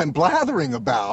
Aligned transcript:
I'm 0.00 0.14
blathering 0.14 0.72
about. 0.72 1.12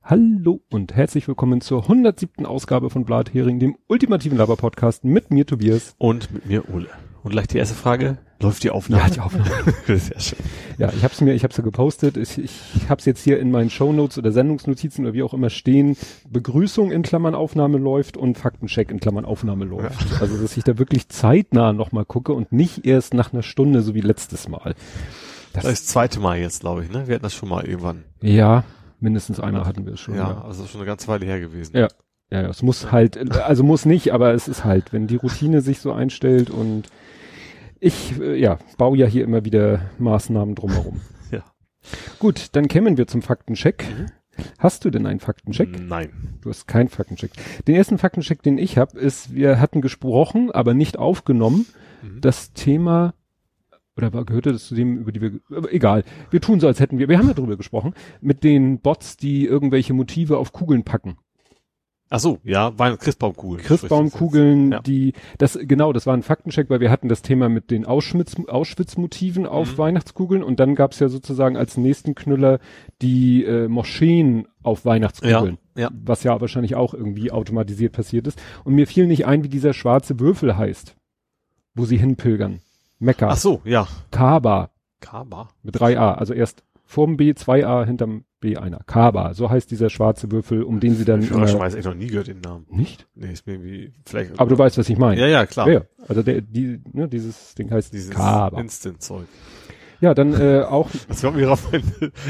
Hallo 0.00 0.60
und 0.70 0.94
herzlich 0.94 1.26
willkommen 1.26 1.60
zur 1.60 1.82
107. 1.82 2.46
Ausgabe 2.46 2.88
von 2.88 3.04
Blathering, 3.04 3.58
dem 3.58 3.76
ultimativen 3.88 4.38
Laber-Podcast 4.38 5.02
mit 5.02 5.32
mir 5.32 5.44
Tobias. 5.44 5.96
Und 5.98 6.32
mit 6.32 6.46
mir 6.46 6.72
Ole. 6.72 6.86
Und 7.24 7.32
gleich 7.32 7.48
die 7.48 7.58
erste 7.58 7.74
Frage, 7.74 8.18
läuft 8.38 8.62
die 8.62 8.70
Aufnahme? 8.70 9.02
Ja, 9.02 9.10
die 9.10 9.18
Aufnahme. 9.18 9.50
Sehr 9.88 10.20
schön. 10.20 10.38
Ja, 10.78 10.92
ich 10.96 11.02
hab's 11.02 11.20
mir, 11.20 11.34
ich 11.34 11.42
hab's 11.42 11.56
ja 11.56 11.64
gepostet. 11.64 12.16
Ich, 12.16 12.38
ich 12.38 12.88
hab's 12.88 13.06
jetzt 13.06 13.24
hier 13.24 13.40
in 13.40 13.50
meinen 13.50 13.70
Shownotes 13.70 14.18
oder 14.18 14.30
Sendungsnotizen 14.30 15.04
oder 15.04 15.14
wie 15.14 15.24
auch 15.24 15.34
immer 15.34 15.50
stehen. 15.50 15.96
Begrüßung 16.30 16.92
in 16.92 17.02
Klammern 17.02 17.34
Aufnahme 17.34 17.78
läuft 17.78 18.16
und 18.16 18.38
Faktencheck 18.38 18.92
in 18.92 19.00
Klammern 19.00 19.24
Aufnahme 19.24 19.64
läuft. 19.64 20.12
Ja. 20.12 20.20
Also, 20.20 20.40
dass 20.40 20.56
ich 20.56 20.62
da 20.62 20.78
wirklich 20.78 21.08
zeitnah 21.08 21.72
nochmal 21.72 22.04
gucke 22.04 22.34
und 22.34 22.52
nicht 22.52 22.86
erst 22.86 23.14
nach 23.14 23.32
einer 23.32 23.42
Stunde, 23.42 23.82
so 23.82 23.96
wie 23.96 24.00
letztes 24.00 24.48
Mal. 24.48 24.76
Das, 25.54 25.64
das 25.64 25.72
ist 25.72 25.86
das 25.86 25.92
zweite 25.92 26.20
Mal 26.20 26.38
jetzt, 26.38 26.60
glaube 26.60 26.84
ich, 26.84 26.90
ne? 26.92 27.08
Wir 27.08 27.16
hatten 27.16 27.24
das 27.24 27.34
schon 27.34 27.48
mal 27.48 27.66
irgendwann. 27.66 28.04
Ja, 28.20 28.64
mindestens 29.00 29.40
einmal 29.40 29.66
hatten 29.66 29.86
wir 29.86 29.94
es 29.94 30.00
schon. 30.00 30.14
Ja, 30.14 30.30
ja, 30.30 30.44
also 30.44 30.66
schon 30.66 30.80
eine 30.80 30.86
ganze 30.86 31.08
Weile 31.08 31.26
her 31.26 31.40
gewesen. 31.40 31.76
Ja. 31.76 31.88
Ja, 32.30 32.42
ja, 32.42 32.48
es 32.48 32.60
muss 32.60 32.92
halt, 32.92 33.32
also 33.40 33.64
muss 33.64 33.86
nicht, 33.86 34.12
aber 34.12 34.34
es 34.34 34.48
ist 34.48 34.62
halt, 34.62 34.92
wenn 34.92 35.06
die 35.06 35.16
Routine 35.16 35.62
sich 35.62 35.80
so 35.80 35.92
einstellt 35.92 36.50
und 36.50 36.90
ich, 37.80 38.20
äh, 38.20 38.38
ja, 38.38 38.58
baue 38.76 38.98
ja 38.98 39.06
hier 39.06 39.24
immer 39.24 39.46
wieder 39.46 39.80
Maßnahmen 39.98 40.54
drumherum. 40.54 41.00
ja. 41.30 41.42
Gut, 42.18 42.48
dann 42.52 42.68
kämen 42.68 42.98
wir 42.98 43.06
zum 43.06 43.22
Faktencheck. 43.22 43.84
Mhm. 43.88 44.06
Hast 44.58 44.84
du 44.84 44.90
denn 44.90 45.06
einen 45.06 45.20
Faktencheck? 45.20 45.80
Nein. 45.80 46.38
Du 46.42 46.50
hast 46.50 46.68
keinen 46.68 46.88
Faktencheck. 46.88 47.32
Den 47.66 47.74
ersten 47.74 47.98
Faktencheck, 47.98 48.42
den 48.42 48.58
ich 48.58 48.78
habe, 48.78 48.98
ist, 48.98 49.34
wir 49.34 49.58
hatten 49.58 49.80
gesprochen, 49.80 50.50
aber 50.50 50.74
nicht 50.74 50.98
aufgenommen, 50.98 51.66
mhm. 52.02 52.20
das 52.20 52.52
Thema 52.52 53.14
oder 53.98 54.24
gehörte 54.24 54.52
das 54.52 54.66
zu 54.66 54.74
dem, 54.74 54.98
über 54.98 55.12
die 55.12 55.20
wir, 55.20 55.32
egal. 55.70 56.04
Wir 56.30 56.40
tun 56.40 56.60
so, 56.60 56.66
als 56.66 56.80
hätten 56.80 56.98
wir, 56.98 57.08
wir 57.08 57.18
haben 57.18 57.28
ja 57.28 57.34
drüber 57.34 57.56
gesprochen, 57.56 57.94
mit 58.20 58.44
den 58.44 58.80
Bots, 58.80 59.16
die 59.16 59.44
irgendwelche 59.44 59.92
Motive 59.92 60.38
auf 60.38 60.52
Kugeln 60.52 60.84
packen. 60.84 61.18
Ach 62.10 62.20
so, 62.20 62.38
ja, 62.42 62.78
waren 62.78 62.98
Christbaumkugeln. 62.98 63.62
Christbaumkugeln, 63.62 64.72
ja. 64.72 64.80
die, 64.80 65.12
das, 65.36 65.58
genau, 65.60 65.92
das 65.92 66.06
war 66.06 66.14
ein 66.14 66.22
Faktencheck, 66.22 66.70
weil 66.70 66.80
wir 66.80 66.90
hatten 66.90 67.08
das 67.08 67.20
Thema 67.20 67.50
mit 67.50 67.70
den 67.70 67.84
Auschwitz, 67.84 68.36
Auschwitz-Motiven 68.46 69.46
auf 69.46 69.72
mhm. 69.72 69.78
Weihnachtskugeln 69.78 70.42
und 70.42 70.58
dann 70.58 70.74
gab's 70.74 71.00
ja 71.00 71.08
sozusagen 71.10 71.58
als 71.58 71.76
nächsten 71.76 72.14
Knüller 72.14 72.60
die 73.02 73.44
äh, 73.44 73.68
Moscheen 73.68 74.48
auf 74.62 74.86
Weihnachtskugeln. 74.86 75.58
Ja, 75.76 75.82
ja. 75.82 75.90
Was 76.02 76.22
ja 76.22 76.40
wahrscheinlich 76.40 76.76
auch 76.76 76.94
irgendwie 76.94 77.30
automatisiert 77.30 77.92
passiert 77.92 78.26
ist. 78.26 78.40
Und 78.64 78.74
mir 78.74 78.86
fiel 78.86 79.06
nicht 79.06 79.26
ein, 79.26 79.44
wie 79.44 79.50
dieser 79.50 79.74
schwarze 79.74 80.18
Würfel 80.18 80.56
heißt, 80.56 80.96
wo 81.74 81.84
sie 81.84 81.98
hinpilgern. 81.98 82.60
Mekka. 82.98 83.28
Ach 83.30 83.36
so, 83.36 83.60
ja. 83.64 83.86
Kaaba. 84.10 84.70
Kaaba. 85.00 85.48
Mit 85.62 85.76
3a. 85.76 86.14
Also 86.14 86.34
erst 86.34 86.64
vorm 86.84 87.16
B 87.16 87.30
2a, 87.32 87.84
hinterm 87.84 88.24
B 88.40 88.56
einer. 88.56 88.80
Kaaba. 88.86 89.34
So 89.34 89.50
heißt 89.50 89.70
dieser 89.70 89.90
schwarze 89.90 90.30
Würfel, 90.30 90.62
um 90.62 90.80
den 90.80 90.94
sie 90.94 91.04
dann. 91.04 91.22
Ich 91.22 91.32
weiß, 91.32 91.74
ich 91.74 91.84
noch 91.84 91.94
nie 91.94 92.08
gehört 92.08 92.28
den 92.28 92.40
Namen. 92.40 92.66
Nicht? 92.70 93.06
Nee, 93.14 93.32
ist 93.32 93.46
mir 93.46 93.54
irgendwie, 93.54 93.92
vielleicht. 94.06 94.38
Aber 94.38 94.50
du 94.50 94.58
weißt, 94.58 94.78
was 94.78 94.88
ich 94.88 94.98
meine. 94.98 95.20
Ja, 95.20 95.26
ja, 95.26 95.46
klar. 95.46 95.68
Ja, 95.68 95.82
also 96.06 96.22
der, 96.22 96.40
die, 96.40 96.80
ne, 96.92 97.08
dieses 97.08 97.54
Ding 97.54 97.70
heißt 97.70 97.92
dieses 97.92 98.10
Kaaba. 98.10 98.60
Instant-Zeug. 98.60 99.26
Ja, 100.00 100.14
dann 100.14 100.32
äh, 100.40 100.62
auch. 100.62 100.88
Das 101.08 101.22
kommt 101.22 101.36
mir 101.36 101.46
drauf, 101.46 101.68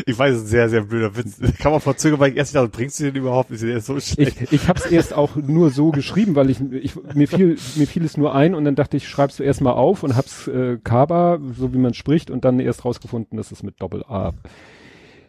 ich 0.06 0.18
weiß, 0.18 0.34
es 0.34 0.38
ist 0.38 0.44
ein 0.44 0.48
sehr, 0.48 0.68
sehr 0.70 0.80
blöder 0.82 1.14
Witz. 1.16 1.38
Kann 1.58 1.72
man 1.72 1.80
verzögern, 1.80 2.18
weil 2.18 2.30
ich 2.30 2.36
erst 2.36 2.54
dachte, 2.54 2.68
bringst 2.68 2.98
du 2.98 3.04
den 3.04 3.16
überhaupt? 3.16 3.50
Ist 3.50 3.62
der 3.62 3.80
so 3.80 4.00
schlecht? 4.00 4.40
Ich, 4.40 4.52
ich 4.52 4.68
habe 4.68 4.78
es 4.78 4.86
erst 4.86 5.12
auch 5.12 5.36
nur 5.36 5.70
so 5.70 5.90
geschrieben, 5.90 6.34
weil 6.34 6.48
ich, 6.48 6.60
ich 6.72 6.94
mir 7.14 7.28
fiel 7.28 7.58
mir 7.76 7.86
fiel 7.86 8.04
es 8.04 8.16
nur 8.16 8.34
ein 8.34 8.54
und 8.54 8.64
dann 8.64 8.74
dachte 8.74 8.96
ich, 8.96 9.06
schreib's 9.06 9.36
du 9.36 9.42
erst 9.42 9.60
mal 9.60 9.72
auf 9.72 10.02
und 10.02 10.16
hab's 10.16 10.48
äh, 10.48 10.78
Kaba, 10.82 11.38
so 11.56 11.74
wie 11.74 11.78
man 11.78 11.92
spricht, 11.92 12.30
und 12.30 12.44
dann 12.44 12.58
erst 12.58 12.86
rausgefunden, 12.86 13.36
dass 13.36 13.52
es 13.52 13.62
mit 13.62 13.80
Doppel 13.82 14.02
A. 14.04 14.32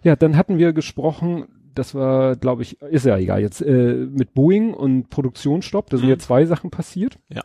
Ja, 0.03 0.15
dann 0.15 0.37
hatten 0.37 0.57
wir 0.57 0.71
gesprochen, 0.71 1.45
das 1.75 1.93
war, 1.93 2.35
glaube 2.35 2.61
ich, 2.61 2.81
ist 2.81 3.05
ja 3.05 3.17
egal 3.17 3.41
jetzt, 3.41 3.61
äh, 3.61 3.93
mit 3.93 4.33
Boeing 4.33 4.73
und 4.73 5.09
Produktionsstopp. 5.09 5.89
Da 5.89 5.97
sind 5.97 6.05
mhm. 6.05 6.11
ja 6.11 6.19
zwei 6.19 6.45
Sachen 6.45 6.71
passiert. 6.71 7.19
Ja. 7.29 7.43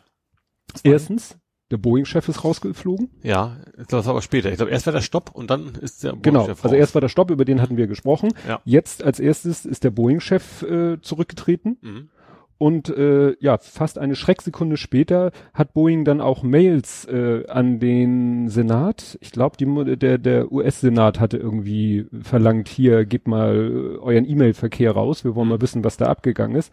Erstens, 0.83 1.37
der 1.71 1.77
Boeing-Chef 1.77 2.27
ist 2.29 2.43
rausgeflogen. 2.43 3.09
Ja, 3.23 3.57
das 3.87 4.05
war 4.05 4.11
aber 4.11 4.21
später. 4.21 4.49
Ich 4.51 4.57
glaube, 4.57 4.71
erst 4.71 4.85
war 4.85 4.93
der 4.93 5.01
Stopp 5.01 5.31
und 5.33 5.49
dann 5.49 5.75
ist 5.81 6.03
der 6.03 6.11
Boeing-Chef 6.11 6.23
Genau, 6.23 6.47
also 6.61 6.75
erst 6.75 6.93
war 6.93 7.01
der 7.01 7.09
Stopp, 7.09 7.31
über 7.31 7.45
den 7.45 7.61
hatten 7.61 7.77
wir 7.77 7.87
gesprochen. 7.87 8.33
Ja. 8.47 8.61
Jetzt 8.65 9.03
als 9.03 9.19
erstes 9.19 9.65
ist 9.65 9.83
der 9.83 9.89
Boeing-Chef 9.89 10.61
äh, 10.61 11.01
zurückgetreten. 11.01 11.77
Mhm. 11.81 12.09
Und 12.57 12.89
äh, 12.89 13.35
ja, 13.39 13.57
fast 13.57 13.97
eine 13.97 14.15
Schrecksekunde 14.15 14.77
später 14.77 15.31
hat 15.53 15.73
Boeing 15.73 16.05
dann 16.05 16.21
auch 16.21 16.41
Mails 16.41 17.05
äh, 17.05 17.45
an 17.47 17.79
den 17.79 18.47
Senat. 18.47 19.17
Ich 19.19 19.31
glaube, 19.31 19.57
der, 19.97 20.17
der 20.17 20.51
US-Senat 20.51 21.19
hatte 21.19 21.37
irgendwie 21.37 22.05
verlangt, 22.21 22.69
hier, 22.69 23.05
gebt 23.05 23.27
mal 23.27 23.97
euren 24.01 24.29
E-Mail-Verkehr 24.29 24.91
raus. 24.91 25.25
Wir 25.25 25.35
wollen 25.35 25.47
mhm. 25.47 25.55
mal 25.55 25.61
wissen, 25.61 25.83
was 25.83 25.97
da 25.97 26.05
abgegangen 26.05 26.55
ist. 26.55 26.71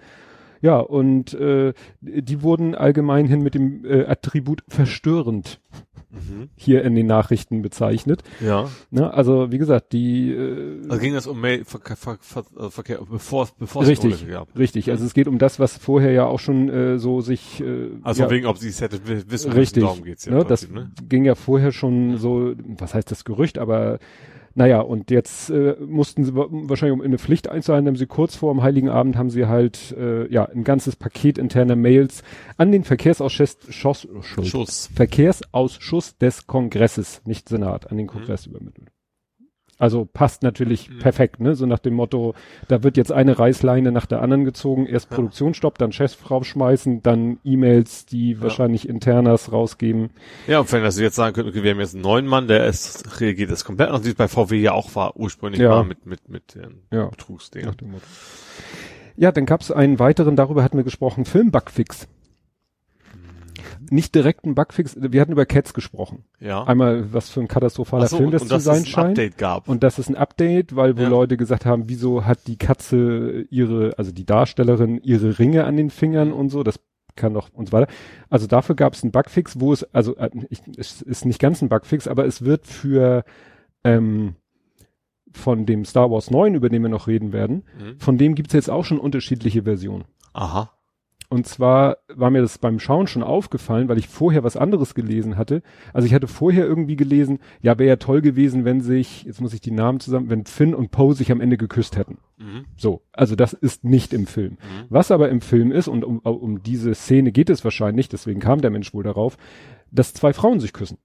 Ja, 0.62 0.78
und 0.78 1.34
äh, 1.34 1.74
die 2.00 2.42
wurden 2.42 2.74
allgemein 2.74 3.26
hin 3.26 3.42
mit 3.42 3.54
dem 3.54 3.84
äh, 3.84 4.06
Attribut 4.06 4.62
verstörend 4.68 5.60
mhm. 6.12 6.50
hier 6.54 6.84
in 6.84 6.94
den 6.94 7.06
Nachrichten 7.06 7.62
bezeichnet. 7.62 8.22
Ja. 8.40 8.70
Ne, 8.90 9.12
also 9.12 9.50
wie 9.50 9.58
gesagt, 9.58 9.92
die 9.92 10.30
äh, 10.30 10.82
Also 10.88 11.00
ging 11.00 11.14
das 11.14 11.26
um 11.26 11.40
Mailverkehr, 11.40 11.96
Ver 11.96 12.18
Ver 12.20 12.44
Ver 12.44 12.70
Verkehr, 12.70 13.00
bevor, 13.10 13.48
bevor 13.58 13.86
richtig, 13.86 14.22
es 14.22 14.28
gab. 14.28 14.56
Richtig, 14.56 14.90
also 14.90 15.04
es 15.04 15.14
geht 15.14 15.26
um 15.26 15.38
das, 15.38 15.58
was 15.58 15.76
vorher 15.76 16.12
ja 16.12 16.26
auch 16.26 16.38
schon 16.38 16.68
äh, 16.68 16.98
so 16.98 17.20
sich 17.20 17.60
äh, 17.60 17.90
Also 18.02 18.22
ja, 18.22 18.30
wegen, 18.30 18.46
ob 18.46 18.58
sie 18.58 18.68
es 18.68 18.80
hätte 18.80 19.00
wissen 19.06 19.52
richtig, 19.52 19.82
darum 19.82 20.04
geht's 20.04 20.26
ja. 20.26 20.32
Ne, 20.32 20.44
das 20.44 20.68
ne? 20.70 20.92
ging 21.08 21.24
ja 21.24 21.34
vorher 21.34 21.72
schon 21.72 22.18
so, 22.18 22.52
was 22.78 22.94
heißt 22.94 23.10
das 23.10 23.24
Gerücht, 23.24 23.58
aber 23.58 23.98
naja, 24.54 24.80
und 24.80 25.10
jetzt 25.10 25.50
äh, 25.50 25.76
mussten 25.80 26.24
sie 26.24 26.34
wahrscheinlich, 26.34 26.92
um 26.94 27.00
in 27.00 27.10
eine 27.10 27.18
Pflicht 27.18 27.48
einzuhalten, 27.48 27.86
haben 27.86 27.96
sie 27.96 28.06
kurz 28.06 28.36
vor 28.36 28.52
dem 28.52 28.62
Heiligen 28.62 28.88
Abend 28.88 29.16
haben 29.16 29.30
sie 29.30 29.46
halt 29.46 29.94
äh, 29.98 30.30
ja 30.32 30.44
ein 30.44 30.64
ganzes 30.64 30.96
Paket 30.96 31.38
interner 31.38 31.76
Mails 31.76 32.22
an 32.56 32.72
den 32.72 32.84
Verkehrsausschuss 32.84 33.58
Schuss, 33.68 34.08
Schuss. 34.22 34.90
Verkehrsausschuss 34.94 36.18
des 36.18 36.46
Kongresses, 36.46 37.22
nicht 37.24 37.48
Senat, 37.48 37.90
an 37.90 37.96
den 37.96 38.06
Kongress 38.06 38.46
mhm. 38.46 38.52
übermittelt. 38.52 38.88
Also 39.82 40.04
passt 40.04 40.44
natürlich 40.44 40.88
mhm. 40.88 41.00
perfekt, 41.00 41.40
ne? 41.40 41.56
So 41.56 41.66
nach 41.66 41.80
dem 41.80 41.94
Motto, 41.94 42.36
da 42.68 42.84
wird 42.84 42.96
jetzt 42.96 43.10
eine 43.10 43.36
Reißleine 43.36 43.90
nach 43.90 44.06
der 44.06 44.22
anderen 44.22 44.44
gezogen, 44.44 44.86
erst 44.86 45.10
ja. 45.10 45.16
Produktionsstopp, 45.16 45.76
dann 45.76 45.90
Chef 45.90 46.30
rausschmeißen, 46.30 47.02
dann 47.02 47.40
E-Mails, 47.42 48.06
die 48.06 48.34
ja. 48.34 48.42
wahrscheinlich 48.42 48.88
internas 48.88 49.50
rausgeben. 49.50 50.10
Ja, 50.46 50.60
und 50.60 50.70
wenn 50.70 50.84
das 50.84 51.00
jetzt 51.00 51.16
sagen 51.16 51.34
könnten, 51.34 51.50
okay, 51.50 51.64
wir 51.64 51.72
haben 51.72 51.80
jetzt 51.80 51.94
einen 51.94 52.04
neuen 52.04 52.28
Mann, 52.28 52.46
der 52.46 52.64
ist, 52.66 53.20
reagiert 53.20 53.50
das 53.50 53.64
komplett 53.64 53.88
anders, 53.88 54.04
wie 54.04 54.10
es 54.10 54.14
bei 54.14 54.28
VW 54.28 54.56
ja 54.56 54.70
auch 54.70 54.94
war, 54.94 55.16
ursprünglich 55.16 55.60
ja. 55.60 55.70
war 55.70 55.82
mit, 55.82 56.06
mit, 56.06 56.28
mit 56.28 56.54
den 56.54 56.82
ja. 56.92 57.06
Betrugsdingen. 57.06 57.74
Ja, 59.16 59.32
dann 59.32 59.46
gab 59.46 59.62
es 59.62 59.72
einen 59.72 59.98
weiteren, 59.98 60.36
darüber 60.36 60.62
hatten 60.62 60.76
wir 60.76 60.84
gesprochen, 60.84 61.24
Filmbugfix 61.24 62.06
nicht 63.92 64.14
direkt 64.14 64.44
ein 64.44 64.54
Bugfix. 64.54 64.96
Wir 64.98 65.20
hatten 65.20 65.32
über 65.32 65.46
Cats 65.46 65.74
gesprochen. 65.74 66.24
Ja. 66.40 66.64
Einmal, 66.64 67.12
was 67.12 67.30
für 67.30 67.40
ein 67.40 67.48
katastrophaler 67.48 68.06
so, 68.06 68.16
Film 68.16 68.30
das 68.30 68.48
zu 68.48 68.58
sein 68.58 68.86
scheint. 68.86 69.10
Update 69.10 69.38
gab. 69.38 69.68
Und 69.68 69.82
dass 69.82 69.98
es 69.98 70.08
ein 70.08 70.16
Update, 70.16 70.74
weil 70.74 70.96
wo 70.96 71.02
ja. 71.02 71.08
Leute 71.08 71.36
gesagt 71.36 71.66
haben, 71.66 71.88
wieso 71.88 72.24
hat 72.24 72.46
die 72.46 72.56
Katze 72.56 73.46
ihre, 73.50 73.96
also 73.98 74.10
die 74.10 74.24
Darstellerin 74.24 74.98
ihre 75.02 75.38
Ringe 75.38 75.64
an 75.64 75.76
den 75.76 75.90
Fingern 75.90 76.32
und 76.32 76.48
so. 76.48 76.62
Das 76.62 76.80
kann 77.14 77.34
doch 77.34 77.50
und 77.52 77.66
so 77.66 77.72
weiter. 77.72 77.92
Also 78.30 78.46
dafür 78.46 78.74
gab 78.74 78.94
es 78.94 79.02
einen 79.02 79.12
Bugfix, 79.12 79.60
wo 79.60 79.72
es, 79.72 79.84
also 79.94 80.16
äh, 80.16 80.30
ich, 80.48 80.62
es 80.78 81.02
ist 81.02 81.24
nicht 81.26 81.38
ganz 81.38 81.60
ein 81.60 81.68
Bugfix, 81.68 82.08
aber 82.08 82.24
es 82.24 82.42
wird 82.42 82.66
für 82.66 83.24
ähm, 83.84 84.36
von 85.32 85.66
dem 85.66 85.84
Star 85.84 86.10
Wars 86.10 86.30
9, 86.30 86.54
über 86.54 86.68
den 86.68 86.82
wir 86.82 86.88
noch 86.88 87.06
reden 87.06 87.32
werden, 87.32 87.64
mhm. 87.78 87.98
von 87.98 88.18
dem 88.18 88.34
gibt's 88.34 88.54
jetzt 88.54 88.70
auch 88.70 88.84
schon 88.84 88.98
unterschiedliche 88.98 89.62
Versionen. 89.64 90.04
Aha. 90.32 90.70
Und 91.32 91.46
zwar 91.46 91.96
war 92.08 92.28
mir 92.28 92.42
das 92.42 92.58
beim 92.58 92.78
Schauen 92.78 93.06
schon 93.06 93.22
aufgefallen, 93.22 93.88
weil 93.88 93.96
ich 93.96 94.06
vorher 94.06 94.44
was 94.44 94.58
anderes 94.58 94.94
gelesen 94.94 95.38
hatte. 95.38 95.62
Also 95.94 96.04
ich 96.04 96.12
hatte 96.12 96.26
vorher 96.26 96.66
irgendwie 96.66 96.94
gelesen, 96.94 97.38
ja, 97.62 97.78
wäre 97.78 97.88
ja 97.88 97.96
toll 97.96 98.20
gewesen, 98.20 98.66
wenn 98.66 98.82
sich, 98.82 99.22
jetzt 99.22 99.40
muss 99.40 99.54
ich 99.54 99.62
die 99.62 99.70
Namen 99.70 99.98
zusammen, 99.98 100.28
wenn 100.28 100.44
Finn 100.44 100.74
und 100.74 100.90
Poe 100.90 101.14
sich 101.14 101.32
am 101.32 101.40
Ende 101.40 101.56
geküsst 101.56 101.96
hätten. 101.96 102.18
Mhm. 102.36 102.66
So, 102.76 103.00
also 103.12 103.34
das 103.34 103.54
ist 103.54 103.82
nicht 103.82 104.12
im 104.12 104.26
Film. 104.26 104.52
Mhm. 104.52 104.84
Was 104.90 105.10
aber 105.10 105.30
im 105.30 105.40
Film 105.40 105.72
ist, 105.72 105.88
und 105.88 106.04
um, 106.04 106.18
um 106.18 106.62
diese 106.62 106.94
Szene 106.94 107.32
geht 107.32 107.48
es 107.48 107.64
wahrscheinlich, 107.64 108.10
deswegen 108.10 108.40
kam 108.40 108.60
der 108.60 108.70
Mensch 108.70 108.92
wohl 108.92 109.02
darauf, 109.02 109.38
dass 109.90 110.12
zwei 110.12 110.34
Frauen 110.34 110.60
sich 110.60 110.74
küssen. 110.74 110.98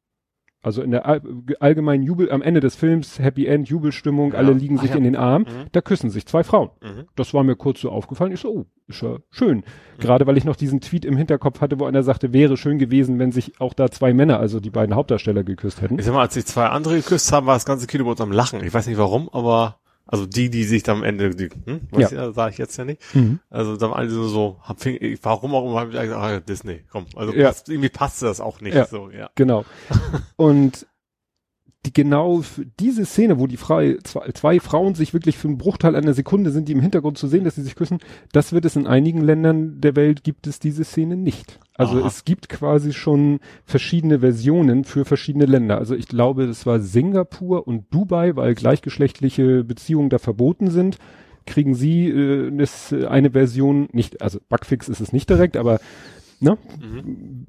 Also 0.63 0.81
in 0.81 0.91
der 0.91 1.21
allgemeinen 1.59 2.03
Jubel, 2.03 2.31
am 2.31 2.41
Ende 2.41 2.59
des 2.59 2.75
Films, 2.75 3.19
Happy 3.19 3.45
End, 3.45 3.69
Jubelstimmung, 3.69 4.33
ja. 4.33 4.39
alle 4.39 4.53
liegen 4.53 4.77
sich 4.77 4.89
ja. 4.89 4.95
in 4.95 5.03
den 5.03 5.15
Arm, 5.15 5.43
mhm. 5.43 5.67
da 5.71 5.81
küssen 5.81 6.09
sich 6.09 6.25
zwei 6.25 6.43
Frauen. 6.43 6.71
Mhm. 6.81 7.05
Das 7.15 7.33
war 7.33 7.43
mir 7.43 7.55
kurz 7.55 7.79
so 7.81 7.91
aufgefallen. 7.91 8.31
Ich 8.31 8.39
so, 8.39 8.49
oh, 8.49 8.65
ist 8.87 9.01
ja 9.01 9.17
schön. 9.29 9.57
Mhm. 9.57 9.63
Gerade 9.99 10.25
weil 10.25 10.35
ich 10.35 10.45
noch 10.45 10.55
diesen 10.55 10.81
Tweet 10.81 11.05
im 11.05 11.15
Hinterkopf 11.15 11.61
hatte, 11.61 11.79
wo 11.79 11.85
einer 11.85 12.03
sagte, 12.03 12.33
wäre 12.33 12.57
schön 12.57 12.79
gewesen, 12.79 13.19
wenn 13.19 13.31
sich 13.31 13.61
auch 13.61 13.73
da 13.73 13.89
zwei 13.91 14.13
Männer, 14.13 14.39
also 14.39 14.59
die 14.59 14.71
beiden 14.71 14.95
Hauptdarsteller 14.95 15.43
geküsst 15.43 15.81
hätten. 15.81 15.99
Ich 15.99 16.05
sag 16.05 16.13
mal, 16.13 16.21
als 16.21 16.33
sich 16.33 16.45
zwei 16.45 16.65
andere 16.65 16.95
geküsst 16.95 17.31
haben, 17.31 17.45
war 17.45 17.55
das 17.55 17.65
ganze 17.65 17.87
Kino 17.87 18.03
bei 18.03 18.11
uns 18.11 18.21
am 18.21 18.31
Lachen. 18.31 18.63
Ich 18.63 18.73
weiß 18.73 18.87
nicht 18.87 18.97
warum, 18.97 19.29
aber 19.29 19.79
also 20.07 20.25
die, 20.25 20.49
die 20.49 20.63
sich 20.63 20.83
dann 20.83 20.97
am 20.97 21.03
Ende, 21.03 21.35
die, 21.35 21.49
hm, 21.65 21.81
was 21.91 22.11
ja. 22.11 22.31
sage 22.31 22.51
ich 22.51 22.57
jetzt 22.57 22.77
ja 22.77 22.85
nicht. 22.85 23.01
Mhm. 23.13 23.39
Also 23.49 23.75
dann 23.75 23.91
alle 23.91 24.09
so, 24.09 24.27
so 24.27 24.57
hab, 24.61 24.77
warum 25.21 25.53
auch 25.53 25.65
immer 25.69 25.79
habe 25.81 25.91
ich 25.91 25.99
gesagt, 25.99 26.21
ah, 26.21 26.39
Disney, 26.39 26.83
komm. 26.89 27.05
Also 27.15 27.33
ja. 27.33 27.47
passt, 27.47 27.69
irgendwie 27.69 27.89
passte 27.89 28.25
das 28.25 28.39
auch 28.39 28.61
nicht 28.61 28.75
ja. 28.75 28.85
so, 28.85 29.09
ja. 29.09 29.29
Genau. 29.35 29.65
Und 30.37 30.87
die 31.87 31.93
genau 31.93 32.43
diese 32.79 33.05
Szene, 33.05 33.39
wo 33.39 33.47
die 33.47 33.57
Frei, 33.57 33.97
zwei, 34.03 34.29
zwei 34.33 34.59
Frauen 34.59 34.93
sich 34.93 35.13
wirklich 35.13 35.37
für 35.37 35.47
einen 35.47 35.57
Bruchteil 35.57 35.95
einer 35.95 36.13
Sekunde 36.13 36.51
sind, 36.51 36.67
die 36.67 36.73
im 36.73 36.81
Hintergrund 36.81 37.17
zu 37.17 37.27
sehen, 37.27 37.45
dass 37.45 37.55
sie 37.55 37.61
sich 37.61 37.75
küssen, 37.75 37.99
das 38.33 38.51
wird 38.51 38.65
es 38.65 38.75
in 38.75 38.87
einigen 38.87 39.21
Ländern 39.21 39.79
der 39.79 39.95
Welt 39.95 40.23
gibt 40.23 40.47
es 40.47 40.59
diese 40.59 40.83
Szene 40.83 41.15
nicht. 41.15 41.59
Also 41.75 41.99
Aha. 41.99 42.07
es 42.07 42.25
gibt 42.25 42.49
quasi 42.49 42.91
schon 42.91 43.39
verschiedene 43.63 44.19
Versionen 44.19 44.83
für 44.83 45.05
verschiedene 45.05 45.45
Länder. 45.45 45.77
Also 45.77 45.95
ich 45.95 46.07
glaube, 46.07 46.43
es 46.43 46.65
war 46.65 46.79
Singapur 46.79 47.67
und 47.67 47.85
Dubai, 47.91 48.35
weil 48.35 48.53
gleichgeschlechtliche 48.55 49.63
Beziehungen 49.63 50.09
da 50.09 50.17
verboten 50.17 50.69
sind, 50.69 50.97
kriegen 51.45 51.73
sie 51.73 52.09
äh, 52.09 52.49
äh, 52.49 53.05
eine 53.05 53.31
Version, 53.31 53.87
nicht, 53.93 54.21
also 54.21 54.39
Bugfix 54.49 54.89
ist 54.89 54.99
es 54.99 55.13
nicht 55.13 55.29
direkt, 55.29 55.55
aber 55.55 55.79
ne, 56.39 56.57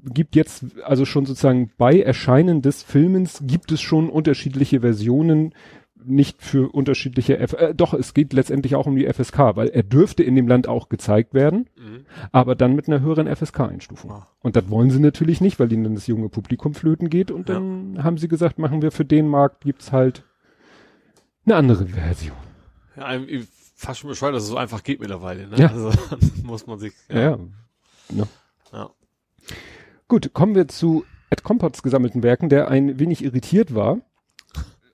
gibt 0.05 0.35
jetzt 0.35 0.65
also 0.83 1.05
schon 1.05 1.25
sozusagen 1.25 1.71
bei 1.77 1.99
Erscheinen 2.01 2.61
des 2.61 2.83
Filmens 2.83 3.41
gibt 3.45 3.71
es 3.71 3.81
schon 3.81 4.09
unterschiedliche 4.09 4.81
Versionen, 4.81 5.53
nicht 6.01 6.41
für 6.41 6.69
unterschiedliche 6.73 7.37
F 7.39 7.53
äh, 7.53 7.73
doch, 7.75 7.93
es 7.93 8.13
geht 8.13 8.31
letztendlich 8.31 8.75
auch 8.75 8.85
um 8.87 8.95
die 8.95 9.05
FSK, 9.11 9.37
weil 9.57 9.67
er 9.67 9.83
dürfte 9.83 10.23
in 10.23 10.35
dem 10.35 10.47
Land 10.47 10.67
auch 10.67 10.87
gezeigt 10.87 11.33
werden, 11.33 11.69
Mhm. 11.77 12.05
aber 12.31 12.55
dann 12.55 12.73
mit 12.73 12.87
einer 12.87 13.01
höheren 13.01 13.27
FSK-Einstufung. 13.27 14.11
Ah. 14.11 14.27
Und 14.39 14.55
das 14.55 14.69
wollen 14.69 14.91
sie 14.91 14.99
natürlich 14.99 15.41
nicht, 15.41 15.59
weil 15.59 15.71
ihnen 15.73 15.83
dann 15.83 15.95
das 15.95 16.07
junge 16.07 16.29
Publikum 16.29 16.73
flöten 16.73 17.09
geht 17.09 17.31
und 17.31 17.49
Ja. 17.49 17.55
dann 17.55 18.01
haben 18.03 18.17
sie 18.17 18.29
gesagt, 18.29 18.59
machen 18.59 18.81
wir 18.81 18.91
für 18.91 19.03
den 19.05 19.27
Markt 19.27 19.61
gibt's 19.65 19.91
halt 19.91 20.23
eine 21.45 21.55
andere 21.57 21.85
Version. 21.87 22.37
Ja, 22.95 23.05
einem, 23.05 23.27
ich- 23.27 23.47
fast 23.75 23.99
schon 24.01 24.09
bescheuert, 24.09 24.35
dass 24.35 24.43
es 24.43 24.49
so 24.49 24.57
einfach 24.57 24.83
geht 24.83 24.99
mittlerweile, 24.99 25.47
ne? 25.47 25.57
Ja. 25.57 25.67
Also 25.67 25.91
muss 26.43 26.65
man 26.67 26.79
sich. 26.79 26.93
Ja. 27.09 27.19
ja. 27.19 27.37
Ne? 28.11 28.27
Ja. 28.71 28.89
Gut, 30.07 30.33
kommen 30.33 30.55
wir 30.55 30.67
zu 30.67 31.05
Ed 31.29 31.43
Compots 31.43 31.83
gesammelten 31.83 32.23
Werken, 32.23 32.49
der 32.49 32.69
ein 32.69 32.99
wenig 32.99 33.23
irritiert 33.23 33.75
war, 33.75 33.99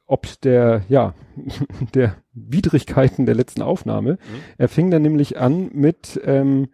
ob 0.05 0.27
der, 0.41 0.83
ja, 0.89 1.13
der 1.93 2.15
Widrigkeiten 2.33 3.25
der 3.25 3.35
letzten 3.35 3.61
Aufnahme. 3.61 4.17
Er 4.57 4.67
fing 4.67 4.91
dann 4.91 5.01
nämlich 5.01 5.39
an 5.39 5.69
mit, 5.73 6.19
ähm, 6.25 6.67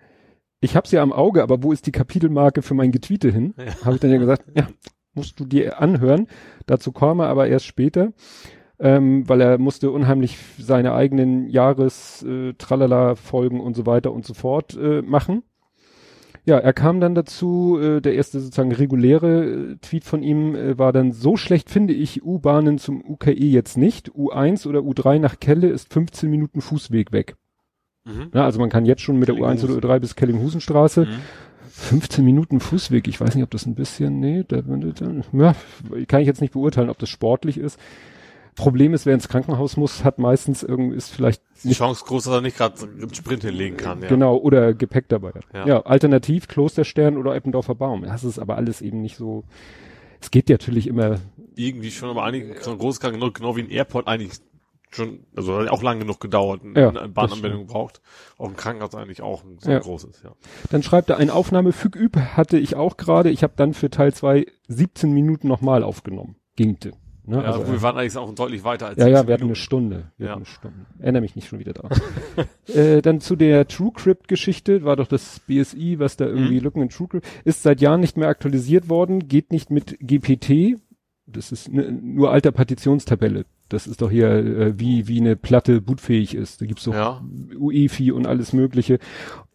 ich 0.60 0.76
hab's 0.76 0.92
ja 0.92 1.02
am 1.02 1.14
Auge, 1.14 1.44
aber 1.44 1.64
wo 1.64 1.72
ist 1.72 1.86
die 1.86 1.92
Kapitelmarke 1.92 2.62
für 2.62 2.74
mein 2.74 2.92
Getweete 2.92 3.32
hin? 3.32 3.54
Ja. 3.58 3.86
Habe 3.86 3.96
ich 3.96 4.02
dann 4.02 4.12
ja 4.12 4.18
gesagt, 4.18 4.46
ja, 4.56 4.68
musst 5.14 5.40
du 5.40 5.46
dir 5.46 5.80
anhören. 5.80 6.28
Dazu 6.66 6.92
komme 6.92 7.28
aber 7.28 7.48
erst 7.48 7.66
später, 7.66 8.14
ähm, 8.80 9.28
weil 9.30 9.42
er 9.42 9.58
musste 9.58 9.92
unheimlich 9.92 10.38
seine 10.58 10.94
eigenen 10.94 11.48
Jahres 11.48 12.24
äh, 12.24 12.54
Tralala 12.54 13.16
Folgen 13.16 13.60
und 13.60 13.76
so 13.76 13.86
weiter 13.86 14.12
und 14.12 14.26
so 14.26 14.34
fort 14.34 14.78
äh, 14.78 15.02
machen. 15.02 15.44
Ja, 16.44 16.58
er 16.58 16.74
kam 16.74 17.00
dann 17.00 17.14
dazu, 17.14 17.78
äh, 17.80 18.02
der 18.02 18.16
erste 18.16 18.40
sozusagen 18.40 18.72
reguläre 18.72 19.46
äh, 19.46 19.76
Tweet 19.78 20.04
von 20.04 20.24
ihm 20.24 20.56
äh, 20.56 20.78
war 20.78 20.92
dann, 20.92 21.12
so 21.12 21.38
schlecht 21.38 21.70
finde 21.70 21.94
ich 21.94 22.24
U-Bahnen 22.24 22.80
zum 22.80 23.04
UKE 23.08 23.32
jetzt 23.32 23.78
nicht. 23.78 24.12
U1 24.12 24.68
oder 24.68 24.80
U3 24.80 25.20
nach 25.20 25.40
Kelle 25.40 25.70
ist 25.70 25.94
15 25.94 26.30
Minuten 26.30 26.62
Fußweg 26.62 27.12
weg. 27.12 27.36
Mhm. 28.06 28.32
Ja, 28.34 28.46
also 28.46 28.60
man 28.60 28.70
kann 28.70 28.86
jetzt 28.86 29.02
schon 29.02 29.20
mit 29.20 29.28
der 29.28 29.36
U1 29.36 29.64
oder 29.64 29.76
U3 29.76 30.00
bis 30.00 30.16
Kellinghusenstraße. 30.16 31.06
Mhm. 31.06 31.20
15 31.70 32.26
Minuten 32.26 32.60
Fußweg, 32.60 33.08
ich 33.08 33.22
weiß 33.22 33.36
nicht, 33.36 33.44
ob 33.44 33.52
das 33.52 33.66
ein 33.66 33.76
bisschen, 33.76 34.20
nee, 34.20 34.44
da, 34.46 34.62
da, 34.62 35.24
ja, 35.32 35.56
kann 36.08 36.22
ich 36.22 36.28
jetzt 36.28 36.42
nicht 36.42 36.54
beurteilen, 36.54 36.90
ob 36.90 37.00
das 37.00 37.10
sportlich 37.10 37.58
ist. 37.58 37.80
Problem 38.62 38.94
ist, 38.94 39.06
wer 39.06 39.14
ins 39.14 39.28
Krankenhaus 39.28 39.76
muss, 39.78 40.04
hat 40.04 40.20
meistens 40.20 40.64
irgendwie, 40.64 40.96
ist 40.96 41.10
vielleicht 41.14 41.42
Die 41.64 41.74
Chance 41.74 42.04
groß, 42.06 42.26
dass 42.26 42.34
er 42.34 42.42
nicht 42.42 42.58
gerade 42.58 42.82
einen 42.84 43.14
Sprint 43.14 43.44
hinlegen 43.44 43.78
kann, 43.78 44.02
ja. 44.02 44.08
Genau, 44.08 44.38
oder 44.38 44.74
Gepäck 44.74 45.10
dabei. 45.10 45.32
Ja. 45.54 45.68
Ja. 45.68 45.82
alternativ 45.82 46.48
Klosterstern 46.48 47.18
oder 47.18 47.36
Eppendorfer 47.36 47.76
Baum. 47.76 48.04
Das 48.04 48.24
ist 48.24 48.40
aber 48.40 48.56
alles 48.58 48.82
eben 48.82 49.02
nicht 49.02 49.18
so. 49.18 49.44
Es 50.20 50.30
geht 50.32 50.50
ja 50.50 50.54
natürlich 50.56 50.88
immer, 50.88 51.20
Irgendwie 51.56 51.92
schon, 51.92 52.10
aber 52.10 52.24
eigentlich 52.24 52.62
so 52.62 52.72
ein 52.72 52.78
Großkrank, 52.78 53.16
genau, 53.16 53.32
genau 53.32 53.56
wie 53.56 53.62
ein 53.62 53.70
Airport 53.70 54.08
eigentlich 54.08 54.34
schon, 54.92 55.26
also 55.36 55.58
hat 55.60 55.70
auch 55.70 55.82
lang 55.82 56.00
genug 56.00 56.20
gedauert, 56.20 56.62
Ja, 56.76 56.90
eine 56.90 57.08
Bahnanbindung 57.08 57.66
braucht. 57.66 58.02
Auch 58.38 58.50
ein 58.50 58.56
Krankenhaus 58.56 58.94
eigentlich 58.94 59.22
auch 59.22 59.44
ein 59.44 59.58
so 59.60 59.72
Ja. 59.72 59.80
großes, 59.80 60.22
ja. 60.24 60.34
dann 60.70 60.84
schreibt 60.84 61.10
er, 61.10 61.18
eine 61.18 61.34
Aufnahme 61.34 61.72
füg 61.72 61.96
üb 61.96 62.18
hatte 62.18 62.58
ich 62.58 62.76
auch 62.76 62.98
gerade. 62.98 63.30
Ich 63.30 63.42
habe 63.44 63.54
dann 63.56 63.74
für 63.74 63.90
Teil 63.90 64.14
2 64.14 64.46
17 64.68 65.12
Minuten 65.12 65.48
nochmal 65.48 65.84
aufgenommen. 65.84 66.36
Gingte. 66.56 66.92
Ne? 67.32 67.38
Ja, 67.38 67.52
also, 67.54 67.72
wir 67.72 67.82
waren 67.82 67.98
eigentlich 67.98 68.18
auch 68.18 68.34
deutlich 68.36 68.64
weiter 68.66 68.88
als 68.88 68.98
Ja, 68.98 69.08
ja, 69.08 69.18
17 69.20 69.28
wir 69.28 69.34
hatten 69.34 69.44
eine. 69.46 69.56
Stunde. 69.56 70.04
Wir 70.18 70.26
Ja. 70.28 70.32
hatten 70.34 70.40
eine 70.42 70.46
Stunde. 70.46 70.78
Erinnere 71.00 71.22
mich 71.22 71.36
nicht 71.36 71.48
schon 71.48 71.60
wieder 71.60 71.72
dran. 71.74 71.90
äh, 72.68 73.02
dann 73.02 73.22
zu 73.22 73.36
der 73.36 73.68
TrueCrypt-Geschichte, 73.68 74.84
war 74.84 74.96
doch 74.98 75.08
das 75.08 75.40
BSI, 75.48 76.00
was 76.00 76.18
da 76.18 76.26
irgendwie 76.26 76.58
Mhm. 76.58 76.64
Lücken 76.64 76.82
in 76.82 76.90
TrueCrypt, 76.90 77.26
ist 77.46 77.64
seit 77.64 77.80
Jahren 77.82 78.02
nicht 78.02 78.18
mehr 78.18 78.28
aktualisiert 78.28 78.90
worden, 78.90 79.28
geht 79.28 79.52
nicht 79.52 79.72
mit 79.72 79.98
GPT. 80.02 80.76
Das 81.26 81.52
ist 81.52 81.72
ne, 81.72 81.92
nur 81.92 82.32
alter 82.32 82.52
Partitionstabelle. 82.52 83.46
Das 83.70 83.88
ist 83.88 84.02
doch 84.02 84.12
hier, 84.12 84.28
äh, 84.30 84.80
wie, 84.80 85.08
wie 85.08 85.22
eine 85.22 85.38
Platte 85.38 85.80
bootfähig 85.80 86.36
ist. 86.36 86.60
Da 86.60 86.66
gibt's 86.66 86.84
doch 86.84 86.94
Ja. 86.94 87.22
UEFI 87.58 88.12
und 88.12 88.28
alles 88.28 88.52
mögliche. 88.52 89.00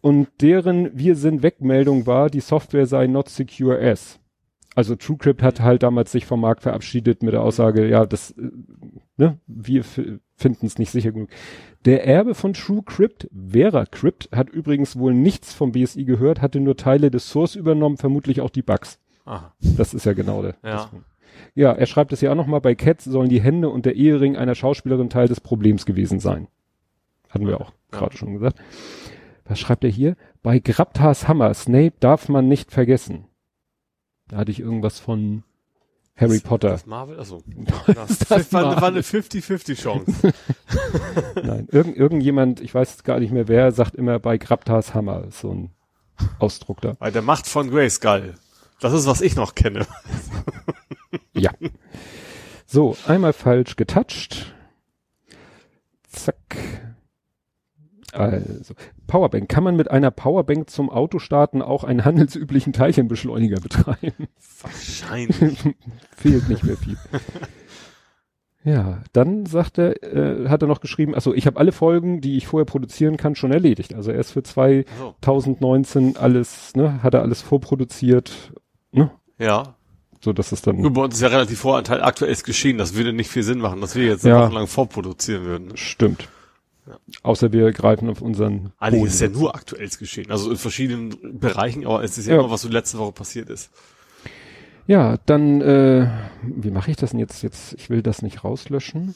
Und 0.01 0.27
deren 0.41 0.89
Wir 0.97 1.15
sind 1.15 1.43
Wegmeldung 1.43 2.07
war, 2.07 2.31
die 2.31 2.39
Software 2.39 2.87
sei 2.87 3.05
not 3.05 3.29
secure 3.29 3.79
as. 3.79 4.19
Also 4.77 4.95
TrueCrypt 4.95 5.41
hat 5.41 5.59
halt 5.59 5.81
damals 5.81 6.11
sich 6.11 6.27
vom 6.27 6.39
Markt 6.39 6.61
verabschiedet 6.61 7.23
mit 7.23 7.33
der 7.33 7.41
Aussage, 7.41 7.89
ja, 7.89 8.05
das, 8.05 8.29
äh, 8.37 8.51
ne, 9.17 9.39
wir 9.47 9.83
finden 9.83 10.67
es 10.67 10.77
nicht 10.77 10.91
sicher 10.91 11.11
genug. 11.11 11.29
Der 11.85 12.05
Erbe 12.05 12.35
von 12.35 12.53
TrueCrypt, 12.53 13.27
VeraCrypt, 13.33 14.29
hat 14.31 14.51
übrigens 14.51 14.95
wohl 14.99 15.15
nichts 15.15 15.51
vom 15.51 15.71
BSI 15.71 16.05
gehört, 16.05 16.43
hatte 16.43 16.59
nur 16.59 16.77
Teile 16.77 17.09
des 17.09 17.27
Source 17.27 17.55
übernommen, 17.55 17.97
vermutlich 17.97 18.39
auch 18.39 18.51
die 18.51 18.61
Bugs. 18.61 18.99
Aha. 19.25 19.51
Das 19.59 19.95
ist 19.95 20.05
ja 20.05 20.13
genau 20.13 20.43
der. 20.43 20.53
Ja. 20.63 20.73
das- 20.75 20.89
ja, 21.55 21.71
er 21.71 21.85
schreibt 21.87 22.13
es 22.13 22.21
ja 22.21 22.31
auch 22.31 22.35
nochmal, 22.35 22.61
bei 22.61 22.75
Cats 22.75 23.05
sollen 23.05 23.29
die 23.29 23.41
Hände 23.41 23.69
und 23.69 23.87
der 23.87 23.95
Ehering 23.95 24.37
einer 24.37 24.53
Schauspielerin 24.53 25.09
Teil 25.09 25.27
des 25.27 25.41
Problems 25.41 25.87
gewesen 25.87 26.19
sein. 26.19 26.47
Hatten 27.29 27.47
wir 27.47 27.59
auch 27.61 27.71
Ja. 27.93 27.97
gerade 27.99 28.15
schon 28.15 28.33
gesagt. 28.33 28.59
Was 29.45 29.59
schreibt 29.59 29.83
er 29.83 29.89
hier? 29.89 30.15
Bei 30.43 30.59
Graptas 30.59 31.27
Hammer, 31.27 31.51
Snape 31.55 31.93
darf 31.99 32.29
man 32.29 32.47
nicht 32.47 32.71
vergessen. 32.71 33.25
Da 34.27 34.37
hatte 34.37 34.51
ich 34.51 34.59
irgendwas 34.59 34.99
von 34.99 35.43
Harry 36.15 36.39
Potter. 36.39 36.69
Das 36.69 36.85
Marvel, 36.85 37.19
achso. 37.19 37.43
Das 37.85 38.19
Das 38.19 38.51
war, 38.51 38.63
Marvel. 38.63 38.81
war 38.81 38.87
eine 38.89 39.01
50-50 39.01 39.75
Chance. 39.75 40.33
Nein, 41.43 41.67
irgend, 41.71 41.95
irgendjemand, 41.95 42.59
ich 42.59 42.73
weiß 42.73 43.03
gar 43.03 43.19
nicht 43.19 43.31
mehr 43.31 43.47
wer, 43.47 43.71
sagt 43.71 43.95
immer 43.95 44.19
bei 44.19 44.37
Graptas 44.37 44.93
Hammer, 44.93 45.25
ist 45.25 45.39
so 45.41 45.51
ein 45.53 45.71
Ausdruck 46.39 46.81
da. 46.81 46.93
Bei 46.93 47.11
der 47.11 47.21
Macht 47.21 47.47
von 47.47 47.69
Grayskull. 47.69 48.33
Das 48.79 48.93
ist, 48.93 49.05
was 49.05 49.21
ich 49.21 49.35
noch 49.35 49.55
kenne. 49.55 49.85
Ja. 51.33 51.51
So, 52.65 52.97
einmal 53.05 53.31
falsch 53.31 53.75
getoucht. 53.75 54.53
Zack. 56.09 56.57
Also, 58.11 58.73
Powerbank. 59.07 59.49
Kann 59.49 59.63
man 59.63 59.75
mit 59.75 59.89
einer 59.89 60.11
Powerbank 60.11 60.69
zum 60.69 60.89
Autostarten 60.89 61.61
auch 61.61 61.83
einen 61.83 62.05
handelsüblichen 62.05 62.73
Teilchenbeschleuniger 62.73 63.59
betreiben? 63.61 64.27
Wahrscheinlich. 64.61 65.57
Fehlt 66.15 66.49
nicht 66.49 66.63
mehr 66.63 66.77
viel. 66.77 66.97
Ja, 68.63 69.01
dann 69.13 69.45
sagt 69.45 69.77
er, 69.77 70.03
äh, 70.03 70.49
hat 70.49 70.61
er 70.61 70.67
noch 70.67 70.81
geschrieben, 70.81 71.15
also 71.15 71.33
ich 71.33 71.47
habe 71.47 71.57
alle 71.57 71.71
Folgen, 71.71 72.19
die 72.19 72.35
ich 72.35 72.47
vorher 72.47 72.65
produzieren 72.65 73.15
kann, 73.15 73.35
schon 73.35 73.51
erledigt. 73.53 73.93
Also 73.93 74.11
er 74.11 74.19
ist 74.19 74.31
für 74.31 74.43
So. 74.45 75.15
2019 75.21 76.17
alles, 76.17 76.75
ne, 76.75 77.01
hat 77.01 77.13
er 77.13 77.21
alles 77.21 77.41
vorproduziert, 77.41 78.51
ne, 78.91 79.09
Ja. 79.39 79.75
so 80.19 80.33
dass 80.33 80.51
es 80.51 80.61
dann 80.63 80.81
Gut, 80.81 80.95
bei 80.95 81.01
uns 81.03 81.15
ist 81.15 81.21
ja 81.21 81.29
relativ 81.29 81.59
Voranteil 81.59 82.01
aktuell 82.01 82.31
ist 82.31 82.43
geschehen. 82.43 82.77
Das 82.77 82.93
würde 82.95 83.13
nicht 83.13 83.29
viel 83.31 83.43
Sinn 83.43 83.59
machen, 83.59 83.79
dass 83.79 83.95
wir 83.95 84.05
jetzt 84.05 84.25
Ja. 84.25 84.41
wochenlang 84.43 84.67
vorproduzieren 84.67 85.45
würden. 85.45 85.77
Stimmt. 85.77 86.27
Außer 87.23 87.51
wir 87.51 87.71
greifen 87.71 88.09
auf 88.09 88.21
unseren 88.21 88.71
Eigentlich 88.79 88.99
Boden. 89.01 89.11
ist 89.11 89.21
ja 89.21 89.29
nur 89.29 89.55
aktuell 89.55 89.87
geschehen. 89.89 90.31
Also 90.31 90.51
in 90.51 90.57
verschiedenen 90.57 91.39
Bereichen, 91.39 91.85
aber 91.85 92.03
es 92.03 92.17
ist 92.17 92.27
ja, 92.27 92.35
Ja. 92.35 92.39
immer, 92.41 92.51
was 92.51 92.61
so 92.61 92.69
letzte 92.69 92.97
Woche 92.97 93.11
passiert 93.13 93.49
ist. 93.49 93.71
Ja, 94.87 95.17
dann, 95.25 95.61
äh, 95.61 96.07
wie 96.43 96.71
mache 96.71 96.91
ich 96.91 96.97
das 96.97 97.11
denn 97.11 97.19
jetzt? 97.19 97.41
Jetzt, 97.43 97.73
ich 97.73 97.89
will 97.89 98.01
das 98.01 98.21
nicht 98.21 98.43
rauslöschen. 98.43 99.15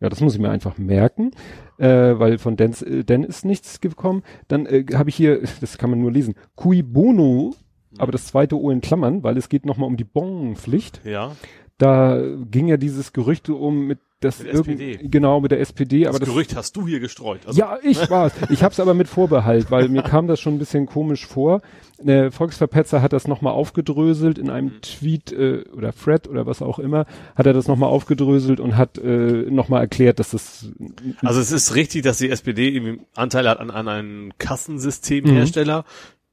Ja, 0.00 0.08
das 0.10 0.20
muss 0.20 0.34
ich 0.34 0.40
mir 0.40 0.50
einfach 0.50 0.76
merken, 0.78 1.30
äh, 1.78 1.88
weil 2.18 2.38
von 2.38 2.56
Dan, 2.56 2.72
äh, 2.84 3.02
Dan 3.04 3.22
ist 3.24 3.44
nichts 3.44 3.80
gekommen. 3.80 4.22
Dann 4.48 4.66
äh, 4.66 4.84
habe 4.94 5.08
ich 5.10 5.16
hier, 5.16 5.40
das 5.60 5.78
kann 5.78 5.90
man 5.90 6.00
nur 6.00 6.12
lesen, 6.12 6.34
Cui 6.54 6.82
Bono, 6.82 7.54
aber 7.98 8.12
das 8.12 8.26
zweite 8.26 8.58
O 8.60 8.70
in 8.70 8.80
Klammern, 8.82 9.22
weil 9.22 9.36
es 9.38 9.48
geht 9.48 9.64
nochmal 9.64 9.88
um 9.88 9.96
die 9.96 10.04
Bonpflicht. 10.04 11.00
Ja. 11.04 11.34
Da 11.78 12.22
ging 12.50 12.68
ja 12.68 12.76
dieses 12.78 13.12
Gerücht 13.12 13.48
um 13.50 13.86
mit 13.86 13.98
das 14.20 14.38
Mit 14.38 14.54
SPD. 14.54 14.98
genau 15.02 15.40
mit 15.40 15.50
der 15.50 15.60
SPD, 15.60 16.04
Das, 16.04 16.08
aber 16.08 16.18
das 16.20 16.28
Gerücht 16.28 16.56
hast 16.56 16.74
du 16.74 16.86
hier 16.86 17.00
gestreut. 17.00 17.46
Also, 17.46 17.58
Ja, 17.58 17.78
ich 17.82 18.08
war's. 18.08 18.32
Ich 18.48 18.62
hab's 18.62 18.80
aber 18.80 18.94
mit 18.94 19.08
Vorbehalt, 19.08 19.70
weil 19.70 19.88
mir 19.88 20.02
kam 20.02 20.26
das 20.26 20.40
schon 20.40 20.54
ein 20.54 20.58
bisschen 20.58 20.86
komisch 20.86 21.26
vor. 21.26 21.60
Der 21.98 22.32
Volksverpetzer 22.32 23.02
hat 23.02 23.12
das 23.12 23.28
nochmal 23.28 23.52
aufgedröselt 23.52 24.38
in 24.38 24.48
einem 24.48 24.80
Tweet 24.80 25.32
äh, 25.32 25.64
oder 25.74 25.94
Thread 25.94 26.28
oder 26.28 26.46
was 26.46 26.62
auch 26.62 26.78
immer, 26.78 27.04
hat 27.34 27.46
er 27.46 27.52
das 27.52 27.68
nochmal 27.68 27.90
aufgedröselt 27.90 28.58
und 28.58 28.76
hat 28.76 28.96
äh, 28.98 29.50
nochmal 29.50 29.82
erklärt, 29.82 30.18
dass 30.18 30.30
das 30.30 30.70
Also 31.22 31.40
es 31.40 31.52
ist 31.52 31.74
richtig, 31.74 32.02
dass 32.02 32.18
die 32.18 32.30
SPD 32.30 32.68
irgendwie 32.68 33.00
Anteil 33.14 33.46
hat 33.48 33.60
an, 33.60 33.70
an 33.70 33.88
einem 33.88 34.32
Kassensystemhersteller, 34.38 35.84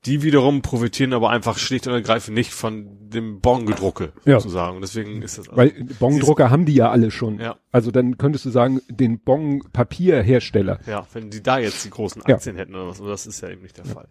Die 0.05 0.21
wiederum 0.21 0.61
profitieren 0.61 1.13
aber 1.13 1.29
einfach 1.29 1.57
schlicht 1.57 1.87
und 1.87 1.93
ergreifend 1.93 2.35
nicht 2.35 2.51
von 2.51 3.09
dem 3.09 3.39
Bon-Gedrucke, 3.39 4.11
Ja. 4.25 4.39
sozusagen. 4.39 4.81
Deswegen 4.81 5.21
ist 5.21 5.37
das, 5.37 5.47
also, 5.47 5.57
Weil 5.57 5.71
Bongdrucker 5.99 6.49
haben 6.49 6.65
die 6.65 6.73
ja 6.75 6.91
alle 6.91 7.09
schon. 7.09 7.39
Ja. 7.39 7.55
Also 7.71 7.89
dann 7.91 8.17
könntest 8.17 8.43
du 8.45 8.49
sagen, 8.49 8.81
den 8.89 9.19
Bon-Papierhersteller. 9.19 10.79
ja, 10.87 11.05
wenn 11.13 11.29
die 11.29 11.41
da 11.41 11.57
jetzt 11.57 11.85
die 11.85 11.89
großen 11.89 12.21
Ja. 12.27 12.35
Aktien 12.35 12.55
hätten 12.57 12.75
oder 12.75 12.87
was, 12.87 12.99
aber 12.99 13.11
das 13.11 13.25
ist 13.27 13.39
ja 13.41 13.49
eben 13.49 13.61
nicht 13.61 13.77
der 13.77 13.85
Fall. 13.85 14.07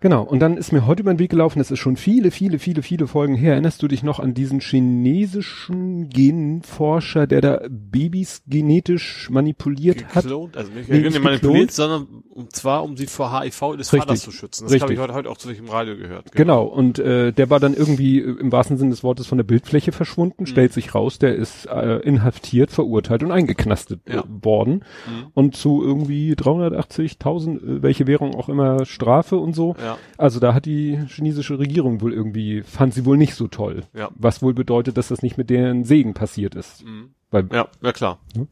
Genau. 0.00 0.22
Und 0.22 0.40
dann 0.40 0.56
ist 0.56 0.72
mir 0.72 0.86
heute 0.86 1.02
über 1.02 1.12
den 1.12 1.18
Weg 1.18 1.30
gelaufen, 1.30 1.58
das 1.58 1.70
ist 1.70 1.78
schon 1.80 1.96
viele, 1.96 2.30
viele, 2.30 2.58
viele, 2.58 2.82
viele 2.82 3.06
Folgen 3.06 3.34
her. 3.34 3.52
Erinnerst 3.52 3.82
du 3.82 3.88
dich 3.88 4.02
noch 4.02 4.20
an 4.20 4.34
diesen 4.34 4.60
chinesischen 4.60 6.08
Genforscher, 6.08 7.26
der 7.26 7.40
da 7.40 7.60
Babys 7.68 8.42
genetisch 8.46 9.28
manipuliert 9.30 10.14
hat? 10.14 10.24
Geklont, 10.24 10.56
also 10.56 10.70
nicht, 10.72 10.88
Nee, 10.88 11.00
nicht 11.00 11.22
manipuliert, 11.22 11.68
geklont. 11.68 11.72
sondern 11.72 12.06
und 12.34 12.54
zwar 12.54 12.84
um 12.84 12.96
sie 12.96 13.06
vor 13.06 13.32
HIV 13.40 13.76
des 13.76 13.92
Richtig. 13.92 14.00
Vaters 14.00 14.20
zu 14.22 14.30
schützen. 14.30 14.68
Das 14.70 14.80
habe 14.80 14.92
ich 14.92 14.98
heute, 15.00 15.14
heute 15.14 15.28
auch 15.30 15.36
zu 15.38 15.48
sich 15.48 15.58
im 15.58 15.68
Radio 15.68 15.96
gehört. 15.96 16.30
Genau, 16.32 16.64
und 16.64 16.98
äh, 17.00 17.32
der 17.32 17.50
war 17.50 17.58
dann 17.58 17.74
irgendwie 17.74 18.20
äh, 18.20 18.38
im 18.38 18.52
wahrsten 18.52 18.76
Sinne 18.76 18.90
des 18.90 19.02
Wortes 19.02 19.26
von 19.26 19.38
der 19.38 19.44
Bildfläche 19.44 19.90
verschwunden, 19.92 20.46
stellt 20.46 20.72
sich 20.72 20.94
raus, 20.94 21.18
der 21.18 21.34
ist 21.34 21.66
äh, 21.66 21.96
inhaftiert, 22.00 22.70
verurteilt 22.70 23.22
und 23.24 23.32
eingeknastet 23.32 24.00
Ja. 24.08 24.20
äh, 24.20 24.22
worden 24.44 24.84
Mhm. 25.08 25.26
und 25.34 25.56
zu 25.56 25.82
irgendwie 25.82 26.34
380.000, 26.34 27.56
äh, 27.78 27.82
welche 27.82 28.06
Währung 28.06 28.34
auch 28.34 28.48
immer, 28.48 28.84
Strafe 28.84 29.36
und 29.38 29.54
so. 29.54 29.74
Ja. 29.82 29.87
Also 30.16 30.40
da 30.40 30.54
hat 30.54 30.66
die 30.66 30.98
chinesische 31.08 31.58
Regierung 31.58 32.00
wohl 32.00 32.12
irgendwie, 32.12 32.62
fand 32.62 32.94
sie 32.94 33.04
wohl 33.04 33.16
nicht 33.16 33.34
so 33.34 33.48
toll. 33.48 33.84
Ja. 33.94 34.10
Was 34.14 34.42
wohl 34.42 34.54
bedeutet, 34.54 34.96
dass 34.96 35.08
das 35.08 35.22
nicht 35.22 35.38
mit 35.38 35.50
deren 35.50 35.84
Segen 35.84 36.14
passiert 36.14 36.54
ist. 36.54 36.84
Mhm. 36.84 37.14
Weil, 37.30 37.48
Ja, 37.52 37.68
ja 37.82 37.92
klar. 37.92 38.18
Ja. 38.36 38.44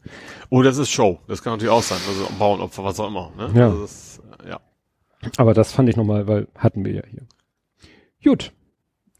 Oder 0.49 0.69
das 0.69 0.77
ist 0.77 0.91
Show. 0.91 1.19
Das 1.27 1.43
kann 1.43 1.53
natürlich 1.53 1.71
auch 1.71 1.83
sein. 1.83 1.99
Also 2.07 2.27
Bauernopfer, 2.37 2.83
was 2.83 2.99
auch 2.99 3.07
immer. 3.07 3.31
Ne? 3.37 3.51
Ja. 3.59 3.67
Also 3.67 3.81
das, 3.81 4.21
äh, 4.43 4.49
ja. 4.49 4.59
Aber 5.37 5.53
das 5.53 5.71
fand 5.71 5.89
ich 5.89 5.95
nochmal, 5.95 6.27
weil 6.27 6.47
hatten 6.55 6.85
wir 6.85 6.93
ja 6.93 7.03
hier. 7.09 7.23
Gut. 8.23 8.53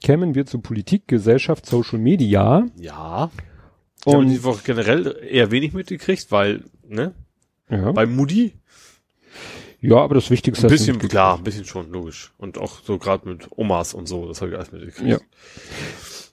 Kämen 0.04 0.36
wir 0.36 0.46
zu 0.46 0.60
Politik, 0.60 1.08
Gesellschaft, 1.08 1.66
Social 1.66 1.98
Media. 1.98 2.68
Ja. 2.76 3.32
Ich 4.06 4.14
habe 4.14 4.20
Und 4.20 4.30
die 4.30 4.44
Woche 4.44 4.62
generell 4.64 5.18
eher 5.28 5.50
wenig 5.50 5.74
mitgekriegt, 5.74 6.32
weil, 6.32 6.64
ne, 6.88 7.14
ja. 7.70 7.92
bei 7.92 8.06
Moody 8.06 8.54
ja, 9.82 9.98
aber 9.98 10.16
das 10.16 10.30
Wichtigste 10.30 10.68
ein 10.68 10.72
bisschen, 10.72 11.00
klar, 11.00 11.38
ein 11.38 11.44
bisschen 11.44 11.66
schon, 11.66 11.92
logisch. 11.92 12.34
Und 12.38 12.58
auch 12.58 12.80
so 12.84 12.98
gerade 12.98 13.28
mit 13.28 13.48
Omas 13.56 13.94
und 13.94 14.08
so, 14.08 14.28
das 14.28 14.42
habe 14.42 14.52
ich 14.52 14.58
alles 14.58 14.72
mitgekriegt. 14.72 15.10
Ja. 15.10 15.18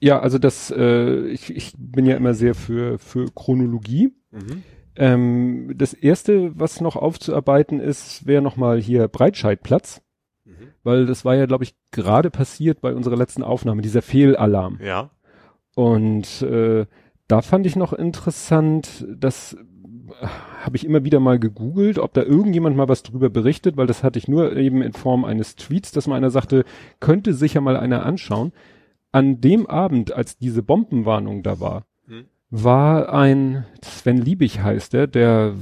Ja, 0.00 0.20
also 0.20 0.38
das, 0.38 0.70
äh, 0.70 1.26
ich, 1.28 1.54
ich 1.54 1.72
bin 1.78 2.04
ja 2.04 2.16
immer 2.16 2.34
sehr 2.34 2.54
für, 2.54 2.98
für 2.98 3.26
Chronologie. 3.34 4.12
Mhm. 4.32 4.62
Ähm, 4.96 5.74
das 5.76 5.94
erste, 5.94 6.58
was 6.58 6.80
noch 6.80 6.96
aufzuarbeiten 6.96 7.80
ist, 7.80 8.26
wäre 8.26 8.42
nochmal 8.42 8.80
hier 8.80 9.08
Breitscheidplatz, 9.08 10.02
Mhm. 10.46 10.68
weil 10.82 11.06
das 11.06 11.24
war 11.24 11.34
ja, 11.34 11.46
glaube 11.46 11.64
ich, 11.64 11.74
gerade 11.90 12.30
passiert 12.30 12.82
bei 12.82 12.94
unserer 12.94 13.16
letzten 13.16 13.42
Aufnahme, 13.42 13.80
dieser 13.80 14.02
Fehlalarm. 14.02 14.78
Ja. 14.82 15.10
Und 15.74 16.42
äh, 16.42 16.84
da 17.28 17.40
fand 17.40 17.66
ich 17.66 17.76
noch 17.76 17.94
interessant, 17.94 19.06
das 19.08 19.54
äh, 19.54 19.64
habe 20.62 20.76
ich 20.76 20.84
immer 20.84 21.04
wieder 21.04 21.20
mal 21.20 21.38
gegoogelt, 21.38 21.98
ob 21.98 22.12
da 22.14 22.22
irgendjemand 22.22 22.76
mal 22.76 22.88
was 22.88 23.02
drüber 23.02 23.28
berichtet, 23.30 23.76
weil 23.76 23.86
das 23.86 24.02
hatte 24.02 24.18
ich 24.18 24.28
nur 24.28 24.56
eben 24.56 24.82
in 24.82 24.92
Form 24.92 25.24
eines 25.24 25.56
Tweets, 25.56 25.92
dass 25.92 26.06
mal 26.06 26.16
einer 26.16 26.30
sagte, 26.30 26.64
könnte 27.00 27.34
sicher 27.34 27.60
mal 27.60 27.76
einer 27.76 28.04
anschauen. 28.06 28.52
An 29.12 29.40
dem 29.40 29.66
Abend, 29.66 30.12
als 30.12 30.38
diese 30.38 30.62
Bombenwarnung 30.62 31.42
da 31.42 31.60
war, 31.60 31.84
Hm. 32.06 32.24
war 32.50 33.12
ein 33.12 33.64
Sven 33.82 34.18
Liebig 34.18 34.60
heißt 34.60 34.92
der, 34.92 35.06
der 35.06 35.54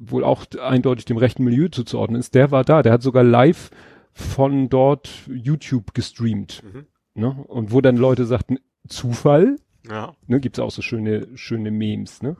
wohl 0.00 0.24
auch 0.24 0.44
eindeutig 0.62 1.04
dem 1.04 1.16
rechten 1.16 1.44
Milieu 1.44 1.68
zuzuordnen 1.68 2.20
ist, 2.20 2.34
der 2.34 2.50
war 2.50 2.64
da, 2.64 2.82
der 2.82 2.92
hat 2.92 3.02
sogar 3.02 3.24
live 3.24 3.70
von 4.12 4.68
dort 4.68 5.10
YouTube 5.28 5.94
gestreamt. 5.94 6.62
Mhm. 6.64 6.86
Ne? 7.14 7.30
Und 7.48 7.72
wo 7.72 7.80
dann 7.80 7.96
Leute 7.96 8.24
sagten, 8.26 8.58
Zufall, 8.88 9.56
Ja. 9.88 10.14
ne, 10.26 10.40
gibt's 10.40 10.58
auch 10.58 10.70
so 10.70 10.82
schöne, 10.82 11.28
schöne 11.34 11.70
Memes, 11.70 12.22
ne? 12.22 12.36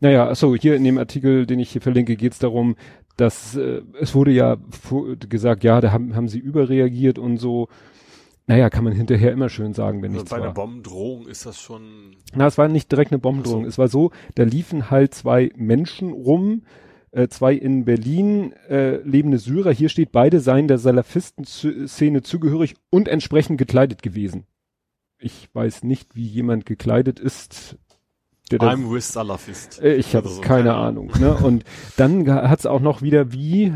Naja, 0.00 0.28
achso, 0.28 0.54
hier 0.54 0.76
in 0.76 0.84
dem 0.84 0.98
Artikel, 0.98 1.46
den 1.46 1.58
ich 1.58 1.70
hier 1.70 1.80
verlinke, 1.80 2.16
geht's 2.16 2.38
darum, 2.38 2.76
dass 3.16 3.56
äh, 3.56 3.82
es 4.00 4.14
wurde 4.14 4.30
ja 4.30 4.56
gesagt, 5.28 5.64
ja, 5.64 5.80
da 5.80 5.90
haben, 5.90 6.14
haben 6.14 6.28
sie 6.28 6.38
überreagiert 6.38 7.18
und 7.18 7.38
so. 7.38 7.68
Naja, 8.46 8.70
kann 8.70 8.84
man 8.84 8.94
hinterher 8.94 9.32
immer 9.32 9.50
schön 9.50 9.74
sagen, 9.74 10.00
wenn 10.02 10.12
Also 10.12 10.20
nichts 10.20 10.30
bei 10.30 10.36
einer 10.36 10.46
war. 10.46 10.54
Bombendrohung 10.54 11.26
ist 11.26 11.44
das 11.44 11.60
schon, 11.60 12.16
Na, 12.34 12.46
es 12.46 12.56
war 12.56 12.68
nicht 12.68 12.90
direkt 12.90 13.12
eine 13.12 13.18
Bombendrohung. 13.18 13.64
So. 13.64 13.68
Es 13.68 13.76
war 13.76 13.88
so, 13.88 14.10
da 14.36 14.44
liefen 14.44 14.90
halt 14.90 15.12
zwei 15.12 15.50
Menschen 15.54 16.12
rum, 16.12 16.62
äh, 17.10 17.28
zwei 17.28 17.52
in 17.52 17.84
Berlin 17.84 18.52
äh, 18.68 18.96
lebende 19.02 19.38
Syrer. 19.38 19.72
Hier 19.72 19.90
steht, 19.90 20.12
beide 20.12 20.40
seien 20.40 20.68
der 20.68 20.78
Salafisten-Szene 20.78 22.22
zugehörig 22.22 22.76
und 22.88 23.08
entsprechend 23.08 23.58
gekleidet 23.58 24.02
gewesen. 24.02 24.46
Ich 25.18 25.48
weiß 25.52 25.82
nicht, 25.82 26.14
wie 26.14 26.26
jemand 26.26 26.64
gekleidet 26.64 27.18
ist. 27.20 27.76
Der 28.50 28.58
da, 28.58 28.70
I'm 28.70 28.92
with 28.92 29.12
Salafist. 29.12 29.82
äh, 29.82 29.94
ich 29.94 30.14
habe 30.14 30.26
Also 30.26 30.36
so, 30.36 30.42
keine 30.42 30.70
keine 30.70 30.74
Ahnung. 30.74 31.12
Ne? 31.20 31.36
Und 31.36 31.64
dann 31.96 32.28
hat's 32.30 32.66
auch 32.66 32.80
noch 32.80 33.02
wieder 33.02 33.32
wie, 33.32 33.72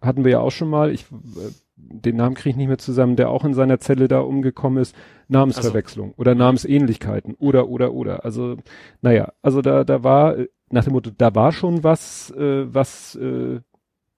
hatten 0.00 0.24
wir 0.24 0.32
ja 0.32 0.40
auch 0.40 0.50
schon 0.52 0.70
mal, 0.70 0.90
ich 0.90 1.02
äh, 1.12 1.50
den 1.76 2.16
Namen 2.16 2.34
kriege 2.34 2.50
ich 2.50 2.56
nicht 2.56 2.68
mehr 2.68 2.78
zusammen, 2.78 3.16
der 3.16 3.30
auch 3.30 3.44
in 3.44 3.54
seiner 3.54 3.78
Zelle 3.78 4.08
da 4.08 4.20
umgekommen 4.20 4.82
ist, 4.82 4.94
Namensverwechslung 5.28 6.14
oder 6.16 6.34
Namensähnlichkeiten 6.34 7.34
oder 7.34 7.68
oder 7.68 7.92
oder. 7.92 8.24
Also 8.24 8.56
naja, 9.02 9.32
also 9.42 9.62
da 9.62 9.84
da 9.84 10.02
war 10.02 10.36
äh, 10.36 10.48
nach 10.70 10.84
dem 10.84 10.94
Motto, 10.94 11.10
da 11.16 11.34
war 11.34 11.52
schon 11.52 11.84
was, 11.84 12.30
äh, 12.32 12.72
was 12.72 13.14
äh, 13.16 13.60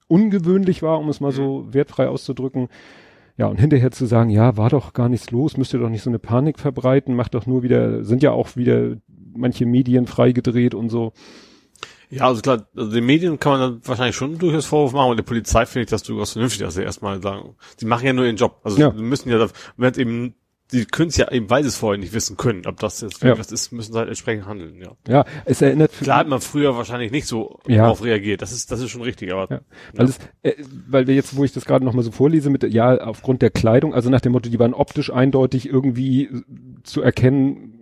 ungewöhnlich 0.07 0.83
war, 0.83 0.99
um 0.99 1.09
es 1.09 1.21
mal 1.21 1.33
so 1.33 1.67
wertfrei 1.73 2.09
auszudrücken. 2.09 2.69
Ja, 3.37 3.47
und 3.47 3.61
hinterher 3.61 3.93
zu 3.93 4.07
sagen, 4.07 4.31
ja, 4.31 4.57
war 4.57 4.69
doch 4.71 4.95
gar 4.95 5.09
nichts 5.09 5.31
los, 5.31 5.57
müsst 5.57 5.73
ihr 5.73 5.79
doch 5.79 5.91
nicht 5.91 6.03
so 6.03 6.11
eine 6.11 6.19
Panik 6.19 6.59
verbreiten, 6.59 7.15
macht 7.15 7.35
doch 7.35 7.47
nur 7.47 7.63
wieder, 7.63 8.03
sind 8.05 8.23
ja 8.23 8.33
auch 8.33 8.57
wieder 8.57 8.97
manche 9.37 9.67
Medien 9.67 10.07
freigedreht 10.07 10.75
und 10.75 10.89
so. 10.89 11.13
Ja, 12.11 12.27
also 12.27 12.41
klar, 12.41 12.67
also 12.75 12.91
den 12.91 13.05
Medien 13.05 13.39
kann 13.39 13.53
man 13.53 13.61
dann 13.61 13.81
wahrscheinlich 13.87 14.17
schon 14.17 14.39
durchaus 14.39 14.65
Vorwurf 14.67 14.93
machen, 14.95 15.11
und 15.11 15.17
der 15.19 15.25
Polizei 15.25 15.67
finde 15.67 15.85
ich 15.85 15.91
das 15.91 16.03
durchaus 16.03 16.33
vernünftig, 16.33 16.65
also 16.65 16.81
erstmal 16.81 17.21
sagen, 17.21 17.55
die 17.81 17.85
machen 17.85 18.07
ja 18.07 18.13
nur 18.15 18.25
ihren 18.25 18.37
Job. 18.37 18.61
Also 18.65 18.79
Ja. 18.81 18.91
müssen 18.93 19.29
ja, 19.31 19.47
wenn 19.77 19.95
eben, 19.95 20.35
die 20.73 20.87
können 20.87 21.09
es 21.11 21.17
ja 21.19 21.31
eben, 21.31 21.51
weil 21.51 21.63
sie 21.63 21.69
es 21.69 21.77
vorher 21.77 21.99
nicht 21.99 22.15
wissen 22.15 22.39
können, 22.39 22.67
ob 22.67 22.79
das 22.81 23.03
jetzt 23.03 23.23
Ja. 23.23 23.39
was 23.39 23.53
ist, 23.53 23.73
müssen 23.73 23.93
sie 23.93 23.99
halt 23.99 24.09
entsprechend 24.09 24.47
handeln, 24.47 24.81
ja. 24.81 24.93
Ja, 25.07 25.25
es 25.45 25.61
erinnert 25.61 25.93
Klar 25.93 26.21
hat 26.21 26.29
man 26.29 26.41
früher 26.41 26.77
wahrscheinlich 26.77 27.11
nicht 27.11 27.27
so 27.27 27.61
Ja. 27.67 27.83
darauf 27.83 28.03
reagiert, 28.03 28.41
das 28.41 28.53
ist, 28.53 28.73
das 28.73 28.81
ist 28.81 28.89
schon 28.91 29.03
richtig, 29.03 29.31
aber 29.33 29.47
Ja. 29.51 29.61
Weil, 29.95 30.07
es, 30.07 30.19
äh, 30.43 30.55
weil 30.89 31.07
wir 31.09 31.15
jetzt, 31.15 31.37
wo 31.37 31.45
ich 31.45 31.53
das 31.53 31.67
gerade 31.67 31.85
noch 31.85 31.93
mal 31.93 32.03
so 32.03 32.11
vorlese, 32.11 32.49
mit 32.49 32.65
ja 32.65 32.97
aufgrund 33.03 33.43
der 33.43 33.51
Kleidung, 33.51 33.93
also 33.93 34.09
nach 34.09 34.23
dem 34.23 34.33
Motto, 34.33 34.49
die 34.49 34.59
waren 34.59 34.73
optisch 34.73 35.13
eindeutig 35.13 35.69
irgendwie 35.69 36.31
zu 36.85 37.03
erkennen, 37.03 37.75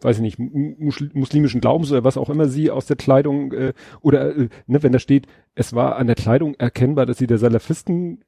weiß 0.00 0.16
ich 0.16 0.22
nicht, 0.22 0.38
mu- 0.38 0.74
mus- 0.78 1.10
muslimischen 1.14 1.60
Glaubens 1.60 1.90
oder 1.90 2.04
was 2.04 2.16
auch 2.16 2.30
immer 2.30 2.46
sie 2.48 2.70
aus 2.70 2.86
der 2.86 2.96
Kleidung 2.96 3.52
äh, 3.52 3.72
oder 4.00 4.36
äh, 4.36 4.48
ne, 4.66 4.82
wenn 4.82 4.92
da 4.92 4.98
steht, 4.98 5.26
es 5.54 5.72
war 5.74 5.96
an 5.96 6.06
der 6.06 6.16
Kleidung 6.16 6.54
erkennbar, 6.54 7.06
dass 7.06 7.18
sie 7.18 7.26
der 7.26 7.38
Salafisten 7.38 8.24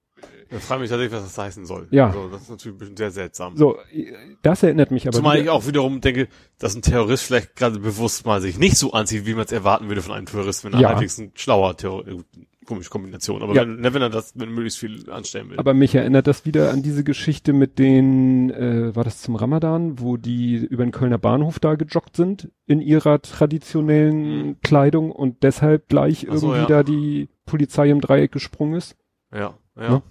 da 0.49 0.59
frage 0.61 0.79
ich 0.79 0.83
mich 0.83 0.91
tatsächlich, 0.91 1.13
was 1.13 1.25
das 1.25 1.39
heißen 1.45 1.67
soll. 1.67 1.89
Ja. 1.91 2.07
Also, 2.07 2.29
das 2.29 2.43
ist 2.43 2.51
natürlich 2.51 2.77
ein 2.77 2.79
bisschen 2.79 2.97
sehr 2.97 3.11
seltsam. 3.11 3.57
so, 3.57 3.79
äh, 3.93 4.13
das 4.43 4.63
erinnert 4.63 4.93
mich 4.93 5.07
aber 5.09 5.17
Zumal 5.17 5.41
ich 5.41 5.51
auch 5.51 5.67
wiederum 5.67 6.01
denke, 6.01 6.29
dass 6.61 6.77
ein 6.77 6.83
Terrorist 6.83 7.25
vielleicht 7.25 7.57
gerade 7.57 7.81
bewusst 7.81 8.25
mal 8.27 8.41
sich 8.41 8.57
nicht 8.57 8.77
so 8.77 8.93
anzieht, 8.93 9.27
wie 9.27 9.35
man 9.35 9.45
es 9.45 9.51
erwarten 9.53 9.89
würde 9.89 10.03
von 10.03 10.15
einem 10.15 10.27
Terrorist, 10.27 10.65
wenn 10.65 10.73
er 10.73 10.81
Ja. 10.81 10.89
halbwegs 10.91 11.19
ein 11.19 11.33
schlauer 11.35 11.77
Terrorist, 11.77 12.25
komische 12.67 12.91
Kombination, 12.91 13.43
aber 13.43 13.55
Ja. 13.55 13.63
wenn, 13.63 13.95
wenn 13.95 14.03
er 14.03 14.11
das, 14.11 14.39
wenn 14.39 14.51
möglichst 14.51 14.79
viel 14.79 15.11
anstellen 15.11 15.51
will. 15.51 15.59
Aber 15.59 15.73
mich 15.75 15.95
erinnert 15.95 16.27
das 16.27 16.45
wieder 16.45 16.71
an 16.73 16.83
diese 16.83 17.05
Geschichte 17.05 17.53
mit 17.53 17.79
den, 17.79 18.51
äh, 18.51 18.95
war 18.95 19.05
das 19.05 19.23
zum 19.23 19.37
Ramadan, 19.37 19.99
wo 20.01 20.17
die 20.17 20.57
über 20.57 20.85
den 20.85 20.93
Kölner 20.93 21.19
Bahnhof 21.19 21.59
da 21.59 21.75
gejoggt 21.77 22.17
sind 22.17 22.51
in 22.67 22.81
ihrer 22.81 23.23
traditionellen 23.23 24.61
Kleidung 24.61 25.13
und 25.13 25.43
deshalb 25.43 25.89
gleich 25.89 26.27
so, 26.31 26.53
irgendwie 26.53 26.59
ja. 26.61 26.67
da 26.67 26.83
die 26.83 27.29
Polizei 27.47 27.89
im 27.91 28.01
Dreieck 28.01 28.33
gesprungen 28.33 28.75
ist. 28.75 28.97
ja, 29.33 29.55
ja. 29.77 29.91
Ne? 29.91 30.03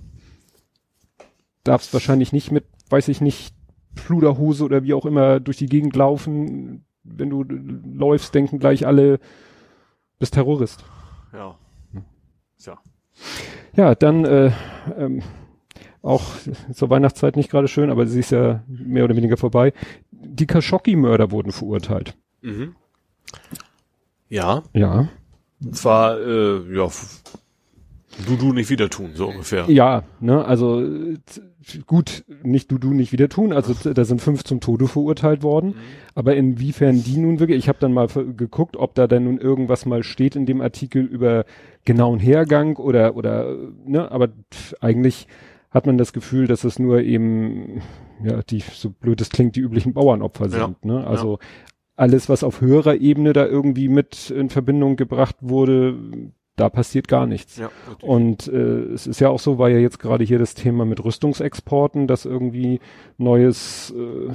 Darfst 1.64 1.94
wahrscheinlich 1.94 2.32
nicht 2.32 2.52
mit, 2.52 2.66
weiß 2.90 3.08
ich 3.08 3.22
nicht, 3.22 3.56
Pluderhose 3.96 4.64
oder 4.64 4.84
wie 4.84 4.94
auch 4.94 5.06
immer 5.06 5.40
durch 5.40 5.58
die 5.58 5.66
Gegend 5.66 5.96
laufen. 5.96 6.86
Wenn 7.04 7.30
du 7.30 7.44
äh, 7.44 7.98
läufst, 7.98 8.36
denken 8.36 8.60
gleich 8.60 8.86
alle, 8.86 9.20
bist 10.20 10.36
Terrorist. 10.36 10.84
Ja. 11.34 11.58
Tja. 12.66 12.80
Ja, 13.76 13.94
dann 13.94 14.26
äh, 14.26 14.52
ähm, 14.98 15.22
auch 16.02 16.24
zur 16.74 16.90
Weihnachtszeit 16.90 17.36
nicht 17.36 17.52
gerade 17.52 17.68
schön, 17.68 17.92
aber 17.92 18.08
sie 18.08 18.20
ist 18.20 18.32
ja 18.32 18.64
mehr 18.68 19.04
oder 19.04 19.16
weniger 19.16 19.38
vorbei. 19.38 19.72
Die 20.12 20.48
Khashoggi-Mörder 20.48 21.30
wurden 21.30 21.52
verurteilt. 21.52 22.18
Mhm. 22.42 22.76
Ja. 24.30 24.64
Ja. 24.74 25.10
Und 25.64 25.78
zwar, 25.78 26.20
äh, 26.20 26.76
ja, 26.76 26.90
Du, 28.28 28.36
du 28.38 28.54
nicht 28.54 28.70
wieder 28.70 28.90
tun, 28.90 29.12
so 29.14 29.28
ungefähr. 29.28 29.70
Ja, 29.70 30.04
ne, 30.20 30.46
also 30.46 30.82
äh, 30.82 31.18
gut, 31.86 32.24
nicht 32.44 32.72
du, 32.72 32.78
du 32.78 32.94
nicht 32.94 33.12
wieder 33.12 33.30
tun. 33.30 33.52
Also 33.52 33.74
da 33.92 34.06
sind 34.06 34.22
fünf 34.22 34.44
zum 34.44 34.62
Tode 34.62 34.88
verurteilt 34.88 35.44
worden. 35.44 35.70
Mhm. 35.70 35.76
Aber 36.14 36.36
inwiefern 36.36 37.04
die 37.04 37.18
nun 37.18 37.40
wirklich, 37.40 37.58
ich 37.58 37.68
habe 37.68 37.80
dann 37.80 37.94
mal 37.94 38.08
geguckt, 38.08 38.78
ob 38.78 38.96
da 38.96 39.08
dann 39.08 39.26
nun 39.26 39.38
irgendwas 39.38 39.86
mal 39.86 40.04
steht 40.04 40.36
in 40.36 40.46
dem 40.46 40.62
Artikel 40.62 41.04
über 41.04 41.46
genauen 41.84 42.20
Hergang 42.20 42.78
oder, 42.78 43.16
oder, 43.16 43.56
ne, 43.86 44.12
aber 44.12 44.30
eigentlich 44.80 45.28
hat 45.76 45.86
man 45.86 45.98
das 45.98 46.14
Gefühl, 46.14 46.48
dass 46.48 46.64
es 46.64 46.80
nur 46.80 47.02
eben, 47.02 47.82
ja, 48.24 48.42
die, 48.44 48.60
so 48.62 48.90
blöd 48.90 49.20
es 49.20 49.30
klingt, 49.30 49.58
die 49.58 49.60
üblichen 49.60 49.94
Bauernopfer 49.94 50.48
sind, 50.48 50.62
ja. 50.62 50.76
ne? 50.84 51.06
Also 51.06 51.34
ja. 51.34 51.48
alles, 51.98 52.30
was 52.30 52.46
auf 52.46 52.62
höherer 52.62 52.96
Ebene 52.96 53.34
da 53.34 53.46
irgendwie 53.46 53.90
mit 53.90 54.30
in 54.30 54.50
Verbindung 54.50 54.96
gebracht 54.96 55.36
wurde, 55.42 55.98
da 56.56 56.70
passiert 56.70 57.08
gar 57.08 57.26
nichts. 57.26 57.58
Ja, 57.58 57.70
und 58.02 58.48
äh, 58.48 58.84
es 58.94 59.08
ist 59.08 59.20
ja 59.20 59.30
auch 59.30 59.40
so, 59.40 59.58
war 59.58 59.70
ja 59.70 59.78
jetzt 59.78 60.00
gerade 60.00 60.24
hier 60.24 60.40
das 60.40 60.54
Thema 60.54 60.86
mit 60.86 61.04
Rüstungsexporten, 61.04 62.08
dass 62.08 62.26
irgendwie 62.26 62.80
neues 63.18 63.94
äh, 63.96 64.32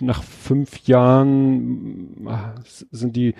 nach 0.00 0.22
fünf 0.22 0.86
Jahren 0.86 2.26
äh, 2.26 2.60
sind 2.90 3.16
die 3.16 3.34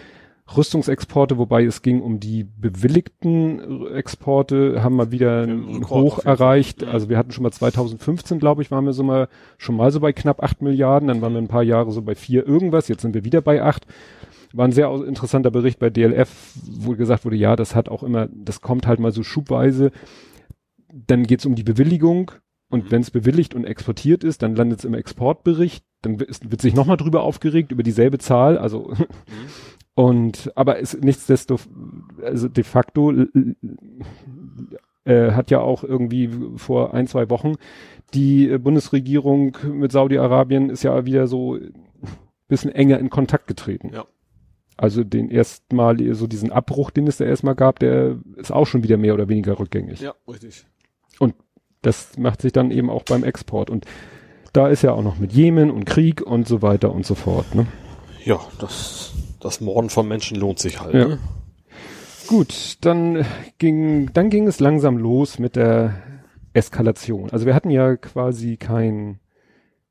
Rüstungsexporte, 0.57 1.37
wobei 1.37 1.65
es 1.65 1.83
ging 1.83 2.01
um 2.01 2.21
die 2.21 2.45
bewilligten 2.45 3.87
Exporte, 3.89 4.83
haben 4.83 4.97
wir 4.97 5.11
wieder 5.11 5.47
hoch 5.89 6.25
erreicht. 6.25 6.85
Also 6.85 7.09
wir 7.09 7.19
hatten 7.19 7.33
schon 7.33 7.43
mal 7.43 7.51
2015, 7.51 8.39
glaube 8.39 8.63
ich, 8.63 8.71
waren 8.71 8.87
wir 8.87 8.95
so 8.95 9.03
mal 9.03 9.29
schon 9.59 9.77
mal 9.77 9.91
so 9.91 10.01
bei 10.01 10.13
knapp 10.13 10.43
acht 10.43 10.63
Milliarden, 10.63 11.09
dann 11.09 11.21
waren 11.21 11.35
wir 11.35 11.41
ein 11.43 11.49
paar 11.49 11.63
Jahre 11.63 11.93
so 11.93 12.01
bei 12.01 12.15
vier 12.15 12.47
irgendwas, 12.47 12.89
jetzt 12.89 13.03
sind 13.03 13.15
wir 13.15 13.25
wieder 13.25 13.43
bei 13.43 13.63
acht. 13.63 13.87
War 14.53 14.67
ein 14.67 14.73
sehr 14.73 14.91
interessanter 15.07 15.51
Bericht 15.51 15.79
bei 15.79 15.91
DLF, 15.91 16.55
wo 16.81 16.93
gesagt 16.93 17.25
wurde, 17.25 17.37
ja, 17.37 17.57
das 17.57 17.75
hat 17.75 17.89
auch 17.89 18.03
immer, 18.03 18.29
das 18.33 18.61
kommt 18.61 18.87
halt 18.87 19.01
mal 19.01 19.13
so 19.13 19.23
schubweise. 19.23 19.91
Dann 20.93 21.25
geht's 21.25 21.47
um 21.47 21.55
die 21.55 21.65
Bewilligung 21.65 22.33
und 22.71 22.87
mhm. 22.87 22.91
wenn 22.91 23.03
es 23.03 23.11
bewilligt 23.11 23.55
und 23.55 23.65
exportiert 23.65 24.25
ist, 24.25 24.43
dann 24.43 24.57
landet 24.57 24.81
es 24.81 24.85
im 24.85 24.95
Exportbericht. 24.95 25.85
Dann 26.03 26.21
wird, 26.21 26.51
wird 26.51 26.61
sich 26.61 26.75
nochmal 26.75 26.97
drüber 26.97 27.23
aufgeregt, 27.23 27.73
über 27.73 27.83
dieselbe 27.83 28.19
Zahl. 28.19 28.59
Also 28.59 28.93
mhm. 28.97 29.07
Und 29.95 30.53
aber 30.55 30.79
ist 30.79 31.03
nichtsdestotrotz, 31.03 31.69
also 32.23 32.47
de 32.47 32.63
facto 32.63 33.13
äh, 35.05 35.33
hat 35.33 35.51
ja 35.51 35.59
auch 35.59 35.83
irgendwie 35.83 36.31
vor 36.55 36.95
ein, 36.95 37.09
zwei 37.09 37.29
Wochen 37.31 37.55
die 38.15 38.57
Bundesregierung 38.59 39.57
mit 39.73 39.93
Saudi-Arabien 39.93 40.71
ist 40.71 40.83
ja 40.83 41.05
wieder 41.05 41.27
so 41.27 41.59
bisschen 42.49 42.73
enger 42.73 42.99
in 42.99 43.11
Kontakt 43.11 43.47
getreten. 43.47 43.91
Ja. 43.93 44.07
Also 44.79 45.05
den 45.05 45.29
erstmal 45.29 45.99
so 46.15 46.27
diesen 46.27 46.51
Abbruch, 46.51 46.91
den 46.91 47.07
es 47.07 47.19
da 47.19 47.25
erstmal 47.25 47.55
gab, 47.55 47.79
der 47.81 48.17
ist 48.37 48.53
auch 48.53 48.67
schon 48.67 48.83
wieder 48.83 48.97
mehr 48.97 49.13
oder 49.13 49.29
weniger 49.29 49.59
rückgängig. 49.59 50.01
Ja, 50.01 50.15
richtig. 50.27 50.65
Und 51.19 51.35
das 51.83 52.17
macht 52.17 52.41
sich 52.41 52.53
dann 52.53 52.71
eben 52.71 52.89
auch 52.89 53.03
beim 53.03 53.25
Export. 53.25 53.69
Und 53.69 53.85
da 54.53 54.69
ist 54.69 54.83
ja 54.83 54.93
auch 54.93 55.03
noch 55.03 55.19
mit 55.19 55.33
Jemen 55.33 55.71
und 55.71 55.85
Krieg 55.85 56.23
und 56.23 56.49
so 56.49 56.63
weiter 56.63 56.93
und 56.93 57.05
so 57.05 57.15
fort. 57.15 57.55
Ne? 57.55 57.67
Ja, 58.25 58.41
das 58.59 59.13
das 59.41 59.61
Morden 59.61 59.91
von 59.91 60.09
Menschen 60.09 60.37
lohnt 60.37 60.59
sich 60.59 60.81
halt. 60.81 60.95
Ja. 60.95 61.09
Ne? 61.09 61.19
Gut, 62.27 62.77
dann 62.83 63.25
ging, 63.59 64.13
dann 64.13 64.31
ging 64.31 64.47
es 64.47 64.61
langsam 64.61 64.99
los 64.99 65.39
mit 65.39 65.57
der 65.57 65.95
Eskalation. 66.53 67.31
Also 67.31 67.47
wir 67.47 67.55
hatten 67.55 67.71
ja 67.71 67.97
quasi 67.97 68.57
kein, 68.57 69.19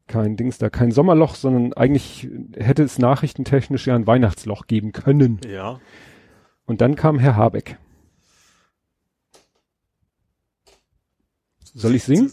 kein 0.07 0.37
Dings 0.37 0.57
da, 0.57 0.69
kein 0.69 0.91
Sommerloch, 0.91 1.35
sondern 1.35 1.73
eigentlich 1.73 2.27
hätte 2.55 2.83
es 2.83 2.97
nachrichtentechnisch 2.97 3.87
ja 3.87 3.95
ein 3.95 4.07
Weihnachtsloch 4.07 4.67
geben 4.67 4.91
können. 4.91 5.39
Ja. 5.47 5.79
Und 6.65 6.81
dann 6.81 6.95
kam 6.95 7.19
Herr 7.19 7.35
Habeck. 7.35 7.77
Soll 11.61 11.95
ich 11.95 12.03
singen? 12.03 12.31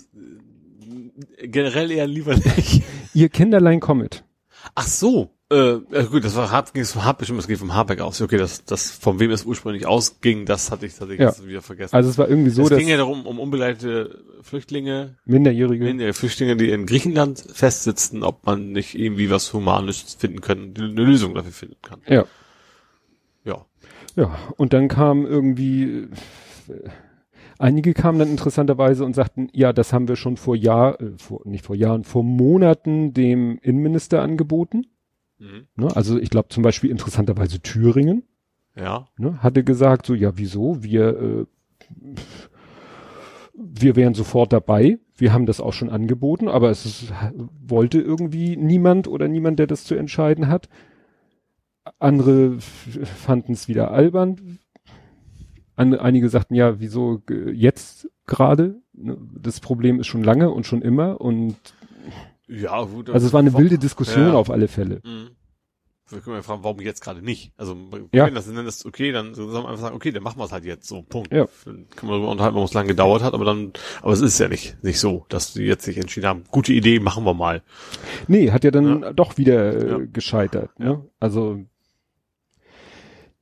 Generell 1.42 1.90
eher 1.90 2.06
lieber 2.06 2.34
nicht. 2.34 2.82
Ihr 3.12 3.28
Kinderlein 3.28 3.80
kommet. 3.80 4.24
Ach 4.74 4.86
so. 4.86 5.33
Äh, 5.50 5.80
gut, 6.10 6.24
das 6.24 6.36
war 6.36 6.50
hart, 6.50 6.72
ging 6.72 6.82
es 6.82 6.92
vom 6.92 7.02
bestimmt, 7.18 7.38
es 7.38 7.46
geht 7.46 7.58
vom 7.58 7.74
Habeck 7.74 8.00
aus. 8.00 8.20
Okay, 8.22 8.38
das, 8.38 8.64
das, 8.64 8.90
von 8.90 9.20
wem 9.20 9.30
es 9.30 9.44
ursprünglich 9.44 9.86
ausging, 9.86 10.46
das 10.46 10.70
hatte 10.70 10.86
ich 10.86 10.94
tatsächlich 10.94 11.20
ja. 11.20 11.46
wieder 11.46 11.60
vergessen. 11.60 11.94
Also 11.94 12.08
es 12.08 12.16
war 12.16 12.28
irgendwie 12.28 12.50
so, 12.50 12.62
es 12.62 12.70
dass... 12.70 12.78
Es 12.78 12.80
ging 12.80 12.88
ja 12.88 12.96
darum, 12.96 13.26
um 13.26 13.38
unbegleitete 13.38 14.24
Flüchtlinge. 14.40 15.16
Minderjährige. 15.26 15.84
Minderjährige 15.84 16.18
Flüchtlinge, 16.18 16.56
die 16.56 16.70
in 16.70 16.86
Griechenland 16.86 17.44
festsitzen, 17.52 18.22
ob 18.22 18.46
man 18.46 18.72
nicht 18.72 18.98
irgendwie 18.98 19.30
was 19.30 19.52
Humanes 19.52 20.16
finden 20.18 20.40
können, 20.40 20.74
eine 20.76 20.88
Lösung 20.88 21.34
dafür 21.34 21.52
finden 21.52 21.76
kann. 21.82 22.00
Ja. 22.08 22.24
Ja. 23.44 23.66
Ja, 24.16 24.38
und 24.56 24.72
dann 24.72 24.88
kam 24.88 25.26
irgendwie, 25.26 26.08
äh, 26.68 26.88
einige 27.58 27.92
kamen 27.92 28.18
dann 28.18 28.30
interessanterweise 28.30 29.04
und 29.04 29.14
sagten, 29.14 29.48
ja, 29.52 29.74
das 29.74 29.92
haben 29.92 30.08
wir 30.08 30.16
schon 30.16 30.38
vor 30.38 30.56
Jahr, 30.56 31.00
äh, 31.00 31.12
vor, 31.18 31.42
nicht 31.44 31.66
vor 31.66 31.76
Jahren, 31.76 32.04
vor 32.04 32.24
Monaten 32.24 33.12
dem 33.12 33.58
Innenminister 33.60 34.22
angeboten. 34.22 34.86
Mhm. 35.44 35.66
Ne, 35.76 35.94
also 35.94 36.18
ich 36.18 36.30
glaube 36.30 36.48
zum 36.48 36.62
Beispiel 36.62 36.90
interessanterweise 36.90 37.60
Thüringen. 37.60 38.24
Ja. 38.76 39.08
Ne, 39.16 39.42
hatte 39.42 39.62
gesagt, 39.62 40.06
so, 40.06 40.14
ja, 40.14 40.36
wieso? 40.36 40.82
Wir, 40.82 41.08
äh, 41.20 41.46
wir 43.54 43.96
wären 43.96 44.14
sofort 44.14 44.52
dabei. 44.52 44.98
Wir 45.16 45.32
haben 45.32 45.46
das 45.46 45.60
auch 45.60 45.72
schon 45.72 45.90
angeboten, 45.90 46.48
aber 46.48 46.70
es 46.70 46.86
ist, 46.86 47.12
wollte 47.66 48.00
irgendwie 48.00 48.56
niemand 48.56 49.06
oder 49.06 49.28
niemand, 49.28 49.58
der 49.58 49.66
das 49.66 49.84
zu 49.84 49.94
entscheiden 49.94 50.48
hat. 50.48 50.68
Andere 51.98 52.58
fanden 52.58 53.52
es 53.52 53.68
wieder 53.68 53.90
albern. 53.90 54.58
An, 55.76 55.94
einige 55.94 56.28
sagten, 56.28 56.54
ja, 56.54 56.80
wieso 56.80 57.22
jetzt 57.52 58.08
gerade? 58.26 58.80
Ne, 58.94 59.18
das 59.38 59.60
Problem 59.60 60.00
ist 60.00 60.06
schon 60.06 60.24
lange 60.24 60.50
und 60.50 60.66
schon 60.66 60.82
immer 60.82 61.20
und 61.20 61.56
ja, 62.48 62.82
gut. 62.84 63.10
Also 63.10 63.26
es 63.26 63.32
war 63.32 63.40
eine 63.40 63.54
wilde 63.54 63.78
Diskussion 63.78 64.28
ja. 64.28 64.34
auf 64.34 64.50
alle 64.50 64.68
Fälle. 64.68 65.00
Mhm. 65.04 65.30
Wir 66.10 66.20
können 66.20 66.36
ja 66.36 66.42
fragen, 66.42 66.62
warum 66.62 66.80
jetzt 66.80 67.00
gerade 67.00 67.22
nicht? 67.22 67.52
Also, 67.56 67.74
ja. 68.12 68.28
das 68.28 68.46
nennen 68.46 68.66
das 68.66 68.84
okay, 68.84 69.10
dann 69.10 69.34
sollen 69.34 69.52
wir 69.52 69.66
einfach 69.66 69.78
sagen, 69.80 69.96
okay, 69.96 70.12
dann 70.12 70.22
machen 70.22 70.38
wir 70.38 70.44
es 70.44 70.52
halt 70.52 70.66
jetzt 70.66 70.86
so, 70.86 71.00
Punkt. 71.00 71.32
Ja. 71.32 71.46
Dann 71.64 71.86
kann 71.96 72.08
man 72.08 72.16
darüber 72.16 72.30
unterhalten, 72.30 72.54
warum 72.56 72.66
es 72.66 72.74
lange 72.74 72.88
gedauert 72.88 73.22
hat, 73.22 73.32
aber 73.32 73.46
dann, 73.46 73.72
aber 74.02 74.12
es 74.12 74.20
ist 74.20 74.38
ja 74.38 74.48
nicht, 74.48 74.82
nicht 74.84 75.00
so, 75.00 75.24
dass 75.30 75.54
die 75.54 75.62
jetzt 75.62 75.84
sich 75.84 75.96
entschieden 75.96 76.26
haben, 76.26 76.44
gute 76.50 76.74
Idee, 76.74 77.00
machen 77.00 77.24
wir 77.24 77.32
mal. 77.32 77.62
Nee, 78.28 78.50
hat 78.50 78.64
ja 78.64 78.70
dann 78.70 79.02
ja. 79.02 79.12
doch 79.14 79.38
wieder 79.38 80.00
äh, 80.02 80.06
gescheitert, 80.06 80.78
ne? 80.78 81.08
Also, 81.20 81.64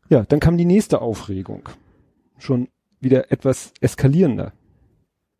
ja, 0.08 0.22
dann 0.22 0.38
kam 0.38 0.56
die 0.56 0.64
nächste 0.64 1.00
Aufregung. 1.00 1.68
Schon 2.38 2.68
wieder 3.00 3.32
etwas 3.32 3.72
eskalierender. 3.80 4.52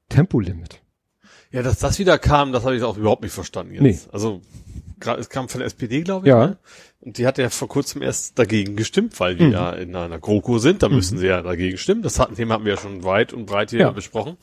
Tempolimit. 0.09 0.82
Ja, 1.53 1.63
dass 1.63 1.79
das 1.79 1.99
wieder 1.99 2.19
kam, 2.19 2.53
das 2.53 2.65
habe 2.65 2.77
ich 2.77 2.83
auch 2.83 2.97
überhaupt 2.97 3.23
nicht 3.23 3.33
verstanden 3.35 3.75
jetzt. 3.75 3.83
Nee. 3.83 3.99
Also 4.13 4.41
es 5.19 5.29
kam 5.29 5.49
von 5.49 5.59
der 5.59 5.67
SPD, 5.67 6.03
glaube 6.03 6.27
ich. 6.27 6.31
Ja. 6.31 6.47
Ne? 6.49 6.57
Und 7.01 7.19
die 7.19 7.27
hat 7.27 7.37
ja 7.39 7.49
vor 7.51 7.69
kurzem 7.69 8.03
erst 8.03 8.39
dagegen 8.39 8.77
gestimmt, 8.77 9.19
weil 9.21 9.37
die 9.37 9.45
mhm. 9.45 9.53
ja 9.53 9.73
in 9.73 9.95
einer 9.95 10.19
GroKo 10.19 10.59
sind, 10.59 10.83
da 10.83 10.89
mhm. 10.89 10.97
müssen 10.97 11.19
sie 11.19 11.27
ja 11.27 11.43
dagegen 11.43 11.77
stimmen. 11.77 12.03
Das 12.03 12.19
hatten 12.19 12.37
Thema 12.37 12.55
hatten 12.55 12.65
wir 12.65 12.75
ja 12.75 12.81
schon 12.81 13.05
weit 13.05 13.33
und 13.33 13.47
breit 13.47 13.71
hier 13.71 13.81
ja. 13.81 13.91
besprochen. 13.91 14.37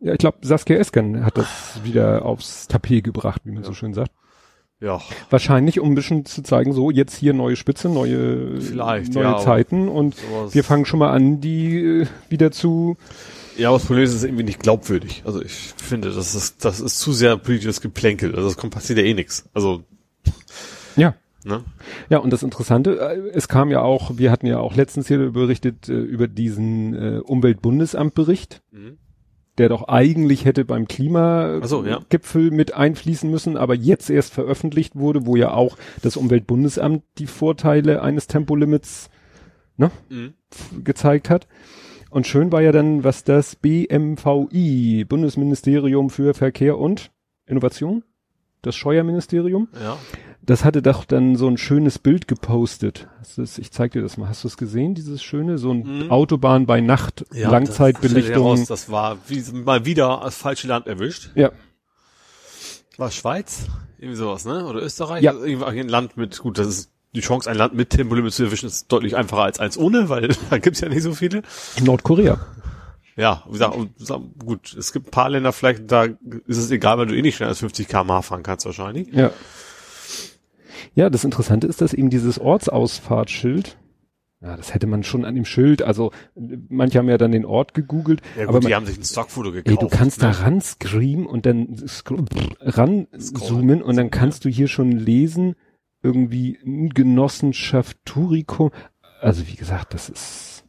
Ja, 0.00 0.12
ich 0.12 0.18
glaube, 0.18 0.38
Saskia 0.42 0.76
Esken 0.76 1.24
hat 1.24 1.38
das 1.38 1.46
wieder 1.82 2.24
aufs 2.24 2.68
Tapet 2.68 3.04
gebracht, 3.04 3.42
wie 3.44 3.52
man 3.52 3.62
ja. 3.62 3.68
so 3.68 3.74
schön 3.74 3.94
sagt. 3.94 4.10
Ja. 4.80 5.00
Wahrscheinlich, 5.30 5.80
um 5.80 5.92
ein 5.92 5.94
bisschen 5.94 6.26
zu 6.26 6.42
zeigen, 6.42 6.72
so, 6.72 6.90
jetzt 6.90 7.16
hier 7.16 7.32
neue 7.32 7.56
Spitze, 7.56 7.88
neue, 7.88 8.60
Vielleicht, 8.60 9.14
neue 9.14 9.24
ja, 9.24 9.38
Zeiten 9.38 9.88
und 9.88 10.16
wir 10.52 10.64
fangen 10.64 10.84
schon 10.84 10.98
mal 10.98 11.10
an, 11.10 11.40
die 11.40 12.02
äh, 12.02 12.06
wieder 12.28 12.50
zu 12.50 12.96
ja, 13.56 13.68
aber 13.68 13.78
das 13.78 13.86
Problem 13.86 14.04
ist, 14.04 14.10
es 14.10 14.16
ist 14.16 14.24
irgendwie 14.24 14.44
nicht 14.44 14.60
glaubwürdig. 14.60 15.22
Also 15.24 15.42
ich 15.42 15.52
finde, 15.52 16.10
das 16.10 16.34
ist, 16.34 16.64
das 16.64 16.80
ist 16.80 16.98
zu 16.98 17.12
sehr 17.12 17.36
politisches 17.36 17.80
Geplänkel. 17.80 18.34
Also 18.34 18.48
es 18.48 18.56
kommt 18.56 18.74
passiert 18.74 18.98
ja 18.98 19.04
eh 19.04 19.14
nichts. 19.14 19.48
Also 19.54 19.84
ja. 20.96 21.14
Ne? 21.46 21.62
Ja, 22.08 22.18
und 22.18 22.32
das 22.32 22.42
Interessante, 22.42 22.98
äh, 22.98 23.30
es 23.34 23.48
kam 23.48 23.70
ja 23.70 23.82
auch, 23.82 24.16
wir 24.16 24.30
hatten 24.30 24.46
ja 24.46 24.58
auch 24.60 24.74
letztens 24.74 25.08
hier 25.08 25.30
berichtet 25.30 25.90
äh, 25.90 25.92
über 25.92 26.26
diesen 26.26 26.94
äh, 26.94 27.18
Umweltbundesamt-Bericht, 27.18 28.62
mhm. 28.70 28.96
der 29.58 29.68
doch 29.68 29.86
eigentlich 29.88 30.46
hätte 30.46 30.64
beim 30.64 30.88
Klimagipfel 30.88 32.48
ja. 32.48 32.50
mit 32.50 32.72
einfließen 32.72 33.30
müssen, 33.30 33.58
aber 33.58 33.74
jetzt 33.74 34.08
erst 34.08 34.32
veröffentlicht 34.32 34.96
wurde, 34.96 35.26
wo 35.26 35.36
ja 35.36 35.52
auch 35.52 35.76
das 36.00 36.16
Umweltbundesamt 36.16 37.02
die 37.18 37.26
Vorteile 37.26 38.00
eines 38.00 38.26
Tempolimits 38.26 39.10
ne, 39.76 39.90
mhm. 40.08 40.32
gezeigt 40.82 41.28
hat. 41.28 41.46
Und 42.14 42.28
schön 42.28 42.52
war 42.52 42.62
ja 42.62 42.70
dann, 42.70 43.02
was 43.02 43.24
das 43.24 43.56
BMVI, 43.56 45.04
Bundesministerium 45.04 46.10
für 46.10 46.32
Verkehr 46.32 46.78
und 46.78 47.10
Innovation, 47.44 48.04
das 48.62 48.76
Scheuerministerium, 48.76 49.66
ja. 49.82 49.98
das 50.40 50.64
hatte 50.64 50.80
doch 50.80 51.04
dann 51.06 51.34
so 51.34 51.48
ein 51.48 51.58
schönes 51.58 51.98
Bild 51.98 52.28
gepostet. 52.28 53.08
Das, 53.34 53.58
ich 53.58 53.72
zeig 53.72 53.90
dir 53.94 54.02
das 54.02 54.16
mal. 54.16 54.28
Hast 54.28 54.44
du 54.44 54.48
es 54.48 54.56
gesehen, 54.56 54.94
dieses 54.94 55.24
schöne? 55.24 55.58
So 55.58 55.72
ein 55.72 56.04
mhm. 56.04 56.10
Autobahn 56.12 56.66
bei 56.66 56.80
Nacht, 56.80 57.24
ja, 57.32 57.50
Langzeitbelichtung. 57.50 58.58
Das, 58.58 58.68
das 58.68 58.90
war 58.92 59.18
wie, 59.26 59.42
mal 59.52 59.84
wieder 59.84 60.20
das 60.22 60.36
falsche 60.36 60.68
Land 60.68 60.86
erwischt. 60.86 61.32
Ja. 61.34 61.50
War 62.96 63.10
Schweiz? 63.10 63.66
Irgendwie 63.98 64.18
sowas, 64.18 64.44
ne? 64.44 64.64
Oder 64.66 64.82
Österreich? 64.82 65.24
Ja. 65.24 65.32
Also 65.32 65.46
irgendwie 65.46 65.80
ein 65.80 65.88
Land 65.88 66.16
mit, 66.16 66.38
gut, 66.38 66.58
das 66.58 66.68
ist 66.68 66.93
die 67.14 67.20
Chance, 67.20 67.50
ein 67.50 67.56
Land 67.56 67.74
mit 67.74 67.90
Tempolimit 67.90 68.32
zu 68.32 68.44
erwischen, 68.44 68.66
ist 68.66 68.90
deutlich 68.90 69.16
einfacher 69.16 69.42
als 69.42 69.60
eins 69.60 69.78
ohne, 69.78 70.08
weil 70.08 70.28
da 70.50 70.58
gibt's 70.58 70.80
ja 70.80 70.88
nicht 70.88 71.02
so 71.02 71.14
viele. 71.14 71.42
Nordkorea. 71.82 72.38
Ja, 73.16 73.44
wie 73.46 73.52
gesagt, 73.52 74.22
gut, 74.44 74.74
es 74.76 74.92
gibt 74.92 75.08
ein 75.08 75.10
paar 75.10 75.30
Länder 75.30 75.52
vielleicht, 75.52 75.90
da 75.90 76.04
ist 76.04 76.58
es 76.58 76.70
egal, 76.70 76.98
weil 76.98 77.06
du 77.06 77.16
eh 77.16 77.22
nicht 77.22 77.36
schneller 77.36 77.50
als 77.50 77.60
50 77.60 77.86
km 77.86 78.22
fahren 78.22 78.42
kannst 78.42 78.66
wahrscheinlich. 78.66 79.08
Ja. 79.12 79.30
Ja, 80.96 81.10
das 81.10 81.24
Interessante 81.24 81.66
ist, 81.66 81.80
dass 81.80 81.92
eben 81.92 82.10
dieses 82.10 82.38
Ortsausfahrtsschild, 82.38 83.78
ja, 84.40 84.56
das 84.56 84.74
hätte 84.74 84.86
man 84.86 85.04
schon 85.04 85.24
an 85.24 85.34
dem 85.34 85.44
Schild, 85.44 85.82
also 85.82 86.10
manche 86.68 86.98
haben 86.98 87.08
ja 87.08 87.18
dann 87.18 87.32
den 87.32 87.44
Ort 87.44 87.74
gegoogelt, 87.74 88.20
Ja 88.36 88.42
gut, 88.42 88.48
aber 88.48 88.60
die 88.60 88.66
man, 88.66 88.74
haben 88.74 88.86
sich 88.86 88.98
ein 88.98 89.04
Stockfoto 89.04 89.52
gekauft. 89.52 89.68
ey, 89.68 89.88
du 89.88 89.88
kannst 89.88 90.20
ne? 90.20 90.28
da 90.28 90.42
ran 90.42 90.60
screamen 90.60 91.26
und 91.26 91.46
dann 91.46 91.76
ran 92.60 93.06
zoomen 93.16 93.80
und 93.82 93.96
dann 93.96 94.10
kannst 94.10 94.44
du 94.44 94.48
hier 94.48 94.68
schon 94.68 94.90
lesen, 94.92 95.54
irgendwie 96.04 96.58
Genossenschaft 96.94 97.96
Turicum, 98.04 98.70
also 99.20 99.46
wie 99.48 99.56
gesagt, 99.56 99.94
das 99.94 100.08
ist, 100.08 100.64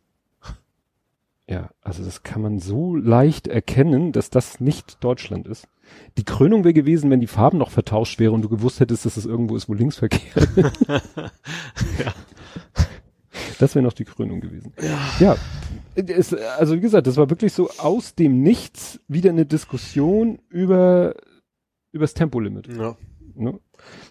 ja, 1.47 1.69
also 1.81 2.03
das 2.03 2.23
kann 2.23 2.41
man 2.41 2.59
so 2.59 2.95
leicht 2.95 3.47
erkennen, 3.47 4.11
dass 4.11 4.29
das 4.29 4.59
nicht 4.59 5.03
Deutschland 5.03 5.47
ist. 5.47 5.67
Die 6.17 6.23
Krönung 6.23 6.63
wäre 6.63 6.73
gewesen, 6.73 7.11
wenn 7.11 7.19
die 7.19 7.27
Farben 7.27 7.59
noch 7.59 7.69
vertauscht 7.69 8.19
wären 8.19 8.33
und 8.33 8.41
du 8.41 8.49
gewusst 8.49 8.79
hättest, 8.79 9.05
dass 9.05 9.17
es 9.17 9.25
irgendwo 9.25 9.55
ist, 9.55 9.69
wo 9.69 9.73
Linksverkehr 9.73 10.41
ist. 10.55 10.81
Das 13.59 13.75
wäre 13.75 13.83
noch 13.83 13.93
die 13.93 14.03
Krönung 14.03 14.41
gewesen. 14.41 14.73
Ja. 15.19 15.37
Es, 15.95 16.33
also 16.33 16.75
wie 16.75 16.81
gesagt, 16.81 17.07
das 17.07 17.15
war 17.15 17.29
wirklich 17.29 17.53
so 17.53 17.69
aus 17.77 18.15
dem 18.15 18.41
Nichts 18.41 18.99
wieder 19.07 19.29
eine 19.29 19.45
Diskussion 19.45 20.39
über 20.49 21.15
übers 21.91 22.13
Tempolimit. 22.13 22.67
Ja. 22.67 22.97
Ne? 23.35 23.59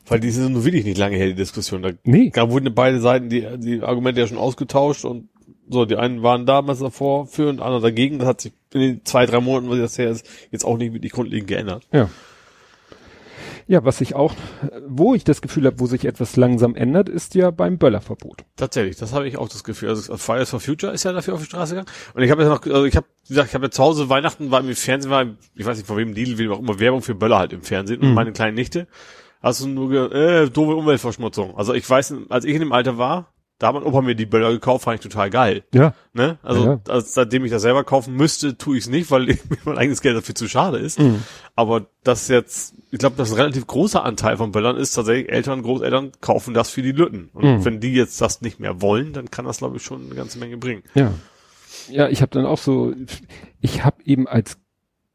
Weil 0.07 0.21
die 0.21 0.31
sind 0.31 0.53
nur 0.53 0.65
wirklich 0.65 0.85
nicht 0.85 0.99
lange 0.99 1.17
her, 1.17 1.27
die 1.29 1.35
Diskussion. 1.35 1.83
Da 1.83 1.91
Nee. 2.05 2.31
Da 2.35 2.51
wurden 2.51 2.75
beide 2.75 3.01
Seiten 3.01 3.29
die, 3.31 3.47
die 3.59 3.81
Argumente 3.83 4.21
ja 4.21 4.27
schon 4.27 4.39
ausgetauscht 4.39 5.05
und 5.05 5.29
so, 5.71 5.87
die 5.87 5.97
einen 5.97 6.23
waren 6.23 6.45
damals 6.45 6.81
davor 6.81 7.27
für 7.27 7.49
und 7.49 7.61
andere 7.61 7.81
dagegen. 7.81 8.19
Das 8.19 8.29
hat 8.29 8.41
sich 8.43 8.53
in 8.75 8.81
den 8.81 9.05
zwei, 9.05 9.25
drei 9.25 9.41
Monaten, 9.41 9.71
was 9.71 9.79
das 9.79 9.97
her 9.99 10.11
ist, 10.11 10.27
jetzt 10.51 10.65
auch 10.65 10.77
nicht 10.77 10.93
wirklich 10.93 11.13
grundlegend 11.13 11.49
geändert. 11.49 11.87
Ja. 11.93 12.11
Ja, 13.67 13.83
was 13.83 14.03
ich 14.03 14.15
auch, 14.15 14.35
wo 14.87 15.15
ich 15.15 15.25
das 15.25 15.41
Gefühl 15.41 15.65
habe, 15.65 15.81
wo 15.81 15.87
sich 15.87 16.05
etwas 16.05 16.37
langsam 16.37 16.75
ändert, 16.75 17.09
ist 17.09 17.35
ja 17.35 17.51
beim 17.51 17.79
Böllerverbot. 17.79 18.45
Tatsächlich, 18.57 18.97
das 18.97 19.15
habe 19.15 19.27
ich 19.27 19.39
auch 19.39 19.49
das 19.49 19.65
Gefühl. 19.65 19.89
Also 19.89 20.15
Fridays 20.19 20.51
for 20.51 20.61
Future 20.61 20.93
ist 20.93 21.05
ja 21.05 21.13
dafür 21.13 21.33
auf 21.33 21.41
die 21.41 21.47
Straße 21.47 21.75
gegangen. 21.75 21.89
Und 22.13 22.23
ich 22.23 22.31
habe 22.31 22.43
ja 22.43 22.51
noch, 22.51 22.63
also 22.67 22.85
ich 22.85 22.95
habe 22.95 23.07
wie 23.25 23.29
gesagt, 23.29 23.49
ich 23.49 23.55
habe 23.55 23.65
ja 23.65 23.71
zu 23.71 23.83
Hause 23.83 24.11
Weihnachten, 24.11 24.51
war 24.51 24.61
im 24.61 24.75
Fernsehen, 24.75 25.11
war, 25.11 25.25
ich 25.55 25.65
weiß 25.65 25.79
nicht 25.79 25.87
von 25.87 25.97
wem 25.97 26.13
Lidl, 26.13 26.37
wie 26.37 26.49
auch 26.51 26.59
immer 26.59 26.79
Werbung 26.79 27.01
für 27.01 27.15
Böller 27.15 27.39
halt 27.39 27.55
im 27.55 27.63
Fernsehen. 27.63 28.03
Und 28.03 28.09
Mhm. 28.11 28.15
meine 28.15 28.33
kleine 28.33 28.53
Nichte, 28.53 28.87
hast 29.45 29.61
du 29.63 29.69
nur, 29.69 29.89
ge 29.91 30.45
äh, 30.45 30.51
doofe 30.51 30.75
Umweltverschmutzung. 30.75 31.57
Also 31.57 31.75
ich 31.75 31.89
weiß, 31.89 32.15
als 32.31 32.45
ich 32.45 32.55
in 32.55 32.61
dem 32.61 32.73
Alter 32.73 32.99
war, 32.99 33.31
da 33.59 33.69
hat 33.69 33.75
mein 33.75 33.85
Opa 33.85 34.03
mir 34.03 34.17
die 34.17 34.27
Böller 34.27 34.51
gekauft, 34.51 34.85
fand 34.85 34.97
ich 34.97 35.01
total 35.09 35.31
geil. 35.31 35.63
Ja. 35.73 35.95
Ne? 36.13 36.39
Also, 36.43 36.65
Ja. 36.65 36.81
also 36.89 37.07
seitdem 37.09 37.45
ich 37.45 37.53
das 37.53 37.63
selber 37.63 37.85
kaufen 37.85 38.15
müsste, 38.17 38.59
tue 38.59 38.77
ich 38.77 38.85
es 38.85 38.91
nicht, 38.91 39.11
weil 39.13 39.39
mein 39.65 39.79
eigenes 39.79 40.01
Geld 40.03 40.17
dafür 40.17 40.35
zu 40.35 40.49
schade 40.49 40.79
ist. 40.79 40.99
Mhm. 40.99 41.23
Aber 41.55 41.87
das 42.03 42.27
jetzt, 42.27 42.75
ich 42.91 42.99
glaube, 42.99 43.15
das 43.17 43.31
ein 43.31 43.37
relativ 43.37 43.67
großer 43.69 44.05
Anteil 44.05 44.37
von 44.39 44.51
Böllern 44.51 44.77
ist 44.77 44.93
tatsächlich, 44.95 45.31
Eltern, 45.31 45.63
Großeltern 45.63 46.11
kaufen 46.21 46.53
das 46.53 46.71
für 46.71 46.83
die 46.83 46.91
Lütten. 46.93 47.31
Und 47.33 47.45
Mhm. 47.45 47.65
wenn 47.65 47.81
die 47.81 47.93
jetzt 47.95 48.21
das 48.21 48.41
nicht 48.41 48.59
mehr 48.59 48.83
wollen, 48.83 49.13
dann 49.13 49.31
kann 49.31 49.45
das, 49.45 49.59
glaube 49.59 49.77
ich, 49.77 49.85
schon 49.85 50.07
eine 50.07 50.17
ganze 50.17 50.39
Menge 50.41 50.57
bringen. 50.57 50.83
Ja. 50.95 51.13
Ja, 51.91 52.09
ich 52.09 52.23
habe 52.23 52.31
dann 52.31 52.47
auch 52.47 52.59
so, 52.59 52.93
ich 53.61 53.85
habe 53.85 53.97
eben 54.05 54.27
als 54.27 54.57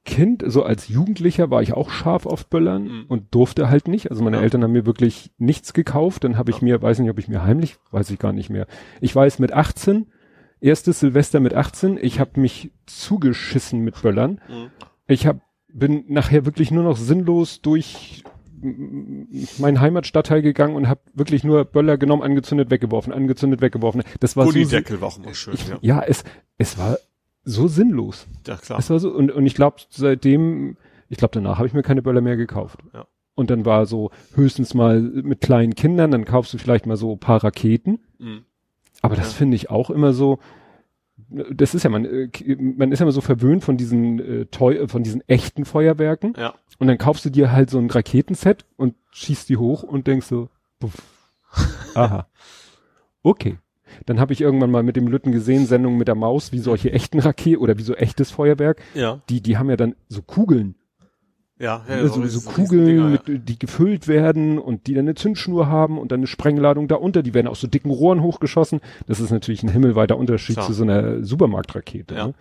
Kind, 0.09 0.43
so 0.47 0.63
als 0.63 0.87
Jugendlicher 0.87 1.49
war 1.51 1.61
ich 1.61 1.73
auch 1.73 1.89
scharf 1.91 2.25
auf 2.25 2.47
Böllern 2.47 2.83
Mhm. 2.83 3.05
und 3.07 3.33
durfte 3.35 3.69
halt 3.69 3.87
nicht. 3.87 4.09
Also 4.09 4.23
meine 4.23 4.37
Ja. 4.37 4.43
Eltern 4.43 4.63
haben 4.63 4.71
mir 4.73 4.85
wirklich 4.85 5.31
nichts 5.37 5.73
gekauft. 5.73 6.23
Dann 6.23 6.37
habe 6.37 6.51
ich 6.51 6.61
mir, 6.61 6.81
weiß 6.81 6.99
nicht, 6.99 7.09
ob 7.11 7.19
ich 7.19 7.27
mir 7.27 7.43
heimlich, 7.43 7.77
weiß 7.91 8.09
ich 8.09 8.19
gar 8.19 8.33
nicht 8.33 8.49
mehr. 8.49 8.65
Ich 9.01 9.15
weiß 9.15 9.39
mit 9.39 9.53
18, 9.53 10.07
erstes 10.61 10.99
Silvester 10.99 11.39
mit 11.39 11.53
18, 11.53 11.97
ich 12.01 12.19
habe 12.19 12.39
mich 12.41 12.71
zugeschissen 12.87 13.81
mit 13.81 14.01
Böllern. 14.01 14.41
Mhm. 14.49 14.71
Ich 15.07 15.25
hab, 15.27 15.41
bin 15.71 16.03
nachher 16.07 16.45
wirklich 16.45 16.71
nur 16.71 16.83
noch 16.83 16.97
sinnlos 16.97 17.61
durch 17.61 18.23
m- 18.61 19.27
meinen 19.59 19.79
Heimatstadtteil 19.79 20.41
gegangen 20.41 20.75
und 20.75 20.89
habe 20.89 21.01
wirklich 21.13 21.43
nur 21.43 21.63
Böller 21.65 21.97
genommen, 21.97 22.23
angezündet, 22.23 22.69
weggeworfen, 22.71 23.13
angezündet, 23.13 23.61
weggeworfen. 23.61 24.03
Das 24.19 24.35
war 24.35 24.45
so, 24.45 24.51
Gullideckel 24.51 24.99
war 25.01 25.07
auch 25.09 25.17
immer 25.17 25.33
schön, 25.33 25.53
ich, 25.53 25.67
ja. 25.67 25.77
ja, 25.81 26.01
es, 26.01 26.23
es 26.57 26.77
war 26.77 26.97
so 27.43 27.67
sinnlos. 27.67 28.27
Ja, 28.47 28.57
klar. 28.57 28.79
Es 28.79 28.89
war 28.89 28.99
so, 28.99 29.11
und, 29.11 29.31
und 29.31 29.45
ich 29.45 29.55
glaube, 29.55 29.77
seitdem, 29.89 30.77
ich 31.09 31.17
glaube, 31.17 31.31
danach 31.33 31.57
habe 31.57 31.67
ich 31.67 31.73
mir 31.73 31.83
keine 31.83 32.01
Böller 32.01 32.21
mehr 32.21 32.37
gekauft. 32.37 32.79
Ja. 32.93 33.05
Und 33.35 33.49
dann 33.49 33.65
war 33.65 33.85
so 33.85 34.11
höchstens 34.35 34.73
mal 34.73 34.99
mit 35.01 35.41
kleinen 35.41 35.73
Kindern, 35.75 36.11
dann 36.11 36.25
kaufst 36.25 36.53
du 36.53 36.57
vielleicht 36.57 36.85
mal 36.85 36.97
so 36.97 37.13
ein 37.13 37.19
paar 37.19 37.43
Raketen. 37.43 37.99
Mhm. 38.17 38.43
Aber 39.01 39.15
das 39.15 39.31
Ja. 39.31 39.37
finde 39.37 39.55
ich 39.55 39.69
auch 39.69 39.89
immer 39.89 40.11
so, 40.13 40.39
das 41.29 41.73
ist 41.75 41.83
ja, 41.83 41.89
man, 41.89 42.05
äh, 42.05 42.29
man 42.59 42.91
ist 42.91 42.99
ja 42.99 43.05
immer 43.05 43.11
so 43.13 43.21
verwöhnt 43.21 43.63
von 43.63 43.77
diesen, 43.77 44.19
äh, 44.19 44.45
teu, 44.47 44.87
von 44.87 45.03
diesen 45.03 45.21
echten 45.27 45.63
Feuerwerken. 45.65 46.33
Ja. 46.37 46.53
Und 46.79 46.87
dann 46.87 46.97
kaufst 46.97 47.23
du 47.25 47.29
dir 47.29 47.51
halt 47.51 47.69
so 47.69 47.77
ein 47.77 47.89
Raketenset 47.89 48.65
und 48.77 48.95
schießt 49.11 49.47
die 49.49 49.57
hoch 49.57 49.83
und 49.83 50.07
denkst 50.07 50.27
so, 50.27 50.49
puff. 50.79 50.95
aha. 51.95 52.27
Okay. 53.23 53.57
Dann 54.05 54.19
habe 54.19 54.33
ich 54.33 54.41
irgendwann 54.41 54.71
mal 54.71 54.83
mit 54.83 54.95
dem 54.95 55.07
Lütten 55.07 55.31
gesehen, 55.31 55.65
Sendungen 55.65 55.97
mit 55.97 56.07
der 56.07 56.15
Maus, 56.15 56.51
wie 56.51 56.59
solche 56.59 56.91
echten 56.91 57.19
Raketen 57.19 57.61
oder 57.61 57.77
wie 57.77 57.83
so 57.83 57.95
echtes 57.95 58.31
Feuerwerk. 58.31 58.81
Ja. 58.93 59.21
Die, 59.29 59.41
die 59.41 59.57
haben 59.57 59.69
ja 59.69 59.77
dann 59.77 59.95
so 60.07 60.21
Kugeln. 60.21 60.75
Ja, 61.59 61.85
ja 61.89 61.97
Ja, 61.97 62.07
so, 62.07 62.25
so 62.25 62.49
Kugeln, 62.49 62.97
ja. 62.97 63.21
mit, 63.27 63.49
die 63.49 63.59
gefüllt 63.59 64.07
werden 64.07 64.57
und 64.57 64.87
die 64.87 64.93
dann 64.93 65.05
eine 65.05 65.15
Zündschnur 65.15 65.67
haben 65.67 65.99
und 65.99 66.11
dann 66.11 66.21
eine 66.21 66.27
Sprengladung 66.27 66.87
darunter. 66.87 67.21
Die 67.21 67.33
werden 67.33 67.47
aus 67.47 67.59
so 67.59 67.67
dicken 67.67 67.91
Rohren 67.91 68.21
hochgeschossen. 68.21 68.79
Das 69.07 69.19
ist 69.19 69.31
natürlich 69.31 69.63
ein 69.63 69.69
himmelweiter 69.69 70.17
Unterschied 70.17 70.55
Klar. 70.55 70.67
zu 70.67 70.73
so 70.73 70.83
einer 70.83 71.23
Supermarktrakete. 71.23 72.15
Ja. 72.15 72.27
Ne? 72.27 72.33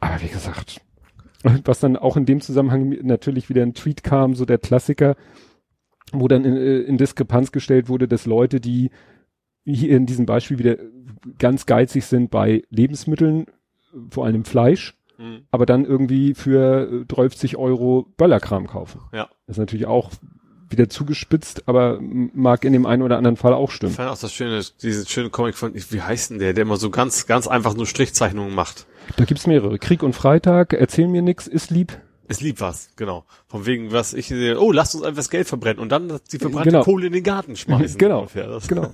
Aber 0.00 0.22
wie 0.22 0.28
gesagt, 0.28 0.80
was 1.64 1.80
dann 1.80 1.96
auch 1.96 2.16
in 2.16 2.26
dem 2.26 2.40
Zusammenhang 2.40 2.96
natürlich 3.02 3.48
wieder 3.48 3.62
ein 3.62 3.74
Tweet 3.74 4.02
kam, 4.02 4.34
so 4.34 4.44
der 4.44 4.58
Klassiker, 4.58 5.16
wo 6.12 6.28
dann 6.28 6.44
in, 6.44 6.56
äh, 6.56 6.78
in 6.80 6.96
Diskrepanz 6.96 7.52
gestellt 7.52 7.88
wurde, 7.88 8.08
dass 8.08 8.26
Leute, 8.26 8.60
die 8.60 8.90
hier 9.64 9.96
in 9.96 10.06
diesem 10.06 10.26
Beispiel 10.26 10.58
wieder 10.58 10.76
ganz 11.38 11.66
geizig 11.66 12.04
sind 12.06 12.30
bei 12.30 12.62
Lebensmitteln, 12.70 13.46
vor 14.10 14.24
allem 14.26 14.44
Fleisch, 14.44 14.94
Mhm. 15.16 15.42
aber 15.52 15.64
dann 15.64 15.84
irgendwie 15.84 16.34
für 16.34 17.02
äh, 17.02 17.04
30 17.06 17.56
Euro 17.56 18.06
Böllerkram 18.16 18.66
kaufen. 18.66 19.00
Ja. 19.12 19.28
Das 19.46 19.54
ist 19.54 19.60
natürlich 19.60 19.86
auch 19.86 20.10
wieder 20.68 20.88
zugespitzt, 20.88 21.68
aber 21.68 22.00
mag 22.00 22.64
in 22.64 22.72
dem 22.72 22.84
einen 22.84 23.02
oder 23.02 23.16
anderen 23.16 23.36
Fall 23.36 23.54
auch 23.54 23.68
Ich 23.70 23.76
stimmen. 23.76 23.92
fand 23.92 24.10
auch 24.10 24.18
das 24.18 24.32
schöne, 24.32 24.60
dieses 24.82 25.08
schöne 25.08 25.30
Comic 25.30 25.54
von, 25.54 25.72
wie 25.72 26.02
heißt 26.02 26.30
denn 26.30 26.40
der, 26.40 26.52
der 26.52 26.62
immer 26.62 26.78
so 26.78 26.90
ganz, 26.90 27.26
ganz 27.28 27.46
einfach 27.46 27.76
nur 27.76 27.86
Strichzeichnungen 27.86 28.52
macht. 28.56 28.86
Da 29.16 29.24
gibt's 29.24 29.46
mehrere. 29.46 29.78
Krieg 29.78 30.02
und 30.02 30.14
Freitag, 30.14 30.72
erzähl 30.72 31.06
mir 31.06 31.22
nix, 31.22 31.46
ist 31.46 31.70
lieb. 31.70 31.96
Es 32.26 32.40
liebt 32.40 32.60
was, 32.60 32.90
genau. 32.96 33.24
Von 33.54 33.66
wegen, 33.66 33.92
was 33.92 34.14
ich 34.14 34.26
sehe, 34.26 34.58
oh, 34.60 34.72
lasst 34.72 34.96
uns 34.96 35.04
einfach 35.04 35.18
das 35.18 35.30
Geld 35.30 35.46
verbrennen 35.46 35.78
und 35.78 35.88
dann 35.90 36.18
die 36.32 36.38
verbrannte 36.40 36.70
Genau. 36.70 36.82
Kohle 36.82 37.06
in 37.06 37.12
den 37.12 37.22
Garten 37.22 37.54
schmeißen. 37.54 37.98
Genau. 37.98 38.18
Ungefähr. 38.22 38.48
Das, 38.48 38.66
Genau. 38.66 38.90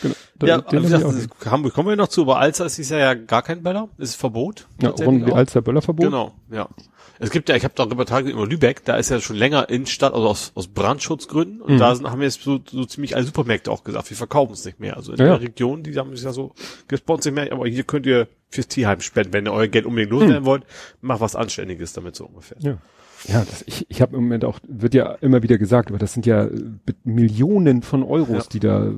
genau. 0.00 0.14
Da- 0.38 0.46
Ja, 0.46 0.58
ich 0.60 0.80
gesagt, 0.82 1.04
das 1.04 1.50
Hamburg 1.52 1.74
kommen 1.74 1.90
wir 1.90 1.96
noch 1.96 2.08
zu, 2.08 2.22
aber 2.22 2.38
Alster 2.38 2.64
ist 2.64 2.78
Jahr 2.88 2.98
ja 3.00 3.12
gar 3.14 3.42
kein 3.42 3.62
Böller, 3.62 3.90
ist 3.98 4.14
Verbot. 4.14 4.66
ja, 4.80 4.88
rund 4.88 5.26
wie 5.26 5.30
auch. 5.32 5.36
Alster 5.36 5.60
Böllerverbot. 5.60 6.06
Genau, 6.06 6.32
ja. 6.50 6.70
Es 7.18 7.30
gibt 7.30 7.50
ja, 7.50 7.54
ich 7.54 7.64
habe 7.64 7.74
da 7.76 7.82
Reportage 7.84 8.30
über 8.30 8.46
Lübeck, 8.46 8.82
da 8.86 8.96
ist 8.96 9.10
ja 9.10 9.20
schon 9.20 9.36
länger 9.36 9.68
Innenstadt, 9.68 10.14
also 10.14 10.26
aus, 10.26 10.52
aus 10.54 10.68
Brandschutzgründen. 10.68 11.60
Und 11.60 11.74
Mhm. 11.74 11.78
da 11.78 11.94
sind, 11.94 12.10
haben 12.10 12.22
jetzt 12.22 12.40
so, 12.42 12.60
so 12.66 12.86
ziemlich 12.86 13.14
alle 13.14 13.26
Supermärkte 13.26 13.70
auch 13.70 13.84
gesagt, 13.84 14.08
wir 14.08 14.16
verkaufen 14.16 14.54
es 14.54 14.64
nicht 14.64 14.80
mehr. 14.80 14.96
Also 14.96 15.12
in 15.12 15.18
Ja. 15.18 15.26
der 15.26 15.40
Region, 15.42 15.82
die 15.82 15.94
haben 15.98 16.16
sich 16.16 16.24
ja 16.24 16.32
so 16.32 16.54
gesponsert 16.88 17.34
mehr, 17.34 17.52
aber 17.52 17.68
hier 17.68 17.84
könnt 17.84 18.06
ihr 18.06 18.26
fürs 18.48 18.68
Tierheim 18.68 19.00
spenden, 19.02 19.34
wenn 19.34 19.46
ihr 19.46 19.52
euer 19.52 19.68
Geld 19.68 19.84
unbedingt 19.84 20.10
loswerden 20.12 20.46
wollt, 20.46 20.62
macht 21.02 21.20
was 21.20 21.36
Anständiges 21.36 21.92
damit 21.92 22.16
so 22.16 22.24
ungefähr. 22.24 22.56
Ja. 22.60 22.78
Ja, 23.28 23.44
das, 23.44 23.62
ich, 23.66 23.86
ich 23.88 24.00
habe 24.02 24.16
im 24.16 24.22
Moment 24.24 24.44
auch, 24.44 24.58
wird 24.66 24.94
ja 24.94 25.12
immer 25.20 25.42
wieder 25.42 25.58
gesagt, 25.58 25.88
aber 25.90 25.98
das 25.98 26.12
sind 26.12 26.26
ja 26.26 26.44
äh, 26.44 26.50
Millionen 27.04 27.82
von 27.82 28.02
Euros, 28.02 28.44
Ja. 28.44 28.50
die 28.52 28.60
da, 28.60 28.92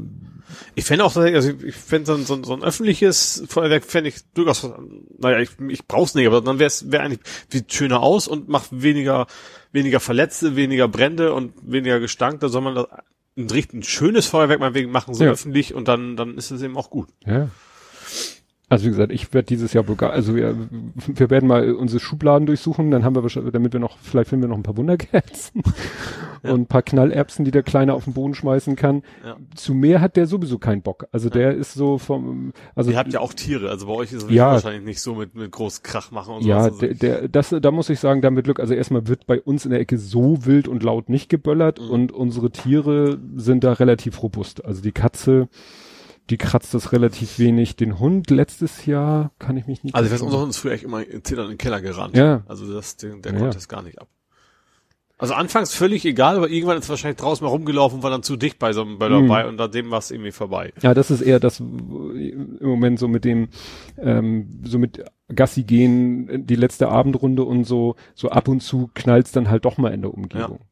Ich 0.75 0.85
fände 0.85 1.05
auch, 1.05 1.15
also 1.17 1.51
ich, 1.65 1.75
fände 1.75 2.07
so, 2.07 2.15
ein- 2.15 2.25
so, 2.25 2.43
so 2.43 2.55
ein 2.55 2.63
öffentliches 2.63 3.45
Feuerwerk 3.49 3.85
fände 3.85 4.09
ich 4.09 4.17
durchaus, 4.35 4.71
naja, 5.19 5.41
ich, 5.41 5.51
ich 5.69 5.87
brauch's 5.87 6.15
nicht, 6.15 6.27
aber 6.27 6.41
dann 6.41 6.59
wäre 6.59 6.69
es 6.69 6.91
wär 6.91 7.03
eigentlich 7.03 7.21
sieht 7.51 7.73
schöner 7.73 8.01
aus 8.03 8.29
und 8.29 8.49
macht 8.49 8.69
weniger, 8.71 9.27
weniger 9.73 10.01
Verletzte, 10.01 10.57
weniger 10.57 10.89
Brände 10.89 11.33
und 11.35 11.53
weniger 11.63 12.01
Gestank. 12.01 12.41
Da 12.41 12.49
soll 12.49 12.63
man 12.63 12.75
das 12.77 12.87
ein 13.37 13.51
richtig 13.51 13.81
ein 13.81 13.83
schönes 13.83 14.27
Feuerwerk 14.27 14.61
meinetwegen 14.61 14.93
machen, 14.93 15.13
so 15.15 15.25
Ja. 15.25 15.33
öffentlich 15.33 15.75
und 15.75 15.89
dann, 15.89 16.17
dann 16.17 16.37
ist 16.39 16.51
es 16.53 16.63
eben 16.63 16.77
auch 16.77 16.89
gut. 16.91 17.09
ja. 17.27 17.49
Also 18.71 18.87
wie 18.87 18.91
gesagt, 18.91 19.13
ich 19.13 19.33
werde 19.35 19.47
dieses 19.47 19.73
Jahr 19.75 19.87
wohl 19.89 19.95
gar, 19.97 20.11
also 20.11 20.35
wir, 20.35 20.57
wir 21.07 21.31
werden 21.31 21.47
mal 21.47 21.73
unsere 21.75 22.01
Schubladen 22.01 22.47
durchsuchen, 22.47 22.91
dann 22.91 23.05
haben 23.05 23.15
wir 23.15 23.23
wahrscheinlich, 23.23 23.53
damit 23.53 23.73
wir 23.75 23.81
noch, 23.81 23.99
vielleicht 23.99 24.31
finden 24.31 24.45
wir 24.45 24.49
noch 24.49 24.57
ein 24.57 24.63
paar 24.63 24.77
Wunderkerzen 24.77 25.63
Ja. 26.43 26.53
und 26.53 26.61
ein 26.63 26.67
paar 26.67 26.83
Knallerbsen, 26.83 27.47
die 27.47 27.51
der 27.51 27.63
Kleine 27.63 27.95
auf 27.95 28.05
den 28.05 28.13
Boden 28.13 28.35
schmeißen 28.35 28.77
kann. 28.77 29.03
Ja. 29.25 29.37
Zu 29.55 29.73
mehr 29.73 30.03
hat 30.03 30.17
der 30.17 30.27
sowieso 30.27 30.59
keinen 30.59 30.83
Bock. 30.83 31.07
Also 31.11 31.31
der 31.31 31.55
ist 31.55 31.73
so 31.73 31.97
vom, 31.97 32.53
also 32.75 32.91
Ihr 32.91 32.99
habt 32.99 33.11
ja 33.15 33.21
auch 33.21 33.33
Tiere, 33.33 33.71
also 33.71 33.87
bei 33.87 33.93
euch 33.95 34.13
ist 34.13 34.25
es 34.25 34.31
Ja. 34.31 34.53
wahrscheinlich 34.53 34.85
nicht 34.85 35.01
so 35.01 35.15
mit, 35.15 35.35
mit 35.35 35.51
groß 35.51 35.83
Krach 35.83 36.11
machen 36.11 36.35
und 36.35 36.45
Ja, 36.45 36.65
sowas. 36.65 36.83
Also 36.83 36.95
der, 36.95 37.21
der, 37.21 37.29
das, 37.29 37.55
da 37.59 37.71
muss 37.71 37.89
ich 37.89 37.99
sagen, 37.99 38.21
damit 38.21 38.45
Glück. 38.45 38.61
Also 38.61 38.75
erstmal 38.75 39.09
wird 39.09 39.27
bei 39.27 39.41
uns 39.41 39.65
in 39.65 39.71
der 39.71 39.81
Ecke 39.81 39.97
so 39.97 40.45
wild 40.45 40.69
und 40.69 40.83
laut 40.83 41.09
nicht 41.09 41.31
geböllert 41.31 41.81
Mhm. 41.81 41.91
und 41.91 42.13
unsere 42.13 42.51
Tiere 42.51 43.19
sind 43.37 43.65
da 43.65 43.73
relativ 43.73 44.23
robust. 44.23 44.67
Also 44.67 44.83
die 44.83 44.93
Katze, 44.93 45.49
die 46.31 46.39
kratzt 46.39 46.73
das 46.75 46.93
relativ 46.93 47.39
wenig. 47.39 47.77
Den 47.77 47.99
Hund 47.99 48.31
letztes 48.31 48.87
Jahr 48.87 49.33
kann 49.39 49.57
ich 49.57 49.67
mich 49.67 49.85
nicht. 49.85 49.95
Also 49.95 50.11
weiß, 50.11 50.23
unser 50.23 50.41
Hund 50.41 50.51
ist 50.51 50.59
früher 50.59 50.73
echt 50.73 50.85
immer 50.85 51.03
in 51.07 51.23
den 51.23 51.59
Keller 51.59 51.81
gerannt. 51.81 52.17
Ja. 52.17 52.43
Also 52.47 52.73
das, 52.73 52.97
der, 52.97 53.17
der 53.17 53.33
Ja, 53.33 53.39
konnte 53.39 53.55
ja. 53.57 53.59
es 53.59 53.69
gar 53.69 53.83
nicht 53.83 54.01
ab. 54.01 54.09
Also 55.17 55.35
anfangs 55.35 55.73
völlig 55.73 56.05
egal, 56.07 56.37
aber 56.37 56.51
irgendwann 56.51 56.77
ist 56.77 56.89
wahrscheinlich 56.89 57.19
draußen 57.21 57.45
mal 57.45 57.51
rumgelaufen 57.51 57.99
und 57.99 58.03
war 58.03 58.11
dann 58.11 58.25
zu 58.25 58.37
dicht 58.37 58.59
bei 58.59 58.73
so 58.73 58.83
einem 58.83 58.99
Böller 58.99 59.21
Mhm. 59.21 59.29
bei 59.29 59.47
und 59.47 59.57
da 59.59 59.69
dem 59.69 59.91
war 59.91 60.01
es 60.01 60.11
irgendwie 60.11 60.33
vorbei. 60.33 60.73
Ja, 60.83 60.93
das 60.93 61.11
ist 61.11 61.21
eher 61.21 61.39
das 61.39 61.61
im 61.61 62.59
Moment 62.61 62.99
so 62.99 63.07
mit 63.07 63.25
dem, 63.25 63.49
ähm, 63.97 64.61
so 64.65 64.79
mit 64.79 65.05
Gassi 65.35 65.63
gehen, 65.63 66.47
die 66.47 66.57
letzte 66.57 66.89
Abendrunde 66.89 67.45
und 67.45 67.65
so, 67.65 67.95
so 68.15 68.29
ab 68.31 68.49
und 68.49 68.61
zu 68.61 68.91
knallt's 68.95 69.31
dann 69.31 69.49
halt 69.51 69.65
doch 69.65 69.79
mal 69.79 69.95
in 69.95 70.03
der 70.03 70.13
Umgebung. 70.13 70.59
Ja, 70.61 70.67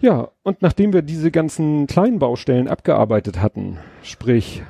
Ja, 0.00 0.30
und 0.42 0.62
nachdem 0.62 0.92
wir 0.92 1.02
diese 1.02 1.30
ganzen 1.30 1.86
kleinen 1.86 2.18
Baustellen 2.18 2.68
abgearbeitet 2.68 3.40
hatten, 3.40 3.78
sprich 4.02 4.62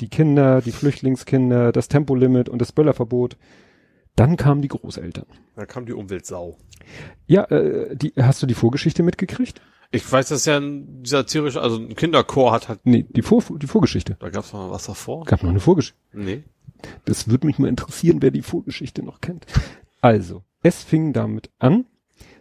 die 0.00 0.08
Kinder, 0.08 0.60
die 0.60 0.72
Flüchtlingskinder, 0.72 1.72
das 1.72 1.88
Tempolimit 1.88 2.48
und 2.48 2.60
das 2.60 2.72
Böllerverbot, 2.72 3.36
dann 4.16 4.36
kamen 4.36 4.62
die 4.62 4.68
Großeltern. 4.68 5.26
Da 5.56 5.66
kam 5.66 5.86
die 5.86 5.92
Umweltsau. 5.92 6.56
Ja, 7.26 7.44
äh, 7.44 7.96
die, 7.96 8.12
hast 8.16 8.42
du 8.42 8.46
die 8.46 8.54
Vorgeschichte 8.54 9.02
mitgekriegt? 9.02 9.60
Ich 9.90 10.10
weiß, 10.10 10.28
dass 10.28 10.44
ja 10.44 10.58
ein 10.58 11.04
satirisch, 11.04 11.56
also 11.56 11.78
ein 11.78 11.94
Kinderchor 11.94 12.52
hat 12.52 12.68
halt, 12.68 12.80
Nee, 12.84 13.06
die, 13.08 13.22
Vor 13.22 13.42
die 13.58 13.66
Vorgeschichte. 13.66 14.16
da 14.18 14.28
gab's 14.28 14.52
mal 14.52 14.70
was 14.70 14.86
davor. 14.86 15.24
Gab 15.24 15.42
noch 15.42 15.50
eine 15.50 15.60
Vorgeschichte. 15.60 15.98
Nee. 16.12 16.42
Das 17.04 17.28
würde 17.28 17.46
mich 17.46 17.58
mal 17.58 17.68
interessieren, 17.68 18.20
wer 18.20 18.30
die 18.30 18.42
Vorgeschichte 18.42 19.02
noch 19.02 19.20
kennt. 19.20 19.46
Also, 20.00 20.42
es 20.62 20.82
fing 20.82 21.12
damit 21.12 21.50
an, 21.58 21.86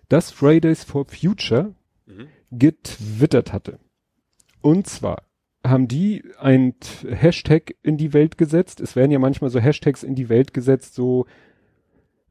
dass 0.10 0.32
Fridays 0.32 0.84
for 0.84 1.06
Future. 1.06 1.76
Getwittert 2.58 3.54
hatte. 3.54 3.80
Und 4.62 4.88
zwar 4.88 5.24
haben 5.66 5.88
die 5.88 6.24
ein 6.40 6.76
Hashtag 7.08 7.76
in 7.84 7.98
die 7.98 8.14
Welt 8.14 8.38
gesetzt. 8.38 8.82
Es 8.82 8.96
werden 8.96 9.12
ja 9.12 9.20
manchmal 9.20 9.50
so 9.50 9.60
Hashtags 9.60 10.04
in 10.04 10.16
die 10.16 10.30
Welt 10.30 10.54
gesetzt, 10.54 10.94
so 10.96 11.26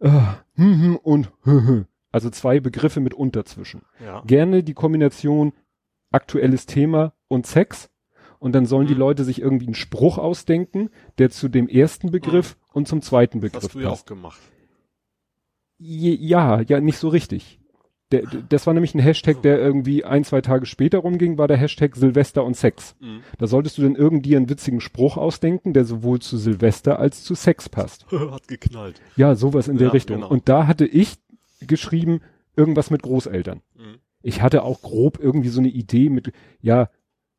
äh, 0.01 0.11
hm, 0.55 0.81
hm 0.81 0.97
und 0.97 1.33
hm, 1.43 1.67
hm. 1.67 1.87
also 2.11 2.29
zwei 2.31 2.61
Begriffe 2.61 3.01
mit 3.01 3.15
dazwischen. 3.33 3.83
Ja. 4.05 4.23
Gerne 4.27 4.63
die 4.63 4.75
Kombination 4.75 5.53
aktuelles 6.11 6.67
Thema 6.67 7.15
und 7.29 7.47
Sex. 7.47 7.89
Und 8.39 8.53
dann 8.53 8.67
sollen 8.67 8.89
die 8.89 8.95
Mhm. 8.95 9.01
Leute 9.01 9.25
sich 9.25 9.41
irgendwie 9.41 9.67
einen 9.67 9.77
Spruch 9.77 10.19
ausdenken, 10.19 10.91
der 11.19 11.31
zu 11.31 11.49
dem 11.49 11.69
ersten 11.69 12.11
Begriff 12.11 12.57
und 12.73 12.89
zum 12.89 13.01
zweiten 13.01 13.39
Begriff 13.39 13.63
hast 13.63 13.75
du 13.75 13.81
ja 13.81 13.91
passt. 13.91 14.03
auch 14.03 14.07
gemacht. 14.07 14.41
Ja, 15.79 16.61
ja, 16.61 16.81
nicht 16.81 16.99
so 16.99 17.09
richtig. 17.09 17.61
Der, 18.13 18.23
das 18.49 18.67
war 18.67 18.75
nämlich 18.75 18.95
ein 18.95 19.01
Hashtag, 19.01 19.43
der 19.43 19.59
irgendwie 19.59 20.05
ein, 20.05 20.23
zwei 20.25 20.41
Tage 20.41 20.67
später 20.67 20.99
rumging, 20.99 21.39
war 21.39 21.49
der 21.49 21.57
Hashtag 21.57 21.97
Silvester 21.97 22.45
und 22.45 22.57
Sex. 22.57 22.95
Mhm. 23.01 23.21
Da 23.39 23.47
solltest 23.47 23.79
du 23.79 23.83
dann 23.83 23.97
irgendwie 23.97 24.37
einen 24.37 24.49
witzigen 24.49 24.81
Spruch 24.81 25.17
ausdenken, 25.17 25.73
der 25.73 25.85
sowohl 25.85 26.21
zu 26.21 26.37
Silvester 26.37 26.99
als 26.99 27.25
zu 27.25 27.35
Sex 27.35 27.69
passt. 27.69 28.07
Hat 28.13 28.47
geknallt. 28.49 29.01
Ja, 29.17 29.35
sowas 29.35 29.67
in 29.69 29.79
der 29.79 29.89
Ja, 29.89 29.93
Richtung. 29.93 30.17
genau. 30.19 30.29
Und 30.29 30.49
da 30.49 30.67
hatte 30.67 30.87
ich 30.87 31.15
geschrieben, 31.67 32.21
irgendwas 32.57 32.91
mit 32.91 33.03
Großeltern. 33.03 33.63
Mhm. 33.77 33.99
Ich 34.23 34.43
hatte 34.43 34.63
auch 34.63 34.83
grob 34.83 35.19
irgendwie 35.21 35.49
so 35.49 35.61
eine 35.61 35.69
Idee 35.69 36.09
mit, 36.11 36.33
ja, 36.61 36.91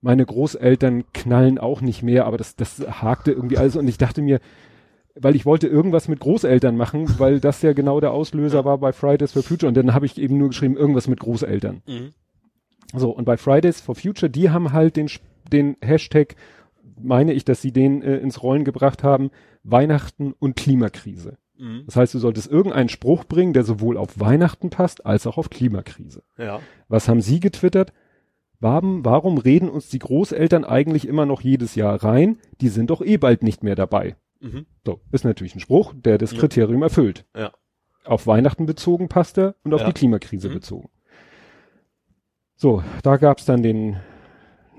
meine 0.01 0.25
Großeltern 0.25 1.05
knallen 1.13 1.57
auch 1.59 1.79
nicht 1.79 2.03
mehr, 2.03 2.25
aber 2.25 2.37
das, 2.37 2.57
das 2.57 2.79
hakte 3.01 3.31
irgendwie 3.31 3.57
alles 3.57 3.77
und 3.77 3.87
ich 3.87 3.97
dachte 3.97 4.21
mir, 4.21 4.41
weil 5.15 5.35
ich 5.35 5.45
wollte 5.45 5.67
irgendwas 5.67 6.07
mit 6.07 6.19
Großeltern 6.19 6.75
machen, 6.75 7.07
weil 7.19 7.39
das 7.39 7.61
ja 7.61 7.73
genau 7.73 7.99
der 7.99 8.11
Auslöser 8.11 8.65
war 8.65 8.77
bei 8.77 8.93
Fridays 8.93 9.31
for 9.31 9.43
Future 9.43 9.67
und 9.67 9.75
dann 9.75 9.93
habe 9.93 10.05
ich 10.05 10.17
eben 10.17 10.37
nur 10.37 10.49
geschrieben, 10.49 10.77
irgendwas 10.77 11.07
mit 11.07 11.19
Großeltern. 11.19 11.81
Mhm. 11.87 12.11
So, 12.95 13.09
und 13.09 13.25
bei 13.25 13.37
Fridays 13.37 13.81
for 13.81 13.95
Future, 13.95 14.29
die 14.29 14.49
haben 14.49 14.71
halt 14.71 14.97
den, 14.97 15.09
den 15.51 15.77
Hashtag, 15.81 16.35
meine 17.01 17.33
ich, 17.33 17.43
dass 17.43 17.61
sie 17.61 17.71
den 17.71 18.01
äh, 18.03 18.17
ins 18.17 18.43
Rollen 18.43 18.65
gebracht 18.65 19.03
haben, 19.03 19.31
Weihnachten 19.63 20.33
und 20.37 20.55
Klimakrise. 20.55 21.37
Mhm. 21.57 21.83
Das 21.85 21.95
heißt, 21.95 22.13
du 22.13 22.19
solltest 22.19 22.51
irgendeinen 22.51 22.89
Spruch 22.89 23.23
bringen, 23.23 23.53
der 23.53 23.63
sowohl 23.63 23.97
auf 23.97 24.19
Weihnachten 24.19 24.69
passt, 24.69 25.05
als 25.05 25.25
auch 25.25 25.37
auf 25.37 25.49
Klimakrise. 25.49 26.23
Ja. 26.37 26.59
Was 26.87 27.07
haben 27.07 27.21
Sie 27.21 27.39
getwittert? 27.39 27.93
Warum, 28.59 29.03
warum 29.03 29.37
reden 29.37 29.69
uns 29.69 29.89
die 29.89 29.99
Großeltern 29.99 30.63
eigentlich 30.63 31.07
immer 31.07 31.25
noch 31.25 31.41
jedes 31.41 31.75
Jahr 31.75 32.01
rein? 32.03 32.37
Die 32.61 32.69
sind 32.69 32.91
doch 32.91 33.01
eh 33.01 33.17
bald 33.17 33.43
nicht 33.43 33.63
mehr 33.63 33.75
dabei. 33.75 34.15
Mhm. 34.43 34.65
So, 34.85 34.99
ist 35.11 35.25
natürlich 35.25 35.55
ein 35.55 35.59
Spruch, 35.59 35.93
der 35.95 36.17
das 36.17 36.31
Ja. 36.33 36.39
Kriterium 36.39 36.83
erfüllt. 36.83 37.25
Ja. 37.35 37.51
Auf 38.05 38.27
Weihnachten 38.27 38.65
bezogen 38.65 39.07
passt 39.07 39.37
er 39.37 39.55
und 39.63 39.73
auf 39.73 39.81
Ja. 39.81 39.87
die 39.87 39.93
Klimakrise 39.93 40.49
Mhm. 40.49 40.53
bezogen. 40.53 40.89
So, 42.55 42.83
da 43.01 43.17
gab's 43.17 43.45
dann 43.45 43.63
den 43.63 43.97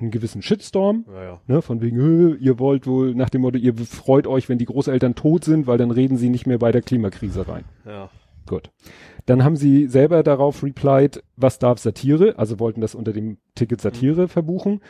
einen 0.00 0.10
gewissen 0.10 0.42
Shitstorm, 0.42 1.04
Ja, 1.08 1.22
ja. 1.24 1.40
ne, 1.46 1.62
von 1.62 1.80
wegen, 1.80 2.36
ihr 2.40 2.58
wollt 2.58 2.86
wohl 2.86 3.14
nach 3.14 3.30
dem 3.30 3.42
Motto, 3.42 3.58
ihr 3.58 3.74
freut 3.76 4.26
euch, 4.26 4.48
wenn 4.48 4.58
die 4.58 4.64
Großeltern 4.64 5.14
tot 5.14 5.44
sind, 5.44 5.66
weil 5.66 5.78
dann 5.78 5.90
reden 5.92 6.16
sie 6.16 6.30
nicht 6.30 6.46
mehr 6.46 6.58
bei 6.58 6.72
der 6.72 6.82
Klimakrise 6.82 7.46
rein. 7.46 7.64
Ja. 7.86 8.10
Gut. 8.46 8.70
Dann 9.26 9.44
haben 9.44 9.56
sie 9.56 9.86
selber 9.86 10.22
darauf 10.22 10.62
replied, 10.62 11.22
was 11.36 11.58
darf 11.58 11.78
Satire, 11.78 12.38
also 12.38 12.58
wollten 12.60 12.80
das 12.80 12.94
unter 12.94 13.12
dem 13.12 13.38
Ticket 13.54 13.80
Satire 13.80 14.28
verbuchen. 14.28 14.80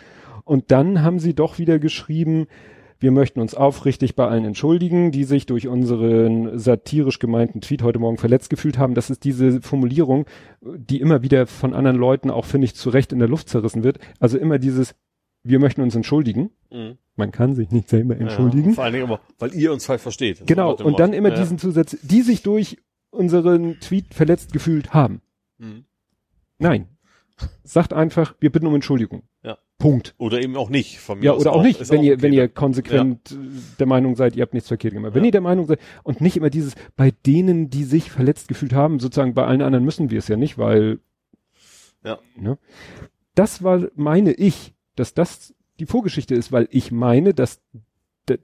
Und 0.44 0.70
dann 0.72 1.02
haben 1.02 1.18
sie 1.20 1.34
doch 1.34 1.58
wieder 1.58 1.78
geschrieben, 1.78 2.46
wir 3.04 3.10
möchten 3.10 3.38
uns 3.38 3.54
aufrichtig 3.54 4.16
bei 4.16 4.26
allen 4.26 4.46
entschuldigen, 4.46 5.12
die 5.12 5.24
sich 5.24 5.44
durch 5.44 5.68
unseren 5.68 6.58
satirisch 6.58 7.18
gemeinten 7.18 7.60
Tweet 7.60 7.82
heute 7.82 7.98
Morgen 7.98 8.16
verletzt 8.16 8.48
gefühlt 8.48 8.78
haben. 8.78 8.94
Das 8.94 9.10
ist 9.10 9.24
diese 9.24 9.60
Formulierung, 9.60 10.24
die 10.62 11.02
immer 11.02 11.22
wieder 11.22 11.46
von 11.46 11.74
anderen 11.74 11.98
Leuten 11.98 12.30
auch, 12.30 12.46
finde 12.46 12.64
ich, 12.64 12.74
zu 12.74 12.88
Recht 12.88 13.12
in 13.12 13.18
der 13.18 13.28
Luft 13.28 13.50
zerrissen 13.50 13.84
wird. 13.84 13.98
Also 14.20 14.38
immer 14.38 14.58
dieses, 14.58 14.94
wir 15.42 15.58
möchten 15.58 15.82
uns 15.82 15.94
entschuldigen. 15.94 16.50
Mhm. 16.72 16.96
Man 17.14 17.30
kann 17.30 17.54
sich 17.54 17.70
nicht 17.70 17.90
selber 17.90 18.16
entschuldigen. 18.16 18.70
Ja, 18.70 18.74
vor 18.74 18.84
allen 18.84 18.94
Dingen 18.94 19.04
aber, 19.04 19.20
weil 19.38 19.54
ihr 19.54 19.70
uns 19.70 19.84
falsch 19.84 20.00
versteht. 20.00 20.46
Genau, 20.46 20.74
immer 20.74 20.86
und 20.86 20.98
dann 20.98 21.12
immer 21.12 21.28
ja. 21.28 21.38
diesen 21.38 21.58
Zusatz, 21.58 21.98
die 22.00 22.22
sich 22.22 22.42
durch 22.42 22.78
unseren 23.10 23.80
Tweet 23.80 24.14
verletzt 24.14 24.54
gefühlt 24.54 24.94
haben. 24.94 25.20
Mhm. 25.58 25.84
Nein. 26.56 26.88
Sagt 27.64 27.92
einfach, 27.92 28.34
wir 28.40 28.50
bitten 28.50 28.66
um 28.66 28.74
Entschuldigung. 28.74 29.22
Ja. 29.42 29.58
Punkt. 29.78 30.14
Oder 30.18 30.40
eben 30.40 30.56
auch 30.56 30.70
nicht. 30.70 31.00
Von 31.00 31.18
mir 31.18 31.24
Ja, 31.26 31.32
oder 31.32 31.52
auch 31.52 31.62
nicht, 31.64 31.90
wenn 31.90 32.04
ihr, 32.04 32.12
okay, 32.14 32.22
wenn 32.22 32.32
ihr 32.32 32.48
konsequent 32.48 33.32
äh, 33.32 33.36
der 33.80 33.86
Meinung 33.86 34.14
seid, 34.14 34.36
ihr 34.36 34.42
habt 34.42 34.54
nichts 34.54 34.68
verkehrt 34.68 34.94
gemacht. 34.94 35.14
Wenn 35.14 35.22
Ja. 35.24 35.26
ihr 35.26 35.32
der 35.32 35.40
Meinung 35.40 35.66
seid, 35.66 35.80
und 36.04 36.20
nicht 36.20 36.36
immer 36.36 36.50
dieses, 36.50 36.74
bei 36.96 37.10
denen, 37.26 37.70
die 37.70 37.82
sich 37.84 38.10
verletzt 38.10 38.46
gefühlt 38.48 38.72
haben, 38.72 39.00
sozusagen 39.00 39.34
bei 39.34 39.44
allen 39.44 39.62
anderen 39.62 39.84
müssen 39.84 40.10
wir 40.10 40.18
es 40.20 40.28
ja 40.28 40.36
nicht, 40.36 40.58
weil, 40.58 41.00
Ja. 42.04 42.18
ne? 42.36 42.56
Das 43.34 43.64
war, 43.64 43.88
meine 43.96 44.32
ich, 44.32 44.74
dass 44.94 45.12
das 45.12 45.54
die 45.80 45.86
Vorgeschichte 45.86 46.36
ist, 46.36 46.52
weil 46.52 46.68
ich 46.70 46.92
meine, 46.92 47.34
dass 47.34 47.60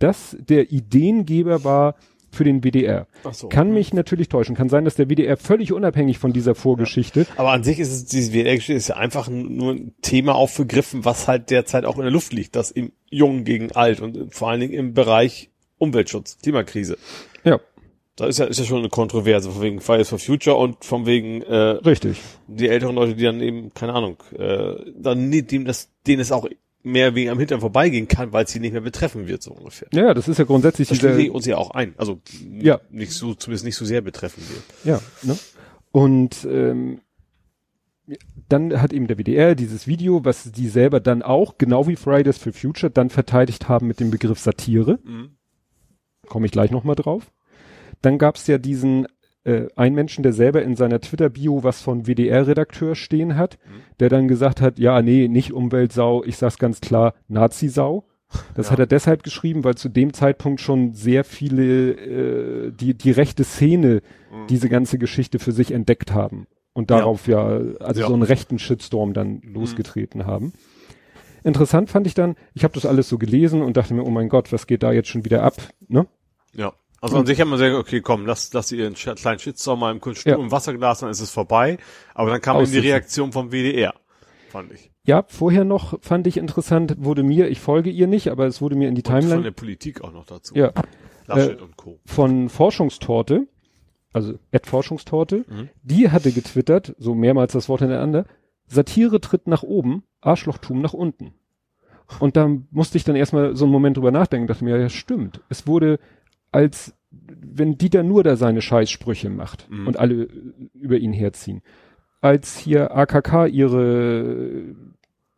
das 0.01 0.37
der 0.41 0.73
Ideengeber 0.73 1.63
war 1.63 1.95
für 2.31 2.45
den 2.45 2.63
WDR. 2.63 3.07
Ach 3.25 3.35
so. 3.35 3.49
Kann 3.49 3.73
mich 3.73 3.93
natürlich 3.93 4.29
täuschen. 4.29 4.57
Kann 4.57 4.69
sein, 4.69 4.85
dass 4.85 4.95
der 4.95 5.09
WDR 5.09 5.37
völlig 5.37 5.73
unabhängig 5.73 6.19
von 6.19 6.33
dieser 6.33 6.55
Vorgeschichte. 6.55 7.27
Aber 7.37 7.53
an 7.53 7.65
sich 7.65 7.79
ist 7.79 7.91
es, 7.91 8.05
diese 8.07 8.33
WDR-Geschichte 8.33 8.75
ist 8.75 8.89
ja 8.89 8.97
einfach 8.97 9.29
nur 9.29 9.73
ein 9.75 9.95
Thema 10.03 10.35
aufgegriffen, 10.35 11.05
was 11.05 11.29
halt 11.29 11.51
derzeit 11.51 11.85
auch 11.85 11.97
in 11.97 12.03
der 12.03 12.11
Luft 12.11 12.33
liegt. 12.33 12.57
Das 12.57 12.71
im 12.71 12.93
Jung 13.09 13.45
gegen 13.45 13.73
Alt 13.73 14.01
und 14.01 14.35
vor 14.35 14.51
allen 14.51 14.61
Dingen 14.61 14.75
im 14.75 14.95
Bereich 14.95 15.51
Umweltschutz, 15.79 16.39
Klimakrise. 16.43 16.99
Ja, 17.45 17.59
Da 18.17 18.27
ist 18.27 18.39
ja, 18.39 18.45
ist 18.45 18.59
ja 18.59 18.67
schon 18.67 18.81
eine 18.81 18.91
Kontroverse, 18.91 19.51
von 19.51 19.63
wegen 19.63 19.81
Fridays 19.81 20.11
for 20.11 20.19
Future 20.19 20.57
und 20.57 20.85
von 20.85 21.07
wegen, 21.07 21.41
äh, 21.41 21.55
richtig. 21.55 22.19
die 22.49 22.69
älteren 22.69 22.97
Leute, 22.97 23.15
die 23.15 23.25
dann 23.25 23.41
eben, 23.41 23.73
keine 23.73 23.95
Ahnung, 23.95 24.19
äh, 24.39 24.75
dann 24.95 25.31
dem 25.31 25.65
das, 25.65 25.89
denen 26.07 26.21
es 26.21 26.31
auch 26.31 26.47
mehr 26.83 27.15
wegen 27.15 27.31
am 27.31 27.39
Hintern 27.39 27.61
vorbeigehen 27.61 28.09
kann, 28.09 28.33
weil 28.33 28.45
es 28.45 28.53
sie 28.53 28.61
nicht 28.61 28.73
mehr 28.73 28.81
betreffen 28.81 29.27
wird, 29.27 29.43
so 29.43 29.53
ungefähr. 29.53 29.89
Ja, 29.93 30.15
das 30.15 30.29
ist 30.29 30.39
ja 30.39 30.45
grundsätzlich 30.45 30.89
Das 30.89 30.99
schließt 30.99 31.31
uns 31.31 31.47
ja 31.47 31.57
auch 31.59 31.71
ein. 31.73 31.95
Also, 31.99 32.21
Ja. 32.59 32.81
nicht 32.91 33.13
so, 33.13 33.35
zumindest 33.35 33.65
nicht 33.65 33.77
so 33.77 33.85
sehr 33.85 34.01
betreffen 34.01 34.43
wird. 34.49 34.63
Ja, 34.85 35.01
ne? 35.23 35.39
Und 35.93 36.47
ähm, 36.51 37.01
dann 38.49 38.81
hat 38.81 38.93
eben 38.93 39.07
der 39.07 39.19
WDR 39.19 39.55
dieses 39.55 39.87
Video, 39.87 40.25
was 40.25 40.51
die 40.51 40.69
selber 40.69 41.01
dann 41.01 41.23
auch, 41.23 41.59
genau 41.59 41.87
wie 41.87 41.97
Fridays 41.97 42.39
for 42.39 42.53
Future, 42.53 42.91
dann 42.91 43.11
verteidigt 43.11 43.69
haben 43.69 43.87
mit 43.87 44.01
dem 44.01 44.11
Begriff 44.11 44.39
Satire. 44.39 44.99
Mhm. 45.05 45.37
Komme 46.29 46.47
ich 46.47 46.53
gleich 46.53 46.71
nochmal 46.71 46.97
drauf. 46.97 47.31
Dann 48.03 48.19
gab 48.19 48.37
es 48.37 48.47
ja 48.47 48.59
diesen 48.59 49.07
äh, 49.45 49.67
einen 49.77 49.95
Menschen, 49.95 50.23
der 50.23 50.33
selber 50.33 50.63
in 50.63 50.77
seiner 50.77 51.01
Twitter-Bio 51.01 51.63
was 51.65 51.81
von 51.83 52.07
WDR-Redakteur 52.07 52.95
stehen 52.95 53.37
hat, 53.37 53.59
der 53.99 54.09
dann 54.09 54.29
gesagt 54.29 54.61
hat, 54.61 54.79
ja, 54.79 55.01
nee, 55.03 55.29
nicht 55.29 55.53
Umweltsau, 55.53 56.23
ich 56.25 56.37
sag's 56.37 56.59
ganz 56.59 56.81
klar, 56.81 57.15
Nazi-Sau. 57.29 58.05
Das 58.55 58.67
Ja. 58.67 58.73
hat 58.73 58.79
er 58.79 58.87
deshalb 58.87 59.23
geschrieben, 59.25 59.65
weil 59.65 59.75
zu 59.75 59.89
dem 59.89 60.13
Zeitpunkt 60.13 60.61
schon 60.61 60.95
sehr 60.95 61.25
viele 61.25 61.91
äh, 62.69 62.71
die 62.73 62.95
die 62.95 63.11
rechte 63.11 63.43
Szene 63.45 64.03
diese 64.49 64.69
ganze 64.69 64.99
Geschichte 64.99 65.39
für 65.41 65.51
sich 65.51 65.73
entdeckt 65.73 66.13
haben 66.15 66.47
und 66.73 66.93
darauf 66.93 67.27
ja, 67.27 67.45
also 67.81 68.01
Ja. 68.03 68.07
so 68.07 68.13
einen 68.15 68.23
rechten 68.23 68.61
Shitstorm 68.61 69.15
dann 69.15 69.41
losgetreten 69.43 70.27
haben. 70.27 70.53
Interessant 71.43 71.91
fand 71.91 72.07
ich 72.07 72.15
dann, 72.15 72.37
ich 72.55 72.63
habe 72.65 72.75
das 72.75 72.87
alles 72.87 73.09
so 73.09 73.19
gelesen 73.19 73.63
und 73.63 73.77
dachte 73.77 73.95
mir, 73.95 74.05
oh 74.05 74.11
mein 74.11 74.29
Gott, 74.29 74.53
was 74.53 74.67
geht 74.69 74.83
da 74.85 74.93
jetzt 74.93 75.09
schon 75.09 75.25
wieder 75.25 75.43
ab? 75.43 75.55
Ne? 75.89 76.07
Ja. 76.55 76.73
Also 77.03 77.17
an 77.17 77.25
sich 77.27 77.41
haben 77.41 77.49
wir 77.51 77.57
gesagt, 77.57 77.75
okay, 77.77 78.01
komm, 78.03 78.27
lass, 78.27 78.53
lass 78.53 78.71
ihr 78.73 78.85
einen 78.87 78.95
kleinen 78.95 79.39
Shitstorm 79.39 79.81
mal 79.81 79.91
im, 79.91 80.01
Kunst 80.01 80.25
Ja. 80.27 80.37
im 80.37 80.51
Wasserglas, 80.51 81.01
dann 81.01 81.11
ist 81.11 81.21
es 81.21 81.31
vorbei. 81.31 81.79
Aber 82.15 82.31
dann 82.31 82.41
kam 82.43 82.61
eben 82.61 82.71
die. 82.71 82.79
Reaktion 82.79 83.33
vom 83.33 83.51
WDR. 83.53 83.95
fand 84.51 84.73
ich. 84.73 84.91
Ja, 85.05 85.25
vorher 85.27 85.65
noch 85.65 85.99
fand 86.03 86.27
ich 86.27 86.37
interessant, 86.37 86.97
wurde 86.99 87.23
mir, 87.23 87.49
ich 87.49 87.59
folge 87.61 87.89
ihr 87.89 88.07
nicht, 88.07 88.29
aber 88.29 88.47
es 88.47 88.61
wurde 88.61 88.77
mir 88.77 88.89
in 88.89 88.95
die 88.95 89.01
Und 89.03 89.07
von 89.13 89.21
Timeline 89.21 89.43
der 89.45 89.51
Politik 89.53 90.03
auch 90.03 90.13
noch 90.13 90.27
dazu. 90.27 90.55
ja, 90.55 90.73
Laschet 91.27 91.59
äh, 91.59 91.63
und 91.63 91.77
Co. 91.79 91.99
von 92.05 92.51
Forschungstorte, 92.51 93.47
also 94.13 94.35
Ed 94.51 94.67
Forschungstorte, 94.67 95.45
Mhm. 95.49 95.69
die 95.83 96.11
hatte 96.11 96.33
getwittert, 96.33 96.95
so 96.99 97.15
mehrmals 97.15 97.53
das 97.55 97.69
Wort 97.71 97.81
hintereinander, 97.81 98.27
Satire 98.67 99.21
tritt 99.23 99.47
nach 99.47 99.63
oben, 99.63 100.03
Arschlochtum 100.21 100.83
nach 100.83 100.93
unten. 100.93 101.33
Und 102.19 102.37
da 102.37 102.51
musste 102.71 102.99
ich 102.99 103.05
dann 103.05 103.17
erstmal 103.17 103.57
so 103.57 103.65
einen 103.65 103.73
Moment 103.73 103.97
drüber 103.97 104.11
nachdenken, 104.11 104.49
dachte 104.49 104.65
mir, 104.65 104.79
ja, 104.79 104.89
stimmt. 104.91 105.41
Es 105.49 105.67
wurde 105.67 105.99
als, 106.53 106.95
wenn 107.11 107.79
Dieter 107.79 108.03
nur 108.03 108.23
da 108.23 108.37
seine 108.37 108.63
Scheißsprüche 108.63 109.31
macht 109.31 109.69
Mhm. 109.71 109.87
und 109.87 109.99
alle 109.99 110.29
über 110.75 110.99
ihn 110.99 111.13
herziehen. 111.13 111.63
Als 112.21 112.59
hier 112.59 112.95
AKK 112.97 113.47
ihre 113.47 114.75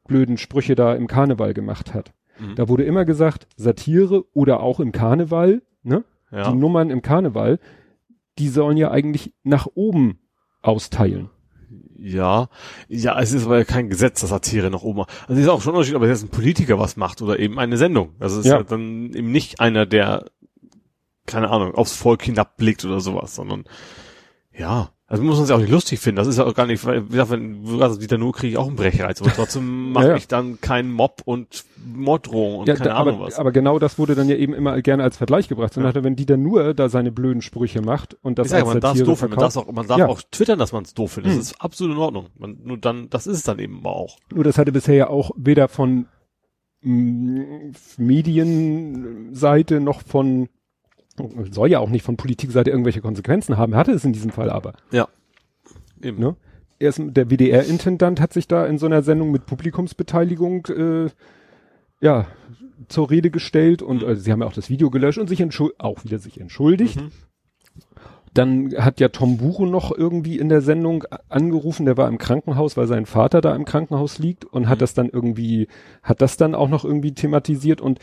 blöden 0.07 0.37
Sprüche 0.37 0.75
da 0.75 0.95
im 0.95 1.07
Karneval 1.07 1.55
gemacht 1.55 1.95
hat. 1.95 2.13
Mhm. 2.41 2.55
Da 2.57 2.69
wurde 2.69 2.85
immer 2.85 3.05
gesagt, 3.05 3.47
Satire 3.57 4.25
oder 4.35 4.61
auch 4.61 4.81
im 4.81 4.93
Karneval, 4.93 5.63
ne? 5.83 6.05
Ja. 6.31 6.51
Die 6.51 6.57
Nummern 6.57 6.91
im 6.91 7.03
Karneval, 7.03 7.59
die 8.39 8.49
sollen 8.49 8.77
ja 8.77 8.91
eigentlich 8.91 9.33
nach 9.45 9.67
oben 9.75 10.19
austeilen. 10.63 11.29
Ja, 11.99 12.49
ja, 12.89 13.21
es 13.21 13.33
ist 13.33 13.47
aber 13.47 13.59
ja 13.59 13.65
kein 13.65 13.89
Gesetz, 13.89 14.21
dass 14.23 14.31
Satire 14.31 14.71
nach 14.71 14.83
oben. 14.83 15.01
Also 15.29 15.35
es 15.35 15.41
ist 15.41 15.49
auch 15.49 15.61
schon 15.61 15.73
ein 15.73 15.77
Unterschied, 15.77 15.95
ob 15.95 16.03
jetzt 16.03 16.25
ein 16.25 16.31
Politiker 16.31 16.79
was 16.79 16.97
macht 16.97 17.23
oder 17.23 17.39
eben 17.39 17.59
eine 17.61 17.77
Sendung. 17.77 18.11
Also 18.19 18.41
es 18.41 18.47
ist 18.47 18.51
Ja. 18.51 18.59
ja. 18.59 18.63
dann 18.65 19.13
eben 19.13 19.31
nicht 19.31 19.61
einer, 19.61 19.87
der, 19.87 20.25
keine 21.27 21.51
Ahnung, 21.51 21.75
aufs 21.75 21.95
Volk 21.97 22.23
hinabblickt 22.23 22.85
oder 22.85 23.01
sowas, 23.01 23.35
sondern 23.35 23.65
ja, 24.57 24.91
also 25.07 25.23
muss 25.25 25.37
man 25.37 25.47
sich 25.47 25.55
auch 25.55 25.61
nicht 25.61 25.71
lustig 25.71 26.01
finden. 26.01 26.17
Das 26.17 26.27
ist 26.27 26.39
ja 26.39 26.45
auch 26.45 26.55
gar 26.55 26.67
nicht, 26.67 26.87
wie 26.87 27.07
gesagt, 27.09 27.31
wenn 27.31 27.65
du 27.65 27.79
sagst, 27.79 28.01
Dieter 28.01 28.17
Nuhr 28.17 28.33
kriege 28.33 28.53
ich 28.53 28.57
auch 28.59 28.67
einen 28.67 28.77
Brechreiz, 28.77 29.21
aber 29.21 29.31
trotzdem 29.33 29.93
mache 29.93 30.05
Ja, 30.07 30.11
ja. 30.13 30.17
ich 30.17 30.27
dann 30.27 30.61
keinen 30.63 30.91
Mob 30.91 31.21
und 31.27 31.65
Morddrohung 31.85 32.61
und 32.61 32.67
Ja, 32.69 32.75
keine 32.77 32.91
da, 32.91 32.97
Ahnung 32.97 33.17
aber, 33.17 33.27
was. 33.27 33.39
aber 33.39 33.53
genau 33.53 33.79
das 33.79 33.99
wurde 33.99 34.15
dann 34.15 34.29
ja 34.31 34.37
eben 34.37 34.55
immer 34.55 34.81
gerne 34.81 35.03
als 35.03 35.19
Vergleich 35.19 35.49
gebracht. 35.49 35.77
Und 35.77 35.83
Ja. 35.83 35.89
dachte, 35.91 36.03
wenn 36.05 36.17
die 36.17 36.25
dann 36.27 36.43
nur 36.43 36.73
da 36.73 36.89
seine 36.89 37.13
blöden 37.13 37.43
Sprüche 37.43 37.83
macht 37.83 38.15
und 38.23 38.39
das 38.39 38.47
ich 38.47 38.51
sage, 38.53 38.65
als 38.65 38.73
man 38.73 38.81
darf 38.81 38.97
es 38.97 39.05
doof 39.05 39.19
finden, 39.19 39.35
man 39.35 39.41
darf 39.41 39.53
verkauft, 39.53 39.69
auch, 39.71 39.75
man 39.75 39.87
darf 39.87 39.99
Ja. 39.99 40.07
auch 40.09 40.23
twittern, 40.31 40.59
dass 40.59 40.73
man 40.73 40.85
es 40.85 40.95
doof 40.95 41.13
findet. 41.13 41.33
Hm. 41.33 41.39
Das 41.39 41.47
ist 41.49 41.61
absolut 41.61 41.95
in 41.95 42.01
Ordnung. 42.01 42.27
Man, 42.39 42.59
nur 42.65 42.79
dann, 42.79 43.11
das 43.11 43.27
ist 43.27 43.37
es 43.39 43.43
dann 43.43 43.59
eben 43.59 43.85
auch. 43.85 44.17
nur 44.35 44.45
das 44.45 44.57
hatte 44.57 44.73
bisher 44.73 44.95
ja 44.95 45.07
auch 45.09 45.31
weder 45.37 45.69
von 45.69 46.07
mh, 46.83 47.73
Medienseite 47.99 49.81
noch 49.81 50.03
von 50.03 50.49
soll 51.51 51.71
ja 51.71 51.79
auch 51.79 51.91
nicht 51.91 52.05
von 52.05 52.17
Politikseite 52.17 52.71
irgendwelche 52.71 53.01
Konsequenzen 53.01 53.57
haben, 53.57 53.75
hatte 53.77 53.93
es 53.93 54.05
in 54.05 54.13
diesem 54.13 54.31
Fall 54.31 54.51
aber. 54.51 54.75
Eben. 56.03 56.19
Ne? 56.19 56.37
Erst 56.79 57.01
der 57.01 57.31
WDR-Intendant 57.31 58.21
hat 58.21 58.33
sich 58.33 58.49
da 58.49 58.67
in 58.67 58.79
so 58.79 58.87
einer 58.87 59.03
Sendung 59.03 59.31
mit 59.31 59.47
Publikumsbeteiligung 59.47 60.67
äh, 60.67 61.11
ja 62.01 62.27
zur 62.89 63.11
Rede 63.11 63.31
gestellt 63.31 63.83
und 63.83 64.03
Mhm. 64.03 64.09
also, 64.09 64.23
sie 64.23 64.33
haben 64.33 64.41
ja 64.41 64.47
auch 64.49 64.53
das 64.53 64.69
Video 64.69 64.91
gelöscht 64.91 65.19
und 65.19 65.29
sich 65.29 65.41
entschuld 65.41 65.75
auch 65.79 66.03
wieder 66.05 66.19
sich 66.19 66.41
entschuldigt. 66.41 66.97
Mhm. 67.01 67.13
Dann 68.35 68.73
hat 68.79 68.99
ja 68.99 69.09
Tom 69.11 69.37
Buchen 69.37 69.71
noch 69.71 69.97
irgendwie 69.97 70.39
in 70.39 70.49
der 70.49 70.63
Sendung 70.63 71.05
angerufen, 71.29 71.85
der 71.85 71.99
war 71.99 72.09
im 72.09 72.17
Krankenhaus, 72.19 72.77
weil 72.79 72.87
sein 72.89 73.05
Vater 73.07 73.43
da 73.43 73.55
im 73.55 73.67
Krankenhaus 73.67 74.19
liegt 74.19 74.45
und 74.47 74.69
hat 74.69 74.79
Mhm. 74.79 74.81
das 74.81 74.95
dann 74.95 75.09
irgendwie, 75.11 75.69
hat 76.03 76.23
das 76.23 76.37
dann 76.39 76.55
auch 76.55 76.69
noch 76.69 76.85
irgendwie 76.85 77.13
thematisiert 77.15 77.81
und 77.81 77.99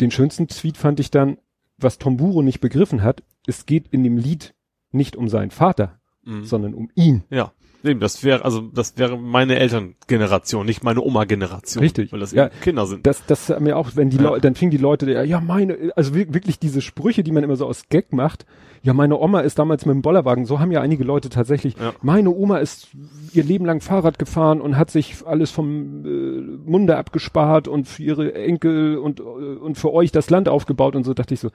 den 0.00 0.10
schönsten 0.10 0.48
Tweet 0.48 0.76
fand 0.76 1.00
ich 1.00 1.10
dann, 1.10 1.38
was 1.78 1.98
Tom 1.98 2.16
Buro 2.16 2.42
nicht 2.42 2.60
begriffen 2.60 3.02
hat, 3.02 3.22
es 3.46 3.66
geht 3.66 3.88
in 3.88 4.02
dem 4.04 4.16
Lied 4.16 4.54
nicht 4.90 5.16
um 5.16 5.28
seinen 5.28 5.50
Vater, 5.50 6.00
Mhm. 6.24 6.44
sondern 6.44 6.74
um 6.74 6.90
ihn. 6.94 7.24
Ja. 7.30 7.52
Eben, 7.84 8.00
das 8.00 8.24
wäre, 8.24 8.44
also 8.44 8.60
das 8.60 8.98
wäre 8.98 9.16
meine 9.16 9.56
Elterngeneration, 9.58 10.66
nicht 10.66 10.82
meine 10.82 11.00
Oma-Generation. 11.00 11.82
Richtig. 11.82 12.12
Weil 12.12 12.20
das 12.20 12.32
Ja. 12.32 12.46
eben 12.46 12.60
Kinder 12.60 12.86
sind. 12.86 13.06
Das, 13.06 13.24
das 13.26 13.48
haben 13.50 13.66
wir 13.66 13.76
auch, 13.76 13.90
wenn 13.94 14.10
die 14.10 14.16
Ja. 14.16 14.24
Leute, 14.24 14.40
dann 14.40 14.54
fingen 14.56 14.70
die 14.72 14.76
Leute, 14.78 15.10
ja, 15.10 15.22
ja, 15.22 15.40
meine, 15.40 15.92
also 15.94 16.14
wir- 16.14 16.34
wirklich 16.34 16.58
diese 16.58 16.80
Sprüche, 16.80 17.22
die 17.22 17.30
man 17.32 17.44
immer 17.44 17.56
so 17.56 17.66
aus 17.66 17.84
Gag 17.88 18.12
macht. 18.12 18.46
Ja, 18.82 18.92
meine 18.94 19.16
Oma 19.18 19.40
ist 19.40 19.58
damals 19.58 19.86
mit 19.86 19.94
dem 19.94 20.02
Bollerwagen, 20.02 20.44
so 20.44 20.60
haben 20.60 20.70
ja 20.72 20.80
einige 20.80 21.02
Leute 21.04 21.28
tatsächlich. 21.30 21.76
Ja. 21.80 21.92
Meine 22.02 22.30
Oma 22.30 22.58
ist 22.58 22.88
ihr 23.32 23.42
Leben 23.44 23.64
lang 23.64 23.80
Fahrrad 23.80 24.18
gefahren 24.18 24.60
und 24.60 24.76
hat 24.76 24.90
sich 24.90 25.16
alles 25.26 25.50
vom 25.50 26.04
äh, 26.04 26.68
Munde 26.70 26.96
abgespart 26.96 27.66
und 27.68 27.86
für 27.88 28.02
ihre 28.02 28.34
Enkel 28.34 28.98
und, 28.98 29.20
äh, 29.20 29.22
und 29.22 29.76
für 29.78 29.92
euch 29.92 30.12
das 30.12 30.30
Land 30.30 30.48
aufgebaut 30.48 30.94
und 30.96 31.04
so 31.04 31.14
dachte 31.14 31.34
ich 31.34 31.40
so, 31.40 31.50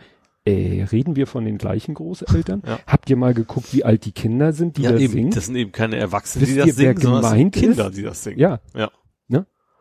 äh, 0.45 0.83
reden 0.91 1.15
wir 1.15 1.27
von 1.27 1.45
den 1.45 1.57
gleichen 1.57 1.93
Großeltern? 1.93 2.63
Ja. 2.65 2.79
Habt 2.87 3.09
ihr 3.09 3.15
mal 3.15 3.33
geguckt, 3.33 3.73
wie 3.73 3.83
alt 3.85 4.05
die 4.05 4.11
Kinder 4.11 4.51
sind, 4.53 4.77
die 4.77 4.81
da 4.83 4.95
eben. 4.97 5.13
singen? 5.13 5.31
Das 5.31 5.45
sind 5.47 5.55
eben 5.55 5.71
keine 5.71 5.95
Erwachsenen, 5.97 6.41
Wisst 6.47 6.53
die 6.55 6.57
das 6.59 6.67
ihr, 6.67 6.73
singen, 6.73 6.97
sondern 6.97 7.21
das 7.21 7.31
sind 7.31 7.37
gemeint 7.53 7.55
Kinder, 7.55 7.87
ist? 7.89 7.97
die 7.97 8.03
das 8.03 8.23
singen. 8.23 8.39
ja, 8.39 8.59
Ja. 8.75 8.91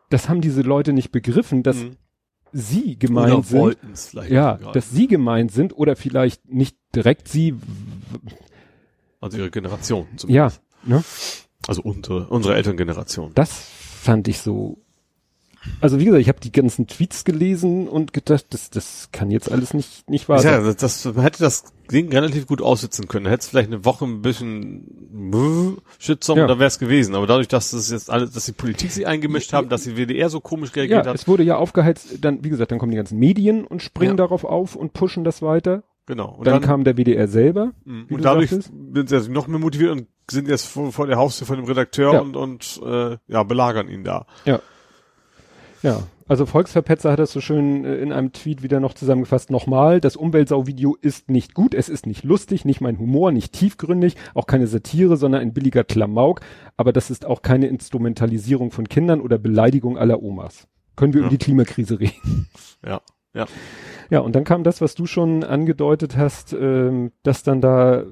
das 0.09 0.29
haben 0.29 0.41
diese 0.41 0.61
Leute 0.61 0.93
nicht 0.93 1.11
begriffen, 1.11 1.63
dass 1.63 1.77
Mhm. 1.77 1.97
sie 2.51 2.97
gemeint 2.99 3.45
sind. 3.47 3.77
Ja, 4.29 4.57
dass 4.73 4.91
sie 4.91 5.07
gemeint 5.07 5.51
sind 5.51 5.75
oder 5.75 5.95
vielleicht 5.95 6.47
nicht 6.47 6.77
direkt 6.95 7.27
sie, 7.27 7.55
also 9.19 9.37
ihre 9.37 9.49
Generation. 9.49 10.05
ja, 10.27 10.49
Zumindest. 10.49 10.61
ne? 10.85 11.03
Also 11.67 11.81
unsere, 11.81 12.27
unsere 12.27 12.55
Elterngeneration. 12.55 13.31
Das 13.35 13.51
fand 13.53 14.27
ich 14.27 14.39
so. 14.39 14.82
Also 15.79 15.99
wie 15.99 16.05
gesagt, 16.05 16.21
ich 16.21 16.27
habe 16.27 16.39
die 16.41 16.51
ganzen 16.51 16.87
Tweets 16.87 17.23
gelesen 17.23 17.87
und 17.87 18.11
gedacht, 18.13 18.45
das, 18.49 18.69
das 18.69 19.09
kann 19.11 19.31
jetzt 19.31 19.51
alles 19.51 19.73
nicht, 19.73 20.09
nicht 20.09 20.27
wahr 20.27 20.37
Ja, 20.43 20.61
sein. 20.61 20.63
das, 20.65 20.75
das, 20.77 21.05
man 21.15 21.23
hätte 21.23 21.39
das 21.41 21.63
Ding 21.91 22.11
relativ 22.11 22.47
gut 22.47 22.61
aussitzen 22.61 23.07
können. 23.07 23.25
Hätte 23.27 23.41
es 23.43 23.47
vielleicht 23.47 23.69
eine 23.71 23.85
Woche 23.85 24.05
ein 24.05 24.21
bisschen 24.21 24.85
Shitstorm, 25.99 26.37
Ja. 26.39 26.47
da 26.47 26.59
wäre 26.59 26.67
es 26.67 26.79
gewesen. 26.79 27.15
Aber 27.15 27.27
dadurch, 27.27 27.47
dass 27.47 27.71
das 27.71 27.89
jetzt 27.91 28.09
alles, 28.09 28.31
dass 28.31 28.45
die 28.45 28.51
Politik 28.51 28.91
sich 28.91 29.07
eingemischt 29.07 29.53
haben, 29.53 29.69
dass 29.69 29.83
die 29.83 29.95
WDR 29.95 30.29
so 30.29 30.39
komisch 30.39 30.69
Ja, 30.71 30.81
reagiert 30.81 31.07
hat, 31.07 31.15
es 31.15 31.27
wurde 31.27 31.43
ja 31.43 31.57
aufgeheizt, 31.57 32.17
dann, 32.21 32.43
wie 32.43 32.49
gesagt, 32.49 32.71
dann 32.71 32.79
kommen 32.79 32.91
die 32.91 32.97
ganzen 32.97 33.17
Medien 33.19 33.65
und 33.65 33.81
springen 33.81 34.11
Ja. 34.17 34.17
darauf 34.17 34.43
auf 34.43 34.75
und 34.75 34.93
pushen 34.93 35.23
das 35.23 35.41
weiter. 35.41 35.83
genau. 36.05 36.35
Und 36.37 36.47
dann, 36.47 36.61
kam 36.61 36.83
der 36.83 36.97
WDR 36.97 37.27
selber. 37.27 37.71
mh, 37.85 38.05
wie 38.09 38.13
und 38.15 38.19
du 38.19 38.23
dadurch 38.23 38.49
sind 38.49 39.09
sie 39.09 39.15
jetzt 39.15 39.29
noch 39.29 39.47
mehr 39.47 39.59
motiviert 39.59 39.91
und 39.91 40.07
sind 40.29 40.47
jetzt 40.47 40.65
vor, 40.67 40.91
vor 40.91 41.07
der 41.07 41.17
Haustür 41.17 41.47
von 41.47 41.55
dem 41.57 41.65
Redakteur 41.65 42.13
Ja. 42.13 42.19
und, 42.21 42.35
und 42.35 42.81
äh, 42.85 43.17
ja, 43.27 43.43
belagern 43.43 43.87
ihn 43.89 44.03
da. 44.03 44.25
Ja, 44.45 44.61
also 46.27 46.45
Volksverpetzer 46.45 47.11
hat 47.11 47.19
das 47.19 47.31
so 47.31 47.41
schön 47.41 47.83
äh, 47.85 47.95
in 47.97 48.11
einem 48.11 48.31
Tweet 48.31 48.63
wieder 48.63 48.79
noch 48.79 48.93
zusammengefasst. 48.93 49.51
Nochmal, 49.51 49.99
das 49.99 50.15
Umweltsau-Video 50.15 50.95
ist 51.01 51.29
nicht 51.29 51.53
gut, 51.53 51.73
es 51.73 51.89
ist 51.89 52.07
nicht 52.07 52.23
lustig, 52.23 52.63
nicht 52.65 52.79
mein 52.81 52.97
Humor, 52.99 53.31
nicht 53.31 53.53
tiefgründig, 53.53 54.15
auch 54.33 54.47
keine 54.47 54.67
Satire, 54.67 55.17
sondern 55.17 55.41
ein 55.41 55.53
billiger 55.53 55.83
Klamauk. 55.83 56.41
Aber 56.77 56.93
das 56.93 57.09
ist 57.11 57.25
auch 57.25 57.41
keine 57.41 57.67
Instrumentalisierung 57.67 58.71
von 58.71 58.87
Kindern 58.87 59.19
oder 59.21 59.37
Beleidigung 59.37 59.97
aller 59.97 60.23
Omas. 60.23 60.67
Können 60.95 61.13
wir 61.13 61.21
Ja. 61.21 61.27
über 61.27 61.31
die 61.37 61.43
Klimakrise 61.43 61.99
reden? 61.99 62.47
Ja, 62.85 63.01
ja. 63.33 63.45
Ja, 64.09 64.19
und 64.19 64.35
dann 64.35 64.43
kam 64.43 64.63
das, 64.63 64.81
was 64.81 64.93
du 64.93 65.05
schon 65.05 65.43
angedeutet 65.43 66.17
hast, 66.17 66.53
ähm, 66.53 67.11
dass 67.23 67.43
dann 67.43 67.61
da, 67.61 68.03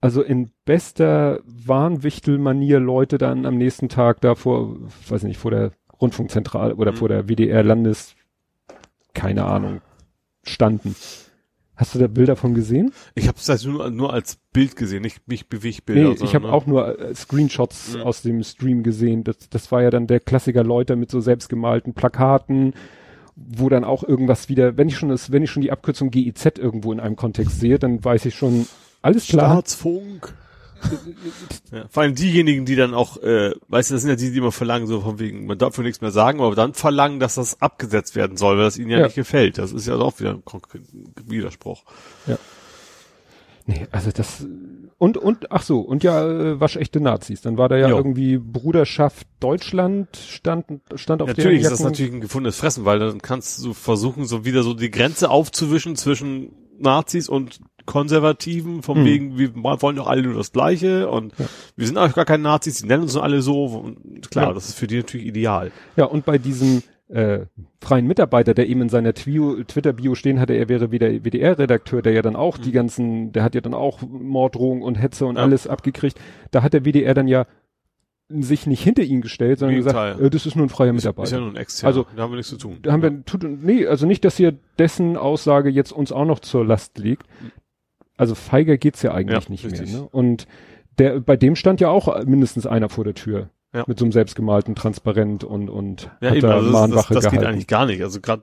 also 0.00 0.22
in 0.22 0.50
bester 0.64 1.40
Warnwichtel-Manier 1.44 2.80
Leute 2.80 3.18
dann 3.18 3.46
am 3.46 3.56
nächsten 3.56 3.88
Tag 3.88 4.20
da 4.22 4.34
vor, 4.34 4.76
weiß 5.08 5.22
nicht, 5.24 5.38
vor 5.38 5.50
der 5.50 5.72
Rundfunkzentrale 6.00 6.74
oder 6.76 6.92
Mhm. 6.92 6.96
vor 6.96 7.08
der 7.08 7.28
WDR-Landes, 7.28 8.14
keine 9.14 9.44
Ahnung, 9.44 9.80
standen. 10.42 10.94
Hast 11.76 11.94
du 11.94 11.98
da 11.98 12.06
Bilder 12.06 12.36
von 12.36 12.54
gesehen? 12.54 12.92
Ich 13.16 13.26
habe 13.26 13.36
es 13.36 13.50
also 13.50 13.68
nur, 13.70 13.90
nur 13.90 14.12
als 14.12 14.36
Bild 14.52 14.76
gesehen, 14.76 15.02
nicht 15.02 15.26
mich 15.26 15.48
Bewegbilder. 15.48 16.10
Nee, 16.10 16.16
ich 16.22 16.34
habe 16.36 16.46
ne? 16.46 16.52
auch 16.52 16.66
nur 16.66 17.00
äh, 17.00 17.14
Screenshots 17.14 17.96
Mhm. 17.96 18.00
aus 18.02 18.22
dem 18.22 18.44
Stream 18.44 18.84
gesehen. 18.84 19.24
Das, 19.24 19.36
das 19.50 19.72
war 19.72 19.82
ja 19.82 19.90
dann 19.90 20.06
der 20.06 20.20
Klassiker 20.20 20.62
Leute 20.62 20.94
mit 20.94 21.10
so 21.10 21.20
selbstgemalten 21.20 21.92
Plakaten, 21.94 22.74
wo 23.34 23.68
dann 23.68 23.82
auch 23.82 24.04
irgendwas 24.04 24.48
wieder, 24.48 24.76
wenn 24.76 24.86
ich 24.86 24.96
schon 24.96 25.08
das, 25.08 25.32
wenn 25.32 25.42
ich 25.42 25.50
schon 25.50 25.62
die 25.62 25.72
Abkürzung 25.72 26.12
GIZ 26.12 26.58
irgendwo 26.58 26.92
in 26.92 27.00
einem 27.00 27.16
Kontext 27.16 27.58
sehe, 27.58 27.80
dann 27.80 28.04
weiß 28.04 28.26
ich 28.26 28.36
schon, 28.36 28.68
alles 29.02 29.26
klar. 29.26 29.50
Staatsfunk. 29.50 30.32
Ja, 31.72 31.84
vor 31.88 32.02
allem 32.02 32.14
diejenigen, 32.14 32.64
die 32.64 32.76
dann 32.76 32.94
auch, 32.94 33.16
äh, 33.22 33.52
weißt 33.68 33.90
du, 33.90 33.94
das 33.94 34.02
sind 34.02 34.10
ja 34.10 34.16
die, 34.16 34.30
die 34.30 34.38
immer 34.38 34.52
verlangen, 34.52 34.86
so 34.86 35.00
von 35.00 35.18
wegen, 35.18 35.46
man 35.46 35.58
darf 35.58 35.74
für 35.74 35.82
nichts 35.82 36.00
mehr 36.00 36.10
sagen, 36.10 36.40
aber 36.40 36.54
dann 36.54 36.74
verlangen, 36.74 37.20
dass 37.20 37.34
das 37.36 37.60
abgesetzt 37.60 38.16
werden 38.16 38.36
soll, 38.36 38.56
weil 38.56 38.64
das 38.64 38.78
ihnen 38.78 38.90
ja, 38.90 38.98
Ja. 38.98 39.04
nicht 39.06 39.14
gefällt. 39.14 39.58
Das 39.58 39.72
ist 39.72 39.86
ja 39.86 39.96
auch 39.96 40.18
wieder 40.20 40.30
ein 40.30 40.42
Widerspruch. 41.26 41.84
Nee, 43.66 43.86
also 43.92 44.10
das 44.10 44.46
und 44.98 45.16
und 45.16 45.50
ach 45.50 45.62
so 45.62 45.80
und 45.80 46.04
ja 46.04 46.26
äh, 46.28 46.60
waschechte 46.60 47.00
Nazis. 47.00 47.40
Dann 47.40 47.56
war 47.56 47.68
da 47.70 47.76
ja 47.76 47.88
Jo. 47.88 47.96
irgendwie 47.96 48.36
Bruderschaft 48.36 49.26
Deutschland 49.40 50.16
stand 50.16 50.66
stand 50.94 51.22
auf 51.22 51.28
Natürlich 51.28 51.62
der 51.62 51.72
ist 51.72 51.80
das 51.80 51.84
natürlich 51.84 52.12
ein 52.12 52.20
gefundenes 52.20 52.56
Fressen, 52.56 52.84
weil 52.84 52.98
dann 52.98 53.22
kannst 53.22 53.64
du 53.64 53.72
versuchen, 53.72 54.26
so 54.26 54.44
wieder 54.44 54.62
so 54.62 54.74
die 54.74 54.90
Grenze 54.90 55.30
aufzuwischen 55.30 55.96
zwischen 55.96 56.52
Nazis 56.78 57.28
und 57.28 57.60
Konservativen, 57.86 58.82
von 58.82 58.98
Hm. 58.98 59.04
wegen, 59.04 59.38
wir 59.38 59.54
wollen 59.54 59.96
doch 59.96 60.06
alle 60.06 60.22
nur 60.22 60.34
das 60.34 60.52
Gleiche 60.52 61.08
und 61.08 61.32
Ja. 61.38 61.46
wir 61.76 61.86
sind 61.86 61.98
eigentlich 61.98 62.14
gar 62.14 62.24
keine 62.24 62.42
Nazis, 62.42 62.80
die 62.80 62.86
nennen 62.86 63.02
uns 63.04 63.14
nur 63.14 63.22
alle 63.22 63.42
so. 63.42 63.64
Und 63.66 64.30
klar, 64.30 64.48
Ja. 64.48 64.52
das 64.54 64.68
ist 64.70 64.78
für 64.78 64.86
die 64.86 64.96
natürlich 64.96 65.26
ideal. 65.26 65.70
Ja, 65.96 66.04
und 66.06 66.24
bei 66.24 66.38
diesem 66.38 66.82
äh, 67.10 67.40
freien 67.82 68.06
Mitarbeiter, 68.06 68.54
der 68.54 68.66
eben 68.66 68.80
in 68.80 68.88
seiner 68.88 69.12
Twitter-Bio 69.12 70.14
stehen 70.14 70.40
hatte, 70.40 70.54
er 70.54 70.70
wäre 70.70 70.90
wieder 70.90 71.10
WDR-Redakteur, 71.22 72.00
der 72.00 72.12
ja 72.14 72.22
dann 72.22 72.34
auch 72.34 72.56
die 72.56 72.72
ganzen, 72.72 73.30
der 73.30 73.42
hat 73.42 73.54
ja 73.54 73.60
dann 73.60 73.74
auch 73.74 74.00
Morddrohungen 74.00 74.82
und 74.82 74.94
Hetze 74.96 75.26
und 75.26 75.36
Ja. 75.36 75.42
alles 75.42 75.66
abgekriegt. 75.66 76.18
Da 76.50 76.62
hat 76.62 76.72
der 76.72 76.84
WDR 76.86 77.12
dann 77.12 77.28
ja 77.28 77.44
sich 78.30 78.66
nicht 78.66 78.82
hinter 78.82 79.02
ihn 79.02 79.20
gestellt, 79.20 79.58
sondern 79.58 79.76
gesagt, 79.76 80.18
äh, 80.18 80.30
das 80.30 80.46
ist 80.46 80.56
nur 80.56 80.64
ein 80.64 80.70
freier 80.70 80.88
Ist, 80.94 81.04
Mitarbeiter. 81.04 81.24
ist 81.24 81.32
ja 81.32 81.40
nur 81.40 81.50
ein 81.50 81.56
externer. 81.56 81.88
Also, 81.88 82.06
da 82.16 82.22
haben 82.22 82.32
wir 82.32 82.36
nichts 82.36 82.48
zu 82.50 82.56
tun. 82.56 82.78
Da 82.80 82.92
haben 82.92 83.02
wir, 83.02 83.24
tut, 83.26 83.44
nee, 83.44 83.86
also 83.86 84.06
nicht, 84.06 84.24
dass 84.24 84.40
ihr 84.40 84.54
dessen 84.78 85.18
Aussage 85.18 85.68
jetzt 85.68 85.92
uns 85.92 86.10
auch 86.10 86.24
noch 86.24 86.40
zur 86.40 86.64
Last 86.64 86.96
legt. 86.98 87.26
Also 88.16 88.34
feiger 88.34 88.76
geht's 88.76 89.02
ja 89.02 89.12
eigentlich 89.12 89.44
Ja, 89.44 89.50
nicht 89.50 89.64
richtig. 89.64 89.92
mehr. 89.92 90.02
Ne? 90.02 90.08
Und 90.10 90.46
der, 90.98 91.20
bei 91.20 91.36
dem 91.36 91.56
stand 91.56 91.80
ja 91.80 91.88
auch 91.88 92.24
mindestens 92.24 92.66
einer 92.66 92.88
vor 92.88 93.04
der 93.04 93.14
Tür. 93.14 93.50
Ja. 93.74 93.82
Mit 93.88 93.98
so 93.98 94.04
einem 94.04 94.12
selbstgemalten 94.12 94.76
Transparent 94.76 95.42
und, 95.42 95.68
und 95.68 96.08
Ja, 96.20 96.28
hat 96.30 96.36
eben, 96.36 96.46
da 96.46 96.54
also 96.54 96.66
das, 96.70 96.72
das, 96.72 96.80
Mahnwache 96.90 97.14
das 97.14 97.28
geht 97.28 97.42
eigentlich 97.44 97.66
gar 97.66 97.86
nicht. 97.86 98.02
Also 98.02 98.20
gerade 98.20 98.42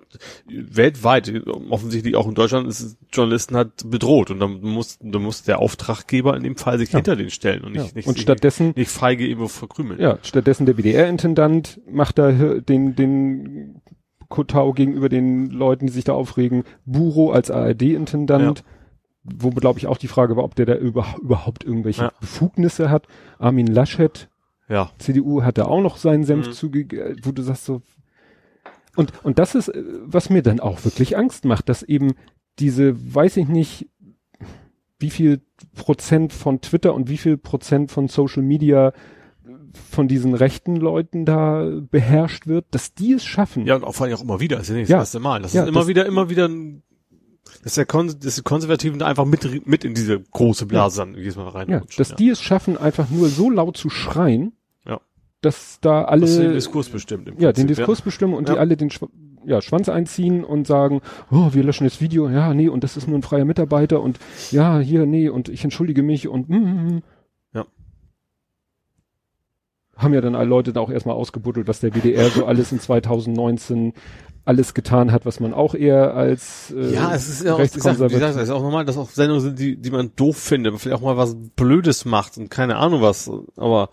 weltweit, 0.49 1.31
offensichtlich 1.69 2.17
auch 2.17 2.27
in 2.27 2.35
Deutschland, 2.35 2.67
ist 2.67 2.97
Journalisten 3.13 3.55
halt 3.55 3.89
bedroht 3.89 4.29
und 4.29 4.39
dann 4.41 4.59
muss, 4.61 4.97
dann 5.01 5.21
muss 5.21 5.43
der 5.43 5.59
Auftraggeber 5.59 6.35
in 6.35 6.43
dem 6.43 6.57
Fall 6.57 6.77
sich 6.79 6.91
Ja. 6.91 6.97
hinter 6.97 7.15
den 7.15 7.29
stellen 7.29 7.63
und 7.63 7.75
ja. 7.75 7.83
nicht, 7.83 7.95
nicht, 7.95 8.07
Und 8.09 8.15
sich 8.15 8.23
stattdessen, 8.23 8.73
nicht 8.75 8.91
feige 8.91 9.25
irgendwo 9.25 9.47
verkrümeln. 9.47 10.01
ja, 10.01 10.17
stattdessen 10.21 10.65
der 10.65 10.77
WDR-Intendant 10.77 11.79
macht 11.89 12.17
da 12.17 12.31
den, 12.31 12.97
den 12.97 13.81
Kotau 14.27 14.73
gegenüber 14.73 15.07
den 15.07 15.49
Leuten, 15.49 15.85
die 15.87 15.93
sich 15.93 16.03
da 16.03 16.11
aufregen. 16.11 16.63
Buro 16.85 17.31
als 17.31 17.49
ARD-Intendant. 17.51 18.65
Wo, 19.23 19.51
glaube 19.51 19.77
ich, 19.77 19.85
auch 19.87 19.97
die 19.97 20.07
Frage 20.07 20.35
war, 20.35 20.43
ob 20.43 20.55
der 20.55 20.65
da 20.65 20.75
über, 20.75 21.05
überhaupt 21.21 21.63
irgendwelche 21.63 22.03
Ja. 22.03 22.11
Befugnisse 22.19 22.89
hat. 22.89 23.07
Armin 23.39 23.67
Laschet, 23.67 24.29
ja. 24.67 24.89
CDU 24.97 25.43
hat 25.43 25.57
da 25.57 25.65
auch 25.65 25.81
noch 25.81 25.97
seinen 25.97 26.23
Senf 26.23 26.47
Mhm. 26.47 26.51
zugegeben, 26.53 27.19
wo 27.23 27.31
du 27.31 27.41
sagst 27.43 27.65
so. 27.65 27.81
Und, 28.95 29.13
und 29.23 29.39
das 29.39 29.55
ist, 29.55 29.69
äh, 29.69 29.83
was 30.03 30.29
mir 30.29 30.41
dann 30.41 30.59
auch 30.59 30.83
wirklich 30.83 31.17
Angst 31.17 31.45
macht, 31.45 31.69
dass 31.69 31.83
eben 31.83 32.13
diese, 32.59 32.93
weiß 33.15 33.37
ich 33.37 33.47
nicht, 33.47 33.87
wie 34.99 35.09
viel 35.09 35.41
Prozent 35.75 36.31
von 36.33 36.61
Twitter 36.61 36.93
und 36.93 37.09
wie 37.09 37.17
viel 37.17 37.37
Prozent 37.37 37.89
von 37.91 38.07
Social 38.07 38.43
Media 38.43 38.93
von 39.89 40.07
diesen 40.07 40.33
rechten 40.33 40.75
Leuten 40.75 41.25
da 41.25 41.69
beherrscht 41.89 42.45
wird, 42.47 42.65
dass 42.71 42.93
die 42.93 43.13
es 43.13 43.23
schaffen. 43.23 43.65
Ja, 43.65 43.75
und 43.75 43.83
auch 43.83 43.95
vor 43.95 44.05
allem 44.05 44.15
auch 44.15 44.21
immer 44.21 44.39
wieder, 44.39 44.57
das 44.57 44.67
ist 44.67 44.73
ja 44.73 44.79
nicht 44.79 44.89
Ja. 44.89 44.97
das 44.97 45.07
erste 45.09 45.19
Mal. 45.21 45.41
Das 45.41 45.53
Ja, 45.53 45.63
ist 45.63 45.69
immer 45.69 45.79
das- 45.79 45.87
wieder, 45.87 46.05
immer 46.05 46.29
wieder 46.29 46.47
ein, 46.47 46.83
dass 47.63 47.75
der, 47.75 47.85
Kon 47.85 48.07
dass 48.19 48.35
die 48.35 48.41
Konservativen 48.41 48.99
da 48.99 49.07
einfach 49.07 49.25
mit, 49.25 49.67
mit 49.67 49.83
in 49.83 49.93
diese 49.93 50.19
große 50.19 50.65
Blase 50.65 50.97
dann 50.97 51.15
jedes 51.15 51.35
Mal 51.35 51.49
rein. 51.49 51.69
Ja, 51.69 51.81
dass 51.97 52.15
die 52.15 52.29
es 52.29 52.41
schaffen, 52.41 52.77
einfach 52.77 53.09
nur 53.09 53.29
so 53.29 53.49
laut 53.49 53.77
zu 53.77 53.89
schreien, 53.89 54.53
Ja. 54.85 54.99
dass 55.41 55.79
da 55.81 56.05
alle 56.05 56.21
das 56.21 56.37
den 56.37 56.53
Diskurs 56.53 56.89
bestimmt. 56.89 57.27
Im 57.27 57.35
ja, 57.39 57.51
den 57.51 57.65
Prinzip, 57.65 57.77
Diskurs 57.77 58.01
bestimmen 58.01 58.33
und 58.33 58.47
Ja. 58.47 58.55
die 58.55 58.59
alle 58.59 58.77
den 58.77 58.89
Schw 58.89 59.07
ja, 59.43 59.59
Schwanz 59.59 59.89
einziehen 59.89 60.43
und 60.43 60.67
sagen, 60.67 61.01
oh, 61.31 61.49
wir 61.51 61.63
löschen 61.63 61.85
das 61.85 61.99
Video, 61.99 62.29
ja, 62.29 62.53
nee, 62.53 62.69
und 62.69 62.83
das 62.83 62.95
ist 62.95 63.07
nur 63.07 63.17
ein 63.17 63.23
freier 63.23 63.43
Mitarbeiter 63.43 63.99
und 63.99 64.19
ja, 64.51 64.77
hier, 64.77 65.07
nee, 65.07 65.29
und 65.29 65.49
ich 65.49 65.63
entschuldige 65.63 66.03
mich 66.03 66.27
und 66.27 66.47
mm, 66.47 66.53
mm, 66.53 66.95
mm. 66.97 67.03
Ja. 67.53 67.65
Haben 69.95 70.13
ja 70.13 70.21
dann 70.21 70.35
alle 70.35 70.47
Leute 70.47 70.73
da 70.73 70.79
auch 70.79 70.91
erstmal 70.91 71.15
ausgebuddelt, 71.15 71.67
was 71.67 71.79
der 71.79 71.95
WDR 71.95 72.29
so 72.29 72.45
alles 72.45 72.71
in 72.71 72.79
2019 72.79 73.93
alles 74.45 74.73
getan 74.73 75.11
hat, 75.11 75.25
was 75.25 75.39
man 75.39 75.53
auch 75.53 75.75
eher 75.75 76.15
als 76.15 76.73
äh, 76.75 76.93
Ja, 76.93 77.13
es 77.13 77.29
ist 77.29 77.43
ja 77.43 77.53
auch, 77.53 77.57
gesagt, 77.59 77.75
wie 77.75 77.79
rechtskonservativ- 77.79 78.13
gesagt, 78.13 78.35
es 78.37 78.43
ist 78.43 78.49
auch 78.49 78.61
normal, 78.63 78.85
dass 78.85 78.97
auch 78.97 79.09
Sendungen 79.09 79.41
sind, 79.41 79.59
die, 79.59 79.77
die 79.77 79.91
man 79.91 80.11
doof 80.15 80.37
findet, 80.37 80.77
vielleicht 80.79 80.97
auch 80.97 81.05
mal 81.05 81.17
was 81.17 81.35
Blödes 81.55 82.05
macht 82.05 82.37
und 82.37 82.49
keine 82.49 82.77
Ahnung 82.77 83.01
was, 83.01 83.29
aber 83.55 83.89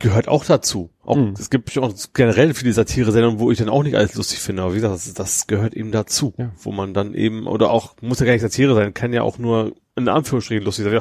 gehört 0.00 0.28
auch 0.28 0.44
dazu. 0.44 0.90
Auch, 1.04 1.16
Mhm. 1.16 1.34
es 1.38 1.50
gibt 1.50 1.76
auch 1.78 1.92
generell 2.14 2.54
viele 2.54 2.72
Satire-Sendungen, 2.72 3.38
wo 3.40 3.50
ich 3.50 3.58
dann 3.58 3.68
auch 3.68 3.82
nicht 3.82 3.96
alles 3.96 4.14
lustig 4.14 4.38
finde, 4.40 4.62
aber 4.62 4.72
wie 4.72 4.76
gesagt, 4.76 4.94
das, 4.94 5.12
das 5.14 5.46
gehört 5.46 5.74
eben 5.74 5.90
dazu, 5.92 6.34
Ja. 6.36 6.50
wo 6.62 6.70
man 6.72 6.94
dann 6.94 7.14
eben, 7.14 7.46
oder 7.46 7.70
auch, 7.70 7.94
muss 8.00 8.20
ja 8.20 8.26
gar 8.26 8.32
nicht 8.32 8.42
Satire 8.42 8.74
sein, 8.74 8.94
kann 8.94 9.12
ja 9.12 9.22
auch 9.22 9.38
nur 9.38 9.72
in 9.96 10.08
Anführungsstrichen 10.08 10.64
lustig 10.64 10.84
sein, 10.84 11.00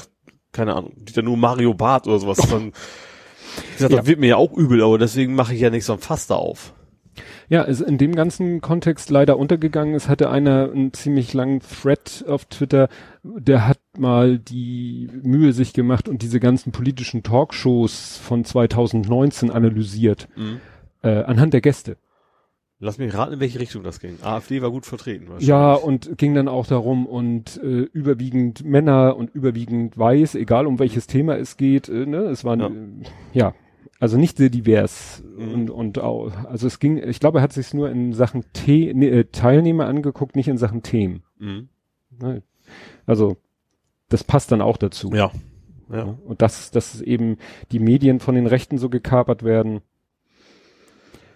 keine 0.52 0.76
Ahnung, 0.76 0.94
die 0.96 1.14
dann 1.14 1.26
nur 1.26 1.38
Mario 1.38 1.74
Bart 1.76 2.08
oder 2.08 2.18
sowas, 2.20 2.38
dann, 2.50 2.72
wie 2.72 3.74
gesagt, 3.74 3.92
Ja. 3.94 3.98
das 4.00 4.08
wird 4.08 4.20
mir 4.20 4.28
ja 4.28 4.36
auch 4.38 4.54
übel, 4.54 4.82
aber 4.84 4.98
deswegen 4.98 5.36
mache 5.36 5.54
ich 5.54 5.62
ja 5.62 5.70
nicht 5.70 5.86
so 5.86 5.94
ein 5.94 6.00
Fass 6.00 6.26
da 6.28 6.36
auf. 6.36 6.74
Ja, 7.50 7.62
ist 7.62 7.80
in 7.82 7.98
dem 7.98 8.14
ganzen 8.14 8.60
Kontext 8.60 9.10
leider 9.10 9.38
untergegangen. 9.38 9.96
Es 9.96 10.10
hatte 10.10 10.30
einer 10.30 10.70
einen 10.72 10.92
ziemlich 10.94 11.34
langen 11.34 11.62
Thread 11.62 12.26
auf 12.28 12.44
Twitter, 12.46 12.90
der 13.24 13.68
hat 13.68 13.80
mal 13.98 14.38
die 14.38 15.10
Mühe 15.24 15.54
sich 15.54 15.72
gemacht 15.74 16.10
und 16.10 16.22
diese 16.24 16.42
ganzen 16.42 16.74
politischen 16.74 17.24
Talkshows 17.24 18.18
von 18.18 18.44
2019 18.44 19.50
analysiert, 19.50 20.28
Mhm. 20.36 20.60
äh, 21.04 21.24
anhand 21.24 21.54
der 21.54 21.62
Gäste. 21.62 21.96
Lass 22.80 23.00
mich 23.00 23.12
raten, 23.16 23.34
in 23.34 23.40
welche 23.40 23.60
Richtung 23.60 23.82
das 23.82 24.00
ging. 24.00 24.18
AfD 24.22 24.62
war 24.62 24.70
gut 24.70 24.86
vertreten. 24.86 25.28
Ja, 25.40 25.74
und 25.74 26.16
ging 26.20 26.36
dann 26.36 26.48
auch 26.48 26.68
darum 26.68 27.08
und 27.08 27.58
äh, 27.64 27.66
überwiegend 27.92 28.66
Männer 28.66 29.16
und 29.16 29.34
überwiegend 29.34 29.98
weiß, 29.98 30.36
egal 30.36 30.68
um 30.68 30.78
welches 30.78 31.08
Thema 31.08 31.38
es 31.38 31.58
geht, 31.58 31.90
äh, 31.90 32.06
ne, 32.06 32.18
es 32.26 32.44
waren 32.46 32.60
Ja. 32.60 32.68
ja, 32.68 33.48
äh, 33.48 33.50
ja 33.50 33.54
also 34.00 34.18
nicht 34.18 34.38
sehr 34.38 34.50
divers 34.50 35.24
Mhm. 35.38 35.54
und 35.54 35.70
und 35.70 36.00
auch, 36.00 36.32
also 36.46 36.68
es 36.68 36.80
ging, 36.80 36.98
ich 36.98 37.20
glaube, 37.20 37.40
er 37.40 37.42
hat 37.42 37.54
sich 37.54 37.74
nur 37.74 37.90
in 37.90 38.14
Sachen 38.14 38.44
The 38.56 38.94
nee, 38.94 39.08
äh, 39.10 39.24
Teilnehmer 39.26 39.86
angeguckt, 39.88 40.36
nicht 40.36 40.48
in 40.48 40.58
Sachen 40.58 40.84
Themen. 40.84 41.24
Mhm. 41.40 41.70
Ne? 42.20 42.44
Also 43.06 43.38
das 44.10 44.24
passt 44.24 44.52
dann 44.52 44.62
auch 44.62 44.78
dazu. 44.78 45.12
Ja. 45.14 45.32
Ja. 45.90 46.06
Ne? 46.06 46.18
Und 46.26 46.42
dass, 46.42 46.72
dass 46.72 47.02
eben 47.02 47.38
die 47.72 47.80
Medien 47.80 48.20
von 48.20 48.36
den 48.36 48.48
Rechten 48.48 48.78
so 48.78 48.90
gekapert 48.90 49.44
werden. 49.44 49.82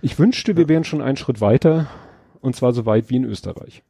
Ich 0.01 0.17
wünschte, 0.19 0.57
wir 0.57 0.67
wären 0.67 0.83
schon 0.83 1.01
einen 1.01 1.15
Schritt 1.17 1.41
weiter 1.41 1.87
und 2.41 2.55
zwar 2.55 2.73
so 2.73 2.85
weit 2.85 3.09
wie 3.09 3.15
in 3.17 3.23
Österreich. 3.25 3.83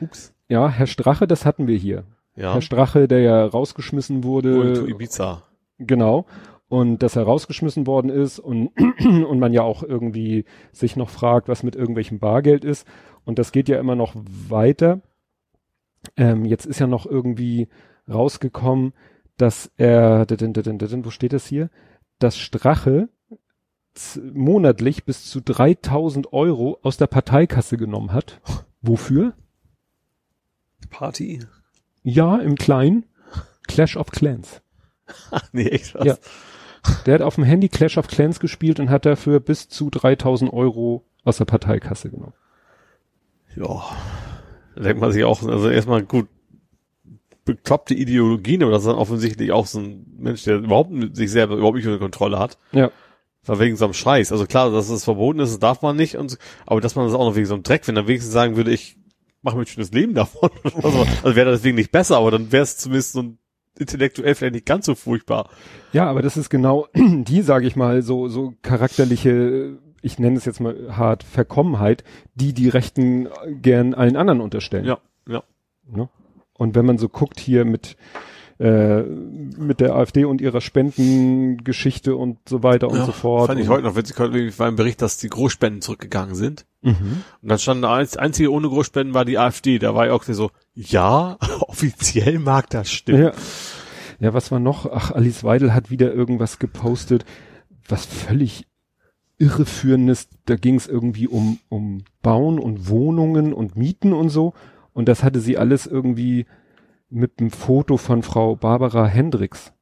Ups. 0.00 0.32
Ja, 0.48 0.68
Herr 0.68 0.86
Strache, 0.86 1.26
das 1.26 1.46
hatten 1.46 1.66
wir 1.66 1.76
hier. 1.76 2.04
Ja. 2.36 2.54
Herr 2.54 2.62
Strache, 2.62 3.08
der 3.08 3.20
ja 3.20 3.44
rausgeschmissen 3.46 4.24
wurde. 4.24 4.74
to 4.74 4.86
Ibiza. 4.86 5.42
Genau. 5.86 6.26
Und 6.68 7.02
dass 7.02 7.16
er 7.16 7.24
rausgeschmissen 7.24 7.86
worden 7.86 8.10
ist 8.10 8.38
und, 8.38 8.70
und 9.04 9.38
man 9.38 9.52
ja 9.52 9.62
auch 9.62 9.82
irgendwie 9.82 10.44
sich 10.72 10.96
noch 10.96 11.10
fragt, 11.10 11.48
was 11.48 11.62
mit 11.62 11.76
irgendwelchem 11.76 12.18
Bargeld 12.18 12.64
ist. 12.64 12.86
Und 13.24 13.38
das 13.38 13.52
geht 13.52 13.68
ja 13.68 13.78
immer 13.78 13.94
noch 13.94 14.14
weiter. 14.14 15.00
Ähm, 16.16 16.44
jetzt 16.44 16.66
ist 16.66 16.78
ja 16.78 16.86
noch 16.86 17.06
irgendwie 17.06 17.68
rausgekommen, 18.08 18.92
dass 19.36 19.70
er, 19.76 20.26
wo 20.28 21.10
steht 21.10 21.32
das 21.32 21.46
hier? 21.46 21.70
Dass 22.18 22.38
Strache 22.38 23.08
monatlich 24.32 25.04
bis 25.04 25.28
zu 25.28 25.40
3000 25.40 26.32
Euro 26.32 26.78
aus 26.82 26.96
der 26.96 27.06
Parteikasse 27.06 27.76
genommen 27.76 28.12
hat. 28.12 28.40
Wofür? 28.80 29.34
Party? 30.90 31.40
Ja, 32.02 32.38
im 32.38 32.56
Kleinen. 32.56 33.04
Clash 33.68 33.96
of 33.96 34.10
Clans. 34.10 34.62
Nee, 35.52 35.68
echt 35.68 35.94
was? 35.94 36.04
Ja. 36.04 36.16
Der 37.06 37.14
hat 37.14 37.22
auf 37.22 37.36
dem 37.36 37.44
Handy 37.44 37.68
Clash 37.68 37.96
of 37.96 38.08
Clans 38.08 38.40
gespielt 38.40 38.80
und 38.80 38.90
hat 38.90 39.06
dafür 39.06 39.40
bis 39.40 39.68
zu 39.68 39.90
3000 39.90 40.52
Euro 40.52 41.04
aus 41.24 41.36
der 41.36 41.44
Parteikasse 41.44 42.10
genommen. 42.10 42.34
Ja. 43.56 43.82
Da 44.74 44.82
denkt 44.82 45.00
man 45.00 45.12
sich 45.12 45.24
auch, 45.24 45.42
also 45.42 45.68
erstmal 45.68 46.02
gut, 46.02 46.28
bekloppte 47.44 47.94
Ideologien, 47.94 48.62
aber 48.62 48.72
das 48.72 48.82
ist 48.82 48.88
dann 48.88 48.96
offensichtlich 48.96 49.52
auch 49.52 49.66
so 49.66 49.80
ein 49.80 50.06
Mensch, 50.16 50.44
der 50.44 50.58
überhaupt 50.58 50.92
sich 51.16 51.30
selber 51.30 51.56
überhaupt 51.56 51.76
nicht 51.76 51.86
unter 51.86 51.98
Kontrolle 51.98 52.38
hat. 52.38 52.58
Ja. 52.72 52.90
War 53.44 53.58
wegen 53.58 53.76
so 53.76 53.84
einem 53.84 53.94
Scheiß. 53.94 54.30
Also 54.30 54.46
klar, 54.46 54.70
dass 54.70 54.88
es 54.88 55.04
verboten 55.04 55.40
ist, 55.40 55.50
das 55.50 55.58
darf 55.58 55.82
man 55.82 55.96
nicht, 55.96 56.16
und, 56.16 56.30
so, 56.30 56.36
aber 56.66 56.80
dass 56.80 56.94
man 56.94 57.06
das 57.06 57.14
auch 57.14 57.26
noch 57.28 57.34
wegen 57.34 57.46
so 57.46 57.54
einem 57.54 57.64
Dreck, 57.64 57.86
wenn 57.88 57.96
er 57.96 58.06
wenigstens 58.06 58.32
sagen 58.32 58.56
würde, 58.56 58.72
ich 58.72 58.96
mache 59.42 59.56
mir 59.56 59.62
ein 59.62 59.66
schönes 59.66 59.90
Leben 59.90 60.14
davon. 60.14 60.50
also, 60.64 61.06
also 61.22 61.36
wäre 61.36 61.50
das 61.50 61.60
deswegen 61.60 61.76
nicht 61.76 61.90
besser, 61.90 62.18
aber 62.18 62.30
dann 62.30 62.52
wäre 62.52 62.62
es 62.62 62.76
zumindest 62.76 63.12
so 63.12 63.22
ein 63.22 63.38
intellektuell 63.78 64.34
vielleicht 64.34 64.54
nicht 64.54 64.66
ganz 64.66 64.86
so 64.86 64.94
furchtbar. 64.94 65.50
Ja, 65.92 66.08
aber 66.08 66.22
das 66.22 66.36
ist 66.36 66.50
genau 66.50 66.88
die, 66.94 67.42
sage 67.42 67.66
ich 67.66 67.76
mal, 67.76 68.02
so, 68.02 68.28
so 68.28 68.54
charakterliche, 68.62 69.78
ich 70.02 70.18
nenne 70.18 70.36
es 70.36 70.44
jetzt 70.44 70.60
mal 70.60 70.96
hart, 70.96 71.22
Verkommenheit, 71.22 72.04
die 72.34 72.52
die 72.52 72.68
Rechten 72.68 73.28
gern 73.46 73.94
allen 73.94 74.16
anderen 74.16 74.40
unterstellen. 74.40 74.84
Ja, 74.84 74.98
ja. 75.26 75.42
Ne? 75.90 76.08
Und 76.54 76.74
wenn 76.74 76.86
man 76.86 76.98
so 76.98 77.08
guckt 77.08 77.40
hier 77.40 77.64
mit, 77.64 77.96
äh, 78.62 79.02
mit 79.02 79.80
der 79.80 79.96
AfD 79.96 80.24
und 80.24 80.40
ihrer 80.40 80.60
Spendengeschichte 80.60 82.14
und 82.14 82.38
so 82.48 82.62
weiter 82.62 82.88
und 82.88 82.98
ja, 82.98 83.06
so 83.06 83.10
fort. 83.10 83.48
Fand 83.48 83.58
ich 83.58 83.68
heute 83.68 83.82
noch 83.82 83.96
witzig, 83.96 84.16
heute 84.20 84.56
war 84.56 84.68
ein 84.68 84.76
Bericht, 84.76 85.02
dass 85.02 85.16
die 85.16 85.28
Großspenden 85.28 85.82
zurückgegangen 85.82 86.36
sind. 86.36 86.64
Mhm. 86.80 87.24
Und 87.42 87.48
dann 87.48 87.58
stand 87.58 87.82
da, 87.82 87.92
als 87.92 88.16
einzige 88.16 88.52
ohne 88.52 88.68
Großspenden 88.68 89.14
war 89.14 89.24
die 89.24 89.36
AfD. 89.36 89.80
Da 89.80 89.96
war 89.96 90.06
ich 90.06 90.12
auch 90.12 90.22
so, 90.22 90.52
ja, 90.74 91.38
offiziell 91.60 92.38
mag 92.38 92.70
das 92.70 92.92
stimmen. 92.92 93.22
Ja. 93.24 93.32
ja, 94.20 94.32
was 94.32 94.52
war 94.52 94.60
noch? 94.60 94.86
Ach, 94.92 95.10
Alice 95.10 95.42
Weidel 95.42 95.74
hat 95.74 95.90
wieder 95.90 96.12
irgendwas 96.12 96.60
gepostet, 96.60 97.24
was 97.88 98.06
völlig 98.06 98.68
irreführendes. 99.38 100.28
Da 100.44 100.54
ging 100.54 100.76
es 100.76 100.86
irgendwie 100.86 101.26
um, 101.26 101.58
um 101.68 102.04
Bauen 102.22 102.60
und 102.60 102.88
Wohnungen 102.88 103.52
und 103.52 103.74
Mieten 103.74 104.12
und 104.12 104.28
so. 104.28 104.54
Und 104.92 105.08
das 105.08 105.24
hatte 105.24 105.40
sie 105.40 105.58
alles 105.58 105.88
irgendwie 105.88 106.46
mit 107.12 107.38
einem 107.38 107.50
Foto 107.50 107.96
von 107.96 108.22
Frau 108.22 108.56
Barbara 108.56 109.06
Hendricks. 109.06 109.72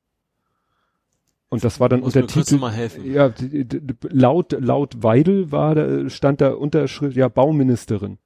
Und 1.48 1.64
das 1.64 1.80
war 1.80 1.88
dann 1.88 2.00
Muss 2.00 2.14
Untertitel. 2.14 2.58
mal 2.58 2.72
helfen. 2.72 3.12
Ja, 3.12 3.32
laut, 4.08 4.52
laut 4.52 5.02
Weidel 5.02 5.50
war 5.50 5.74
da, 5.74 6.08
stand 6.08 6.40
da 6.40 6.52
Unterschrift, 6.52 7.16
ja, 7.16 7.28
Bauministerin. 7.28 8.18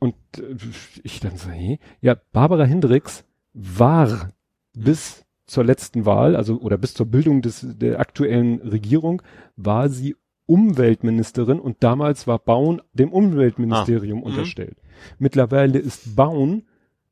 Und 0.00 0.14
äh, 0.38 0.56
ich 1.04 1.20
dann 1.20 1.36
so, 1.36 1.48
hey, 1.50 1.78
ja, 2.00 2.16
Barbara 2.32 2.64
Hendricks 2.64 3.24
war 3.52 4.30
bis 4.72 5.24
zur 5.46 5.64
letzten 5.64 6.06
Wahl, 6.06 6.34
also 6.34 6.58
oder 6.60 6.76
bis 6.76 6.94
zur 6.94 7.06
Bildung 7.06 7.40
des, 7.42 7.64
der 7.64 8.00
aktuellen 8.00 8.60
Regierung, 8.62 9.22
war 9.56 9.88
sie 9.88 10.16
Umweltministerin 10.46 11.60
und 11.60 11.82
damals 11.82 12.26
war 12.26 12.38
Bauen 12.38 12.82
dem 12.92 13.12
Umweltministerium 13.12 14.18
Ah, 14.18 14.20
mhm. 14.22 14.26
unterstellt. 14.26 14.76
Mittlerweile 15.18 15.78
ist 15.78 16.16
Bauen, 16.16 16.64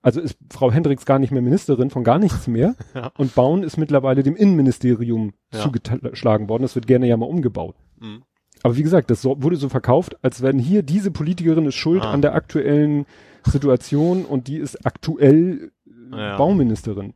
also 0.02 0.20
ist 0.20 0.36
Frau 0.50 0.70
Hendricks 0.72 1.04
gar 1.06 1.18
nicht 1.18 1.30
mehr 1.30 1.42
Ministerin 1.42 1.90
von 1.90 2.04
gar 2.04 2.18
nichts 2.18 2.46
mehr 2.46 2.74
Ja. 2.94 3.12
und 3.16 3.34
Bauen 3.34 3.62
ist 3.62 3.76
mittlerweile 3.78 4.22
dem 4.22 4.36
Innenministerium 4.36 5.32
Ja. 5.52 5.60
zugeschlagen 5.60 6.48
worden. 6.48 6.62
Das 6.62 6.74
wird 6.74 6.86
gerne 6.86 7.06
ja 7.06 7.16
mal 7.16 7.26
umgebaut. 7.26 7.76
Mhm. 8.00 8.22
Aber 8.64 8.76
wie 8.76 8.82
gesagt, 8.82 9.10
das 9.10 9.24
wurde 9.24 9.56
so 9.56 9.68
verkauft, 9.68 10.16
als 10.22 10.42
wenn 10.42 10.58
hier 10.58 10.82
diese 10.82 11.10
Politikerin 11.10 11.66
ist 11.66 11.74
schuld 11.74 12.02
Ah. 12.02 12.12
an 12.12 12.22
der 12.22 12.34
aktuellen 12.34 13.06
Situation 13.44 14.24
und 14.24 14.46
die 14.48 14.58
ist 14.58 14.86
aktuell 14.86 15.72
äh, 16.12 16.16
Ja. 16.16 16.36
Bauministerin. 16.36 17.14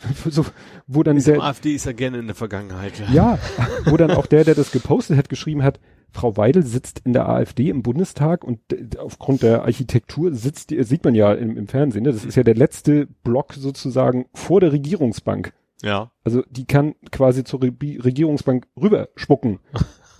so, 0.30 0.46
wo 0.86 1.02
dann 1.02 1.18
Die 1.18 1.22
der, 1.24 1.42
AfD 1.42 1.74
ist 1.74 1.84
ja 1.84 1.92
gerne 1.92 2.18
in 2.18 2.26
der 2.26 2.34
Vergangenheit. 2.34 2.94
ja, 3.12 3.38
wo 3.84 3.96
dann 3.96 4.10
auch 4.12 4.26
der, 4.26 4.44
der 4.44 4.54
das 4.54 4.72
gepostet 4.72 5.18
hat, 5.18 5.28
geschrieben 5.28 5.62
hat, 5.62 5.78
Frau 6.12 6.36
Weidel 6.36 6.64
sitzt 6.64 7.00
in 7.04 7.12
der 7.12 7.28
AfD 7.28 7.68
im 7.70 7.82
Bundestag 7.82 8.44
und 8.44 8.58
d- 8.70 8.98
aufgrund 8.98 9.42
der 9.42 9.62
Architektur 9.62 10.34
sitzt, 10.34 10.70
sieht 10.70 11.04
man 11.04 11.14
ja 11.14 11.32
im, 11.32 11.56
im 11.56 11.68
Fernsehen, 11.68 12.02
ne? 12.04 12.12
das 12.12 12.24
ist 12.24 12.36
ja 12.36 12.42
der 12.42 12.54
letzte 12.56 13.06
Block 13.24 13.54
sozusagen 13.54 14.26
vor 14.34 14.60
der 14.60 14.72
Regierungsbank. 14.72 15.52
Ja. 15.82 16.10
Also 16.24 16.42
die 16.50 16.66
kann 16.66 16.94
quasi 17.10 17.44
zur 17.44 17.62
Re 17.62 17.72
Regierungsbank 17.80 18.66
rüberspucken. 18.80 19.60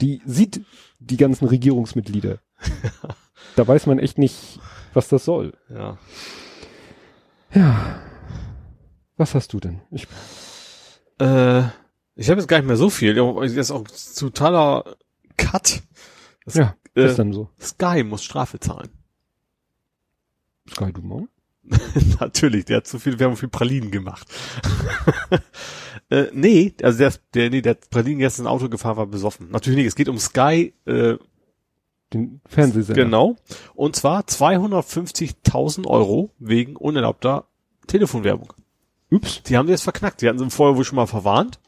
Die 0.01 0.23
sieht 0.25 0.63
die 0.99 1.17
ganzen 1.19 1.47
Regierungsmitglieder. 1.47 2.39
Da 3.57 3.67
weiß 3.67 3.87
man 3.87 3.99
echt 3.99 4.17
nicht, 4.19 4.61
was 4.93 5.09
das 5.09 5.25
soll. 5.25 5.55
Ja. 5.71 5.97
Ja. 7.55 8.01
Was 9.17 9.35
hast 9.35 9.53
du 9.53 9.61
denn? 9.61 9.81
Ich, 9.91 10.07
Äh, 11.21 11.63
ich 12.17 12.29
habe 12.31 12.39
jetzt 12.41 12.49
gar 12.49 12.59
nicht 12.59 12.67
mehr 12.67 12.77
so 12.77 12.91
viel. 12.91 13.15
Das 13.15 13.53
ist 13.53 13.71
auch 13.71 13.85
totaler 14.19 14.97
Cut. 15.41 15.83
Das, 16.45 16.55
ja, 16.55 16.75
äh, 16.95 17.07
ist 17.07 17.19
dann 17.19 17.33
so. 17.33 17.49
Sky 17.61 18.03
muss 18.05 18.25
Strafe 18.25 18.61
zahlen. 18.61 18.89
Sky 20.69 20.93
Dumont? 20.93 21.29
Natürlich, 22.21 22.65
der 22.65 22.79
hat 22.79 22.87
zu 22.87 22.99
viel 22.99 23.19
Werbung 23.19 23.37
für 23.37 23.49
Pralinen 23.49 23.91
gemacht. 23.91 24.27
äh, 26.11 26.27
nee, 26.33 26.75
also 26.83 26.99
der, 26.99 27.13
der, 27.35 27.51
nee, 27.51 27.63
der 27.63 27.75
Pralinen 27.75 28.19
gestern 28.19 28.47
Auto 28.47 28.69
gefahren, 28.69 28.97
war 28.97 29.07
besoffen. 29.07 29.51
Natürlich 29.51 29.77
nicht, 29.77 29.87
es 29.87 29.95
geht 29.95 30.09
um 30.09 30.19
Sky, 30.19 30.75
äh, 30.87 31.17
Den 32.13 32.41
Fernsehsender. 32.47 33.05
genau. 33.05 33.37
Und 33.75 33.97
zwar 33.97 34.23
250.000 34.23 35.87
Euro 35.87 36.31
wegen 36.39 36.77
unerlaubter 36.77 37.47
Telefonwerbung. 37.87 38.53
Ups. 39.11 39.43
Die 39.43 39.57
haben 39.57 39.67
die 39.67 39.73
jetzt 39.73 39.83
verknackt. 39.83 40.23
Die 40.23 40.29
hatten 40.29 40.39
sie 40.39 40.51
vorher 40.51 40.77
wohl 40.77 40.85
schon 40.85 40.97
mal 40.97 41.07
verwarnt. 41.07 41.61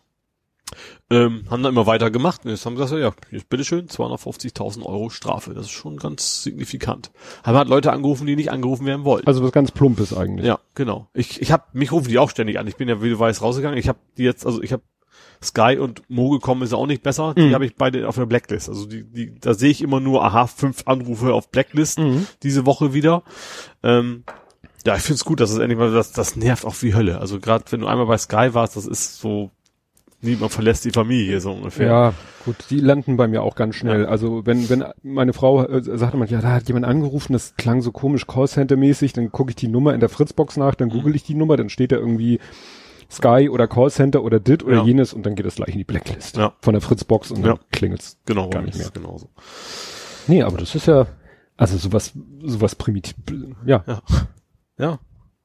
Ähm, 1.10 1.44
haben 1.50 1.62
dann 1.62 1.72
immer 1.72 1.86
weiter 1.86 2.10
gemacht. 2.10 2.42
Und 2.44 2.50
jetzt 2.50 2.64
haben 2.66 2.74
gesagt, 2.76 2.92
ja, 3.00 3.12
jetzt 3.30 3.48
bitteschön, 3.48 3.88
250.000 3.88 4.84
Euro 4.84 5.10
Strafe. 5.10 5.54
Das 5.54 5.66
ist 5.66 5.72
schon 5.72 5.96
ganz 5.96 6.42
signifikant. 6.42 7.10
Haben 7.44 7.56
halt 7.58 7.68
Leute 7.68 7.92
angerufen, 7.92 8.26
die 8.26 8.36
nicht 8.36 8.50
angerufen 8.50 8.86
werden 8.86 9.04
wollten. 9.04 9.26
Also 9.26 9.42
was 9.42 9.52
ganz 9.52 9.70
Plumpes 9.70 10.14
eigentlich. 10.16 10.46
Ja, 10.46 10.58
genau. 10.74 11.08
Ich, 11.14 11.40
ich 11.42 11.52
hab, 11.52 11.74
mich 11.74 11.92
rufen 11.92 12.08
die 12.08 12.18
auch 12.18 12.30
ständig 12.30 12.58
an. 12.58 12.66
Ich 12.66 12.76
bin 12.76 12.88
ja, 12.88 13.02
wie 13.02 13.10
du 13.10 13.18
weißt, 13.18 13.42
rausgegangen. 13.42 13.78
Ich 13.78 13.88
habe 13.88 13.98
die 14.16 14.24
jetzt, 14.24 14.46
also 14.46 14.62
ich 14.62 14.72
habe 14.72 14.82
Sky 15.42 15.76
und 15.78 16.02
Mogelcom 16.08 16.62
ist 16.62 16.72
auch 16.72 16.86
nicht 16.86 17.02
besser. 17.02 17.34
Die 17.36 17.42
Mhm. 17.48 17.54
habe 17.54 17.66
ich 17.66 17.74
beide 17.74 18.08
auf 18.08 18.14
der 18.14 18.26
Blacklist. 18.26 18.68
Also 18.68 18.86
die, 18.86 19.02
die, 19.04 19.34
da 19.40 19.54
sehe 19.54 19.70
ich 19.70 19.82
immer 19.82 19.98
nur, 19.98 20.24
aha, 20.24 20.46
fünf 20.46 20.82
Anrufe 20.86 21.34
auf 21.34 21.50
Blacklist 21.50 21.98
Mhm. 21.98 22.26
diese 22.44 22.64
Woche 22.64 22.94
wieder. 22.94 23.24
Ähm, 23.82 24.22
ja, 24.86 24.96
ich 24.96 25.02
find's 25.02 25.24
gut, 25.24 25.40
dass 25.40 25.50
es 25.50 25.58
endlich 25.58 25.78
mal, 25.78 25.92
das, 25.92 26.12
das 26.12 26.36
nervt 26.36 26.64
auch 26.64 26.74
wie 26.80 26.94
Hölle. 26.94 27.18
Also 27.20 27.40
gerade 27.40 27.64
wenn 27.70 27.80
du 27.80 27.86
einmal 27.88 28.06
bei 28.06 28.18
Sky 28.18 28.50
warst, 28.54 28.76
das 28.76 28.86
ist 28.86 29.18
so, 29.20 29.50
niemand 30.22 30.52
verlässt 30.52 30.84
die 30.84 30.90
Familie 30.90 31.40
so 31.40 31.52
ungefähr. 31.52 31.86
Ja, 31.86 32.14
gut, 32.44 32.56
die 32.70 32.80
landen 32.80 33.16
bei 33.16 33.28
mir 33.28 33.42
auch 33.42 33.54
ganz 33.54 33.74
schnell. 33.76 34.02
Ja. 34.02 34.08
Also 34.08 34.46
wenn, 34.46 34.68
wenn 34.70 34.84
meine 35.02 35.32
Frau 35.32 35.64
äh, 35.64 35.82
sagte 35.98 36.16
man, 36.16 36.28
ja, 36.28 36.40
da 36.40 36.52
hat 36.52 36.68
jemand 36.68 36.86
angerufen, 36.86 37.32
das 37.34 37.54
klang 37.56 37.82
so 37.82 37.92
komisch 37.92 38.26
Callcenter-mäßig, 38.26 39.12
dann 39.12 39.30
gucke 39.32 39.50
ich 39.50 39.56
die 39.56 39.68
Nummer 39.68 39.92
in 39.94 40.00
der 40.00 40.08
Fritzbox 40.08 40.56
nach, 40.56 40.72
Mhm. 40.72 40.78
dann 40.78 40.88
google 40.90 41.14
ich 41.14 41.24
die 41.24 41.34
Nummer, 41.34 41.56
dann 41.56 41.68
steht 41.68 41.92
da 41.92 41.96
irgendwie 41.96 42.38
Sky 43.10 43.48
oder 43.50 43.68
Callcenter 43.68 44.22
oder 44.22 44.40
dit 44.40 44.64
oder 44.64 44.76
Ja. 44.76 44.84
jenes 44.84 45.12
und 45.12 45.26
dann 45.26 45.34
geht 45.34 45.44
das 45.44 45.56
gleich 45.56 45.70
in 45.70 45.78
die 45.78 45.84
Blacklist 45.84 46.36
Ja. 46.38 46.54
von 46.62 46.72
der 46.72 46.80
Fritzbox 46.80 47.30
und 47.30 47.42
dann 47.44 47.56
Ja. 47.56 47.60
klingelt's. 47.70 48.16
Genau, 48.24 48.48
Gar 48.48 48.62
nicht 48.62 48.78
mehr. 48.78 48.88
genauso. 48.92 49.28
Nee, 50.28 50.42
aber 50.42 50.56
das 50.56 50.74
ist 50.74 50.86
ja, 50.86 51.06
also 51.56 51.76
sowas, 51.76 52.12
sowas 52.42 52.74
primitiv, 52.74 53.14
ja. 53.66 53.84
Ja. 53.86 54.02
Ja. 54.78 54.98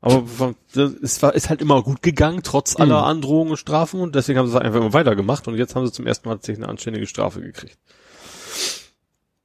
Aber 0.08 0.55
es 1.01 1.22
war, 1.22 1.34
ist 1.36 1.49
halt 1.49 1.62
immer 1.62 1.82
gut 1.84 2.01
gegangen, 2.01 2.41
trotz 2.43 2.76
aller 2.80 2.99
Mhm. 3.01 3.08
Androhungen 3.08 3.51
und 3.51 3.58
Strafen 3.58 3.99
und 3.99 4.16
deswegen 4.16 4.39
haben 4.39 4.47
sie 4.47 4.55
es 4.55 4.62
einfach 4.62 4.80
immer 4.80 4.93
weitergemacht 4.93 5.47
und 5.47 5.55
jetzt 5.58 5.76
haben 5.76 5.86
sie 5.86 5.91
zum 5.91 6.08
ersten 6.08 6.28
Mal 6.30 6.36
tatsächlich 6.36 6.64
eine 6.64 6.72
anständige 6.72 7.08
Strafe 7.08 7.41
gekriegt. 7.41 7.78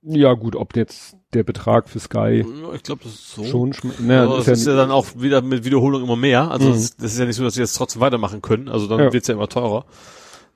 Ja, 0.04 0.32
gut, 0.34 0.56
ob 0.56 0.74
jetzt 0.76 1.16
der 1.32 1.44
Betrag 1.44 1.88
für 1.88 2.00
Sky 2.00 2.44
Ich 2.74 2.82
glaube, 2.82 3.04
das 3.04 3.12
ist 3.14 3.32
so. 3.34 3.44
schon, 3.44 3.72
naja, 4.00 4.24
Aber 4.24 4.38
ist 4.38 4.48
das 4.48 4.58
ist 4.60 4.66
ja, 4.66 4.72
ja 4.72 4.78
dann 4.78 4.90
auch 4.90 5.06
wieder 5.16 5.42
mit 5.42 5.64
Wiederholung 5.64 6.02
immer 6.02 6.16
mehr. 6.16 6.50
Also 6.50 6.68
Mhm. 6.70 6.72
das, 6.72 6.96
das 6.96 7.12
ist 7.12 7.18
ja 7.20 7.24
nicht 7.24 7.36
so, 7.36 7.44
dass 7.44 7.54
sie 7.54 7.60
jetzt 7.60 7.74
trotzdem 7.76 8.00
weitermachen 8.00 8.42
können. 8.42 8.68
Also 8.68 8.88
dann 8.88 8.98
Ja. 8.98 9.12
wird's 9.12 9.28
ja 9.28 9.34
immer 9.34 9.48
teurer. 9.48 9.84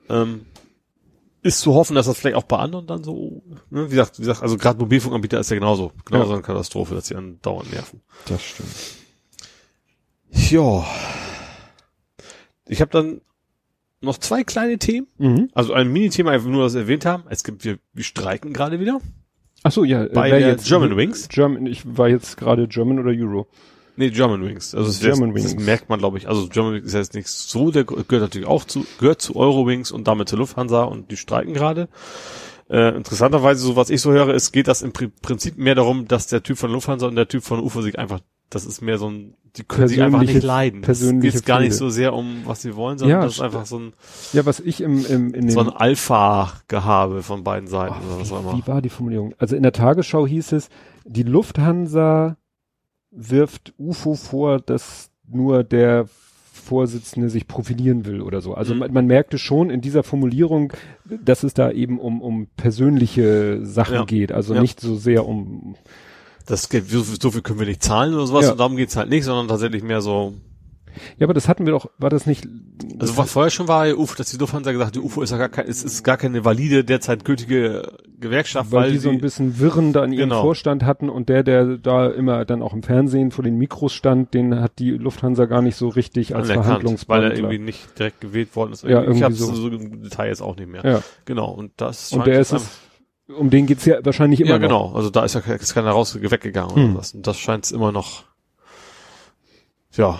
Ähm, 0.09 0.45
ist 1.43 1.61
zu 1.61 1.73
hoffen, 1.75 1.95
dass 1.95 2.07
das 2.07 2.17
vielleicht 2.17 2.35
auch 2.35 2.43
bei 2.43 2.57
anderen 2.57 2.87
dann 2.87 3.03
so, 3.05 3.41
ne, 3.69 3.85
wie 3.85 3.89
gesagt, 3.91 4.17
wie 4.17 4.23
gesagt, 4.23 4.41
also 4.43 4.57
gerade 4.57 4.79
Mobilfunkanbieter 4.79 5.39
ist 5.39 5.49
ja 5.49 5.55
genauso, 5.55 5.93
genauso 6.03 6.31
Ja. 6.31 6.33
eine 6.35 6.43
Katastrophe, 6.43 6.95
dass 6.95 7.07
sie 7.07 7.13
dann 7.13 7.39
dauernd 7.41 7.71
nerven. 7.71 8.01
das 8.27 8.43
stimmt. 8.43 8.69
Ja. 10.49 10.85
Ich 12.67 12.81
habe 12.81 12.91
dann 12.91 13.21
noch 14.01 14.17
zwei 14.17 14.43
kleine 14.43 14.77
Themen. 14.77 15.07
Mhm. 15.17 15.49
Also 15.53 15.73
ein 15.73 15.91
Mini-Thema, 15.91 16.31
einfach 16.31 16.49
nur 16.49 16.63
das 16.63 16.75
erwähnt 16.75 17.05
haben. 17.05 17.23
Es 17.29 17.43
gibt, 17.43 17.63
wir, 17.65 17.79
wir 17.93 18.03
streiken 18.03 18.53
gerade 18.53 18.79
wieder. 18.79 18.99
Ach 19.63 19.71
so, 19.71 19.83
ja, 19.83 20.05
äh, 20.05 20.09
Bei 20.13 20.29
der 20.29 20.39
jetzt 20.39 20.67
German 20.67 20.95
Wings? 20.95 21.27
German, 21.29 21.65
ich 21.65 21.83
war 21.97 22.07
jetzt 22.09 22.37
gerade 22.37 22.67
German 22.67 22.99
oder 22.99 23.09
Euro. 23.11 23.47
Nee, 23.95 24.11
German 24.11 24.45
Wings. 24.45 24.75
Also 24.75 24.87
das, 24.89 24.99
German 24.99 25.33
das, 25.33 25.43
das 25.43 25.51
Wings. 25.53 25.65
merkt 25.65 25.89
man, 25.89 25.97
glaube 25.99 26.19
ich. 26.19 26.27
Also 26.27 26.47
German 26.47 26.73
Wings 26.75 26.85
ist 26.85 26.93
jetzt 26.93 27.13
nicht 27.15 27.27
so, 27.27 27.71
der 27.71 27.83
gehört 27.83 28.11
natürlich 28.11 28.47
auch 28.47 28.63
zu, 28.65 28.85
gehört 28.99 29.21
zu 29.21 29.35
Eurowings 29.35 29.91
und 29.91 30.07
damit 30.07 30.29
zur 30.29 30.37
Lufthansa 30.37 30.83
und 30.83 31.09
die 31.09 31.17
streiken 31.17 31.53
gerade. 31.55 31.89
Äh, 32.69 32.95
interessanterweise, 32.95 33.61
so 33.61 33.75
was 33.75 33.89
ich 33.89 34.01
so 34.01 34.11
höre, 34.11 34.33
ist, 34.35 34.51
geht 34.51 34.67
das 34.67 34.83
im 34.83 34.91
Pri- 34.91 35.09
Prinzip 35.21 35.57
mehr 35.57 35.73
darum, 35.73 36.07
dass 36.07 36.27
der 36.27 36.43
Typ 36.43 36.57
von 36.59 36.71
Lufthansa 36.71 37.07
und 37.07 37.15
der 37.15 37.27
Typ 37.27 37.43
von 37.43 37.59
UFO 37.59 37.81
sich 37.81 37.97
einfach, 37.97 38.19
das 38.49 38.65
ist 38.65 38.81
mehr 38.81 38.97
so 38.97 39.09
ein, 39.09 39.33
die 39.55 39.63
können 39.63 39.87
sich 39.87 40.01
einfach 40.01 40.21
nicht 40.21 40.43
leiden. 40.43 40.81
Es 40.81 40.85
persönliche 40.85 41.37
geht 41.39 41.45
gar 41.45 41.59
nicht 41.59 41.69
Fehde. 41.69 41.77
so 41.77 41.89
sehr 41.89 42.13
um, 42.13 42.41
was 42.45 42.61
sie 42.61 42.75
wollen, 42.75 42.97
sondern 42.97 43.19
Ja, 43.19 43.23
das 43.25 43.33
ist 43.33 43.39
st- 43.41 43.45
einfach 43.45 43.65
so 43.65 43.79
ein, 43.79 43.93
Ja, 44.33 44.45
was 44.45 44.59
ich 44.59 44.81
im, 44.81 45.05
im 45.05 45.33
in 45.33 45.49
so 45.49 45.59
ein 45.61 45.69
Alpha-Gehabe 45.69 47.23
von 47.23 47.43
beiden 47.43 47.67
Seiten 47.67 47.95
Ach, 47.97 48.05
oder 48.05 48.19
was 48.19 48.31
auch 48.31 48.39
wie, 48.43 48.49
immer. 48.49 48.57
wie 48.57 48.67
war 48.67 48.81
die 48.81 48.89
Formulierung? 48.89 49.33
Also 49.37 49.55
in 49.55 49.63
der 49.63 49.71
Tagesschau 49.73 50.27
hieß 50.27 50.51
es, 50.53 50.69
die 51.05 51.23
Lufthansa 51.23 52.37
wirft 53.11 53.73
UFO 53.77 54.15
vor, 54.15 54.59
dass 54.59 55.09
nur 55.27 55.63
der 55.63 56.07
Vorsitzende 56.53 57.29
sich 57.29 57.47
profilieren 57.47 58.05
will 58.05 58.21
oder 58.21 58.41
so. 58.41 58.53
Also 58.53 58.73
Mhm. 58.73 58.79
man, 58.81 58.93
man 58.93 59.07
merkte 59.07 59.37
schon 59.37 59.69
in 59.69 59.79
dieser 59.81 60.03
Formulierung, 60.03 60.73
dass 61.05 61.43
es 61.43 61.53
da 61.53 61.71
eben 61.71 61.97
um, 61.99 62.21
um 62.21 62.47
persönliche 62.57 63.65
Sachen 63.65 63.95
Ja. 63.95 64.05
geht. 64.05 64.31
Also 64.31 64.53
Ja. 64.53 64.61
nicht 64.61 64.79
so 64.81 64.95
sehr 64.95 65.25
um, 65.25 65.75
Das 66.47 66.69
geht, 66.69 66.89
so, 66.89 67.31
viel 67.31 67.41
können 67.41 67.59
wir 67.59 67.67
nicht 67.67 67.83
zahlen 67.83 68.13
oder 68.13 68.25
sowas 68.25 68.45
Ja. 68.45 68.51
und 68.53 68.57
darum 68.59 68.77
geht's 68.77 68.95
halt 68.95 69.09
nicht, 69.09 69.25
sondern 69.25 69.47
tatsächlich 69.47 69.83
mehr 69.83 70.01
so, 70.01 70.33
ja, 71.17 71.25
aber 71.25 71.33
das 71.33 71.47
hatten 71.47 71.65
wir 71.65 71.71
doch, 71.73 71.89
war 71.97 72.09
das 72.09 72.25
nicht, 72.25 72.47
Also 72.99 73.17
was 73.17 73.31
vorher 73.31 73.51
schon 73.51 73.67
war, 73.67 73.87
ja, 73.87 73.95
UFO, 73.95 74.15
dass 74.15 74.29
die 74.31 74.37
Lufthansa 74.37 74.71
gesagt 74.71 74.87
hat, 74.87 74.95
die 74.95 74.99
UFO 74.99 75.21
ist 75.21 75.31
ja 75.31 75.37
gar 75.37 75.49
kein, 75.49 75.65
ist, 75.67 75.83
ist 75.83 76.03
gar 76.03 76.17
keine 76.17 76.45
valide, 76.45 76.83
derzeit 76.83 77.25
gültige 77.25 77.93
Gewerkschaft, 78.19 78.71
weil, 78.71 78.85
weil, 78.85 78.91
die 78.91 78.97
so 78.97 79.09
ein 79.09 79.21
bisschen 79.21 79.59
Wirren 79.59 79.93
da 79.93 80.03
in 80.03 80.13
ihrem 80.13 80.29
Genau. 80.29 80.41
Vorstand 80.41 80.83
hatten 80.83 81.09
und 81.09 81.29
der, 81.29 81.43
der 81.43 81.77
da 81.77 82.07
immer 82.07 82.45
dann 82.45 82.61
auch 82.61 82.73
im 82.73 82.83
Fernsehen 82.83 83.31
vor 83.31 83.43
den 83.43 83.57
Mikros 83.57 83.93
stand, 83.93 84.33
den 84.33 84.59
hat 84.59 84.79
die 84.79 84.91
Lufthansa 84.91 85.45
gar 85.45 85.61
nicht 85.61 85.75
so 85.75 85.89
richtig 85.89 86.35
als 86.35 86.49
anerkannt, 86.49 87.03
weil 87.07 87.23
er 87.23 87.35
irgendwie 87.35 87.59
nicht 87.59 87.97
direkt 87.97 88.21
gewählt 88.21 88.55
worden 88.55 88.73
ist. 88.73 88.83
Ja, 88.83 89.01
ich 89.01 89.07
irgendwie 89.07 89.23
hab's 89.23 89.37
so. 89.37 89.53
so. 89.53 89.67
im 89.67 90.03
Detail 90.03 90.27
jetzt 90.27 90.41
auch 90.41 90.55
nicht 90.55 90.69
mehr. 90.69 90.83
ja. 90.85 91.03
Genau, 91.25 91.51
und 91.51 91.71
das 91.77 92.11
Und 92.11 92.25
der 92.25 92.39
ist 92.39 92.53
es, 92.53 92.79
um 93.27 93.49
den 93.49 93.65
geht's 93.65 93.85
ja 93.85 94.03
wahrscheinlich 94.05 94.39
immer 94.41 94.51
ja, 94.51 94.59
noch. 94.59 94.67
genau. 94.67 94.93
Also 94.95 95.09
da 95.09 95.23
ist 95.25 95.33
ja 95.35 95.41
ist 95.41 95.73
keiner 95.73 95.91
raus 95.91 96.17
weggegangen 96.19 96.75
Hm. 96.75 96.89
oder 96.91 96.99
was. 96.99 97.13
Und 97.13 97.25
das 97.27 97.37
scheint 97.37 97.65
es 97.65 97.71
immer 97.71 97.91
noch. 97.91 98.23
Ja. 99.95 100.19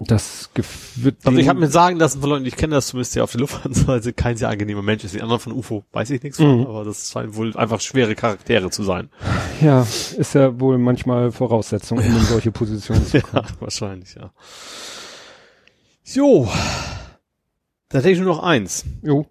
Das 0.00 0.50
wird 0.96 1.24
Also 1.24 1.38
ich 1.38 1.48
habe 1.48 1.60
mir 1.60 1.68
sagen 1.68 1.98
lassen 1.98 2.20
von 2.20 2.28
Leuten, 2.30 2.44
ich 2.44 2.56
kenne, 2.56 2.74
dass 2.74 2.88
zumindest 2.88 3.14
der 3.14 3.22
auf 3.24 3.30
der 3.30 3.40
Lufthansa-Seite 3.40 4.12
kein 4.12 4.36
sehr 4.36 4.48
angenehmer 4.48 4.82
Mensch 4.82 5.04
ist. 5.04 5.14
Die 5.14 5.22
anderen 5.22 5.40
von 5.40 5.52
UFO 5.52 5.84
weiß 5.92 6.10
ich 6.10 6.22
nichts 6.24 6.38
von, 6.38 6.60
Mhm. 6.60 6.66
aber 6.66 6.84
das 6.84 7.08
scheint 7.10 7.36
wohl 7.36 7.56
einfach 7.56 7.80
schwere 7.80 8.14
Charaktere 8.16 8.70
zu 8.70 8.82
sein. 8.82 9.10
ja, 9.60 9.82
ist 9.82 10.34
ja 10.34 10.58
wohl 10.58 10.78
manchmal 10.78 11.30
Voraussetzung, 11.30 11.98
um 11.98 12.04
in 12.04 12.20
solche 12.24 12.50
Positionen 12.50 13.06
zu 13.06 13.20
kommen. 13.22 13.44
Ja, 13.46 13.50
wahrscheinlich, 13.60 14.14
ja. 14.16 14.32
Jo. 16.04 16.48
Da 17.88 17.98
hätte 17.98 18.10
ich 18.10 18.18
nur 18.18 18.26
noch 18.26 18.42
eins. 18.42 18.84
Jo. 19.02 19.26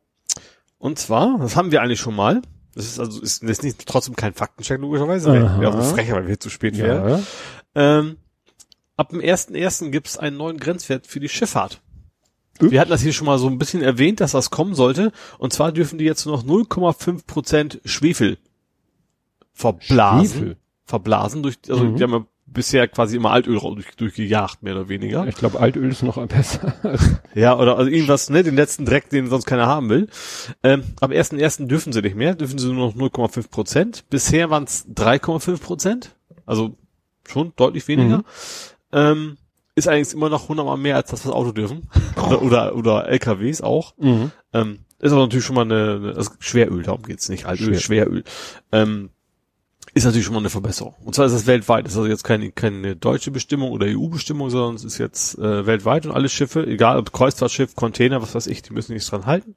Und 0.78 1.00
zwar, 1.00 1.38
das 1.40 1.56
haben 1.58 1.72
wir 1.72 1.82
eigentlich 1.82 2.00
schon 2.00 2.16
mal. 2.16 2.42
Das 2.76 2.86
ist 2.86 3.00
also, 3.00 3.22
ist, 3.22 3.42
ist 3.42 3.64
nicht, 3.64 3.86
trotzdem 3.86 4.16
kein 4.16 4.34
Faktencheck, 4.34 4.80
logischerweise. 4.80 5.32
Wäre 5.32 5.74
auch 5.74 5.94
frecher, 5.94 6.16
weil 6.16 6.28
wir 6.28 6.40
zu 6.40 6.50
spät 6.50 6.78
wären. 6.78 7.10
Ja. 7.10 8.00
Ähm, 8.00 8.18
ab 8.98 9.10
dem 9.10 9.22
1.1. 9.22 9.92
gibt 9.92 10.08
es 10.08 10.18
einen 10.18 10.38
neuen 10.38 10.58
Grenzwert 10.58 11.08
für 11.08 11.20
die 11.20 11.30
Schifffahrt. 11.30 11.82
Wir 12.60 12.80
hatten 12.80 12.92
das 12.92 13.02
hier 13.02 13.14
schon 13.14 13.26
mal 13.26 13.38
so 13.38 13.48
ein 13.48 13.58
bisschen 13.58 13.82
erwähnt, 13.82 14.22
dass 14.22 14.32
das 14.32 14.50
kommen 14.50 14.76
sollte. 14.76 15.12
Und 15.40 15.52
zwar 15.52 15.72
dürfen 15.72 15.98
die 15.98 16.06
jetzt 16.06 16.26
nur 16.26 16.38
noch 16.38 16.46
0,5 16.46 17.26
Prozent 17.26 17.82
Schwefel 17.84 18.38
verblasen. 19.54 20.28
Schwefel? 20.28 20.58
Verblasen 20.86 21.44
durch, 21.44 21.58
also 21.68 21.84
mhm. 21.84 21.96
die 21.96 22.04
haben 22.04 22.12
ja 22.12 22.26
bisher 22.46 22.88
quasi 22.88 23.16
immer 23.16 23.32
Altöl 23.32 23.60
durch, 23.60 23.96
durchgejagt, 23.96 24.64
mehr 24.64 24.76
oder 24.76 24.90
weniger. 24.90 25.28
Ich 25.28 25.36
glaube, 25.36 25.60
Altöl 25.60 25.90
ist 25.90 26.04
noch 26.04 26.24
besser. 26.28 26.74
ja, 27.36 27.58
oder 27.58 27.78
also 27.78 27.90
irgendwas, 27.90 28.30
ne, 28.30 28.44
den 28.44 28.56
letzten 28.56 28.86
Dreck, 28.86 29.10
den 29.10 29.28
sonst 29.28 29.46
keiner 29.46 29.68
haben 29.68 29.90
will. 29.90 30.08
Ähm, 30.64 30.84
am 31.02 31.12
ersten 31.12 31.40
ersten 31.40 31.68
dürfen 31.68 31.92
sie 31.92 32.02
nicht 32.02 32.16
mehr, 32.16 32.36
dürfen 32.36 32.60
sie 32.60 32.72
nur 32.72 32.88
noch 32.88 32.96
0,5 32.96 33.50
Prozent. 33.50 34.06
Bisher 34.10 34.50
waren 34.50 34.64
es 34.64 34.88
3,5 34.88 35.60
Prozent, 35.60 36.16
also 36.46 36.78
schon 37.28 37.54
deutlich 37.56 37.88
weniger. 37.88 38.20
Mhm. 38.20 38.24
Ähm, 38.92 39.38
ist 39.76 39.88
allerdings 39.88 40.14
immer 40.14 40.30
noch 40.30 40.48
hundertmal 40.48 40.78
mehr 40.78 40.96
als 40.96 41.10
das, 41.10 41.26
was 41.26 41.34
Auto 41.34 41.52
dürfen. 41.52 41.90
oder, 42.16 42.42
oder, 42.42 42.76
oder 42.76 43.08
LKWs 43.10 43.62
auch. 43.62 43.94
Mhm. 43.98 44.32
Ähm, 44.54 44.80
ist 45.00 45.12
aber 45.12 45.22
natürlich 45.22 45.46
schon 45.46 45.56
mal 45.56 45.64
eine, 45.64 45.96
eine 45.96 46.16
also 46.16 46.32
Schweröl, 46.40 46.84
darum 46.84 47.04
geht's 47.04 47.28
nicht. 47.28 47.46
Altöl, 47.46 47.78
Schwer. 47.78 48.06
Schweröl. 48.06 48.24
Ähm, 48.72 49.10
ist 49.96 50.04
natürlich 50.04 50.26
schon 50.26 50.34
mal 50.34 50.42
eine 50.42 50.52
Verbesserung. 50.52 50.94
Und 51.04 51.16
zwar 51.16 51.26
ist 51.26 51.32
das 51.34 51.48
weltweit. 51.48 51.86
Das 51.86 51.94
ist 51.94 51.98
also 51.98 52.10
jetzt 52.10 52.24
keine, 52.24 52.52
keine 52.52 52.96
deutsche 52.96 53.32
Bestimmung 53.32 53.72
oder 53.72 53.88
EU-Bestimmung, 53.88 54.52
sondern 54.52 54.76
es 54.76 54.84
ist 54.84 55.00
jetzt 55.00 55.40
äh, 55.40 55.66
weltweit 55.66 56.06
und 56.06 56.12
alle 56.12 56.30
Schiffe, 56.30 56.68
egal 56.68 57.00
ob 57.00 57.12
Kreuzfahrtschiff, 57.12 57.76
Container, 57.76 58.22
was 58.22 58.36
weiß 58.36 58.46
ich, 58.48 58.62
die 58.62 58.74
müssen 58.74 58.94
nichts 58.94 59.10
dran 59.10 59.26
halten. 59.26 59.56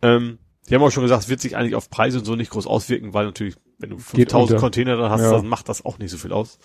Ähm, 0.00 0.38
die 0.68 0.74
haben 0.74 0.82
auch 0.82 0.90
schon 0.90 1.02
gesagt, 1.02 1.24
es 1.24 1.28
wird 1.28 1.40
sich 1.40 1.56
eigentlich 1.56 1.74
auf 1.74 1.90
Preise 1.90 2.20
und 2.20 2.24
so 2.24 2.36
nicht 2.36 2.50
groß 2.50 2.66
auswirken, 2.66 3.12
weil 3.12 3.26
natürlich, 3.26 3.56
wenn 3.78 3.90
du 3.90 3.98
5000 3.98 4.58
Container 4.58 4.96
da 4.96 5.10
hast, 5.10 5.22
ja. 5.22 5.32
dann 5.32 5.46
macht 5.46 5.68
das 5.68 5.84
auch 5.84 5.98
nicht 5.98 6.10
so 6.10 6.16
viel 6.16 6.32
aus 6.32 6.58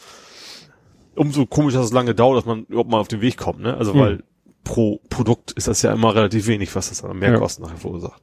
umso 1.15 1.45
komischer, 1.45 1.79
dass 1.79 1.87
es 1.87 1.93
lange 1.93 2.15
dauert, 2.15 2.37
dass 2.37 2.45
man 2.45 2.65
überhaupt 2.65 2.89
mal 2.89 2.99
auf 2.99 3.07
den 3.07 3.21
Weg 3.21 3.37
kommt, 3.37 3.59
ne? 3.59 3.75
Also, 3.77 3.93
mhm. 3.93 3.99
weil 3.99 4.23
pro 4.63 4.99
Produkt 5.09 5.51
ist 5.51 5.67
das 5.67 5.81
ja 5.81 5.93
immer 5.93 6.15
relativ 6.15 6.47
wenig, 6.47 6.75
was 6.75 6.89
das 6.89 7.03
an 7.03 7.17
Mehrkosten 7.17 7.63
ja. 7.63 7.69
nachher 7.69 7.81
verursacht. 7.81 8.21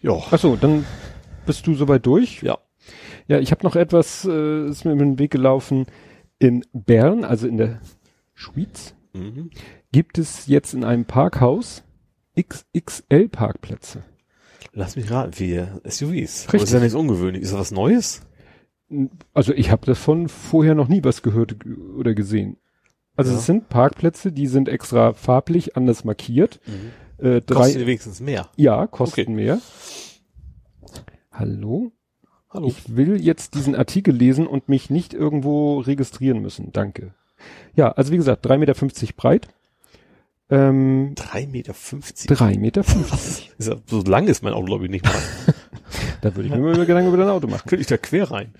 Ja. 0.00 0.14
Achso, 0.30 0.56
dann 0.60 0.84
bist 1.46 1.66
du 1.66 1.74
soweit 1.74 2.06
durch? 2.06 2.42
Ja. 2.42 2.58
Ja, 3.28 3.38
ich 3.38 3.50
habe 3.52 3.64
noch 3.64 3.76
etwas, 3.76 4.24
äh, 4.24 4.68
ist 4.68 4.84
mir 4.84 4.92
über 4.92 5.04
den 5.04 5.18
Weg 5.18 5.30
gelaufen. 5.30 5.86
In 6.38 6.64
Bern, 6.72 7.24
also 7.24 7.46
in 7.46 7.56
der 7.56 7.80
Schweiz, 8.34 8.94
mhm. 9.12 9.50
gibt 9.92 10.18
es 10.18 10.48
jetzt 10.48 10.74
in 10.74 10.82
einem 10.84 11.04
Parkhaus 11.04 11.84
XXL-Parkplätze. 12.36 14.02
Lass 14.72 14.96
mich 14.96 15.10
raten, 15.10 15.38
wie 15.38 15.64
SUVs. 15.84 16.08
Richtig. 16.08 16.48
Aber 16.48 16.62
ist 16.62 16.72
ja 16.72 16.80
nichts 16.80 16.94
ungewöhnlich. 16.94 17.42
Ist 17.42 17.52
das 17.52 17.60
was 17.60 17.70
Neues? 17.70 18.22
also 19.32 19.52
ich 19.54 19.70
habe 19.70 19.86
davon 19.86 20.28
vorher 20.28 20.74
noch 20.74 20.88
nie 20.88 21.02
was 21.04 21.22
gehört 21.22 21.56
oder 21.96 22.14
gesehen. 22.14 22.56
Also 23.16 23.32
ja. 23.32 23.38
es 23.38 23.46
sind 23.46 23.68
Parkplätze, 23.68 24.32
die 24.32 24.46
sind 24.46 24.68
extra 24.68 25.12
farblich 25.12 25.76
anders 25.76 26.04
markiert. 26.04 26.60
Mhm. 26.66 27.24
Äh, 27.24 27.40
drei, 27.40 27.54
kosten 27.54 27.80
wenigstens 27.80 28.20
mehr? 28.20 28.48
Ja, 28.56 28.86
kosten 28.86 29.20
okay. 29.22 29.30
mehr. 29.30 29.60
Hallo? 31.32 31.92
Hallo. 32.50 32.66
Ich 32.66 32.94
will 32.94 33.20
jetzt 33.20 33.54
diesen 33.54 33.74
Artikel 33.74 34.14
lesen 34.14 34.46
und 34.46 34.68
mich 34.68 34.90
nicht 34.90 35.14
irgendwo 35.14 35.80
registrieren 35.80 36.42
müssen. 36.42 36.70
Danke. 36.72 37.14
Ja, 37.74 37.92
also 37.92 38.12
wie 38.12 38.18
gesagt, 38.18 38.46
3,50 38.46 38.58
Meter 38.58 38.74
breit. 39.16 39.48
Ähm, 40.50 41.14
3,50 41.16 41.46
Meter? 41.48 41.72
3,50 41.72 42.58
Meter. 42.58 42.84
so 43.86 44.02
lang 44.02 44.28
ist 44.28 44.42
mein 44.42 44.52
Auto, 44.52 44.66
glaube 44.66 44.84
ich, 44.84 44.90
nicht 44.90 45.04
mal. 45.04 45.14
da 46.22 46.36
würde 46.36 46.48
ich 46.48 46.54
mir 46.54 46.60
mal 46.60 46.86
Gedanken 46.86 47.08
über 47.08 47.16
dein 47.16 47.28
Auto 47.28 47.48
machen. 47.48 47.68
Könnte 47.68 47.80
ich 47.80 47.88
da 47.88 47.96
quer 47.96 48.30
rein? 48.30 48.54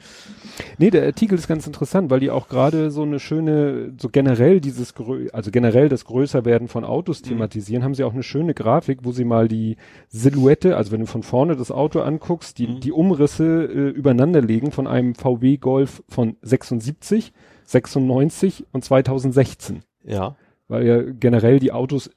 Nee, 0.79 0.91
der 0.91 1.07
Artikel 1.07 1.39
ist 1.39 1.47
ganz 1.47 1.65
interessant, 1.65 2.11
weil 2.11 2.19
die 2.19 2.29
auch 2.29 2.49
gerade 2.49 2.91
so 2.91 3.03
eine 3.03 3.21
schöne, 3.21 3.95
so 3.99 4.09
generell 4.09 4.61
dieses, 4.61 4.93
also 5.33 5.51
generell 5.53 5.89
das 5.89 6.05
Größerwerden 6.05 6.67
von 6.67 6.85
Autos 6.85 7.23
mhm. 7.23 7.29
thematisieren, 7.29 7.83
mhm. 7.83 7.85
haben 7.85 7.95
sie 7.95 8.03
auch 8.03 8.15
eine 8.15 8.25
schöne 8.25 8.53
Grafik, 8.53 9.05
wo 9.05 9.13
sie 9.13 9.25
mal 9.25 9.47
die 9.47 9.77
Silhouette, 10.09 10.77
also 10.77 10.91
wenn 10.91 11.01
du 11.01 11.07
von 11.07 11.23
vorne 11.23 11.55
das 11.55 11.71
Auto 11.71 12.01
anguckst, 12.01 12.59
die, 12.59 12.67
mhm. 12.67 12.81
die 12.81 12.93
Umrisse 12.93 13.45
äh, 13.65 13.91
übereinander 13.91 14.41
legen 14.41 14.73
von 14.73 14.89
einem 14.89 15.15
VW 15.15 15.57
Golf 15.59 16.03
von 16.09 16.37
76, 16.43 17.33
96 17.65 18.67
und 18.73 18.85
2016. 18.85 19.85
Ja. 20.05 20.35
Weil 20.67 20.87
ja 20.87 21.03
generell 21.03 21.61
die 21.61 21.71
Autos 21.71 22.11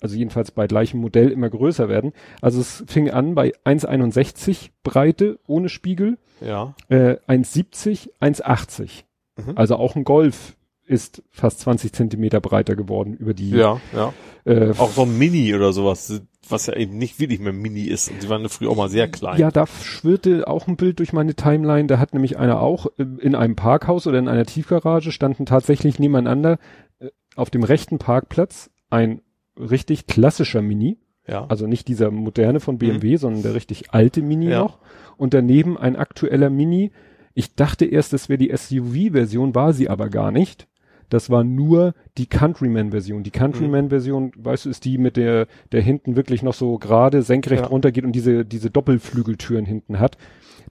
also 0.00 0.16
jedenfalls 0.16 0.50
bei 0.50 0.66
gleichem 0.66 1.00
Modell 1.00 1.30
immer 1.30 1.50
größer 1.50 1.88
werden. 1.88 2.12
Also 2.40 2.60
es 2.60 2.84
fing 2.86 3.10
an 3.10 3.34
bei 3.34 3.52
1,61 3.64 4.70
Breite 4.82 5.38
ohne 5.46 5.68
Spiegel, 5.68 6.18
ja. 6.40 6.74
äh, 6.88 7.16
1,70, 7.28 8.10
1,80. 8.20 9.04
Mhm. 9.36 9.52
Also 9.56 9.76
auch 9.76 9.96
ein 9.96 10.04
Golf 10.04 10.56
ist 10.90 11.22
fast 11.30 11.60
20 11.60 11.92
Zentimeter 11.92 12.40
breiter 12.40 12.74
geworden 12.74 13.14
über 13.14 13.32
die. 13.32 13.50
Ja, 13.50 13.80
ja. 13.94 14.12
Äh, 14.44 14.72
auch 14.76 14.90
so 14.90 15.02
ein 15.02 15.18
Mini 15.18 15.54
oder 15.54 15.72
sowas, 15.72 16.20
was 16.48 16.66
ja 16.66 16.74
eben 16.74 16.98
nicht 16.98 17.20
wirklich 17.20 17.38
mehr 17.38 17.52
Mini 17.52 17.84
ist. 17.84 18.10
Und 18.10 18.22
die 18.22 18.28
waren 18.28 18.48
früher 18.48 18.70
auch 18.70 18.76
mal 18.76 18.88
sehr 18.88 19.06
klein. 19.06 19.38
Ja, 19.38 19.52
da 19.52 19.66
schwirrte 19.68 20.48
auch 20.48 20.66
ein 20.66 20.76
Bild 20.76 20.98
durch 20.98 21.12
meine 21.12 21.36
Timeline. 21.36 21.86
Da 21.86 22.00
hat 22.00 22.12
nämlich 22.12 22.38
einer 22.38 22.60
auch 22.60 22.86
äh, 22.98 23.04
in 23.20 23.36
einem 23.36 23.54
Parkhaus 23.54 24.08
oder 24.08 24.18
in 24.18 24.26
einer 24.26 24.46
Tiefgarage 24.46 25.12
standen 25.12 25.46
tatsächlich 25.46 26.00
nebeneinander 26.00 26.58
äh, 26.98 27.10
auf 27.36 27.50
dem 27.50 27.62
rechten 27.62 27.98
Parkplatz 27.98 28.70
ein 28.88 29.22
richtig 29.62 30.06
klassischer 30.06 30.62
Mini. 30.62 30.98
Ja. 31.26 31.46
Also 31.48 31.66
nicht 31.66 31.88
dieser 31.88 32.10
moderne 32.10 32.60
von 32.60 32.78
BMW, 32.78 33.12
mhm. 33.12 33.16
sondern 33.16 33.42
der 33.42 33.54
richtig 33.54 33.92
alte 33.92 34.22
Mini 34.22 34.50
ja. 34.50 34.60
noch. 34.60 34.78
Und 35.16 35.34
daneben 35.34 35.78
ein 35.78 35.96
aktueller 35.96 36.50
Mini. 36.50 36.90
Ich 37.34 37.54
dachte 37.54 37.84
erst, 37.84 38.12
das 38.12 38.28
wäre 38.28 38.38
die 38.38 38.52
SUV-Version, 38.54 39.54
war 39.54 39.72
sie 39.72 39.88
aber 39.88 40.08
gar 40.08 40.32
nicht. 40.32 40.66
Das 41.10 41.28
war 41.28 41.44
nur 41.44 41.94
die 42.16 42.26
Countryman-Version. 42.26 43.24
Die 43.24 43.30
Countryman-Version, 43.30 44.32
mhm. 44.34 44.44
weißt 44.44 44.64
du, 44.64 44.70
ist 44.70 44.84
die 44.84 44.96
mit 44.96 45.16
der, 45.16 45.46
der 45.72 45.82
hinten 45.82 46.16
wirklich 46.16 46.42
noch 46.42 46.54
so 46.54 46.78
gerade 46.78 47.22
senkrecht 47.22 47.62
ja. 47.62 47.68
runtergeht 47.68 48.04
und 48.04 48.12
diese, 48.12 48.44
diese 48.44 48.70
Doppelflügeltüren 48.70 49.66
hinten 49.66 49.98
hat. 49.98 50.16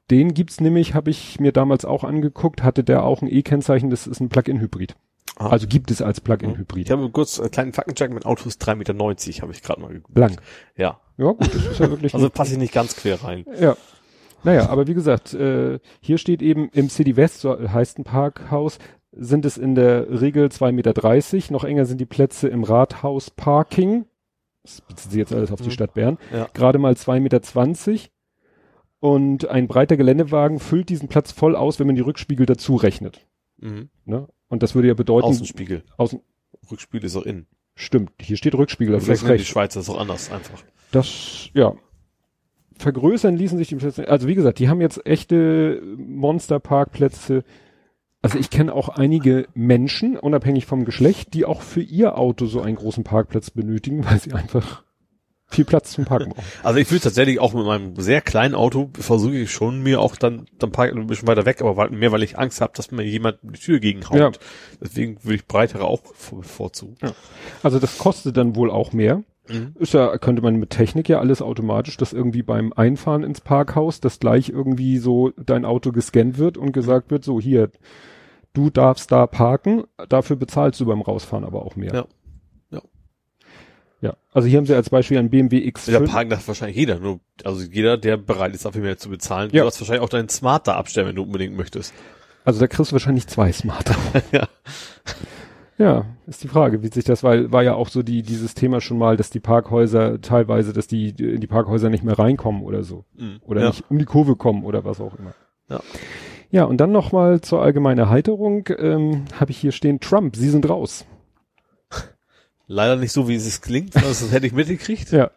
Den 0.09 0.33
gibt's 0.33 0.59
nämlich, 0.59 0.95
habe 0.95 1.11
ich 1.11 1.39
mir 1.39 1.51
damals 1.51 1.85
auch 1.85 2.03
angeguckt, 2.03 2.63
hatte 2.63 2.83
der 2.83 3.03
auch 3.03 3.21
ein 3.21 3.31
E-Kennzeichen, 3.31 3.89
das 3.89 4.07
ist 4.07 4.21
ein 4.21 4.29
Plug-in-Hybrid. 4.29 4.95
Ah. 5.39 5.47
Also 5.47 5.67
gibt 5.67 5.89
es 5.89 6.01
als 6.01 6.19
Plug-in-Hybrid. 6.19 6.85
Ich 6.85 6.91
habe 6.91 7.09
kurz 7.09 7.39
einen 7.39 7.49
kleinen 7.49 7.73
Faktencheck 7.73 8.13
mit 8.13 8.25
Autos 8.25 8.59
3,90 8.59 8.75
Meter, 8.75 9.41
habe 9.41 9.51
ich 9.53 9.63
gerade 9.63 9.81
mal 9.81 9.87
geguckt. 9.87 10.13
Blank. 10.13 10.41
Ja. 10.75 10.99
Ja, 11.17 11.31
gut, 11.31 11.53
das 11.53 11.65
ist 11.65 11.79
ja 11.79 11.89
wirklich. 11.89 12.13
also 12.15 12.29
passe 12.29 12.53
ich 12.53 12.57
nicht 12.57 12.73
ganz 12.73 12.95
quer 12.95 13.23
rein. 13.23 13.45
Ja. 13.59 13.77
Naja, 14.43 14.69
aber 14.69 14.87
wie 14.87 14.93
gesagt, 14.93 15.33
äh, 15.33 15.79
hier 16.01 16.17
steht 16.17 16.41
eben 16.41 16.69
im 16.69 16.89
City 16.89 17.15
West, 17.15 17.41
so 17.41 17.57
heißt 17.57 17.99
ein 17.99 18.03
Parkhaus, 18.03 18.79
sind 19.11 19.45
es 19.45 19.57
in 19.57 19.75
der 19.75 20.21
Regel 20.21 20.47
2,30 20.47 20.71
Meter. 20.71 21.53
Noch 21.53 21.63
enger 21.63 21.85
sind 21.85 21.99
die 21.99 22.05
Plätze 22.05 22.47
im 22.47 22.63
Rathaus 22.63 23.31
Parking. 23.31 24.05
Das 24.63 24.81
bezieht 24.81 25.11
sich 25.11 25.19
jetzt 25.19 25.33
alles 25.33 25.51
auf 25.51 25.61
die 25.61 25.67
mhm. 25.67 25.73
Stadt 25.73 25.93
Bern. 25.93 26.17
Ja. 26.33 26.47
Gerade 26.53 26.79
mal 26.79 26.93
2,20 26.93 27.19
Meter. 27.91 28.09
Und 28.99 29.47
ein 29.47 29.67
breiter 29.67 29.95
Geländewagen 29.95 30.59
füllt 30.59 30.89
diesen 30.89 31.07
Platz 31.07 31.31
voll 31.31 31.55
aus, 31.55 31.79
wenn 31.79 31.87
man 31.87 31.95
die 31.95 32.01
Rückspiegel 32.01 32.45
dazu 32.45 32.75
rechnet. 32.75 33.25
Mhm. 33.57 33.89
Ne? 34.05 34.27
Und 34.49 34.63
das 34.63 34.75
würde 34.75 34.87
ja 34.87 34.93
bedeuten. 34.93 35.27
Außenspiegel. 35.27 35.83
Außen 35.97 36.21
Rückspiegel 36.69 37.05
ist 37.05 37.15
auch 37.15 37.25
innen. 37.25 37.47
Stimmt. 37.75 38.11
Hier 38.19 38.35
steht 38.35 38.55
Rückspiegel. 38.55 38.95
Aber 38.95 39.03
vielleicht 39.03 39.25
recht. 39.25 39.45
die 39.45 39.49
Schweizer 39.49 39.79
ist 39.79 39.89
auch 39.89 39.99
anders 39.99 40.31
einfach. 40.31 40.61
Das, 40.91 41.49
ja. 41.53 41.75
Vergrößern 42.77 43.35
ließen 43.35 43.57
sich 43.57 43.69
die 43.69 43.75
Plätze. 43.75 44.07
Also 44.07 44.27
wie 44.27 44.35
gesagt, 44.35 44.59
die 44.59 44.69
haben 44.69 44.81
jetzt 44.81 45.05
echte 45.05 45.81
Monsterparkplätze. 45.97 47.43
Also 48.21 48.37
ich 48.37 48.49
kenne 48.49 48.73
auch 48.73 48.89
einige 48.89 49.47
Menschen, 49.53 50.17
unabhängig 50.17 50.65
vom 50.65 50.83
Geschlecht, 50.83 51.33
die 51.33 51.45
auch 51.45 51.61
für 51.61 51.81
ihr 51.81 52.17
Auto 52.17 52.45
so 52.45 52.61
einen 52.61 52.75
großen 52.75 53.03
Parkplatz 53.03 53.51
benötigen, 53.51 54.03
weil 54.05 54.19
sie 54.19 54.33
einfach 54.33 54.83
viel 55.49 55.65
Platz 55.65 55.91
zum 55.91 56.05
Parken 56.05 56.29
brauchen. 56.29 56.45
Also 56.63 56.79
ich 56.79 56.91
will 56.91 56.99
tatsächlich 56.99 57.39
auch 57.39 57.53
mit 57.53 57.65
meinem 57.65 57.95
sehr 57.95 58.21
kleinen 58.21 58.53
Auto 58.55 58.89
versuche 58.99 59.35
ich 59.35 59.51
schon 59.51 59.81
mir 59.81 59.99
auch 59.99 60.15
dann 60.15 60.45
dann 60.59 60.71
parken 60.71 60.99
ein 60.99 61.07
bisschen 61.07 61.27
weiter 61.27 61.45
weg, 61.45 61.61
aber 61.61 61.89
mehr 61.89 62.11
weil 62.11 62.23
ich 62.23 62.37
Angst 62.37 62.61
habe, 62.61 62.73
dass 62.75 62.91
mir 62.91 63.03
jemand 63.03 63.39
die 63.41 63.59
Tür 63.59 63.79
gegenhaut. 63.79 64.17
Ja. 64.17 64.31
Deswegen 64.81 65.17
würde 65.23 65.35
ich 65.35 65.47
breitere 65.47 65.85
auch 65.85 66.01
bevorzugen. 66.01 66.95
Ja. 67.01 67.13
Also 67.63 67.79
das 67.79 67.97
kostet 67.97 68.37
dann 68.37 68.55
wohl 68.55 68.69
auch 68.69 68.93
mehr. 68.93 69.23
Mhm. 69.49 69.75
Ist 69.79 69.93
ja, 69.93 70.17
könnte 70.19 70.41
man 70.41 70.57
mit 70.57 70.69
Technik 70.69 71.09
ja 71.09 71.19
alles 71.19 71.41
automatisch, 71.41 71.97
dass 71.97 72.13
irgendwie 72.13 72.43
beim 72.43 72.71
Einfahren 72.73 73.23
ins 73.23 73.41
Parkhaus, 73.41 73.99
dass 73.99 74.19
gleich 74.19 74.49
irgendwie 74.49 74.99
so 74.99 75.31
dein 75.37 75.65
Auto 75.65 75.91
gescannt 75.91 76.37
wird 76.37 76.57
und 76.57 76.71
gesagt 76.71 77.09
wird, 77.09 77.23
so 77.23 77.41
hier, 77.41 77.71
du 78.53 78.69
darfst 78.69 79.11
da 79.11 79.25
parken, 79.25 79.83
dafür 80.09 80.35
bezahlst 80.35 80.79
du 80.79 80.85
beim 80.85 81.01
Rausfahren 81.01 81.43
aber 81.43 81.65
auch 81.65 81.75
mehr. 81.75 81.93
Ja. 81.93 82.05
Ja, 84.01 84.15
also 84.31 84.47
hier 84.47 84.57
haben 84.57 84.65
sie 84.65 84.75
als 84.75 84.89
Beispiel 84.89 85.17
einen 85.17 85.29
BMW 85.29 85.57
X5. 85.69 85.91
Da 85.91 85.99
parken 85.99 86.29
das 86.29 86.47
wahrscheinlich 86.47 86.77
jeder, 86.77 86.99
nur, 86.99 87.19
also 87.43 87.61
jeder, 87.61 87.97
der 87.97 88.15
bereit 88.17 88.55
ist, 88.55 88.65
dafür 88.65 88.81
mehr 88.81 88.97
zu 88.97 89.09
bezahlen. 89.09 89.49
Ja. 89.51 89.63
Du 89.63 89.67
hast 89.67 89.81
wahrscheinlich 89.81 90.03
auch 90.03 90.09
deinen 90.09 90.29
Smart 90.29 90.67
da 90.67 90.75
abstellen, 90.75 91.07
wenn 91.07 91.15
du 91.15 91.23
unbedingt 91.23 91.57
möchtest. 91.57 91.93
Also 92.45 92.61
da 92.61 92.67
kriegst 92.67 92.91
du 92.91 92.93
wahrscheinlich 92.93 93.27
zwei 93.27 93.51
Smarter. 93.51 93.95
ja. 94.31 94.47
Ja, 95.77 96.05
ist 96.27 96.43
die 96.43 96.49
Frage, 96.49 96.83
wie 96.83 96.87
sich 96.87 97.05
das, 97.05 97.23
weil 97.23 97.53
war 97.53 97.63
ja 97.63 97.73
auch 97.73 97.87
so 97.87 98.03
die 98.03 98.21
dieses 98.21 98.53
Thema 98.53 98.81
schon 98.81 98.97
mal, 98.97 99.15
dass 99.15 99.29
die 99.29 99.39
Parkhäuser 99.39 100.19
teilweise, 100.19 100.73
dass 100.73 100.87
die 100.87 101.11
in 101.11 101.39
die 101.39 101.47
Parkhäuser 101.47 101.89
nicht 101.89 102.03
mehr 102.03 102.19
reinkommen 102.19 102.63
oder 102.63 102.83
so 102.83 103.05
mhm. 103.15 103.39
oder 103.45 103.61
ja. 103.61 103.67
nicht 103.67 103.85
um 103.89 103.97
die 103.97 104.05
Kurve 104.05 104.35
kommen 104.35 104.65
oder 104.65 104.83
was 104.83 104.99
auch 104.99 105.15
immer. 105.15 105.33
Ja. 105.69 105.79
Ja, 106.51 106.63
und 106.63 106.77
dann 106.77 106.91
noch 106.91 107.11
mal 107.11 107.41
zur 107.41 107.61
allgemeinen 107.61 107.99
Erheiterung 107.99 108.67
ähm, 108.77 109.25
habe 109.39 109.51
ich 109.51 109.57
hier 109.57 109.71
stehen 109.71 109.99
Trump, 109.99 110.35
Sie 110.35 110.49
sind 110.49 110.67
raus. 110.67 111.05
Leider 112.71 112.95
nicht 112.95 113.11
so, 113.11 113.27
wie 113.27 113.35
es 113.35 113.61
klingt, 113.61 113.95
das 113.95 114.31
hätte 114.31 114.45
ich 114.47 114.53
mitgekriegt. 114.53 115.11
Ja. 115.11 115.31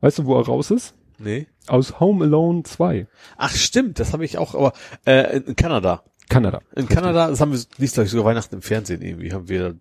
Weißt 0.00 0.18
du, 0.20 0.24
wo 0.26 0.38
er 0.38 0.46
raus 0.46 0.70
ist? 0.70 0.94
Nee. 1.18 1.48
Aus 1.66 1.98
Home 2.00 2.24
Alone 2.24 2.62
2. 2.62 3.06
Ach 3.36 3.54
stimmt, 3.54 3.98
das 3.98 4.12
habe 4.12 4.24
ich 4.24 4.38
auch, 4.38 4.54
aber 4.54 4.72
äh, 5.04 5.38
in 5.38 5.56
Kanada. 5.56 6.04
Kanada. 6.28 6.60
In 6.76 6.88
Kanada, 6.88 7.28
das 7.28 7.40
haben 7.40 7.52
wir, 7.52 7.58
liest 7.78 7.94
glaube 7.94 8.04
ich 8.06 8.10
sogar 8.12 8.24
Weihnachten 8.26 8.54
im 8.54 8.62
Fernsehen 8.62 9.02
irgendwie, 9.02 9.32
haben 9.32 9.48
wir 9.48 9.74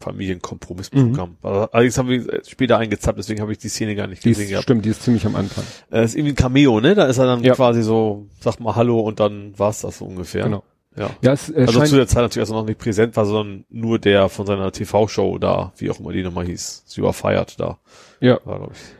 Familienkompromissprogramm. 0.00 1.30
Mhm. 1.30 1.36
Allerdings 1.72 1.98
haben 1.98 2.08
wir 2.08 2.40
später 2.48 2.78
eingezappt, 2.78 3.18
deswegen 3.18 3.40
habe 3.42 3.52
ich 3.52 3.58
die 3.58 3.68
Szene 3.68 3.94
gar 3.94 4.06
nicht 4.06 4.24
Die 4.24 4.30
gesehen 4.30 4.44
ist, 4.44 4.50
gehabt. 4.50 4.62
stimmt, 4.64 4.84
die 4.84 4.88
ist 4.90 5.02
ziemlich 5.02 5.26
am 5.26 5.36
Anfang. 5.36 5.64
Äh, 5.92 6.04
ist 6.04 6.14
irgendwie 6.16 6.32
ein 6.32 6.36
Cameo, 6.36 6.80
ne? 6.80 6.94
Da 6.94 7.04
ist 7.04 7.18
er 7.18 7.26
dann 7.26 7.44
Ja. 7.44 7.54
quasi 7.54 7.82
so, 7.82 8.26
sagt 8.40 8.60
mal 8.60 8.74
Hallo 8.76 9.00
und 9.00 9.20
dann 9.20 9.58
war's 9.58 9.82
das 9.82 9.98
so 9.98 10.06
ungefähr. 10.06 10.44
Genau. 10.44 10.64
Ja. 10.96 11.10
Ja, 11.22 11.32
es 11.32 11.50
äh, 11.50 11.64
Also 11.66 11.84
zu 11.84 11.96
der 11.96 12.06
Zeit 12.06 12.22
natürlich 12.22 12.40
also 12.42 12.54
noch 12.54 12.66
nicht 12.66 12.78
präsent 12.78 13.16
war, 13.16 13.24
sondern 13.24 13.64
nur 13.70 13.98
der 13.98 14.28
von 14.28 14.46
seiner 14.46 14.72
TV-Show 14.72 15.38
da, 15.38 15.72
wie 15.76 15.90
auch 15.90 16.00
immer 16.00 16.12
die 16.12 16.22
nochmal 16.22 16.46
hieß. 16.46 16.84
Sie 16.86 17.02
war 17.02 17.12
feiert 17.12 17.58
da. 17.60 17.78
ja. 18.20 18.40
War, 18.44 18.68
ich. 18.72 18.99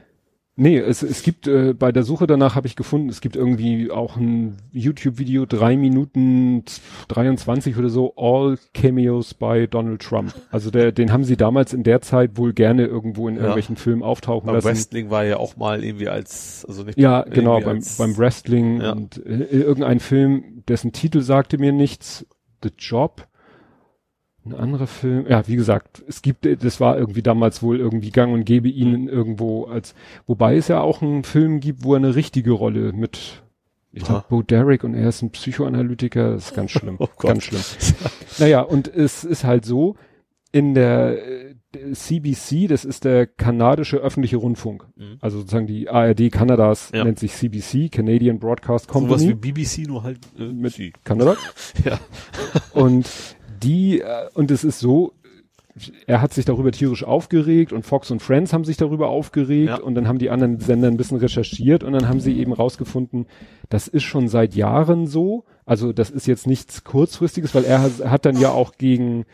Nee, 0.62 0.76
es, 0.76 1.02
es 1.02 1.22
gibt, 1.22 1.46
äh, 1.46 1.72
bei 1.72 1.90
der 1.90 2.02
Suche 2.02 2.26
danach 2.26 2.54
habe 2.54 2.66
ich 2.66 2.76
gefunden, 2.76 3.08
es 3.08 3.22
gibt 3.22 3.34
irgendwie 3.34 3.90
auch 3.90 4.16
ein 4.16 4.58
YouTube-Video, 4.72 5.46
drei 5.46 5.74
Minuten 5.74 6.64
23 7.08 7.78
oder 7.78 7.88
so, 7.88 8.12
All 8.16 8.58
Cameos 8.74 9.32
bei 9.32 9.66
Donald 9.66 10.02
Trump. 10.02 10.34
Also 10.50 10.70
der, 10.70 10.92
den 10.92 11.12
haben 11.12 11.24
sie 11.24 11.38
damals 11.38 11.72
in 11.72 11.82
der 11.82 12.02
Zeit 12.02 12.36
wohl 12.36 12.52
gerne 12.52 12.84
irgendwo 12.84 13.26
in 13.26 13.36
Ja. 13.36 13.40
irgendwelchen 13.40 13.76
Filmen 13.76 14.02
auftauchen 14.02 14.48
Beim 14.48 14.56
lassen. 14.56 14.68
Wrestling 14.68 15.08
war 15.08 15.24
ja 15.24 15.38
auch 15.38 15.56
mal 15.56 15.82
irgendwie 15.82 16.08
als, 16.08 16.66
also 16.68 16.82
nicht 16.82 16.98
Ja, 16.98 17.22
genau, 17.22 17.60
beim, 17.60 17.80
beim 17.96 18.18
Wrestling 18.18 18.82
Ja. 18.82 18.92
und 18.92 19.16
äh, 19.24 19.44
irgendein 19.44 19.98
Film, 19.98 20.62
dessen 20.68 20.92
Titel 20.92 21.22
sagte 21.22 21.56
mir 21.56 21.72
nichts, 21.72 22.26
The 22.62 22.70
Job. 22.76 23.26
Ein 24.44 24.54
anderer 24.54 24.86
Film, 24.86 25.26
ja, 25.28 25.46
wie 25.48 25.56
gesagt, 25.56 26.02
es 26.08 26.22
gibt, 26.22 26.46
äh, 26.46 26.56
das 26.56 26.80
war 26.80 26.96
irgendwie 26.98 27.22
damals 27.22 27.62
wohl 27.62 27.78
irgendwie 27.78 28.10
gang 28.10 28.32
und 28.32 28.44
gäbe 28.44 28.68
ihn 28.68 29.06
irgendwo 29.08 29.64
als, 29.66 29.94
wobei 30.26 30.56
es 30.56 30.68
ja 30.68 30.80
auch 30.80 31.02
einen 31.02 31.24
Film 31.24 31.60
gibt, 31.60 31.84
wo 31.84 31.92
er 31.94 31.98
eine 31.98 32.14
richtige 32.14 32.52
Rolle 32.52 32.92
mit, 32.92 33.42
ich 33.92 34.04
glaube. 34.04 34.24
Bo 34.30 34.42
Derek 34.42 34.82
und 34.84 34.94
er 34.94 35.08
ist 35.10 35.20
ein 35.22 35.30
Psychoanalytiker, 35.30 36.32
das 36.32 36.46
ist 36.46 36.54
ganz 36.54 36.70
schlimm, 36.72 36.96
Oh 36.98 37.08
ganz 37.18 37.44
schlimm. 37.44 37.60
Naja, 38.38 38.62
und 38.62 38.88
es 38.88 39.24
ist 39.24 39.44
halt 39.44 39.66
so, 39.66 39.96
in 40.52 40.74
der 40.74 41.18
äh, 41.72 41.92
CBC, 41.92 42.66
das 42.66 42.84
ist 42.84 43.04
der 43.04 43.26
kanadische 43.26 43.98
öffentliche 43.98 44.38
Rundfunk, 44.38 44.86
Mhm. 44.96 45.18
also 45.20 45.38
sozusagen 45.38 45.66
die 45.66 45.88
ARD 45.88 46.30
Kanadas 46.32 46.90
Ja. 46.94 47.04
nennt 47.04 47.18
sich 47.20 47.32
CBC, 47.34 47.88
Canadian 47.90 48.38
Broadcast 48.40 48.90
sowas 48.90 49.20
wie 49.20 49.32
Company, 49.32 49.34
BBC, 49.34 49.86
nur 49.86 50.02
halt 50.02 50.18
äh, 50.38 50.44
Mit- 50.44 50.72
sie. 50.72 50.92
Kanada. 51.04 51.36
Ja. 51.84 52.00
Und 52.72 53.08
die, 53.62 54.00
äh, 54.00 54.28
und 54.34 54.50
es 54.50 54.64
ist 54.64 54.80
so, 54.80 55.12
er 56.06 56.20
hat 56.20 56.34
sich 56.34 56.44
darüber 56.44 56.72
tierisch 56.72 57.04
aufgeregt 57.04 57.72
und 57.72 57.86
Fox 57.86 58.10
und 58.10 58.20
Friends 58.20 58.52
haben 58.52 58.64
sich 58.64 58.76
darüber 58.76 59.08
aufgeregt 59.08 59.68
Ja. 59.68 59.80
und 59.80 59.94
dann 59.94 60.08
haben 60.08 60.18
die 60.18 60.30
anderen 60.30 60.58
Sender 60.60 60.88
ein 60.88 60.96
bisschen 60.96 61.18
recherchiert 61.18 61.84
und 61.84 61.92
dann 61.92 62.08
haben 62.08 62.20
sie 62.20 62.38
eben 62.38 62.52
rausgefunden, 62.52 63.26
das 63.68 63.86
ist 63.88 64.02
schon 64.02 64.28
seit 64.28 64.54
Jahren 64.54 65.06
so. 65.06 65.44
Also 65.64 65.92
das 65.92 66.10
ist 66.10 66.26
jetzt 66.26 66.46
nichts 66.46 66.82
kurzfristiges, 66.84 67.54
weil 67.54 67.64
er 67.64 67.82
hat, 67.82 68.04
hat 68.04 68.24
dann 68.26 68.36
ja 68.38 68.50
auch 68.50 68.72
gegen, 68.78 69.24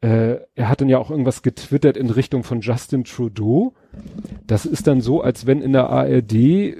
äh, 0.00 0.36
er 0.54 0.68
hat 0.68 0.80
dann 0.80 0.88
ja 0.88 0.98
auch 0.98 1.10
irgendwas 1.10 1.42
getwittert 1.42 1.96
in 1.96 2.10
Richtung 2.10 2.44
von 2.44 2.60
Justin 2.60 3.02
Trudeau. 3.04 3.72
Das 4.46 4.64
ist 4.64 4.86
dann 4.86 5.00
so, 5.00 5.22
als 5.22 5.46
wenn 5.46 5.60
in 5.60 5.72
der 5.72 5.90
ARD 5.90 6.32
äh, 6.34 6.72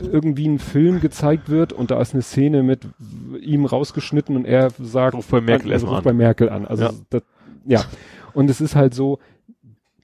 irgendwie 0.00 0.48
ein 0.48 0.58
Film 0.58 1.00
gezeigt 1.00 1.48
wird 1.48 1.72
und 1.72 1.90
da 1.92 2.00
ist 2.00 2.14
eine 2.14 2.22
Szene 2.22 2.62
mit 2.64 2.80
ihm 3.40 3.64
rausgeschnitten 3.64 4.34
und 4.34 4.44
er 4.44 4.70
sagt, 4.80 5.14
Ruf 5.14 5.28
bei 5.28 5.40
Merkel 5.40 5.72
also 5.72 5.86
erstmal 5.86 5.94
ruf 5.96 6.04
bei 6.04 6.10
an. 6.10 6.16
Merkel 6.16 6.48
an. 6.48 6.66
Also 6.66 6.84
Ja. 6.84 6.90
das, 7.10 7.22
ja. 7.66 7.84
Und 8.32 8.50
es 8.50 8.60
ist 8.60 8.74
halt 8.74 8.92
so, 8.94 9.20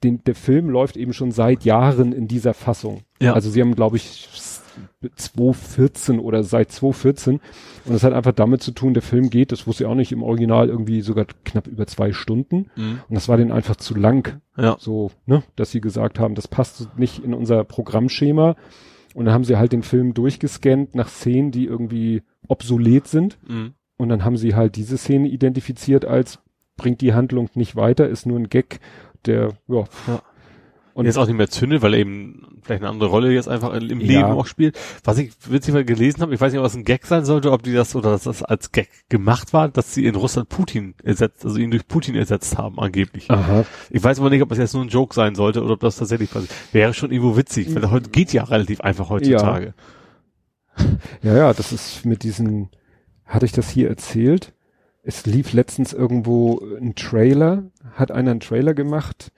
den, 0.05 0.23
der 0.25 0.37
Film 0.37 0.71
läuft 0.71 0.97
eben 0.97 1.13
schon 1.13 1.33
seit 1.33 1.65
Jahren 1.65 2.13
in 2.13 2.29
dieser 2.29 2.55
Fassung. 2.55 3.01
Ja. 3.21 3.35
Also 3.35 3.51
sie 3.51 3.61
haben, 3.61 3.75
glaube 3.75 3.97
ich, 3.97 4.29
2014 5.17 6.19
oder 6.19 6.43
seit 6.43 6.71
2014. 6.73 7.41
Und 7.85 7.93
das 7.93 8.03
hat 8.03 8.13
einfach 8.13 8.33
damit 8.33 8.63
zu 8.63 8.73
tun, 8.73 8.95
der 8.95 9.03
Film 9.03 9.31
geht, 9.31 9.53
das 9.53 9.67
wusste 9.67 9.85
ich 9.85 9.91
auch 9.91 9.95
nicht, 9.95 10.13
im 10.13 10.23
Original 10.23 10.69
irgendwie 10.69 11.01
sogar 11.01 11.27
knapp 11.45 11.67
über 11.67 11.87
zwei 11.87 12.13
Stunden. 12.13 12.71
Mhm. 12.77 13.01
Und 13.09 13.15
das 13.15 13.29
war 13.29 13.37
denen 13.37 13.53
einfach 13.53 13.77
zu 13.77 13.95
lang. 13.95 14.41
Ja. 14.57 14.77
So, 14.79 15.11
ne, 15.27 15.43
dass 15.57 15.71
sie 15.71 15.81
gesagt 15.81 16.19
haben, 16.19 16.35
das 16.35 16.49
passt 16.49 16.97
nicht 16.99 17.25
in 17.25 17.35
unser 17.35 17.65
Programmschema. 17.65 18.57
Und 19.15 19.25
dann 19.25 19.35
haben 19.35 19.45
sie 19.45 19.57
halt 19.57 19.73
den 19.73 19.83
Film 19.83 20.15
durchgescannt 20.15 20.95
nach 20.95 21.09
Szenen, 21.09 21.51
die 21.51 21.65
irgendwie 21.65 22.23
obsolet 22.47 23.07
sind. 23.09 23.39
Mhm. 23.49 23.75
Und 23.97 24.09
dann 24.09 24.25
haben 24.25 24.37
sie 24.37 24.55
halt 24.55 24.77
diese 24.77 24.97
Szene 24.97 25.29
identifiziert 25.29 26.05
als 26.05 26.39
bringt 26.81 27.03
die 27.03 27.13
Handlung 27.13 27.51
nicht 27.55 27.77
weiter, 27.77 28.09
ist 28.09 28.27
nur 28.27 28.39
ein 28.39 28.49
Gag, 28.49 28.81
der, 29.27 29.53
ja. 29.69 29.85
Ja. 30.07 30.23
Und 31.01 31.07
jetzt 31.07 31.17
auch 31.17 31.27
nicht 31.27 31.37
mehr 31.37 31.49
zündet, 31.49 31.81
weil 31.81 31.95
er 31.95 32.01
eben 32.01 32.47
vielleicht 32.63 32.83
eine 32.83 32.91
andere 32.91 33.09
Rolle 33.09 33.33
jetzt 33.33 33.49
einfach 33.49 33.73
im 33.73 34.01
Ja. 34.01 34.07
Leben 34.07 34.33
auch 34.33 34.47
spielt. 34.47 34.79
Was 35.03 35.17
ich 35.17 35.33
witzigerweise 35.49 35.87
gelesen 35.87 36.21
habe, 36.21 36.35
ich 36.35 36.41
weiß 36.41 36.53
nicht, 36.53 36.59
ob 36.59 36.65
das 36.65 36.77
ein 36.77 36.85
Gag 36.85 37.07
sein 37.07 37.25
sollte, 37.25 37.53
ob 37.53 37.63
die 37.63 37.73
das 37.73 37.97
oder 37.97 38.11
dass 38.11 38.25
das 38.25 38.43
als 38.43 38.71
Gag 38.71 38.91
gemacht 39.09 39.55
war, 39.55 39.71
dass 39.71 39.95
sie 39.95 40.05
in 40.05 40.15
Russland 40.15 40.51
Putin 40.51 40.95
ersetzt, 41.03 41.45
also 41.45 41.59
ihn 41.59 41.71
durch 41.71 41.89
Putin 41.89 42.17
ersetzt 42.17 42.59
haben, 42.59 42.79
angeblich. 42.79 43.31
Aha. 43.31 43.65
Ich 43.89 44.05
weiß 44.05 44.21
aber 44.21 44.29
nicht, 44.29 44.43
ob 44.43 44.51
das 44.51 44.59
jetzt 44.59 44.75
nur 44.75 44.83
ein 44.83 44.89
Joke 44.89 45.15
sein 45.15 45.35
sollte 45.35 45.63
oder 45.63 45.73
ob 45.73 45.81
das 45.81 45.97
tatsächlich 45.97 46.31
passiert. 46.31 46.53
Wäre 46.73 46.93
schon 46.93 47.11
irgendwo 47.11 47.37
witzig, 47.37 47.75
weil 47.75 47.91
heute 47.91 48.11
geht 48.11 48.35
ja 48.35 48.45
relativ 48.45 48.83
einfach 48.83 49.09
heutzutage. 49.09 49.73
Ja, 51.23 51.37
ja, 51.37 51.53
das 51.55 51.73
ist 51.73 52.05
mit 52.05 52.23
diesen, 52.23 52.69
hatte 53.25 53.47
ich 53.47 53.53
das 53.53 53.71
hier 53.71 53.89
erzählt? 53.89 54.53
Es 55.03 55.25
lief 55.25 55.55
letztens 55.55 55.95
irgendwo 55.95 56.61
ein 56.79 56.95
Trailer, 56.95 57.65
hat 57.95 58.11
einer 58.11 58.33
einen 58.33 58.41
Trailer 58.41 58.75
gemacht, 58.75 59.33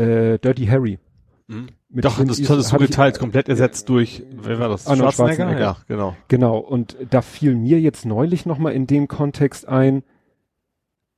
äh, 0.00 0.38
Dirty 0.38 0.66
Harry. 0.66 0.98
Mhm. 1.46 1.68
Mit 1.88 2.04
Doch, 2.04 2.22
das 2.24 2.38
es 2.38 2.48
hatte 2.48 2.60
ich- 2.60 2.66
zugeteilt, 2.68 3.18
komplett 3.18 3.48
ersetzt 3.48 3.88
durch, 3.88 4.22
wer 4.42 4.58
war 4.60 4.68
das? 4.68 4.86
Arnold 4.86 5.12
Schwarzenegger. 5.14 5.60
Ja, 5.60 5.76
genau. 5.88 6.16
Genau, 6.28 6.58
und 6.58 6.96
da 7.10 7.20
fiel 7.22 7.54
mir 7.56 7.80
jetzt 7.80 8.06
neulich 8.06 8.46
nochmal 8.46 8.72
in 8.74 8.86
dem 8.86 9.08
Kontext 9.08 9.66
ein, 9.66 10.04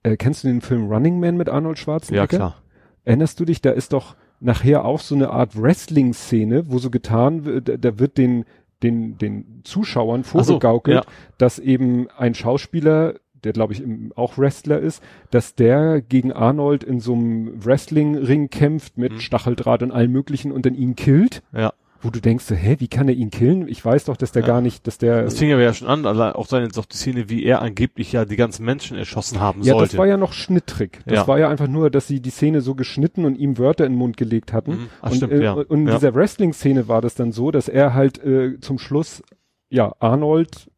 äh, 0.02 0.16
kennst 0.16 0.44
du 0.44 0.48
den 0.48 0.62
Film 0.62 0.88
Running 0.90 1.20
Man 1.20 1.36
mit 1.36 1.48
Arnold 1.50 1.78
Schwarzenegger? 1.78 2.22
Ja, 2.22 2.26
klar. 2.26 2.56
Erinnerst 3.04 3.38
du 3.40 3.44
dich, 3.44 3.60
da 3.60 3.70
ist 3.70 3.92
doch 3.92 4.16
nachher 4.40 4.84
auch 4.84 5.00
so 5.00 5.14
eine 5.14 5.30
Art 5.30 5.60
Wrestling-Szene, 5.60 6.64
wo 6.70 6.78
so 6.78 6.88
getan 6.90 7.44
wird, 7.44 7.84
da- 7.84 7.98
wird 7.98 8.16
den, 8.16 8.44
den, 8.82 9.18
den 9.18 9.60
Zuschauern 9.64 10.24
so, 10.24 10.42
vorgegaukelt, 10.42 11.04
ja. 11.04 11.12
dass 11.38 11.58
eben 11.58 12.08
ein 12.16 12.34
Schauspieler, 12.34 13.14
der 13.44 13.52
glaube 13.52 13.72
ich 13.72 13.82
auch 14.16 14.38
Wrestler 14.38 14.78
ist, 14.80 15.02
dass 15.30 15.54
der 15.54 16.00
gegen 16.00 16.32
Arnold 16.32 16.84
in 16.84 17.00
so 17.00 17.14
einem 17.14 17.64
Wrestling-Ring 17.64 18.50
kämpft 18.50 18.98
mit 18.98 19.12
Mhm. 19.12 19.20
Stacheldraht 19.20 19.82
und 19.82 19.90
allem 19.92 20.12
möglichen 20.12 20.52
und 20.52 20.66
dann 20.66 20.74
ihn 20.74 20.94
killt, 20.96 21.42
Ja. 21.52 21.72
wo 22.00 22.10
du 22.10 22.20
denkst, 22.20 22.44
so, 22.46 22.54
hä, 22.56 22.76
wie 22.80 22.88
kann 22.88 23.08
er 23.08 23.14
ihn 23.14 23.30
killen? 23.30 23.68
Ich 23.68 23.84
weiß 23.84 24.06
doch, 24.06 24.16
dass 24.16 24.32
der 24.32 24.42
Ja. 24.42 24.48
gar 24.48 24.60
nicht, 24.60 24.86
dass 24.88 24.98
der, 24.98 25.22
Das 25.22 25.38
fing 25.38 25.52
aber 25.52 25.62
ja 25.62 25.72
schon 25.72 25.86
an, 25.86 26.04
allein 26.04 26.32
auch 26.32 26.46
seine, 26.46 26.68
auch 26.76 26.84
die 26.84 26.96
Szene, 26.96 27.28
wie 27.30 27.44
er 27.44 27.62
angeblich 27.62 28.10
ja 28.12 28.24
die 28.24 28.34
ganzen 28.36 28.64
Menschen 28.64 28.96
erschossen 28.96 29.40
haben 29.40 29.62
ja, 29.62 29.74
sollte. 29.74 29.90
das 29.92 29.98
war 29.98 30.06
ja 30.06 30.16
noch 30.16 30.32
Schnitttrick. 30.32 31.00
Das 31.06 31.14
Ja. 31.14 31.28
war 31.28 31.38
ja 31.38 31.48
einfach 31.48 31.68
nur, 31.68 31.90
dass 31.90 32.08
sie 32.08 32.20
die 32.20 32.30
Szene 32.30 32.60
so 32.60 32.74
geschnitten 32.74 33.24
und 33.24 33.36
ihm 33.36 33.56
Wörter 33.58 33.86
in 33.86 33.92
den 33.92 33.98
Mund 33.98 34.16
gelegt 34.16 34.52
hatten. 34.52 34.72
Mhm. 34.72 34.88
Ach, 35.00 35.10
und, 35.10 35.16
stimmt, 35.16 35.32
äh, 35.32 35.42
ja. 35.44 35.52
und 35.52 35.70
in 35.70 35.86
Ja. 35.86 35.94
dieser 35.94 36.14
Wrestling-Szene 36.14 36.88
war 36.88 37.00
das 37.02 37.14
dann 37.14 37.30
so, 37.30 37.50
dass 37.52 37.68
er 37.68 37.94
halt 37.94 38.18
äh, 38.24 38.58
zum 38.60 38.78
Schluss, 38.78 39.22
ja, 39.70 39.94
Arnold 40.00 40.70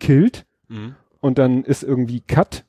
killt 0.00 0.44
Mhm. 0.68 0.94
Und 1.24 1.38
dann 1.38 1.64
ist 1.64 1.82
irgendwie 1.82 2.20
Cut 2.20 2.64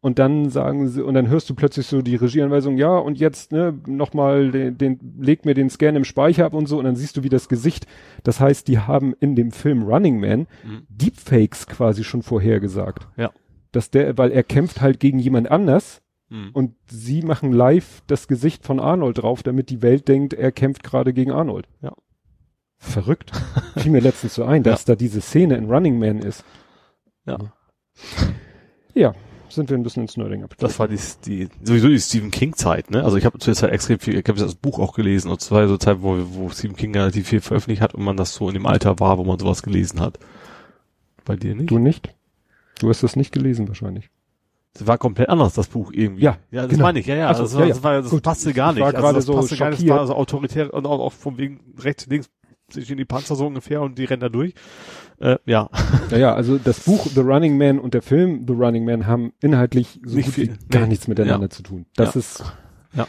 und 0.00 0.18
dann 0.18 0.50
sagen 0.50 0.88
sie, 0.88 1.04
und 1.04 1.14
dann 1.14 1.28
hörst 1.28 1.48
du 1.48 1.54
plötzlich 1.54 1.86
so 1.86 2.02
die 2.02 2.16
Regieanweisung, 2.16 2.76
ja, 2.76 2.98
und 2.98 3.20
jetzt, 3.20 3.52
ne, 3.52 3.78
nochmal 3.86 4.50
den, 4.50 4.76
den, 4.76 4.98
leg 5.20 5.44
mir 5.44 5.54
den 5.54 5.70
Scan 5.70 5.94
im 5.94 6.02
Speicher 6.04 6.44
ab 6.44 6.54
und 6.54 6.66
so, 6.66 6.76
und 6.78 6.86
dann 6.86 6.96
siehst 6.96 7.16
du 7.16 7.22
wie 7.22 7.28
das 7.28 7.48
Gesicht. 7.48 7.86
Das 8.24 8.40
heißt, 8.40 8.66
die 8.66 8.80
haben 8.80 9.14
in 9.20 9.36
dem 9.36 9.52
Film 9.52 9.84
Running 9.84 10.18
Man 10.18 10.40
Mhm. 10.64 10.86
Deepfakes 10.88 11.68
quasi 11.68 12.02
schon 12.02 12.22
vorhergesagt. 12.22 13.06
Ja. 13.16 13.30
Dass 13.70 13.90
der, 13.92 14.18
weil 14.18 14.32
er 14.32 14.42
kämpft 14.42 14.80
halt 14.80 14.98
gegen 14.98 15.20
jemand 15.20 15.48
anders 15.48 16.02
Mhm. 16.30 16.50
und 16.52 16.74
sie 16.88 17.22
machen 17.22 17.52
live 17.52 18.02
das 18.08 18.26
Gesicht 18.26 18.64
von 18.64 18.80
Arnold 18.80 19.18
drauf, 19.18 19.44
damit 19.44 19.70
die 19.70 19.82
Welt 19.82 20.08
denkt, 20.08 20.32
er 20.32 20.50
kämpft 20.50 20.82
gerade 20.82 21.12
gegen 21.12 21.30
Arnold. 21.30 21.68
Ja. 21.80 21.92
Verrückt. 22.78 23.30
Fiel 23.76 23.92
mir 23.92 24.00
letztens 24.00 24.34
so 24.34 24.42
ein, 24.44 24.62
dass 24.64 24.84
da 24.84 24.96
diese 24.96 25.20
Szene 25.20 25.56
in 25.56 25.70
Running 25.70 25.98
Man 25.98 26.18
ist. 26.18 26.44
Ja. 27.26 27.38
Ja, 28.94 29.14
sind 29.48 29.70
wir 29.70 29.76
ein 29.76 29.82
bisschen 29.82 30.02
ins 30.02 30.16
Nerding 30.16 30.44
ab. 30.44 30.54
Das 30.58 30.78
war 30.78 30.88
die, 30.88 30.98
die 31.24 31.48
sowieso 31.62 31.88
die 31.88 31.98
Stephen 31.98 32.30
King 32.30 32.54
Zeit, 32.54 32.90
ne? 32.90 33.04
Also 33.04 33.16
ich 33.16 33.24
habe 33.24 33.38
zu 33.38 33.46
der 33.46 33.54
Zeit 33.54 33.70
extrem 33.70 33.98
viel, 33.98 34.18
ich 34.18 34.28
habe 34.28 34.38
das 34.38 34.54
Buch 34.54 34.78
auch 34.78 34.94
gelesen 34.94 35.30
und 35.30 35.40
zwar 35.40 35.66
so 35.68 35.76
Zeit, 35.76 35.98
wo, 36.02 36.18
wo 36.32 36.50
Stephen 36.50 36.76
King 36.76 36.94
relativ 36.94 37.28
viel 37.28 37.40
veröffentlicht 37.40 37.82
hat 37.82 37.94
und 37.94 38.04
man 38.04 38.16
das 38.16 38.34
so 38.34 38.48
in 38.48 38.54
dem 38.54 38.66
Alter 38.66 39.00
war, 39.00 39.18
wo 39.18 39.24
man 39.24 39.38
sowas 39.38 39.62
gelesen 39.62 40.00
hat. 40.00 40.18
Bei 41.24 41.36
dir 41.36 41.54
nicht? 41.54 41.70
Du 41.70 41.78
nicht? 41.78 42.14
Du 42.78 42.88
hast 42.88 43.02
das 43.02 43.16
nicht 43.16 43.32
gelesen 43.32 43.68
wahrscheinlich. 43.68 44.10
Das 44.72 44.86
war 44.86 44.98
komplett 44.98 45.28
anders, 45.28 45.54
das 45.54 45.66
Buch 45.66 45.90
irgendwie. 45.92 46.22
Ja, 46.22 46.38
ja 46.50 46.62
das 46.62 46.70
genau. 46.70 46.84
meine 46.84 47.00
ich, 47.00 47.06
ja, 47.06 47.16
ja. 47.16 47.34
So, 47.34 47.42
das, 47.42 47.52
ja, 47.52 47.58
war, 47.58 47.66
ja. 47.66 47.68
das, 47.74 47.82
war, 47.82 48.02
das 48.02 48.10
Gut. 48.10 48.22
passte 48.22 48.52
gar 48.52 48.70
Ich 48.70 48.76
nicht. 48.76 48.84
war 48.84 48.94
Also 48.94 49.12
das 49.12 49.24
so 49.26 49.34
passte 49.34 49.56
gar 49.56 49.70
nicht, 49.70 49.82
das 49.82 49.88
war 49.90 50.06
so 50.06 50.14
autoritär 50.14 50.72
und 50.72 50.86
auch, 50.86 51.00
auch 51.00 51.12
von 51.12 51.38
wegen 51.38 51.60
rechts, 51.78 52.06
links 52.06 52.30
sich 52.72 52.90
in 52.90 52.96
die 52.96 53.04
Panzer 53.04 53.34
so 53.36 53.46
ungefähr 53.46 53.80
und 53.82 53.98
die 53.98 54.04
rennen 54.04 54.20
da 54.20 54.28
durch. 54.28 54.54
Äh, 55.18 55.36
ja. 55.46 55.68
Naja, 56.10 56.34
also 56.34 56.58
das 56.58 56.80
Buch 56.80 57.06
The 57.06 57.20
Running 57.20 57.58
Man 57.58 57.78
und 57.78 57.94
der 57.94 58.02
Film 58.02 58.44
The 58.46 58.54
Running 58.54 58.84
Man 58.84 59.06
haben 59.06 59.32
inhaltlich 59.42 60.00
so 60.04 60.16
Nicht 60.16 60.26
gut 60.26 60.34
viel. 60.34 60.48
wie 60.54 60.68
gar 60.70 60.82
Nee. 60.82 60.88
nichts 60.88 61.08
miteinander 61.08 61.46
Ja. 61.46 61.50
zu 61.50 61.62
tun. 61.62 61.86
Das 61.96 62.14
Ja. 62.14 62.18
ist, 62.20 62.44
Ja. 62.94 63.06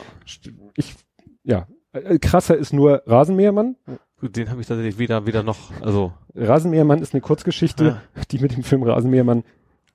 ich 0.75 0.95
ja, 1.43 1.67
äh, 1.93 2.19
krasser 2.19 2.57
ist 2.57 2.73
nur 2.73 3.01
Rasenmähermann. 3.05 3.75
Gut, 4.19 4.35
den 4.35 4.49
habe 4.51 4.61
ich 4.61 4.67
tatsächlich 4.67 4.99
wieder, 4.99 5.25
wieder 5.25 5.41
noch, 5.41 5.57
also. 5.81 6.13
Rasenmähermann 6.35 6.99
ist 7.01 7.13
eine 7.13 7.21
Kurzgeschichte, 7.21 7.85
Ja. 7.85 8.01
die 8.31 8.39
mit 8.39 8.55
dem 8.55 8.63
Film 8.63 8.83
Rasenmähermann 8.83 9.43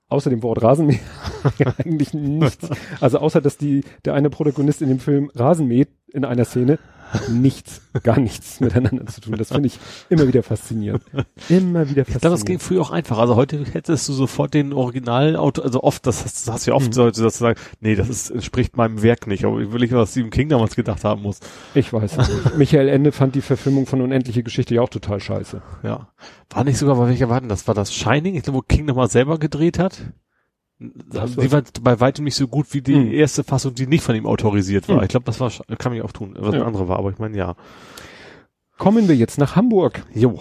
außer 0.09 0.31
dem 0.31 0.43
Wort 0.43 0.63
Rasenmäher 0.63 0.99
eigentlich 1.79 2.15
nichts. 2.15 2.69
Also 3.01 3.19
außer, 3.19 3.41
dass 3.41 3.57
die, 3.59 3.83
der 4.05 4.15
eine 4.15 4.31
Protagonist 4.31 4.81
in 4.83 4.89
dem 4.89 4.99
Film 5.01 5.31
Rasen 5.35 5.67
mäht 5.69 5.89
in 6.13 6.25
einer 6.25 6.45
Szene, 6.45 6.79
nichts, 7.29 7.81
gar 8.03 8.19
nichts 8.19 8.61
miteinander 8.61 9.07
zu 9.07 9.21
tun. 9.21 9.35
Das 9.37 9.49
finde 9.49 9.67
ich 9.69 9.79
immer 10.09 10.27
wieder 10.29 10.43
faszinierend. 10.43 11.03
Immer 11.49 11.89
wieder 11.89 12.03
Ich 12.03 12.09
glaube, 12.09 12.21
das 12.21 12.45
ging 12.45 12.59
faszinierend. 12.59 12.63
früher 12.63 12.81
auch 12.83 12.91
einfach. 12.91 13.19
Also 13.19 13.37
heute 13.37 13.65
hättest 13.73 14.09
du 14.09 14.13
sofort 14.13 14.55
den 14.55 14.73
Originalauto, 14.73 15.63
also 15.63 15.83
oft, 15.83 16.07
das 16.07 16.25
hast, 16.25 16.47
das 16.47 16.53
hast 16.55 16.67
du 16.67 16.71
ja 16.73 16.77
oft 16.77 16.89
Mhm. 16.89 16.93
so, 16.93 17.05
dass 17.07 17.17
du 17.17 17.29
sagst, 17.29 17.65
nee, 17.81 17.95
das 17.95 18.09
ist, 18.09 18.31
entspricht 18.31 18.77
meinem 18.77 19.03
Werk 19.03 19.27
nicht. 19.27 19.45
Aber 19.45 19.61
ich 19.61 19.73
will 19.73 19.81
nicht, 19.81 19.93
was 19.93 20.11
Stephen 20.13 20.31
King 20.31 20.49
damals 20.49 20.77
gedacht 20.77 21.05
haben 21.05 21.23
muss. 21.23 21.41
Ich 21.75 21.93
weiß. 21.93 22.17
Michael 22.57 22.89
Ende 22.89 23.13
fand 23.13 23.35
die 23.35 23.41
Verfilmung 23.43 23.87
von 23.87 24.01
Unendliche 24.01 24.43
Geschichte 24.43 24.75
ja 24.75 24.83
auch 24.83 24.89
total 24.91 25.21
scheiße. 25.21 25.63
Ja. 25.83 26.09
War 26.51 26.65
nicht 26.65 26.79
sogar, 26.79 26.97
bei 26.97 27.09
welcher 27.09 27.29
war 27.29 27.41
denn 27.41 27.49
das? 27.49 27.67
War 27.67 27.75
das 27.75 27.93
Shining? 27.93 28.35
Ich 28.35 28.43
glaube, 28.43 28.59
wo 28.59 28.63
King 28.63 28.85
nochmal 28.87 29.09
selber 29.11 29.39
gedreht 29.39 29.79
hat. 29.79 29.99
Die 30.79 31.53
war 31.53 31.63
bei 31.83 32.01
weitem 32.01 32.25
nicht 32.25 32.35
so 32.35 32.49
gut 32.49 32.67
wie 32.75 32.83
die 32.83 32.95
Hm. 32.95 33.13
erste 33.13 33.45
Fassung, 33.45 33.75
die 33.75 33.87
nicht 33.87 34.03
von 34.05 34.15
ihm 34.15 34.27
autorisiert 34.27 34.89
war. 34.89 34.97
Hm. 34.99 35.05
Ich 35.05 35.09
glaube, 35.09 35.25
das 35.25 35.41
war, 35.41 35.51
kann 35.79 35.93
mich 35.93 36.03
auch 36.03 36.13
tun, 36.13 36.35
was 36.39 36.55
Ja. 36.55 36.61
eine 36.61 36.67
andere 36.67 36.89
war, 36.89 36.99
aber 36.99 37.11
ich 37.11 37.19
meine, 37.19 37.37
ja. 37.37 37.55
Kommen 38.79 39.09
wir 39.09 39.17
jetzt 39.17 39.39
nach 39.39 39.57
Hamburg. 39.57 40.05
Jo. 40.13 40.41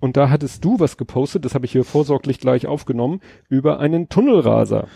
Und 0.00 0.16
da 0.16 0.30
hattest 0.30 0.64
du 0.64 0.78
was 0.78 0.96
gepostet, 0.96 1.44
das 1.44 1.54
habe 1.54 1.66
ich 1.66 1.72
hier 1.72 1.84
vorsorglich 1.84 2.38
gleich 2.38 2.68
aufgenommen, 2.68 3.20
über 3.48 3.80
einen 3.80 4.08
Tunnelraser. 4.08 4.86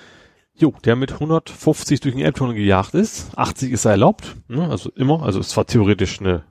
Jo, 0.54 0.72
der 0.84 0.94
mit 0.94 1.12
150 1.14 1.98
durch 2.00 2.14
den 2.14 2.24
Elbtunnel 2.24 2.54
gejagt 2.54 2.94
ist. 2.94 3.36
80 3.36 3.72
ist 3.72 3.84
er 3.84 3.92
erlaubt, 3.92 4.36
ne? 4.46 4.68
also 4.68 4.90
immer. 4.94 5.22
Also 5.22 5.40
es 5.40 5.56
war 5.56 5.66
theoretisch 5.66 6.20
eine, 6.20 6.44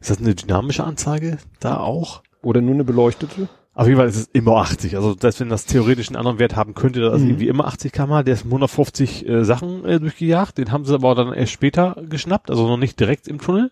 ist 0.00 0.10
das 0.10 0.18
eine 0.18 0.34
dynamische 0.34 0.84
Anzeige 0.84 1.38
da 1.60 1.78
auch? 1.78 2.22
Oder 2.42 2.60
nur 2.60 2.74
eine 2.74 2.84
beleuchtete? 2.84 3.48
Auf 3.78 3.86
jeden 3.86 3.96
Fall 3.96 4.08
ist 4.08 4.16
es 4.16 4.28
immer 4.32 4.56
80. 4.56 4.96
Also 4.96 5.14
selbst 5.16 5.38
wenn 5.38 5.50
das 5.50 5.64
theoretisch 5.64 6.08
einen 6.08 6.16
anderen 6.16 6.40
Wert 6.40 6.56
haben 6.56 6.74
könnte, 6.74 7.12
also 7.12 7.24
Mhm. 7.24 7.30
irgendwie 7.30 7.46
immer 7.46 7.66
80 7.68 7.92
km, 7.92 8.24
der 8.24 8.34
ist 8.34 8.44
mit 8.44 8.52
150 8.52 9.28
äh, 9.28 9.44
Sachen 9.44 9.84
äh, 9.84 10.00
durchgejagt. 10.00 10.58
Den 10.58 10.72
haben 10.72 10.84
sie 10.84 10.94
aber 10.94 11.14
dann 11.14 11.32
erst 11.32 11.52
später 11.52 11.96
geschnappt, 12.10 12.50
also 12.50 12.66
noch 12.66 12.76
nicht 12.76 12.98
direkt 12.98 13.28
im 13.28 13.40
Tunnel. 13.40 13.70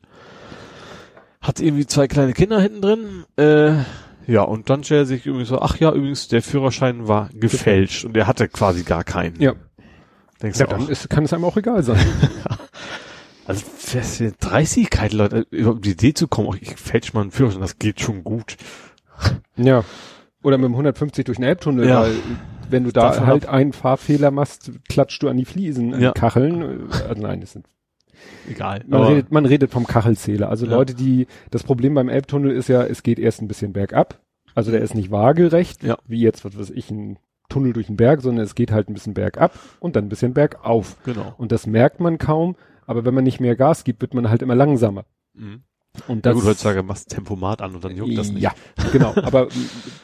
Hat 1.41 1.59
irgendwie 1.59 1.87
zwei 1.87 2.07
kleine 2.07 2.35
Kinder 2.35 2.61
hinten 2.61 2.83
drin. 2.83 3.25
Äh, 3.37 3.79
ja, 4.29 4.43
und 4.43 4.71
dann 4.71 4.85
stellt 4.85 5.03
er 5.03 5.07
sich 5.07 5.27
irgendwie 5.27 5.45
so, 5.45 5.61
ach 5.61 5.77
ja, 5.79 5.93
übrigens, 5.93 6.29
der 6.29 6.41
Führerschein 6.41 7.09
war 7.09 7.29
gefälscht 7.35 8.05
und 8.05 8.17
er 8.17 8.29
hatte 8.29 8.47
quasi 8.47 8.85
gar 8.85 9.03
keinen. 9.03 9.41
Ja. 9.41 9.55
Denkst 10.41 10.61
Ja, 10.61 10.67
du, 10.67 10.77
dann 10.77 10.89
ist, 10.89 11.11
kann 11.11 11.25
es 11.25 11.33
einem 11.33 11.45
auch 11.45 11.57
egal 11.57 11.83
sein. 11.83 11.99
also 13.47 13.65
was 13.93 14.17
für 14.19 14.33
Dreistigkeit, 14.39 15.13
Leute, 15.13 15.47
über 15.51 15.75
die 15.75 15.91
Idee 15.91 16.15
zu 16.15 16.29
kommen, 16.29 16.49
ach, 16.53 16.59
ich 16.61 16.77
fälsch 16.77 17.13
mal 17.13 17.23
einen 17.23 17.33
Führerschein, 17.33 17.61
das 17.61 17.81
geht 17.81 18.01
schon 18.01 18.23
gut. 18.23 18.57
Ja. 19.57 19.85
Oder 20.43 20.59
mit 20.59 20.67
dem 20.67 20.73
150 20.75 21.25
durch 21.25 21.37
den 21.39 21.45
Elbtunnel, 21.45 21.89
Ja. 21.89 22.03
weil 22.03 22.13
wenn 22.71 22.85
du 22.85 22.93
da 22.93 23.09
Davon 23.11 23.27
halt 23.27 23.47
einen 23.47 23.73
Fahrfehler 23.73 24.31
machst, 24.31 24.71
klatscht 24.89 25.23
du 25.23 25.29
an 25.29 25.37
die 25.37 25.45
Fliesen, 25.45 25.95
an 25.95 26.01
Ja. 26.01 26.13
die 26.13 26.21
Kacheln. 26.21 26.63
Äh, 26.91 27.03
Also 27.09 27.23
nein, 27.23 27.41
das 27.41 27.53
sind 27.53 27.67
Egal. 28.49 28.83
Man, 28.87 29.03
redet, 29.03 29.31
man 29.31 29.45
redet 29.47 29.71
vom 29.71 29.87
Kachelzähler. 29.87 30.49
Also 30.49 30.67
Ja. 30.67 30.73
Leute, 30.73 30.95
die, 30.95 31.27
das 31.51 31.63
Problem 31.65 31.95
beim 31.95 32.09
Elbtunnel 32.09 32.51
ist 32.53 32.69
ja, 32.69 32.83
es 32.83 33.03
geht 33.03 33.19
erst 33.19 33.43
ein 33.43 33.49
bisschen 33.49 33.73
bergab. 33.73 34.19
Also 34.55 34.71
der 34.71 34.81
ist 34.81 34.95
nicht 34.95 35.11
waagerecht, 35.11 35.83
Ja. 35.83 35.99
wie 36.07 36.21
jetzt, 36.21 36.45
was 36.45 36.59
weiß 36.59 36.71
ich, 36.71 36.91
ein 36.91 37.19
Tunnel 37.49 37.73
durch 37.75 37.87
den 37.87 37.97
Berg, 37.97 38.23
sondern 38.23 38.45
es 38.45 38.55
geht 38.55 38.73
halt 38.73 38.89
ein 38.89 38.95
bisschen 38.95 39.15
bergab 39.15 39.53
und 39.81 39.95
dann 39.97 40.07
ein 40.07 40.09
bisschen 40.09 40.33
bergauf. 40.35 40.97
genau. 41.05 41.35
Und 41.39 41.53
das 41.53 41.67
merkt 41.67 42.01
man 42.01 42.19
kaum, 42.19 42.57
aber 42.87 43.05
wenn 43.05 43.15
man 43.15 43.25
nicht 43.25 43.39
mehr 43.41 43.55
Gas 43.55 43.85
gibt, 43.85 44.01
wird 44.01 44.15
man 44.15 44.31
halt 44.31 44.43
immer 44.43 44.55
langsamer. 44.55 45.05
Mhm. 45.35 45.63
Und 46.09 46.25
Ja 46.27 46.33
das, 46.33 46.35
gut, 46.41 46.45
heutzutage 46.51 46.83
machst 46.83 47.09
Tempomat 47.11 47.63
an 47.63 47.75
und 47.75 47.85
dann 47.85 47.97
juckt 47.97 48.17
das 48.17 48.31
nicht. 48.33 48.43
Ja, 48.43 48.53
genau. 48.93 49.15
Aber 49.23 49.49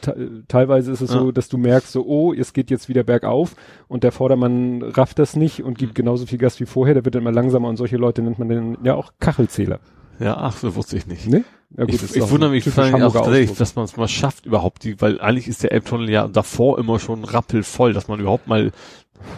te- 0.01 0.43
teilweise 0.47 0.91
ist 0.91 1.01
es 1.01 1.11
so, 1.11 1.25
Ja. 1.27 1.31
dass 1.31 1.49
du 1.49 1.57
merkst, 1.57 1.91
so, 1.91 2.05
oh, 2.05 2.33
es 2.33 2.53
geht 2.53 2.69
jetzt 2.71 2.89
wieder 2.89 3.03
bergauf 3.03 3.55
und 3.87 4.03
der 4.03 4.11
Vordermann 4.11 4.81
rafft 4.83 5.19
das 5.19 5.35
nicht 5.35 5.63
und 5.63 5.77
gibt 5.77 5.91
Mhm. 5.93 5.95
genauso 5.95 6.25
viel 6.25 6.37
Gas 6.37 6.59
wie 6.59 6.65
vorher, 6.65 6.93
der 6.93 7.05
wird 7.05 7.15
dann 7.15 7.21
immer 7.23 7.31
langsamer 7.31 7.67
und 7.69 7.77
solche 7.77 7.97
Leute 7.97 8.21
nennt 8.21 8.39
man 8.39 8.49
dann 8.49 8.77
ja 8.83 8.95
auch 8.95 9.13
Kachelzähler. 9.19 9.79
Ja, 10.19 10.37
ach, 10.37 10.57
so 10.57 10.75
wusste 10.75 10.95
ich 10.95 11.07
nicht. 11.07 11.27
Ne? 11.27 11.43
Ja, 11.75 11.85
ich 11.87 11.95
ist 11.95 12.15
ich 12.15 12.21
auch 12.21 12.29
wundere 12.29 12.51
mich 12.51 12.63
vor 12.69 12.83
allem 12.83 13.01
auch 13.01 13.13
tatsächlich, 13.13 13.57
dass 13.57 13.75
man 13.75 13.85
es 13.85 13.97
mal 13.97 14.07
schafft 14.07 14.45
überhaupt, 14.45 14.83
die, 14.83 15.01
weil 15.01 15.19
eigentlich 15.19 15.47
ist 15.47 15.63
der 15.63 15.71
Elbtunnel 15.71 16.07
ja 16.09 16.27
davor 16.27 16.77
immer 16.77 16.99
schon 16.99 17.23
rappelvoll, 17.23 17.93
dass 17.93 18.07
man 18.07 18.19
überhaupt 18.19 18.47
mal, 18.47 18.71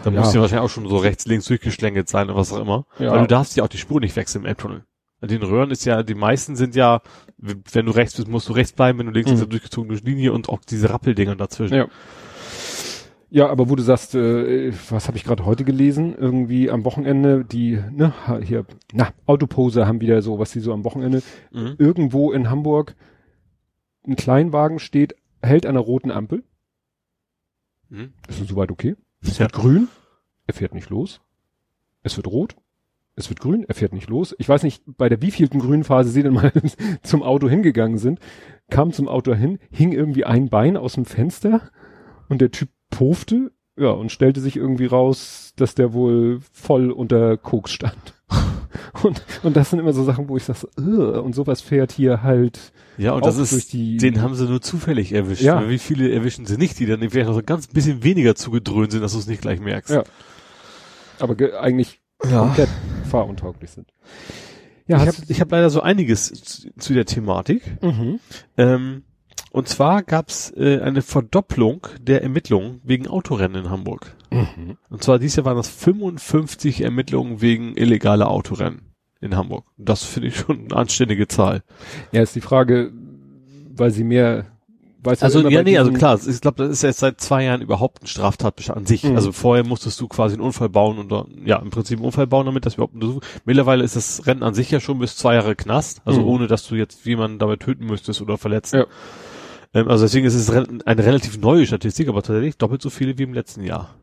da 0.03 0.11
Ja. 0.11 0.19
muss 0.19 0.33
ja 0.33 0.41
wahrscheinlich 0.41 0.65
auch 0.65 0.69
schon 0.73 0.87
so 0.89 0.97
rechts, 0.97 1.25
links 1.27 1.45
durchgeschlängelt 1.45 2.09
sein 2.09 2.27
oder 2.29 2.35
was 2.37 2.51
auch 2.51 2.59
immer. 2.59 2.85
Ja. 2.99 3.11
Weil 3.11 3.21
du 3.21 3.27
darfst 3.27 3.55
ja 3.55 3.63
auch 3.63 3.69
die 3.69 3.77
Spur 3.77 4.01
nicht 4.01 4.17
wechseln 4.17 4.41
im 4.41 4.47
Elbtunnel. 4.47 4.83
Den 5.27 5.43
Röhren 5.43 5.71
ist 5.71 5.85
ja, 5.85 6.03
die 6.03 6.15
meisten 6.15 6.55
sind 6.55 6.75
ja, 6.75 7.01
wenn 7.37 7.85
du 7.85 7.91
rechts 7.91 8.15
bist, 8.15 8.27
musst 8.27 8.49
du 8.49 8.53
rechts 8.53 8.73
bleiben, 8.73 8.99
wenn 8.99 9.07
du 9.07 9.11
links 9.11 9.29
Mhm. 9.29 9.33
bist, 9.33 9.41
ist 9.43 9.47
ja 9.47 9.49
durchgezogene 9.51 9.99
Linie 9.99 10.33
und 10.33 10.49
auch 10.49 10.59
diese 10.61 10.89
Rappeldinger 10.89 11.35
dazwischen. 11.35 11.75
Ja. 11.75 11.87
Ja, 13.31 13.49
aber 13.49 13.69
wo 13.69 13.75
du 13.75 13.83
sagst, 13.83 14.15
äh, 14.15 14.71
was 14.89 15.07
habe 15.07 15.17
ich 15.17 15.23
gerade 15.25 15.45
heute 15.45 15.65
gelesen? 15.65 16.15
Irgendwie 16.15 16.69
am 16.69 16.85
Wochenende, 16.85 17.43
die, 17.43 17.81
ne, 17.91 18.13
hier, 18.43 18.65
na, 18.93 19.09
Autopose 19.25 19.87
haben 19.87 19.99
wieder 19.99 20.21
so, 20.21 20.39
was 20.39 20.51
die 20.51 20.59
so 20.61 20.71
am 20.71 20.85
Wochenende, 20.85 21.21
Mhm. 21.51 21.75
irgendwo 21.77 22.31
in 22.31 22.49
Hamburg 22.49 22.95
ein 24.07 24.15
Kleinwagen 24.15 24.79
steht, 24.79 25.15
hält 25.41 25.65
an 25.65 25.71
einer 25.71 25.79
roten 25.81 26.11
Ampel. 26.11 26.43
Mhm. 27.89 28.13
Ist 28.29 28.41
das 28.41 28.47
soweit 28.47 28.71
okay? 28.71 28.95
Es 29.21 29.33
Ja. 29.37 29.41
wird 29.41 29.53
grün, 29.53 29.87
er 30.47 30.53
fährt 30.53 30.73
nicht 30.73 30.89
los. 30.89 31.19
Es 32.03 32.15
wird 32.17 32.27
rot, 32.27 32.55
es 33.15 33.29
wird 33.29 33.39
grün, 33.39 33.63
er 33.67 33.75
fährt 33.75 33.93
nicht 33.93 34.09
los. 34.09 34.35
Ich 34.39 34.49
weiß 34.49 34.63
nicht, 34.63 34.83
bei 34.97 35.07
der 35.09 35.21
wievielten 35.21 35.59
grünen 35.59 35.83
Phase 35.83 36.09
sie 36.09 36.23
denn 36.23 36.33
mal 36.33 36.51
zum 37.03 37.23
Auto 37.23 37.47
hingegangen 37.49 37.97
sind, 37.97 38.19
kam 38.69 38.91
zum 38.91 39.07
Auto 39.07 39.33
hin, 39.33 39.59
hing 39.71 39.91
irgendwie 39.91 40.25
ein 40.25 40.49
Bein 40.49 40.75
aus 40.77 40.93
dem 40.93 41.05
Fenster 41.05 41.61
und 42.29 42.41
der 42.41 42.51
Typ 42.51 42.69
pofte, 42.89 43.51
ja, 43.77 43.89
und 43.89 44.11
stellte 44.11 44.39
sich 44.41 44.55
irgendwie 44.55 44.85
raus, 44.85 45.53
dass 45.55 45.75
der 45.75 45.93
wohl 45.93 46.39
voll 46.53 46.91
unter 46.91 47.37
Koks 47.37 47.71
stand. 47.71 48.13
Und, 49.03 49.21
und 49.43 49.55
das 49.55 49.69
sind 49.69 49.79
immer 49.79 49.93
so 49.93 50.03
Sachen, 50.03 50.27
wo 50.27 50.35
ich 50.35 50.43
sage, 50.43 51.21
und 51.21 51.33
sowas 51.33 51.61
fährt 51.61 51.93
hier 51.93 52.23
halt 52.23 52.73
Ja, 52.97 53.13
und 53.13 53.21
auch 53.21 53.27
das 53.27 53.37
durch 53.37 53.53
ist, 53.53 53.71
die, 53.73 53.95
den 53.97 54.21
haben 54.21 54.35
sie 54.35 54.45
nur 54.49 54.61
zufällig 54.61 55.13
erwischt. 55.13 55.41
Ja. 55.43 55.69
Wie 55.69 55.77
viele 55.77 56.11
erwischen 56.11 56.45
sie 56.45 56.57
nicht, 56.57 56.77
die 56.79 56.85
dann 56.85 56.99
vielleicht 57.09 57.27
noch 57.27 57.35
so 57.35 57.41
ganz 57.43 57.67
bisschen 57.67 58.03
weniger 58.03 58.35
zugedröhnt 58.35 58.91
sind, 58.91 59.01
dass 59.01 59.13
du 59.13 59.19
es 59.19 59.27
nicht 59.27 59.41
gleich 59.41 59.61
merkst. 59.61 59.91
Ja. 59.91 60.03
aber 61.19 61.35
ge- 61.35 61.53
eigentlich 61.53 62.01
Ja. 62.23 62.39
komplett 62.39 62.69
fahruntauglich 63.09 63.71
sind. 63.71 63.87
Ja, 64.87 65.03
ich 65.03 65.07
habe 65.07 65.33
hab 65.39 65.51
leider 65.51 65.69
so 65.69 65.81
einiges 65.81 66.31
zu, 66.31 66.69
zu 66.77 66.93
der 66.93 67.05
Thematik. 67.05 67.81
Mhm. 67.81 68.19
Ähm, 68.57 69.03
und 69.51 69.67
zwar 69.67 70.03
gab's 70.03 70.51
äh, 70.55 70.81
eine 70.81 71.01
Verdopplung 71.01 71.87
der 72.01 72.21
Ermittlungen 72.21 72.81
wegen 72.83 73.07
Autorennen 73.07 73.65
in 73.65 73.71
Hamburg. 73.71 74.15
Mhm. 74.29 74.77
Und 74.89 75.03
zwar 75.03 75.17
dieses 75.17 75.37
Jahr 75.37 75.45
waren 75.45 75.57
das 75.57 75.69
55 75.69 76.81
Ermittlungen 76.81 77.41
wegen 77.41 77.75
illegaler 77.77 78.29
Autorennen 78.29 78.93
in 79.21 79.35
Hamburg. 79.35 79.65
Das 79.77 80.03
finde 80.03 80.27
ich 80.27 80.35
schon 80.35 80.65
eine 80.65 80.75
anständige 80.75 81.27
Zahl. 81.27 81.63
Ja, 82.11 82.21
ist 82.21 82.35
die 82.35 82.41
Frage, 82.41 82.91
weil 83.73 83.91
sie 83.91 84.03
mehr, 84.03 84.45
weißt 85.05 85.21
du, 85.21 85.25
Also 85.25 85.47
ja, 85.49 85.63
nee, 85.63 85.77
also 85.77 85.91
klar, 85.91 86.19
ich 86.25 86.41
glaube, 86.41 86.63
das 86.63 86.69
ist 86.71 86.81
jetzt 86.83 86.99
seit 86.99 87.21
zwei 87.21 87.43
Jahren 87.45 87.61
überhaupt 87.61 88.03
ein 88.03 88.07
Straftatbestand 88.07 88.77
an 88.77 88.85
sich. 88.85 89.03
Mhm. 89.03 89.15
Also 89.15 89.31
vorher 89.31 89.65
musstest 89.65 89.99
du 90.01 90.07
quasi 90.07 90.33
einen 90.35 90.41
Unfall 90.43 90.69
bauen 90.69 90.97
und 90.97 91.45
ja, 91.45 91.57
im 91.57 91.69
Prinzip 91.69 91.97
einen 91.99 92.05
Unfall 92.05 92.27
bauen, 92.27 92.45
damit 92.45 92.65
das 92.65 92.75
überhaupt 92.75 92.93
untersucht. 92.95 93.25
Mittlerweile 93.45 93.83
ist 93.83 93.95
das 93.95 94.25
Rennen 94.25 94.43
an 94.43 94.53
sich 94.53 94.71
ja 94.71 94.79
schon 94.79 94.99
bis 94.99 95.15
zwei 95.15 95.35
Jahre 95.35 95.55
Knast, 95.55 96.01
also 96.05 96.21
Mhm. 96.21 96.27
ohne 96.27 96.47
dass 96.47 96.67
du 96.67 96.75
jetzt 96.75 97.05
jemanden 97.05 97.39
dabei 97.39 97.55
töten 97.55 97.85
müsstest 97.85 98.21
oder 98.21 98.37
verletzen. 98.37 98.77
Ja. 98.79 98.85
Ähm, 99.73 99.87
also 99.89 100.05
deswegen 100.05 100.25
ist 100.25 100.35
es 100.35 100.49
eine 100.49 101.05
relativ 101.05 101.37
neue 101.37 101.65
Statistik, 101.65 102.07
aber 102.09 102.21
tatsächlich 102.23 102.57
doppelt 102.57 102.81
so 102.81 102.89
viele 102.89 103.17
wie 103.17 103.23
im 103.23 103.33
letzten 103.33 103.63
Jahr. 103.63 103.95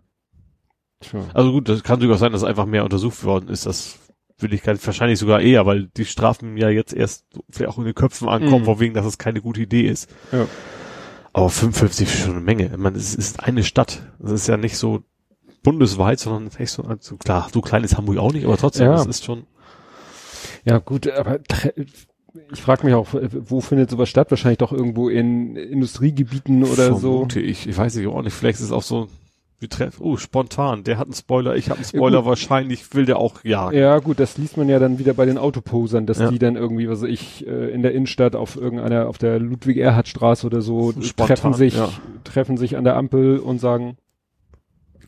Tja. 1.01 1.21
Also 1.35 1.53
gut, 1.53 1.69
das 1.69 1.83
kann 1.83 2.01
sogar 2.01 2.19
sein, 2.19 2.33
dass 2.33 2.45
einfach 2.45 2.67
mehr 2.67 2.85
untersucht 2.85 3.25
worden 3.25 3.49
ist. 3.49 3.67
Das 3.67 3.99
will 4.39 4.53
ich 4.55 4.63
gar 4.63 4.73
nicht, 4.73 4.85
wahrscheinlich 4.87 5.19
sogar 5.19 5.41
eher, 5.41 5.67
weil 5.67 5.89
die 5.97 6.05
Strafen 6.05 6.57
ja 6.57 6.69
jetzt 6.69 6.93
erst 6.93 7.25
vielleicht 7.51 7.71
auch 7.73 7.79
in 7.79 7.85
den 7.85 7.95
Köpfen 7.95 8.29
ankommen, 8.29 8.67
Mhm. 8.67 8.81
wegen, 8.81 8.95
dass 8.95 9.07
es 9.07 9.19
keine 9.19 9.41
gute 9.41 9.61
Idee 9.63 9.83
ist. 9.83 10.11
Ja. 10.33 10.47
Aber 11.33 11.49
55 11.49 12.09
ist 12.09 12.19
schon 12.21 12.33
eine 12.33 12.41
Menge. 12.41 12.67
Ich 12.67 12.77
meine, 12.77 12.97
es 12.99 13.15
ist 13.15 13.43
eine 13.43 13.65
Stadt. 13.65 14.03
Das 14.19 14.33
ist 14.33 14.47
ja 14.49 14.57
nicht 14.57 14.77
so 14.77 15.03
bundesweit, 15.63 16.19
sondern 16.19 16.51
echt 16.59 16.73
so, 16.73 16.83
also 16.83 17.17
klar, 17.17 17.49
so 17.53 17.61
klein 17.61 17.85
ist 17.85 17.97
Hamburg 17.97 18.19
auch 18.19 18.33
nicht, 18.33 18.45
aber 18.45 18.57
trotzdem, 18.57 18.87
Ja. 18.87 18.97
das 18.97 19.07
ist 19.07 19.25
schon. 19.25 19.45
Ja, 20.65 20.79
gut, 20.79 21.09
aber 21.09 21.39
ich 22.53 22.61
frage 22.63 22.85
mich 22.87 22.95
auch, 22.95 23.09
wo 23.13 23.61
findet 23.61 23.91
sowas 23.91 24.09
statt? 24.09 24.31
Wahrscheinlich 24.31 24.59
doch 24.59 24.73
irgendwo 24.73 25.09
in 25.09 25.57
Industriegebieten 25.57 26.65
oder 26.65 26.95
so. 26.95 27.11
vermute 27.13 27.41
ich. 27.41 27.67
Ich 27.67 27.77
weiß 27.77 27.95
nicht, 27.97 28.07
auch 28.09 28.23
nicht. 28.23 28.33
Vielleicht 28.35 28.59
ist 28.59 28.67
es 28.67 28.73
auch 28.73 28.83
so, 28.83 29.09
wir 29.63 29.69
treffen, 29.71 30.03
oh, 30.03 30.17
spontan, 30.17 30.85
der 30.85 30.99
hat 30.99 31.07
einen 31.07 31.15
Spoiler, 31.15 31.57
ich 31.57 31.71
habe 31.71 31.77
einen 31.79 31.85
Spoiler, 31.87 32.19
gut. 32.19 32.27
wahrscheinlich 32.29 32.95
will 32.95 33.07
der 33.07 33.19
auch 33.19 33.43
jagen. 33.45 33.77
Ja, 33.79 33.99
gut, 34.01 34.21
das 34.21 34.37
liest 34.37 34.57
man 34.57 34.69
ja 34.69 34.79
dann 34.79 34.99
wieder 34.99 35.15
bei 35.15 35.25
den 35.25 35.39
Autoposern, 35.39 36.05
dass 36.05 36.19
Ja. 36.19 36.31
die 36.31 36.39
dann 36.39 36.57
irgendwie, 36.57 36.89
was 36.89 37.03
ich, 37.03 37.47
äh, 37.47 37.71
in 37.71 37.83
der 37.83 37.93
Innenstadt 37.93 38.37
auf 38.37 38.57
irgendeiner, 38.57 39.09
auf 39.09 39.19
der 39.19 39.39
Ludwig-Erhard-Straße 39.39 40.47
oder 40.47 40.61
so, 40.61 40.93
Spontan, 41.01 41.27
treffen 41.29 41.55
sich, 41.55 41.77
ja. 41.77 41.89
treffen 42.25 42.57
sich 42.59 42.77
an 42.77 42.85
der 42.85 42.97
Ampel 42.97 43.39
und 43.39 43.59
sagen, 43.59 43.97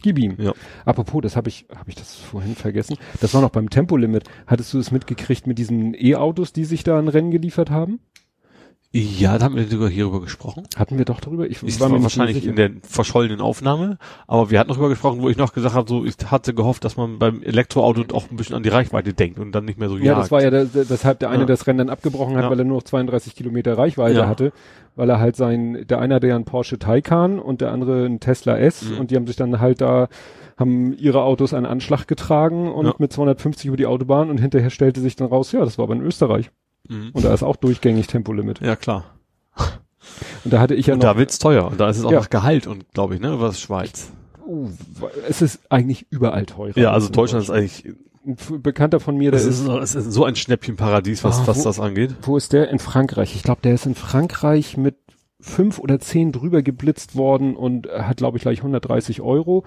Gib 0.03 0.19
ihm. 0.19 0.35
Ja. 0.39 0.53
Apropos, 0.85 1.23
das 1.23 1.35
habe 1.35 1.49
ich, 1.49 1.65
habe 1.75 1.89
ich 1.89 1.95
das 1.95 2.15
vorhin 2.15 2.57
vergessen. 2.57 2.99
Das 3.23 3.33
war 3.33 3.41
noch 3.41 3.49
beim 3.49 3.71
Tempolimit. 3.71 4.25
Hattest 4.47 4.75
du 4.75 4.79
es 4.79 4.91
mitgekriegt 4.91 5.47
mit 5.47 5.57
diesen 5.59 5.95
E-Autos, 5.95 6.53
die 6.53 6.67
sich 6.67 6.85
da 6.85 6.99
ein 6.99 7.09
Rennen 7.09 7.31
geliefert 7.31 7.71
haben? 7.71 8.01
Ja, 8.97 9.39
da 9.39 9.47
haben 9.47 9.57
wir 9.57 9.67
sogar 9.67 9.89
hierüber 9.89 10.21
gesprochen. 10.21 10.69
Hatten 10.77 10.99
wir 10.99 11.05
doch 11.05 11.19
darüber? 11.21 11.47
Ich 11.51 11.61
war 11.81 11.89
mir 11.89 12.01
wahrscheinlich 12.01 12.47
in 12.47 12.55
der 12.55 12.71
verschollenen 12.83 13.41
Aufnahme, 13.41 13.99
aber 14.29 14.53
wir 14.53 14.61
hatten 14.61 14.69
darüber 14.71 14.89
gesprochen, 14.89 15.21
wo 15.21 15.29
ich 15.29 15.37
noch 15.37 15.53
gesagt 15.53 15.75
habe, 15.75 15.89
so 15.89 16.05
ich 16.05 16.15
hatte 16.31 16.55
gehofft, 16.55 16.85
dass 16.85 16.97
man 16.97 17.19
beim 17.19 17.43
Elektroauto 17.43 18.05
auch 18.15 18.31
ein 18.31 18.37
bisschen 18.37 18.55
an 18.55 18.63
die 18.63 18.69
Reichweite 18.69 19.13
denkt 19.13 19.41
und 19.41 19.51
dann 19.51 19.65
nicht 19.65 19.81
mehr 19.81 19.89
so 19.89 19.97
Ja, 19.97 20.15
das 20.15 20.31
war 20.31 20.43
ja 20.45 20.51
der, 20.51 20.67
der, 20.67 20.85
eine 21.29 21.41
Ja. 21.41 21.45
das 21.45 21.67
Rennen 21.67 21.79
dann 21.79 21.91
abgebrochen 21.91 22.37
hat, 22.37 22.45
Ja. 22.45 22.51
weil 22.51 22.59
er 22.61 22.65
nur 22.65 22.77
noch 22.77 22.85
32 22.85 23.35
Kilometer 23.35 23.77
Reichweite 23.77 24.19
Ja. 24.21 24.29
hatte, 24.29 24.53
weil 24.95 25.11
er 25.11 25.19
halt 25.19 25.35
sein, 25.35 25.85
der 25.89 25.99
eine 26.01 26.15
hatte 26.15 26.29
ja 26.29 26.37
einen 26.37 26.45
Porsche 26.45 26.79
Taycan 26.79 27.41
und 27.41 27.63
der 27.63 27.73
andere 27.73 28.05
einen 28.05 28.21
Tesla 28.21 28.57
S 28.59 28.91
Mhm. 28.91 28.99
und 29.01 29.11
die 29.11 29.17
haben 29.17 29.27
sich 29.27 29.35
dann 29.35 29.59
halt 29.59 29.81
da 29.81 30.07
haben 30.57 30.93
ihre 30.97 31.23
Autos 31.25 31.53
einen 31.53 31.67
Anschlag 31.67 32.07
getragen 32.07 32.71
und 32.73 33.01
mit 33.01 33.13
250 33.13 33.67
über 33.67 33.77
die 33.77 33.87
Autobahn 33.87 34.31
und 34.31 34.39
hinterher 34.39 34.71
stellte 34.71 35.01
sich 35.01 35.17
dann 35.17 35.27
raus, 35.27 35.51
ja, 35.51 35.59
das 35.65 35.79
war 35.79 35.83
aber 35.87 35.95
in 35.95 36.03
Österreich 36.03 36.53
Mhm. 36.89 37.11
und 37.13 37.25
da 37.25 37.33
ist 37.33 37.43
auch 37.43 37.57
durchgängig 37.57 38.07
Tempolimit. 38.07 38.61
Ja, 38.61 38.77
klar. 38.77 39.05
Und 40.45 40.53
da 40.53 40.61
hatte 40.61 40.75
ich 40.75 40.87
ja 40.87 40.95
Und 40.95 41.03
noch 41.03 41.13
da 41.15 41.19
wird's 41.19 41.39
teuer. 41.39 41.67
Und 41.67 41.81
da 41.81 41.89
ist 41.89 41.97
es 41.99 42.05
auch 42.05 42.13
Ja. 42.13 42.21
nach 42.21 42.31
Gehalt 42.31 42.67
und 42.67 42.85
glaube 42.93 43.15
ich, 43.15 43.21
ne, 43.21 43.41
was 43.41 43.59
Schweiz. 43.61 44.11
Uh, 44.47 44.69
es 45.27 45.41
ist 45.41 45.61
eigentlich 45.71 46.07
überall 46.11 46.45
teurer. 46.45 46.77
Ja, 46.79 46.89
als 46.89 46.97
also 47.05 47.07
in 47.09 47.13
Deutschland 47.15 47.45
ist 47.45 47.51
eigentlich, 47.51 47.95
Ein 48.27 48.63
Bekannter 48.63 49.01
von 49.01 49.17
mir, 49.17 49.31
der 49.31 49.41
es 49.41 49.47
ist, 49.47 49.61
ist, 49.61 49.65
so- 49.65 49.79
es 49.79 49.95
ist 49.95 50.13
so 50.13 50.25
ein 50.25 50.35
Schnäppchenparadies, 50.37 51.25
was, 51.25 51.41
Ah, 51.41 51.43
was 51.47 51.59
wo- 51.61 51.65
das 51.65 51.81
angeht. 51.81 52.15
wo 52.23 52.37
ist 52.37 52.53
der? 52.55 52.69
In 52.71 52.79
Frankreich. 52.79 53.35
Ich 53.37 53.43
glaube, 53.43 53.61
der 53.63 53.75
ist 53.75 53.85
in 53.87 53.95
Frankreich 53.95 54.77
mit 54.79 54.97
fünf 55.41 55.79
oder 55.79 56.01
zehn 56.01 56.33
drüber 56.33 56.63
geblitzt 56.63 57.17
worden 57.17 57.55
und 57.57 57.87
hat, 57.87 58.17
glaube 58.19 58.37
ich, 58.39 58.43
gleich 58.43 58.59
130 58.63 59.21
Euro. 59.21 59.65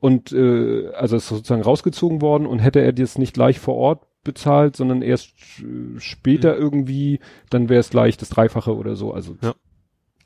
Und 0.00 0.32
äh, 0.32 0.88
also 0.94 1.16
ist 1.16 1.28
sozusagen 1.28 1.62
rausgezogen 1.62 2.20
worden 2.22 2.46
und 2.46 2.58
hätte 2.60 2.80
er 2.80 2.92
das 2.92 3.18
nicht 3.18 3.34
gleich 3.34 3.58
vor 3.60 3.74
Ort 3.76 4.06
bezahlt, 4.24 4.76
sondern 4.76 5.02
erst 5.02 5.30
äh, 5.60 5.98
später 6.00 6.56
irgendwie, 6.56 7.20
dann 7.50 7.68
wäre 7.68 7.80
es 7.80 7.90
gleich 7.90 8.16
das 8.16 8.30
Dreifache 8.30 8.74
oder 8.74 8.96
so. 8.96 9.12
Also 9.12 9.36
Ja. 9.42 9.54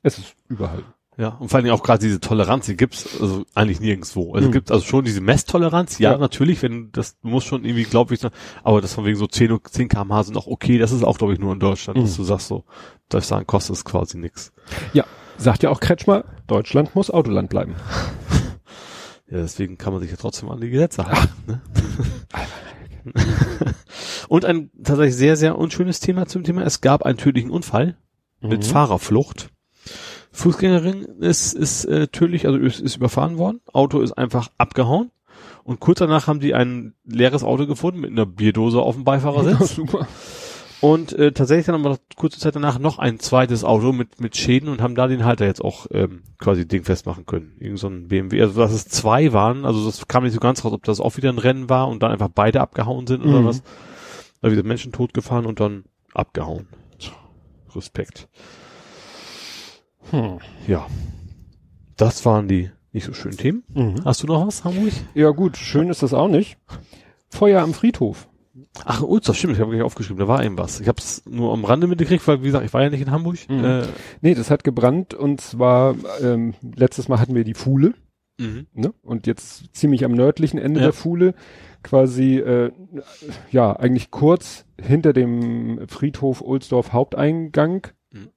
es 0.03 0.19
ist 0.19 0.35
überall. 0.49 0.85
Ja, 1.17 1.29
und 1.29 1.49
vor 1.49 1.57
allen 1.59 1.65
Dingen 1.65 1.77
auch 1.77 1.83
gerade 1.85 2.01
diese 2.05 2.19
Toleranz, 2.19 2.67
die 2.67 2.77
gibt's 2.77 3.21
also 3.21 3.45
eigentlich 3.55 3.81
nirgendwo. 3.81 4.35
Also 4.35 4.49
Mhm. 4.49 4.53
gibt 4.53 4.73
also 4.73 4.85
schon 4.85 5.05
diese 5.05 5.21
Messtoleranz, 5.21 6.01
ja, 6.01 6.13
Ja. 6.13 6.19
natürlich, 6.19 6.61
wenn 6.63 6.91
das 6.91 7.21
du 7.21 7.29
musst 7.29 7.47
schon 7.47 7.65
irgendwie 7.65 7.85
glaublich 7.85 8.19
sein, 8.19 8.33
aber 8.65 8.81
das 8.81 8.95
von 8.95 9.05
wegen 9.05 9.17
so 9.17 9.29
10, 9.29 9.59
10 9.65 9.89
kmh 9.89 10.25
sind 10.25 10.37
auch 10.37 10.49
okay, 10.49 10.77
das 10.79 10.91
ist 10.91 11.05
auch 11.05 11.17
glaube 11.19 11.33
ich 11.33 11.39
nur 11.39 11.53
in 11.53 11.61
Deutschland, 11.61 11.99
dass 12.01 12.13
Mhm. 12.15 12.17
du 12.17 12.25
sagst 12.25 12.49
so, 12.49 12.65
darf 13.09 13.23
ich 13.23 13.29
sagen, 13.29 13.47
kostet 13.47 13.77
es 13.77 13.85
quasi 13.85 14.19
nix. 14.19 14.53
Ja, 14.93 15.05
sagt 15.39 15.63
ja 15.63 15.71
auch 15.71 15.79
Kretschmer, 15.79 16.25
Deutschland 16.49 16.97
muss 16.97 17.11
Autoland 17.13 17.49
bleiben. 17.49 17.75
Ja, 19.35 19.41
deswegen 19.41 19.79
kann 19.79 19.93
man 19.93 20.01
sich 20.01 20.13
ja 20.13 20.17
trotzdem 20.17 20.49
an 20.49 20.61
die 20.61 20.71
Gesetze 20.71 21.05
halten. 21.07 21.29
Ne? 21.49 21.61
und 24.29 24.45
ein 24.45 24.71
tatsächlich 24.85 25.17
sehr, 25.17 25.37
sehr 25.37 25.59
unschönes 25.59 25.99
Thema 26.01 26.27
zum 26.27 26.45
Thema. 26.45 26.63
Es 26.63 26.81
gab 26.81 27.03
einen 27.03 27.19
tödlichen 27.19 27.51
Unfall 27.51 27.97
mit 28.41 28.61
Mhm. 28.61 28.63
Fahrerflucht. 28.71 29.51
Fußgängerin 30.33 31.03
ist, 31.21 31.53
ist 31.53 31.85
äh, 31.85 32.07
tödlich, 32.09 32.47
also 32.47 32.59
ist, 32.59 32.81
ist 32.81 32.97
überfahren 32.97 33.37
worden. 33.39 33.61
Auto 33.73 34.01
ist 34.01 34.13
einfach 34.13 34.49
abgehauen. 34.57 35.11
Und 35.65 35.81
kurz 35.81 35.99
danach 35.99 36.27
haben 36.29 36.41
die 36.41 36.55
ein 36.55 36.95
leeres 37.05 37.43
Auto 37.43 37.67
gefunden 37.67 38.01
mit 38.01 38.11
einer 38.11 38.27
Bierdose 38.27 38.81
auf 38.81 38.95
dem 38.95 39.05
Beifahrersitz. 39.05 39.75
super. 39.75 40.07
Und 40.85 41.15
äh, 41.15 41.33
tatsächlich 41.33 41.65
dann 41.65 41.77
aber 41.77 41.97
kurze 42.15 42.39
Zeit 42.39 42.57
danach 42.57 42.79
noch 42.79 42.99
ein 42.99 43.19
zweites 43.19 43.65
Auto 43.65 43.93
mit 43.93 44.21
mit 44.21 44.37
Schäden 44.37 44.69
und 44.69 44.83
haben 44.83 44.95
da 44.95 45.07
den 45.07 45.25
Halter 45.25 45.47
jetzt 45.47 45.65
auch 45.65 45.87
ähm, 45.91 46.25
quasi 46.39 46.69
Ding 46.69 46.85
festmachen 46.85 47.25
können. 47.25 47.57
Irgend 47.59 47.79
so 47.79 47.89
ein 47.89 48.09
BMW. 48.09 48.43
Also 48.43 48.61
dass 48.61 48.73
es 48.73 48.87
zwei 48.87 49.33
waren, 49.33 49.65
also 49.65 49.83
das 49.87 50.07
kam 50.09 50.25
nicht 50.25 50.35
so 50.35 50.41
ganz 50.41 50.63
raus, 50.63 50.73
ob 50.75 50.85
das 50.85 51.01
auch 51.01 51.17
wieder 51.17 51.31
ein 51.31 51.39
Rennen 51.39 51.71
war 51.71 51.89
und 51.89 52.03
dann 52.03 52.11
einfach 52.13 52.29
beide 52.29 52.61
abgehauen 52.61 53.07
sind 53.07 53.25
oder 53.25 53.41
Mhm. 53.41 53.47
was. 53.47 53.63
Da 54.43 54.51
wieder 54.53 54.63
Menschen 54.63 54.93
tot 54.93 55.15
gefahren 55.15 55.47
und 55.47 55.59
dann 55.59 55.85
abgehauen. 56.13 56.67
Respekt. 57.75 58.29
Hm. 60.11 60.39
Ja. 60.69 60.87
Das 61.97 62.27
waren 62.27 62.47
die 62.47 62.71
nicht 62.93 63.05
so 63.07 63.15
schönen 63.15 63.39
Themen. 63.39 63.63
Mhm. 63.69 64.05
Hast 64.05 64.23
du 64.23 64.27
noch 64.27 64.47
was, 64.47 64.65
Hamburg? 64.65 64.93
Ja 65.15 65.31
gut, 65.31 65.57
schön 65.57 65.89
ist 65.89 66.03
das 66.03 66.13
auch 66.13 66.29
nicht. 66.29 66.59
Feuer 67.31 67.63
am 67.63 67.73
Friedhof. 67.73 68.29
Ach, 68.85 69.03
Ulster, 69.03 69.35
stimmt, 69.35 69.55
ich 69.55 69.61
habe 69.61 69.73
nicht 69.73 69.83
aufgeschrieben, 69.83 70.19
da 70.19 70.27
war 70.27 70.43
eben 70.45 70.59
was. 70.59 70.81
Ich 70.81 70.89
habe 70.89 70.99
es 70.99 71.23
nur 71.27 71.53
am 71.53 71.65
Rande 71.65 71.87
mitgekriegt, 71.87 72.27
weil 72.27 72.41
wie 72.43 72.47
gesagt, 72.47 72.65
ich 72.65 72.75
war 72.75 72.83
ja 72.83 72.91
nicht 72.91 73.03
in 73.03 73.11
Hamburg. 73.13 73.37
Mhm. 73.49 73.65
Äh, 73.65 73.83
Nee, 74.21 74.35
das 74.35 74.51
hat 74.51 74.65
gebrannt 74.65 75.15
und 75.15 75.41
zwar 75.41 75.95
ähm, 76.21 76.55
letztes 76.75 77.09
Mal 77.09 77.21
hatten 77.21 77.35
wir 77.37 77.45
die 77.45 77.55
Fuhle, 77.55 77.95
mhm. 78.39 78.67
ne? 78.73 78.93
Und 79.03 79.27
jetzt 79.29 79.75
ziemlich 79.75 80.05
am 80.05 80.13
nördlichen 80.13 80.59
Ende 80.59 80.81
Ja. 80.81 80.87
der 80.87 80.93
Fuhle, 80.93 81.35
quasi 81.85 82.39
äh, 82.39 82.73
ja, 83.51 83.75
eigentlich 83.77 84.11
kurz 84.11 84.65
hinter 84.81 85.13
dem 85.13 85.87
Friedhof 85.87 86.41
Ohlsdorf 86.41 86.93
Haupteingang. 86.93 87.87
Mhm. 88.11 88.31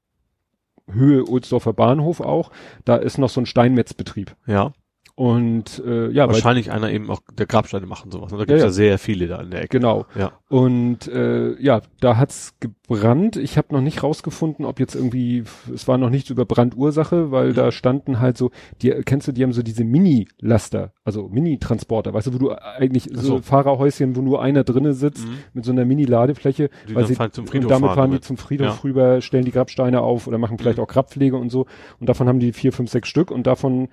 Höhe 0.92 1.28
Ohlsdorfer 1.28 1.74
Bahnhof 1.74 2.22
auch, 2.22 2.52
da 2.86 2.96
ist 2.98 3.18
noch 3.18 3.30
so 3.30 3.42
ein 3.42 3.46
Steinmetzbetrieb. 3.48 4.36
Ja. 4.46 4.72
Und 5.18 5.82
äh, 5.84 6.12
ja, 6.12 6.28
weil, 6.28 6.36
Wahrscheinlich 6.36 6.72
einer 6.72 6.92
eben 6.92 7.10
auch 7.10 7.22
der 7.34 7.48
Grabsteine 7.48 7.88
machen 7.88 8.12
sowas. 8.12 8.32
Und 8.32 8.38
da 8.38 8.46
gibt's 8.46 8.62
Ja, 8.62 8.68
ja, 8.68 8.72
sehr 8.72 9.00
viele 9.00 9.26
da 9.26 9.42
in 9.42 9.50
der 9.50 9.64
Ecke. 9.64 9.80
genau. 9.80 10.06
Ja. 10.14 10.34
Und 10.48 11.08
äh, 11.08 11.60
ja, 11.60 11.82
da 12.02 12.18
hat's 12.18 12.54
gebrannt. 12.88 13.36
Ich 13.36 13.58
habe 13.58 13.74
noch 13.74 13.82
nicht 13.82 14.04
rausgefunden, 14.04 14.66
ob 14.66 14.80
jetzt 14.80 14.96
irgendwie, 14.96 15.44
es 15.74 15.88
war 15.88 15.98
noch 15.98 16.10
nichts 16.10 16.30
über 16.30 16.46
Brandursache, 16.46 17.32
weil 17.32 17.50
Mhm. 17.50 17.54
da 17.56 17.72
standen 17.72 18.20
halt 18.20 18.38
so, 18.38 18.52
die 18.82 18.90
kennst 19.06 19.28
du, 19.28 19.32
die 19.32 19.44
haben 19.44 19.54
so 19.54 19.62
diese 19.62 19.84
Mini-Laster, 19.84 20.94
also 21.04 21.28
Mini-Transporter, 21.30 22.14
weißt 22.14 22.28
du, 22.28 22.34
wo 22.34 22.38
du 22.38 22.52
eigentlich 22.52 23.10
so, 23.14 23.22
so. 23.22 23.42
Fahrerhäuschen, 23.42 24.16
wo 24.16 24.22
nur 24.22 24.42
einer 24.42 24.64
drinnen 24.64 24.94
sitzt, 24.94 25.28
Mhm. 25.28 25.34
mit 25.54 25.66
so 25.66 25.72
einer 25.72 25.86
Mini-Ladefläche, 25.86 26.70
weil 26.94 27.06
sie 27.08 27.16
zum 27.16 27.44
und 27.46 27.50
Friedhof 27.50 27.70
damit 27.70 27.92
fahren 27.92 28.12
die 28.12 28.16
damit. 28.18 28.24
zum 28.24 28.38
Friedhof 28.38 28.68
Ja. 28.78 28.80
rüber, 28.84 29.22
stellen 29.22 29.46
die 29.46 29.52
Grabsteine 29.52 30.02
auf 30.02 30.28
oder 30.28 30.38
machen 30.38 30.58
vielleicht 30.58 30.78
Mhm. 30.78 30.84
auch 30.84 30.88
Grabpflege 30.88 31.36
und 31.38 31.50
so. 31.50 31.66
Und 32.00 32.08
davon 32.10 32.28
haben 32.28 32.40
die 32.40 32.54
vier, 32.54 32.72
fünf, 32.74 32.90
sechs 32.90 33.10
Stück 33.10 33.32
und 33.32 33.48
davon 33.48 33.90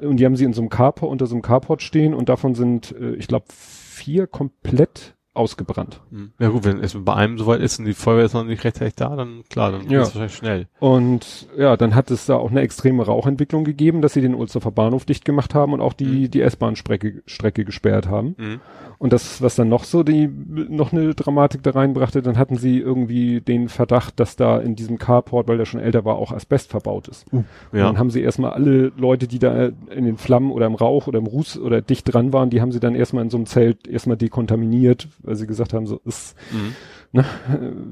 und 0.00 0.18
die 0.18 0.24
haben 0.24 0.36
sie 0.36 0.44
in 0.44 0.52
so 0.52 0.62
einem 0.62 0.68
Carport 0.68 1.10
unter 1.10 1.26
so 1.26 1.34
einem 1.34 1.42
Carport 1.42 1.82
stehen 1.82 2.14
und 2.14 2.28
davon 2.28 2.54
sind, 2.54 2.94
äh, 3.00 3.14
ich 3.14 3.26
glaube, 3.26 3.46
vier 3.50 4.26
komplett 4.28 5.14
ausgebrannt. 5.34 6.00
Mhm. 6.10 6.32
Ja 6.38 6.48
gut, 6.48 6.64
wenn 6.64 6.78
es 6.80 6.94
bei 6.94 7.14
einem 7.14 7.38
soweit 7.38 7.60
ist 7.60 7.78
und 7.78 7.86
die 7.86 7.94
Feuerwehr 7.94 8.24
ist 8.26 8.34
noch 8.34 8.44
nicht 8.44 8.64
rechtzeitig 8.64 8.94
da, 8.96 9.16
dann 9.16 9.42
klar, 9.48 9.72
dann 9.72 9.82
Ja. 9.82 10.00
geht's 10.00 10.08
wahrscheinlich 10.14 10.34
schnell. 10.36 10.66
Und 10.78 11.48
ja, 11.56 11.76
dann 11.76 11.94
hat 11.94 12.10
es 12.10 12.26
da 12.26 12.36
auch 12.36 12.50
eine 12.50 12.60
extreme 12.60 13.04
Rauchentwicklung 13.06 13.64
gegeben, 13.64 14.02
dass 14.02 14.12
sie 14.12 14.20
den 14.20 14.34
Ulsdorfer 14.34 14.70
Bahnhof 14.70 15.04
dicht 15.06 15.24
gemacht 15.24 15.54
haben 15.54 15.72
und 15.72 15.80
auch 15.80 15.94
die, 15.94 16.04
Mhm. 16.26 16.30
die 16.30 16.42
S-Bahn-Strecke 16.42 17.22
Strecke 17.26 17.64
gesperrt 17.64 18.08
haben. 18.08 18.34
Mhm. 18.38 18.60
Und 18.98 19.12
das, 19.12 19.42
was 19.42 19.56
dann 19.56 19.68
noch 19.68 19.82
so 19.84 20.02
die, 20.04 20.28
noch 20.28 20.92
eine 20.92 21.14
Dramatik 21.14 21.62
da 21.64 21.70
reinbrachte, 21.72 22.22
dann 22.22 22.38
hatten 22.38 22.56
sie 22.56 22.78
irgendwie 22.78 23.40
den 23.40 23.68
Verdacht, 23.68 24.20
dass 24.20 24.36
da 24.36 24.58
in 24.60 24.76
diesem 24.76 24.98
Carport, 24.98 25.48
weil 25.48 25.56
der 25.58 25.64
schon 25.64 25.80
älter 25.80 26.04
war, 26.04 26.16
auch 26.16 26.30
Asbest 26.30 26.70
verbaut 26.70 27.08
ist. 27.08 27.26
Und 27.32 27.46
Ja. 27.72 27.86
dann 27.86 27.98
haben 27.98 28.10
sie 28.10 28.20
erstmal 28.20 28.52
alle 28.52 28.92
Leute, 28.96 29.26
die 29.26 29.38
da 29.40 29.70
in 29.90 30.04
den 30.04 30.18
Flammen 30.18 30.52
oder 30.52 30.66
im 30.66 30.74
Rauch 30.76 31.08
oder 31.08 31.18
im 31.18 31.26
Ruß 31.26 31.58
oder 31.58 31.80
dicht 31.82 32.12
dran 32.12 32.32
waren, 32.32 32.50
die 32.50 32.60
haben 32.60 32.70
sie 32.70 32.78
dann 32.80 32.94
erstmal 32.94 33.24
in 33.24 33.30
so 33.30 33.38
einem 33.38 33.46
Zelt 33.46 33.88
erstmal 33.88 34.16
dekontaminiert, 34.16 35.08
weil 35.22 35.36
sie 35.36 35.46
gesagt 35.46 35.72
haben, 35.72 35.86
so 35.86 36.00
ist, 36.04 36.36
Mhm. 36.52 36.74
ne, 37.12 37.24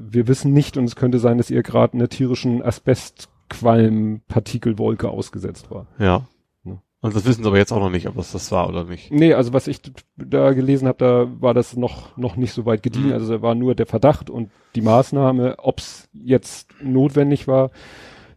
wir 0.09 0.27
wissen 0.27 0.53
nicht 0.53 0.77
und 0.77 0.85
es 0.85 0.95
könnte 0.95 1.19
sein, 1.19 1.37
dass 1.37 1.49
ihr 1.49 1.63
gerade 1.63 1.93
einer 1.93 2.09
tierischen 2.09 2.61
Asbestqualm-Partikelwolke 2.61 5.09
ausgesetzt 5.09 5.71
war. 5.71 5.87
Ja. 5.99 6.27
Ja. 6.63 6.81
Und 7.01 7.15
das 7.15 7.25
wissen 7.25 7.43
sie 7.43 7.47
aber 7.47 7.57
jetzt 7.57 7.71
auch 7.71 7.79
noch 7.79 7.89
nicht, 7.89 8.07
ob 8.07 8.15
das 8.15 8.31
das 8.31 8.51
war 8.51 8.67
oder 8.69 8.83
nicht. 8.85 9.11
Nee, 9.11 9.33
also 9.33 9.53
was 9.53 9.67
ich 9.67 9.81
da 10.17 10.53
gelesen 10.53 10.87
habe, 10.87 10.97
da 10.99 11.27
war 11.41 11.53
das 11.53 11.75
noch 11.75 12.15
noch 12.17 12.35
nicht 12.35 12.53
so 12.53 12.65
weit 12.65 12.83
gediehen. 12.83 13.07
Mhm. 13.07 13.13
Also 13.13 13.33
da 13.37 13.41
war 13.41 13.55
nur 13.55 13.75
der 13.75 13.85
Verdacht 13.87 14.29
und 14.29 14.49
die 14.75 14.81
Maßnahme, 14.81 15.55
ob's 15.59 16.07
jetzt 16.13 16.69
notwendig 16.81 17.47
war. 17.47 17.71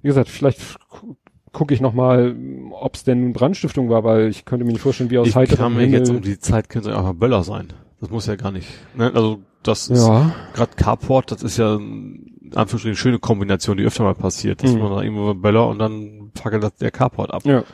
Wie 0.03 0.09
gesagt, 0.09 0.29
vielleicht 0.29 0.61
gu- 0.91 1.17
gucke 1.53 1.73
ich 1.75 1.81
noch 1.81 1.95
mal, 1.95 2.35
ob's 2.73 3.05
denn 3.05 3.23
nun 3.23 3.33
Brandstiftung 3.33 3.89
war, 3.89 4.05
weil 4.05 4.29
ich 4.29 4.45
könnte 4.45 4.65
mir 4.65 4.73
nicht 4.73 4.83
vorstellen, 4.83 5.11
wie 5.11 5.19
aus 5.19 5.29
Ich 5.29 5.37
heiterem 5.37 5.59
kann 5.59 5.75
mir 5.75 5.83
Himmel. 5.83 5.99
jetzt 6.01 6.11
um 6.11 6.21
die 6.21 6.39
Zeit 6.39 6.69
könnte 6.69 6.91
es 6.91 6.97
einfach 6.97 7.15
Böller 7.15 7.45
sein. 7.45 7.73
Das 8.05 8.11
muss 8.11 8.27
ja 8.27 8.37
gar 8.37 8.53
nicht. 8.53 8.69
Ne? 8.95 9.11
Also 9.15 9.39
das 9.63 9.89
ist 9.89 10.07
ja, 10.07 10.31
gerade 10.53 10.73
Carport, 10.77 11.31
das 11.33 11.43
ist 11.43 11.57
ja 11.57 11.77
in 11.77 12.51
Anführungsstrichen 12.55 12.89
eine 12.91 12.97
schöne 12.97 13.19
Kombination, 13.19 13.79
die 13.79 13.85
öfter 13.85 14.03
mal 14.05 14.15
passiert, 14.15 14.63
dass 14.63 14.73
Mhm. 14.75 14.81
man 14.81 14.91
da 14.93 15.01
irgendwo 15.03 15.33
Böller 15.33 15.67
und 15.69 15.79
dann 15.79 16.31
fackelt 16.35 16.71
der 16.83 16.91
Carport 16.91 17.33
ab. 17.33 17.47
ja. 17.47 17.65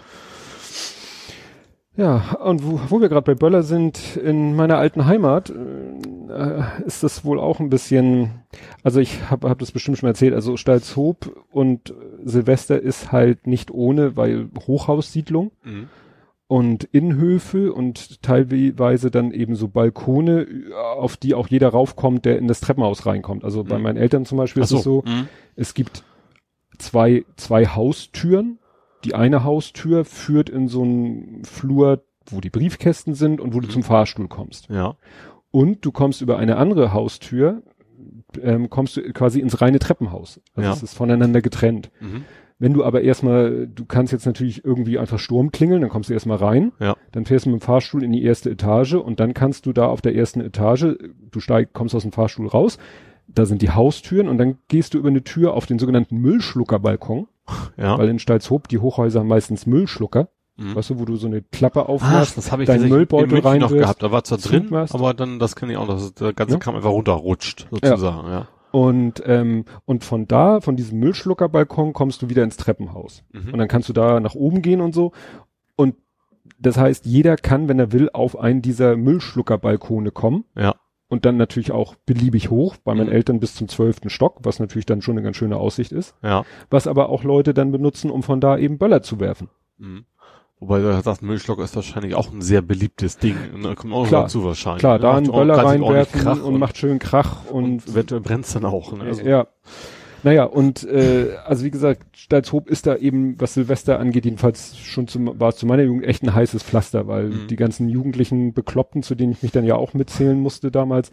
Ja, 1.97 2.37
und 2.45 2.65
wo, 2.65 2.81
wo 2.89 3.01
wir 3.01 3.09
gerade 3.09 3.23
bei 3.27 3.35
Böller 3.35 3.63
sind, 3.65 4.17
in 4.17 4.55
meiner 4.55 4.79
alten 4.79 5.05
Heimat 5.07 5.51
äh, 5.51 6.63
ist 6.87 7.03
das 7.03 7.25
wohl 7.25 7.39
auch 7.41 7.59
ein 7.61 7.69
bisschen, 7.69 8.43
also 8.85 9.01
ich 9.01 9.29
habe 9.29 9.51
hab 9.51 9.59
das 9.59 9.73
bestimmt 9.73 9.99
schon 9.99 10.07
erzählt, 10.09 10.33
also 10.33 10.57
Stalzhoop 10.57 11.45
und 11.51 11.93
Silvester 12.25 12.81
ist 12.81 13.11
halt 13.13 13.47
nicht 13.49 13.71
ohne, 13.73 14.17
weil 14.17 14.49
Hochhaussiedlung 14.67 15.51
Mhm. 15.65 15.89
Und 16.51 16.83
Innenhöfe 16.83 17.73
und 17.73 18.23
teilweise 18.23 19.13
dann 19.13 19.31
eben 19.31 19.55
so 19.55 19.69
Balkone, 19.69 20.49
auf 20.97 21.17
die 21.17 21.35
auch 21.35 21.47
jeder 21.47 21.69
raufkommt, 21.69 22.25
der 22.25 22.39
in 22.39 22.49
das 22.49 22.59
Treppenhaus 22.59 23.07
reinkommt. 23.07 23.45
Also 23.45 23.63
bei 23.63 23.77
Mhm. 23.77 23.83
meinen 23.85 23.97
Eltern 23.97 24.25
zum 24.25 24.37
Beispiel 24.37 24.63
Ach 24.63 24.67
ist 24.67 24.73
es 24.73 24.83
so, 24.83 25.05
Mhm. 25.07 25.29
es 25.55 25.75
gibt 25.75 26.03
zwei, 26.77 27.25
zwei 27.37 27.67
Haustüren. 27.67 28.59
Die 29.05 29.15
eine 29.15 29.45
Haustür 29.45 30.05
führt 30.05 30.51
in 30.51 30.67
so 30.67 30.83
einen 30.83 31.45
Flur, 31.45 32.03
wo 32.27 32.41
die 32.41 32.51
Briefkästen 32.51 33.15
sind 33.15 33.41
und 33.41 33.55
wo 33.55 33.61
du 33.61 33.69
Mhm. 33.69 33.73
zum 33.73 33.83
Fahrstuhl 33.85 34.27
kommst. 34.27 34.69
Ja. 34.71 34.97
Und 35.53 35.85
du 35.85 35.93
kommst 35.93 36.21
über 36.21 36.37
eine 36.37 36.57
andere 36.57 36.93
Haustür, 36.93 37.63
ähm, 38.43 38.69
kommst 38.71 38.97
du 38.97 39.03
quasi 39.13 39.39
ins 39.39 39.61
reine 39.61 39.79
Treppenhaus. 39.79 40.41
Also 40.57 40.69
Ja. 40.69 40.75
es 40.75 40.83
ist 40.83 40.95
voneinander 40.95 41.43
getrennt. 41.43 41.93
Wenn 42.61 42.73
du 42.75 42.85
aber 42.85 43.01
erstmal, 43.01 43.67
du 43.67 43.85
kannst 43.87 44.13
jetzt 44.13 44.27
natürlich 44.27 44.65
irgendwie 44.65 44.99
einfach 44.99 45.19
Sturm 45.19 45.51
klingeln, 45.51 45.81
dann 45.81 45.91
kommst 45.91 46.11
du 46.11 46.15
erstmal 46.15 46.37
rein, 46.37 46.73
Ja. 46.79 46.95
dann 47.11 47.25
fährst 47.25 47.47
du 47.47 47.51
mit 47.51 47.61
dem 47.61 47.65
Fahrstuhl 47.65 48.05
in 48.05 48.13
die 48.13 48.23
erste 48.23 48.51
Etage 48.51 48.95
und 48.95 49.19
dann 49.19 49.35
kannst 49.35 49.65
du 49.67 49.73
da 49.73 49.87
auf 49.87 50.03
der 50.03 50.15
ersten 50.15 50.41
Etage, 50.43 50.97
du 51.31 51.41
steig, 51.41 51.73
kommst 51.73 51.95
aus 51.95 52.03
dem 52.03 52.13
Fahrstuhl 52.13 52.47
raus, 52.47 52.79
da 53.27 53.47
sind 53.47 53.63
die 53.63 53.71
Haustüren 53.71 54.29
und 54.29 54.39
dann 54.39 54.59
gehst 54.69 54.93
du 54.95 54.99
über 54.99 55.09
eine 55.09 55.25
Tür 55.25 55.55
auf 55.55 55.65
den 55.67 55.79
sogenannten 55.79 56.19
Müllschluckerbalkon, 56.19 57.29
Ja. 57.77 57.97
weil 57.99 58.09
in 58.09 58.19
Stalzhoop 58.19 58.69
die 58.69 58.79
Hochhäuser 58.79 59.21
haben 59.21 59.29
meistens 59.29 59.67
Müllschlucker, 59.67 60.29
Mhm. 60.59 60.75
weißt 60.75 60.91
du, 60.91 60.99
wo 60.99 61.07
du 61.07 61.17
so 61.17 61.27
eine 61.29 61.41
Klappe 61.41 61.85
Ach, 61.85 61.89
aufmachst, 61.89 62.37
das 62.37 62.53
habe 62.53 62.65
ich 62.65 62.67
deinen 62.67 62.91
Müllbeutel 62.91 63.29
in 63.39 63.43
München 63.43 63.61
noch 63.61 63.71
gehabt. 63.73 64.03
Da 64.03 64.13
war 64.13 64.23
zwar 64.25 64.37
drin, 64.37 64.69
aber 64.75 65.15
dann, 65.15 65.39
das 65.39 65.57
kann 65.57 65.71
ich 65.71 65.79
auch 65.79 65.87
noch, 65.89 65.95
dass 65.95 66.13
der 66.13 66.35
ganze 66.35 66.55
Ja. 66.57 66.59
Kram 66.61 66.77
einfach 66.77 66.91
runterrutscht, 66.91 67.69
sozusagen, 67.71 68.29
ja. 68.29 68.49
Und, 68.73 69.23
ähm, 69.27 69.65
und 69.85 70.05
von 70.05 70.29
da, 70.29 70.61
von 70.61 70.77
diesem 70.77 71.01
Müllschluckerbalkon 71.01 71.93
kommst 71.93 72.23
du 72.23 72.29
wieder 72.29 72.45
ins 72.45 72.57
Treppenhaus. 72.57 73.25
Mhm. 73.33 73.53
Und 73.53 73.59
dann 73.59 73.69
kannst 73.69 73.89
du 73.89 73.93
da 73.93 74.21
nach 74.21 74.35
oben 74.35 74.63
gehen 74.63 74.81
und 74.81 74.95
so. 74.95 75.13
Und 75.77 75.97
das 76.59 76.77
heißt, 76.77 77.07
jeder 77.07 77.37
kann, 77.37 77.69
wenn 77.69 77.79
er 77.79 77.93
will, 77.93 78.11
auf 78.13 78.39
einen 78.39 78.63
dieser 78.63 78.97
Müllschluckerbalkone 78.97 80.11
kommen. 80.11 80.45
Ja. 80.57 80.77
Und 81.09 81.25
dann 81.25 81.37
natürlich 81.37 81.73
auch 81.73 81.97
beliebig 82.07 82.51
hoch, 82.51 82.77
bei 82.77 82.95
meinen 82.95 83.09
Mhm. 83.09 83.15
Eltern 83.15 83.41
bis 83.41 83.57
zum 83.57 83.67
zwölften 83.67 84.11
Stock, 84.11 84.39
was 84.43 84.61
natürlich 84.61 84.87
dann 84.87 85.03
schon 85.03 85.15
eine 85.15 85.25
ganz 85.25 85.37
schöne 85.37 85.57
Aussicht 85.57 85.91
ist. 85.91 86.15
Ja. 86.23 86.45
Was 86.71 86.87
aber 86.87 87.09
auch 87.09 87.25
Leute 87.25 87.53
dann 87.53 87.73
benutzen, 87.73 88.11
um 88.11 88.23
von 88.23 88.41
da 88.41 88.57
eben 88.57 88.79
Böller 88.79 89.03
zu 89.03 89.19
werfen. 89.19 89.49
Mhm. 89.79 90.05
Wobei 90.61 90.79
du 90.81 91.01
sagst, 91.03 91.23
Müllschlucker 91.23 91.65
ist 91.65 91.75
wahrscheinlich 91.75 92.15
auch 92.15 92.31
ein 92.31 92.43
sehr 92.43 92.61
beliebtes 92.61 93.17
Ding. 93.17 93.35
Und 93.55 93.63
da 93.65 93.75
kommt 93.75 93.95
auch 93.95 94.07
Klar. 94.07 94.23
dazu 94.25 94.45
wahrscheinlich. 94.45 94.81
Klar, 94.81 94.99
ne? 94.99 95.01
da 95.01 95.15
einen 95.17 95.33
Böller 95.33 95.57
reinwerfen 95.57 96.21
Krach 96.21 96.43
und, 96.43 96.59
macht 96.59 96.77
schön 96.77 96.99
Krach 96.99 97.47
und, 97.51 97.65
und 97.65 97.89
eventuell 97.89 98.21
brennt's 98.21 98.53
dann 98.53 98.67
auch. 98.67 98.93
Ne? 98.93 99.05
Also, 99.05 99.23
ja. 99.23 99.47
Naja, 100.23 100.45
und 100.45 100.85
äh, 100.85 101.31
also 101.47 101.65
wie 101.65 101.71
gesagt, 101.71 102.03
Stalzhoop 102.15 102.69
ist 102.69 102.87
da 102.87 102.97
eben, 102.97 103.41
was 103.41 103.55
Silvester 103.55 103.99
angeht, 103.99 104.27
jedenfalls 104.27 104.77
schon 104.77 105.09
zum, 105.09 105.41
war 105.41 105.49
es 105.49 105.57
zu 105.57 105.65
meiner 105.65 105.83
Jugend 105.85 106.05
echt 106.05 106.23
ein 106.23 106.35
heißes 106.35 106.63
Pflaster, 106.63 107.07
weil 107.07 107.31
Mhm. 107.31 107.47
die 107.49 107.57
ganzen 107.57 107.89
jugendlichen 107.89 108.53
Bekloppten, 108.53 109.03
zu 109.03 109.15
denen 109.15 109.33
ich 109.33 109.43
mich 109.43 109.53
dann 109.53 109.65
ja 109.65 109.77
auch 109.77 109.95
mitzählen 109.95 110.39
musste 110.39 110.71
damals, 110.71 111.11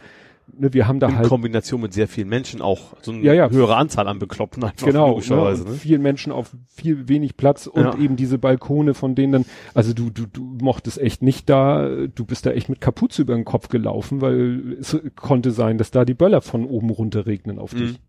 ne, 0.59 0.73
wir 0.73 0.87
haben 0.87 0.99
da 0.99 1.07
in 1.09 1.17
halt 1.17 1.27
Kombination 1.27 1.81
mit 1.81 1.93
sehr 1.93 2.07
vielen 2.07 2.29
Menschen 2.29 2.61
auch 2.61 2.93
so 3.01 3.11
eine 3.11 3.21
Ja, 3.21 3.33
ja. 3.33 3.49
höhere 3.49 3.75
Anzahl 3.75 4.07
an 4.07 4.19
Bekloppten 4.19 4.63
einfach 4.63 4.85
genau, 4.87 5.09
logischerweise. 5.09 5.63
ne, 5.63 5.69
Ne? 5.71 5.75
viel 5.75 5.99
Menschen 5.99 6.31
auf 6.31 6.51
viel 6.69 7.07
wenig 7.07 7.37
Platz 7.37 7.67
und 7.67 7.83
Ja. 7.83 7.97
eben 7.97 8.15
diese 8.15 8.37
Balkone, 8.37 8.93
von 8.93 9.15
denen 9.15 9.33
dann, 9.33 9.45
also 9.73 9.93
du, 9.93 10.09
du, 10.09 10.25
du 10.25 10.41
mochtest 10.61 10.99
echt 10.99 11.21
nicht 11.21 11.49
da, 11.49 11.87
du 12.07 12.25
bist 12.25 12.45
da 12.45 12.51
echt 12.51 12.69
mit 12.69 12.81
Kapuze 12.81 13.21
über 13.21 13.35
den 13.35 13.45
Kopf 13.45 13.69
gelaufen, 13.69 14.21
weil 14.21 14.77
es 14.79 14.97
konnte 15.15 15.51
sein, 15.51 15.77
dass 15.77 15.91
da 15.91 16.05
die 16.05 16.13
Böller 16.13 16.41
von 16.41 16.65
oben 16.65 16.89
runter 16.89 17.25
regnen 17.25 17.59
auf 17.59 17.73
Mhm. 17.73 17.77
dich. 17.79 17.99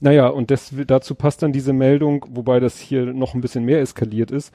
Naja, 0.00 0.28
und 0.28 0.50
das, 0.52 0.72
dazu 0.86 1.14
passt 1.16 1.42
dann 1.42 1.52
diese 1.52 1.72
Meldung, 1.72 2.24
wobei 2.30 2.60
das 2.60 2.78
hier 2.78 3.06
noch 3.12 3.34
ein 3.34 3.40
bisschen 3.40 3.64
mehr 3.64 3.80
eskaliert 3.80 4.30
ist. 4.30 4.52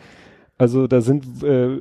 Also 0.57 0.88
da 0.88 1.01
sind 1.01 1.43
äh, 1.43 1.80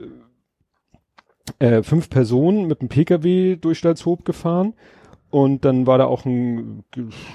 äh, 1.59 1.83
fünf 1.83 2.09
Personen 2.11 2.67
mit 2.67 2.81
einem 2.81 2.89
Pkw 2.89 3.57
durch 3.57 3.79
Stalzhoop 3.79 4.25
gefahren 4.25 4.75
und 5.33 5.65
dann 5.65 5.87
war 5.87 5.97
da 5.97 6.05
auch 6.05 6.27
ein, 6.27 6.85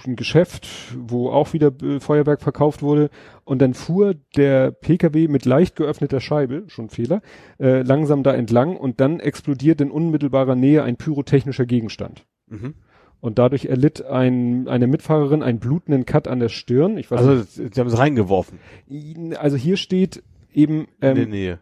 ein 0.06 0.16
Geschäft, 0.16 0.68
wo 0.96 1.32
auch 1.32 1.54
wieder 1.54 1.74
äh, 1.82 2.00
Feuerwerk 2.00 2.44
verkauft 2.44 2.84
wurde 2.84 3.10
und 3.44 3.60
dann 3.60 3.74
fuhr 3.74 4.14
der 4.36 4.70
Pkw 4.70 5.28
mit 5.28 5.46
leicht 5.46 5.76
geöffneter 5.76 6.22
Scheibe, 6.22 6.66
schon 6.68 6.90
Fehler, 6.90 7.24
äh, 7.60 7.82
langsam 7.82 8.22
da 8.22 8.36
entlang 8.36 8.78
und 8.78 9.02
dann 9.02 9.20
explodiert 9.20 9.82
in 9.82 9.90
unmittelbarer 9.90 10.54
Nähe 10.54 10.84
ein 10.84 10.98
pyrotechnischer 10.98 11.66
Gegenstand. 11.66 12.28
Mhm. 12.46 12.76
Und 13.20 13.40
dadurch 13.40 13.66
erlitt 13.66 14.06
ein, 14.06 14.68
eine 14.68 14.86
Mitfahrerin 14.86 15.42
einen 15.42 15.58
blutenden 15.58 16.06
Cut 16.06 16.28
an 16.28 16.40
der 16.40 16.50
Stirn. 16.50 17.00
Ich 17.00 17.10
weiß 17.10 17.20
Also 17.20 17.64
die 17.64 17.80
haben 17.80 17.88
es 17.88 17.98
reingeworfen 17.98 18.60
nicht. 18.86 19.40
Also 19.40 19.58
hier 19.58 19.76
steht 19.76 20.22
eben 20.54 20.82
in 21.02 21.16
der 21.16 21.18
ähm, 21.18 21.30
Nähe. 21.32 21.60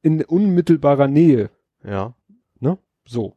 in 0.00 0.24
unmittelbarer 0.24 1.08
Nähe. 1.08 1.50
Ja. 1.84 2.14
So. 3.04 3.36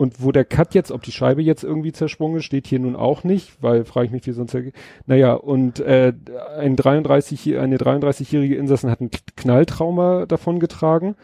Und 0.00 0.22
wo 0.22 0.32
der 0.32 0.46
Cut 0.46 0.72
jetzt, 0.72 0.92
ob 0.92 1.02
die 1.02 1.12
Scheibe 1.12 1.42
jetzt 1.42 1.62
irgendwie 1.62 1.92
zersprungen 1.92 2.38
ist, 2.38 2.46
steht 2.46 2.66
hier 2.66 2.78
nun 2.78 2.96
auch 2.96 3.22
nicht, 3.22 3.62
weil 3.62 3.84
frage 3.84 4.06
ich 4.06 4.12
mich, 4.12 4.26
wie 4.26 4.32
sonst. 4.32 4.56
Naja, 5.04 5.34
und 5.34 5.78
äh, 5.80 6.14
ein 6.56 6.74
33, 6.74 7.58
eine 7.58 7.76
33-jährige 7.76 8.56
Insassin 8.56 8.90
hat 8.90 9.02
ein 9.02 9.10
Knalltrauma 9.36 10.24
davongetragen. 10.24 11.16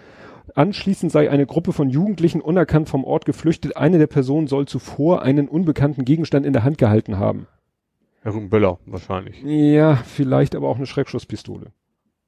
Anschließend 0.55 1.11
sei 1.11 1.31
eine 1.31 1.47
Gruppe 1.47 1.73
von 1.73 1.89
Jugendlichen 1.89 2.43
unerkannt 2.43 2.91
vom 2.91 3.05
Ort 3.05 3.25
geflüchtet. 3.25 3.79
Eine 3.79 3.97
der 3.97 4.09
Personen 4.09 4.47
soll 4.47 4.69
zuvor 4.69 5.23
einen 5.23 5.49
unbekannten 5.49 6.05
Gegenstand 6.05 6.45
in 6.45 6.53
der 6.53 6.63
Hand 6.63 6.77
gehalten 6.77 7.19
haben. 7.19 7.47
Ein 8.25 8.51
Böller 8.51 8.79
wahrscheinlich. 8.85 9.43
Ja, 9.43 9.97
vielleicht 9.97 10.55
aber 10.55 10.69
auch 10.69 10.77
eine 10.77 10.85
Schreckschusspistole. 10.85 11.73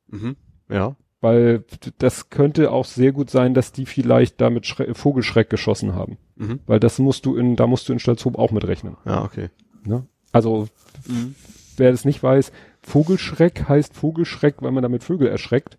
Mhm. 0.06 0.36
Ja. 0.70 0.96
Weil 1.20 1.64
das 1.98 2.30
könnte 2.30 2.70
auch 2.70 2.84
sehr 2.84 3.10
gut 3.12 3.28
sein, 3.30 3.52
dass 3.52 3.72
die 3.72 3.86
vielleicht 3.86 4.40
damit 4.40 4.66
Schre 4.66 4.94
Vogelschreck 4.94 5.50
geschossen 5.50 5.94
haben. 5.94 6.16
Mhm. 6.36 6.60
Weil 6.66 6.78
das 6.78 6.98
musst 7.00 7.26
du 7.26 7.36
in, 7.36 7.56
da 7.56 7.66
musst 7.66 7.88
du 7.88 7.92
in 7.92 7.98
Stalzhoop 7.98 8.38
auch 8.38 8.52
mitrechnen. 8.52 8.96
Ja, 9.04 9.24
okay. 9.24 9.50
Ne? 9.84 10.06
Also, 10.32 10.68
Mhm. 11.08 11.34
wer 11.76 11.90
das 11.90 12.04
nicht 12.04 12.22
weiß, 12.22 12.52
Vogelschreck 12.82 13.68
heißt 13.68 13.96
Vogelschreck, 13.96 14.56
weil 14.62 14.70
man 14.70 14.82
damit 14.82 15.02
Vögel 15.02 15.26
erschreckt. 15.28 15.76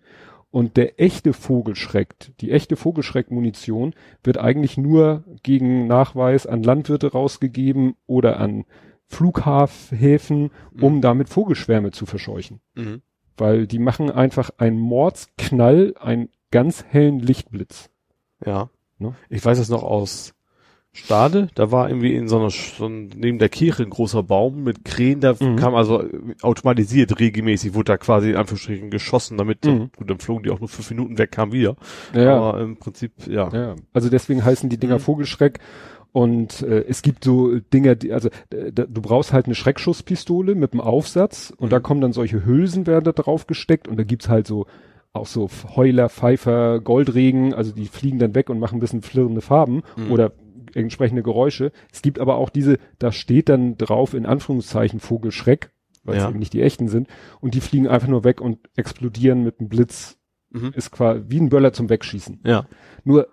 Und 0.52 0.78
der 0.78 1.00
echte 1.00 1.32
Vogelschreck, 1.32 2.16
die 2.42 2.52
echte 2.52 2.76
Vogelschreckmunition 2.76 3.94
wird 4.24 4.40
eigentlich 4.40 4.78
nur 4.78 5.24
gegen 5.44 5.86
Nachweis 5.88 6.48
an 6.48 6.64
Landwirte 6.64 7.12
rausgegeben 7.12 7.94
oder 8.08 8.40
an 8.40 8.66
Flughäfen, 9.06 10.52
um 10.80 10.96
Mhm. 10.98 11.02
damit 11.02 11.30
Vogelschwärme 11.30 11.92
zu 11.92 12.06
verscheuchen. 12.06 12.60
Mhm. 12.76 13.02
Weil 13.40 13.66
die 13.68 13.80
machen 13.80 14.12
einfach 14.12 14.52
einen 14.58 14.78
Mordsknall, 14.80 15.96
einen 16.00 16.30
ganz 16.52 16.84
hellen 16.88 17.20
Lichtblitz. 17.20 17.90
Ja. 18.46 18.70
Ne? 18.98 19.16
Ich 19.30 19.44
weiß 19.44 19.58
es 19.60 19.70
noch 19.70 19.84
aus 19.84 20.34
Stade, 20.92 21.50
da 21.54 21.72
war 21.72 21.88
irgendwie 21.88 22.16
in 22.16 22.28
so 22.28 22.40
einer, 22.40 22.50
so 22.50 22.90
neben 22.90 23.38
der 23.38 23.50
Kirche 23.50 23.84
ein 23.84 23.92
großer 23.92 24.24
Baum 24.24 24.64
mit 24.64 24.84
Krähen, 24.84 25.20
da 25.22 25.36
Mhm. 25.40 25.56
kam 25.56 25.76
also 25.76 26.04
automatisiert 26.42 27.20
regelmäßig, 27.20 27.76
wurde 27.76 27.92
da 27.94 27.98
quasi 27.98 28.32
in 28.32 28.36
Anführungsstrichen 28.36 28.90
geschossen, 28.90 29.38
damit, 29.38 29.64
Mhm. 29.66 29.92
gut, 29.96 30.10
dann 30.10 30.18
flogen 30.20 30.44
die 30.44 30.50
auch 30.50 30.60
nur 30.60 30.68
fünf 30.68 30.90
Minuten 30.90 31.18
weg, 31.20 31.32
kamen 31.32 31.52
wieder. 31.52 31.76
Ja. 32.14 32.36
Aber 32.38 32.60
im 32.60 32.78
Prinzip, 32.78 33.12
ja. 33.28 33.50
Ja, 33.54 33.76
also 33.94 34.10
deswegen 34.10 34.44
heißen 34.44 34.68
die 34.70 34.78
Dinger 34.80 34.96
Mhm. 34.96 35.02
Vogelschreck. 35.02 35.60
Und 36.12 36.62
äh, 36.64 36.86
es 36.88 37.02
gibt 37.04 37.24
so 37.24 37.60
Dinger, 37.60 37.96
die, 37.96 38.12
also 38.14 38.30
äh, 38.52 38.72
da, 38.72 38.86
du 38.86 39.02
brauchst 39.02 39.32
halt 39.32 39.46
eine 39.46 39.56
Schreckschusspistole 39.56 40.56
mit 40.56 40.74
einem 40.74 40.82
Aufsatz 40.82 41.54
und 41.56 41.68
Mhm. 41.68 41.70
da 41.72 41.80
kommen 41.80 42.02
dann 42.02 42.14
solche 42.14 42.46
Hülsen 42.46 42.88
werden 42.88 43.06
da 43.06 43.12
drauf 43.12 43.46
gesteckt 43.48 43.88
und 43.88 43.98
da 43.98 44.04
gibt's 44.04 44.28
halt 44.30 44.48
so 44.48 44.66
auch 45.14 45.26
so 45.28 45.50
Heuler, 45.76 46.08
Pfeifer, 46.10 46.80
Goldregen, 46.82 47.54
also 47.54 47.72
die 47.72 47.86
fliegen 47.88 48.20
dann 48.20 48.36
weg 48.36 48.50
und 48.50 48.60
machen 48.60 48.78
ein 48.78 48.80
bisschen 48.80 49.02
flirrende 49.02 49.42
Farben 49.42 49.82
Mhm. 49.98 50.12
oder 50.12 50.32
entsprechende 50.76 51.24
Geräusche. 51.24 51.72
Es 51.92 52.02
gibt 52.04 52.20
aber 52.20 52.36
auch 52.36 52.50
diese, 52.52 52.78
da 53.00 53.12
steht 53.12 53.50
dann 53.50 53.76
drauf 53.78 54.14
in 54.14 54.26
Anführungszeichen 54.28 55.00
Vogelschreck, 55.00 55.72
weil 56.04 56.18
es 56.18 56.24
Ja. 56.24 56.30
eben 56.30 56.38
nicht 56.40 56.54
die 56.54 56.62
echten 56.62 56.88
sind 56.88 57.08
und 57.42 57.54
die 57.56 57.62
fliegen 57.62 57.88
einfach 57.88 58.08
nur 58.08 58.24
weg 58.24 58.40
und 58.40 58.60
explodieren 58.76 59.44
mit 59.44 59.60
einem 59.60 59.70
Blitz. 59.70 60.18
Mhm. 60.52 60.72
Ist 60.76 60.92
quasi 60.92 61.22
wie 61.28 61.40
ein 61.40 61.50
Böller 61.50 61.74
zum 61.74 61.90
Wegschießen. 61.90 62.42
Ja. 62.46 62.66
Nur 63.04 63.28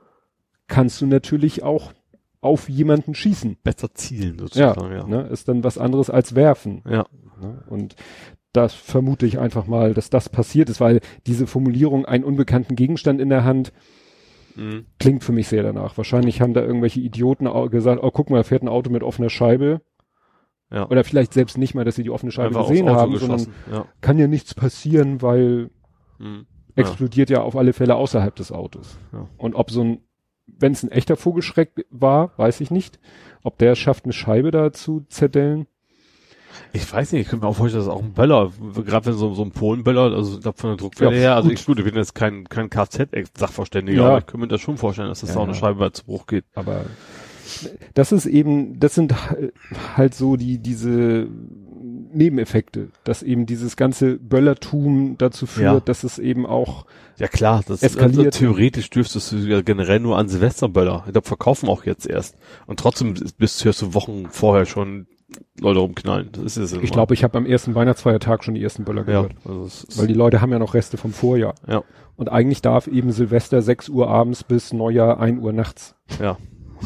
kannst 0.66 1.00
du 1.00 1.06
natürlich 1.06 1.62
auch 1.62 1.92
auf 2.40 2.68
jemanden 2.68 3.14
schießen. 3.14 3.56
Besser 3.62 3.92
zielen 3.94 4.34
Ja, 4.34 4.40
sozusagen, 4.74 4.92
ja. 4.92 5.06
Ne, 5.06 5.22
ist 5.28 5.48
dann 5.48 5.64
was 5.64 5.78
anderes 5.78 6.10
als 6.10 6.34
werfen. 6.34 6.82
Ja. 6.88 7.06
Ne? 7.40 7.62
Und 7.68 7.96
das 8.52 8.72
vermute 8.74 9.26
ich 9.26 9.38
einfach 9.38 9.66
mal, 9.66 9.92
dass 9.94 10.08
das 10.10 10.28
passiert 10.28 10.70
ist, 10.70 10.80
weil 10.80 11.00
diese 11.26 11.46
Formulierung 11.46 12.06
einen 12.06 12.24
unbekannten 12.24 12.74
Gegenstand 12.76 13.20
in 13.20 13.28
der 13.28 13.44
Hand 13.44 13.72
Mhm. 14.56 14.86
klingt 14.98 15.22
für 15.22 15.32
mich 15.32 15.48
sehr 15.48 15.62
danach. 15.62 15.98
Wahrscheinlich 15.98 16.40
haben 16.40 16.54
da 16.54 16.62
irgendwelche 16.62 17.00
Idioten 17.00 17.44
gesagt, 17.70 18.02
oh 18.02 18.10
guck 18.10 18.30
mal, 18.30 18.38
da 18.38 18.42
fährt 18.42 18.62
ein 18.62 18.68
Auto 18.68 18.90
mit 18.90 19.02
offener 19.02 19.28
Scheibe. 19.28 19.82
Ja. 20.72 20.88
Oder 20.88 21.04
vielleicht 21.04 21.34
selbst 21.34 21.58
nicht 21.58 21.74
mal, 21.74 21.84
dass 21.84 21.94
sie 21.96 22.02
die 22.02 22.10
offene 22.10 22.32
Scheibe 22.32 22.56
Einfach 22.56 22.68
gesehen 22.68 22.88
haben, 22.88 23.16
sondern. 23.18 23.46
Ja. 23.70 23.84
kann 24.00 24.18
ja 24.18 24.26
nichts 24.26 24.54
passieren, 24.54 25.20
weil 25.20 25.68
Mhm. 26.18 26.46
Ja. 26.74 26.82
explodiert 26.82 27.28
ja 27.28 27.42
auf 27.42 27.54
alle 27.56 27.74
Fälle 27.74 27.96
außerhalb 27.96 28.34
des 28.34 28.50
Autos. 28.50 28.98
Ja. 29.12 29.28
Und 29.36 29.54
ob 29.54 29.70
so 29.70 29.82
ein, 29.82 29.98
wenn 30.46 30.72
es 30.72 30.82
ein 30.82 30.90
echter 30.90 31.16
Vogelschreck 31.16 31.86
war, 31.90 32.32
weiß 32.36 32.60
ich 32.60 32.70
nicht. 32.70 32.98
Ob 33.42 33.58
der 33.58 33.72
es 33.72 33.78
schafft, 33.78 34.04
eine 34.04 34.12
Scheibe 34.12 34.50
da 34.50 34.72
zu 34.72 35.04
zerdellen. 35.08 35.66
Ich 36.72 36.90
weiß 36.90 37.12
nicht, 37.12 37.22
ich 37.22 37.28
könnte 37.28 37.44
mir 37.44 37.50
auch 37.50 37.56
vorstellen, 37.56 37.84
dass 37.84 37.92
auch 37.94 38.02
ein 38.02 38.12
Böller, 38.12 38.50
gerade 38.84 39.06
wenn 39.06 39.12
so, 39.12 39.34
so 39.34 39.42
ein 39.42 39.50
Polenböller, 39.50 40.14
also 40.16 40.36
ich 40.36 40.42
glaube 40.42 40.58
von 40.58 40.70
der 40.70 40.76
Druckwelle 40.78 41.12
Ja, 41.14 41.18
her, 41.20 41.36
also 41.36 41.48
gut. 41.50 41.58
ich, 41.58 41.66
gut, 41.66 41.78
ich 41.78 41.84
bin 41.84 41.94
jetzt 41.94 42.14
kein, 42.14 42.48
kein 42.48 42.70
Kfz-Sachverständiger, 42.70 44.02
Ja. 44.02 44.08
aber 44.08 44.18
ich 44.18 44.26
könnte 44.26 44.38
mir 44.46 44.48
das 44.48 44.60
schon 44.62 44.78
vorstellen, 44.78 45.08
dass 45.08 45.20
das 45.20 45.34
Ja, 45.34 45.40
auch 45.40 45.44
eine. 45.44 45.54
Scheibe 45.54 45.92
zu 45.92 46.04
Bruch 46.04 46.26
geht. 46.26 46.44
Aber 46.54 46.86
das 47.94 48.10
ist 48.12 48.26
eben, 48.26 48.80
das 48.80 48.94
sind 48.94 49.14
halt 49.96 50.14
so 50.14 50.36
die, 50.36 50.58
diese 50.58 51.28
Nebeneffekte, 52.16 52.88
dass 53.04 53.22
eben 53.22 53.46
dieses 53.46 53.76
ganze 53.76 54.16
Böllertum 54.18 55.16
dazu 55.18 55.46
führt, 55.46 55.74
Ja. 55.74 55.80
dass 55.80 56.04
es 56.04 56.18
eben 56.18 56.46
auch 56.46 56.86
Ja 57.18 57.28
klar, 57.28 57.62
das 57.66 57.82
Eskaliert. 57.82 58.26
Also, 58.26 58.30
theoretisch 58.38 58.90
dürftest 58.90 59.32
du 59.32 59.36
ja 59.36 59.60
generell 59.62 60.00
nur 60.00 60.18
an 60.18 60.28
Silvesterböller. 60.28 61.04
Ich 61.06 61.12
glaube, 61.12 61.26
verkaufen 61.28 61.68
auch 61.68 61.84
jetzt 61.84 62.06
erst. 62.06 62.36
Und 62.66 62.80
trotzdem 62.80 63.14
bist 63.38 63.60
du 63.64 63.68
ja 63.68 63.72
so 63.72 63.94
Wochen 63.94 64.26
vorher 64.30 64.66
schon 64.66 65.06
Leute 65.60 65.80
rumknallen. 65.80 66.28
Das 66.32 66.56
ist 66.56 66.72
es 66.72 66.72
Ich 66.82 66.90
glaube, 66.92 67.14
ich 67.14 67.24
habe 67.24 67.36
am 67.38 67.46
ersten 67.46 67.74
Weihnachtsfeiertag 67.74 68.44
schon 68.44 68.54
die 68.54 68.62
ersten 68.62 68.84
Böller 68.84 69.00
ja, 69.00 69.22
gehört. 69.22 69.32
also 69.44 69.64
es 69.64 69.84
ist, 69.84 69.98
Weil 69.98 70.06
die 70.06 70.14
Leute 70.14 70.40
haben 70.40 70.52
ja 70.52 70.58
noch 70.58 70.74
Reste 70.74 70.96
vom 70.96 71.12
Vorjahr. 71.12 71.54
ja, 71.66 71.82
Und 72.16 72.28
eigentlich 72.30 72.62
darf 72.62 72.86
eben 72.86 73.10
Silvester 73.12 73.60
6 73.62 73.88
Uhr 73.88 74.08
abends 74.08 74.44
bis 74.44 74.72
Neujahr 74.72 75.18
1 75.18 75.40
Uhr 75.42 75.52
nachts. 75.52 75.94
ja, 76.20 76.38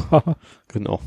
genau. 0.69 1.01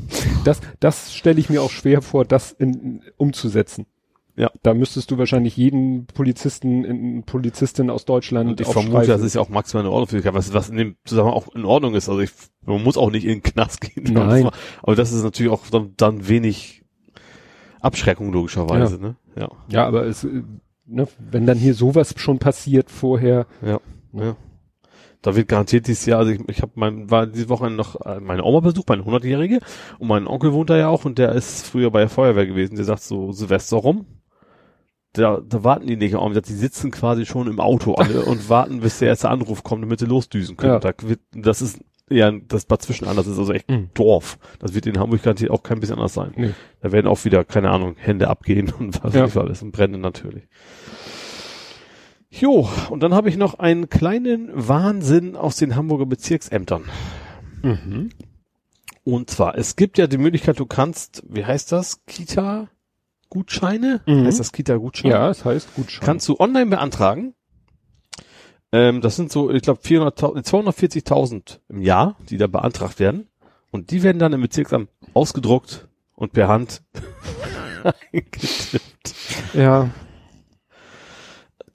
Das, 0.45 0.61
das 0.79 1.15
stelle 1.15 1.41
ich 1.41 1.49
mir 1.51 1.63
auch 1.63 1.71
schwer 1.71 2.03
vor, 2.03 2.25
das 2.27 2.53
in, 2.53 3.03
umzusetzen. 3.17 3.87
Ja. 4.37 4.51
Da 4.63 4.75
müsstest 4.75 5.11
du 5.11 5.19
wahrscheinlich 5.19 5.57
jeden 5.57 6.07
Polizisten, 6.07 6.85
in, 6.85 7.23
Polizistin 7.23 7.89
aus 7.89 8.05
Deutschland 8.05 8.51
Und 8.51 8.61
ich 8.61 8.67
vermute, 8.67 9.07
das 9.07 9.23
ist 9.23 9.35
ja 9.35 9.41
auch 9.41 9.49
maximal 9.49 9.85
eine 9.85 9.93
Ordnungswidrigkeit, 9.93 10.35
was, 10.35 10.53
was 10.53 10.71
in 10.71 10.77
dem 10.77 10.97
Zusammenhang 11.05 11.37
auch 11.37 11.55
in 11.55 11.65
Ordnung 11.65 11.95
ist. 11.95 12.09
Also 12.09 12.21
ich, 12.21 12.31
man 12.67 12.83
muss 12.83 12.97
auch 12.97 13.11
nicht 13.11 13.25
in 13.25 13.35
den 13.35 13.43
Knast 13.43 13.81
gehen. 13.81 14.05
Nein. 14.13 14.51
Aber 14.83 14.97
das 14.97 15.13
ist 15.13 15.23
natürlich 15.23 15.53
auch 15.53 15.67
dann, 15.71 15.93
dann 15.97 16.27
wenig 16.29 16.85
Abschreckung 17.81 18.33
logischerweise, 18.33 19.01
ne? 19.01 19.17
Ja. 19.37 19.51
Ja, 19.69 19.87
aber 19.87 20.07
es, 20.07 20.25
äh, 20.25 20.43
ne, 20.87 21.07
wenn 21.19 21.47
dann 21.47 21.59
hier 21.59 21.75
sowas 21.75 22.15
schon 22.17 22.39
passiert 22.39 22.91
vorher, 22.91 23.47
Ja, 23.63 23.81
ja. 24.13 24.37
Da 25.25 25.35
wird 25.35 25.49
garantiert 25.49 25.87
dieses 25.87 26.05
Jahr, 26.05 26.19
also 26.19 26.33
ich, 26.33 26.41
ich 26.49 26.61
habe 26.61 26.73
mein, 26.75 27.11
war 27.11 27.27
diese 27.27 27.49
Woche 27.49 27.71
noch 27.71 27.99
äh, 28.05 28.21
meine 28.21 28.45
Oma 28.45 28.61
besucht, 28.61 28.91
meine 28.91 29.05
100-Jährige, 29.05 29.61
und 29.99 30.09
mein 30.09 30.27
Onkel 30.27 30.53
wohnt 30.53 30.69
da 30.69 30.77
ja 30.77 30.89
auch 30.89 31.07
und 31.07 31.17
der 31.17 31.33
ist 31.33 31.67
früher 31.67 31.91
bei 31.91 32.01
der 32.01 32.11
Feuerwehr 32.11 32.45
gewesen. 32.45 32.77
Der 32.77 32.85
sagt 32.85 33.03
so 33.03 33.33
Silvester 33.33 33.79
rum. 33.79 34.05
Da, 35.15 35.41
da 35.41 35.65
warten 35.65 35.87
die 35.87 35.97
nicht 35.97 36.17
auf, 36.17 36.33
die 36.33 36.53
sitzen 36.53 36.91
quasi 36.91 37.25
schon 37.25 37.47
im 37.47 37.61
Auto 37.61 37.95
alle 37.95 38.25
und 38.25 38.49
warten, 38.49 38.81
bis 38.81 38.99
der 38.99 39.09
erste 39.09 39.29
Anruf 39.31 39.63
kommt, 39.63 39.83
damit 39.83 40.01
sie 40.01 40.07
losdüsen 40.07 40.57
können. 40.57 40.73
Ja. 40.75 40.79
Da 40.81 40.93
wird, 41.03 41.21
das 41.33 41.63
ist 41.63 41.79
ja 42.11 42.31
das 42.31 42.67
dazwischen 42.67 43.07
anders, 43.09 43.25
das 43.25 43.35
ist 43.35 43.39
also 43.39 43.53
echt 43.53 43.71
Mhm. 43.71 43.89
Dorf. 43.95 44.39
Das 44.59 44.75
wird 44.75 44.87
in 44.87 44.99
Hamburg 44.99 45.23
garantiert 45.23 45.51
auch 45.51 45.63
kein 45.63 45.81
bisschen 45.81 45.97
anders 45.97 46.15
sein. 46.15 46.33
Nee. 46.37 46.51
Da 46.81 46.93
werden 46.93 47.07
auch 47.07 47.25
wieder, 47.25 47.45
keine 47.45 47.71
Ahnung, 47.71 47.95
Hände 47.97 48.29
abgehen 48.29 48.73
und 48.79 49.03
was 49.03 49.15
Ja. 49.15 49.27
alles 49.41 49.63
und 49.63 49.73
brennen 49.73 50.01
natürlich. 50.03 50.45
Jo, 52.31 52.69
und 52.91 53.01
dann 53.03 53.15
habe 53.15 53.29
ich 53.29 53.37
noch 53.37 53.59
einen 53.61 53.89
kleinen 53.89 54.51
Wahnsinn 54.53 55.37
aus 55.37 55.57
den 55.57 55.77
Hamburger 55.77 56.07
Bezirksämtern. 56.07 56.85
mhm. 57.63 58.11
Und 59.05 59.29
zwar, 59.31 59.57
es 59.59 59.77
gibt 59.77 59.99
ja 59.99 60.07
die 60.07 60.17
Möglichkeit, 60.19 60.59
du 60.59 60.65
kannst, 60.67 61.23
wie 61.29 61.45
heißt 61.45 61.71
das? 61.73 62.05
Kita-Gutscheine? 63.35 64.01
Mhm. 64.07 64.25
Heißt 64.27 64.41
das 64.41 64.53
Kita-Gutscheine? 64.53 65.15
ja, 65.15 65.29
es 65.31 65.45
heißt 65.45 65.75
Gutschein. 65.75 66.07
Kannst 66.07 66.29
du 66.29 66.39
online 66.39 66.67
beantragen. 66.67 67.35
Ähm, 68.73 69.01
das 69.01 69.17
sind 69.17 69.33
so, 69.33 69.51
ich 69.51 69.63
glaube, 69.63 69.81
240.000 69.81 71.59
im 71.69 71.83
Jahr, 71.83 72.17
die 72.29 72.37
da 72.37 72.47
beantragt 72.47 73.01
werden. 73.01 73.27
Und 73.71 73.91
die 73.91 74.03
werden 74.03 74.19
dann 74.19 74.33
im 74.33 74.41
Bezirksamt 74.41 74.89
ausgedruckt 75.15 75.89
und 76.15 76.33
per 76.33 76.49
Hand 76.49 76.83
eingetippt. 78.13 79.15
ja, 79.53 79.91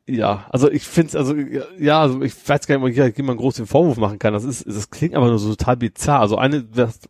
Ja, 0.08 0.46
also 0.50 0.72
ich 0.72 0.84
finde 0.84 1.10
es, 1.10 1.16
also 1.16 1.36
ja, 1.78 2.02
also 2.02 2.22
ich 2.22 2.34
weiß 2.48 2.68
gar 2.68 2.78
nicht, 2.78 2.84
ob 2.84 3.08
ich 3.08 3.18
jemand 3.18 3.40
groß 3.40 3.56
den 3.56 3.68
Vorwurf 3.68 3.98
machen 3.98 4.18
kann. 4.18 4.34
Das 4.34 4.46
ist, 4.46 4.66
das 4.66 4.90
klingt 4.90 5.16
aber 5.16 5.28
nur 5.28 5.40
so 5.40 5.50
total 5.56 5.76
bizarr. 5.76 6.22
Also 6.22 6.38
eine, 6.38 6.64
das, 6.64 7.02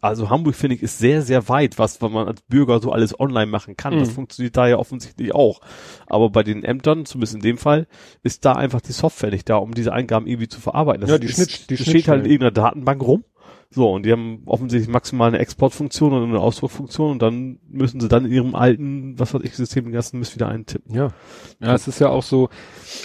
also 0.00 0.30
Hamburg 0.30 0.54
finde 0.54 0.76
ich 0.76 0.82
ist 0.82 0.98
sehr, 0.98 1.22
sehr 1.22 1.48
weit, 1.48 1.78
was 1.78 2.00
man 2.00 2.26
als 2.28 2.40
Bürger 2.42 2.80
so 2.80 2.92
alles 2.92 3.18
online 3.18 3.46
machen 3.50 3.76
kann. 3.76 3.98
Das 3.98 4.08
Mhm. 4.10 4.14
funktioniert 4.14 4.56
da 4.56 4.66
ja 4.68 4.76
offensichtlich 4.76 5.34
auch. 5.34 5.60
Aber 6.06 6.30
bei 6.30 6.42
den 6.42 6.64
Ämtern, 6.64 7.04
zumindest 7.06 7.34
in 7.34 7.40
dem 7.40 7.58
Fall, 7.58 7.86
ist 8.22 8.44
da 8.44 8.52
einfach 8.54 8.80
die 8.80 8.92
Software 8.92 9.30
nicht 9.30 9.48
da, 9.48 9.56
um 9.56 9.74
diese 9.74 9.92
Eingaben 9.92 10.26
irgendwie 10.26 10.48
zu 10.48 10.60
verarbeiten. 10.60 11.02
Das 11.02 11.10
Ja, 11.10 11.18
die 11.18 11.26
ist, 11.26 11.34
Schnitt- 11.36 11.70
die 11.70 11.76
das 11.76 11.86
steht 11.86 12.08
halt 12.08 12.24
in 12.24 12.30
irgendeiner 12.30 12.50
Datenbank 12.52 13.02
rum. 13.02 13.24
So, 13.72 13.92
und 13.92 14.04
die 14.04 14.10
haben 14.10 14.42
offensichtlich 14.46 14.92
maximal 14.92 15.28
eine 15.28 15.38
Exportfunktion 15.38 16.12
und 16.12 16.24
eine 16.28 16.40
Ausdruckfunktion 16.40 17.12
und 17.12 17.22
dann 17.22 17.60
müssen 17.68 18.00
sie 18.00 18.08
dann 18.08 18.24
in 18.24 18.32
ihrem 18.32 18.56
alten, 18.56 19.16
was 19.16 19.32
weiß 19.32 19.42
ich, 19.44 19.54
System 19.54 19.84
den 19.84 19.92
ganzen 19.92 20.18
Mist 20.18 20.34
wieder 20.34 20.48
eintippen. 20.48 20.92
ja. 20.92 21.12
Ja, 21.60 21.74
es 21.74 21.86
ist 21.86 22.00
ja 22.00 22.08
auch 22.08 22.24
so, 22.24 22.48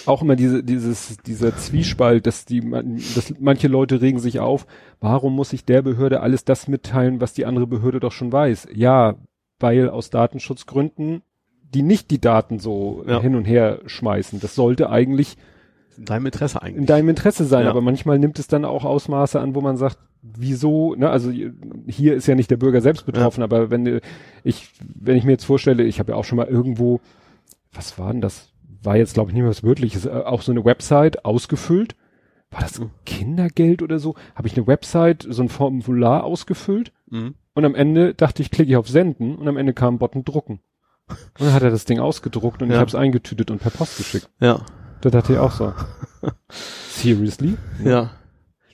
auch 0.06 0.22
immer 0.22 0.34
diese, 0.34 0.64
dieses, 0.64 1.18
dieser 1.18 1.56
Zwiespalt, 1.56 2.26
dass 2.26 2.46
die, 2.46 2.68
dass 3.14 3.32
manche 3.38 3.68
Leute 3.68 4.00
regen 4.00 4.18
sich 4.18 4.40
auf, 4.40 4.66
warum 5.00 5.36
muss 5.36 5.52
ich 5.52 5.64
der 5.64 5.82
Behörde 5.82 6.20
alles 6.20 6.44
das 6.44 6.66
mitteilen, 6.66 7.20
was 7.20 7.32
die 7.32 7.46
andere 7.46 7.68
Behörde 7.68 8.00
doch 8.00 8.12
schon 8.12 8.32
weiß? 8.32 8.66
Ja, 8.74 9.14
weil 9.60 9.88
aus 9.88 10.10
Datenschutzgründen 10.10 11.22
die 11.74 11.82
nicht 11.82 12.10
die 12.10 12.20
Daten 12.20 12.58
so 12.58 13.04
Ja. 13.06 13.20
hin 13.20 13.34
und 13.36 13.44
her 13.44 13.80
schmeißen. 13.86 14.40
Das 14.40 14.54
sollte 14.54 14.88
eigentlich 14.90 15.36
In 15.98 16.04
deinem 16.06 16.26
Interesse 16.26 16.62
eigentlich. 16.62 16.76
in 16.76 16.86
deinem 16.86 17.08
Interesse 17.08 17.44
sein, 17.44 17.64
Ja. 17.64 17.70
aber 17.70 17.82
manchmal 17.82 18.18
nimmt 18.18 18.38
es 18.38 18.46
dann 18.48 18.64
auch 18.64 18.84
Ausmaße 18.84 19.38
an, 19.40 19.54
wo 19.54 19.60
man 19.60 19.76
sagt, 19.76 19.98
wieso, 20.36 20.94
ne, 20.94 21.08
also 21.10 21.30
hier 21.30 22.14
ist 22.14 22.26
ja 22.26 22.34
nicht 22.34 22.50
der 22.50 22.56
Bürger 22.56 22.80
selbst 22.80 23.06
betroffen, 23.06 23.42
aber 23.42 23.70
wenn 23.70 24.00
ich, 24.44 24.70
wenn 24.82 25.16
ich 25.16 25.24
mir 25.24 25.32
jetzt 25.32 25.44
vorstelle, 25.44 25.84
ich 25.84 25.98
habe 25.98 26.12
ja 26.12 26.18
auch 26.18 26.24
schon 26.24 26.36
mal 26.36 26.46
irgendwo, 26.46 27.00
was 27.72 27.98
war 27.98 28.12
denn 28.12 28.20
das? 28.20 28.48
War 28.82 28.96
jetzt 28.96 29.14
glaube 29.14 29.30
ich 29.30 29.34
nicht 29.34 29.42
mehr 29.42 29.50
was 29.50 29.62
Wirkliches, 29.62 30.06
äh, 30.06 30.10
auch 30.10 30.42
so 30.42 30.52
eine 30.52 30.64
Website 30.64 31.24
ausgefüllt. 31.24 31.96
War 32.50 32.60
das 32.60 32.78
Mhm. 32.78 32.90
Kindergeld 33.04 33.82
oder 33.82 33.98
so? 33.98 34.14
Habe 34.34 34.46
ich 34.48 34.56
eine 34.56 34.66
Website, 34.66 35.26
so 35.28 35.42
ein 35.42 35.48
Formular 35.48 36.24
ausgefüllt 36.24 36.92
Mhm. 37.10 37.34
und 37.54 37.64
am 37.64 37.74
Ende 37.74 38.14
dachte 38.14 38.42
ich, 38.42 38.50
klicke 38.50 38.70
ich 38.70 38.76
auf 38.76 38.88
Senden 38.88 39.34
und 39.36 39.48
am 39.48 39.56
Ende 39.56 39.72
kam 39.74 39.94
ein 39.94 39.98
Button 39.98 40.24
drucken. 40.24 40.60
Und 41.08 41.18
dann 41.46 41.52
hat 41.52 41.62
er 41.62 41.70
das 41.70 41.84
Ding 41.84 41.98
ausgedruckt 42.00 42.62
und 42.62 42.68
ich 42.68 42.74
Ja. 42.74 42.80
habe 42.80 42.88
es 42.88 42.94
eingetütet 42.94 43.50
und 43.50 43.60
per 43.60 43.70
Post 43.70 43.96
geschickt. 43.98 44.28
Ja. 44.40 44.64
Da 45.02 45.10
dachte 45.10 45.34
ich 45.34 45.38
auch 45.38 45.52
so. 45.52 45.72
Seriously? 46.48 47.56
Ja. 47.84 48.10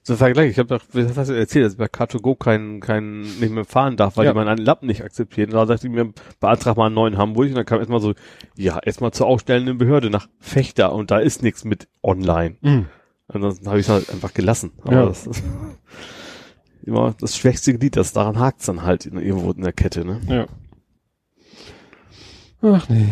So 0.04 0.16
Vergleich, 0.16 0.50
ich 0.50 0.58
habe 0.58 0.68
doch, 0.68 0.82
was 0.92 1.16
hast 1.16 1.28
du 1.30 1.34
erzählt, 1.38 1.64
dass 1.64 1.72
ich 1.74 1.78
bei 1.78 1.86
Car2Go 1.86 2.36
kein, 2.36 2.80
kein, 2.80 3.20
nicht 3.20 3.50
mehr 3.50 3.64
fahren 3.64 3.96
darf, 3.96 4.16
weil 4.16 4.24
Ja. 4.26 4.32
die 4.32 4.36
meinen 4.36 4.58
Lappen 4.58 4.86
nicht 4.88 5.04
akzeptieren. 5.04 5.50
Und 5.50 5.54
da 5.54 5.66
sagte 5.66 5.86
ich 5.86 5.92
mir, 5.92 6.12
beantrag 6.40 6.76
mal 6.76 6.86
einen 6.86 6.96
neuen 6.96 7.18
Hamburg 7.18 7.48
und 7.50 7.54
dann 7.54 7.64
kam 7.64 7.78
erstmal 7.78 8.00
so, 8.00 8.12
ja, 8.56 8.80
erstmal 8.80 9.12
zur 9.12 9.28
ausstellenden 9.28 9.78
Behörde 9.78 10.10
nach 10.10 10.28
Fechter 10.40 10.92
und 10.92 11.12
da 11.12 11.18
ist 11.20 11.44
nichts 11.44 11.64
mit 11.64 11.86
online. 12.02 12.56
Mhm. 12.62 12.86
Ansonsten 13.28 13.68
habe 13.68 13.78
ich 13.78 13.86
es 13.86 13.90
halt 13.92 14.10
einfach 14.10 14.34
gelassen. 14.34 14.72
Aber 14.82 14.92
Ja. 14.92 15.06
das 15.06 15.26
ist 15.28 15.42
immer 16.82 17.14
das 17.20 17.36
schwächste 17.36 17.78
Glied, 17.78 17.94
das 17.96 18.12
daran 18.12 18.40
hakt's 18.40 18.66
dann 18.66 18.82
halt 18.82 19.06
irgendwo 19.06 19.52
in 19.52 19.62
der 19.62 19.72
Kette, 19.72 20.04
ne? 20.04 20.20
Ja. 20.26 20.46
Ach 22.62 22.88
nee. 22.88 23.06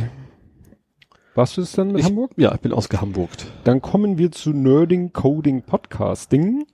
Warst 1.36 1.56
du 1.56 1.60
es 1.62 1.70
dann 1.72 1.88
mit 1.92 2.00
Ich- 2.00 2.06
Hamburg? 2.06 2.32
Ja, 2.36 2.52
ich 2.54 2.60
bin 2.60 2.72
ausgehamburgt. 2.72 3.46
Dann 3.62 3.80
kommen 3.80 4.18
wir 4.18 4.32
zu 4.32 4.50
Nerding 4.50 5.12
Coding 5.12 5.62
Podcasting. 5.62 6.66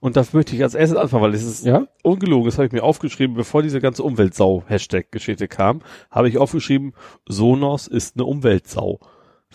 Und 0.00 0.16
das 0.16 0.32
möchte 0.32 0.54
ich 0.54 0.62
als 0.62 0.74
erstes 0.74 0.98
anfangen, 0.98 1.22
weil 1.22 1.34
es 1.34 1.42
ist 1.44 1.64
Ja? 1.64 1.86
ungelogen, 2.02 2.44
das 2.46 2.58
habe 2.58 2.66
ich 2.66 2.72
mir 2.72 2.82
aufgeschrieben, 2.82 3.34
bevor 3.34 3.62
diese 3.62 3.80
ganze 3.80 4.02
Umweltsau-Hashtag-Geschichte 4.02 5.48
kam, 5.48 5.80
habe 6.10 6.28
ich 6.28 6.38
aufgeschrieben, 6.38 6.92
Sonos 7.28 7.86
ist 7.86 8.16
eine 8.16 8.24
Umweltsau. 8.24 9.00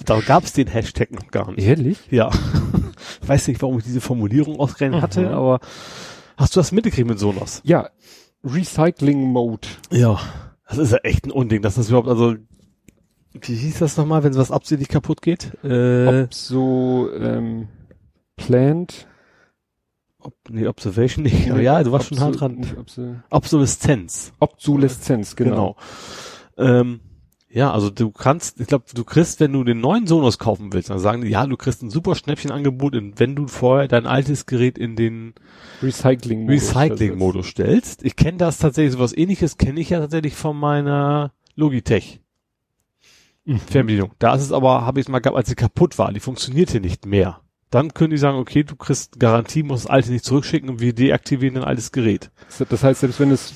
Da 0.05 0.19
gab 0.21 0.43
es 0.43 0.53
den 0.53 0.67
Hashtag 0.67 1.11
noch 1.11 1.27
gar 1.27 1.51
nicht. 1.51 1.65
Ehrlich? 1.67 1.99
Ja. 2.09 2.29
Weiß 3.25 3.47
nicht, 3.47 3.61
warum 3.61 3.77
ich 3.77 3.83
diese 3.83 4.01
Formulierung 4.01 4.59
ausgerechnet 4.59 5.01
hatte, 5.01 5.21
Mhm. 5.21 5.27
aber 5.33 5.59
hast 6.37 6.55
du 6.55 6.59
das 6.59 6.71
mitgekriegt 6.71 7.07
mit 7.07 7.19
Sonos? 7.19 7.61
Ja. 7.63 7.89
Recycling 8.43 9.19
Mode. 9.21 9.67
Ja. 9.91 10.19
Das 10.67 10.77
ist 10.77 10.91
ja 10.91 10.97
echt 11.03 11.25
ein 11.25 11.31
Unding, 11.31 11.61
dass 11.61 11.75
das 11.75 11.89
überhaupt, 11.89 12.07
also, 12.07 12.35
wie 13.33 13.55
hieß 13.55 13.79
das 13.79 13.97
nochmal, 13.97 14.23
wenn 14.23 14.35
was 14.35 14.51
absichtlich 14.51 14.87
kaputt 14.89 15.21
geht? 15.21 15.51
Äh, 15.63 16.23
Ob 16.23 16.33
so 16.33 17.09
ähm, 17.13 17.67
Plant. 18.37 19.07
Ob, 20.21 20.35
nee, 20.49 20.67
Observation 20.67 21.23
nicht, 21.23 21.49
aber 21.51 21.61
ja, 21.61 21.81
du 21.83 21.91
warst 21.91 22.07
schon 22.07 22.19
hart 22.19 22.39
dran. 22.39 22.55
Nicht 22.55 22.75
Obsoleszenz. 23.29 24.33
Obsoleszenz, 24.39 25.35
genau. 25.35 25.75
Genau. 26.57 26.79
Ähm, 26.79 26.99
ja, 27.49 27.71
also 27.71 27.89
du 27.89 28.11
kannst, 28.11 28.61
ich 28.61 28.67
glaube, 28.67 28.85
du 28.93 29.03
kriegst, 29.03 29.41
wenn 29.41 29.51
du 29.51 29.63
den 29.63 29.81
neuen 29.81 30.07
Sonos 30.07 30.37
kaufen 30.37 30.71
willst, 30.71 30.89
dann 30.89 30.99
sagen 30.99 31.21
die, 31.21 31.29
ja, 31.29 31.45
du 31.45 31.57
kriegst 31.57 31.83
ein 31.83 31.89
super 31.89 32.15
Schnäppchenangebot, 32.15 32.93
wenn 33.17 33.35
du 33.35 33.47
vorher 33.47 33.89
dein 33.89 34.05
altes 34.05 34.45
Gerät 34.45 34.77
in 34.77 34.95
den 34.95 35.33
Recycling. 35.81 36.47
Recycling-Modus 36.47 37.47
stellst. 37.47 38.03
Ich 38.03 38.15
kenne 38.15 38.37
das 38.37 38.57
tatsächlich, 38.59 38.93
sowas 38.93 39.15
ähnliches 39.15 39.57
kenne 39.57 39.81
ich 39.81 39.89
ja 39.89 39.99
tatsächlich 39.99 40.35
von 40.35 40.57
meiner 40.57 41.33
Logitech 41.55 42.21
Mhm. 43.45 43.59
Fernbedienung. 43.59 44.11
Da 44.19 44.35
ist 44.35 44.43
es 44.43 44.51
aber, 44.51 44.85
habe 44.85 44.99
ich 44.99 45.07
es 45.07 45.09
mal 45.09 45.19
gehabt, 45.19 45.37
als 45.37 45.49
sie 45.49 45.55
kaputt 45.55 45.97
war, 45.97 46.11
die 46.13 46.19
funktionierte 46.19 46.79
nicht 46.79 47.05
mehr. 47.05 47.41
Dann 47.71 47.93
können 47.93 48.11
die 48.11 48.17
sagen, 48.17 48.37
okay, 48.37 48.63
du 48.63 48.75
kriegst 48.75 49.19
Garantie, 49.19 49.63
musst 49.63 49.85
das 49.85 49.91
alte 49.91 50.11
nicht 50.11 50.25
zurückschicken 50.25 50.69
und 50.69 50.79
wir 50.81 50.93
deaktivieren 50.93 51.55
dein 51.55 51.63
altes 51.63 51.91
Gerät. 51.91 52.29
Das 52.69 52.83
heißt, 52.83 52.99
selbst 53.01 53.19
wenn 53.19 53.31
es 53.31 53.53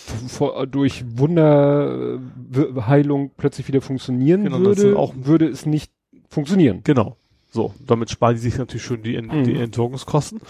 durch 0.71 1.03
Wunderheilung 1.17 3.31
plötzlich 3.37 3.67
wieder 3.67 3.81
funktionieren 3.81 4.43
Genau, 4.43 4.59
würde, 4.59 4.97
auch- 4.97 5.13
würde 5.15 5.47
es 5.47 5.65
nicht 5.65 5.91
funktionieren. 6.29 6.81
Genau. 6.83 7.17
So, 7.51 7.73
damit 7.87 8.09
sparen 8.09 8.35
die 8.35 8.41
sich 8.41 8.57
natürlich 8.57 8.83
schon 8.83 9.01
die, 9.01 9.15
Ent 9.15 9.31
Mhm. 9.33 9.43
die 9.45 9.55
Entsorgungskosten. 9.55 10.41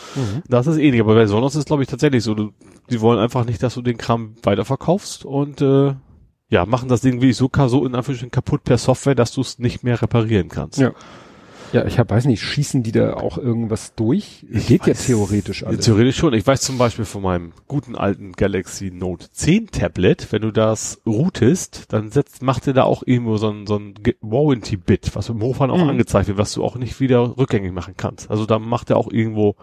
Das 0.48 0.66
ist 0.66 0.78
ähnlich, 0.78 1.02
aber 1.02 1.14
bei 1.14 1.28
Sonos 1.28 1.56
ist 1.56 1.68
glaube 1.68 1.84
ich 1.84 1.90
tatsächlich 1.90 2.24
so, 2.24 2.34
du, 2.34 2.52
die 2.90 3.00
wollen 3.00 3.20
einfach 3.20 3.46
nicht, 3.46 3.62
dass 3.62 3.76
du 3.76 3.84
den 3.84 3.98
Kram 3.98 4.34
weiterverkaufst 4.42 5.24
und 5.24 5.62
äh, 5.62 5.94
ja, 6.50 6.66
machen 6.66 6.90
das 6.90 7.02
Ding 7.02 7.22
wirklich 7.22 7.38
so, 7.38 7.50
so 7.68 7.86
in 7.86 7.94
Anführungsstrichen 7.96 8.32
kaputt 8.32 8.64
per 8.64 8.78
Software, 8.80 9.14
dass 9.16 9.32
du 9.34 9.42
es 9.42 9.60
nicht 9.60 9.84
mehr 9.84 10.02
reparieren 10.02 10.50
kannst. 10.50 10.80
Ja. 10.80 10.94
Ja, 11.76 11.86
ich 11.86 12.00
hab, 12.00 12.10
weiß 12.10 12.26
nicht, 12.26 12.42
schießen 12.42 12.84
die 12.84 12.92
da 12.92 13.16
auch 13.16 13.38
irgendwas 13.38 13.94
durch? 13.96 14.46
Ich 14.50 14.68
Geht 14.68 14.88
ja 14.88 14.94
weiß- 14.94 15.06
theoretisch 15.08 15.62
Ja, 15.62 15.68
alles. 15.68 15.86
Theoretisch 15.86 16.16
schon. 16.18 16.34
Ich 16.34 16.48
weiß 16.48 16.62
zum 16.62 16.78
Beispiel 16.78 17.06
von 17.06 17.22
meinem 17.22 17.52
guten 17.68 17.96
alten 17.96 18.32
Galaxy 18.32 18.92
Note 18.92 19.28
10 19.32 19.68
Tablet, 19.72 20.32
wenn 20.32 20.42
du 20.42 20.52
das 20.52 21.02
routest, 21.06 21.92
dann 21.94 22.12
setzt, 22.12 22.42
macht 22.42 22.66
er 22.68 22.74
da 22.74 22.84
auch 22.84 23.04
irgendwo 23.06 23.38
so 23.38 23.50
ein, 23.50 23.68
so 23.68 23.78
ein 23.78 23.94
Warranty-Bit, 24.22 25.16
was 25.16 25.30
im 25.30 25.42
Hochfahren 25.42 25.72
auch 25.72 25.84
Mhm. 25.84 25.90
angezeigt 25.90 26.28
wird, 26.28 26.38
was 26.38 26.54
du 26.54 26.64
auch 26.64 26.76
nicht 26.78 27.00
wieder 27.00 27.38
rückgängig 27.38 27.72
machen 27.74 27.96
kannst. 27.98 28.30
Also 28.32 28.46
da 28.46 28.60
macht 28.60 28.90
er 28.90 28.98
auch 28.98 29.12
irgendwo 29.12 29.56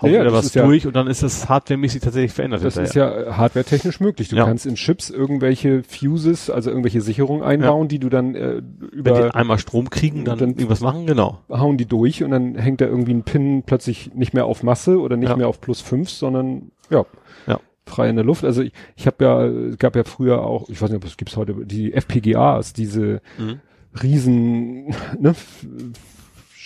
haut 0.00 0.10
Ja, 0.10 0.16
ja, 0.16 0.20
wieder 0.22 0.32
was 0.32 0.46
ist 0.46 0.54
ja- 0.54 0.64
durch 0.64 0.86
und 0.86 0.96
dann 0.96 1.06
ist 1.06 1.22
das 1.22 1.48
hardwaremäßig 1.48 2.00
tatsächlich 2.02 2.32
verändert. 2.32 2.64
Das 2.64 2.76
ist 2.76 2.92
hinterher. 2.92 3.26
ja 3.28 3.36
hardwaretechnisch 3.36 4.00
möglich. 4.00 4.28
Du 4.28 4.36
Ja. 4.36 4.44
kannst 4.46 4.66
in 4.66 4.74
Chips 4.76 5.10
irgendwelche 5.10 5.82
Fuses, 5.82 6.50
also 6.50 6.70
irgendwelche 6.70 7.00
Sicherungen 7.00 7.42
einbauen, 7.44 7.88
die 7.88 7.98
du 7.98 8.08
dann 8.08 8.34
äh, 8.34 8.62
wenn 8.80 8.88
die 9.14 9.20
über 9.20 9.34
einmal 9.34 9.58
Strom 9.58 9.90
kriegen, 9.90 10.24
dann, 10.24 10.38
dann- 10.38 10.50
irgendwas 10.50 10.80
machen, 10.80 11.06
genau. 11.06 11.38
hauen 11.50 11.76
die 11.76 11.86
durch 11.86 12.22
und 12.24 12.30
dann 12.30 12.54
hängt 12.56 12.80
da 12.80 12.86
irgendwie 12.86 13.12
ein 13.14 13.22
Pin 13.22 13.62
plötzlich 13.64 14.12
nicht 14.14 14.34
mehr 14.34 14.46
auf 14.46 14.62
Masse 14.62 14.98
oder 15.00 15.16
nicht 15.16 15.28
Ja. 15.30 15.36
mehr 15.36 15.48
auf 15.48 15.60
plus 15.60 15.80
fünf, 15.80 16.10
sondern 16.10 16.70
ja, 16.90 17.04
Ja. 17.46 17.60
frei 17.86 18.08
in 18.08 18.16
der 18.16 18.24
Luft. 18.24 18.44
Also 18.44 18.62
ich, 18.62 18.72
ich 18.96 19.06
habe 19.06 19.24
ja, 19.24 19.44
es 19.44 19.78
gab 19.78 19.96
ja 19.96 20.04
früher 20.04 20.42
auch, 20.42 20.68
ich 20.68 20.80
weiß 20.80 20.90
nicht, 20.90 20.98
ob 21.02 21.04
es 21.08 21.16
gibt's 21.16 21.36
heute, 21.36 21.54
die 21.64 21.92
FPGAs, 21.92 22.72
diese 22.72 23.20
Mhm. 23.38 23.60
riesen 24.02 24.94
ne, 25.18 25.34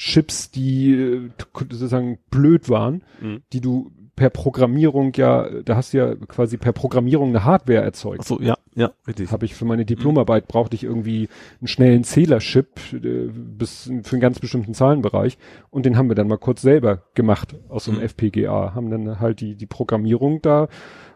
Chips, 0.05 0.51
die 0.51 0.93
äh, 0.93 1.31
sozusagen 1.71 2.19
blöd 2.31 2.69
waren, 2.69 3.03
Mhm. 3.21 3.43
die 3.53 3.61
du 3.61 3.91
per 4.17 4.31
Programmierung 4.31 5.13
ja, 5.15 5.49
da 5.65 5.75
hast 5.75 5.93
du 5.93 5.99
ja 5.99 6.15
quasi 6.15 6.57
per 6.57 6.73
Programmierung 6.73 7.31
eine 7.31 7.45
Hardware 7.45 7.81
erzeugt. 7.83 8.21
Ach 8.23 8.27
so, 8.27 8.41
ja, 8.41 8.57
ja, 8.77 8.93
richtig. 9.09 9.33
Habe 9.33 9.45
ich 9.45 9.55
für 9.57 9.65
meine 9.65 9.85
Diplomarbeit 9.85 10.47
brauchte 10.47 10.77
ich 10.77 10.85
irgendwie 10.85 11.29
einen 11.61 11.67
schnellen 11.67 12.05
Zählerchip 12.05 12.69
äh, 12.93 13.29
bis 13.33 13.91
für 14.05 14.13
einen 14.13 14.21
ganz 14.21 14.39
bestimmten 14.39 14.73
Zahlenbereich 14.75 15.37
und 15.71 15.85
den 15.85 15.97
haben 15.97 16.09
wir 16.09 16.15
dann 16.15 16.29
mal 16.29 16.39
kurz 16.39 16.63
selber 16.63 17.03
gemacht 17.15 17.57
aus 17.69 17.87
so 17.87 17.91
einem 17.91 18.01
Mhm. 18.01 18.07
FPGA, 18.07 18.75
haben 18.75 18.91
dann 18.91 19.19
halt 19.21 19.41
die 19.41 19.57
die 19.57 19.67
Programmierung 19.67 20.41
da 20.43 20.69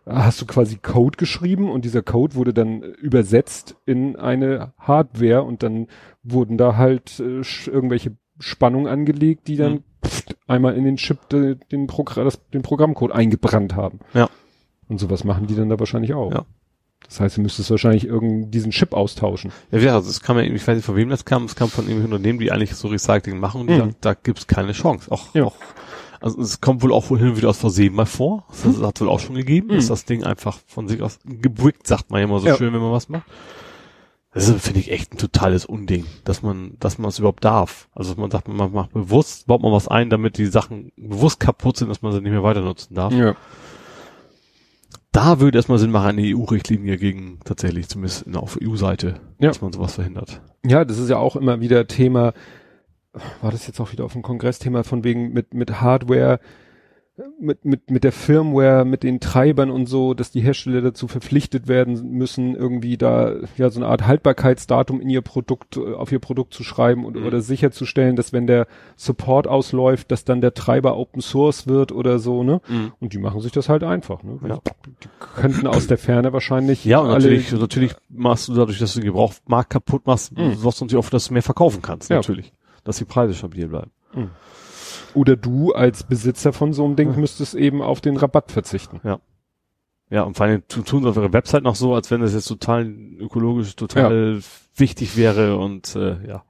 hast 0.04 0.40
du 0.40 0.46
quasi 0.46 0.78
Code 0.78 1.18
geschrieben 1.18 1.70
und 1.70 1.84
dieser 1.84 2.02
Code 2.02 2.34
wurde 2.34 2.54
dann 2.54 2.80
übersetzt 2.82 3.76
in 3.84 4.16
eine 4.16 4.72
Hardware 4.78 5.42
und 5.42 5.62
dann 5.62 5.86
wurden 6.22 6.56
da 6.56 6.76
halt 6.76 7.20
äh, 7.20 7.42
irgendwelche 7.70 8.16
Spannungen 8.38 8.86
angelegt, 8.86 9.48
die 9.48 9.56
dann 9.56 9.72
Mhm. 9.72 9.82
pft, 10.06 10.36
einmal 10.46 10.74
in 10.76 10.84
den 10.84 10.96
Chip 10.96 11.28
de, 11.28 11.56
den, 11.72 11.86
Progr 11.86 12.24
das, 12.24 12.38
den 12.52 12.62
Programmcode 12.62 13.12
eingebrannt 13.12 13.74
haben. 13.76 14.00
Ja. 14.14 14.28
Und 14.88 14.98
sowas 15.00 15.24
machen 15.24 15.46
die 15.46 15.54
dann 15.56 15.68
da 15.68 15.78
wahrscheinlich 15.78 16.14
auch. 16.14 16.32
Ja. 16.32 16.44
Das 17.06 17.20
heißt, 17.20 17.36
du 17.36 17.40
müsstest 17.42 17.70
wahrscheinlich 17.70 18.06
irgendeinen 18.06 18.50
diesen 18.50 18.70
Chip 18.70 18.92
austauschen. 18.92 19.52
Ja, 19.70 19.78
ja, 19.78 19.94
also 19.94 20.10
es 20.10 20.20
kam 20.20 20.36
ja, 20.36 20.42
ich 20.44 20.66
weiß 20.66 20.76
nicht, 20.76 20.84
von 20.84 20.96
wem 20.96 21.08
das 21.10 21.24
kam, 21.24 21.44
es 21.44 21.54
kam 21.56 21.68
von 21.68 21.84
irgendwelchen 21.84 22.12
Unternehmen, 22.14 22.38
die 22.40 22.50
eigentlich 22.52 22.74
so 22.74 22.88
Recycling 22.88 23.38
machen 23.38 23.60
und 23.62 23.66
die 23.68 23.74
Mhm. 23.74 23.78
sagen, 23.78 23.96
da 24.00 24.14
gibt's 24.14 24.46
keine 24.46 24.72
Chance. 24.72 25.10
Auch, 25.12 25.32
Ja. 25.34 25.44
auch, 25.44 25.56
also 26.20 26.40
es 26.40 26.60
kommt 26.60 26.82
wohl 26.82 26.92
auch 26.92 27.08
wohl 27.10 27.18
hin 27.18 27.28
und 27.30 27.36
wieder 27.36 27.48
aus 27.50 27.58
Versehen 27.58 27.94
mal 27.94 28.04
vor. 28.06 28.44
Das 28.64 28.80
hat 28.82 29.00
wohl 29.00 29.08
auch 29.08 29.20
schon 29.20 29.36
gegeben, 29.36 29.68
dass 29.68 29.84
Mhm. 29.84 29.88
das 29.88 30.04
Ding 30.06 30.24
einfach 30.24 30.58
von 30.66 30.88
sich 30.88 31.00
aus 31.02 31.18
gebrickt, 31.24 31.86
sagt 31.86 32.10
man 32.10 32.20
ja 32.20 32.24
immer 32.26 32.40
so 32.40 32.48
Ja. 32.48 32.56
schön, 32.56 32.72
wenn 32.72 32.80
man 32.80 32.92
was 32.92 33.08
macht. 33.08 33.24
Das 34.46 34.62
finde 34.62 34.80
ich, 34.80 34.90
echt 34.90 35.12
ein 35.12 35.18
totales 35.18 35.64
Unding, 35.64 36.04
dass 36.24 36.42
man, 36.42 36.76
dass 36.80 36.98
man 36.98 37.08
es 37.08 37.18
überhaupt 37.18 37.44
darf. 37.44 37.88
Also 37.94 38.10
dass 38.10 38.18
man 38.18 38.30
sagt, 38.30 38.48
man 38.48 38.72
macht 38.72 38.92
bewusst, 38.92 39.46
baut 39.46 39.62
man 39.62 39.72
was 39.72 39.88
ein, 39.88 40.10
damit 40.10 40.38
die 40.38 40.46
Sachen 40.46 40.92
bewusst 40.96 41.40
kaputt 41.40 41.76
sind, 41.76 41.88
dass 41.88 42.02
man 42.02 42.12
sie 42.12 42.20
nicht 42.20 42.30
mehr 42.32 42.42
weiter 42.42 42.60
nutzen 42.62 42.94
darf. 42.94 43.12
Ja. 43.12 43.34
Da 45.12 45.40
würde 45.40 45.58
erstmal 45.58 45.78
Sinn 45.78 45.90
machen, 45.90 46.08
eine 46.08 46.22
EU-Richtlinie 46.22 46.96
gegen 46.98 47.40
tatsächlich, 47.44 47.88
zumindest 47.88 48.22
in- 48.22 48.36
auf 48.36 48.58
EU-Seite, 48.62 49.20
Ja. 49.40 49.48
dass 49.48 49.60
man 49.62 49.72
sowas 49.72 49.94
verhindert. 49.94 50.40
Ja, 50.64 50.84
das 50.84 50.98
ist 50.98 51.08
ja 51.08 51.16
auch 51.16 51.34
immer 51.34 51.60
wieder 51.60 51.86
Thema, 51.86 52.32
war 53.40 53.50
das 53.50 53.66
jetzt 53.66 53.80
auch 53.80 53.90
wieder 53.92 54.04
auf 54.04 54.12
dem 54.12 54.22
Kongress-Thema 54.22 54.84
von 54.84 55.02
wegen 55.04 55.32
mit, 55.32 55.54
mit 55.54 55.80
Hardware, 55.80 56.40
mit, 57.40 57.64
mit, 57.64 57.90
mit 57.90 58.04
der 58.04 58.12
Firmware, 58.12 58.84
mit 58.84 59.02
den 59.02 59.18
Treibern 59.20 59.70
und 59.70 59.86
so, 59.86 60.14
dass 60.14 60.30
die 60.30 60.40
Hersteller 60.40 60.80
dazu 60.82 61.08
verpflichtet 61.08 61.66
werden 61.68 62.10
müssen, 62.12 62.54
irgendwie 62.54 62.96
da 62.96 63.32
ja 63.56 63.70
so 63.70 63.80
eine 63.80 63.88
Art 63.88 64.06
Haltbarkeitsdatum 64.06 65.00
in 65.00 65.10
ihr 65.10 65.20
Produkt, 65.22 65.76
auf 65.78 66.12
ihr 66.12 66.18
Produkt 66.20 66.54
zu 66.54 66.62
schreiben 66.62 67.04
und, 67.04 67.16
Mhm. 67.16 67.26
oder 67.26 67.40
sicherzustellen, 67.40 68.14
dass 68.16 68.32
wenn 68.32 68.46
der 68.46 68.66
Support 68.96 69.46
ausläuft, 69.48 70.10
dass 70.12 70.24
dann 70.24 70.40
der 70.40 70.54
Treiber 70.54 70.96
Open 70.96 71.20
Source 71.20 71.66
wird 71.66 71.92
oder 71.92 72.18
so, 72.18 72.42
ne? 72.44 72.60
Und 73.00 73.12
die 73.12 73.18
machen 73.18 73.40
sich 73.40 73.52
das 73.52 73.68
halt 73.68 73.82
einfach, 73.82 74.22
ne? 74.22 74.38
Ja. 74.48 74.58
Die 75.02 75.08
könnten 75.18 75.66
aus 75.66 75.86
der 75.86 75.98
Ferne 75.98 76.32
wahrscheinlich 76.32 76.84
Ja, 76.84 77.00
und 77.00 77.08
natürlich, 77.08 77.50
natürlich 77.52 77.94
machst 78.08 78.48
du 78.48 78.54
dadurch, 78.54 78.78
dass 78.78 78.94
du 78.94 79.00
den 79.00 79.06
Gebrauchmarkt 79.06 79.70
kaputt 79.70 80.06
machst, 80.06 80.36
Mhm. 80.38 80.54
sorgst 80.54 80.80
du 80.80 80.84
natürlich 80.84 81.04
auch, 81.04 81.10
dass 81.10 81.26
du 81.28 81.32
mehr 81.34 81.42
verkaufen 81.42 81.82
kannst, 81.82 82.10
Ja. 82.10 82.16
natürlich. 82.16 82.52
Dass 82.84 82.96
die 82.98 83.04
Preise 83.04 83.34
stabil 83.34 83.66
bleiben. 83.68 83.90
Oder 85.14 85.36
du 85.36 85.72
als 85.72 86.02
Besitzer 86.04 86.52
von 86.52 86.72
so 86.72 86.84
einem 86.84 86.96
Ding 86.96 87.18
müsstest 87.18 87.54
eben 87.54 87.82
auf 87.82 88.00
den 88.00 88.16
Rabatt 88.16 88.52
verzichten. 88.52 89.00
Ja, 90.10 90.22
und 90.22 90.36
vor 90.36 90.46
allem 90.46 90.62
tu- 90.68 90.82
tun 90.82 91.02
sie 91.02 91.08
auf 91.08 91.16
ihrer 91.16 91.32
Website 91.32 91.62
noch 91.62 91.74
so, 91.74 91.94
als 91.94 92.10
wenn 92.10 92.20
das 92.22 92.32
jetzt 92.32 92.48
total 92.48 92.86
ökologisch 92.86 93.76
total 93.76 94.40
wichtig 94.74 95.16
wäre 95.16 95.56
und 95.58 95.94
äh, 95.96 96.16
ja. 96.26 96.44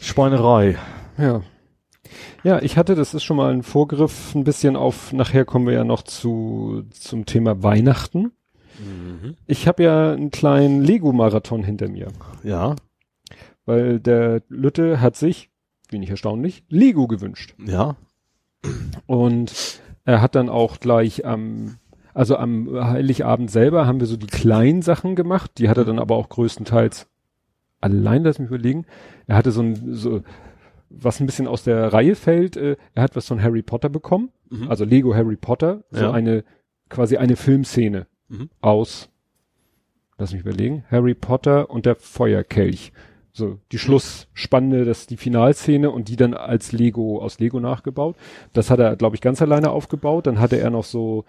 Schweinerei. 0.00 0.78
Ja. 1.18 1.42
Ja, 2.42 2.60
ich 2.62 2.76
hatte, 2.76 2.94
das 2.94 3.14
ist 3.14 3.22
schon 3.22 3.36
mal 3.36 3.52
ein 3.52 3.62
Vorgriff, 3.62 4.34
ein 4.34 4.44
bisschen 4.44 4.74
auf, 4.74 5.12
nachher 5.12 5.44
kommen 5.44 5.66
wir 5.66 5.74
ja 5.74 5.84
noch 5.84 6.02
zu, 6.02 6.84
zum 6.90 7.26
Thema 7.26 7.62
Weihnachten. 7.62 8.32
Ich 9.46 9.68
habe 9.68 9.82
ja 9.82 10.12
einen 10.12 10.30
kleinen 10.30 10.80
Lego-Marathon 10.82 11.62
hinter 11.62 11.88
mir, 11.88 12.08
Ja, 12.42 12.76
weil 13.66 14.00
der 14.00 14.42
Lütte 14.48 15.00
hat 15.02 15.16
sich, 15.16 15.49
wenig 15.92 16.10
erstaunlich, 16.10 16.64
Lego 16.68 17.06
gewünscht. 17.06 17.54
ja. 17.58 17.96
Und 19.06 19.80
er 20.04 20.20
hat 20.20 20.34
dann 20.34 20.48
auch 20.48 20.80
gleich 20.80 21.24
am, 21.24 21.78
also 22.14 22.36
am 22.36 22.68
Heiligabend 22.72 23.50
selber 23.50 23.86
haben 23.86 24.00
wir 24.00 24.06
so 24.06 24.16
die 24.16 24.26
kleinen 24.26 24.82
Sachen 24.82 25.14
gemacht, 25.16 25.52
die 25.58 25.68
hat 25.68 25.78
er 25.78 25.84
dann 25.84 25.98
aber 25.98 26.16
auch 26.16 26.28
größtenteils 26.28 27.06
allein, 27.80 28.22
lass 28.24 28.38
mich 28.38 28.48
überlegen. 28.48 28.84
Er 29.26 29.36
hatte 29.36 29.50
so 29.52 29.62
ein, 29.62 29.94
so, 29.94 30.22
was 30.90 31.20
ein 31.20 31.26
bisschen 31.26 31.46
aus 31.46 31.62
der 31.64 31.92
Reihe 31.92 32.14
fällt, 32.14 32.56
äh, 32.56 32.76
er 32.94 33.02
hat 33.02 33.16
was 33.16 33.26
von 33.26 33.42
Harry 33.42 33.62
Potter 33.62 33.88
bekommen, 33.88 34.30
Mhm. 34.50 34.68
also 34.68 34.84
Lego 34.84 35.14
Harry 35.14 35.36
Potter, 35.36 35.84
so 35.90 36.02
Ja. 36.04 36.12
eine, 36.12 36.44
quasi 36.88 37.16
eine 37.16 37.36
Filmszene 37.36 38.06
Mhm. 38.28 38.50
aus, 38.60 39.08
lass 40.18 40.32
mich 40.32 40.42
überlegen, 40.42 40.84
Harry 40.90 41.14
Potter 41.14 41.70
und 41.70 41.86
der 41.86 41.94
Feuerkelch. 41.96 42.92
So, 43.32 43.58
die 43.70 43.78
Schlussspanne, 43.78 44.84
das 44.84 45.06
die 45.06 45.16
Finalszene 45.16 45.90
und 45.90 46.08
die 46.08 46.16
dann 46.16 46.34
als 46.34 46.72
Lego, 46.72 47.20
aus 47.20 47.38
Lego 47.38 47.60
nachgebaut. 47.60 48.16
Das 48.52 48.70
hat 48.70 48.80
er, 48.80 48.96
glaube 48.96 49.16
ich, 49.16 49.22
ganz 49.22 49.40
alleine 49.40 49.70
aufgebaut. 49.70 50.26
Dann 50.26 50.40
hatte 50.40 50.58
er 50.58 50.70
noch 50.70 50.84
so 50.84 51.24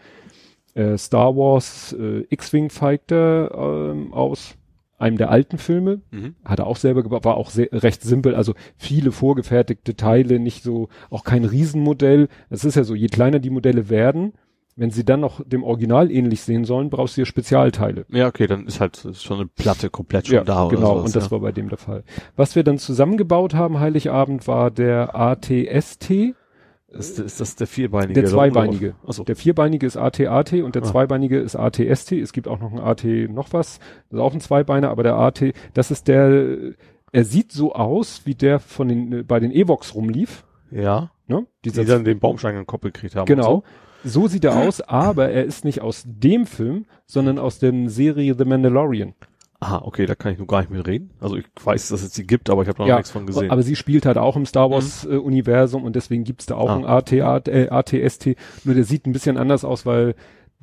äh, 0.74 0.98
Star 0.98 1.36
Wars 1.36 1.94
äh, 1.94 2.26
X-Wing 2.30 2.70
Fighter 2.70 3.92
ähm, 3.92 4.14
aus 4.14 4.56
einem 4.98 5.18
der 5.18 5.32
alten 5.32 5.58
Filme. 5.58 6.02
Mhm. 6.12 6.36
Hat 6.46 6.60
er 6.60 6.68
auch 6.68 6.78
selber 6.78 7.04
gebaut, 7.04 7.26
war 7.26 7.36
auch 7.36 7.50
sehr, 7.50 7.70
recht 7.72 8.04
simpel, 8.04 8.36
also 8.36 8.54
viele 8.78 9.12
vorgefertigte 9.12 9.96
Teile, 9.96 10.40
nicht 10.40 10.64
so, 10.64 10.90
auch 11.10 11.24
kein 11.24 11.44
Riesenmodell. 11.44 12.28
Es 12.50 12.64
ist 12.64 12.76
ja 12.76 12.84
so, 12.84 12.94
je 12.94 13.08
kleiner 13.08 13.40
die 13.40 13.50
Modelle 13.50 13.90
werden, 13.90 14.34
wenn 14.76 14.90
sie 14.90 15.04
dann 15.04 15.20
noch 15.20 15.42
dem 15.46 15.64
Original 15.64 16.12
ähnlich 16.12 16.42
sehen 16.42 16.66
sollen, 16.66 16.90
brauchst 16.90 17.18
du 17.18 17.22
ja 17.22 17.26
Spezialteile. 17.26 18.06
Ja, 18.10 18.28
okay, 18.28 18.48
dann 18.48 18.66
ist 18.66 18.80
halt 18.80 19.04
ist 19.06 19.24
schon 19.24 19.40
eine 19.40 19.48
Platte 19.48 19.90
komplett 19.90 20.28
schon 20.28 20.46
da 20.46 20.66
oder 20.66 20.76
genau, 20.76 20.90
sowas, 20.94 21.06
und 21.06 21.16
das 21.16 21.26
ja. 21.26 21.32
war 21.32 21.40
bei 21.40 21.52
dem 21.52 21.70
der 21.70 21.78
Fall. 21.78 22.04
Was 22.36 22.56
wir 22.56 22.64
dann 22.64 22.78
zusammengebaut 22.78 23.54
haben, 23.54 23.80
Heiligabend, 23.80 24.48
war 24.48 24.72
der 24.72 25.16
ATST. 25.16 26.36
Ist, 26.88 27.20
ist 27.20 27.40
das 27.40 27.56
der 27.56 27.68
vierbeinige? 27.68 28.14
Der 28.14 28.26
zweibeinige. 28.26 28.96
Achso. 29.06 29.24
Der 29.24 29.38
vierbeinige 29.38 29.86
ist 29.86 29.96
ATAT 29.96 30.54
und 30.54 30.76
der 30.76 30.84
Ah. 30.84 30.86
zweibeinige 30.86 31.40
ist 31.40 31.56
ATST. 31.56 32.14
Es 32.14 32.34
gibt 32.34 32.50
auch 32.50 32.60
noch 32.60 32.72
ein 32.72 32.80
AT 32.80 33.06
noch 33.30 33.54
was. 33.54 33.80
Das 34.10 34.18
ist 34.18 34.20
auch 34.20 34.34
ein 34.34 34.42
Zweibeiner, 34.42 34.90
aber 34.90 35.04
der 35.04 35.16
AT, 35.16 35.54
das 35.74 35.90
ist 35.92 36.10
der, 36.10 36.58
er 37.14 37.24
sieht 37.24 37.54
so 37.54 37.74
aus, 37.74 38.22
wie 38.26 38.36
der 38.36 38.60
von 38.60 38.90
den, 38.90 39.26
bei 39.26 39.40
den 39.40 39.52
Evox 39.52 39.96
rumlief. 39.96 40.44
Ja. 40.70 41.12
Ne? 41.28 41.46
Die 41.64 41.72
dann 41.72 42.04
den 42.04 42.20
Baumstein 42.20 42.56
an 42.56 42.62
den 42.64 42.68
Kopf 42.68 42.82
gekriegt 42.82 43.16
haben. 43.16 43.26
Genau. 43.26 43.56
Und 43.56 43.64
So 44.04 44.28
sieht 44.28 44.44
er 44.46 44.56
aus, 44.58 44.82
aber 44.82 45.30
er 45.30 45.44
ist 45.46 45.64
nicht 45.66 45.82
aus 45.82 46.04
dem 46.06 46.46
Film, 46.46 46.86
sondern 47.06 47.38
aus 47.40 47.60
der 47.60 47.74
Serie 47.90 48.36
The 48.38 48.46
Mandalorian. 48.46 49.14
Aha, 49.60 49.84
okay, 49.86 50.08
da 50.08 50.16
kann 50.16 50.32
ich 50.32 50.40
nur 50.40 50.48
gar 50.48 50.62
nicht 50.62 50.72
mit 50.72 50.88
reden. 50.88 51.12
Also 51.20 51.36
ich 51.36 51.46
weiß, 51.64 51.90
dass 51.90 52.02
es 52.02 52.14
die 52.14 52.26
gibt, 52.26 52.50
aber 52.50 52.64
ich 52.64 52.68
habe 52.68 52.82
noch 52.82 52.96
nichts 52.96 53.12
von 53.12 53.28
gesehen. 53.28 53.52
aber 53.52 53.62
sie 53.62 53.76
spielt 53.76 54.08
halt 54.08 54.18
auch 54.18 54.36
im 54.36 54.48
Star 54.48 54.72
Wars 54.72 55.06
äh, 55.06 55.10
Universum 55.18 55.84
und 55.84 55.96
deswegen 55.96 56.24
gibt's 56.24 56.48
da 56.48 56.56
auch 56.56 56.68
Ah. 56.70 56.78
ein 56.78 56.86
AT, 56.86 57.12
äh, 57.48 57.70
ATST, 57.70 58.36
nur 58.64 58.74
der 58.74 58.86
sieht 58.86 59.06
ein 59.06 59.12
bisschen 59.14 59.38
anders 59.38 59.64
aus, 59.64 59.86
weil 59.86 60.16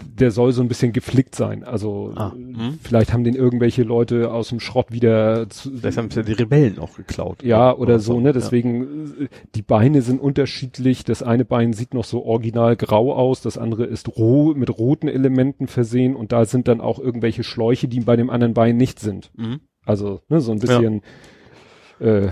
der 0.05 0.31
soll 0.31 0.53
so 0.53 0.62
ein 0.62 0.69
bisschen 0.69 0.93
geflickt 0.93 1.35
sein. 1.35 1.65
Also 1.65 2.12
Ah, 2.16 2.33
hm. 2.33 2.79
vielleicht 2.83 3.12
haben 3.12 3.25
den 3.25 3.35
irgendwelche 3.35 3.83
Leute 3.83 4.31
aus 4.33 4.49
dem 4.49 4.61
Schrott 4.61 4.93
wieder 4.93 5.49
zu, 5.51 5.70
Vielleicht 5.77 5.99
haben 5.99 6.09
es 6.09 6.15
ja 6.15 6.23
die 6.23 6.33
Rebellen 6.33 6.79
auch 6.79 6.95
geklaut. 6.97 7.43
ja, 7.43 7.75
oder 7.77 7.99
so, 7.99 8.19
ne? 8.20 8.29
Ja. 8.29 8.33
Deswegen, 8.33 8.83
äh, 9.23 9.29
die 9.55 9.62
Beine 9.62 10.03
sind 10.03 10.20
unterschiedlich. 10.20 11.05
Das 11.05 11.23
eine 11.23 11.45
Bein 11.45 11.73
sieht 11.73 11.95
noch 11.95 12.05
so 12.05 12.25
original 12.25 12.77
grau 12.77 13.12
aus, 13.15 13.41
das 13.43 13.59
andere 13.59 13.85
ist 13.85 14.16
roh, 14.16 14.55
mit 14.55 14.77
roten 14.79 15.09
Elementen 15.09 15.66
versehen 15.66 16.16
und 16.16 16.33
da 16.33 16.45
sind 16.45 16.69
dann 16.69 16.81
auch 16.81 16.99
irgendwelche 16.99 17.45
Schläuche, 17.45 17.89
die 17.89 18.01
bei 18.01 18.16
dem 18.16 18.31
anderen 18.31 18.55
Bein 18.55 18.77
nicht 18.77 19.01
sind. 19.01 19.31
Mhm. 19.37 19.61
Also, 19.85 20.20
ne, 20.29 20.41
so 20.41 20.53
ein 20.53 20.59
bisschen 20.59 21.03
äh, 22.01 22.27
äh, 22.27 22.31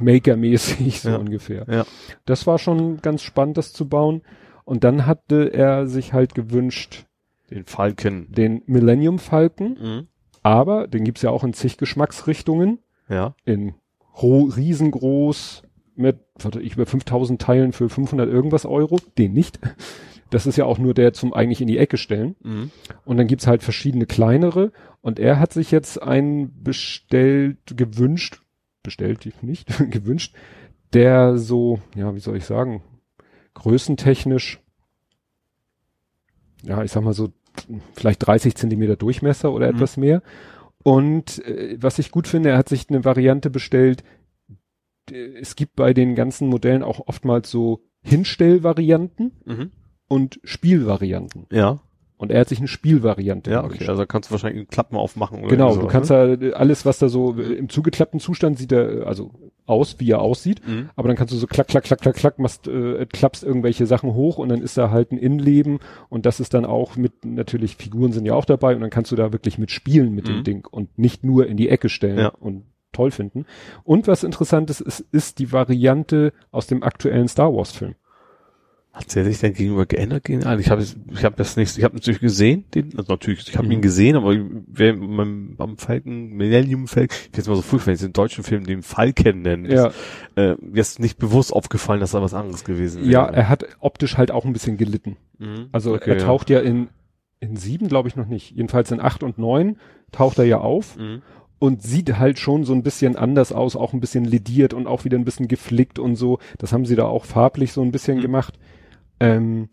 Maker-mäßig, 0.00 1.00
so 1.00 1.10
Ja. 1.10 1.16
ungefähr. 1.16 1.66
Ja. 1.70 1.84
Das 2.26 2.46
war 2.46 2.58
schon 2.58 3.00
ganz 3.02 3.22
spannend, 3.22 3.56
das 3.56 3.72
zu 3.72 3.88
bauen. 3.88 4.22
Und 4.68 4.84
dann 4.84 5.06
hatte 5.06 5.50
er 5.54 5.86
sich 5.86 6.12
halt 6.12 6.34
gewünscht, 6.34 7.06
Den 7.50 7.64
Falken. 7.64 8.30
den 8.30 8.60
Millennium 8.66 9.18
Falcon, 9.18 9.78
Mhm. 9.80 10.06
aber 10.42 10.86
den 10.86 11.04
gibt's 11.04 11.22
ja 11.22 11.30
auch 11.30 11.42
in 11.42 11.54
zig 11.54 11.78
Geschmacksrichtungen 11.78 12.78
Ja. 13.08 13.34
in 13.46 13.72
ro 14.20 14.42
riesengroß 14.42 15.62
mit, 15.96 16.18
warte, 16.38 16.60
ich 16.60 16.74
über 16.74 16.84
5000 16.84 17.40
Teilen 17.40 17.72
für 17.72 17.88
500 17.88 18.28
irgendwas 18.28 18.66
Euro, 18.66 18.98
den 19.16 19.32
nicht. 19.32 19.58
Das 20.30 20.46
ist 20.46 20.56
ja 20.58 20.66
auch 20.66 20.76
nur 20.78 20.92
der 20.92 21.14
zum 21.14 21.32
eigentlich 21.32 21.62
in 21.62 21.66
die 21.68 21.78
Ecke 21.78 21.96
stellen. 21.96 22.36
Mhm. 22.42 22.70
Und 23.06 23.16
dann 23.16 23.26
gibt's 23.26 23.46
halt 23.46 23.62
verschiedene 23.62 24.04
kleinere. 24.04 24.72
Und 25.00 25.18
er 25.18 25.40
hat 25.40 25.54
sich 25.54 25.70
jetzt 25.70 26.02
einen 26.02 26.62
bestellt, 26.62 27.56
gewünscht, 27.74 28.42
bestellt 28.82 29.24
nicht, 29.42 29.66
gewünscht, 29.90 30.34
der 30.92 31.38
so, 31.38 31.80
ja, 31.96 32.14
wie 32.14 32.20
soll 32.20 32.36
ich 32.36 32.44
sagen, 32.44 32.82
größentechnisch, 33.58 34.60
ja, 36.64 36.82
ich 36.82 36.90
sag 36.92 37.02
mal 37.04 37.12
so, 37.12 37.32
vielleicht 37.94 38.24
30 38.26 38.54
Zentimeter 38.54 38.96
Durchmesser 38.96 39.52
oder 39.52 39.68
Mhm. 39.68 39.74
etwas 39.76 39.96
mehr. 39.96 40.22
Und 40.82 41.44
äh, 41.44 41.76
was 41.80 41.98
ich 41.98 42.10
gut 42.10 42.28
finde, 42.28 42.50
er 42.50 42.58
hat 42.58 42.68
sich 42.68 42.88
eine 42.88 43.04
Variante 43.04 43.50
bestellt. 43.50 44.04
Es 45.10 45.56
gibt 45.56 45.74
bei 45.76 45.92
den 45.94 46.14
ganzen 46.14 46.48
Modellen 46.48 46.82
auch 46.82 47.00
oftmals 47.06 47.50
so 47.50 47.82
Hinstellvarianten 48.02 49.32
Mhm. 49.44 49.70
und 50.06 50.38
Spielvarianten. 50.44 51.46
Ja. 51.50 51.80
Und 52.18 52.30
er 52.32 52.40
hat 52.40 52.48
sich 52.48 52.58
eine 52.58 52.66
Spielvariante 52.68 53.50
Ja, 53.52 53.64
okay. 53.64 53.86
Also 53.88 54.04
kannst 54.04 54.28
du 54.28 54.32
wahrscheinlich 54.32 54.58
einen 54.58 54.68
Klappen 54.68 54.96
aufmachen 54.96 55.38
oder 55.38 55.48
Genau, 55.48 55.68
irgendwie 55.68 55.76
du 55.76 55.80
sowas, 55.82 55.92
kannst 55.92 56.10
da 56.10 56.26
äh, 56.48 56.52
alles, 56.52 56.84
was 56.84 56.98
da 56.98 57.08
so 57.08 57.32
im 57.32 57.68
zugeklappten 57.68 58.18
Zustand 58.20 58.58
sieht 58.58 58.72
er 58.72 59.06
also 59.06 59.30
aus, 59.66 60.00
wie 60.00 60.10
er 60.10 60.20
aussieht. 60.20 60.66
ne? 60.66 60.74
Mhm. 60.74 60.90
Aber 60.96 61.08
dann 61.08 61.16
kannst 61.16 61.32
du 61.32 61.38
so 61.38 61.46
klack, 61.46 61.68
klack, 61.68 61.84
klack, 61.84 62.00
klack, 62.00 62.16
klack, 62.16 62.38
machst, 62.40 62.66
äh, 62.66 63.06
klappst 63.06 63.44
irgendwelche 63.44 63.86
Sachen 63.86 64.14
hoch 64.14 64.38
und 64.38 64.48
dann 64.48 64.60
ist 64.62 64.76
da 64.76 64.90
halt 64.90 65.12
ein 65.12 65.18
Innenleben 65.18 65.78
und 66.08 66.26
das 66.26 66.40
ist 66.40 66.54
dann 66.54 66.64
auch 66.64 66.96
mit, 66.96 67.24
natürlich 67.24 67.76
Figuren 67.76 68.10
sind 68.12 68.26
ja 68.26 68.34
auch 68.34 68.44
dabei 68.46 68.74
und 68.74 68.80
dann 68.80 68.90
kannst 68.90 69.12
du 69.12 69.16
da 69.16 69.32
wirklich 69.32 69.56
mit 69.58 69.70
spielen 69.70 70.12
mit 70.14 70.26
Mhm. 70.26 70.32
dem 70.32 70.44
Ding 70.44 70.66
und 70.68 70.98
nicht 70.98 71.22
nur 71.24 71.46
in 71.46 71.56
die 71.56 71.68
Ecke 71.68 71.88
stellen 71.88 72.18
Ja. 72.18 72.28
und 72.40 72.64
toll 72.92 73.10
finden. 73.12 73.44
Und 73.84 74.08
was 74.08 74.24
interessant 74.24 74.70
ist, 74.70 74.80
ist, 74.80 75.00
ist 75.12 75.38
die 75.38 75.52
Variante 75.52 76.32
aus 76.50 76.66
dem 76.66 76.82
aktuellen 76.82 77.28
Star 77.28 77.54
Wars 77.54 77.70
Film. 77.70 77.94
Hat 78.92 79.14
der 79.14 79.24
sich 79.24 79.38
denn 79.38 79.52
gegenüber 79.54 79.86
geändert? 79.86 80.24
gegen- 80.24 80.44
Ah, 80.44 80.58
Ich 80.58 80.70
habe 80.70 80.82
ich 80.82 81.24
habe 81.24 81.36
das 81.36 81.56
nicht, 81.56 81.78
ich 81.78 81.84
habe 81.84 81.94
natürlich 81.94 82.20
gesehen, 82.20 82.64
den, 82.74 82.96
also 82.98 83.12
natürlich, 83.12 83.46
ich 83.48 83.56
habe 83.56 83.66
Mhm. 83.66 83.74
ihn 83.74 83.82
gesehen, 83.82 84.16
aber 84.16 84.34
wer 84.66 84.94
beim, 84.94 85.54
beim 85.56 85.76
Falken, 85.78 86.30
Millennium 86.34 86.88
Falcon, 86.88 87.16
ich 87.30 87.36
jetzt 87.36 87.48
mal 87.48 87.54
so 87.54 87.62
furchtbar, 87.62 87.88
wenn 87.88 87.94
ich 87.94 88.00
den 88.00 88.12
deutschen 88.12 88.42
Film 88.42 88.64
den 88.66 88.82
Falken 88.82 89.42
nennen, 89.42 89.70
Ja, 89.70 89.92
äh, 90.34 90.56
mir 90.60 90.80
ist 90.80 90.98
nicht 90.98 91.18
bewusst 91.18 91.52
aufgefallen, 91.52 92.00
dass 92.00 92.10
da 92.10 92.22
was 92.22 92.34
anderes 92.34 92.64
gewesen 92.64 93.02
wäre. 93.02 93.10
ja, 93.12 93.26
er 93.26 93.48
hat 93.48 93.66
optisch 93.78 94.16
halt 94.16 94.32
auch 94.32 94.44
ein 94.44 94.52
bisschen 94.52 94.76
gelitten. 94.78 95.16
Mhm. 95.38 95.68
Also 95.70 95.94
Okay, 95.94 96.10
er 96.10 96.18
taucht 96.18 96.50
ja, 96.50 96.58
in, 96.58 96.88
in 97.38 97.54
sieben, 97.56 97.86
glaube 97.86 98.08
ich, 98.08 98.16
noch 98.16 98.26
nicht. 98.26 98.50
Jedenfalls 98.56 98.90
in 98.90 99.00
acht 99.00 99.22
und 99.22 99.38
neun 99.38 99.76
taucht 100.10 100.38
er 100.38 100.44
ja 100.44 100.58
auf 100.58 100.96
Ja. 100.96 101.04
Mhm. 101.04 101.22
und 101.60 101.82
sieht 101.82 102.18
halt 102.18 102.40
schon 102.40 102.64
so 102.64 102.72
ein 102.72 102.82
bisschen 102.82 103.14
anders 103.14 103.52
aus, 103.52 103.76
auch 103.76 103.92
ein 103.92 104.00
bisschen 104.00 104.24
lediert 104.24 104.74
und 104.74 104.88
auch 104.88 105.04
wieder 105.04 105.16
ein 105.18 105.24
bisschen 105.24 105.46
geflickt 105.46 106.00
und 106.00 106.16
so. 106.16 106.40
Das 106.58 106.72
haben 106.72 106.84
sie 106.84 106.96
da 106.96 107.04
auch 107.04 107.26
farblich 107.26 107.70
so 107.72 107.82
ein 107.82 107.92
bisschen 107.92 108.18
Mhm. 108.18 108.22
gemacht. 108.22 108.58
Ähm, 109.20 109.68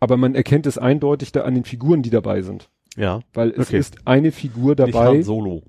aber 0.00 0.16
man 0.16 0.34
erkennt 0.34 0.66
es 0.66 0.78
eindeutig 0.78 1.32
da 1.32 1.42
an 1.42 1.54
den 1.54 1.64
Figuren, 1.64 2.02
die 2.02 2.10
dabei 2.10 2.42
sind. 2.42 2.70
Ja. 2.96 3.20
Weil 3.32 3.50
es 3.50 3.68
Okay. 3.68 3.78
ist 3.78 4.06
eine 4.06 4.32
Figur 4.32 4.70
Nicht 4.76 4.94
dabei. 4.94 5.06
Han 5.08 5.22
Solo. 5.22 5.62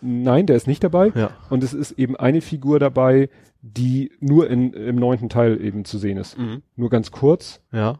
Nein, 0.00 0.46
der 0.46 0.56
ist 0.56 0.66
nicht 0.66 0.84
dabei. 0.84 1.10
Ja. 1.14 1.30
Und 1.50 1.64
es 1.64 1.72
ist 1.72 1.92
eben 1.92 2.16
eine 2.16 2.40
Figur 2.40 2.78
dabei, 2.78 3.28
die 3.62 4.12
nur 4.20 4.48
in, 4.48 4.72
im 4.72 4.96
neunten 4.96 5.28
Teil 5.28 5.60
eben 5.60 5.84
zu 5.84 5.98
sehen 5.98 6.18
ist. 6.18 6.38
Mhm. 6.38 6.62
Nur 6.76 6.90
ganz 6.90 7.10
kurz. 7.10 7.60
Ja. 7.72 7.98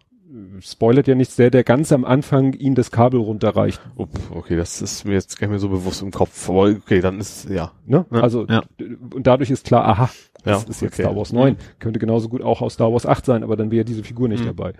Spoilert 0.60 1.06
ja 1.08 1.14
nichts, 1.14 1.36
der, 1.36 1.50
der 1.50 1.64
ganz 1.64 1.92
am 1.92 2.04
Anfang 2.04 2.52
ihn 2.52 2.74
das 2.74 2.90
Kabel 2.90 3.20
runterreicht. 3.20 3.80
Upp, 3.96 4.10
okay, 4.30 4.56
das 4.56 4.82
ist 4.82 5.04
mir 5.04 5.14
jetzt 5.14 5.38
gar 5.38 5.46
nicht 5.46 5.52
mehr 5.52 5.58
so 5.58 5.68
bewusst 5.68 6.02
im 6.02 6.10
Kopf. 6.10 6.48
Aber 6.50 6.68
okay, 6.68 7.00
dann 7.00 7.20
ist, 7.20 7.48
ja. 7.48 7.72
Ne? 7.86 8.04
Ja, 8.10 8.20
also, 8.20 8.46
ja. 8.46 8.62
und 9.14 9.26
dadurch 9.26 9.50
ist 9.50 9.66
klar, 9.66 9.86
aha, 9.86 10.10
das 10.46 10.62
Ja, 10.64 10.70
ist 10.70 10.80
jetzt 10.82 10.94
okay. 10.94 11.02
Star 11.02 11.16
Wars 11.16 11.32
9. 11.32 11.52
Mhm. 11.54 11.58
Könnte 11.78 11.98
genauso 11.98 12.28
gut 12.28 12.42
auch 12.42 12.62
aus 12.62 12.74
Star 12.74 12.92
Wars 12.92 13.04
8 13.06 13.24
sein, 13.26 13.42
aber 13.42 13.56
dann 13.56 13.70
wäre 13.70 13.84
diese 13.84 14.02
Figur 14.04 14.28
nicht 14.28 14.42
Mhm. 14.42 14.46
dabei. 14.56 14.72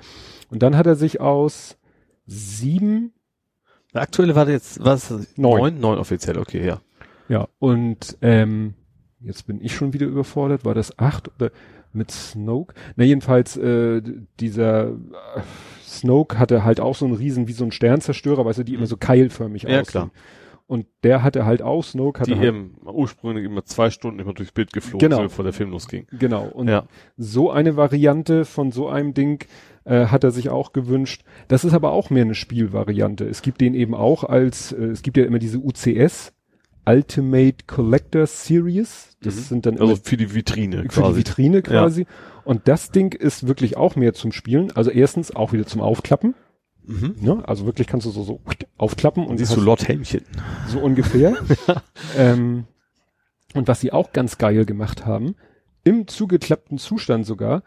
Und 0.51 0.62
dann 0.62 0.76
hat 0.76 0.86
er 0.86 0.97
sich 0.97 1.20
aus 1.20 1.76
sieben, 2.26 3.12
Der 3.94 4.02
aktuelle 4.02 4.34
war 4.34 4.48
jetzt, 4.48 4.84
was? 4.84 5.10
Neun. 5.36 5.59
Neun, 5.60 5.80
neun 5.80 5.98
offiziell, 5.98 6.38
okay, 6.38 6.66
ja. 6.66 6.80
ja, 7.28 7.48
und 7.59 8.18
ähm, 8.20 8.74
jetzt 9.20 9.47
bin 9.47 9.60
ich 9.62 9.74
schon 9.74 9.93
wieder 9.94 10.06
überfordert, 10.06 10.64
war 10.64 10.74
das 10.74 10.98
acht 10.98 11.30
oder 11.36 11.51
mit 11.93 12.10
Snoke? 12.10 12.74
Na 12.97 13.05
jedenfalls, 13.05 13.56
äh, 13.56 14.02
dieser 14.38 14.88
äh, 14.88 14.93
Snoke 15.82 16.38
hatte 16.38 16.62
halt 16.64 16.78
auch 16.80 16.94
so 16.94 17.06
einen 17.06 17.14
riesen, 17.14 17.48
wie 17.48 17.52
so 17.52 17.64
ein 17.64 17.72
Sternzerstörer, 17.72 18.44
weißt 18.44 18.59
du, 18.59 18.64
die 18.64 18.74
immer 18.74 18.86
so 18.86 18.97
keilförmig 18.98 19.62
Ja, 19.62 19.80
aussehen. 19.80 19.86
klar. 19.86 20.10
Und 20.68 20.86
der 21.05 21.22
hatte 21.22 21.47
halt 21.47 21.62
auch, 21.62 21.84
Snoke 21.84 22.20
hatte 22.20 22.32
Die 22.32 22.36
halt, 22.38 22.48
eben 22.48 22.74
ursprünglich 22.84 23.44
immer 23.44 23.64
zwei 23.64 23.88
Stunden 23.90 24.18
immer 24.18 24.32
durchs 24.34 24.51
Bild 24.52 24.72
geflogen 24.72 24.98
Genau. 24.98 25.16
sind, 25.18 25.26
bevor 25.28 25.44
der 25.44 25.52
Film 25.52 25.70
losging. 25.70 26.06
genau, 26.18 26.47
und 26.47 26.68
Ja. 26.68 26.86
so 27.16 27.51
eine 27.52 27.76
Variante 27.76 28.44
von 28.44 28.72
so 28.72 28.88
einem 28.88 29.14
Ding 29.14 29.44
äh, 29.84 30.06
hat 30.06 30.24
er 30.24 30.32
sich 30.32 30.48
auch 30.48 30.72
gewünscht. 30.72 31.22
Das 31.47 31.64
ist 31.64 31.72
aber 31.72 31.93
auch 31.93 32.10
mehr 32.10 32.24
eine 32.24 32.34
Spielvariante. 32.34 33.24
Es 33.28 33.40
gibt 33.43 33.60
den 33.60 33.74
eben 33.74 33.94
auch 33.94 34.24
als, 34.24 34.72
äh, 34.72 34.86
es 34.86 35.02
gibt 35.02 35.16
ja 35.16 35.24
immer 35.24 35.38
diese 35.38 35.59
UCS, 35.59 36.32
Ultimate 36.88 37.56
Collector 37.66 38.26
Series. 38.26 39.16
Das 39.22 39.34
Mhm. 39.36 39.40
sind 39.40 39.66
dann 39.66 39.78
Also 39.80 39.97
für 40.02 40.16
die 40.16 40.34
Vitrine 40.34 40.82
für 40.82 40.88
quasi. 40.88 41.12
die 41.12 41.18
Vitrine 41.18 41.62
quasi. 41.62 42.06
Und 42.44 42.68
das 42.68 42.90
Ding 42.90 43.12
ist 43.12 43.47
wirklich 43.48 43.76
auch 43.76 43.97
mehr 43.97 44.12
zum 44.14 44.30
Spielen. 44.32 44.70
Also 44.74 44.90
erstens 44.90 45.34
auch 45.34 45.52
wieder 45.52 45.66
zum 45.66 45.80
Aufklappen. 45.80 46.34
Mhm. 46.86 47.16
Ne? 47.20 47.42
Also 47.46 47.66
wirklich 47.66 47.86
kannst 47.86 48.06
du 48.06 48.10
so, 48.10 48.22
so 48.22 48.40
aufklappen 48.78 49.24
und 49.24 49.30
Und 49.30 49.38
siehst 49.38 49.56
du 49.56 49.60
Lord 49.60 49.86
Helmchen. 49.88 50.22
so 50.68 50.78
ungefähr. 50.80 51.34
ähm, 52.16 52.64
und 53.54 53.68
was 53.68 53.80
sie 53.80 53.92
auch 53.92 54.12
ganz 54.12 54.38
geil 54.38 54.64
gemacht 54.64 55.06
haben, 55.06 55.34
im 55.84 56.06
zugeklappten 56.06 56.78
Zustand 56.78 57.26
sogar, 57.26 57.62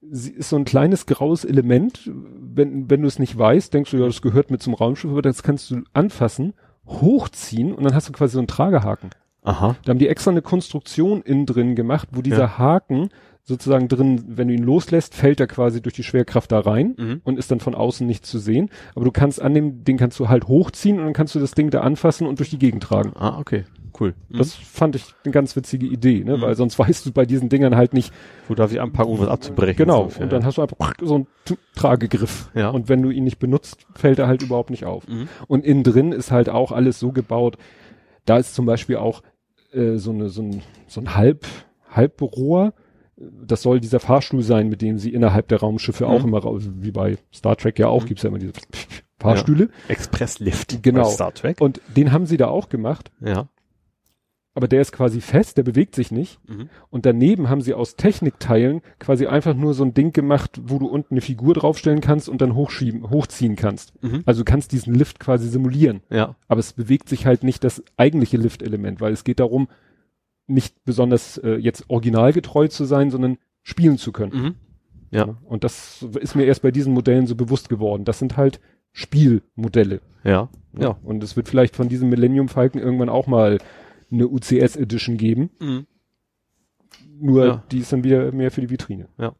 sie 0.00 0.32
ist 0.32 0.50
so 0.50 0.56
ein 0.56 0.64
kleines 0.64 1.06
graues 1.06 1.44
Element. 1.44 2.10
Wenn, 2.12 2.90
wenn 2.90 3.02
du 3.02 3.08
es 3.08 3.18
nicht 3.18 3.36
weißt, 3.36 3.72
denkst 3.72 3.90
du, 3.90 3.96
ja, 3.98 4.06
das 4.06 4.22
gehört 4.22 4.50
mit 4.50 4.62
zum 4.62 4.74
Raumschiff, 4.74 5.10
aber 5.10 5.22
das 5.22 5.42
kannst 5.42 5.70
du 5.70 5.82
anfassen, 5.92 6.54
hochziehen 6.86 7.72
und 7.74 7.84
dann 7.84 7.94
hast 7.94 8.08
du 8.08 8.12
quasi 8.12 8.32
so 8.34 8.38
einen 8.38 8.46
Tragehaken. 8.48 9.10
Aha. 9.42 9.76
Da 9.84 9.90
haben 9.90 9.98
die 9.98 10.08
extra 10.08 10.30
eine 10.30 10.42
Konstruktion 10.42 11.22
innen 11.22 11.46
drin 11.46 11.74
gemacht, 11.74 12.08
wo 12.12 12.22
dieser 12.22 12.38
Ja. 12.38 12.58
Haken 12.58 13.10
sozusagen 13.46 13.88
drin, 13.88 14.24
wenn 14.26 14.48
du 14.48 14.54
ihn 14.54 14.62
loslässt, 14.62 15.14
fällt 15.14 15.38
er 15.38 15.46
quasi 15.46 15.82
durch 15.82 15.94
die 15.94 16.02
Schwerkraft 16.02 16.50
da 16.50 16.60
rein 16.60 16.94
Mhm. 16.98 17.20
und 17.24 17.38
ist 17.38 17.50
dann 17.50 17.60
von 17.60 17.74
außen 17.74 18.06
nicht 18.06 18.24
zu 18.24 18.38
sehen. 18.38 18.70
Aber 18.94 19.04
du 19.04 19.10
kannst 19.12 19.40
an 19.42 19.52
dem 19.54 19.84
Ding 19.84 19.98
kannst 19.98 20.18
du 20.18 20.28
halt 20.28 20.48
hochziehen 20.48 20.98
und 20.98 21.04
dann 21.04 21.12
kannst 21.12 21.34
du 21.34 21.40
das 21.40 21.52
Ding 21.52 21.68
da 21.70 21.80
anfassen 21.82 22.26
und 22.26 22.38
durch 22.38 22.50
die 22.50 22.58
Gegend 22.58 22.82
tragen. 22.82 23.12
Ah, 23.14 23.38
okay. 23.38 23.64
Cool. 24.00 24.14
Mhm. 24.28 24.38
Das 24.38 24.54
fand 24.54 24.96
ich 24.96 25.04
eine 25.24 25.30
ganz 25.32 25.54
witzige 25.54 25.86
Idee, 25.86 26.24
ne? 26.24 26.38
Mhm. 26.38 26.40
weil 26.40 26.54
sonst 26.56 26.78
weißt 26.78 27.04
du 27.06 27.12
bei 27.12 27.26
diesen 27.26 27.48
Dingern 27.50 27.76
halt 27.76 27.92
nicht, 27.94 28.12
Wo 28.48 28.54
darf 28.54 28.72
ich 28.72 28.80
anpacken, 28.80 29.12
um 29.12 29.18
was 29.20 29.28
abzubrechen? 29.28 29.76
genau, 29.76 30.08
So, 30.08 30.22
und 30.22 30.32
dann 30.32 30.44
hast 30.44 30.56
du 30.58 30.62
einfach 30.62 30.78
so 31.02 31.14
einen 31.14 31.26
Tragegriff. 31.76 32.50
Ja. 32.54 32.70
Und 32.70 32.88
wenn 32.88 33.02
du 33.02 33.10
ihn 33.10 33.24
nicht 33.24 33.38
benutzt, 33.38 33.86
fällt 33.94 34.18
er 34.18 34.26
halt 34.26 34.42
überhaupt 34.42 34.70
nicht 34.70 34.84
auf. 34.84 35.06
Mhm. 35.06 35.28
Und 35.48 35.64
innen 35.64 35.82
drin 35.82 36.12
ist 36.12 36.30
halt 36.32 36.48
auch 36.48 36.72
alles 36.72 36.98
so 36.98 37.12
gebaut, 37.12 37.56
da 38.24 38.38
ist 38.38 38.54
zum 38.54 38.64
Beispiel 38.66 38.96
auch 38.96 39.22
äh, 39.72 39.96
so, 39.96 40.10
eine, 40.12 40.28
so 40.30 40.42
ein, 40.42 40.62
so 40.86 41.00
ein 41.00 41.14
Halb, 41.14 41.44
Halbrohr, 41.90 42.72
das 43.16 43.62
soll 43.62 43.80
dieser 43.80 44.00
Fahrstuhl 44.00 44.42
sein, 44.42 44.68
mit 44.68 44.82
dem 44.82 44.98
sie 44.98 45.12
innerhalb 45.12 45.48
der 45.48 45.60
Raumschiffe 45.60 46.04
Mhm. 46.04 46.10
auch 46.10 46.24
immer, 46.24 46.38
raus- 46.38 46.68
wie 46.80 46.90
bei 46.90 47.16
Star 47.32 47.56
Trek 47.56 47.78
ja 47.78 47.88
auch, 47.88 48.02
Mhm. 48.02 48.06
gibt's 48.08 48.22
ja 48.24 48.28
immer 48.28 48.38
diese 48.38 48.52
Fahrstühle. 49.18 49.68
Expresslift. 49.88 50.82
Genau. 50.82 51.04
Star 51.04 51.32
Trek. 51.32 51.60
Und 51.60 51.80
den 51.96 52.12
haben 52.12 52.26
sie 52.26 52.36
da 52.36 52.48
auch 52.48 52.68
gemacht, 52.68 53.10
Ja. 53.24 53.48
aber 54.56 54.68
der 54.68 54.80
ist 54.82 54.92
quasi 54.92 55.20
fest, 55.20 55.56
der 55.56 55.62
bewegt 55.62 55.94
sich 55.94 56.10
nicht. 56.10 56.38
Mhm. 56.48 56.68
Und 56.90 57.06
daneben 57.06 57.48
haben 57.48 57.60
sie 57.60 57.72
aus 57.74 57.96
Technikteilen 57.96 58.82
quasi 58.98 59.26
einfach 59.26 59.54
nur 59.54 59.74
so 59.74 59.84
ein 59.84 59.94
Ding 59.94 60.12
gemacht, 60.12 60.60
wo 60.64 60.78
du 60.78 60.86
unten 60.86 61.14
eine 61.14 61.20
Figur 61.20 61.54
draufstellen 61.54 62.00
kannst 62.00 62.28
und 62.28 62.40
dann 62.40 62.54
hochschieben, 62.54 63.08
hochziehen 63.10 63.56
kannst. 63.56 63.94
Mhm. 64.02 64.22
Also 64.26 64.42
du 64.42 64.44
kannst 64.44 64.72
diesen 64.72 64.94
Lift 64.94 65.18
quasi 65.20 65.48
simulieren. 65.48 66.00
Ja. 66.10 66.36
Aber 66.48 66.60
es 66.60 66.72
bewegt 66.72 67.08
sich 67.08 67.26
halt 67.26 67.42
nicht 67.44 67.64
das 67.64 67.82
eigentliche 67.96 68.36
Liftelement, 68.36 69.00
weil 69.00 69.12
es 69.12 69.24
geht 69.24 69.40
darum, 69.40 69.68
nicht 70.46 70.84
besonders 70.84 71.38
äh, 71.38 71.54
jetzt 71.56 71.84
originalgetreu 71.88 72.68
zu 72.68 72.84
sein, 72.84 73.10
sondern 73.10 73.38
spielen 73.62 73.98
zu 73.98 74.12
können. 74.12 74.32
Mhm. 74.32 74.54
Ja. 75.10 75.36
Und 75.44 75.64
das 75.64 76.04
ist 76.20 76.34
mir 76.34 76.44
erst 76.44 76.62
bei 76.62 76.70
diesen 76.70 76.92
Modellen 76.92 77.26
so 77.26 77.36
bewusst 77.36 77.68
geworden. 77.68 78.04
Das 78.04 78.18
sind 78.18 78.36
halt 78.36 78.60
Spielmodelle. 78.92 80.00
Ja. 80.24 80.48
Ja. 80.76 80.98
Und 81.02 81.22
es 81.22 81.36
wird 81.36 81.48
vielleicht 81.48 81.76
von 81.76 81.88
diesem 81.88 82.08
Millennium 82.08 82.48
Falcon 82.48 82.80
irgendwann 82.80 83.08
auch 83.08 83.26
mal 83.26 83.58
eine 84.10 84.28
UCS 84.28 84.76
Edition 84.76 85.16
geben. 85.16 85.50
Mhm. 85.60 85.86
Nur 87.20 87.46
Ja. 87.46 87.64
die 87.70 87.78
ist 87.78 87.92
dann 87.92 88.04
wieder 88.04 88.32
mehr 88.32 88.50
für 88.50 88.60
die 88.60 88.70
Vitrine. 88.70 89.08
Ja. 89.18 89.34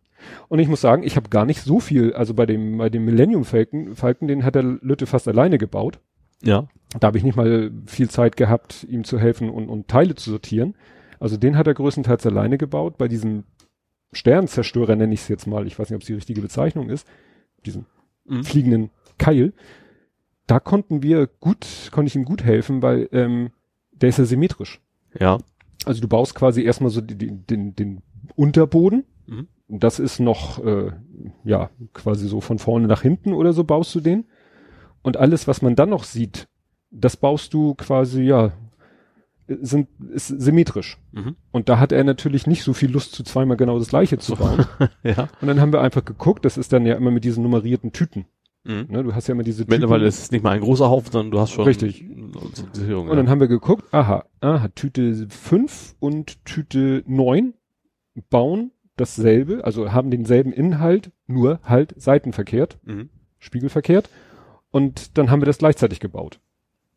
Und 0.48 0.58
ich 0.58 0.68
muss 0.68 0.80
sagen, 0.80 1.02
ich 1.02 1.16
habe 1.16 1.28
gar 1.28 1.44
nicht 1.44 1.60
so 1.60 1.80
viel, 1.80 2.14
also 2.14 2.34
bei 2.34 2.46
dem, 2.46 2.78
bei 2.78 2.88
dem 2.88 3.04
Millennium 3.04 3.44
Falcon, 3.44 3.94
Falcon, 3.94 4.28
den 4.28 4.44
hat 4.44 4.54
der 4.54 4.62
Lütte 4.62 5.06
fast 5.06 5.28
alleine 5.28 5.58
gebaut. 5.58 5.98
Ja. 6.42 6.68
Da 7.00 7.08
habe 7.08 7.18
ich 7.18 7.24
nicht 7.24 7.36
mal 7.36 7.70
viel 7.86 8.08
Zeit 8.08 8.36
gehabt, 8.36 8.84
ihm 8.88 9.04
zu 9.04 9.18
helfen 9.18 9.50
und, 9.50 9.68
und 9.68 9.88
Teile 9.88 10.14
zu 10.14 10.30
sortieren. 10.30 10.74
Also 11.20 11.36
den 11.36 11.56
hat 11.56 11.66
er 11.66 11.74
größtenteils 11.74 12.26
alleine 12.26 12.58
gebaut. 12.58 12.98
Bei 12.98 13.08
diesem 13.08 13.44
Sternzerstörer 14.12 14.94
nenne 14.96 15.14
ich 15.14 15.20
es 15.20 15.28
jetzt 15.28 15.46
mal, 15.46 15.66
ich 15.66 15.78
weiß 15.78 15.90
nicht, 15.90 15.96
ob 15.96 16.02
es 16.02 16.06
die 16.06 16.14
richtige 16.14 16.40
Bezeichnung 16.40 16.88
ist, 16.88 17.06
diesem 17.66 17.86
Mhm. 18.26 18.44
fliegenden 18.44 18.90
Keil. 19.18 19.52
Da 20.46 20.60
konnten 20.60 21.02
wir 21.02 21.26
gut, 21.26 21.66
konnte 21.92 22.08
ich 22.08 22.16
ihm 22.16 22.24
gut 22.24 22.42
helfen, 22.44 22.82
weil 22.82 23.08
ähm, 23.12 23.50
der 23.92 24.08
ist 24.08 24.18
ja 24.18 24.24
symmetrisch. 24.24 24.80
Ja. 25.18 25.38
Also 25.84 26.00
du 26.00 26.08
baust 26.08 26.34
quasi 26.34 26.62
erstmal 26.62 26.90
so 26.90 27.00
die, 27.00 27.16
den, 27.16 27.74
den 27.76 28.02
Unterboden. 28.34 29.04
Mhm. 29.26 29.48
Das 29.68 29.98
ist 29.98 30.20
noch, 30.20 30.62
äh, 30.64 30.92
ja, 31.44 31.70
quasi 31.92 32.28
so 32.28 32.40
von 32.40 32.58
vorne 32.58 32.86
nach 32.86 33.02
hinten 33.02 33.32
oder 33.32 33.52
so 33.52 33.64
baust 33.64 33.94
du 33.94 34.00
den. 34.00 34.24
Und 35.02 35.16
alles, 35.16 35.46
was 35.48 35.60
man 35.62 35.76
dann 35.76 35.90
noch 35.90 36.04
sieht, 36.04 36.48
das 36.94 37.16
baust 37.16 37.52
du 37.52 37.74
quasi, 37.74 38.22
ja, 38.22 38.52
sind, 39.46 39.88
ist 40.12 40.28
symmetrisch. 40.28 40.98
Mhm. 41.12 41.36
Und 41.50 41.68
da 41.68 41.78
hat 41.78 41.92
er 41.92 42.04
natürlich 42.04 42.46
nicht 42.46 42.62
so 42.62 42.72
viel 42.72 42.90
Lust, 42.90 43.12
zu 43.12 43.22
zweimal 43.24 43.56
genau 43.56 43.78
das 43.78 43.88
gleiche 43.88 44.18
zu 44.18 44.36
bauen. 44.36 44.66
Ja. 45.02 45.28
Und 45.40 45.48
dann 45.48 45.60
haben 45.60 45.72
wir 45.72 45.82
einfach 45.82 46.04
geguckt, 46.04 46.44
das 46.44 46.56
ist 46.56 46.72
dann 46.72 46.86
ja 46.86 46.94
immer 46.94 47.10
mit 47.10 47.24
diesen 47.24 47.42
nummerierten 47.42 47.92
Tüten. 47.92 48.26
Mhm. 48.64 48.86
Ne? 48.88 49.02
Du 49.02 49.14
hast 49.14 49.28
ja 49.28 49.32
immer 49.32 49.42
diese 49.42 49.66
Mittlerweile 49.68 50.06
ist 50.06 50.18
es 50.18 50.30
nicht 50.30 50.42
mal 50.42 50.52
ein 50.52 50.60
großer 50.60 50.88
Haufen, 50.88 51.12
sondern 51.12 51.30
du 51.30 51.40
hast 51.40 51.50
schon 51.50 51.64
Richtig. 51.64 52.04
Sicherung, 52.72 53.08
Und 53.08 53.16
dann 53.16 53.28
haben 53.28 53.40
wir 53.40 53.48
geguckt, 53.48 53.92
aha, 53.92 54.24
aha, 54.40 54.68
Tüte 54.68 55.26
5 55.28 55.96
und 56.00 56.44
Tüte 56.46 57.02
9 57.06 57.52
bauen 58.30 58.70
dasselbe, 58.96 59.64
also 59.64 59.92
haben 59.92 60.10
denselben 60.10 60.52
Inhalt, 60.52 61.10
nur 61.26 61.60
halt 61.64 61.94
seitenverkehrt, 61.96 62.78
mhm. 62.84 63.10
spiegelverkehrt. 63.38 64.08
Und 64.70 65.18
dann 65.18 65.30
haben 65.30 65.42
wir 65.42 65.46
das 65.46 65.58
gleichzeitig 65.58 66.00
gebaut. 66.00 66.40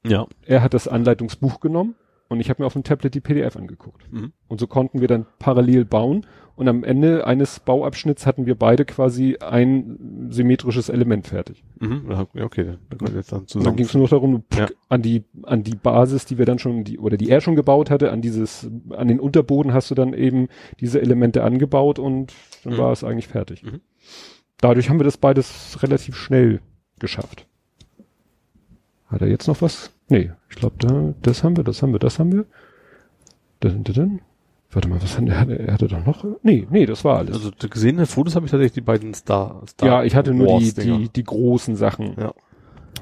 Ja. 0.05 0.27
Er 0.45 0.61
hat 0.61 0.73
das 0.73 0.87
Anleitungsbuch 0.87 1.59
genommen 1.59 1.95
und 2.29 2.39
ich 2.39 2.49
habe 2.49 2.61
mir 2.61 2.67
auf 2.67 2.73
dem 2.73 2.83
Tablet 2.83 3.13
die 3.13 3.21
PDF 3.21 3.55
angeguckt. 3.55 4.11
Mhm. 4.11 4.31
Und 4.47 4.59
so 4.59 4.67
konnten 4.67 5.01
wir 5.01 5.07
dann 5.07 5.25
parallel 5.39 5.85
bauen 5.85 6.25
und 6.55 6.67
am 6.67 6.83
Ende 6.83 7.27
eines 7.27 7.59
Bauabschnitts 7.59 8.25
hatten 8.25 8.45
wir 8.47 8.55
beide 8.55 8.83
quasi 8.83 9.37
ein 9.39 10.27
symmetrisches 10.31 10.89
Element 10.89 11.27
fertig. 11.27 11.63
Mhm. 11.79 12.05
Ja, 12.09 12.25
okay, 12.43 12.63
dann, 12.63 12.77
dann 12.89 12.97
können 12.99 13.11
wir 13.13 13.19
jetzt 13.19 13.31
dann 13.31 13.39
Und 13.41 13.55
dann 13.55 13.61
zusammen. 13.61 13.75
ging 13.77 13.85
es 13.85 13.93
nur 13.93 14.03
noch 14.03 14.09
darum, 14.09 14.43
Ja. 14.55 14.67
an 14.89 15.01
die 15.01 15.23
an 15.43 15.63
die 15.63 15.75
Basis, 15.75 16.25
die 16.25 16.37
wir 16.37 16.45
dann 16.45 16.57
schon 16.59 16.83
die 16.83 16.97
oder 16.99 17.15
die 17.17 17.29
er 17.29 17.41
schon 17.41 17.55
gebaut 17.55 17.89
hatte, 17.91 18.11
an 18.11 18.21
dieses 18.21 18.69
an 18.89 19.07
den 19.07 19.19
Unterboden 19.19 19.73
hast 19.73 19.91
du 19.91 19.95
dann 19.95 20.13
eben 20.13 20.47
diese 20.79 20.99
Elemente 21.01 21.43
angebaut 21.43 21.99
und 21.99 22.33
dann 22.63 22.73
Mhm. 22.73 22.77
war 22.77 22.91
es 22.91 23.03
eigentlich 23.03 23.27
fertig. 23.27 23.63
Mhm. 23.63 23.81
Dadurch 24.59 24.89
haben 24.89 24.99
wir 24.99 25.03
das 25.05 25.17
beides 25.17 25.77
relativ 25.83 26.15
schnell 26.15 26.61
geschafft. 26.99 27.45
Hat 29.07 29.21
er 29.21 29.27
jetzt 29.27 29.47
noch 29.47 29.61
was? 29.61 29.91
Nee, 30.09 30.31
ich 30.49 30.55
glaube, 30.55 30.75
da 30.79 31.13
das 31.21 31.43
haben 31.43 31.57
wir, 31.57 31.63
das 31.63 31.81
haben 31.81 31.91
wir, 31.93 31.99
das 31.99 32.19
haben 32.19 32.31
wir. 32.31 32.45
Dann, 33.59 33.83
dann, 33.83 33.95
dann. 33.95 34.21
Warte 34.71 34.89
mal, 34.89 35.01
was 35.01 35.17
hat 35.17 35.27
er? 35.27 35.59
Er 35.59 35.73
hatte 35.73 35.87
doch 35.87 36.05
noch? 36.05 36.25
Nee, 36.43 36.67
nee, 36.69 36.85
das 36.85 37.05
war 37.05 37.17
alles. 37.19 37.35
Also 37.35 37.51
die 37.51 37.69
gesehenen 37.69 38.05
Fotos 38.05 38.35
habe 38.35 38.45
ich 38.45 38.51
tatsächlich 38.51 38.73
die 38.73 38.81
beiden 38.81 39.13
Star. 39.13 39.61
Star 39.67 39.87
ja, 39.87 40.03
ich 40.03 40.15
hatte 40.15 40.33
nur 40.33 40.59
die, 40.59 40.73
die, 40.73 41.09
die 41.09 41.23
großen 41.23 41.75
Sachen. 41.75 42.15
Ja. 42.19 42.33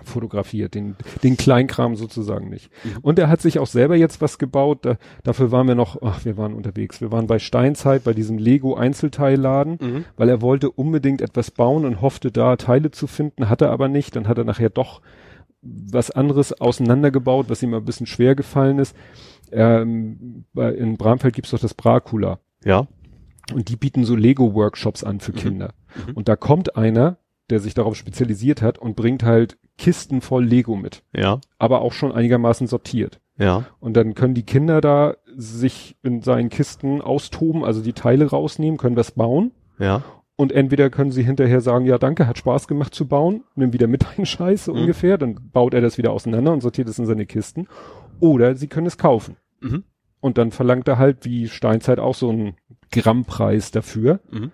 fotografiert, 0.04 0.76
den, 0.76 0.96
den 1.24 1.36
Kleinkram 1.38 1.96
sozusagen 1.96 2.50
nicht. 2.50 2.70
Mhm. 2.84 2.98
Und 3.02 3.18
er 3.18 3.28
hat 3.30 3.42
sich 3.42 3.58
auch 3.58 3.66
selber 3.66 3.96
jetzt 3.96 4.22
was 4.22 4.38
gebaut, 4.38 4.80
da, 4.84 4.98
dafür 5.24 5.52
waren 5.52 5.68
wir 5.68 5.74
noch, 5.74 6.00
ach, 6.04 6.24
wir 6.26 6.38
waren 6.38 6.54
unterwegs, 6.54 7.02
wir 7.02 7.12
waren 7.12 7.26
bei 7.26 7.40
Steinzeit, 7.40 8.04
bei 8.04 8.14
diesem 8.14 8.38
Lego 8.38 8.76
Einzelteilladen, 8.76 9.80
Mhm. 9.82 10.06
weil 10.18 10.30
er 10.30 10.42
wollte 10.44 10.70
unbedingt 10.70 11.22
etwas 11.22 11.50
bauen 11.50 11.86
und 11.86 12.02
hoffte 12.02 12.32
da 12.32 12.56
Teile 12.58 12.92
zu 12.92 13.08
finden, 13.08 13.50
hat 13.50 13.62
er 13.64 13.72
aber 13.72 13.88
nicht, 13.88 14.16
dann 14.16 14.28
hat 14.28 14.38
er 14.38 14.44
nachher 14.44 14.70
doch 14.70 15.02
was 15.66 16.12
anderes 16.12 16.54
auseinandergebaut, 16.62 17.50
was 17.50 17.64
ihm 17.64 17.74
ein 17.74 17.86
bisschen 17.86 18.06
schwer 18.08 18.36
gefallen 18.36 18.80
ist. 18.80 18.96
Ähm, 19.52 20.46
in 20.56 20.98
Bramfeld 20.98 21.36
gibt's 21.36 21.52
doch 21.52 21.60
das 21.60 21.74
Bracula. 21.74 22.40
Ja. 22.64 22.88
Und 23.54 23.70
die 23.70 23.76
bieten 23.76 24.06
so 24.06 24.16
Lego-Workshops 24.16 25.04
an 25.04 25.20
für 25.20 25.32
Mhm. 25.32 25.36
Kinder. 25.38 25.74
Mhm. 26.08 26.14
Und 26.14 26.28
da 26.28 26.36
kommt 26.36 26.76
einer, 26.76 27.18
der 27.50 27.60
sich 27.60 27.74
darauf 27.74 27.96
spezialisiert 27.96 28.62
hat 28.62 28.78
und 28.80 28.96
bringt 28.96 29.24
halt 29.24 29.58
Kisten 29.78 30.22
voll 30.22 30.46
Lego 30.46 30.76
mit. 30.76 31.04
Ja. 31.16 31.40
Aber 31.60 31.82
auch 31.82 31.94
schon 31.94 32.12
einigermaßen 32.12 32.68
sortiert. 32.68 33.20
Ja. 33.38 33.66
Und 33.80 33.96
dann 33.98 34.16
können 34.16 34.34
die 34.34 34.44
Kinder 34.46 34.82
da 34.82 35.16
sich 35.36 35.98
in 36.02 36.22
seinen 36.22 36.50
Kisten 36.50 37.02
austoben, 37.02 37.64
also 37.64 37.82
die 37.82 37.94
Teile 37.94 38.30
rausnehmen, 38.30 38.78
können 38.78 38.96
was 38.96 39.12
bauen. 39.12 39.52
Ja. 39.78 40.04
Und 40.38 40.52
entweder 40.52 40.90
können 40.90 41.12
sie 41.12 41.24
hinterher 41.24 41.62
sagen, 41.62 41.86
ja 41.86 41.98
danke, 41.98 42.28
hat 42.28 42.38
Spaß 42.38 42.68
gemacht 42.68 42.94
zu 42.94 43.08
bauen, 43.08 43.44
nimm 43.56 43.72
wieder 43.72 43.88
mit 43.88 44.06
einen 44.18 44.26
Scheiß 44.26 44.68
Mhm. 44.68 44.74
ungefähr, 44.74 45.18
dann 45.18 45.40
baut 45.54 45.74
er 45.74 45.82
das 45.82 45.98
wieder 45.98 46.12
auseinander 46.12 46.52
und 46.52 46.62
sortiert 46.62 46.90
es 46.90 47.00
in 47.00 47.06
seine 47.06 47.26
Kisten. 47.26 47.68
Oder 48.20 48.56
sie 48.56 48.68
können 48.68 48.88
es 48.88 48.98
kaufen. 48.98 49.38
Mhm. 49.62 49.84
Und 50.20 50.38
dann 50.38 50.52
verlangt 50.52 50.88
er 50.88 50.98
halt, 50.98 51.24
wie 51.26 51.48
Steinzeit 51.48 52.00
auch 52.00 52.16
so 52.16 52.30
einen 52.30 52.56
Grammpreis 52.92 53.72
dafür. 53.72 54.20
Mhm. 54.30 54.52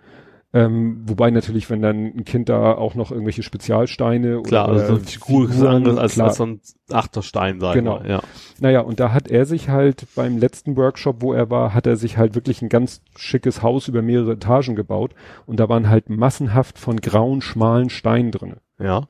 Ähm, 0.53 1.03
wobei 1.05 1.31
natürlich, 1.31 1.69
wenn 1.69 1.81
dann 1.81 2.07
ein 2.07 2.25
Kind 2.25 2.49
da 2.49 2.73
auch 2.73 2.93
noch 2.93 3.11
irgendwelche 3.11 3.41
Spezialsteine 3.41 4.41
Klar, 4.41 4.67
oder 4.69 4.81
also 4.81 4.97
so 4.97 5.01
Figur 5.03 5.49
ist 5.49 5.61
anderes 5.63 5.97
als, 5.97 6.13
klar. 6.15 6.27
als 6.27 6.37
so 6.37 6.45
ein 6.45 6.61
Achterstein, 6.91 7.61
sagen 7.61 7.79
Genau. 7.79 8.03
wir. 8.03 8.09
Ja. 8.09 8.21
Naja, 8.59 8.81
und 8.81 8.99
da 8.99 9.13
hat 9.13 9.29
er 9.29 9.45
sich 9.45 9.69
halt 9.69 10.07
beim 10.13 10.37
letzten 10.37 10.75
Workshop, 10.75 11.21
wo 11.21 11.31
er 11.31 11.49
war, 11.49 11.73
hat 11.73 11.87
er 11.87 11.95
sich 11.95 12.17
halt 12.17 12.35
wirklich 12.35 12.61
ein 12.61 12.67
ganz 12.67 13.01
schickes 13.15 13.61
Haus 13.61 13.87
über 13.87 14.01
mehrere 14.01 14.33
Etagen 14.33 14.75
gebaut 14.75 15.15
und 15.45 15.57
da 15.59 15.69
waren 15.69 15.89
halt 15.89 16.09
massenhaft 16.09 16.77
von 16.77 16.97
grauen, 16.97 17.39
schmalen 17.41 17.89
Steinen 17.89 18.31
drinne. 18.31 18.57
Ja. 18.77 19.07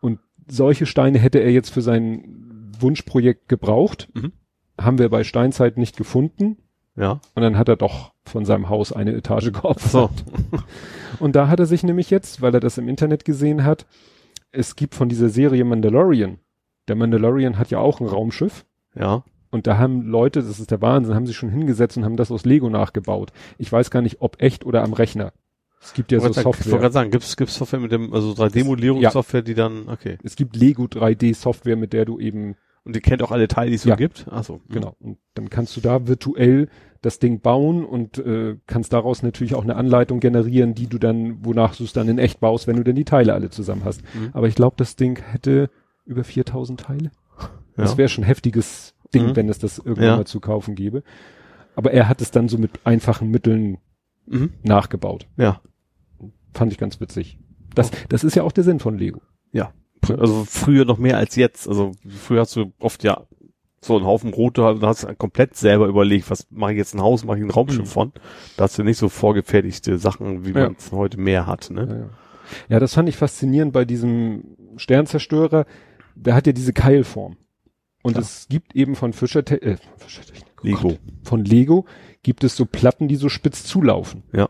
Und 0.00 0.18
solche 0.48 0.86
Steine 0.86 1.20
hätte 1.20 1.38
er 1.38 1.52
jetzt 1.52 1.70
für 1.70 1.82
sein 1.82 2.72
Wunschprojekt 2.80 3.48
gebraucht. 3.48 4.08
Mhm. 4.14 4.32
Haben 4.80 4.98
wir 4.98 5.08
bei 5.08 5.22
Steinzeit 5.22 5.78
nicht 5.78 5.96
gefunden. 5.96 6.56
Ja. 6.96 7.20
Und 7.34 7.42
dann 7.42 7.58
hat 7.58 7.68
er 7.68 7.76
doch 7.76 8.12
von 8.24 8.44
seinem 8.44 8.68
Haus 8.68 8.92
eine 8.92 9.12
Etage 9.14 9.52
geopfert. 9.52 9.90
So. 9.90 10.10
Und 11.18 11.36
da 11.36 11.48
hat 11.48 11.60
er 11.60 11.66
sich 11.66 11.82
nämlich 11.82 12.10
jetzt, 12.10 12.42
weil 12.42 12.54
er 12.54 12.60
das 12.60 12.78
im 12.78 12.88
Internet 12.88 13.24
gesehen 13.24 13.64
hat, 13.64 13.86
es 14.52 14.76
gibt 14.76 14.94
von 14.94 15.08
dieser 15.08 15.28
Serie 15.28 15.64
Mandalorian. 15.64 16.38
Der 16.88 16.96
Mandalorian 16.96 17.58
hat 17.58 17.70
ja 17.70 17.78
auch 17.78 18.00
ein 18.00 18.06
Raumschiff. 18.06 18.64
Ja. 18.94 19.24
Und 19.50 19.66
da 19.66 19.78
haben 19.78 20.02
Leute, 20.02 20.42
das 20.42 20.58
ist 20.58 20.70
der 20.70 20.82
Wahnsinn, 20.82 21.14
haben 21.14 21.26
sich 21.26 21.36
schon 21.36 21.48
hingesetzt 21.50 21.96
und 21.96 22.04
haben 22.04 22.16
das 22.16 22.30
aus 22.30 22.44
Lego 22.44 22.68
nachgebaut. 22.70 23.32
Ich 23.58 23.70
weiß 23.70 23.90
gar 23.90 24.02
nicht, 24.02 24.20
ob 24.20 24.40
echt 24.42 24.64
oder 24.66 24.82
am 24.82 24.92
Rechner. 24.92 25.32
Es 25.80 25.92
gibt 25.92 26.12
ja 26.12 26.18
so 26.18 26.28
Ich 26.28 26.36
wollte 26.36 26.42
Software. 26.42 26.78
gerade 26.78 26.92
sagen, 26.92 27.10
gibt's, 27.10 27.36
gibt's 27.36 27.56
Software 27.56 27.78
mit 27.78 27.92
dem, 27.92 28.12
also 28.12 28.32
3D-Modellierungssoftware, 28.32 29.42
die 29.42 29.54
dann, 29.54 29.88
okay. 29.88 30.18
Es 30.24 30.34
gibt 30.34 30.56
Lego 30.56 30.84
3D 30.84 31.34
Software, 31.34 31.76
mit 31.76 31.92
der 31.92 32.04
du 32.04 32.18
eben, 32.18 32.56
Und 32.84 32.94
die 32.96 33.00
kennt 33.00 33.22
auch 33.22 33.30
alle 33.30 33.48
Teile, 33.48 33.70
die 33.70 33.76
es 33.76 33.82
so 33.82 33.88
Ja. 33.88 33.96
gibt? 33.96 34.26
Achso. 34.30 34.60
genau, 34.68 34.94
und 35.00 35.18
dann 35.34 35.48
kannst 35.50 35.74
du 35.76 35.80
da 35.80 36.06
virtuell 36.06 36.68
das 37.00 37.18
Ding 37.18 37.40
bauen 37.40 37.84
und 37.84 38.18
äh, 38.18 38.56
kannst 38.66 38.92
daraus 38.92 39.22
natürlich 39.22 39.54
auch 39.54 39.62
eine 39.62 39.76
Anleitung 39.76 40.20
generieren, 40.20 40.74
die 40.74 40.86
du 40.86 40.98
dann, 40.98 41.44
wonach 41.44 41.76
du 41.76 41.84
es 41.84 41.92
dann 41.92 42.08
in 42.08 42.18
echt 42.18 42.40
baust, 42.40 42.66
wenn 42.66 42.76
du 42.76 42.84
denn 42.84 42.96
die 42.96 43.04
Teile 43.04 43.32
alle 43.34 43.50
zusammen 43.50 43.84
hast. 43.84 44.02
Mhm. 44.14 44.30
Aber 44.32 44.48
ich 44.48 44.54
glaube, 44.54 44.76
das 44.78 44.96
Ding 44.96 45.18
hätte 45.20 45.70
über 46.06 46.24
4000 46.24 46.80
Teile. 46.80 47.10
Das 47.76 47.92
Ja. 47.92 47.98
wäre 47.98 48.08
schon 48.08 48.24
ein 48.24 48.26
heftiges 48.28 48.94
Ding, 49.14 49.28
Mhm. 49.28 49.36
wenn 49.36 49.48
es 49.48 49.58
das 49.58 49.78
irgendwann 49.78 50.04
Ja. 50.04 50.16
mal 50.16 50.26
zu 50.26 50.40
kaufen 50.40 50.74
gäbe. 50.74 51.02
Aber 51.76 51.90
er 51.92 52.08
hat 52.08 52.20
es 52.20 52.30
dann 52.30 52.48
so 52.48 52.56
mit 52.58 52.70
einfachen 52.84 53.30
Mitteln 53.30 53.78
Mhm. 54.26 54.52
nachgebaut. 54.62 55.26
Ja. 55.36 55.60
Fand 56.54 56.72
ich 56.72 56.78
ganz 56.78 57.00
witzig. 57.00 57.38
Das, 57.74 57.90
das 58.08 58.24
ist 58.24 58.36
ja 58.36 58.42
auch 58.44 58.52
der 58.52 58.64
Sinn 58.64 58.78
von 58.78 58.96
Lego. 58.96 59.20
Also 60.10 60.44
früher 60.48 60.84
noch 60.84 60.98
mehr 60.98 61.16
als 61.18 61.36
jetzt. 61.36 61.68
Also 61.68 61.92
früher 62.08 62.40
hast 62.40 62.56
du 62.56 62.72
oft 62.78 63.04
ja 63.04 63.26
so 63.80 63.96
einen 63.96 64.06
Haufen 64.06 64.30
Brote, 64.30 64.78
da 64.80 64.86
hast 64.88 65.04
du 65.04 65.14
komplett 65.14 65.56
selber 65.56 65.86
überlegt, 65.88 66.30
was 66.30 66.46
mache 66.50 66.72
ich 66.72 66.78
jetzt 66.78 66.94
ein 66.94 67.02
Haus, 67.02 67.24
mache 67.24 67.36
ich 67.38 67.44
ein 67.44 67.50
Raumschiff 67.50 67.80
Mhm. 67.80 67.86
von. 67.86 68.12
Da 68.56 68.64
hast 68.64 68.78
du 68.78 68.82
nicht 68.82 68.96
so 68.96 69.08
vorgefertigte 69.10 69.98
Sachen, 69.98 70.46
wie 70.46 70.52
Ja. 70.52 70.64
man 70.64 70.76
es 70.78 70.90
heute 70.90 71.18
mehr 71.20 71.46
hat. 71.46 71.70
Ne? 71.70 71.86
Ja, 71.88 71.96
ja. 71.96 72.10
ja, 72.70 72.80
das 72.80 72.94
fand 72.94 73.08
ich 73.10 73.16
faszinierend 73.16 73.72
bei 73.74 73.84
diesem 73.84 74.56
Sternzerstörer. 74.76 75.66
Der 76.14 76.34
hat 76.34 76.46
ja 76.46 76.52
diese 76.54 76.72
Keilform. 76.72 77.36
Und 78.02 78.12
Klar. 78.12 78.22
es 78.22 78.46
gibt 78.48 78.74
eben 78.76 78.96
von 78.96 79.12
Fischer, 79.12 79.40
äh, 79.50 79.76
Fischertechnik, 79.98 80.44
oh 80.62 80.66
Lego. 80.66 80.88
Gott, 80.88 80.98
von 81.22 81.44
Lego 81.44 81.84
gibt 82.22 82.44
es 82.44 82.56
so 82.56 82.64
Platten, 82.66 83.08
die 83.08 83.16
so 83.16 83.28
spitz 83.28 83.64
zulaufen. 83.64 84.22
Ja. 84.32 84.48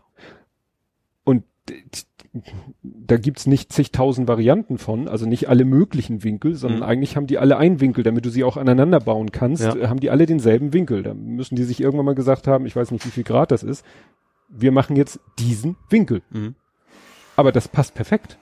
Da 2.83 3.17
gibt's 3.17 3.47
nicht 3.47 3.71
zigtausend 3.71 4.27
Varianten 4.27 4.77
von, 4.77 5.07
also 5.07 5.25
nicht 5.25 5.47
alle 5.47 5.63
möglichen 5.65 6.23
Winkel, 6.23 6.55
sondern 6.55 6.79
Mhm. 6.81 6.85
eigentlich 6.85 7.15
haben 7.15 7.27
die 7.27 7.37
alle 7.37 7.57
einen 7.57 7.79
Winkel, 7.79 8.03
damit 8.03 8.25
du 8.25 8.29
sie 8.29 8.43
auch 8.43 8.57
aneinander 8.57 8.99
bauen 8.99 9.31
kannst, 9.31 9.63
Ja. 9.63 9.75
äh, 9.75 9.87
haben 9.87 9.99
die 10.01 10.09
alle 10.09 10.25
denselben 10.25 10.73
Winkel. 10.73 11.01
Da 11.03 11.13
müssen 11.13 11.55
die 11.55 11.63
sich 11.63 11.81
irgendwann 11.81 12.05
mal 12.05 12.15
gesagt 12.15 12.47
haben, 12.47 12.65
ich 12.65 12.75
weiß 12.75 12.91
nicht, 12.91 13.05
wie 13.05 13.09
viel 13.11 13.23
Grad 13.23 13.51
das 13.51 13.63
ist, 13.63 13.85
wir 14.49 14.71
machen 14.71 14.95
jetzt 14.95 15.19
diesen 15.39 15.77
Winkel. 15.89 16.21
Mhm. 16.29 16.55
Aber 17.37 17.51
das 17.51 17.67
passt 17.67 17.95
perfekt. 17.95 18.37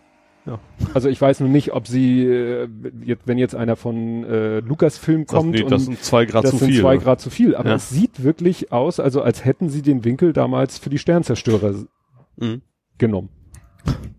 Ja. 0.46 0.60
Also 0.94 1.08
ich 1.08 1.22
weiß 1.22 1.40
nur 1.40 1.48
nicht, 1.50 1.72
ob 1.74 1.88
sie, 1.88 2.26
äh, 2.26 2.68
jetzt, 3.06 3.28
wenn 3.28 3.38
jetzt 3.38 3.56
einer 3.56 3.76
von 3.78 4.26
äh, 4.26 4.60
Lucasfilm 4.60 5.26
Das, 5.26 5.36
kommt 5.36 5.52
nee, 5.52 5.64
und 5.64 5.72
das 5.72 5.86
sind 5.86 6.04
zwei 6.04 6.26
Grad 6.26 6.44
das 6.44 6.52
zu 6.52 6.58
sind 6.58 6.72
viel. 6.72 6.82
zwei? 6.82 6.98
Grad 6.98 7.22
zu 7.22 7.30
viel, 7.30 7.56
aber 7.56 7.70
Ja. 7.70 7.76
es 7.76 7.90
sieht 7.90 8.24
wirklich 8.24 8.72
aus, 8.74 9.00
also 9.00 9.22
als 9.22 9.46
hätten 9.46 9.70
sie 9.70 9.82
den 9.82 10.04
Winkel 10.04 10.34
damals 10.34 10.80
für 10.80 10.90
die 10.90 10.98
Sternzerstörer 10.98 11.76
Mhm. 12.38 12.62
Genommen. 12.98 13.30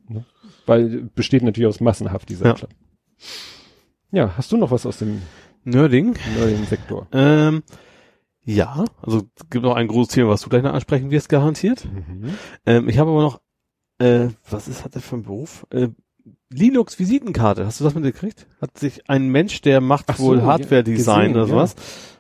Ne? 0.09 0.25
Weil 0.67 1.09
besteht 1.15 1.43
natürlich 1.43 1.69
aus 1.69 1.81
massenhaft 1.81 2.29
dieser 2.29 2.47
Ja. 2.47 2.55
ja. 2.55 2.69
ja, 4.11 4.37
hast 4.37 4.53
du 4.53 4.57
noch 4.57 4.71
was 4.71 4.87
aus 4.87 4.99
dem 4.99 5.23
Nerding. 5.65 6.15
neuen 6.39 6.65
Sektor? 6.67 7.07
Ähm, 7.13 7.63
ja, 8.45 8.85
also 9.01 9.23
es 9.37 9.49
gibt 9.51 9.65
noch 9.65 9.75
ein 9.75 9.89
großes 9.89 10.15
Thema, 10.15 10.31
was 10.31 10.43
du 10.43 10.51
gleich 10.51 10.63
noch 10.63 10.75
ansprechen 10.75 11.11
wirst, 11.11 11.29
garantiert. 11.29 11.89
Ähm, 12.67 12.89
ich 12.89 12.99
habe 12.99 13.11
aber 13.11 13.23
noch, 13.23 13.41
äh, 13.99 14.29
was 14.49 14.69
ist, 14.69 14.85
hat 14.85 14.95
er 14.95 15.01
für 15.01 15.15
einen 15.15 15.25
Beruf? 15.25 15.67
Äh, 15.71 15.89
Linux 16.51 16.99
Visitenkarte, 16.99 17.67
hast 17.67 17.81
du 17.81 17.85
das 17.85 17.95
mitgekriegt? 17.95 18.47
Hat 18.61 18.79
sich 18.79 19.09
ein 19.09 19.29
Mensch, 19.29 19.63
der 19.63 19.81
macht 19.81 20.07
Ach 20.09 20.17
so, 20.17 20.25
wohl 20.25 20.39
ja, 20.39 20.45
Hardware-Design 20.45 21.33
gesehen, 21.33 21.43
oder 21.43 21.65
ja. 21.65 21.69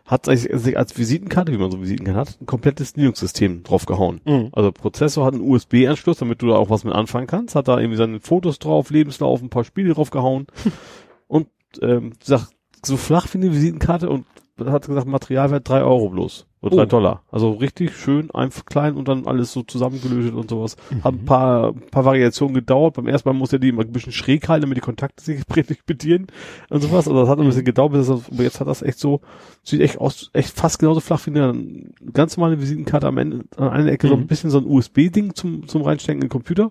Hat 0.05 0.27
sich, 0.27 0.49
sich 0.53 0.77
als 0.77 0.99
Visitenkarte, 0.99 1.53
wie 1.53 1.57
man 1.57 1.71
so 1.71 1.81
Visitenkarten 1.81 2.21
hat, 2.21 2.41
ein 2.41 2.47
komplettes 2.47 2.95
Linux-System 2.95 3.63
draufgehauen. 3.63 4.21
Mhm. 4.25 4.51
Also 4.53 4.71
Prozessor 4.71 5.25
hat 5.25 5.35
einen 5.35 5.49
USB-Anschluss, 5.49 6.19
damit 6.19 6.43
du 6.43 6.49
da 6.49 6.57
auch 6.57 6.71
was 6.71 6.85
mit 6.85 6.95
anfangen 6.95 7.27
kannst, 7.27 7.55
hat 7.55 7.69
da 7.69 7.79
irgendwie 7.79 7.97
seine 7.97 8.21
Fotos 8.21 8.59
drauf, 8.59 8.91
Lebenslauf, 8.91 9.41
ein 9.41 9.49
paar 9.49 9.65
Spiele 9.65 9.95
draufgehauen 9.95 10.47
und 11.27 11.49
ähm, 11.81 12.13
sagt, 12.23 12.53
so 12.85 12.99
flach 12.99 13.27
wie 13.33 13.39
eine 13.39 13.53
Visitenkarte 13.53 14.11
und 14.11 14.27
hat 14.59 14.87
gesagt, 14.87 15.07
Materialwert 15.07 15.69
drei 15.69 15.83
Euro 15.83 16.09
bloß. 16.11 16.47
Oder 16.61 16.77
drei 16.77 16.83
Oh. 16.85 16.87
Dollar. 16.87 17.23
Also 17.31 17.53
richtig 17.53 17.95
schön, 17.95 18.31
einfach 18.31 18.65
klein 18.65 18.95
und 18.97 19.07
dann 19.09 19.27
alles 19.27 19.53
so 19.53 19.63
zusammengelötet 19.63 20.33
und 20.35 20.49
sowas. 20.49 20.77
Mhm. 20.91 21.05
Hat 21.05 21.15
ein 21.15 21.25
paar, 21.27 21.73
paar 21.91 22.05
Variationen 22.07 22.55
gedauert. 22.55 22.95
Beim 22.95 23.07
ersten 23.07 23.29
Mal 23.29 23.35
musste 23.35 23.57
er 23.57 23.59
die 23.59 23.69
immer 23.69 23.83
ein 23.83 23.93
bisschen 23.93 24.13
schräg 24.13 24.49
halten, 24.49 24.63
damit 24.63 24.77
die 24.79 24.81
Kontakte 24.81 25.23
sich 25.23 25.43
richtig 25.57 25.85
bedienen 25.85 26.29
und 26.71 26.81
sowas. 26.81 27.07
Also 27.09 27.21
das 27.21 27.29
hat 27.29 27.39
ein 27.39 27.45
bisschen 27.47 27.65
gedauert, 27.65 27.93
bis 27.93 28.07
das, 28.07 28.31
aber 28.33 28.43
jetzt 28.43 28.61
hat 28.61 28.69
das 28.69 28.81
echt 28.83 28.99
so, 28.99 29.21
sieht 29.63 29.81
echt 29.83 29.99
aus, 29.99 30.31
echt 30.33 30.57
fast 30.59 30.79
genauso 30.79 31.01
flach 31.01 31.27
wie 31.27 31.31
eine 31.39 31.91
ganz 32.13 32.37
normale 32.37 32.61
Visitenkarte 32.61 33.07
am 33.09 33.19
Ende, 33.19 33.45
an 33.57 33.69
einer 33.69 33.91
Ecke 33.93 34.09
so 34.09 34.15
ein 34.15 34.21
Mhm. 34.21 34.27
bisschen 34.27 34.51
so 34.51 34.59
ein 34.59 34.65
USB-Ding 34.67 35.35
zum, 35.35 35.69
zum 35.69 35.83
reinstecken 35.83 36.23
in 36.23 36.29
den 36.29 36.33
Computer. 36.33 36.71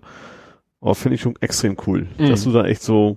Aber 0.80 0.94
finde 0.94 1.14
ich 1.16 1.20
schon 1.20 1.34
extrem 1.40 1.76
cool, 1.86 2.08
Mhm. 2.18 2.28
dass 2.30 2.42
du 2.44 2.50
da 2.50 2.64
echt 2.64 2.82
so, 2.82 3.16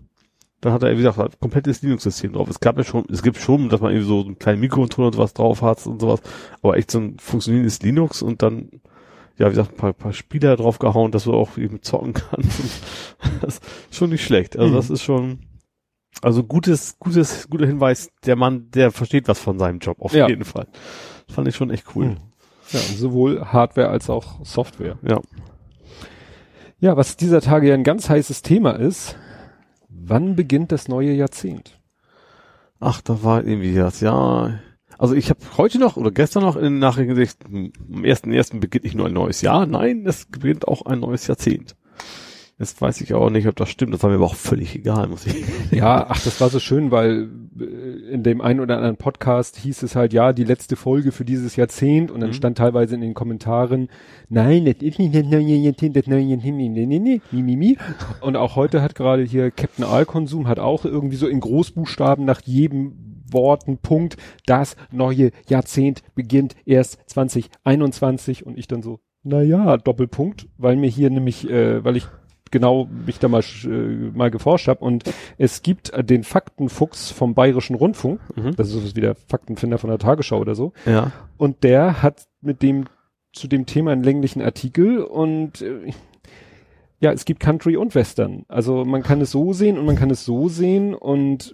dann 0.61 0.73
hat 0.73 0.83
er, 0.83 0.91
wie 0.93 0.97
gesagt, 1.03 1.19
ein 1.19 1.29
komplettes 1.39 1.81
Linux-System 1.81 2.33
drauf. 2.33 2.49
Es 2.49 2.59
gab 2.59 2.77
ja 2.77 2.83
schon, 2.83 3.05
es 3.11 3.21
gibt 3.21 3.37
schon, 3.37 3.69
dass 3.69 3.79
man 3.81 3.91
irgendwie 3.91 4.07
so 4.07 4.21
einen 4.21 4.39
kleinen 4.39 4.59
Mikrocontroller 4.59 5.07
und 5.07 5.13
sowas 5.15 5.33
drauf 5.33 5.61
hat 5.61 5.85
und 5.85 6.01
sowas, 6.01 6.21
aber 6.61 6.77
echt 6.77 6.89
so 6.91 6.99
ein 6.99 7.17
funktionierendes 7.19 7.81
Linux 7.83 8.21
und 8.23 8.41
dann, 8.41 8.69
ja, 9.37 9.45
wie 9.45 9.51
gesagt, 9.51 9.73
ein 9.73 9.77
paar, 9.77 9.93
paar 9.93 10.13
Spieler 10.13 10.55
drauf 10.55 10.79
gehauen, 10.79 11.11
dass 11.11 11.25
du 11.25 11.33
auch 11.33 11.57
eben 11.57 11.81
zocken 11.83 12.13
kannst. 12.31 12.59
Das 13.41 13.55
ist 13.57 13.95
schon 13.95 14.09
nicht 14.09 14.23
schlecht. 14.25 14.57
Also 14.57 14.71
Mhm. 14.71 14.75
das 14.75 14.89
ist 14.89 15.03
schon, 15.03 15.39
also 16.23 16.43
gutes, 16.43 16.97
gutes, 16.97 17.47
guter 17.49 17.67
Hinweis, 17.67 18.09
der 18.25 18.35
Mann, 18.35 18.71
der 18.71 18.91
versteht 18.91 19.27
was 19.27 19.37
von 19.39 19.59
seinem 19.59 19.77
Job, 19.77 19.97
auf 20.01 20.13
Ja. 20.13 20.27
jeden 20.27 20.45
Fall. 20.45 20.65
Das 21.27 21.35
fand 21.35 21.47
ich 21.47 21.55
schon 21.55 21.69
echt 21.69 21.85
cool. 21.95 22.05
Mhm. 22.05 22.17
Ja, 22.71 22.79
sowohl 22.79 23.45
Hardware 23.45 23.89
als 23.89 24.09
auch 24.09 24.43
Software. 24.43 24.97
Ja. 25.07 25.21
Ja, 26.79 26.97
was 26.97 27.15
dieser 27.17 27.41
Tage 27.41 27.69
ja 27.69 27.73
ein 27.73 27.83
ganz 27.83 28.09
heißes 28.09 28.41
Thema 28.41 28.71
ist, 28.71 29.15
wann 29.89 30.35
beginnt 30.35 30.71
das 30.71 30.87
neue 30.87 31.13
Jahrzehnt? 31.13 31.79
Ach, 32.79 33.01
da 33.01 33.23
war 33.23 33.43
irgendwie 33.43 33.75
das, 33.75 34.01
ja. 34.01 34.59
Also 34.97 35.15
ich 35.15 35.29
habe 35.29 35.39
heute 35.57 35.79
noch 35.79 35.97
oder 35.97 36.11
gestern 36.11 36.43
noch 36.43 36.55
in 36.55 36.63
den 36.63 36.79
Nachrichten 36.79 37.15
gesagt, 37.15 37.37
hm, 37.47 37.71
am 37.93 38.03
1.1. 38.03 38.59
beginnt 38.59 38.83
nicht 38.83 38.95
nur 38.95 39.07
ein 39.07 39.13
neues 39.13 39.41
Jahr, 39.41 39.65
nein, 39.65 40.05
es 40.05 40.25
beginnt 40.25 40.67
auch 40.67 40.85
ein 40.85 40.99
neues 40.99 41.27
Jahrzehnt. 41.27 41.75
Jetzt 42.59 42.81
weiß 42.81 43.01
ich 43.01 43.13
auch 43.13 43.29
nicht, 43.29 43.47
ob 43.47 43.55
das 43.55 43.69
stimmt, 43.69 43.93
das 43.93 44.01
war 44.01 44.09
mir 44.09 44.15
aber 44.15 44.25
auch 44.25 44.35
völlig 44.35 44.75
egal, 44.75 45.07
muss 45.07 45.27
ich. 45.27 45.35
Ja, 45.71 46.07
ach, 46.09 46.19
das 46.23 46.41
war 46.41 46.49
so 46.49 46.59
schön, 46.59 46.89
weil 46.89 47.29
in 47.61 48.23
dem 48.23 48.41
einen 48.41 48.59
oder 48.59 48.75
anderen 48.77 48.97
Podcast 48.97 49.57
hieß 49.57 49.83
es 49.83 49.95
halt, 49.95 50.13
ja, 50.13 50.33
die 50.33 50.43
letzte 50.43 50.75
Folge 50.75 51.11
für 51.11 51.25
dieses 51.25 51.55
Jahrzehnt 51.55 52.11
und 52.11 52.19
dann 52.21 52.29
Mhm. 52.29 52.33
stand 52.35 52.57
teilweise 52.57 52.95
in 52.95 53.01
den 53.01 53.13
Kommentaren, 53.13 53.89
nein, 54.29 54.65
das 54.65 54.75
ist 54.81 54.99
nicht 54.99 55.15
das 55.15 55.25
neue 55.25 55.41
Jahrzehnt, 55.55 55.95
das 55.95 56.07
neue 56.07 56.21
Jahrzehnt, 56.21 56.57
nee, 56.57 56.69
nee, 56.69 56.99
nee, 56.99 57.21
mi, 57.31 57.41
mi, 57.43 57.55
mi. 57.55 57.77
Und 58.21 58.35
auch 58.35 58.55
heute 58.55 58.81
hat 58.81 58.95
gerade 58.95 59.23
hier 59.23 59.51
Captain 59.51 59.85
Aalkonsum 59.85 60.47
hat 60.47 60.59
auch 60.59 60.85
irgendwie 60.85 61.15
so 61.17 61.27
in 61.27 61.39
Großbuchstaben 61.39 62.25
nach 62.25 62.41
jedem 62.45 62.93
Wort 63.29 63.67
einen 63.67 63.77
Punkt, 63.79 64.15
das 64.45 64.75
neue 64.91 65.31
Jahrzehnt 65.49 66.01
beginnt 66.15 66.55
erst 66.65 66.97
2021 67.07 68.45
und 68.45 68.57
ich 68.57 68.67
dann 68.67 68.81
so, 68.81 68.99
na 69.23 69.41
ja, 69.41 69.77
Doppelpunkt, 69.77 70.47
weil 70.57 70.75
mir 70.77 70.89
hier 70.89 71.09
nämlich, 71.09 71.49
äh, 71.49 71.83
weil 71.83 71.97
ich 71.97 72.07
genau 72.51 72.87
mich 73.05 73.19
da 73.19 73.27
mal, 73.27 73.43
äh, 73.65 73.67
mal 74.13 74.31
geforscht 74.31 74.67
habe 74.67 74.83
und 74.83 75.03
es 75.37 75.61
gibt 75.61 75.91
äh, 75.91 76.03
den 76.03 76.23
Faktenfuchs 76.23 77.11
vom 77.11 77.33
Bayerischen 77.33 77.75
Rundfunk, 77.75 78.19
Mhm. 78.35 78.55
das 78.55 78.73
ist 78.73 78.95
wie 78.95 79.01
der 79.01 79.15
Faktenfinder 79.15 79.77
von 79.77 79.89
der 79.89 79.99
Tagesschau 79.99 80.39
oder 80.39 80.55
so, 80.55 80.73
Ja. 80.85 81.11
und 81.37 81.63
der 81.63 82.01
hat 82.01 82.27
mit 82.41 82.61
dem 82.61 82.85
zu 83.33 83.47
dem 83.47 83.65
Thema 83.65 83.91
einen 83.91 84.03
länglichen 84.03 84.41
Artikel 84.41 84.99
und 85.03 85.61
äh, 85.61 85.91
ja, 86.99 87.11
es 87.11 87.25
gibt 87.25 87.39
Country 87.39 87.77
und 87.77 87.93
Western. 87.93 88.43
Also 88.47 88.83
man 88.83 89.03
kann 89.03 89.21
es 89.21 89.29
so 89.29 89.53
sehen 89.53 89.77
und 89.77 89.85
man 89.85 89.95
kann 89.95 90.09
es 90.09 90.25
so 90.25 90.49
sehen 90.49 90.95
und 90.95 91.53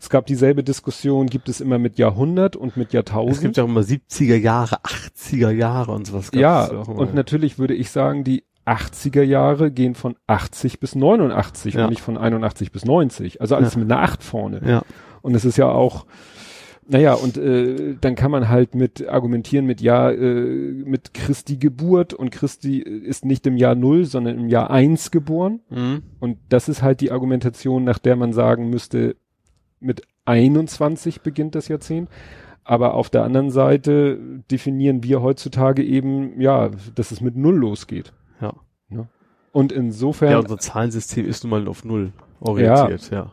es 0.00 0.08
gab 0.08 0.24
dieselbe 0.24 0.64
Diskussion, 0.64 1.26
gibt 1.26 1.50
es 1.50 1.60
immer 1.60 1.78
mit 1.78 1.98
Jahrhundert 1.98 2.56
und 2.56 2.78
mit 2.78 2.86
Es 2.88 2.92
Jahrtausend. 2.94 3.42
gibt 3.42 3.56
ja 3.58 3.64
auch 3.64 3.68
immer 3.68 3.82
70er 3.82 4.36
Jahre, 4.36 4.76
80er 4.82 5.50
Jahre 5.50 5.92
und 5.92 6.06
sowas. 6.06 6.30
Ja, 6.32 6.64
und 6.68 7.12
natürlich 7.14 7.58
würde 7.58 7.74
ich 7.74 7.90
sagen, 7.90 8.24
die 8.24 8.44
80er 8.66 9.22
Jahre 9.22 9.70
gehen 9.70 9.94
von 9.94 10.16
80 10.26 10.80
bis 10.80 10.94
89 10.94 11.74
Ja. 11.74 11.84
und 11.84 11.90
nicht 11.90 12.00
von 12.02 12.16
81 12.16 12.72
bis 12.72 12.84
90. 12.84 13.40
Also 13.40 13.56
alles 13.56 13.74
Ja. 13.74 13.80
mit 13.80 13.90
einer 13.92 14.02
8 14.02 14.22
vorne. 14.22 14.60
Ja. 14.64 14.82
Und 15.22 15.34
es 15.34 15.44
ist 15.44 15.56
ja 15.58 15.68
auch, 15.68 16.06
naja, 16.86 17.14
und 17.14 17.36
äh, 17.38 17.94
dann 18.00 18.14
kann 18.14 18.30
man 18.30 18.48
halt 18.48 18.74
mit 18.74 19.08
argumentieren 19.08 19.64
mit 19.64 19.80
ja, 19.80 20.10
äh, 20.10 20.82
mit 20.84 21.14
Christi 21.14 21.56
Geburt 21.56 22.12
und 22.12 22.30
Christi 22.30 22.78
ist 22.80 23.24
nicht 23.24 23.46
im 23.46 23.56
Jahr 23.56 23.74
null, 23.74 24.04
sondern 24.04 24.38
im 24.38 24.48
Jahr 24.48 24.70
eins 24.70 25.10
geboren. 25.10 25.60
Mhm. 25.70 26.02
Und 26.20 26.38
das 26.50 26.68
ist 26.68 26.82
halt 26.82 27.00
die 27.00 27.10
Argumentation, 27.10 27.84
nach 27.84 27.98
der 27.98 28.16
man 28.16 28.32
sagen 28.34 28.68
müsste, 28.68 29.16
mit 29.80 30.02
21 30.26 31.20
beginnt 31.22 31.54
das 31.54 31.68
Jahrzehnt. 31.68 32.08
Aber 32.64 32.94
auf 32.94 33.10
der 33.10 33.24
anderen 33.24 33.50
Seite 33.50 34.18
definieren 34.50 35.02
wir 35.02 35.20
heutzutage 35.20 35.82
eben, 35.84 36.40
ja, 36.40 36.70
dass 36.94 37.10
es 37.10 37.20
mit 37.20 37.36
Null 37.36 37.56
losgeht. 37.56 38.12
Ja. 38.40 38.54
Und 39.52 39.70
insofern, 39.70 40.30
Ja, 40.30 40.34
ja, 40.34 40.40
unser 40.40 40.58
Zahlensystem 40.58 41.26
ist 41.26 41.44
nun 41.44 41.50
mal 41.50 41.68
auf 41.68 41.84
Null 41.84 42.12
orientiert, 42.40 43.08
ja. 43.10 43.32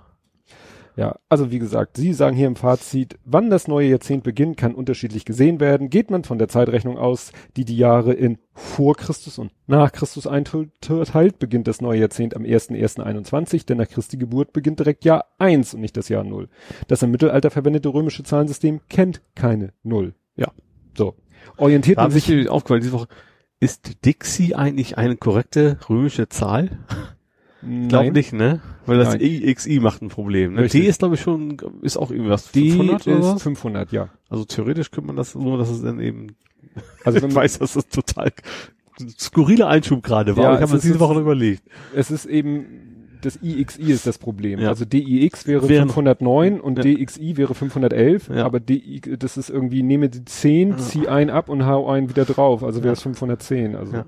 also 1.29 1.51
wie 1.51 1.57
gesagt, 1.57 1.97
Sie 1.97 2.13
sagen 2.13 2.35
hier 2.35 2.47
im 2.47 2.55
Fazit, 2.55 3.17
wann 3.23 3.49
das 3.49 3.67
neue 3.67 3.87
Jahrzehnt 3.87 4.23
beginnt, 4.23 4.57
kann 4.57 4.75
unterschiedlich 4.75 5.25
gesehen 5.25 5.59
werden. 5.59 5.89
Geht 5.89 6.11
man 6.11 6.23
von 6.23 6.37
der 6.37 6.47
Zeitrechnung 6.47 6.97
aus, 6.97 7.31
die 7.55 7.65
die 7.65 7.77
Jahre 7.77 8.13
in 8.13 8.37
vor 8.53 8.95
Christus 8.95 9.39
und 9.39 9.51
nach 9.67 9.91
Christus 9.91 10.27
einteilt, 10.27 11.39
beginnt 11.39 11.67
das 11.67 11.81
neue 11.81 11.99
Jahrzehnt 11.99 12.35
am 12.35 12.43
1.1.21, 12.43 13.65
denn 13.65 13.77
nach 13.77 13.87
Christi 13.87 14.17
Geburt 14.17 14.53
beginnt 14.53 14.79
direkt 14.79 15.05
Jahr 15.05 15.25
1 15.39 15.73
und 15.73 15.81
nicht 15.81 15.97
das 15.97 16.09
Jahr 16.09 16.23
0. 16.23 16.49
Das 16.87 17.01
im 17.01 17.11
Mittelalter 17.11 17.49
verwendete 17.49 17.89
römische 17.89 18.23
Zahlensystem 18.23 18.81
kennt 18.89 19.21
keine 19.33 19.73
Null. 19.81 20.13
Ja. 20.35 20.51
So. 20.95 21.15
Orientiert 21.57 21.97
Da 21.97 22.03
man 22.03 22.11
sich, 22.11 22.49
aufgefallen 22.49 22.81
diese 22.81 22.93
Woche, 22.93 23.07
ist 23.61 24.03
Dixie 24.05 24.55
eigentlich 24.55 24.97
eine 24.97 25.15
korrekte 25.15 25.77
römische 25.87 26.27
Zahl? 26.27 26.79
Ich 27.61 27.89
glaube 27.89 28.11
nicht, 28.11 28.33
ne? 28.33 28.59
Weil 28.87 28.97
das 28.97 29.09
Nein. 29.09 29.21
IXI 29.21 29.79
macht 29.79 30.01
ein 30.01 30.09
Problem. 30.09 30.53
Ne? 30.53 30.63
Richtig. 30.63 30.81
D 30.81 30.87
ist 30.87 30.99
glaube 30.99 31.13
ich 31.15 31.21
schon, 31.21 31.57
ist 31.83 31.95
auch 31.95 32.09
irgendwas 32.09 32.51
Die 32.51 32.71
500 32.71 33.07
oder 33.07 33.19
ist 33.19 33.25
was? 33.25 33.43
500, 33.43 33.91
ja. 33.91 34.09
Also 34.29 34.45
theoretisch 34.45 34.89
könnte 34.89 35.07
man 35.07 35.15
das 35.15 35.35
nur, 35.35 35.59
dass 35.59 35.69
es 35.69 35.83
dann 35.83 35.99
eben, 35.99 36.35
Also 37.05 37.17
ich 37.17 37.23
wenn 37.23 37.29
man, 37.29 37.43
weiß, 37.43 37.59
dass 37.59 37.73
das 37.73 37.87
total 37.87 38.31
skurriler 39.19 39.67
Einschub 39.67 40.03
gerade 40.03 40.35
war. 40.35 40.43
Ja, 40.43 40.49
aber 40.49 40.57
ich 40.57 40.63
habe 40.63 40.77
es 40.77 40.83
mir 40.83 40.89
diese 40.89 40.99
Woche 40.99 41.13
noch 41.13 41.21
überlegt. 41.21 41.63
es 41.95 42.09
ist 42.09 42.25
eben, 42.25 42.65
das 43.21 43.39
IXI 43.41 43.91
ist 43.91 44.05
das 44.07 44.17
Problem. 44.17 44.59
Ja. 44.59 44.69
Also 44.69 44.85
DIX 44.85 45.47
wäre 45.47 45.67
Wäre- 45.69 45.81
509 45.83 46.59
und 46.59 46.77
Ja. 46.77 46.83
DXI 46.83 47.37
wäre 47.37 47.53
511, 47.55 48.29
Ja. 48.29 48.45
aber 48.45 48.59
DI, 48.59 49.01
das 49.17 49.37
ist 49.37 49.49
irgendwie, 49.49 49.83
nehme 49.83 50.09
die 50.09 50.25
10, 50.25 50.77
zieh 50.77 51.07
ein 51.07 51.29
ab 51.29 51.49
und 51.49 51.65
hau 51.65 51.89
einen 51.89 52.09
wieder 52.09 52.25
drauf, 52.25 52.63
also 52.63 52.83
wäre 52.83 52.93
es 52.93 53.01
510. 53.01 53.75
Also. 53.75 54.03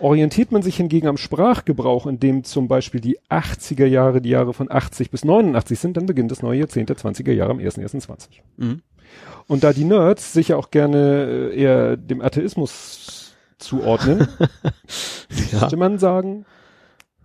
Orientiert 0.00 0.50
man 0.52 0.60
sich 0.62 0.76
hingegen 0.76 1.06
am 1.06 1.16
Sprachgebrauch, 1.16 2.06
in 2.06 2.18
dem 2.18 2.44
zum 2.44 2.66
Beispiel 2.68 3.00
die 3.00 3.18
80er 3.30 3.86
Jahre 3.86 4.20
die 4.20 4.28
Jahre 4.28 4.52
von 4.52 4.70
80 4.70 5.10
bis 5.10 5.24
89 5.24 5.78
sind, 5.78 5.96
dann 5.96 6.06
beginnt 6.06 6.30
das 6.30 6.42
neue 6.42 6.58
Jahrzehnt 6.60 6.88
der 6.88 6.96
20er 6.96 7.32
Jahre 7.32 7.52
am 7.52 7.58
1.1.20. 7.58 8.28
Mhm. 8.56 8.82
Und 9.46 9.62
da 9.62 9.72
die 9.72 9.84
Nerds 9.84 10.32
sich 10.32 10.48
ja 10.48 10.56
auch 10.56 10.70
gerne 10.70 11.50
äh, 11.52 11.58
eher 11.60 11.96
dem 11.96 12.20
Atheismus 12.22 13.34
zuordnen, 13.58 14.26
Ja. 15.52 15.60
könnte 15.60 15.76
man 15.76 15.98
sagen, 15.98 16.44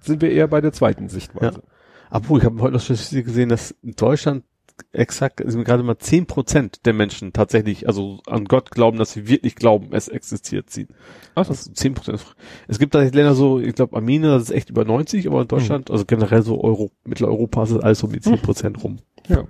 sind 0.10 0.22
wir 0.22 0.32
eher 0.32 0.48
bei 0.48 0.62
der 0.62 0.74
zweiten 0.74 1.10
Sichtweise. 1.10 1.64
Obwohl, 2.12 2.40
ich 2.40 2.46
habe 2.46 2.62
heute 2.62 2.74
noch 2.74 2.82
Statistik 2.82 3.26
gesehen, 3.26 3.50
dass 3.50 3.72
in 3.84 3.94
Deutschland 3.94 4.44
exakt, 4.92 5.42
sind 5.46 5.64
gerade 5.64 5.84
mal 5.84 5.98
zehn 5.98 6.26
Prozent 6.26 6.86
der 6.86 6.94
Menschen 6.94 7.34
tatsächlich, 7.34 7.88
also 7.88 8.20
an 8.26 8.46
Gott 8.46 8.72
glauben, 8.72 8.98
dass 8.98 9.12
sie 9.12 9.28
wirklich 9.28 9.56
glauben, 9.56 9.90
es 9.92 10.08
existiert 10.08 10.70
sie. 10.70 10.88
Ach, 11.36 11.48
Also 11.48 11.72
zehn 11.72 11.94
Prozent. 11.94 12.26
Es 12.68 12.80
gibt 12.80 12.96
da 12.96 13.02
Länder 13.02 13.36
so, 13.36 13.60
ich 13.60 13.76
glaube 13.76 13.96
Armenien, 13.96 14.32
das 14.32 14.44
ist 14.44 14.52
echt 14.52 14.70
über 14.70 14.86
90, 14.86 15.28
aber 15.28 15.42
in 15.42 15.48
Deutschland, 15.48 15.92
also 15.92 16.06
generell 16.06 16.42
so 16.42 16.62
Euro, 16.62 16.92
Mitteleuropa 17.04 17.64
ist 17.64 17.72
es 17.72 17.80
alles 17.80 18.00
so 18.00 18.08
um 18.08 18.14
die 18.14 18.22
zehn 18.22 18.42
Prozent 18.42 18.84
rum. 18.84 19.00
ja. 19.28 19.44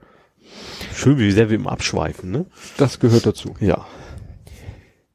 Schön, 0.96 1.20
wie 1.20 1.32
sehr 1.32 1.50
wir 1.50 1.58
immer 1.58 1.72
abschweifen, 1.72 2.32
ne? 2.32 2.48
Das 2.78 3.00
gehört 3.00 3.26
dazu. 3.26 3.54
Ja. 3.60 3.86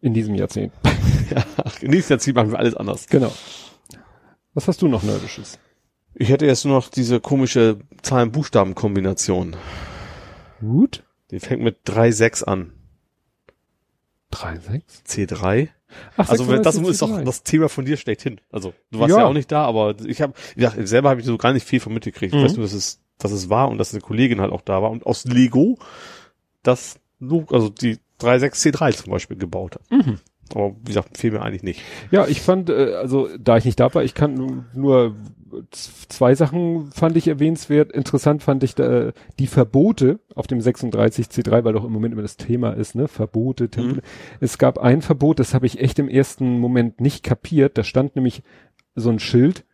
In 0.01 0.15
diesem 0.15 0.37
Jahrzehnt. 0.37 0.73
ja. 1.35 1.45
Nächstes 1.83 2.09
Jahrzehnt 2.09 2.37
machen 2.37 2.53
wir 2.53 2.59
alles 2.61 2.77
anders. 2.77 3.09
Genau. 3.09 3.33
Was 4.55 4.69
hast 4.69 4.83
du 4.83 4.89
noch 4.89 5.03
Nerdisches? 5.03 5.59
Ich 6.15 6.29
hätte 6.29 6.47
jetzt 6.47 6.65
nur 6.65 6.75
noch 6.77 6.89
diese 6.89 7.21
komische 7.21 7.79
Zahlen-Buchstaben-Kombination. 8.03 9.57
Gut. 10.61 11.03
Die 11.31 11.41
fängt 11.41 11.63
mit 11.63 11.79
3,6 11.87 12.45
an. 12.45 12.73
3, 14.31 14.59
6. 14.59 15.03
C3. 15.07 15.69
Ach, 16.17 16.29
Also 16.29 16.49
wenn, 16.49 16.63
das 16.63 16.75
36, 16.77 16.91
ist 16.91 17.03
doch 17.03 17.19
C3. 17.21 17.25
das 17.25 17.43
Thema 17.43 17.69
von 17.69 17.85
dir 17.85 17.97
schlechthin. 17.97 18.41
Also 18.51 18.75
du 18.91 18.99
warst 19.01 19.11
ja, 19.11 19.21
Ja. 19.21 19.27
auch 19.27 19.33
nicht 19.33 19.51
da, 19.53 19.65
aber 19.65 19.95
ich 20.05 20.21
habe, 20.21 20.35
ja, 20.57 20.73
selber 20.87 21.11
habe 21.11 21.21
ich 21.21 21.27
so 21.27 21.37
gar 21.37 21.53
nicht 21.53 21.67
viel 21.67 21.81
von 21.81 21.93
mitgekriegt. 21.95 22.33
Ich 22.35 22.41
Mhm. 22.41 22.45
weiß 22.45 22.57
nur, 22.57 22.65
dass 22.65 22.73
es, 22.73 23.01
dass 23.19 23.31
es 23.33 23.49
war 23.49 23.69
und 23.69 23.79
dass 23.79 23.93
eine 23.93 24.01
Kollegin 24.01 24.41
halt 24.41 24.53
auch 24.53 24.63
da 24.63 24.83
war 24.83 24.91
und 24.91 25.07
aus 25.07 25.25
Lego 25.25 25.79
das, 26.63 26.99
also 27.21 27.69
die 27.69 27.99
3.6C3 28.21 28.93
zum 28.97 29.13
Beispiel 29.13 29.37
gebaut 29.37 29.77
hat. 29.77 29.91
Mhm. 29.91 30.19
Aber 30.53 30.75
wie 30.81 30.87
gesagt, 30.89 31.17
fehlt 31.17 31.33
mir 31.33 31.43
eigentlich 31.43 31.63
nicht. 31.63 31.81
Ja, 32.11 32.27
ich 32.27 32.41
fand, 32.43 32.69
äh, 32.71 32.95
also 32.95 33.29
da 33.39 33.57
ich 33.57 33.65
nicht 33.65 33.81
da 33.81 33.93
war, 33.95 34.05
ich 34.05 34.15
kann 34.15 34.35
nu- 34.35 34.65
nur 34.75 35.17
zwei 35.71 36.35
Sachen 36.35 36.91
fand 36.91 37.17
ich 37.17 37.29
erwähnenswert. 37.29 37.93
Interessant 37.93 38.43
fand 38.43 38.63
ich 38.65 38.75
da, 38.75 39.13
die 39.39 39.47
Verbote 39.47 40.19
auf 40.35 40.47
dem 40.47 40.59
36C3, 40.61 41.65
weil 41.65 41.73
doch 41.73 41.85
im 41.85 41.93
Moment 41.93 42.13
immer 42.13 42.23
das 42.23 42.37
Thema 42.37 42.73
ist, 42.73 42.95
ne? 42.95 43.07
Verbote, 43.09 43.69
Tempel. 43.69 44.03
Es 44.41 44.59
gab 44.59 44.79
ein 44.79 45.01
Verbot, 45.01 45.39
das 45.39 45.55
habe 45.55 45.67
ich 45.67 45.81
echt 45.81 45.99
im 45.99 46.09
ersten 46.09 46.59
Moment 46.59 47.01
nicht 47.01 47.23
kapiert. 47.23 47.79
Da 47.79 47.85
stand 47.85 48.17
nämlich 48.17 48.43
so 48.97 49.11
ein 49.11 49.21
Schild, 49.21 49.65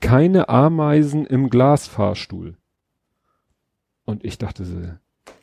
keine 0.00 0.48
Ameisen 0.48 1.26
im 1.26 1.50
Glasfahrstuhl. 1.50 2.56
Und 4.04 4.24
ich 4.24 4.38
dachte 4.38 4.64
so, 4.64 4.76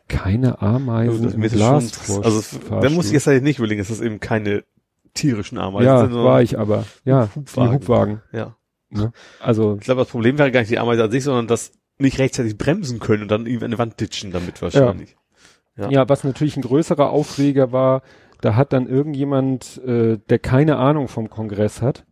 keine 0.09 0.61
Ameisen 0.61 1.23
Also, 1.25 1.37
im 1.37 1.41
Glasfahrstuhl. 1.43 2.23
also 2.25 2.59
da 2.81 2.89
muss 2.89 3.05
ich 3.07 3.13
jetzt 3.13 3.27
halt 3.27 3.43
nicht 3.43 3.59
überlegen, 3.59 3.79
dass 3.79 3.87
das 3.87 4.01
eben 4.01 4.19
keine 4.19 4.65
tierischen 5.13 5.57
Ameisen 5.57 5.85
ja, 5.87 5.99
sind, 6.01 6.11
sondern- 6.11 6.27
war 6.29 6.41
ich 6.41 6.59
aber. 6.59 6.83
Ja, 7.05 7.29
Hubwagen. 7.35 7.69
die 7.69 7.75
Hubwagen. 7.75 8.21
Ja. 8.33 8.55
Ne? 8.89 9.11
Also 9.39 9.75
Ich 9.79 9.81
glaube, 9.85 10.01
das 10.01 10.09
Problem 10.09 10.37
wäre 10.37 10.51
gar 10.51 10.59
nicht 10.61 10.71
die 10.71 10.79
Ameise 10.79 11.03
an 11.03 11.11
sich, 11.11 11.23
sondern 11.23 11.47
das 11.47 11.71
nicht 11.97 12.19
rechtzeitig 12.19 12.57
bremsen 12.57 12.99
können 12.99 13.23
und 13.23 13.29
dann 13.31 13.45
irgendwie 13.45 13.65
an 13.65 13.71
die 13.71 13.77
Wand 13.77 13.99
ditchen 13.99 14.31
damit 14.31 14.61
wahrscheinlich. 14.61 15.15
Ja. 15.77 15.89
Ja. 15.89 16.09
was 16.09 16.23
natürlich 16.25 16.57
ein 16.57 16.61
größerer 16.63 17.09
Aufreger 17.09 17.71
war, 17.71 18.01
da 18.41 18.55
hat 18.55 18.73
dann 18.73 18.87
irgendjemand, 18.87 19.77
äh, 19.85 20.17
der 20.29 20.39
keine 20.39 20.77
Ahnung 20.77 21.07
vom 21.07 21.29
Kongress 21.29 21.81
hat, 21.81 22.05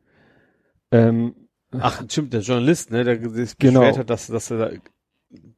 ähm, 0.91 1.35
Ach, 1.77 2.01
stimmt, 2.09 2.31
der 2.33 2.41
Journalist, 2.41 2.91
ne, 2.91 3.03
der 3.03 3.19
sich 3.29 3.57
Genau. 3.57 3.81
beschwert 3.81 3.97
hat, 3.97 4.09
dass, 4.09 4.27
dass 4.27 4.49
er 4.51 4.57
da 4.57 4.69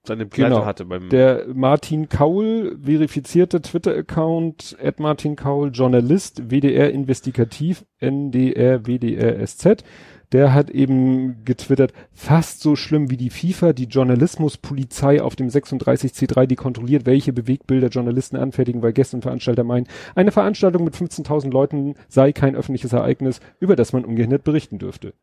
seine 0.04 0.26
Pleite 0.26 0.50
Genau. 0.50 0.66
hatte 0.66 0.86
beim 0.86 1.10
der 1.10 1.46
Martin 1.54 2.10
Kaul, 2.10 2.78
verifizierte 2.82 3.62
Twitter-Account, 3.62 4.78
at 4.82 5.00
Martin 5.00 5.36
Kaul, 5.36 5.72
Journalist, 5.72 6.50
WDR 6.50 6.92
Investigativ, 6.92 7.86
NDR, 8.00 8.88
WDR 8.88 9.46
SZ, 9.46 9.84
der 10.32 10.54
hat 10.54 10.70
eben 10.70 11.44
getwittert, 11.44 11.92
fast 12.14 12.62
so 12.62 12.76
schlimm 12.76 13.10
wie 13.10 13.18
die 13.18 13.32
FIFA, 13.32 13.74
die 13.74 13.86
Journalismuspolizei 13.86 15.22
auf 15.22 15.36
dem 15.36 15.48
36C3, 15.48 16.46
die 16.46 16.56
kontrolliert, 16.56 17.06
welche 17.06 17.34
Bewegbilder 17.34 17.88
Journalisten 17.88 18.38
anfertigen, 18.38 18.82
weil 18.82 18.94
Gäste 18.94 19.18
und 19.18 19.24
Veranstalter 19.24 19.64
meinen, 19.64 19.88
eine 20.16 20.32
Veranstaltung 20.32 20.84
mit 20.84 20.96
15.000 20.96 21.52
Leuten 21.52 21.96
sei 22.08 22.32
kein 22.32 22.56
öffentliches 22.56 22.94
Ereignis, 22.94 23.40
über 23.60 23.76
das 23.76 23.92
man 23.92 24.06
ungehindert 24.06 24.44
berichten 24.44 24.78
dürfte. 24.78 25.14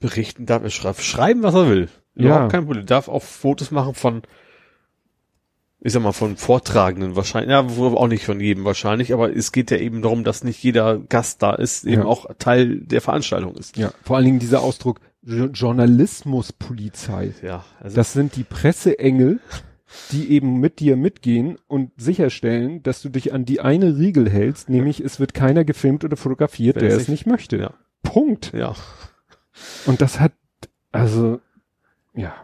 berichten 0.00 0.46
darf, 0.46 0.62
er 0.62 0.70
schreiben, 0.70 1.42
was 1.42 1.54
er 1.54 1.68
will. 1.68 1.88
Ja. 2.18 2.26
Überhaupt 2.26 2.52
kein 2.52 2.66
Problem. 2.66 2.86
Darf 2.86 3.08
auch 3.08 3.22
Fotos 3.22 3.70
machen 3.70 3.94
von, 3.94 4.22
ich 5.80 5.92
sag 5.92 6.02
mal, 6.02 6.12
von 6.12 6.36
Vortragenden 6.36 7.14
wahrscheinlich, 7.16 7.50
ja, 7.50 7.60
auch 7.60 8.08
nicht 8.08 8.24
von 8.24 8.40
jedem 8.40 8.64
wahrscheinlich, 8.64 9.12
aber 9.14 9.34
es 9.34 9.52
geht 9.52 9.70
ja 9.70 9.76
eben 9.78 10.02
darum, 10.02 10.24
dass 10.24 10.42
nicht 10.44 10.62
jeder 10.62 10.98
Gast 10.98 11.42
da 11.42 11.54
ist, 11.54 11.84
eben 11.84 12.02
Ja. 12.02 12.08
auch 12.08 12.26
Teil 12.38 12.80
der 12.80 13.00
Veranstaltung 13.00 13.54
ist. 13.54 13.76
Ja, 13.76 13.92
vor 14.02 14.16
allen 14.16 14.26
Dingen 14.26 14.38
dieser 14.40 14.60
Ausdruck 14.62 15.00
Jo- 15.22 15.46
Journalismuspolizei. 15.46 17.34
Ja, 17.42 17.64
also 17.80 17.94
Das 17.96 18.12
sind 18.12 18.36
die 18.36 18.44
Presseengel, 18.44 19.40
die 20.12 20.30
eben 20.32 20.58
mit 20.60 20.80
dir 20.80 20.96
mitgehen 20.96 21.58
und 21.66 21.90
sicherstellen, 21.96 22.82
dass 22.82 23.00
du 23.02 23.08
dich 23.08 23.32
an 23.32 23.44
die 23.44 23.60
eine 23.60 23.96
Riegel 23.96 24.28
hältst, 24.28 24.68
nämlich 24.68 25.00
es 25.00 25.18
wird 25.20 25.34
keiner 25.34 25.64
gefilmt 25.64 26.04
oder 26.04 26.16
fotografiert, 26.16 26.76
Wenn 26.76 26.88
der 26.88 26.96
es 26.96 27.08
nicht 27.08 27.26
möchte. 27.26 27.56
ja. 27.56 27.70
Punkt. 28.02 28.52
ja. 28.54 28.74
Und 29.86 30.00
das 30.00 30.20
hat, 30.20 30.32
also, 30.92 31.40
ja. 32.18 32.34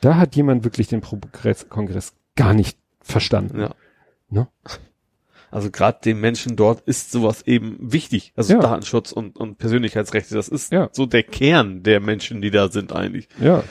Da 0.00 0.16
hat 0.16 0.34
jemand 0.34 0.64
wirklich 0.64 0.88
den 0.88 1.02
Progress, 1.02 1.68
Kongress 1.68 2.14
gar 2.36 2.54
nicht 2.54 2.78
verstanden. 3.02 3.60
Ja. 3.60 3.74
Ne? 4.30 4.48
Also 5.50 5.70
gerade 5.70 5.98
den 6.04 6.20
Menschen 6.20 6.56
dort 6.56 6.80
ist 6.82 7.10
sowas 7.10 7.42
eben 7.42 7.76
wichtig. 7.80 8.32
Also 8.36 8.54
Ja. 8.54 8.60
Datenschutz 8.60 9.12
und, 9.12 9.36
und 9.36 9.58
Persönlichkeitsrechte, 9.58 10.34
das 10.34 10.48
ist 10.48 10.72
Ja. 10.72 10.88
so 10.92 11.04
der 11.06 11.22
Kern 11.24 11.82
der 11.82 12.00
Menschen, 12.00 12.40
die 12.40 12.50
da 12.50 12.70
sind 12.70 12.92
eigentlich. 12.92 13.28
Ja. 13.40 13.62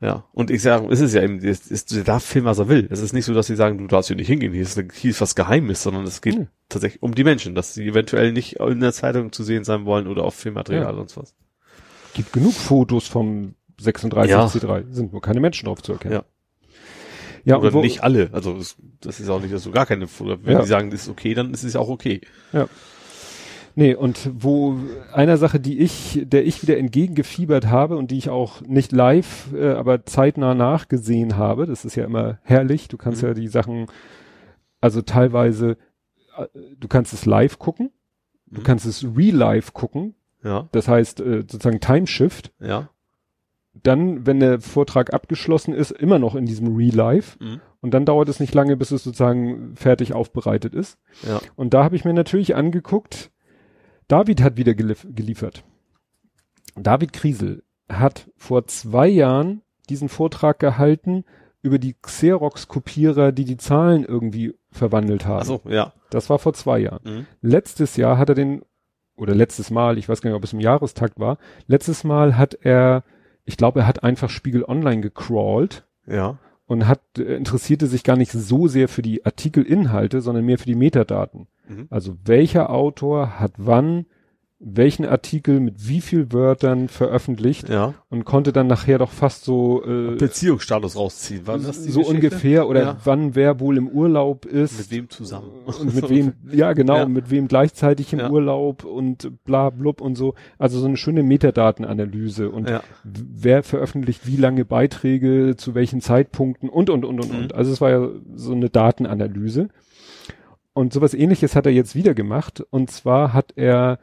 Ja. 0.00 0.24
Und 0.32 0.50
ich 0.50 0.62
sage, 0.62 0.88
es 0.90 1.00
ist 1.00 1.14
ja 1.14 1.22
eben, 1.22 1.38
es 1.44 1.70
ist, 1.70 1.94
der 1.94 2.02
darf 2.02 2.24
filmen, 2.24 2.46
was 2.48 2.58
er 2.58 2.68
will. 2.68 2.88
Es 2.90 2.98
ist 3.00 3.12
nicht 3.12 3.24
so, 3.26 3.34
dass 3.34 3.46
sie 3.46 3.54
sagen, 3.54 3.78
du 3.78 3.86
darfst 3.86 4.08
hier 4.08 4.16
nicht 4.16 4.26
hingehen, 4.26 4.52
hier 4.52 4.62
ist, 4.62 4.76
hier 4.94 5.10
ist 5.12 5.20
was 5.20 5.36
Geheimes, 5.36 5.82
sondern 5.84 6.02
es 6.04 6.22
geht 6.22 6.34
Hm. 6.34 6.48
tatsächlich 6.68 7.02
um 7.04 7.14
die 7.14 7.22
Menschen, 7.22 7.54
dass 7.54 7.74
sie 7.74 7.86
eventuell 7.86 8.32
nicht 8.32 8.54
in 8.58 8.80
der 8.80 8.92
Zeitung 8.92 9.30
zu 9.30 9.44
sehen 9.44 9.62
sein 9.62 9.84
wollen 9.84 10.08
oder 10.08 10.24
auf 10.24 10.34
Filmmaterial 10.34 10.82
Ja. 10.82 10.88
oder 10.88 10.96
sonst 10.98 11.16
was. 11.18 11.34
Gibt 12.14 12.32
genug 12.32 12.52
Fotos 12.54 13.06
vom 13.06 13.54
36C3. 13.82 14.84
Sind 14.90 15.12
nur 15.12 15.20
keine 15.22 15.40
Menschen 15.40 15.66
drauf 15.66 15.82
zu 15.82 15.92
erkennen. 15.92 16.14
Ja. 16.14 16.24
Ja, 17.44 17.58
oder 17.58 17.72
wo, 17.72 17.80
nicht 17.80 18.04
alle. 18.04 18.30
Also 18.32 18.56
es, 18.56 18.76
das 19.00 19.18
ist 19.18 19.28
auch 19.28 19.40
nicht, 19.40 19.52
dass 19.52 19.64
du 19.64 19.72
gar 19.72 19.84
keine 19.86 20.06
Foto. 20.06 20.36
Wenn 20.44 20.52
Ja. 20.54 20.60
die 20.60 20.68
sagen, 20.68 20.90
das 20.90 21.02
ist 21.02 21.08
okay, 21.08 21.34
dann 21.34 21.52
ist 21.52 21.64
es 21.64 21.74
auch 21.74 21.88
okay. 21.88 22.20
Nee, 23.74 23.94
und 23.94 24.30
wo 24.34 24.76
einer 25.14 25.38
Sache, 25.38 25.58
die 25.58 25.78
ich, 25.80 26.20
der 26.24 26.44
ich 26.46 26.62
wieder 26.62 26.76
entgegengefiebert 26.76 27.66
habe 27.68 27.96
und 27.96 28.10
die 28.10 28.18
ich 28.18 28.28
auch 28.28 28.60
nicht 28.60 28.92
live, 28.92 29.48
äh, 29.54 29.70
aber 29.70 30.04
zeitnah 30.04 30.54
nachgesehen 30.54 31.36
habe, 31.38 31.64
das 31.66 31.84
ist 31.86 31.94
ja 31.96 32.04
immer 32.04 32.38
herrlich, 32.42 32.88
du 32.88 32.98
kannst 32.98 33.22
Mhm. 33.22 33.28
ja 33.28 33.34
die 33.34 33.48
Sachen, 33.48 33.86
also 34.82 35.00
teilweise, 35.00 35.78
äh, 36.36 36.46
du 36.78 36.86
kannst 36.86 37.14
es 37.14 37.24
live 37.24 37.58
gucken, 37.58 37.90
du 38.46 38.60
Mhm. 38.60 38.64
kannst 38.64 38.84
es 38.84 39.04
real-live 39.16 39.72
gucken, 39.72 40.14
Ja, 40.44 40.68
das 40.72 40.86
heißt 40.88 41.20
äh, 41.20 41.40
sozusagen 41.48 41.80
Timeshift, 41.80 42.52
ja. 42.60 42.90
Dann, 43.74 44.26
wenn 44.26 44.40
der 44.40 44.60
Vortrag 44.60 45.14
abgeschlossen 45.14 45.72
ist, 45.74 45.90
immer 45.92 46.18
noch 46.18 46.34
in 46.34 46.44
diesem 46.46 46.76
Real-Life 46.76 47.42
Mhm. 47.42 47.60
und 47.80 47.94
dann 47.94 48.04
dauert 48.04 48.28
es 48.28 48.38
nicht 48.40 48.54
lange, 48.54 48.76
bis 48.76 48.90
es 48.90 49.02
sozusagen 49.04 49.74
fertig 49.76 50.12
aufbereitet 50.12 50.74
ist. 50.74 50.98
Ja. 51.26 51.40
Und 51.56 51.72
da 51.74 51.82
habe 51.84 51.96
ich 51.96 52.04
mir 52.04 52.12
natürlich 52.12 52.54
angeguckt, 52.54 53.30
David 54.08 54.42
hat 54.42 54.56
wieder 54.56 54.74
gelif 54.74 55.06
geliefert. 55.14 55.64
David 56.76 57.12
Kriesel 57.12 57.62
hat 57.88 58.30
vor 58.36 58.66
zwei 58.66 59.08
Jahren 59.08 59.62
diesen 59.88 60.08
Vortrag 60.08 60.58
gehalten 60.58 61.24
über 61.62 61.78
die 61.78 61.94
Xerox-Kopierer, 62.00 63.32
die 63.32 63.44
die 63.44 63.56
Zahlen 63.56 64.04
irgendwie 64.04 64.54
verwandelt 64.70 65.26
haben. 65.26 65.40
Ach 65.42 65.46
so, 65.46 65.60
ja. 65.68 65.92
Das 66.10 66.28
war 66.28 66.38
vor 66.38 66.54
zwei 66.54 66.78
Jahren. 66.80 67.00
Mhm. 67.04 67.26
Letztes 67.40 67.96
Jahr 67.96 68.18
hat 68.18 68.28
er 68.28 68.34
den, 68.34 68.62
oder 69.16 69.34
letztes 69.34 69.70
Mal, 69.70 69.96
ich 69.98 70.08
weiß 70.08 70.20
gar 70.20 70.30
nicht, 70.30 70.36
ob 70.36 70.44
es 70.44 70.52
im 70.52 70.60
Jahrestakt 70.60 71.18
war, 71.20 71.38
letztes 71.66 72.04
Mal 72.04 72.36
hat 72.36 72.54
er, 72.62 73.04
ich 73.44 73.56
glaube, 73.56 73.80
er 73.80 73.86
hat 73.86 74.02
einfach 74.04 74.30
Spiegel 74.30 74.64
Online 74.64 75.00
gecrawlt 75.00 75.84
Ja. 76.06 76.38
und 76.66 76.86
hat 76.86 77.00
äh, 77.18 77.36
interessierte 77.36 77.86
sich 77.86 78.04
gar 78.04 78.16
nicht 78.16 78.32
so 78.32 78.68
sehr 78.68 78.88
für 78.88 79.02
die 79.02 79.24
Artikelinhalte, 79.26 80.20
sondern 80.20 80.44
mehr 80.44 80.58
für 80.58 80.66
die 80.66 80.74
Metadaten. 80.74 81.46
Mhm. 81.68 81.86
Also 81.90 82.16
welcher 82.24 82.70
Autor 82.70 83.38
hat 83.40 83.52
wann 83.56 84.06
welchen 84.64 85.04
Artikel 85.04 85.58
mit 85.58 85.88
wie 85.88 86.00
viel 86.00 86.32
Wörtern 86.32 86.88
veröffentlicht 86.88 87.68
Ja. 87.68 87.94
und 88.10 88.24
konnte 88.24 88.52
dann 88.52 88.68
nachher 88.68 88.98
doch 88.98 89.10
fast 89.10 89.44
so 89.44 89.82
äh, 89.84 90.14
Beziehungsstatus 90.14 90.94
rausziehen. 90.94 91.48
War 91.48 91.58
das 91.58 91.82
die 91.82 91.90
so 91.90 91.98
Geschichte? 92.00 92.14
ungefähr 92.28 92.68
oder 92.68 92.82
Ja. 92.82 92.96
wann 93.02 93.34
wer 93.34 93.58
wohl 93.58 93.76
im 93.76 93.88
Urlaub 93.88 94.44
ist 94.46 94.78
Mit 94.78 94.90
wem 94.92 95.10
zusammen? 95.10 95.50
und 95.66 95.94
mit 95.96 96.08
wem 96.08 96.32
ja 96.52 96.74
genau 96.74 96.96
Ja. 96.98 97.06
mit 97.06 97.28
wem 97.30 97.48
gleichzeitig 97.48 98.12
im. 98.12 98.20
Urlaub 98.20 98.84
und 98.84 99.32
bla 99.44 99.70
blub 99.70 100.00
und 100.00 100.14
so 100.14 100.34
also 100.58 100.78
so 100.78 100.86
eine 100.86 100.96
schöne 100.96 101.24
Metadatenanalyse 101.24 102.48
und 102.48 102.70
wer 103.02 103.64
veröffentlicht 103.64 104.28
wie 104.28 104.36
lange 104.36 104.64
Beiträge 104.64 105.56
zu 105.56 105.74
welchen 105.74 106.00
Zeitpunkten 106.00 106.68
und 106.68 106.88
und 106.88 107.04
und 107.04 107.18
und 107.20 107.32
Mhm. 107.32 107.38
und 107.38 107.54
also 107.56 107.72
es 107.72 107.80
war 107.80 107.90
ja 107.90 108.08
so 108.36 108.52
eine 108.52 108.70
Datenanalyse 108.70 109.70
und 110.72 110.92
sowas 110.92 111.14
ähnliches 111.14 111.56
hat 111.56 111.66
er 111.66 111.72
jetzt 111.72 111.94
wieder 111.96 112.14
gemacht 112.14 112.64
und 112.70 112.90
zwar 112.92 113.32
hat 113.32 113.52
er 113.56 113.98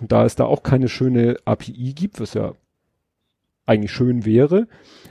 da 0.00 0.24
es 0.24 0.36
da 0.36 0.44
auch 0.44 0.62
keine 0.62 0.88
schöne 0.88 1.36
API 1.44 1.92
gibt 1.94 2.20
was 2.20 2.34
ja 2.34 2.52
eigentlich 3.66 3.92
schön 3.92 4.24
wäre 4.24 4.66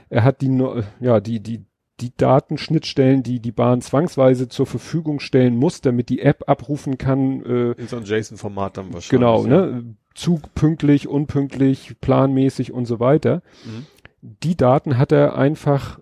er 0.08 0.24
hat 0.24 0.40
die 0.40 0.62
ja 1.00 1.20
die 1.20 1.40
die 1.40 1.64
die 2.00 2.16
Datenschnittstellen, 2.16 3.22
die 3.22 3.40
die 3.40 3.52
Bahn 3.52 3.80
zwangsweise 3.80 4.48
zur 4.48 4.66
Verfügung 4.66 5.20
stellen 5.20 5.56
muss, 5.56 5.80
damit 5.80 6.08
die 6.08 6.20
App 6.20 6.48
abrufen 6.48 6.98
kann. 6.98 7.44
Äh, 7.44 7.72
In 7.72 7.88
so 7.88 7.96
einem 7.96 8.04
JSON-Format 8.04 8.76
dann 8.78 8.92
wahrscheinlich. 8.92 9.10
genau, 9.10 9.44
ja. 9.46 9.66
ne? 9.66 9.94
Zug 10.14 10.54
pünktlich, 10.54 11.08
unpünktlich, 11.08 11.96
planmäßig 12.00 12.72
und 12.72 12.86
so 12.86 13.00
weiter. 13.00 13.42
Mhm. 13.64 13.86
Die 14.22 14.56
Daten 14.56 14.98
hat 14.98 15.12
er 15.12 15.36
einfach 15.36 16.00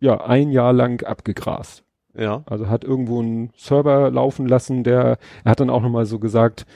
ja 0.00 0.24
ein 0.24 0.50
Jahr 0.50 0.72
lang 0.72 1.04
abgegrast. 1.04 1.84
Ja. 2.16 2.42
Also 2.46 2.68
hat 2.68 2.84
irgendwo 2.84 3.20
einen 3.20 3.50
Server 3.56 4.10
laufen 4.10 4.46
lassen, 4.46 4.82
der, 4.82 5.18
er 5.44 5.50
hat 5.50 5.60
dann 5.60 5.70
auch 5.70 5.82
nochmal 5.82 6.06
so 6.06 6.18
gesagt, 6.18 6.66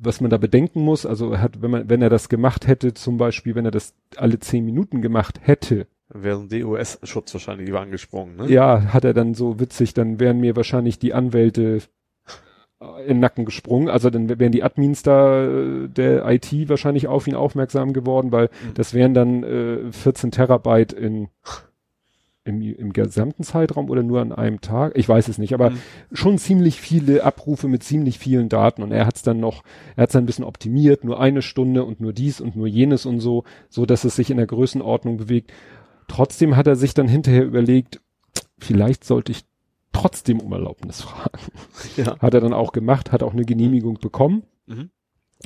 was 0.00 0.20
man 0.20 0.30
da 0.30 0.36
bedenken 0.38 0.80
muss. 0.82 1.06
Also 1.06 1.32
er 1.32 1.40
hat, 1.42 1.62
wenn 1.62 1.70
man, 1.70 1.88
wenn 1.88 2.02
er 2.02 2.10
das 2.10 2.28
gemacht 2.28 2.66
hätte, 2.66 2.94
zum 2.94 3.16
Beispiel, 3.16 3.54
wenn 3.54 3.64
er 3.64 3.70
das 3.70 3.94
alle 4.16 4.38
zehn 4.38 4.64
Minuten 4.64 5.02
gemacht 5.02 5.40
hätte, 5.42 5.86
Dann 6.08 6.22
wäre 6.22 6.38
ein 6.40 6.48
DOS-Schutz 6.48 7.32
wahrscheinlich 7.34 7.66
lieber 7.66 7.80
angesprungen, 7.80 8.36
ne? 8.36 8.46
ja, 8.48 8.92
hat 8.92 9.04
er 9.04 9.14
dann 9.14 9.34
so 9.34 9.58
witzig, 9.60 9.94
dann 9.94 10.20
wären 10.20 10.38
mir 10.40 10.54
wahrscheinlich 10.56 10.98
die 10.98 11.14
Anwälte 11.14 11.80
in 13.00 13.06
den 13.14 13.20
Nacken 13.20 13.46
gesprungen. 13.46 13.88
Also 13.88 14.10
dann 14.10 14.28
wären 14.38 14.52
die 14.52 14.62
Admins 14.62 15.02
da 15.02 15.46
der 15.86 16.28
IT 16.28 16.52
wahrscheinlich 16.68 17.06
auf 17.08 17.26
ihn 17.26 17.34
aufmerksam 17.34 17.94
geworden, 17.94 18.32
weil 18.32 18.46
Mhm. 18.48 18.74
das 18.74 18.92
wären 18.92 19.14
dann 19.14 19.42
äh, 19.44 19.92
14 19.92 20.30
Terabyte 20.30 20.92
in 20.92 21.28
im, 22.46 22.62
im 22.62 22.92
gesamten 22.92 23.42
Zeitraum 23.42 23.90
oder 23.90 24.02
nur 24.02 24.20
an 24.20 24.32
einem 24.32 24.60
Tag? 24.60 24.92
Ich 24.96 25.08
weiß 25.08 25.28
es 25.28 25.38
nicht, 25.38 25.52
aber 25.54 25.70
Mhm. 25.70 25.78
schon 26.12 26.38
ziemlich 26.38 26.80
viele 26.80 27.24
Abrufe 27.24 27.68
mit 27.68 27.82
ziemlich 27.82 28.18
vielen 28.18 28.48
Daten 28.48 28.82
und 28.82 28.92
er 28.92 29.06
hat 29.06 29.16
es 29.16 29.22
dann 29.22 29.40
noch, 29.40 29.62
er 29.96 30.04
hat 30.04 30.10
es 30.10 30.16
ein 30.16 30.26
bisschen 30.26 30.44
optimiert, 30.44 31.04
nur 31.04 31.20
eine 31.20 31.42
Stunde 31.42 31.84
und 31.84 32.00
nur 32.00 32.12
dies 32.12 32.40
und 32.40 32.56
nur 32.56 32.66
jenes 32.66 33.04
und 33.06 33.20
so, 33.20 33.44
so 33.68 33.84
dass 33.86 34.04
es 34.04 34.16
sich 34.16 34.30
in 34.30 34.36
der 34.38 34.46
Größenordnung 34.46 35.16
bewegt. 35.18 35.52
Trotzdem 36.08 36.56
hat 36.56 36.66
er 36.66 36.76
sich 36.76 36.94
dann 36.94 37.08
hinterher 37.08 37.44
überlegt, 37.44 38.00
vielleicht 38.58 39.04
sollte 39.04 39.32
ich 39.32 39.44
trotzdem 39.92 40.40
um 40.40 40.52
Erlaubnis 40.52 41.00
fragen. 41.02 41.38
Ja. 41.96 42.18
Hat 42.20 42.34
er 42.34 42.40
dann 42.40 42.52
auch 42.52 42.72
gemacht, 42.72 43.12
hat 43.12 43.22
auch 43.22 43.32
eine 43.32 43.44
Genehmigung 43.44 43.98
bekommen, 44.00 44.44
Mhm. 44.66 44.90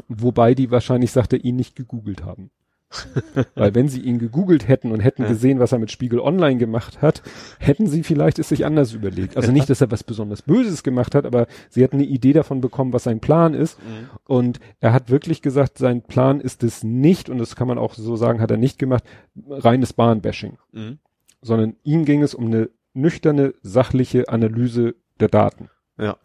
wobei 0.09 0.55
die 0.55 0.71
wahrscheinlich, 0.71 1.13
sagt 1.13 1.33
er, 1.33 1.45
ihn 1.45 1.57
nicht 1.57 1.77
gegoogelt 1.77 2.25
haben. 2.25 2.51
Weil 3.55 3.75
wenn 3.75 3.89
sie 3.89 4.01
ihn 4.01 4.19
gegoogelt 4.19 4.67
hätten 4.67 4.91
und 4.93 5.01
hätten 5.01 5.23
Ja. 5.23 5.29
gesehen, 5.29 5.61
was 5.61 5.73
er 5.73 5.79
mit 5.79 5.91
Spiegel 5.93 6.19
Online 6.21 6.59
gemacht 6.59 7.01
hat, 7.03 7.23
hätten 7.59 7.87
sie 7.87 8.03
vielleicht 8.03 8.39
es 8.39 8.49
sich 8.49 8.67
anders 8.67 8.93
überlegt. 8.93 9.37
Also 9.37 9.53
nicht, 9.53 9.71
dass 9.71 9.81
er 9.81 9.91
was 9.91 10.03
besonders 10.03 10.43
Böses 10.43 10.83
gemacht 10.83 11.15
hat, 11.15 11.25
aber 11.25 11.47
sie 11.69 11.83
hätten 11.83 11.97
eine 11.97 12.07
Idee 12.07 12.33
davon 12.33 12.61
bekommen, 12.61 12.93
was 12.93 13.05
sein 13.05 13.21
Plan 13.21 13.55
ist. 13.55 13.79
Mhm. 13.79 14.11
Und 14.27 14.61
er 14.81 14.93
hat 14.93 15.09
wirklich 15.11 15.41
gesagt, 15.43 15.79
sein 15.79 16.03
Plan 16.03 16.41
ist 16.41 16.65
es 16.65 16.83
nicht, 16.83 17.31
und 17.31 17.39
das 17.39 17.55
kann 17.55 17.69
man 17.69 17.79
auch 17.79 17.95
so 17.95 18.17
sagen, 18.17 18.41
hat 18.41 18.51
er 18.51 18.57
nicht 18.57 18.79
gemacht, 18.79 19.05
reines 19.49 19.93
Bahnbashing. 19.93 20.59
Mhm. 20.73 20.99
Sondern 21.43 21.77
ihm 21.85 22.05
ging 22.05 22.23
es 22.23 22.35
um 22.35 22.47
eine 22.47 22.71
nüchterne, 22.93 23.55
sachliche 23.63 24.29
Analyse 24.29 24.97
der 25.21 25.29
Daten. 25.29 25.71
Ja. 25.97 26.17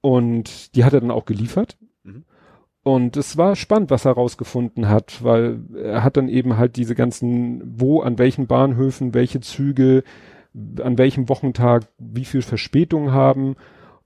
Und 0.00 0.74
die 0.74 0.84
hat 0.84 0.92
er 0.92 1.00
dann 1.00 1.10
auch 1.10 1.24
geliefert. 1.24 1.78
Und 2.84 3.16
es 3.16 3.38
war 3.38 3.56
spannend, 3.56 3.90
was 3.90 4.04
er 4.04 4.12
rausgefunden 4.12 4.88
hat, 4.88 5.24
weil 5.24 5.60
er 5.74 6.04
hat 6.04 6.18
dann 6.18 6.28
eben 6.28 6.58
halt 6.58 6.76
diese 6.76 6.94
ganzen, 6.94 7.62
wo, 7.80 8.02
an 8.02 8.18
welchen 8.18 8.46
Bahnhöfen, 8.46 9.14
welche 9.14 9.40
Züge, 9.40 10.04
an 10.80 10.98
welchem 10.98 11.28
Wochentag, 11.30 11.86
wie 11.98 12.26
viel 12.26 12.42
Verspätung 12.42 13.10
haben 13.10 13.56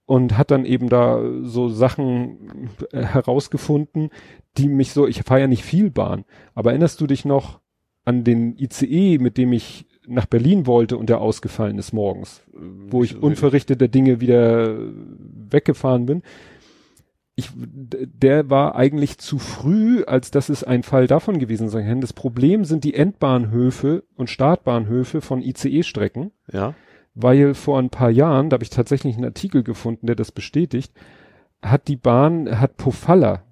und 0.06 0.38
hat 0.38 0.52
dann 0.52 0.64
eben 0.64 0.88
da 0.88 1.20
so 1.42 1.68
Sachen 1.68 2.70
äh, 2.92 3.02
herausgefunden, 3.02 4.10
die 4.56 4.68
mich 4.68 4.92
so, 4.92 5.08
ich 5.08 5.22
fahre 5.24 5.40
ja 5.40 5.46
nicht 5.48 5.64
viel 5.64 5.90
Bahn, 5.90 6.24
aber 6.54 6.70
erinnerst 6.70 7.00
du 7.00 7.08
dich 7.08 7.24
noch 7.24 7.58
an 8.04 8.22
den 8.22 8.56
ICE, 8.56 9.18
mit 9.18 9.36
dem 9.36 9.52
ich 9.52 9.86
nach 10.06 10.24
Berlin 10.26 10.66
wollte 10.66 10.96
und 10.96 11.10
der 11.10 11.20
ausgefallen 11.20 11.78
ist 11.78 11.92
morgens? 11.92 12.42
wo 12.90 13.04
ich 13.04 13.20
unverrichteter 13.20 13.88
Dinge 13.88 14.20
wieder 14.20 14.76
weggefahren 15.50 16.06
bin. 16.06 16.22
Ich, 17.40 17.50
der 17.54 18.50
war 18.50 18.74
eigentlich 18.74 19.18
zu 19.18 19.38
früh, 19.38 20.02
als 20.02 20.32
dass 20.32 20.48
es 20.48 20.64
ein 20.64 20.82
Fall 20.82 21.06
davon 21.06 21.38
gewesen 21.38 21.68
sein 21.68 21.86
kann. 21.86 22.00
Das 22.00 22.12
Problem 22.12 22.64
sind 22.64 22.82
die 22.82 22.94
Endbahnhöfe 22.94 24.02
und 24.16 24.28
Startbahnhöfe 24.28 25.20
von 25.20 25.40
ICE-Strecken, 25.40 26.32
Ja. 26.52 26.74
weil 27.14 27.54
vor 27.54 27.78
ein 27.78 27.90
paar 27.90 28.10
Jahren, 28.10 28.50
da 28.50 28.54
habe 28.54 28.64
ich 28.64 28.70
tatsächlich 28.70 29.14
einen 29.14 29.24
Artikel 29.26 29.62
gefunden, 29.62 30.08
der 30.08 30.16
das 30.16 30.32
bestätigt, 30.32 30.92
hat 31.62 31.86
die 31.86 31.94
Bahn, 31.94 32.58
hat 32.60 32.76
Pofalla 32.76 33.44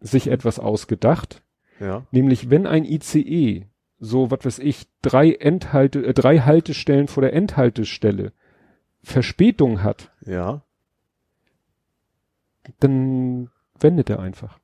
sich 0.00 0.28
etwas 0.28 0.58
ausgedacht, 0.58 1.42
Ja. 1.78 2.06
nämlich 2.12 2.48
wenn 2.48 2.66
ein 2.66 2.86
ICE 2.86 3.66
so, 3.98 4.30
was 4.30 4.40
weiß 4.42 4.58
ich, 4.60 4.86
drei 5.02 5.32
Endhalte, 5.32 6.02
äh, 6.02 6.14
drei 6.14 6.38
Haltestellen 6.38 7.08
vor 7.08 7.20
der 7.22 7.34
Endhaltestelle 7.34 8.32
Verspätung 9.02 9.82
hat, 9.82 10.12
Ja. 10.24 10.62
Dann 12.80 13.50
wendet 13.78 14.10
er 14.10 14.20
einfach. 14.20 14.58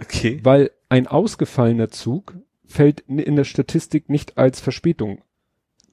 Okay. 0.00 0.40
Weil 0.42 0.70
ein 0.88 1.06
ausgefallener 1.06 1.88
Zug 1.88 2.34
fällt 2.64 3.00
in- 3.00 3.36
der 3.36 3.44
Statistik 3.44 4.08
nicht 4.08 4.38
als 4.38 4.60
Verspätung. 4.60 5.22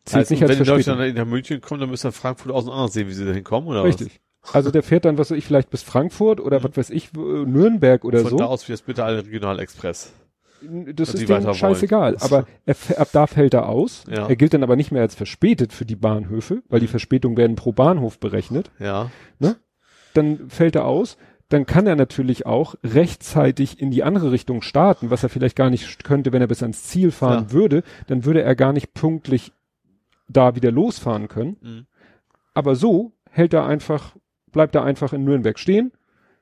Zählt 0.05 0.19
Also, 0.21 0.33
nicht 0.33 0.43
als 0.43 0.51
wenn 0.51 0.57
die 0.63 0.69
Leute 0.69 0.83
Verspätung. 0.83 1.15
dann 1.15 1.25
nach 1.25 1.29
München 1.31 1.59
kommen, 1.61 1.81
dann 1.81 1.89
müssen 1.89 2.11
Frankfurt 2.13 2.51
auseinander 2.51 2.87
sehen, 2.87 3.07
wie 3.09 3.13
sie 3.13 3.25
da 3.25 3.33
hinkommen, 3.33 3.67
oder 3.69 3.83
Richtig. 3.83 4.21
Also 4.53 4.71
der 4.71 4.81
fährt 4.81 5.03
dann, 5.03 5.17
was 5.17 5.29
weiß 5.29 5.37
ich, 5.37 5.45
vielleicht 5.45 5.69
bis 5.69 5.83
Frankfurt 5.83 6.39
oder 6.39 6.59
Mhm. 6.59 6.63
was 6.63 6.77
weiß 6.77 6.89
ich, 6.91 7.11
Nürnberg 7.13 8.05
oder 8.05 8.19
was? 8.23 8.29
Von 8.29 8.37
da 8.37 8.45
so. 8.45 8.49
aus 8.49 8.67
wie 8.67 8.71
jetzt 8.71 8.85
bitte 8.85 9.03
alle 9.03 9.25
Regionalexpress. 9.25 10.13
Das 10.61 11.13
ist 11.13 11.27
dem 11.27 11.43
wollen. 11.43 11.53
scheißegal. 11.53 12.13
Das- 12.13 12.23
Aber 12.23 12.47
er, 12.65 12.75
ab 12.99 13.09
da 13.11 13.27
fällt 13.27 13.53
er 13.53 13.67
aus. 13.67 14.05
Ja. 14.09 14.27
Er 14.27 14.35
gilt 14.37 14.53
dann 14.53 14.63
aber 14.63 14.75
nicht 14.77 14.91
mehr 14.91 15.01
als 15.01 15.13
verspätet 15.15 15.73
für 15.73 15.85
die 15.85 15.97
Bahnhöfe, 15.97 16.63
weil 16.69 16.79
die 16.79 16.85
Mhm. 16.87 16.91
Verspätungen 16.91 17.37
werden 17.37 17.57
pro 17.57 17.73
Bahnhof 17.73 18.19
berechnet. 18.19 18.71
Ja. 18.79 19.11
Dann 20.17 20.49
fällt 20.49 20.75
er 20.75 20.85
aus. 20.85 21.17
Dann 21.49 21.65
kann 21.65 21.87
er 21.87 21.95
natürlich 21.95 22.45
auch 22.45 22.75
rechtzeitig 22.83 23.79
in 23.79 23.89
die 23.89 24.03
andere 24.03 24.31
Richtung 24.33 24.61
starten, 24.61 25.09
was 25.11 25.23
er 25.23 25.29
vielleicht 25.29 25.55
gar 25.55 25.69
nicht 25.69 26.03
könnte, 26.03 26.33
wenn 26.33 26.41
er 26.41 26.47
bis 26.47 26.61
ans 26.61 26.83
Ziel 26.83 27.11
fahren 27.11 27.45
Ja. 27.45 27.51
würde. 27.53 27.83
Dann 28.07 28.25
würde 28.25 28.41
er 28.41 28.55
gar 28.55 28.73
nicht 28.73 28.93
pünktlich 28.93 29.53
da 30.27 30.55
wieder 30.55 30.71
losfahren 30.71 31.29
können. 31.29 31.55
Mhm. 31.61 31.85
Aber 32.53 32.75
so 32.75 33.13
hält 33.29 33.53
er 33.53 33.65
einfach, 33.65 34.13
bleibt 34.51 34.75
er 34.75 34.83
einfach 34.83 35.13
in 35.13 35.23
Nürnberg 35.23 35.57
stehen, 35.57 35.93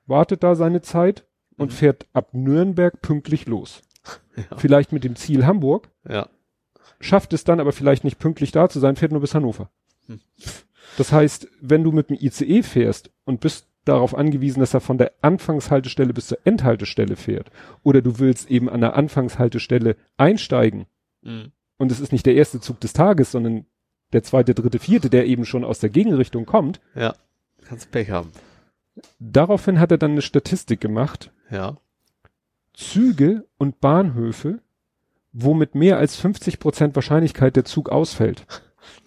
wartet 0.08 0.42
da 0.42 0.56
seine 0.56 0.82
Zeit 0.82 1.26
und 1.58 1.68
Mhm. 1.72 1.76
fährt 1.76 2.08
ab 2.14 2.30
Nürnberg 2.34 3.00
pünktlich 3.02 3.46
los. 3.46 3.82
Ja. 4.52 4.58
Vielleicht 4.58 4.92
mit 4.92 5.04
dem 5.04 5.16
Ziel 5.16 5.46
Hamburg, 5.46 5.90
Ja. 6.10 6.28
schafft 7.00 7.32
es 7.34 7.44
dann 7.44 7.60
aber 7.60 7.72
vielleicht 7.72 8.04
nicht 8.04 8.20
pünktlich 8.20 8.52
da 8.52 8.68
zu 8.70 8.80
sein, 8.80 8.96
fährt 8.98 9.12
nur 9.14 9.22
bis 9.22 9.34
Hannover. 9.36 9.70
Hm. 10.08 10.20
Das 10.98 11.12
heißt, 11.12 11.48
wenn 11.62 11.84
du 11.84 11.92
mit 11.92 12.10
dem 12.10 12.18
ICE 12.20 12.64
fährst 12.64 13.10
und 13.26 13.40
bist 13.42 13.68
darauf 13.84 14.16
angewiesen, 14.16 14.62
dass 14.62 14.74
er 14.74 14.80
von 14.82 14.98
der 14.98 15.12
Anfangshaltestelle 15.22 16.14
bis 16.14 16.28
zur 16.28 16.40
Endhaltestelle 16.44 17.16
fährt, 17.16 17.52
oder 17.84 18.02
du 18.02 18.18
willst 18.20 18.50
eben 18.50 18.70
an 18.70 18.82
der 18.82 18.96
Anfangshaltestelle 18.96 19.96
einsteigen 20.18 20.86
Mhm. 21.22 21.52
und 21.78 21.92
es 21.92 22.00
ist 22.00 22.12
nicht 22.12 22.26
der 22.26 22.36
erste 22.36 22.60
Zug 22.62 22.80
des 22.80 22.94
Tages, 22.94 23.32
sondern 23.32 23.66
der 24.14 24.24
zweite, 24.24 24.54
dritte, 24.56 24.80
vierte, 24.80 25.10
der 25.10 25.26
eben 25.28 25.46
schon 25.46 25.64
aus 25.64 25.80
der 25.80 25.90
Gegenrichtung 25.90 26.46
kommt, 26.46 26.80
Ja. 26.96 27.14
Kannst 27.68 27.92
Pech 27.92 28.10
haben. 28.12 28.32
daraufhin 29.20 29.80
hat 29.80 29.92
er 29.92 29.98
dann 29.98 30.12
eine 30.12 30.22
Statistik 30.22 30.80
gemacht, 30.82 31.32
Ja. 31.52 31.78
Züge 32.74 33.46
und 33.58 33.80
Bahnhöfe, 33.82 34.60
wo 35.32 35.54
mit 35.54 35.76
mehr 35.76 35.98
als 35.98 36.16
50 36.16 36.60
Prozent 36.60 36.96
Wahrscheinlichkeit 36.96 37.56
der 37.56 37.66
Zug 37.66 37.90
ausfällt. 37.90 38.46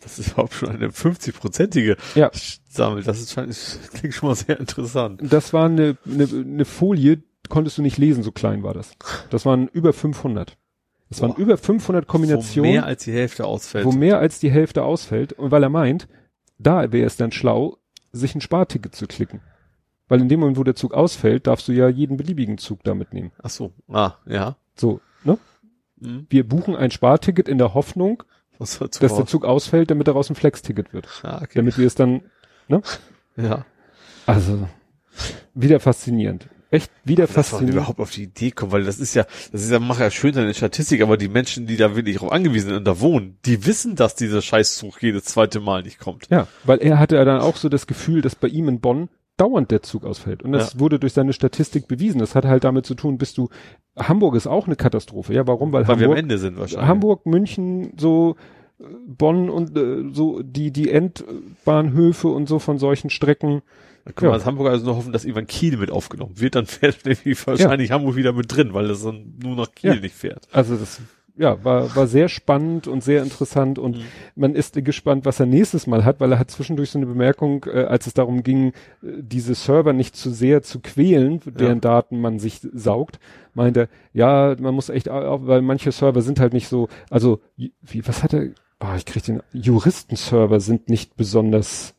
Das 0.02 0.18
ist 0.18 0.32
überhaupt 0.32 0.54
schon 0.54 0.68
eine 0.70 0.88
50-prozentige 0.88 1.96
Ja. 2.14 2.30
Sammel. 2.68 3.02
Das 3.02 3.18
ist 3.20 3.36
das 3.36 3.78
klingt 3.94 4.14
schon 4.14 4.28
mal 4.28 4.34
sehr 4.34 4.58
interessant. 4.60 5.20
Das 5.22 5.52
war 5.52 5.66
eine, 5.66 5.96
eine, 6.06 6.24
eine 6.28 6.64
Folie, 6.64 7.22
konntest 7.48 7.78
du 7.78 7.82
nicht 7.82 7.98
lesen, 7.98 8.22
so 8.22 8.30
klein 8.32 8.62
war 8.62 8.74
das. 8.74 8.92
Das 9.30 9.44
waren 9.46 9.68
über 9.68 9.92
500. 9.92 10.56
Das 11.10 11.22
waren 11.22 11.32
Boah. 11.32 11.38
über 11.40 11.56
500 11.56 12.04
Wo 12.06 12.12
Kombinationen, 12.12 12.70
mehr 12.72 12.84
als 12.84 13.04
die 13.04 13.12
Hälfte 13.12 13.46
ausfällt. 13.46 13.84
wo 13.86 13.92
mehr 13.92 14.18
als 14.18 14.40
die 14.40 14.50
Hälfte 14.50 14.82
ausfällt. 14.82 15.32
Und 15.32 15.50
weil 15.50 15.62
er 15.62 15.70
meint, 15.70 16.06
da 16.58 16.92
wäre 16.92 17.06
es 17.06 17.16
dann 17.16 17.32
schlau, 17.32 17.78
sich 18.12 18.34
ein 18.34 18.40
Sparticket 18.40 18.94
zu 18.94 19.06
klicken. 19.06 19.40
Weil 20.08 20.20
in 20.20 20.28
dem 20.28 20.40
Moment, 20.40 20.58
wo 20.58 20.64
der 20.64 20.74
Zug 20.74 20.94
ausfällt, 20.94 21.46
darfst 21.46 21.68
du 21.68 21.72
ja 21.72 21.88
jeden 21.88 22.16
beliebigen 22.16 22.58
Zug 22.58 22.82
da 22.84 22.94
mitnehmen. 22.94 23.30
Ach 23.42 23.50
so. 23.50 23.72
Ah, 23.88 24.14
ja. 24.26 24.56
So, 24.74 25.00
ne? 25.24 25.38
Mhm. 26.00 26.26
Wir 26.30 26.46
buchen 26.48 26.76
ein 26.76 26.90
Sparticket 26.90 27.48
in 27.48 27.58
der 27.58 27.74
Hoffnung, 27.74 28.22
Dass 28.58 28.78
der 28.78 29.08
Hause? 29.10 29.24
Zug 29.26 29.44
ausfällt, 29.44 29.90
damit 29.90 30.08
daraus 30.08 30.28
ein 30.30 30.34
Flex-Ticket 30.34 30.92
wird. 30.92 31.08
Ah, 31.22 31.38
okay. 31.42 31.52
Damit 31.54 31.78
wir 31.78 31.86
es 31.86 31.94
dann, 31.94 32.22
Ja. 33.36 33.64
also, 34.26 34.68
wieder 35.54 35.80
faszinierend. 35.80 36.48
Echt 36.70 36.90
wieder 37.04 37.26
Dass 37.26 37.34
man 37.36 37.44
faszinierend. 37.44 37.74
überhaupt 37.76 37.98
auf 38.00 38.10
die 38.10 38.24
Idee 38.24 38.50
kommt, 38.50 38.72
weil 38.72 38.84
das 38.84 38.98
ist 38.98 39.14
ja, 39.14 39.24
das 39.52 39.62
ist 39.62 39.70
ja, 39.70 39.78
macht 39.78 40.00
ja 40.00 40.10
schön 40.10 40.34
seine 40.34 40.52
Statistik, 40.52 41.00
aber 41.00 41.16
die 41.16 41.28
Menschen, 41.28 41.66
die 41.66 41.78
da 41.78 41.96
wirklich 41.96 42.16
drauf 42.18 42.30
angewiesen 42.30 42.68
sind 42.68 42.76
und 42.76 42.84
da 42.84 43.00
wohnen, 43.00 43.38
die 43.46 43.64
wissen, 43.64 43.96
dass 43.96 44.16
dieser 44.16 44.42
Scheißzug 44.42 45.02
jedes 45.02 45.24
zweite 45.24 45.60
Mal 45.60 45.82
nicht 45.82 45.98
kommt. 45.98 46.26
Ja, 46.28 46.46
weil 46.64 46.78
er 46.82 46.98
hatte 46.98 47.16
ja 47.16 47.24
dann 47.24 47.40
auch 47.40 47.56
so 47.56 47.70
das 47.70 47.86
Gefühl, 47.86 48.20
dass 48.20 48.34
bei 48.34 48.48
ihm 48.48 48.68
in 48.68 48.80
Bonn 48.80 49.08
dauernd 49.38 49.70
der 49.70 49.82
Zug 49.82 50.04
ausfällt. 50.04 50.42
Und 50.42 50.52
das 50.52 50.78
wurde 50.78 50.98
durch 50.98 51.14
seine 51.14 51.32
Statistik 51.32 51.88
bewiesen. 51.88 52.18
Das 52.18 52.34
hat 52.34 52.44
halt 52.44 52.64
damit 52.64 52.84
zu 52.84 52.94
tun, 52.94 53.16
bist 53.18 53.38
du, 53.38 53.48
Hamburg 53.98 54.34
ist 54.34 54.46
auch 54.46 54.66
eine 54.66 54.76
Katastrophe. 54.76 55.32
Ja, 55.32 55.46
warum? 55.46 55.72
Weil, 55.72 55.88
Weil 55.88 55.98
wir 56.00 56.06
am 56.06 56.10
Hamburg, 56.10 56.18
Ende 56.18 56.38
sind 56.38 56.58
wahrscheinlich. 56.58 56.88
Hamburg, 56.88 57.26
München, 57.26 57.92
so, 57.96 58.36
Bonn 59.06 59.50
und 59.50 59.76
äh, 59.76 60.04
so 60.12 60.40
die 60.42 60.70
die 60.70 60.90
Endbahnhöfe 60.90 62.28
und 62.28 62.48
so 62.48 62.58
von 62.58 62.78
solchen 62.78 63.10
Strecken. 63.10 63.62
Da 64.04 64.12
können 64.12 64.30
wir 64.30 64.34
als 64.34 64.46
Hamburger 64.46 64.70
also 64.70 64.86
nur 64.86 64.96
hoffen, 64.96 65.12
dass 65.12 65.24
irgendwann 65.24 65.46
Kiel 65.48 65.76
mit 65.76 65.90
aufgenommen 65.90 66.38
wird, 66.40 66.54
dann 66.54 66.66
fährt 66.66 67.04
wahrscheinlich 67.46 67.90
Hamburg 67.90 68.16
wieder 68.16 68.32
mit 68.32 68.54
drin, 68.54 68.72
weil 68.74 68.88
das 68.88 69.02
dann 69.02 69.34
nur 69.42 69.56
nach 69.56 69.72
Kiel 69.74 69.94
Ja. 69.94 70.00
nicht 70.00 70.14
fährt. 70.14 70.46
Also 70.52 70.76
das 70.76 71.00
ja, 71.38 71.62
war, 71.64 71.94
war 71.94 72.06
sehr 72.06 72.28
spannend 72.28 72.88
und 72.88 73.02
sehr 73.02 73.22
interessant 73.22 73.78
und 73.78 73.98
Mhm. 73.98 74.02
man 74.34 74.54
ist 74.54 74.84
gespannt, 74.84 75.24
was 75.24 75.40
er 75.40 75.46
nächstes 75.46 75.86
Mal 75.86 76.04
hat, 76.04 76.20
weil 76.20 76.32
er 76.32 76.38
hat 76.38 76.50
zwischendurch 76.50 76.90
so 76.90 76.98
eine 76.98 77.06
Bemerkung, 77.06 77.64
äh, 77.66 77.84
als 77.84 78.06
es 78.06 78.14
darum 78.14 78.42
ging, 78.42 78.68
äh, 78.68 78.72
diese 79.20 79.54
Server 79.54 79.92
nicht 79.92 80.16
zu 80.16 80.30
sehr 80.30 80.62
zu 80.62 80.80
quälen, 80.80 81.40
deren 81.46 81.80
Daten 81.80 82.20
man 82.20 82.38
sich 82.38 82.60
saugt, 82.72 83.20
meinte, 83.54 83.80
er, 83.80 83.88
ja, 84.12 84.56
man 84.60 84.74
muss 84.74 84.88
echt, 84.88 85.06
weil 85.08 85.62
manche 85.62 85.92
Server 85.92 86.22
sind 86.22 86.40
halt 86.40 86.52
nicht 86.52 86.68
so, 86.68 86.88
also, 87.10 87.40
wie, 87.56 88.06
was 88.06 88.22
hat 88.22 88.34
er, 88.34 88.48
ah, 88.80 88.96
ich 88.96 89.06
krieg 89.06 89.22
den, 89.24 89.42
Juristenserver 89.52 90.60
sind 90.60 90.88
nicht 90.88 91.16
besonders 91.16 91.94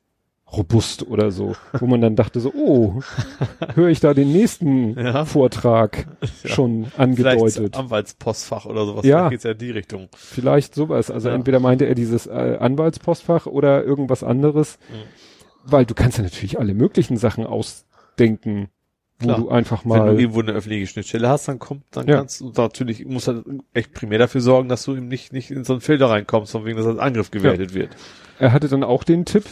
robust 0.51 1.07
oder 1.07 1.31
so, 1.31 1.55
wo 1.79 1.85
man 1.85 2.01
dann 2.01 2.15
dachte 2.15 2.39
so, 2.39 2.51
oh, 2.55 3.01
höre 3.75 3.89
ich 3.89 3.99
da 3.99 4.13
den 4.13 4.31
nächsten 4.31 4.99
Ja. 4.99 5.25
Vortrag 5.25 6.07
schon 6.45 6.87
angedeutet. 6.97 7.53
Vielleicht 7.53 7.77
Anwaltspostfach 7.77 8.65
oder 8.65 8.85
sowas. 8.85 9.05
Ja. 9.05 9.17
Vielleicht 9.17 9.31
geht's 9.31 9.43
ja 9.43 9.51
in 9.51 9.57
die 9.59 9.71
Richtung. 9.71 10.09
Vielleicht 10.15 10.73
sowas. 10.75 11.11
Also 11.11 11.29
Ja. 11.29 11.35
entweder 11.35 11.59
meinte 11.59 11.85
er 11.85 11.95
dieses 11.95 12.25
äh, 12.27 12.57
Anwaltspostfach 12.59 13.45
oder 13.45 13.83
irgendwas 13.83 14.23
anderes. 14.23 14.79
Mhm. 14.89 14.95
Weil 15.71 15.85
du 15.85 15.93
kannst 15.93 16.17
ja 16.17 16.23
natürlich 16.23 16.57
alle 16.57 16.73
möglichen 16.73 17.17
Sachen 17.17 17.45
ausdenken, 17.45 18.69
wo 19.19 19.25
Klar. 19.25 19.37
du 19.39 19.49
einfach 19.49 19.83
Wenn 19.85 19.91
du 19.91 19.97
mal. 20.05 20.19
irgendwo 20.19 20.39
eine 20.39 20.53
öffentliche 20.53 20.87
Schnittstelle 20.87 21.27
hast, 21.29 21.47
dann 21.47 21.59
kommt, 21.59 21.83
dann 21.91 22.07
Ja. 22.07 22.17
kannst 22.17 22.41
du 22.41 22.51
natürlich, 22.55 23.05
musst 23.05 23.27
halt 23.27 23.43
echt 23.73 23.93
primär 23.93 24.17
dafür 24.17 24.41
sorgen, 24.41 24.69
dass 24.69 24.83
du 24.83 24.95
eben 24.95 25.09
nicht, 25.09 25.33
nicht 25.33 25.51
in 25.51 25.63
so 25.63 25.73
einen 25.73 25.81
Filter 25.81 26.09
reinkommst, 26.09 26.53
von 26.53 26.65
wegen, 26.65 26.77
dass 26.77 26.87
als 26.87 26.97
Angriff 26.99 27.29
gewertet 27.29 27.73
wird. 27.73 27.89
Er 28.39 28.53
hatte 28.53 28.67
dann 28.69 28.83
auch 28.83 29.03
den 29.03 29.25
Tipp. 29.25 29.43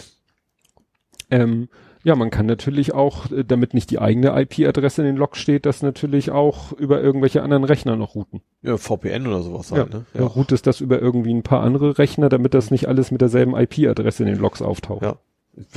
Ähm, 1.30 1.70
ja, 2.04 2.16
man 2.16 2.30
kann 2.30 2.45
natürlich 2.45 2.94
auch, 2.94 3.30
äh, 3.32 3.44
damit 3.44 3.74
nicht 3.74 3.91
die 3.91 3.99
eigene 3.99 4.30
IP-Adresse 4.40 5.02
in 5.02 5.08
den 5.08 5.18
Log 5.18 5.36
steht, 5.36 5.66
das 5.66 5.82
natürlich 5.82 6.32
auch 6.32 6.72
über 6.72 7.02
irgendwelche 7.02 7.44
anderen 7.44 7.64
Rechner 7.64 7.95
noch 7.95 8.16
routen. 8.16 8.41
Ja, 8.62 8.78
VPN 8.78 9.28
oder 9.28 9.41
sowas 9.41 9.70
Ja, 9.72 9.78
halt, 9.78 9.94
ne? 9.94 10.06
ja. 10.14 10.24
routest 10.26 10.68
das 10.68 10.80
über 10.80 11.02
irgendwie 11.02 11.34
ein 11.34 11.44
paar 11.44 11.62
andere 11.64 11.98
Rechner, 11.98 12.30
damit 12.30 12.54
das 12.54 12.72
nicht 12.72 12.88
alles 12.88 13.12
mit 13.12 13.22
derselben 13.22 13.56
IP-Adresse 13.58 14.24
in 14.24 14.30
den 14.30 14.40
Logs 14.40 14.62
auftaucht. 14.62 15.02
Ja. 15.04 15.18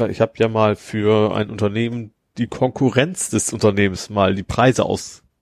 Ich 0.08 0.20
habe 0.20 0.32
ja 0.36 0.48
mal 0.48 0.76
für 0.76 1.34
ein 1.34 1.50
Unternehmen 1.50 2.12
die 2.38 2.46
Konkurrenz 2.46 3.30
des 3.30 3.52
Unternehmens 3.52 4.10
mal 4.10 4.34
die 4.34 4.42
Preise 4.42 4.84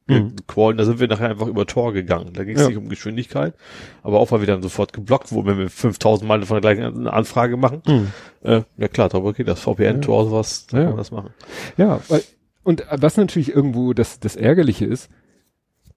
ausgecallt. 0.09 0.79
Da 0.79 0.85
sind 0.85 1.01
wir 1.01 1.09
nachher 1.09 1.31
einfach 1.31 1.47
über 1.47 1.67
Tor 1.67 1.93
gegangen. 1.93 2.33
Da 2.33 2.45
ging 2.45 2.57
es 2.57 2.63
Ja. 2.63 2.69
nicht 2.69 2.77
um 2.79 2.89
Geschwindigkeit, 2.89 3.55
aber 4.03 4.19
auch 4.21 4.31
weil 4.33 4.41
wir 4.41 4.47
dann 4.47 4.63
sofort 4.63 4.93
geblockt 4.93 5.33
wurden, 5.33 5.47
wenn 5.47 5.59
wir 5.59 5.71
5000 5.71 6.27
Mal 6.29 6.43
von 6.43 6.61
der 6.61 6.75
gleichen 6.75 7.07
Anfrage 7.07 7.57
machen. 7.57 7.83
Mhm. 7.87 8.09
Äh, 8.43 8.63
ja 8.77 8.89
klar, 8.89 9.09
darüber 9.09 9.33
geht 9.33 9.49
das. 9.49 9.61
VPN-Tor, 9.61 10.25
sowas, 10.27 10.67
da 10.69 10.77
Ja. 10.79 10.83
kann 10.85 10.93
man 10.93 10.99
das 10.99 11.11
machen. 11.11 11.31
Ja, 11.77 12.01
weil, 12.09 12.23
und 12.63 12.85
was 12.91 13.17
natürlich 13.17 13.55
irgendwo 13.55 13.93
das, 13.93 14.21
das 14.21 14.37
Ärgerliche 14.37 14.85
ist, 14.87 15.11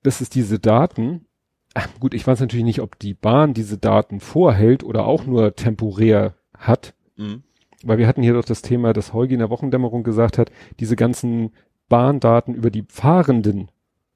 dass 0.04 0.22
es 0.22 0.30
diese 0.30 0.58
Daten, 0.60 1.26
ach, 1.74 1.88
gut, 2.00 2.14
ich 2.14 2.26
weiß 2.26 2.40
natürlich 2.40 2.66
nicht, 2.66 2.82
ob 2.82 2.98
die 3.00 3.14
Bahn 3.14 3.54
diese 3.54 3.78
Daten 3.78 4.20
vorhält 4.20 4.84
oder 4.84 5.06
auch 5.06 5.26
nur 5.26 5.56
temporär 5.56 6.34
hat, 6.58 6.94
Mhm. 7.18 7.44
weil 7.84 7.98
wir 7.98 8.08
hatten 8.08 8.24
hier 8.24 8.34
doch 8.34 8.46
das 8.46 8.62
Thema, 8.62 8.94
dass 8.94 9.14
Heugi 9.14 9.34
in 9.34 9.40
der 9.40 9.50
Wochendämmerung 9.50 10.04
gesagt 10.04 10.38
hat, 10.38 10.52
diese 10.80 10.96
ganzen 10.96 11.52
Bahndaten 11.90 12.56
über 12.56 12.72
die 12.72 12.86
Fahrenden 12.88 13.70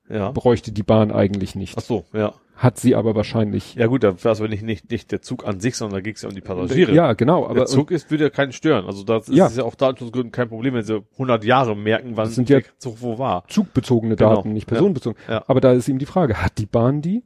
Ja. 0.10 0.32
bräuchte 0.32 0.72
die 0.72 0.84
Bahn 0.84 1.12
eigentlich 1.12 1.56
nicht. 1.56 1.76
Ach 1.78 1.82
so, 1.82 2.06
ja. 2.14 2.34
Hat 2.58 2.78
sie 2.78 2.96
aber 2.96 3.16
wahrscheinlich. 3.16 3.76
Ja 3.76 3.88
gut, 3.88 4.04
da 4.04 4.24
war 4.24 4.32
es 4.32 4.40
aber 4.40 4.48
nicht, 4.48 4.64
nicht, 4.64 4.90
nicht 4.90 5.12
der 5.12 5.22
Zug 5.22 5.46
an 5.46 5.60
sich, 5.60 5.76
sondern 5.76 5.98
da 5.98 6.02
ging 6.02 6.14
es 6.14 6.22
ja 6.22 6.30
um 6.30 6.36
die 6.36 6.40
Passagiere. 6.42 6.94
Ja, 6.94 7.12
genau, 7.12 7.46
aber 7.46 7.56
der 7.56 7.66
Zug 7.66 7.92
ist, 7.92 8.10
würde 8.12 8.24
ja 8.26 8.30
keinen 8.30 8.54
stören. 8.54 8.86
Also 8.86 9.04
das 9.04 9.28
ist 9.28 9.36
Ja. 9.36 9.50
ja, 9.50 9.64
auch 9.64 9.76
Datenschutzgründen 9.76 10.32
kein 10.32 10.48
Problem, 10.48 10.74
wenn 10.74 10.84
sie 10.84 11.04
100 11.18 11.44
Jahre 11.44 11.76
merken, 11.76 12.12
wann 12.16 12.26
Das 12.28 12.36
sind 12.36 12.50
ja- 12.50 12.60
der 12.62 12.70
Zug 12.78 13.02
wo 13.02 13.18
war. 13.20 13.44
zugbezogene 13.50 14.16
Genau. 14.16 14.36
Daten, 14.36 14.54
nicht 14.54 14.68
personenbezogen. 14.68 15.20
Ja. 15.28 15.44
Aber 15.48 15.60
da 15.60 15.74
ist 15.74 15.90
eben 15.90 16.00
die 16.00 16.06
Frage, 16.06 16.42
hat 16.42 16.58
die 16.58 16.66
Bahn 16.66 17.02
die? 17.02 17.24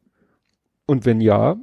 Und 0.90 1.06
wenn 1.06 1.22
ja, 1.22 1.58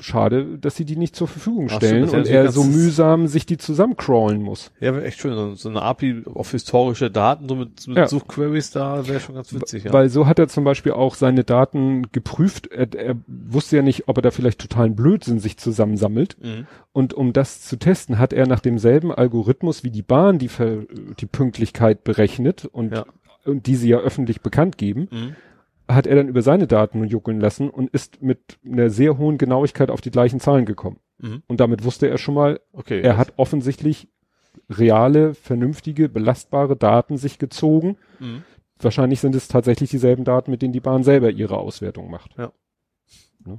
schade, 0.00 0.56
dass 0.56 0.76
sie 0.76 0.84
die 0.84 0.94
nicht 0.94 1.16
zur 1.16 1.26
Verfügung 1.26 1.68
stellen 1.68 2.04
das 2.04 2.14
und 2.14 2.28
er 2.28 2.52
so 2.52 2.62
mühsam 2.62 3.26
sich 3.26 3.44
die 3.44 3.58
zusammencrawlen 3.58 4.40
muss. 4.40 4.70
Ja, 4.78 4.94
wäre 4.94 5.04
echt 5.04 5.18
schön. 5.18 5.34
So, 5.34 5.54
so 5.56 5.68
eine 5.68 5.82
API 5.82 6.22
auf 6.32 6.52
historische 6.52 7.10
Daten, 7.10 7.48
so 7.48 7.56
mit, 7.56 7.88
mit 7.88 7.96
Ja. 7.96 8.06
Suchqueries 8.06 8.70
da, 8.70 9.08
wäre 9.08 9.18
schon 9.18 9.34
ganz 9.34 9.52
witzig, 9.52 9.82
ja. 9.82 9.92
Weil 9.92 10.08
so 10.10 10.28
hat 10.28 10.38
er 10.38 10.46
zum 10.46 10.62
Beispiel 10.62 10.92
auch 10.92 11.16
seine 11.16 11.42
Daten 11.42 12.10
geprüft. 12.12 12.68
Er, 12.68 12.94
er 12.94 13.16
wusste 13.26 13.74
ja 13.74 13.82
nicht, 13.82 14.06
ob 14.06 14.18
er 14.18 14.22
da 14.22 14.30
vielleicht 14.30 14.60
totalen 14.60 14.94
Blödsinn 14.94 15.40
sich 15.40 15.56
zusammensammelt. 15.56 16.36
Mhm. 16.40 16.68
Und 16.92 17.14
um 17.14 17.32
das 17.32 17.62
zu 17.62 17.76
testen, 17.80 18.20
hat 18.20 18.32
er 18.32 18.46
nach 18.46 18.60
demselben 18.60 19.10
Algorithmus 19.10 19.82
wie 19.82 19.90
die 19.90 20.02
Bahn 20.02 20.38
die, 20.38 20.48
Ver, 20.48 20.84
die 21.18 21.26
Pünktlichkeit 21.26 22.04
berechnet 22.04 22.64
und, 22.66 22.94
Ja. 22.94 23.06
und 23.44 23.66
die 23.66 23.74
sie 23.74 23.88
ja 23.88 23.98
öffentlich 23.98 24.40
bekannt 24.40 24.78
geben. 24.78 25.08
Mhm. 25.10 25.36
Hat 25.88 26.06
er 26.06 26.16
dann 26.16 26.28
über 26.28 26.42
seine 26.42 26.66
Daten 26.66 27.04
juckeln 27.04 27.40
lassen 27.40 27.68
und 27.70 27.90
ist 27.90 28.22
mit 28.22 28.58
einer 28.64 28.90
sehr 28.90 29.18
hohen 29.18 29.38
Genauigkeit 29.38 29.90
auf 29.90 30.00
die 30.00 30.10
gleichen 30.10 30.40
Zahlen 30.40 30.64
gekommen. 30.64 30.98
Mhm. 31.18 31.42
Und 31.46 31.60
damit 31.60 31.84
wusste 31.84 32.08
er 32.08 32.18
schon 32.18 32.34
mal, 32.34 32.60
Okay. 32.72 33.00
er 33.00 33.16
hat 33.16 33.34
offensichtlich 33.36 34.08
reale, 34.70 35.34
vernünftige, 35.34 36.08
belastbare 36.08 36.76
Daten 36.76 37.16
sich 37.16 37.38
gezogen. 37.38 37.96
Mhm. 38.20 38.42
Wahrscheinlich 38.78 39.20
sind 39.20 39.34
es 39.34 39.48
tatsächlich 39.48 39.90
dieselben 39.90 40.24
Daten, 40.24 40.50
mit 40.50 40.62
denen 40.62 40.72
die 40.72 40.80
Bahn 40.80 41.04
selber 41.04 41.30
ihre 41.30 41.58
Auswertung 41.58 42.10
macht. 42.10 42.36
Ja. 42.36 42.52
Ne? 43.44 43.58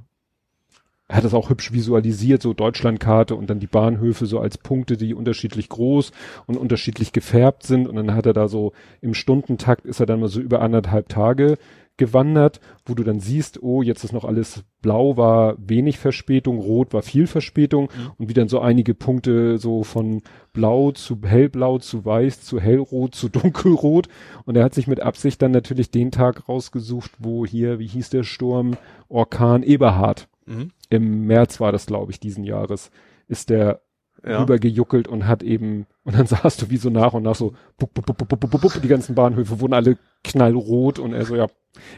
Er 1.08 1.16
hat 1.16 1.24
das 1.24 1.34
auch 1.34 1.50
hübsch 1.50 1.72
visualisiert, 1.72 2.42
so 2.42 2.52
Deutschlandkarte 2.52 3.34
und 3.34 3.48
dann 3.48 3.58
die 3.58 3.66
Bahnhöfe 3.66 4.26
so 4.26 4.40
als 4.40 4.58
Punkte, 4.58 4.96
die 4.96 5.14
unterschiedlich 5.14 5.68
groß 5.68 6.12
und 6.46 6.56
unterschiedlich 6.56 7.12
gefärbt 7.12 7.62
sind. 7.62 7.88
Und 7.88 7.96
dann 7.96 8.14
hat 8.14 8.26
er 8.26 8.32
da 8.32 8.48
so 8.48 8.72
im 9.00 9.14
Stundentakt 9.14 9.86
ist 9.86 10.00
er 10.00 10.06
dann 10.06 10.20
mal 10.20 10.28
so 10.28 10.40
über 10.40 10.60
anderthalb 10.60 11.08
Tage 11.08 11.56
gewandert, 11.96 12.60
wo 12.86 12.94
du 12.94 13.04
dann 13.04 13.20
siehst, 13.20 13.62
oh, 13.62 13.82
jetzt 13.82 14.02
ist 14.04 14.12
noch 14.12 14.24
alles 14.24 14.64
blau, 14.82 15.16
war 15.16 15.54
wenig 15.58 15.98
Verspätung, 15.98 16.58
rot 16.58 16.92
war 16.92 17.02
viel 17.02 17.26
Verspätung 17.26 17.84
Mhm. 17.84 18.10
und 18.18 18.28
wie 18.28 18.34
dann 18.34 18.48
so 18.48 18.60
einige 18.60 18.94
Punkte 18.94 19.58
so 19.58 19.84
von 19.84 20.22
blau 20.52 20.90
zu 20.92 21.18
hellblau 21.22 21.78
zu 21.78 22.04
weiß 22.04 22.42
zu 22.42 22.60
hellrot 22.60 23.14
zu 23.14 23.28
dunkelrot 23.30 24.08
und 24.44 24.56
er 24.56 24.64
hat 24.64 24.74
sich 24.74 24.86
mit 24.86 25.00
Absicht 25.00 25.40
dann 25.40 25.52
natürlich 25.52 25.90
den 25.90 26.10
Tag 26.10 26.48
rausgesucht, 26.48 27.12
wo 27.18 27.46
hier, 27.46 27.78
wie 27.78 27.86
hieß 27.86 28.10
der 28.10 28.24
Sturm, 28.24 28.76
Orkan 29.08 29.62
Eberhard. 29.62 30.28
Mhm. 30.46 30.70
Im 30.90 31.26
März 31.26 31.60
war 31.60 31.72
das, 31.72 31.86
glaube 31.86 32.12
ich, 32.12 32.20
diesen 32.20 32.44
Jahres, 32.44 32.90
ist 33.28 33.50
der 33.50 33.80
Ja. 34.26 34.40
rübergejuckelt 34.40 35.06
und 35.08 35.26
hat 35.26 35.42
eben, 35.42 35.86
und 36.04 36.16
dann 36.16 36.26
sahst 36.26 36.62
du 36.62 36.70
wie 36.70 36.76
so 36.76 36.90
nach 36.90 37.12
und 37.12 37.22
nach 37.22 37.34
so, 37.34 37.54
bup, 37.78 37.92
bup, 37.94 38.06
bup, 38.06 38.28
bup, 38.28 38.40
bup, 38.40 38.60
bup, 38.60 38.82
die 38.82 38.88
ganzen 38.88 39.14
Bahnhöfe 39.14 39.60
wurden 39.60 39.74
alle 39.74 39.98
knallrot 40.22 40.98
und 40.98 41.12
er 41.12 41.24
so, 41.24 41.36
ja, 41.36 41.46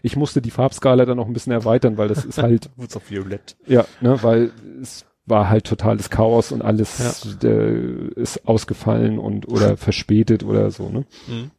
ich 0.02 0.16
musste 0.16 0.40
die 0.40 0.50
Farbskala 0.50 1.04
dann 1.04 1.18
noch 1.18 1.26
ein 1.26 1.32
bisschen 1.32 1.52
erweitern, 1.52 1.98
weil 1.98 2.08
das 2.08 2.24
ist 2.24 2.38
halt, 2.38 2.70
Wut's 2.76 2.96
auf 2.96 3.10
Violett. 3.10 3.56
ja, 3.66 3.84
ne, 4.00 4.22
weil 4.22 4.50
es 4.82 5.04
war 5.26 5.48
halt 5.48 5.64
totales 5.64 6.08
Chaos 6.08 6.52
und 6.52 6.62
alles 6.62 7.36
äh, 7.42 8.08
ist 8.14 8.46
ausgefallen 8.46 9.18
und 9.18 9.48
oder 9.48 9.76
verspätet 9.76 10.44
oder 10.44 10.70
so, 10.70 10.88
ne. 10.88 11.04
Mhm. 11.26 11.50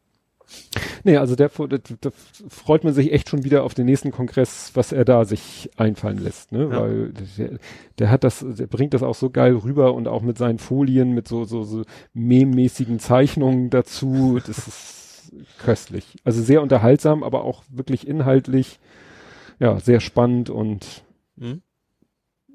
Nee, 1.04 1.16
also 1.16 1.36
der, 1.36 1.48
da, 1.48 1.78
da 2.00 2.10
freut 2.48 2.84
man 2.84 2.94
sich 2.94 3.12
echt 3.12 3.28
schon 3.28 3.44
wieder 3.44 3.62
auf 3.64 3.74
den 3.74 3.86
nächsten 3.86 4.10
Kongress, 4.10 4.72
was 4.74 4.92
er 4.92 5.04
da 5.04 5.24
sich 5.24 5.70
einfallen 5.76 6.18
lässt, 6.18 6.52
ne? 6.52 6.68
Ja. 6.70 6.80
Weil 6.80 7.12
der, 7.36 7.58
der 7.98 8.10
hat 8.10 8.24
das, 8.24 8.44
der 8.46 8.66
bringt 8.66 8.94
das 8.94 9.02
auch 9.02 9.14
so 9.14 9.30
geil 9.30 9.54
rüber 9.54 9.94
und 9.94 10.08
auch 10.08 10.22
mit 10.22 10.38
seinen 10.38 10.58
Folien, 10.58 11.12
mit 11.12 11.28
so, 11.28 11.44
so, 11.44 11.62
so 11.62 11.82
meme-mäßigen 12.14 12.98
Zeichnungen 12.98 13.70
dazu. 13.70 14.40
Das 14.46 14.66
ist 14.66 15.32
köstlich. 15.58 16.16
Also 16.24 16.42
sehr 16.42 16.62
unterhaltsam, 16.62 17.22
aber 17.22 17.44
auch 17.44 17.62
wirklich 17.68 18.06
inhaltlich, 18.06 18.80
ja, 19.58 19.78
sehr 19.80 20.00
spannend 20.00 20.50
und 20.50 21.04
Mhm. 21.40 21.62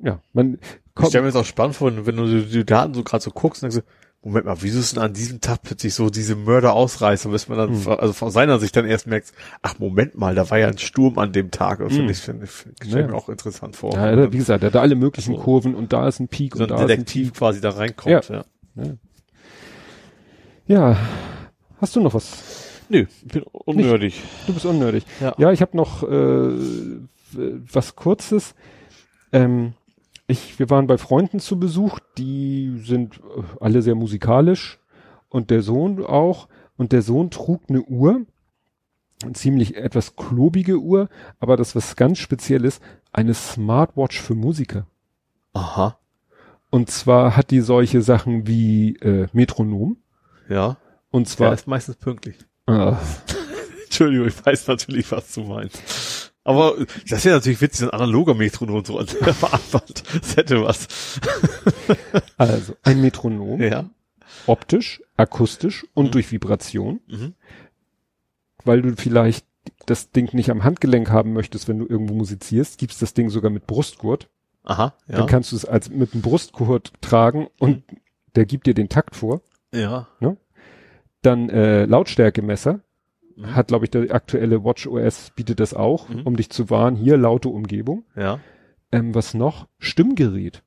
ja, 0.02 0.20
man 0.34 0.56
Ich 0.56 0.96
kommt, 0.96 1.10
stelle 1.10 1.24
mir 1.24 1.32
das 1.32 1.42
auch 1.42 1.46
spannend 1.46 1.78
vor, 1.78 2.06
wenn 2.06 2.18
du 2.18 2.42
die, 2.42 2.66
Daten 2.66 2.94
so 2.94 3.02
gerade 3.04 3.24
so 3.24 3.32
guckst 3.32 3.64
und 3.64 3.72
denkst, 3.74 3.88
Moment 4.26 4.46
mal, 4.46 4.56
wieso 4.62 4.80
ist 4.80 4.96
denn 4.96 5.04
an 5.04 5.14
diesem 5.14 5.42
Tag 5.42 5.64
plötzlich 5.64 5.94
so 5.94 6.10
diese 6.10 6.36
Mörder 6.38 6.74
ausreißen, 6.74 7.30
bis 7.30 7.50
man 7.50 7.58
dann, 7.58 7.70
Hm. 7.86 7.88
also 8.00 8.14
von 8.14 8.32
seiner 8.32 8.58
Sicht 8.60 8.74
dann 8.76 8.86
erst 8.86 9.06
merkt, 9.06 9.34
ach 9.62 9.80
Moment 9.80 10.16
mal, 10.18 10.34
da 10.34 10.50
war 10.50 10.58
ja 10.58 10.68
ein 10.70 10.78
Sturm 10.78 11.20
an 11.20 11.34
dem 11.34 11.52
Tag. 11.52 11.80
Das 11.80 11.90
Hm. 11.90 11.96
finde 11.98 12.12
ich, 12.14 12.18
finde 12.20 12.46
ich, 12.46 12.52
stelle 12.88 13.02
Ja. 13.02 13.08
mir 13.08 13.16
auch 13.16 13.28
interessant 13.28 13.76
vor. 13.76 13.94
ja, 13.94 14.06
er 14.08 14.32
wie 14.32 14.38
gesagt, 14.38 14.64
er 14.64 14.68
hat 14.68 14.76
da 14.76 14.82
alle 14.82 14.96
möglichen 14.96 15.36
So. 15.36 15.42
Kurven 15.42 15.76
und 15.76 15.92
da 15.92 16.08
ist 16.08 16.20
ein 16.22 16.30
Peak 16.30 16.56
so 16.56 16.64
und 16.64 16.72
ein 16.72 16.78
da 16.78 16.78
ist 16.78 16.82
ein 16.84 16.88
Detektiv 16.88 17.34
quasi 17.34 17.60
da 17.60 17.72
reinkommt. 17.72 18.30
Ja. 18.30 18.46
Ja, 20.68 20.98
hast 21.82 21.96
du 21.96 22.02
noch 22.02 22.14
was? 22.14 22.80
Nö, 22.90 23.06
ich 23.26 23.28
bin 23.34 23.44
unnötig. 23.44 24.22
Du 24.48 24.54
bist 24.54 24.66
unnötig. 24.66 25.06
Ja. 25.20 25.34
Ja, 25.38 25.52
ich 25.52 25.62
habe 25.62 25.76
noch 25.76 26.04
äh, 26.04 26.50
was 27.72 27.96
Kurzes. 27.96 28.56
Ähm, 29.32 29.74
ich, 30.28 30.58
wir 30.60 30.70
waren 30.70 30.88
bei 30.88 30.98
Freunden 30.98 31.40
zu 31.40 31.60
Besuch, 31.60 32.00
die 32.18 32.82
sind 32.84 33.18
äh, 33.18 33.44
alle 33.60 33.82
sehr 33.82 33.96
musikalisch 33.96 34.80
und 35.30 35.50
der 35.50 35.62
Sohn 35.62 36.04
auch. 36.04 36.48
Und 36.76 36.92
der 36.92 37.02
Sohn 37.02 37.30
trug 37.30 37.64
eine 37.70 37.84
Uhr, 37.84 38.26
eine 39.22 39.34
ziemlich 39.34 39.76
etwas 39.76 40.16
klobige 40.16 40.80
Uhr, 40.80 41.10
aber 41.40 41.56
das 41.56 41.76
was 41.76 41.96
ganz 41.96 42.18
Spezielles, 42.18 42.80
eine 43.12 43.34
Smartwatch 43.34 44.20
für 44.20 44.34
Musiker. 44.34 44.88
Aha. 45.54 45.98
Und 46.72 46.90
zwar 46.90 47.38
hat 47.38 47.52
die 47.52 47.62
solche 47.62 48.02
Sachen 48.02 48.48
wie 48.48 48.96
äh, 48.98 49.28
Metronom. 49.34 49.98
Ja. 50.50 50.78
Und 51.12 51.30
zwar. 51.30 51.50
Der 51.50 51.54
ist 51.56 51.68
meistens 51.68 51.98
pünktlich. 51.98 52.38
Ah, 52.66 52.98
Entschuldigung, 53.84 54.28
ich 54.28 54.46
weiß 54.46 54.68
natürlich, 54.68 55.12
was 55.12 55.32
du 55.34 55.44
meinst. 55.44 56.33
Aber 56.46 56.76
das 57.10 57.24
wäre 57.26 57.36
natürlich 57.38 57.62
witzig, 57.62 57.88
ein 57.88 57.92
analoger 57.92 58.34
Metronom 58.34 58.84
so 58.84 59.00
an 59.00 59.08
der 59.26 59.34
Fahrwand. 59.34 60.04
Das 60.22 60.36
hätte 60.36 60.62
was. 60.64 60.88
also 62.38 62.76
ein 62.84 63.02
Metronom, 63.02 63.62
Ja. 63.62 63.90
optisch, 64.48 65.02
akustisch 65.16 65.86
und 65.94 66.08
Mhm. 66.08 66.12
durch 66.12 66.32
Vibration, 66.32 67.00
Mhm. 67.08 67.34
weil 68.66 68.82
du 68.82 68.96
vielleicht 68.96 69.46
das 69.86 70.12
Ding 70.12 70.34
nicht 70.34 70.50
am 70.50 70.64
Handgelenk 70.66 71.10
haben 71.10 71.34
möchtest, 71.34 71.68
wenn 71.70 71.80
du 71.80 71.86
irgendwo 71.88 72.14
musizierst, 72.14 72.78
gibt's 72.78 73.00
das 73.00 73.14
Ding 73.14 73.30
sogar 73.30 73.52
mit 73.52 73.66
Brustgurt. 73.68 74.30
Aha, 74.66 74.94
ja. 75.08 75.18
Dann 75.18 75.28
kannst 75.28 75.52
du 75.52 75.56
es 75.56 75.66
als 75.66 75.90
mit 75.90 76.14
einem 76.14 76.22
Brustgurt 76.22 76.92
tragen 77.02 77.48
und 77.60 77.84
der 78.36 78.46
gibt 78.46 78.68
dir 78.68 78.74
den 78.74 78.90
Takt 78.90 79.16
vor. 79.16 79.42
ja. 79.72 80.08
Dann 81.22 81.50
äh, 81.50 81.86
Lautstärkemesser. 81.86 82.82
Mhm. 83.36 83.56
Hat, 83.56 83.68
glaube 83.68 83.86
ich, 83.86 83.92
der 83.92 84.14
aktuelle 84.14 84.64
Watch 84.64 84.88
OS 84.88 85.32
bietet 85.36 85.60
das 85.60 85.74
auch, 85.74 86.10
Mhm. 86.10 86.22
um 86.24 86.36
dich 86.36 86.50
zu 86.50 86.70
warnen, 86.70 86.98
hier 86.98 87.18
laute 87.18 87.50
Umgebung. 87.50 88.06
Ja. 88.16 88.40
Ähm, 88.92 89.14
was 89.16 89.34
noch? 89.34 89.68
Stimmgerät. 89.80 90.64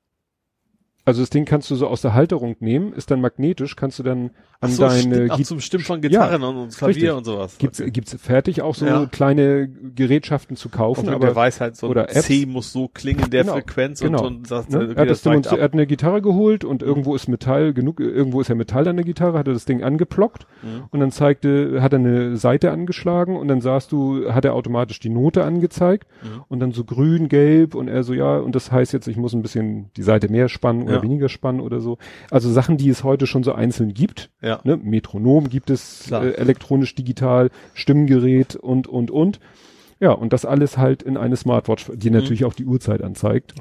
Also 1.05 1.23
das 1.23 1.31
Ding 1.31 1.45
kannst 1.45 1.71
du 1.71 1.77
so 1.77 1.87
aus 1.87 2.03
der 2.03 2.15
Halterung 2.15 2.57
nehmen, 2.59 2.93
ist 2.93 3.13
dann 3.13 3.21
magnetisch, 3.21 3.77
kannst 3.77 4.01
du 4.01 4.03
dann 4.03 4.31
an 4.61 4.71
so, 4.71 4.83
deine 4.85 5.29
Git- 5.29 5.47
zum 5.47 5.61
Stimmen 5.61 5.85
von 5.85 6.01
Gitarren 6.01 6.43
und, 6.43 6.57
und 6.57 6.77
Klavier 6.77 6.95
richtig. 6.95 7.13
und 7.13 7.25
sowas. 7.25 7.59
gibt's, 7.59 7.81
Okay. 7.81 7.91
gibt's 7.91 8.17
fertig 8.21 8.63
auch 8.63 8.75
so 8.75 8.87
Ja. 8.87 9.07
kleine 9.07 9.69
Gerätschaften 9.69 10.57
zu 10.57 10.69
kaufen, 10.69 11.09
aber 11.09 11.27
der 11.27 11.37
weiß 11.37 11.61
halt 11.61 11.77
so, 11.77 11.89
oder 11.89 12.05
Apps. 12.11 12.23
C 12.27 12.47
muss 12.47 12.73
so 12.73 12.89
klingen 12.89 13.25
in 13.25 13.31
der 13.31 13.43
Genau, 13.45 13.55
Frequenz 13.55 14.01
genau. 14.01 14.27
und, 14.27 14.37
und 14.39 14.47
sagt, 14.47 14.71
Ne? 14.71 14.79
okay, 14.79 14.93
er, 14.95 15.03
hat 15.03 15.11
das 15.11 15.25
demonstri- 15.25 15.57
er 15.59 15.65
hat 15.65 15.73
eine 15.73 15.87
Gitarre 15.87 16.23
geholt 16.23 16.65
und 16.65 16.83
irgendwo 16.83 17.15
ist 17.15 17.29
Metall 17.29 17.73
genug, 17.75 18.01
irgendwo 18.01 18.41
ist 18.41 18.49
ja 18.49 18.55
Metall 18.55 18.87
an 18.89 18.97
der 18.97 19.05
Gitarre, 19.05 19.39
hat 19.39 19.47
er 19.47 19.53
das 19.55 19.65
Ding 19.65 19.83
angeplockt 19.83 20.47
Mhm. 20.63 20.85
und 20.91 21.01
dann 21.01 21.11
zeigte, 21.11 21.83
hat 21.83 21.93
er 21.93 21.99
eine 21.99 22.37
Seite 22.37 22.71
angeschlagen 22.71 23.37
und 23.37 23.49
dann 23.49 23.61
sahst 23.61 23.93
du, 23.93 24.33
hat 24.33 24.45
er 24.45 24.55
automatisch 24.55 25.01
die 25.01 25.09
Note 25.11 25.45
angezeigt 25.45 26.09
Mhm. 26.23 26.43
und 26.49 26.61
dann 26.61 26.73
so 26.73 26.85
grün, 26.85 27.29
gelb 27.29 27.75
und 27.75 27.89
er 27.89 28.03
so, 28.05 28.15
ja, 28.15 28.39
und 28.39 28.55
das 28.55 28.73
heißt 28.73 28.93
jetzt, 28.93 29.07
ich 29.09 29.17
muss 29.17 29.35
ein 29.35 29.43
bisschen 29.43 29.91
die 29.97 30.03
Seite 30.03 30.29
mehr 30.31 30.49
spannen 30.49 30.85
oder 30.85 30.97
Ja. 30.97 31.03
weniger 31.03 31.29
spannen 31.29 31.61
oder 31.61 31.81
so. 31.81 31.99
Also 32.31 32.51
Sachen, 32.51 32.77
die 32.77 32.89
es 32.89 33.05
heute 33.05 33.27
schon 33.27 33.43
so 33.43 33.53
einzeln 33.53 33.93
gibt. 33.95 34.31
Ja. 34.43 34.46
Ne? 34.65 34.77
Metronom 34.77 35.49
gibt 35.49 35.71
es, 35.71 36.11
äh, 36.11 36.31
elektronisch, 36.35 36.95
digital, 36.95 37.51
Stimmgerät 37.75 38.57
und, 38.57 38.87
und, 38.87 39.11
und. 39.11 39.41
Ja, 40.01 40.13
und 40.13 40.33
das 40.33 40.45
alles 40.45 40.77
halt 40.77 41.03
in 41.03 41.17
eine 41.17 41.37
Smartwatch, 41.37 41.91
die 41.95 42.11
Mhm. 42.11 42.17
natürlich 42.17 42.45
auch 42.45 42.53
die 42.55 42.67
Uhrzeit 42.67 43.03
anzeigt. 43.03 43.55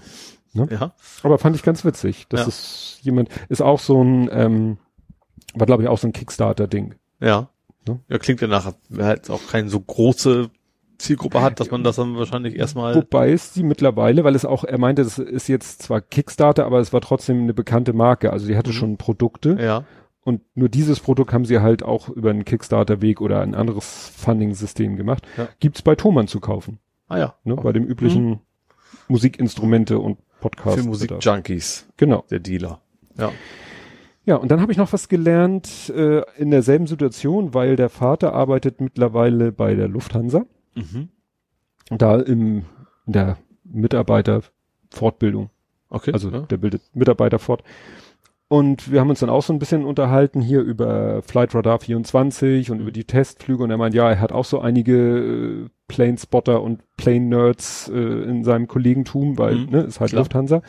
Ja. 0.53 0.93
Aber 1.23 1.37
fand 1.37 1.55
ich 1.55 1.63
ganz 1.63 1.83
witzig. 1.83 2.27
Das 2.29 2.41
Ja. 2.41 2.47
ist 2.47 2.99
jemand, 3.01 3.29
ist 3.49 3.61
auch 3.61 3.79
so 3.79 4.01
ein, 4.03 4.29
ähm, 4.31 4.77
war 5.53 5.65
glaube 5.65 5.83
ich 5.83 5.89
auch 5.89 5.97
so 5.97 6.07
ein 6.07 6.13
Kickstarter-Ding. 6.13 6.95
Ja. 7.21 7.49
Ne? 7.87 7.99
Ja, 8.09 8.17
klingt 8.17 8.41
ja 8.41 8.47
nachher, 8.47 8.75
wer 8.89 9.05
halt 9.05 9.29
auch 9.29 9.41
keine 9.49 9.69
so 9.69 9.79
große 9.79 10.49
Zielgruppe 10.97 11.41
hat, 11.41 11.59
dass 11.59 11.71
man 11.71 11.83
das 11.83 11.97
dann 11.97 12.15
wahrscheinlich 12.17 12.55
erstmal, 12.55 12.95
Wobei 12.95 13.31
es 13.33 13.51
die 13.51 13.63
mittlerweile, 13.63 14.23
weil 14.23 14.33
es 14.33 14.45
auch, 14.45 14.63
er 14.63 14.77
meinte, 14.79 15.03
das 15.03 15.19
ist 15.19 15.49
jetzt 15.49 15.83
zwar 15.83 15.99
Kickstarter, 15.99 16.65
aber 16.65 16.79
es 16.79 16.93
war 16.93 17.01
trotzdem 17.01 17.41
eine 17.43 17.53
bekannte 17.53 17.91
Marke. 17.93 18.31
Also 18.31 18.47
die 18.47 18.55
hatte 18.57 18.69
Mhm. 18.69 18.73
schon 18.75 18.97
Produkte 18.97 19.57
ja. 19.59 19.83
Und 20.26 20.41
nur 20.56 20.68
dieses 20.68 20.99
Produkt 20.99 21.31
haben 21.31 21.45
sie 21.45 21.60
halt 21.61 21.84
auch 21.84 22.10
über 22.10 22.31
einen 22.31 22.43
Kickstarter-Weg 22.43 23.22
oder 23.22 23.39
ein 23.39 23.56
anderes 23.56 24.10
Funding-System 24.18 24.97
gemacht. 24.97 25.26
Ja. 25.38 25.47
Gibt's 25.61 25.81
bei 25.81 25.95
Thomann 25.95 26.27
zu 26.27 26.41
kaufen, 26.41 26.80
Ah 27.07 27.18
ja. 27.18 27.35
ne? 27.45 27.56
bei 27.56 27.72
dem 27.72 27.85
üblichen 27.85 28.41
Musikinstrumente 29.07 29.99
und 29.99 30.18
Podcast. 30.41 30.80
Für 30.80 30.84
Musikjunkies, 30.88 31.88
Genau. 31.95 32.26
der 32.30 32.39
Dealer. 32.39 32.81
Ja. 33.18 33.31
Ja, 34.26 34.35
und 34.38 34.49
dann 34.49 34.60
habe 34.60 34.72
ich 34.72 34.77
noch 34.80 34.91
was 34.91 35.07
gelernt 35.07 35.89
äh, 35.95 36.23
in 36.38 36.49
derselben 36.49 36.88
Situation, 36.88 37.53
weil 37.53 37.76
der 37.76 37.89
Vater 37.89 38.34
arbeitet 38.34 38.81
mittlerweile 38.81 39.52
bei 39.52 39.76
der 39.76 39.88
Lufthansa, 39.88 40.45
Mhm. 40.73 41.10
da 41.91 42.19
im, 42.19 42.65
in 43.06 43.14
der 43.14 43.38
Mitarbeiterfortbildung. 43.64 45.49
Okay. 45.89 46.11
Also 46.11 46.30
ja. 46.31 46.39
der 46.41 46.57
bildet 46.57 46.81
Mitarbeiter 46.93 47.38
fort. 47.39 47.64
Und 48.47 48.91
wir 48.91 48.99
haben 48.99 49.09
uns 49.09 49.22
dann 49.22 49.30
auch 49.31 49.41
so 49.41 49.53
ein 49.53 49.59
bisschen 49.59 49.85
unterhalten 49.85 50.39
hier 50.39 50.61
über 50.61 51.23
Flight 51.23 51.55
Radar 51.55 51.80
24 51.80 52.69
und 52.69 52.80
über 52.80 52.91
die 52.91 53.05
Testflüge 53.05 53.63
und 53.63 53.72
er 53.72 53.77
meint, 53.77 53.95
ja, 53.95 54.09
er 54.09 54.19
hat 54.19 54.31
auch 54.31 54.45
so 54.45 54.59
einige 54.59 55.65
äh, 55.65 55.69
Plane 55.88 56.17
Spotter 56.19 56.61
und 56.61 56.81
Plane 56.95 57.22
Nerds 57.22 57.89
äh, 57.89 57.97
in 57.97 58.43
seinem 58.43 58.67
Kollegentum, 58.67 59.39
weil 59.39 59.55
Mhm, 59.55 59.69
ne, 59.72 59.81
ist 59.81 59.99
halt 59.99 60.11
klar. 60.11 60.22
Lufthansa. 60.22 60.61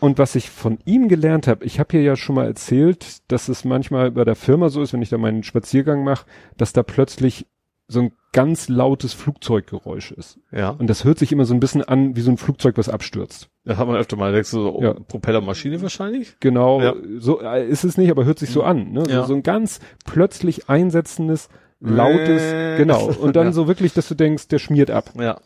Und 0.00 0.18
was 0.18 0.34
ich 0.34 0.48
von 0.48 0.78
ihm 0.86 1.08
gelernt 1.08 1.46
habe, 1.46 1.64
ich 1.66 1.78
habe 1.78 1.90
hier 1.90 2.02
ja 2.02 2.16
schon 2.16 2.34
mal 2.34 2.46
erzählt, 2.46 3.18
dass 3.30 3.48
es 3.48 3.66
manchmal 3.66 4.10
bei 4.10 4.24
der 4.24 4.34
Firma 4.36 4.70
so 4.70 4.80
ist, 4.80 4.94
wenn 4.94 5.02
ich 5.02 5.10
da 5.10 5.18
meinen 5.18 5.42
Spaziergang 5.42 6.02
mache, 6.02 6.24
dass 6.56 6.72
da 6.72 6.82
plötzlich 6.82 7.46
so 7.90 8.00
ein 8.00 8.12
ganz 8.32 8.68
lautes 8.68 9.12
Flugzeuggeräusch 9.12 10.12
ist. 10.12 10.38
ja. 10.52 10.70
Und 10.70 10.86
das 10.88 11.04
hört 11.04 11.18
sich 11.18 11.32
immer 11.32 11.44
so 11.44 11.52
ein 11.52 11.58
bisschen 11.60 11.82
an 11.82 12.14
wie 12.14 12.20
so 12.20 12.30
ein 12.30 12.36
Flugzeug, 12.36 12.78
was 12.78 12.88
abstürzt. 12.88 13.48
Das 13.64 13.76
hat 13.76 13.86
man 13.88 13.96
öfter 13.96 14.16
mal, 14.16 14.32
denkst 14.32 14.52
du 14.52 14.60
so, 14.62 14.76
oh, 14.78 14.82
Ja. 14.82 14.94
Propellermaschine 14.94 15.82
wahrscheinlich? 15.82 16.36
Genau, 16.40 16.80
Ja. 16.80 16.94
so 17.18 17.40
äh, 17.42 17.66
ist 17.68 17.82
es 17.84 17.98
nicht, 17.98 18.10
aber 18.10 18.24
hört 18.24 18.38
sich 18.38 18.50
so 18.50 18.62
an. 18.62 18.92
Ne? 18.92 19.02
Ja. 19.08 19.24
So, 19.26 19.34
ein 19.34 19.42
ganz 19.42 19.80
plötzlich 20.04 20.68
einsetzendes, 20.68 21.48
lautes, 21.80 22.42
Äh. 22.42 22.76
genau. 22.76 23.06
Und 23.20 23.34
dann 23.36 23.52
so 23.52 23.66
wirklich, 23.66 23.92
dass 23.94 24.06
du 24.08 24.14
denkst, 24.14 24.46
der 24.48 24.58
schmiert 24.60 24.90
ab. 24.92 25.10
Ja. 25.18 25.40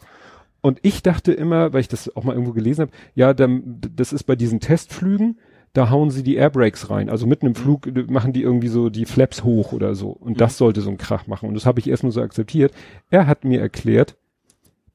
Und 0.61 0.79
ich 0.83 1.03
dachte 1.03 1.33
immer, 1.33 1.73
weil 1.73 1.81
ich 1.81 1.89
das 1.89 2.15
auch 2.17 2.25
mal 2.25 2.33
irgendwo 2.35 2.53
gelesen 2.53 2.83
habe, 2.83 2.93
ja, 3.15 3.33
dann, 3.35 3.81
das 3.97 4.13
ist 4.13 4.25
bei 4.25 4.37
diesen 4.37 4.61
Testflügen, 4.61 5.39
da 5.75 5.91
hauen 5.91 6.11
sie 6.11 6.23
die 6.23 6.37
Airbrakes 6.37 6.89
rein. 6.89 7.11
Also 7.11 7.27
mitten 7.27 7.47
im 7.47 7.55
Flug 7.55 7.87
äh, 7.87 8.05
machen 8.09 8.33
die 8.33 8.43
irgendwie 8.43 8.69
so 8.69 8.89
die 8.89 9.05
Flaps 9.05 9.45
hoch 9.45 9.73
oder 9.73 9.95
so. 9.95 10.09
Und 10.09 10.41
das 10.41 10.57
sollte 10.57 10.81
so 10.81 10.89
einen 10.89 10.99
Krach 10.99 11.27
machen. 11.27 11.49
Und 11.49 11.55
das 11.55 11.67
habe 11.67 11.81
ich 11.81 11.89
erst 11.89 12.05
nur 12.05 12.13
so 12.13 12.23
akzeptiert. 12.23 12.73
Er 13.11 13.27
hat 13.27 13.45
mir 13.45 13.61
erklärt, 13.61 14.17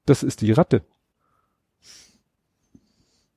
das 0.06 0.24
ist 0.24 0.42
die 0.42 0.52
Ratte. 0.54 0.82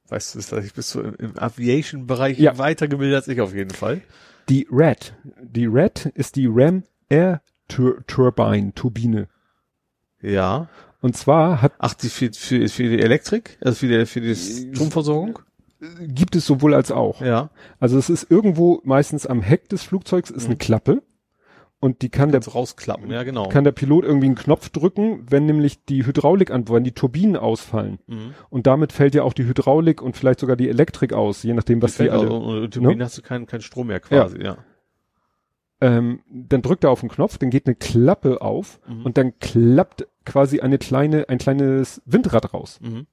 Weißt 0.08 0.34
du, 0.34 0.38
dass 0.38 0.64
ich 0.64 0.72
bist 0.72 0.94
du 0.94 1.00
im, 1.00 1.38
Aviation-Bereich 1.38 2.38
Ja. 2.38 2.58
weitergebildet 2.58 3.16
als 3.16 3.28
ich 3.28 3.40
auf 3.40 3.54
jeden 3.54 3.70
Fall. 3.70 4.02
Die 4.48 4.68
RAT. 4.70 5.14
Die 5.40 5.66
RAT 5.66 6.06
ist 6.14 6.36
die 6.36 6.46
Ram 6.48 6.84
Air 7.08 7.42
Tur 7.68 8.04
Turbine, 8.06 8.72
Turbine. 8.74 9.28
Ja. 10.20 10.68
Und 11.00 11.16
zwar 11.16 11.62
hat, 11.62 11.72
Ach, 11.78 11.94
die 11.94 12.08
für, 12.08 12.30
für, 12.32 12.68
für 12.68 12.82
die 12.84 13.00
Elektrik? 13.00 13.58
Also 13.60 13.76
für 13.78 13.88
die, 13.88 14.06
für 14.06 14.20
die 14.20 14.36
Stromversorgung? 14.36 15.40
Gibt 16.00 16.36
es 16.36 16.46
sowohl 16.46 16.74
als 16.74 16.90
auch. 16.92 17.20
Ja. 17.20 17.50
Also 17.80 17.98
es 17.98 18.08
ist 18.10 18.30
irgendwo 18.30 18.80
meistens 18.84 19.26
am 19.26 19.42
Heck 19.42 19.68
des 19.68 19.82
Flugzeugs 19.82 20.30
ist 20.30 20.46
eine 20.46 20.56
Klappe 20.56 21.02
und 21.80 22.02
die 22.02 22.08
kann 22.10 22.28
der, 22.30 22.38
Kannst 22.40 22.48
du 22.48 22.52
rausklappen, 22.58 23.10
ja, 23.10 23.24
genau. 23.24 23.48
kann 23.48 23.64
der 23.64 23.72
Pilot 23.72 24.04
irgendwie 24.04 24.26
einen 24.26 24.36
Knopf 24.36 24.68
drücken, 24.68 25.26
wenn 25.28 25.46
nämlich 25.46 25.84
die 25.84 26.06
Hydraulik 26.06 26.52
an, 26.52 26.68
wenn 26.68 26.84
die 26.84 26.92
Turbinen 26.92 27.36
ausfallen. 27.36 27.98
Mhm. 28.06 28.34
Und 28.50 28.68
damit 28.68 28.92
fällt 28.92 29.14
ja 29.16 29.24
auch 29.24 29.32
die 29.32 29.44
Hydraulik 29.46 30.00
und 30.00 30.16
vielleicht 30.16 30.38
sogar 30.38 30.54
die 30.54 30.68
Elektrik 30.68 31.12
aus, 31.12 31.42
je 31.42 31.54
nachdem, 31.54 31.82
was 31.82 31.92
die 31.92 31.96
Fällt 31.98 32.12
alle. 32.12 32.30
und 32.32 32.72
Turbine 32.74 33.04
hast 33.04 33.18
du 33.18 33.22
keinen 33.22 33.46
keinen 33.46 33.62
Strom 33.62 33.88
mehr 33.88 33.98
quasi, 34.00 34.40
ja. 34.42 34.58
Ähm, 35.80 36.20
dann 36.30 36.62
drückt 36.62 36.84
er 36.84 36.90
auf 36.90 37.00
den 37.00 37.08
Knopf, 37.08 37.38
dann 37.38 37.50
geht 37.50 37.66
eine 37.66 37.74
Klappe 37.74 38.40
auf 38.40 38.78
Mhm. 38.86 39.04
und 39.04 39.18
dann 39.18 39.36
klappt 39.40 40.06
quasi 40.24 40.60
eine 40.60 40.78
kleine, 40.78 41.28
ein 41.28 41.38
kleines 41.38 42.00
Windrad 42.04 42.54
raus. 42.54 42.78
Mhm. 42.80 43.08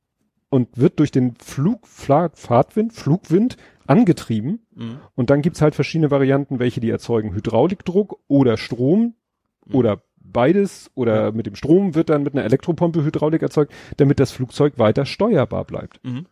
Und 0.50 0.78
wird 0.78 1.00
durch 1.00 1.12
den 1.12 1.36
Flug, 1.36 1.88
Fla 1.88 2.30
Fahrtwind, 2.34 2.94
Flugwind 2.94 3.58
angetrieben. 3.88 4.66
Mhm. 4.76 5.00
Und 5.16 5.30
dann 5.30 5.42
gibt's 5.42 5.62
halt 5.62 5.76
verschiedene 5.76 6.12
Varianten, 6.12 6.60
welche 6.60 6.80
die 6.80 6.90
erzeugen. 6.90 7.34
Hydraulikdruck 7.34 8.20
oder 8.28 8.58
Strom 8.58 9.14
Mhm. 9.66 9.76
oder 9.76 10.04
beides 10.18 10.92
oder 10.96 11.32
mit 11.32 11.46
dem 11.46 11.56
Strom 11.56 11.96
wird 11.96 12.10
dann 12.10 12.24
mit 12.24 12.34
einer 12.34 12.44
Elektropumpe 12.46 13.04
Hydraulik 13.04 13.42
erzeugt, 13.42 13.74
damit 13.98 14.20
das 14.20 14.32
Flugzeug 14.32 14.78
weiter 14.78 15.06
steuerbar 15.06 15.66
bleibt. 15.66 16.04
Mhm. 16.04 16.28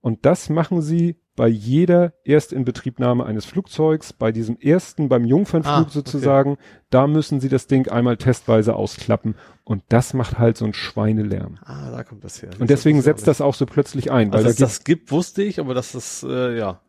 Und 0.00 0.24
das 0.26 0.48
machen 0.48 0.82
sie 0.82 1.16
bei 1.34 1.48
jeder 1.48 2.12
Erstinbetriebnahme 2.24 3.24
eines 3.24 3.46
Flugzeugs, 3.46 4.12
bei 4.12 4.32
diesem 4.32 4.58
ersten, 4.60 5.08
beim 5.08 5.24
Jungfernflug 5.24 5.74
Ah, 5.74 5.80
okay. 5.82 5.90
sozusagen, 5.90 6.58
da 6.90 7.06
müssen 7.06 7.40
sie 7.40 7.48
das 7.48 7.66
Ding 7.66 7.88
einmal 7.88 8.16
testweise 8.18 8.76
ausklappen. 8.76 9.34
Und 9.64 9.82
das 9.88 10.12
macht 10.12 10.38
halt 10.38 10.58
so 10.58 10.64
einen 10.66 10.74
Schweinelärm. 10.74 11.58
Ah, 11.64 11.90
da 11.90 12.04
kommt 12.04 12.22
das 12.24 12.42
her. 12.42 12.50
Und 12.58 12.68
deswegen 12.68 13.00
setzt 13.00 13.26
das 13.26 13.40
auch 13.40 13.54
so 13.54 13.64
plötzlich 13.64 14.10
ein, 14.10 14.30
weil 14.30 14.44
also, 14.44 14.44
da 14.44 14.50
dass 14.50 14.56
geht 14.56 14.62
das 14.66 14.84
gibt, 14.84 15.10
wusste 15.12 15.42
ich, 15.42 15.58
aber 15.58 15.72
dass 15.74 15.92
das, 15.92 16.22
äh, 16.28 16.56
ja. 16.58 16.80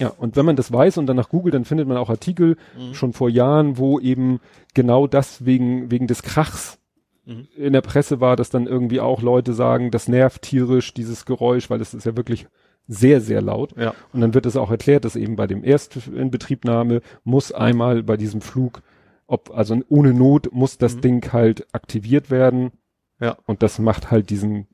Ja, 0.00 0.08
und 0.08 0.34
wenn 0.34 0.44
man 0.44 0.56
das 0.56 0.72
weiß 0.72 0.98
und 0.98 1.06
dann 1.06 1.16
nach 1.16 1.28
Google, 1.28 1.52
dann 1.52 1.64
findet 1.64 1.86
man 1.86 1.98
auch 1.98 2.10
Artikel 2.10 2.56
Mhm. 2.76 2.94
schon 2.94 3.12
vor 3.12 3.28
Jahren, 3.30 3.78
wo 3.78 4.00
eben 4.00 4.40
genau 4.74 5.06
das 5.06 5.44
wegen, 5.44 5.90
wegen 5.90 6.08
des 6.08 6.22
Krachs 6.22 6.78
Mhm. 7.26 7.46
in 7.56 7.72
der 7.74 7.82
Presse 7.82 8.20
war, 8.20 8.34
dass 8.34 8.50
dann 8.50 8.66
irgendwie 8.66 8.98
auch 9.00 9.22
Leute 9.22 9.52
sagen, 9.52 9.90
das 9.92 10.08
nervt 10.08 10.42
tierisch, 10.42 10.94
dieses 10.94 11.26
Geräusch, 11.26 11.68
weil 11.70 11.80
es 11.80 11.94
ist 11.94 12.06
ja 12.06 12.16
wirklich 12.16 12.46
sehr, 12.88 13.20
sehr 13.20 13.42
laut. 13.42 13.76
Ja. 13.76 13.94
Und 14.12 14.22
dann 14.22 14.34
wird 14.34 14.46
es 14.46 14.56
auch 14.56 14.70
erklärt, 14.70 15.04
dass 15.04 15.14
eben 15.14 15.36
bei 15.36 15.46
dem 15.46 15.62
Erstinbetriebnahme 15.62 17.02
muss 17.22 17.52
einmal 17.52 18.02
bei 18.02 18.16
diesem 18.16 18.40
Flug, 18.40 18.82
ob, 19.26 19.50
also 19.54 19.78
ohne 19.88 20.14
Not 20.14 20.52
muss 20.52 20.78
das 20.78 20.96
Mhm. 20.96 21.00
Ding 21.02 21.32
halt 21.32 21.66
aktiviert 21.72 22.30
werden. 22.30 22.72
Ja. 23.20 23.36
Und 23.46 23.62
das 23.62 23.78
macht 23.78 24.10
halt 24.10 24.30
diesen 24.30 24.66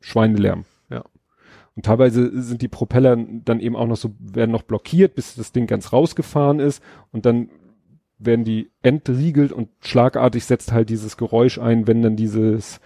Schweinelärm. 0.00 0.64
Ja. 0.90 1.04
Und 1.76 1.86
teilweise 1.86 2.42
sind 2.42 2.60
die 2.60 2.68
Propeller 2.68 3.16
dann 3.16 3.60
eben 3.60 3.76
auch 3.76 3.86
noch 3.86 3.96
so, 3.96 4.10
werden 4.18 4.50
noch 4.50 4.62
blockiert, 4.62 5.14
bis 5.14 5.36
das 5.36 5.52
Ding 5.52 5.66
ganz 5.66 5.92
rausgefahren 5.92 6.58
ist 6.58 6.82
und 7.12 7.24
dann 7.24 7.48
werden 8.18 8.44
die 8.44 8.70
entriegelt 8.82 9.52
und 9.52 9.68
schlagartig 9.80 10.44
setzt 10.44 10.72
halt 10.72 10.90
dieses 10.90 11.16
Geräusch 11.16 11.58
ein, 11.58 11.86
wenn 11.86 12.02
dann 12.02 12.16
dieses 12.16 12.80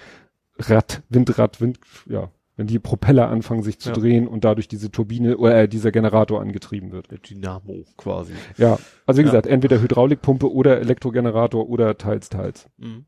Rad, 0.59 1.03
Windrad, 1.09 1.61
Wind, 1.61 1.79
ja, 2.07 2.31
wenn 2.57 2.67
die 2.67 2.79
Propeller 2.79 3.29
anfangen 3.29 3.63
sich 3.63 3.79
zu 3.79 3.91
Ja. 3.91 3.95
drehen 3.97 4.27
und 4.27 4.45
dadurch 4.45 4.67
diese 4.69 4.91
Turbine 4.91 5.37
oder 5.37 5.63
äh, 5.63 5.69
dieser 5.69 5.93
Generator 5.93 6.41
angetrieben 6.41 6.91
wird. 6.93 7.11
Der 7.11 7.19
Dynamo 7.19 7.85
quasi. 7.97 8.33
Ja, 8.57 8.79
also 9.07 9.19
wie 9.19 9.23
Ja. 9.25 9.31
gesagt, 9.31 9.47
entweder 9.47 9.81
Hydraulikpumpe 9.81 10.51
oder 10.53 10.79
Elektrogenerator 10.81 11.69
oder 11.69 11.99
teils, 11.99 12.29
teils. 12.31 12.69
Mhm. 12.79 13.05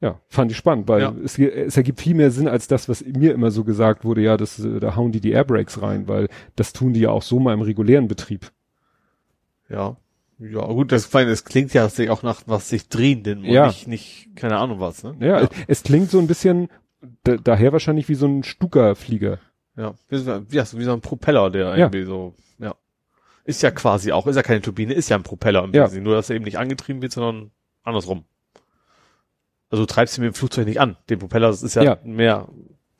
Ja, 0.00 0.20
fand 0.28 0.50
ich 0.50 0.56
spannend, 0.56 0.88
weil 0.88 1.00
Ja. 1.02 1.14
es, 1.24 1.38
es 1.38 1.76
ergibt 1.76 2.00
viel 2.00 2.14
mehr 2.14 2.32
Sinn 2.32 2.48
als 2.48 2.66
das, 2.66 2.88
was 2.88 3.04
mir 3.04 3.32
immer 3.34 3.52
so 3.52 3.62
gesagt 3.62 4.04
wurde, 4.04 4.20
ja, 4.20 4.36
das, 4.36 4.58
äh, 4.58 4.80
da 4.80 4.96
hauen 4.96 5.12
die 5.12 5.20
die 5.20 5.30
Airbrakes 5.30 5.80
rein, 5.80 6.08
weil 6.08 6.28
das 6.56 6.72
tun 6.72 6.92
die 6.92 7.00
ja 7.00 7.10
auch 7.10 7.22
so 7.22 7.38
mal 7.38 7.54
im 7.54 7.60
regulären 7.62 8.08
Betrieb. 8.08 8.50
Ja. 9.68 9.96
Ja, 10.40 10.66
gut, 10.66 10.90
das, 10.90 11.08
das 11.08 11.44
klingt 11.44 11.72
ja 11.72 11.86
auch 11.86 12.22
nach 12.24 12.42
was 12.46 12.68
sich 12.68 12.88
drehenden 12.88 13.40
und 13.40 13.44
Ja. 13.44 13.66
nicht, 13.68 13.86
nicht, 13.86 14.30
keine 14.34 14.56
Ahnung 14.58 14.80
was, 14.80 15.04
ne? 15.04 15.14
Ja, 15.20 15.38
Es, 15.42 15.48
es 15.68 15.82
klingt 15.84 16.10
so 16.10 16.18
ein 16.18 16.26
bisschen, 16.26 16.68
da, 17.24 17.36
daher 17.36 17.72
wahrscheinlich 17.72 18.08
wie 18.08 18.14
so 18.14 18.26
ein 18.26 18.42
Stuka-Flieger. 18.42 19.38
Ja, 19.76 19.94
wie, 20.08 20.18
so- 20.18 20.30
ja, 20.50 20.64
wie 20.72 20.84
so 20.84 20.92
ein 20.92 21.00
Propeller, 21.00 21.50
der 21.50 21.68
Ja. 21.70 21.76
irgendwie 21.86 22.04
so, 22.04 22.34
ja. 22.58 22.74
Ist 23.44 23.62
ja 23.62 23.70
quasi 23.70 24.12
auch, 24.12 24.26
ist 24.26 24.36
ja 24.36 24.42
keine 24.42 24.60
Turbine, 24.60 24.92
ist 24.94 25.08
ja 25.08 25.16
ein 25.16 25.22
Propeller 25.22 25.64
im 25.64 25.72
Ja. 25.72 25.88
Nur 25.88 26.14
dass 26.14 26.30
er 26.30 26.36
eben 26.36 26.44
nicht 26.44 26.58
angetrieben 26.58 27.02
wird, 27.02 27.12
sondern 27.12 27.50
andersrum. 27.82 28.24
Also 29.70 29.84
du 29.84 29.86
treibst 29.86 30.18
ihn 30.18 30.24
mit 30.24 30.34
dem 30.34 30.36
Flugzeug 30.36 30.66
nicht 30.66 30.80
an. 30.80 30.96
Den 31.08 31.18
Propeller, 31.18 31.48
das 31.48 31.62
ist 31.62 31.74
ja, 31.74 31.82
Ja. 31.82 31.98
mehr 32.04 32.48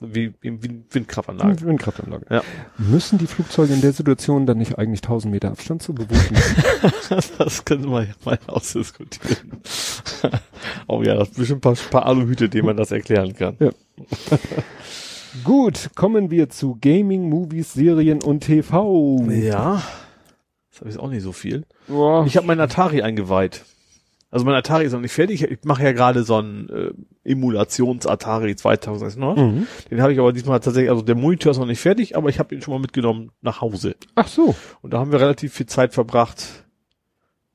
wie, 0.02 0.34
wie 0.40 0.62
wie 0.62 0.82
Windkraftanlage. 0.90 1.62
Windkraftanlage. 1.62 2.26
Ja. 2.30 2.42
Müssen 2.78 3.18
die 3.18 3.26
Flugzeuge 3.26 3.72
in 3.74 3.80
der 3.80 3.92
Situation 3.92 4.46
dann 4.46 4.58
nicht 4.58 4.78
eigentlich 4.78 5.02
1000 5.02 5.32
Meter 5.32 5.50
Abstand 5.50 5.82
zu 5.82 5.94
bewohnen? 5.94 6.42
das 7.38 7.64
können 7.64 7.90
wir 7.90 8.02
ja 8.02 8.14
mal 8.24 8.38
ausdiskutieren. 8.46 9.60
oh 10.86 11.02
ja, 11.02 11.14
das 11.16 11.28
sind 11.28 11.36
bestimmt 11.36 11.66
ein 11.66 11.74
paar, 11.74 11.90
paar 11.90 12.06
Aluhüte, 12.06 12.48
denen 12.48 12.66
man 12.66 12.76
das 12.76 12.90
erklären 12.90 13.34
kann. 13.34 13.56
Gut, 15.44 15.90
kommen 15.94 16.30
wir 16.30 16.50
zu 16.50 16.76
Gaming, 16.80 17.28
Movies, 17.28 17.72
Serien 17.72 18.22
und 18.22 18.40
TV. 18.40 19.24
Ja. 19.30 19.82
Das 20.70 20.80
habe 20.80 20.90
ich 20.90 20.98
auch 20.98 21.08
nicht 21.08 21.22
so 21.22 21.32
viel. 21.32 21.64
Boah. 21.88 22.26
Ich 22.26 22.36
habe 22.36 22.46
meinen 22.46 22.60
Atari 22.60 23.02
eingeweiht. 23.02 23.64
Also 24.32 24.46
mein 24.46 24.54
Atari 24.54 24.86
ist 24.86 24.92
noch 24.92 25.00
nicht 25.00 25.12
fertig. 25.12 25.42
Ich 25.42 25.58
mache 25.64 25.84
ja 25.84 25.92
gerade 25.92 26.24
so 26.24 26.36
einen 26.36 26.68
äh, 26.70 27.30
Emulations-Atari 27.30 28.56
2001 28.56 29.16
noch. 29.16 29.36
Mhm. 29.36 29.66
Den 29.90 30.00
habe 30.00 30.14
ich 30.14 30.18
aber 30.18 30.32
diesmal 30.32 30.58
tatsächlich, 30.58 30.90
also 30.90 31.02
der 31.02 31.14
Monitor 31.14 31.52
ist 31.52 31.58
noch 31.58 31.66
nicht 31.66 31.80
fertig, 31.80 32.16
aber 32.16 32.30
ich 32.30 32.38
habe 32.38 32.54
ihn 32.54 32.62
schon 32.62 32.72
mal 32.72 32.80
mitgenommen 32.80 33.30
nach 33.42 33.60
Hause. 33.60 33.94
Ach 34.14 34.26
so, 34.26 34.54
Und 34.80 34.94
da 34.94 35.00
haben 35.00 35.12
wir 35.12 35.20
relativ 35.20 35.52
viel 35.52 35.66
Zeit 35.66 35.92
verbracht, 35.92 36.64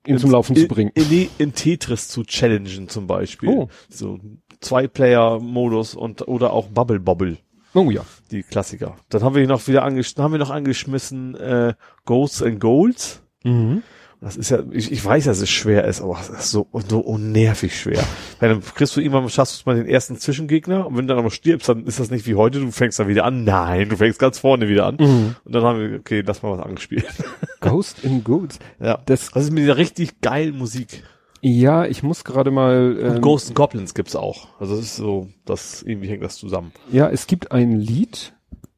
ihn 0.06 0.20
zum 0.20 0.30
Laufen 0.30 0.56
zu 0.56 0.62
in, 0.62 0.68
bringen. 0.68 0.92
In, 0.94 1.12
in, 1.12 1.30
in 1.40 1.54
Tetris 1.56 2.10
zu 2.10 2.24
challengen 2.24 2.90
zum 2.90 3.08
Beispiel. 3.08 3.50
Oh. 3.50 3.70
So 3.90 4.20
Zwei-Player-Modus 4.62 5.96
und 5.96 6.28
oder 6.28 6.54
auch 6.54 6.68
Bubble 6.68 7.00
Bobble. 7.00 7.38
Oh 7.74 7.90
ja. 7.90 8.06
die 8.32 8.44
Klassiker. 8.44 8.98
Dann 9.10 9.24
haben 9.24 9.36
wir 9.36 9.48
noch 9.48 9.68
wieder 9.68 9.84
angesch 9.84 10.16
haben 10.18 10.32
wir 10.32 10.40
noch 10.40 10.52
angeschmissen 10.52 11.34
äh, 11.36 11.74
Ghosts 12.06 12.44
and 12.44 12.60
Golds. 12.60 13.24
Mhm. 13.44 13.82
Das 14.20 14.36
ist 14.36 14.50
ja, 14.50 14.60
ich, 14.72 14.92
ich 14.92 15.06
weiß, 15.06 15.26
dass 15.26 15.40
es 15.42 15.50
schwer 15.50 15.84
ist, 15.86 16.02
aber 16.02 16.18
es 16.20 16.30
ist 16.30 16.50
so, 16.50 16.68
so 16.90 17.00
unnervig 17.00 17.80
schwer. 17.80 18.04
Weil 18.40 18.50
dann 18.50 18.64
kriegst 18.64 18.96
du 18.96 19.02
irgendwann, 19.02 19.30
schaffst 19.30 19.62
du 19.62 19.70
mal 19.70 19.76
den 19.76 19.86
ersten 19.88 20.18
Zwischengegner 20.18 20.88
und 20.88 20.98
wenn 20.98 21.08
du 21.08 21.14
dann 21.14 21.20
aber 21.20 21.30
stirbst, 21.30 21.70
dann 21.70 21.86
ist 21.86 22.00
das 22.00 22.10
nicht 22.10 22.26
wie 22.26 22.34
heute, 22.34 22.60
du 22.60 22.72
fängst 22.72 22.98
dann 22.98 23.08
wieder 23.08 23.26
an. 23.26 23.44
Nein, 23.44 23.90
du 23.90 23.96
fängst 23.96 24.18
ganz 24.18 24.40
vorne 24.40 24.68
wieder 24.70 24.88
an. 24.88 24.98
Mhm. 25.00 25.36
Und 25.44 25.54
dann 25.56 25.64
haben 25.64 25.80
wir, 25.80 26.00
okay, 26.00 26.24
lass 26.26 26.42
mal 26.42 26.58
was 26.58 26.66
angespielt. 26.66 27.06
Ghost 27.60 28.04
in 28.04 28.24
Goods. 28.24 28.58
ja. 28.80 29.00
Das, 29.06 29.30
Das 29.30 29.44
ist 29.44 29.52
mit 29.52 29.64
dieser 29.64 29.78
richtig 29.78 30.20
geilen 30.22 30.58
Musik. 30.58 31.04
ja, 31.42 31.86
ich 31.86 32.02
muss 32.02 32.24
gerade 32.24 32.50
mal. 32.50 32.98
Und 32.98 33.16
Ähm, 33.18 33.22
Ghosts 33.22 33.50
and 33.50 33.56
Goblins 33.56 33.94
gibt's 33.94 34.16
auch. 34.16 34.48
Also 34.60 34.76
das 34.76 34.86
ist 34.86 34.96
so, 34.96 35.30
das, 35.46 35.84
irgendwie 35.84 36.08
hängt 36.10 36.24
das 36.24 36.38
zusammen. 36.38 36.72
Ja, 36.92 37.08
es 37.08 37.28
gibt 37.28 37.52
ein 37.52 37.74
Lied 37.80 38.34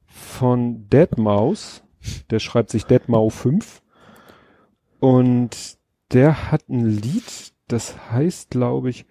von 0.05 0.89
Deadmaus, 0.89 1.81
der 2.29 2.39
schreibt 2.39 2.71
sich 2.71 2.83
Deadmau 2.85 3.29
5 3.29 3.81
und 4.99 5.77
der 6.11 6.51
hat 6.51 6.69
ein 6.69 6.85
Lied, 6.85 7.53
das 7.67 8.11
heißt, 8.11 8.51
glaube 8.51 8.89
ich, 8.89 9.05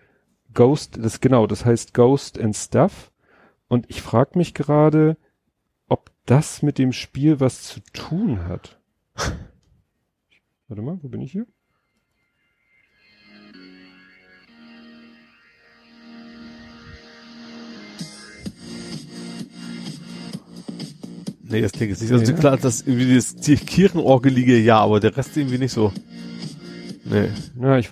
Ghost, 0.54 0.98
das 1.00 1.20
genau, 1.20 1.46
das 1.46 1.64
heißt 1.64 1.94
Ghost 1.94 2.38
and 2.38 2.56
Stuff 2.56 3.12
und 3.68 3.88
ich 3.88 4.02
frage 4.02 4.38
mich 4.38 4.54
gerade, 4.54 5.16
ob 5.88 6.10
das 6.26 6.62
mit 6.62 6.78
dem 6.78 6.92
Spiel 6.92 7.40
was 7.40 7.62
zu 7.62 7.80
tun 7.92 8.44
hat. 8.44 8.80
Warte 10.68 10.82
mal, 10.82 10.98
wo 11.02 11.08
bin 11.08 11.20
ich 11.20 11.32
hier? 11.32 11.46
Nee, 21.50 21.60
das 21.62 21.72
klingt 21.72 21.90
jetzt 21.90 22.02
nicht. 22.02 22.12
Also 22.12 22.32
Ja. 22.32 22.38
klar, 22.38 22.56
das 22.56 22.82
irgendwie 22.82 23.14
das, 23.14 23.36
Kirchenorgelige, 23.66 24.58
ja, 24.58 24.78
aber 24.80 25.00
der 25.00 25.16
Rest 25.16 25.36
irgendwie 25.36 25.58
nicht 25.58 25.72
so. 25.72 25.92
Nee. 27.04 27.28
Ja, 27.60 27.78
ich, 27.78 27.88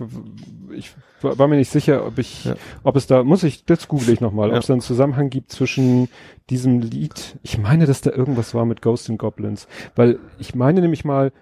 ich 0.77 0.91
war 1.23 1.49
mir 1.49 1.57
nicht 1.57 1.71
sicher, 1.71 2.07
ob 2.07 2.19
ich, 2.19 2.45
Ja. 2.45 2.55
ob 2.83 2.97
es 2.97 3.07
da, 3.07 3.25
muss 3.25 3.43
ich, 3.43 3.65
das 3.65 3.89
google 3.89 4.11
ich 4.11 4.21
nochmal, 4.21 4.51
Ja. 4.51 4.57
ob 4.57 4.61
es 4.61 4.67
da 4.67 4.75
einen 4.75 4.83
Zusammenhang 4.83 5.31
gibt 5.31 5.51
zwischen 5.53 6.09
diesem 6.51 6.81
Lied. 6.81 7.39
Ich 7.43 7.57
meine, 7.59 7.87
dass 7.87 8.03
da 8.03 8.11
irgendwas 8.11 8.53
war 8.55 8.67
mit 8.67 8.83
Ghost 8.83 9.09
and 9.09 9.19
Goblins, 9.19 9.67
weil 9.95 10.19
ich 10.39 10.55
meine 10.55 10.81
nämlich 10.83 11.05
mal, 11.05 11.33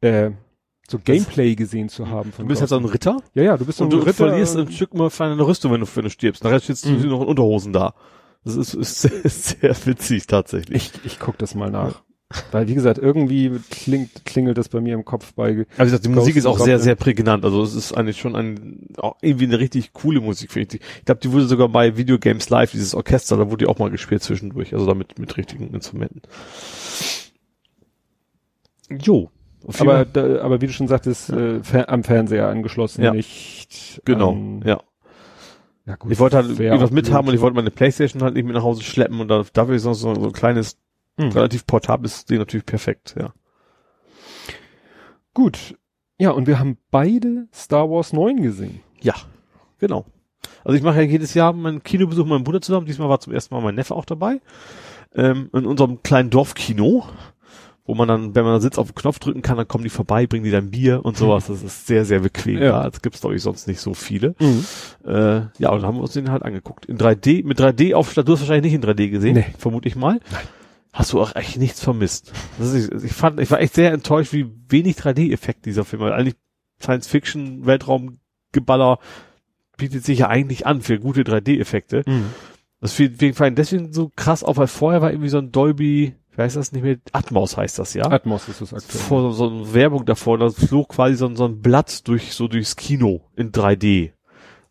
äh, 0.00 0.30
so 0.88 0.98
Gameplay 0.98 1.54
gesehen 1.54 1.88
zu 1.88 2.08
haben 2.08 2.32
von 2.32 2.46
Du 2.46 2.48
bist 2.48 2.60
halt 2.62 2.68
so 2.70 2.76
ein 2.76 2.82
Ghost 2.82 2.94
Ritter 2.94 3.18
Ja, 3.34 3.42
ja, 3.44 3.56
du 3.56 3.64
bist 3.64 3.78
so 3.78 3.84
und 3.84 3.92
ein 3.94 3.98
du 4.00 4.04
Ritter. 4.04 4.26
verlierst 4.28 4.56
ein 4.56 4.72
Stück 4.72 4.92
mal 4.94 5.08
von 5.08 5.28
deiner 5.30 5.46
Rüstung, 5.46 5.70
wenn 5.70 5.80
du, 5.80 5.86
wenn 5.94 6.02
du 6.02 6.10
stirbst. 6.10 6.42
Nachher 6.42 6.58
stehst 6.58 6.84
du 6.84 6.90
Mhm. 6.90 7.08
noch 7.08 7.20
in 7.22 7.28
Unterhosen 7.28 7.72
da. 7.72 7.94
Das 8.44 8.56
ist, 8.56 8.74
ist 8.74 9.00
sehr, 9.02 9.28
sehr 9.30 9.86
witzig 9.86 10.26
tatsächlich. 10.26 10.92
ich, 10.94 11.12
ich 11.12 11.18
guck 11.18 11.36
das 11.38 11.54
mal 11.54 11.70
nach. 11.70 12.02
Weil, 12.52 12.68
wie 12.68 12.74
gesagt, 12.74 12.98
irgendwie 12.98 13.50
klingt, 13.70 14.24
klingelt 14.24 14.56
das 14.56 14.68
bei 14.68 14.80
mir 14.80 14.94
im 14.94 15.04
Kopf 15.04 15.32
bei. 15.34 15.50
Aber 15.50 15.58
wie 15.78 15.84
gesagt, 15.84 16.04
die 16.04 16.08
Musik 16.10 16.36
ist 16.36 16.46
auch 16.46 16.60
sehr, 16.60 16.78
sehr 16.78 16.94
prägnant. 16.94 17.44
Also 17.44 17.60
es 17.64 17.74
ist 17.74 17.92
eigentlich 17.92 18.18
schon 18.20 18.36
ein, 18.36 18.86
irgendwie 19.20 19.46
eine 19.46 19.58
richtig 19.58 19.92
coole 19.92 20.20
Musik, 20.20 20.52
finde 20.52 20.76
ich. 20.76 20.82
Ich 21.00 21.04
glaube, 21.06 21.20
die 21.20 21.32
wurde 21.32 21.46
sogar 21.46 21.68
bei 21.68 21.96
Video 21.96 22.20
Games 22.20 22.48
Live, 22.48 22.70
dieses 22.70 22.94
Orchester, 22.94 23.36
da 23.36 23.46
wurde 23.50 23.64
die 23.64 23.66
auch 23.66 23.80
mal 23.80 23.90
gespielt 23.90 24.22
zwischendurch. 24.22 24.72
Also 24.74 24.86
damit 24.86 25.18
mit 25.18 25.36
richtigen 25.36 25.74
Instrumenten. 25.74 26.22
Jo. 28.90 29.30
Aber, 29.78 30.04
da, 30.04 30.40
aber 30.40 30.60
wie 30.60 30.66
du 30.68 30.72
schon 30.72 30.88
sagtest, 30.88 31.30
äh, 31.30 31.62
fer 31.62 31.88
am 31.90 32.02
Fernseher 32.02 32.48
angeschlossen, 32.48 33.02
Ja. 33.02 33.12
nicht. 33.12 34.00
genau, 34.04 34.32
an- 34.32 34.62
ja. 34.64 34.80
Ja 35.90 35.96
gut, 35.96 36.12
Ich 36.12 36.18
wollte 36.20 36.36
halt 36.36 36.58
irgendwas 36.58 36.90
mithaben 36.92 37.28
und 37.28 37.34
ich 37.34 37.40
wollte 37.40 37.56
meine 37.56 37.70
Playstation 37.70 38.22
halt 38.22 38.34
nicht 38.34 38.44
mit 38.44 38.54
nach 38.54 38.62
Hause 38.62 38.82
schleppen 38.82 39.20
und 39.20 39.28
da, 39.28 39.44
dafür 39.52 39.74
ist 39.74 39.84
noch 39.84 39.94
so, 39.94 40.14
so 40.14 40.26
ein 40.26 40.32
kleines, 40.32 40.78
Hm. 41.18 41.30
relativ 41.30 41.66
portables 41.66 42.24
Ding 42.24 42.38
natürlich 42.38 42.64
perfekt, 42.64 43.16
ja. 43.18 43.32
Gut. 45.34 45.76
Ja, 46.18 46.30
und 46.30 46.46
wir 46.46 46.58
haben 46.58 46.78
beide 46.90 47.48
Star 47.52 47.90
Wars 47.90 48.12
9 48.12 48.40
gesehen. 48.42 48.80
Ja, 49.00 49.14
genau. 49.78 50.04
Also 50.64 50.76
ich 50.76 50.82
mache 50.82 50.96
ja 50.96 51.02
jedes 51.02 51.34
Jahr 51.34 51.52
meinen 51.52 51.82
Kinobesuch 51.82 52.24
mit 52.24 52.30
meinem 52.30 52.44
Bruder 52.44 52.60
zusammen. 52.60 52.86
Diesmal 52.86 53.08
war 53.08 53.20
zum 53.20 53.32
ersten 53.32 53.54
Mal 53.54 53.62
mein 53.62 53.74
Neffe 53.74 53.94
auch 53.94 54.04
dabei. 54.04 54.40
Ähm, 55.14 55.50
in 55.52 55.66
unserem 55.66 56.02
kleinen 56.02 56.30
Dorfkino, 56.30 57.04
wo 57.90 57.94
man 57.96 58.06
dann, 58.08 58.34
wenn 58.36 58.44
man 58.44 58.54
da 58.54 58.60
sitzt, 58.60 58.78
auf 58.78 58.92
den 58.92 58.94
Knopf 58.94 59.18
drücken 59.18 59.42
kann, 59.42 59.56
dann 59.56 59.66
kommen 59.66 59.82
die 59.84 59.90
vorbei, 59.90 60.26
bringen 60.28 60.44
die 60.44 60.50
dann 60.52 60.70
Bier 60.70 61.04
und 61.04 61.16
sowas. 61.16 61.48
Das 61.48 61.62
ist 61.62 61.86
sehr, 61.88 62.04
sehr 62.04 62.20
bequem. 62.20 62.62
Ja. 62.62 62.88
Das 62.88 63.02
gibt's 63.02 63.20
glaube 63.20 63.34
ich 63.34 63.42
sonst 63.42 63.66
nicht 63.66 63.80
so 63.80 63.92
viele. 63.94 64.34
Äh, 65.04 65.40
ja, 65.58 65.70
und 65.70 65.80
dann 65.80 65.86
haben 65.86 65.96
wir 65.96 66.02
uns 66.02 66.12
den 66.12 66.30
halt 66.30 66.42
angeguckt. 66.44 66.86
In 66.86 66.96
3D, 66.98 67.44
mit 67.44 67.60
3D-Aufschlag, 67.60 68.24
du 68.24 68.32
hast 68.32 68.40
wahrscheinlich 68.40 68.72
nicht 68.72 68.82
in 68.84 68.88
3D 68.88 69.10
gesehen, 69.10 69.34
Nee. 69.34 69.46
vermute 69.58 69.88
ich 69.88 69.96
mal. 69.96 70.20
Hast 70.92 71.12
du 71.12 71.20
auch 71.20 71.34
echt 71.36 71.56
nichts 71.58 71.82
vermisst. 71.82 72.32
Das 72.58 72.72
ist, 72.72 73.04
ich 73.04 73.12
fand, 73.12 73.40
ich 73.40 73.50
war 73.50 73.60
echt 73.60 73.74
sehr 73.74 73.92
enttäuscht, 73.92 74.32
wie 74.32 74.46
wenig 74.68 74.96
3D-Effekt 74.96 75.66
dieser 75.66 75.84
Film 75.84 76.02
hat. 76.02 76.12
Eigentlich 76.12 76.36
Science-Fiction, 76.80 77.66
Weltraumgeballer 77.66 78.98
bietet 79.76 80.04
sich 80.04 80.20
ja 80.20 80.28
eigentlich 80.28 80.66
an 80.66 80.80
für 80.82 80.98
gute 80.98 81.22
3D-Effekte. 81.22 82.04
Das 82.80 82.92
fiel 82.94 83.10
deswegen 83.10 83.92
so 83.92 84.10
krass 84.16 84.42
auf, 84.42 84.56
weil 84.56 84.66
vorher 84.66 85.02
war 85.02 85.10
irgendwie 85.10 85.28
so 85.28 85.38
ein 85.38 85.52
Dolby, 85.52 86.14
wie 86.36 86.42
heißt 86.42 86.56
das 86.56 86.72
nicht 86.72 86.82
mehr? 86.82 86.96
Atmos 87.12 87.56
heißt 87.56 87.78
das, 87.78 87.94
ja? 87.94 88.10
Atmos 88.10 88.48
ist 88.48 88.60
es 88.60 88.72
aktuell. 88.74 89.02
vor 89.02 89.32
so, 89.32 89.48
eine 89.48 89.74
Werbung 89.74 90.04
davor, 90.06 90.38
da 90.38 90.48
flog 90.50 90.90
quasi 90.90 91.16
so, 91.16 91.26
ein- 91.26 91.36
so 91.36 91.44
ein 91.44 91.60
Blatt 91.60 92.06
durch, 92.08 92.32
so 92.34 92.48
durchs 92.48 92.76
Kino 92.76 93.22
in 93.36 93.52
3D. 93.52 94.12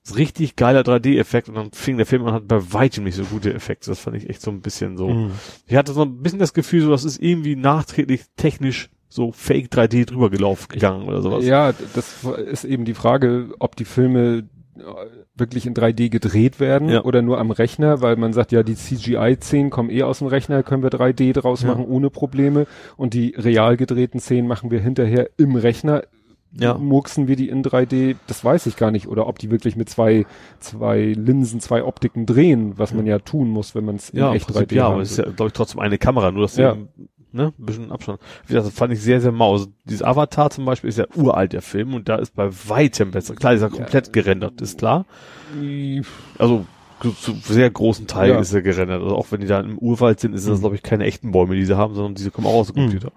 Das 0.02 0.12
ist 0.12 0.18
richtig 0.18 0.56
geiler 0.56 0.82
3D-Effekt 0.82 1.50
und 1.50 1.56
dann 1.56 1.72
fing 1.72 1.98
der 1.98 2.06
Film 2.06 2.22
an 2.24 2.30
und 2.30 2.34
hat 2.36 2.48
bei 2.48 2.74
weitem 2.74 3.04
nicht 3.04 3.16
so 3.16 3.24
gute 3.26 3.54
Effekte. 3.54 3.92
Das 3.92 4.00
fand 4.00 4.16
ich 4.16 4.30
echt 4.30 4.42
so 4.42 4.50
ein 4.50 4.62
bisschen 4.62 4.98
so. 4.98 5.10
Mhm. 5.10 5.32
Ich 5.68 5.76
hatte 5.76 5.92
so 5.94 6.02
ein 6.04 6.22
bisschen 6.22 6.40
das 6.40 6.54
Gefühl, 6.54 6.82
so, 6.84 6.90
das 6.92 7.04
ist 7.04 7.22
irgendwie 7.22 7.56
nachträglich 7.56 8.22
technisch 8.38 8.90
so 9.10 9.32
Fake 9.32 9.70
3D 9.72 10.06
drüber 10.06 10.30
gelaufen 10.30 10.68
gegangen 10.70 11.08
oder 11.08 11.22
sowas. 11.22 11.44
Ja, 11.46 11.74
das 11.94 12.24
ist 12.24 12.64
eben 12.64 12.86
die 12.86 12.94
Frage, 12.94 13.50
ob 13.60 13.76
die 13.76 13.86
Filme 13.86 14.48
wirklich 15.36 15.66
in 15.66 15.74
3D 15.74 16.10
gedreht 16.10 16.60
werden 16.60 16.90
Ja. 16.90 17.04
oder 17.04 17.22
nur 17.22 17.38
am 17.40 17.52
Rechner, 17.52 18.02
weil 18.02 18.16
man 18.16 18.34
sagt, 18.34 18.52
ja, 18.52 18.64
die 18.64 18.76
CGI-Szenen 18.76 19.70
kommen 19.70 19.90
eh 19.90 20.04
aus 20.04 20.20
dem 20.20 20.28
Rechner, 20.28 20.64
können 20.64 20.84
wir 20.84 20.90
3D 20.90 21.34
draus 21.34 21.64
Ja. 21.64 21.70
machen 21.70 21.86
ohne 21.86 22.10
Probleme 22.10 22.66
und 22.96 23.14
die 23.14 23.36
real 23.38 23.78
gedrehten 23.78 24.20
Szenen 24.20 24.48
machen 24.48 24.72
wir 24.72 24.80
hinterher 24.80 25.30
im 25.38 25.56
Rechner. 25.56 26.04
Ja. 26.52 26.76
Murksen 26.80 27.28
wir 27.28 27.36
die 27.36 27.48
in 27.50 27.62
3D, 27.64 28.16
das 28.26 28.44
weiß 28.44 28.66
ich 28.66 28.76
gar 28.76 28.90
nicht. 28.90 29.08
Oder 29.08 29.28
ob 29.28 29.38
die 29.38 29.52
wirklich 29.52 29.76
mit 29.76 29.88
zwei, 29.88 30.26
zwei 30.60 31.02
Linsen, 31.16 31.60
zwei 31.60 31.84
Optiken 31.84 32.26
drehen, 32.26 32.74
was 32.78 32.92
man 32.94 33.06
ja 33.06 33.20
tun 33.20 33.50
muss, 33.50 33.76
wenn 33.76 33.86
man 33.86 33.96
es 33.98 34.10
in 34.10 34.20
Ja, 34.20 34.34
echt 34.34 34.48
Prinzip 34.48 34.70
3D 34.72 34.76
ja, 34.76 34.88
aber 34.88 35.02
es 35.02 35.12
ist 35.12 35.18
ja, 35.18 35.26
glaube 35.26 35.48
ich, 35.48 35.54
trotzdem 35.54 35.80
eine 35.80 36.00
Kamera, 36.00 36.32
nur 36.32 36.42
dass 36.44 36.58
Ja. 36.58 36.76
Ne, 37.32 37.54
ein 37.58 37.66
bisschen 37.66 37.92
Abstand. 37.92 38.20
Wie 38.48 38.54
gesagt, 38.54 38.68
das 38.68 38.78
fand 38.78 38.94
ich 38.94 39.02
sehr, 39.02 39.22
sehr 39.22 39.32
mau. 39.32 39.54
Also, 39.54 39.68
dieses 39.86 40.04
Avatar 40.04 40.50
zum 40.50 40.66
Beispiel 40.66 40.90
ist 40.90 40.98
ja 40.98 41.06
uralt, 41.16 41.54
der 41.54 41.62
Film, 41.62 41.94
und 41.94 42.10
da 42.10 42.16
ist 42.16 42.36
bei 42.36 42.50
weitem 42.68 43.12
besser. 43.12 43.36
Klar, 43.36 43.54
ist 43.54 43.62
er 43.62 43.70
komplett 43.70 44.14
gerendert, 44.14 44.62
ist 44.62 44.78
klar. 44.80 45.06
Also, 46.38 46.66
zu, 47.22 47.34
sehr 47.44 47.70
großen 47.70 48.08
Teil 48.08 48.32
Ja. 48.32 48.40
ist 48.40 48.54
er 48.54 48.62
gerendert. 48.62 49.02
Also 49.02 49.16
auch 49.16 49.28
wenn 49.32 49.40
die 49.40 49.48
da 49.48 49.60
im 49.62 49.78
Urwald 49.78 50.20
sind, 50.20 50.34
ist 50.34 50.48
das, 50.48 50.58
Mhm. 50.58 50.62
glaube 50.62 50.76
ich, 50.76 50.84
keine 50.84 51.06
echten 51.06 51.32
Bäume, 51.32 51.56
die 51.56 51.66
sie 51.66 51.78
haben, 51.78 51.94
sondern 51.96 52.16
diese 52.16 52.30
kommen 52.32 52.46
auch 52.48 52.56
aus 52.56 52.68
dem 52.74 52.76
Mhm. 52.76 52.90
Computer. 52.90 53.12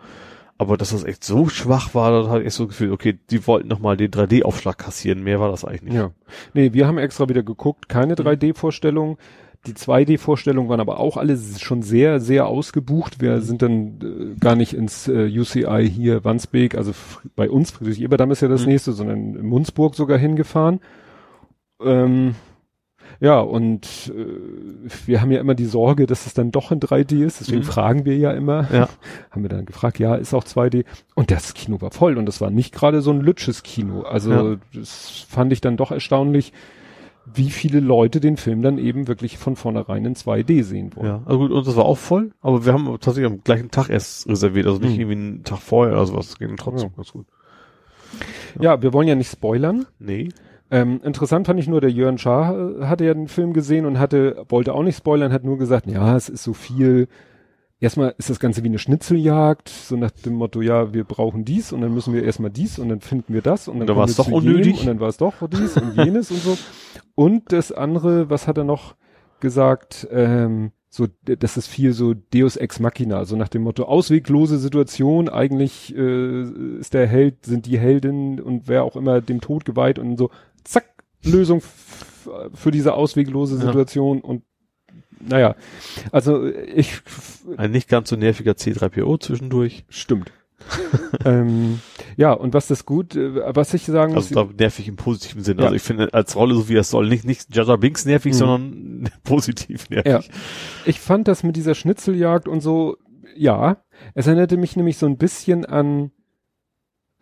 Aber 0.58 0.76
dass 0.76 0.90
das 0.90 1.02
echt 1.02 1.24
so 1.24 1.48
schwach 1.48 1.92
war, 1.92 2.12
da 2.22 2.28
habe 2.28 2.40
ich 2.40 2.46
echt 2.46 2.54
so 2.54 2.68
gefühlt, 2.68 2.92
okay, 2.92 3.18
die 3.30 3.44
wollten 3.48 3.66
nochmal 3.66 3.96
den 3.96 4.12
3D-Aufschlag 4.12 4.78
kassieren. 4.78 5.24
Mehr 5.24 5.40
war 5.40 5.50
das 5.50 5.64
eigentlich 5.64 5.82
nicht. 5.82 5.94
Ja. 5.94 6.12
Nee, 6.54 6.72
wir 6.72 6.86
haben 6.86 6.98
extra 6.98 7.28
wieder 7.28 7.42
geguckt, 7.42 7.88
keine 7.88 8.14
3D-Vorstellung. 8.14 9.18
Die 9.66 9.74
2D-Vorstellungen 9.74 10.68
waren 10.68 10.80
aber 10.80 10.98
auch 10.98 11.16
alle 11.16 11.36
schon 11.38 11.82
sehr, 11.82 12.18
sehr 12.18 12.46
ausgebucht. 12.46 13.20
Wir 13.20 13.40
sind 13.42 13.62
dann 13.62 14.34
äh, 14.34 14.38
gar 14.40 14.56
nicht 14.56 14.74
ins 14.74 15.06
äh, 15.06 15.28
UCI 15.38 15.88
hier 15.88 16.24
Wandsbek, 16.24 16.74
also 16.74 16.92
bei 17.36 17.48
uns, 17.48 17.70
Friedrich 17.70 18.00
Eberdamm 18.02 18.32
ist 18.32 18.42
ja 18.42 18.48
das 18.48 18.62
Mhm. 18.62 18.72
nächste, 18.72 18.92
sondern 18.92 19.36
in 19.36 19.46
Munzburg 19.46 19.94
sogar 19.94 20.18
hingefahren. 20.18 20.80
Ähm, 21.80 22.34
ja, 23.20 23.38
und 23.38 24.12
äh, 24.16 24.90
wir 25.06 25.20
haben 25.20 25.30
ja 25.30 25.38
immer 25.40 25.54
die 25.54 25.66
Sorge, 25.66 26.06
dass 26.06 26.26
es 26.26 26.34
dann 26.34 26.50
doch 26.50 26.72
in 26.72 26.80
3D 26.80 27.24
ist, 27.24 27.38
deswegen 27.40 27.60
Mhm. 27.60 27.64
fragen 27.66 28.04
wir 28.04 28.16
ja 28.16 28.32
immer. 28.32 28.66
Ja. 28.72 28.88
Haben 29.30 29.42
wir 29.42 29.48
dann 29.48 29.66
gefragt, 29.66 30.00
ja, 30.00 30.16
ist 30.16 30.34
auch 30.34 30.44
2D. 30.44 30.84
Und 31.14 31.30
das 31.30 31.54
Kino 31.54 31.80
war 31.80 31.92
voll 31.92 32.18
und 32.18 32.26
das 32.26 32.40
war 32.40 32.50
nicht 32.50 32.74
gerade 32.74 33.00
so 33.00 33.12
ein 33.12 33.20
lütsches 33.20 33.62
Kino. 33.62 34.02
Also 34.02 34.32
Ja. 34.32 34.56
das 34.74 35.24
fand 35.28 35.52
ich 35.52 35.60
dann 35.60 35.76
doch 35.76 35.92
erstaunlich, 35.92 36.52
wie 37.24 37.50
viele 37.50 37.80
Leute 37.80 38.20
den 38.20 38.36
Film 38.36 38.62
dann 38.62 38.78
eben 38.78 39.06
wirklich 39.08 39.38
von 39.38 39.54
vornherein 39.56 40.04
in 40.04 40.14
2D 40.16 40.62
sehen 40.64 40.90
wollen. 40.96 41.06
Ja, 41.06 41.22
also 41.24 41.38
gut, 41.38 41.50
und 41.52 41.66
das 41.66 41.76
war 41.76 41.84
auch 41.84 41.98
voll, 41.98 42.32
aber 42.40 42.64
wir 42.66 42.72
haben 42.72 42.86
tatsächlich 43.00 43.26
am 43.30 43.42
gleichen 43.44 43.70
Tag 43.70 43.88
erst 43.90 44.28
reserviert, 44.28 44.66
also 44.66 44.80
nicht 44.80 44.94
Mhm. 44.94 45.00
irgendwie 45.00 45.16
einen 45.16 45.44
Tag 45.44 45.58
vorher 45.60 45.94
oder 45.94 46.06
sowas. 46.06 46.28
Das 46.28 46.38
ging 46.38 46.56
trotzdem 46.56 46.90
Ja. 46.90 46.96
ganz 46.96 47.12
gut. 47.12 47.26
Ja, 48.60 48.82
wir 48.82 48.92
wollen 48.92 49.08
ja 49.08 49.14
nicht 49.14 49.30
spoilern. 49.30 49.86
Nee. 49.98 50.28
Ähm, 50.70 51.00
interessant 51.04 51.46
fand 51.46 51.60
ich 51.60 51.68
nur, 51.68 51.80
der 51.80 51.90
Jörn 51.90 52.18
Schaar 52.18 52.80
äh, 52.80 52.84
hatte 52.86 53.04
ja 53.04 53.14
den 53.14 53.28
Film 53.28 53.52
gesehen 53.52 53.84
und 53.86 53.98
hatte, 53.98 54.44
wollte 54.48 54.74
auch 54.74 54.82
nicht 54.82 54.96
spoilern, 54.96 55.32
hat 55.32 55.44
nur 55.44 55.58
gesagt, 55.58 55.86
ja, 55.86 56.16
es 56.16 56.28
ist 56.28 56.42
so 56.44 56.54
viel. 56.54 57.08
Erstmal 57.82 58.14
ist 58.16 58.30
das 58.30 58.38
Ganze 58.38 58.62
wie 58.62 58.68
eine 58.68 58.78
Schnitzeljagd, 58.78 59.68
so 59.68 59.96
nach 59.96 60.12
dem 60.12 60.34
Motto, 60.34 60.62
ja, 60.62 60.94
wir 60.94 61.02
brauchen 61.02 61.44
dies 61.44 61.72
und 61.72 61.80
dann 61.80 61.92
müssen 61.92 62.14
wir 62.14 62.22
erstmal 62.22 62.52
dies 62.52 62.78
und 62.78 62.88
dann 62.90 63.00
finden 63.00 63.34
wir 63.34 63.42
das 63.42 63.66
und 63.66 63.80
dann 63.80 63.88
dann 63.88 63.96
kommen 63.96 63.98
war 63.98 64.08
es 64.08 64.14
doch 64.14 64.28
unnötig. 64.28 64.82
Und 64.82 64.86
dann 64.86 65.00
war 65.00 65.08
es 65.08 65.16
doch 65.16 65.34
dies 65.48 65.76
und 65.76 65.96
jenes 65.96 66.30
und 66.30 66.40
so. 66.40 66.56
Und 67.16 67.50
das 67.50 67.72
andere, 67.72 68.30
was 68.30 68.46
hat 68.46 68.56
er 68.56 68.62
noch 68.62 68.94
gesagt, 69.40 70.06
ähm, 70.12 70.70
so, 70.90 71.08
das 71.24 71.56
ist 71.56 71.66
viel 71.66 71.92
so 71.92 72.14
Deus 72.14 72.56
Ex 72.56 72.78
Machina, 72.78 73.24
so 73.24 73.34
nach 73.34 73.48
dem 73.48 73.62
Motto 73.62 73.82
ausweglose 73.82 74.58
Situation, 74.58 75.28
eigentlich 75.28 75.92
äh, 75.96 76.42
ist 76.78 76.94
der 76.94 77.08
Held, 77.08 77.46
sind 77.46 77.66
die 77.66 77.80
Heldin 77.80 78.38
und 78.40 78.68
wer 78.68 78.84
auch 78.84 78.94
immer 78.94 79.20
dem 79.20 79.40
Tod 79.40 79.64
geweiht 79.64 79.98
und 79.98 80.18
so, 80.18 80.30
zack, 80.62 80.84
Lösung 81.24 81.62
für 82.54 82.70
diese 82.70 82.94
ausweglose 82.94 83.56
Ja. 83.56 83.62
Situation 83.62 84.20
und 84.20 84.44
naja, 85.28 85.54
also 86.10 86.46
ich 86.46 87.00
Ein 87.56 87.70
nicht 87.70 87.88
ganz 87.88 88.10
so 88.10 88.16
nerviger 88.16 88.52
C3PO 88.52 89.20
zwischendurch. 89.20 89.84
stimmt. 89.88 90.32
ähm, 91.24 91.80
ja, 92.16 92.32
und 92.32 92.54
was 92.54 92.68
das 92.68 92.86
gut, 92.86 93.16
äh, 93.16 93.54
was 93.56 93.74
ich 93.74 93.84
sagen 93.84 94.14
muss, 94.14 94.28
Also 94.30 94.44
da 94.44 94.52
nervig 94.56 94.86
im 94.86 94.94
positiven 94.94 95.42
Sinn. 95.42 95.58
Ja. 95.58 95.64
Also 95.64 95.74
ich 95.74 95.82
finde 95.82 96.14
als 96.14 96.36
Rolle 96.36 96.54
so 96.54 96.68
wie 96.68 96.76
es 96.76 96.88
soll, 96.90 97.08
nicht, 97.08 97.24
nicht 97.24 97.54
Jaja 97.54 97.74
Binks 97.76 98.04
nervig, 98.04 98.32
Mhm. 98.34 98.36
sondern 98.36 99.10
positiv 99.24 99.90
nervig. 99.90 100.12
Ja. 100.12 100.20
Ich 100.86 101.00
fand 101.00 101.26
das 101.26 101.42
mit 101.42 101.56
dieser 101.56 101.74
Schnitzeljagd 101.74 102.46
und 102.46 102.60
so, 102.60 102.96
ja, 103.34 103.78
es 104.14 104.26
erinnerte 104.28 104.56
mich 104.56 104.76
nämlich 104.76 104.98
so 104.98 105.06
ein 105.06 105.16
bisschen 105.18 105.64
an, 105.64 106.12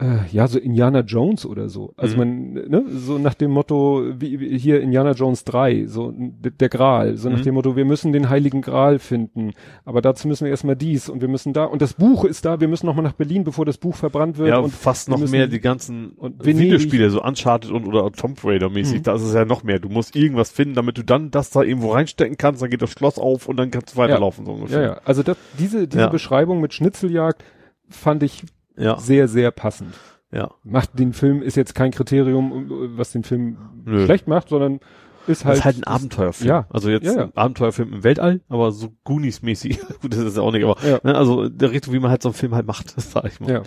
äh, 0.00 0.26
ja, 0.32 0.48
so 0.48 0.58
Indiana 0.58 1.00
Jones 1.00 1.44
oder 1.44 1.68
so. 1.68 1.92
Also 1.96 2.14
Mhm. 2.16 2.18
man, 2.18 2.52
ne, 2.68 2.84
so 2.88 3.18
nach 3.18 3.34
dem 3.34 3.50
Motto, 3.50 4.02
wie, 4.18 4.40
wie 4.40 4.56
hier 4.58 4.80
Indiana 4.80 5.12
Jones 5.12 5.44
3, 5.44 5.86
so 5.86 6.14
der 6.16 6.68
Gral, 6.70 7.16
so 7.18 7.28
nach 7.28 7.40
Mhm. 7.40 7.42
dem 7.42 7.54
Motto, 7.54 7.76
wir 7.76 7.84
müssen 7.84 8.12
den 8.12 8.30
heiligen 8.30 8.62
Gral 8.62 8.98
finden, 8.98 9.52
aber 9.84 10.00
dazu 10.00 10.26
müssen 10.26 10.44
wir 10.44 10.50
erstmal 10.50 10.76
dies 10.76 11.08
und 11.10 11.20
wir 11.20 11.28
müssen 11.28 11.52
da, 11.52 11.64
und 11.64 11.82
das 11.82 11.92
Buch 11.94 12.24
ist 12.24 12.44
da, 12.46 12.60
wir 12.60 12.68
müssen 12.68 12.86
nochmal 12.86 13.04
nach 13.04 13.12
Berlin, 13.12 13.44
bevor 13.44 13.66
das 13.66 13.76
Buch 13.76 13.94
verbrannt 13.94 14.38
wird 14.38 14.48
Ja, 14.48 14.58
und 14.58 14.72
fast 14.72 15.08
noch 15.10 15.18
müssen- 15.18 15.32
mehr 15.32 15.46
die 15.48 15.60
ganzen 15.60 16.12
Videospiele, 16.42 17.10
so 17.10 17.22
Uncharted 17.22 17.70
und 17.70 17.86
oder 17.86 18.10
Tomb 18.12 18.42
Raider 18.42 18.70
mäßig, 18.70 19.00
Mhm. 19.00 19.02
da 19.02 19.14
ist 19.16 19.22
es 19.22 19.34
ja 19.34 19.44
noch 19.44 19.62
mehr. 19.64 19.80
Du 19.80 19.88
musst 19.90 20.16
irgendwas 20.16 20.50
finden, 20.50 20.74
damit 20.74 20.96
du 20.96 21.04
dann 21.04 21.30
das 21.30 21.50
da 21.50 21.62
irgendwo 21.62 21.92
reinstecken 21.92 22.36
kannst, 22.38 22.62
dann 22.62 22.70
geht 22.70 22.80
das 22.80 22.90
Schloss 22.92 23.18
auf 23.18 23.48
und 23.48 23.56
dann 23.58 23.70
kannst 23.70 23.94
du 23.94 23.98
weiterlaufen, 23.98 24.46
so 24.46 24.52
ungefähr. 24.52 24.80
ja, 24.80 24.86
ja, 24.94 25.00
also 25.04 25.22
das, 25.22 25.36
diese, 25.58 25.86
diese 25.86 26.00
Ja. 26.04 26.08
Beschreibung 26.08 26.60
mit 26.60 26.72
Schnitzeljagd 26.72 27.44
fand 27.88 28.22
ich 28.22 28.44
Ja, 28.80 28.98
sehr, 28.98 29.28
sehr 29.28 29.50
passend. 29.50 29.94
ja. 30.32 30.50
macht 30.64 30.98
den 30.98 31.12
Film, 31.12 31.42
ist 31.42 31.56
jetzt 31.56 31.74
kein 31.74 31.90
Kriterium, 31.90 32.66
was 32.96 33.12
den 33.12 33.24
Film 33.24 33.56
Nö. 33.84 34.04
schlecht 34.04 34.26
macht, 34.28 34.48
sondern 34.48 34.80
ist 35.26 35.42
Das 35.42 35.44
halt. 35.44 35.58
ist 35.58 35.64
halt 35.64 35.76
ein 35.78 35.84
Abenteuerfilm. 35.84 36.48
ja. 36.48 36.66
Also 36.70 36.88
jetzt 36.90 37.04
Ja, 37.04 37.12
ja. 37.14 37.22
ein 37.24 37.36
Abenteuerfilm 37.36 37.92
im 37.92 38.04
Weltall, 38.04 38.40
aber 38.48 38.72
so 38.72 38.88
Goonies-mäßig. 39.04 39.78
Gut, 40.02 40.12
das 40.12 40.20
ist 40.20 40.36
ja 40.36 40.42
auch 40.42 40.52
nicht, 40.52 40.64
aber 40.64 40.76
Ja. 40.86 40.98
ne, 41.02 41.14
also 41.14 41.48
der 41.48 41.70
Richtung, 41.72 41.92
wie 41.94 41.98
man 42.00 42.10
halt 42.10 42.22
so 42.22 42.30
einen 42.30 42.34
Film 42.34 42.54
halt 42.54 42.66
macht, 42.66 42.96
das 42.96 43.10
sag 43.12 43.24
ich 43.26 43.38
mal. 43.40 43.50
Ja. 43.52 43.62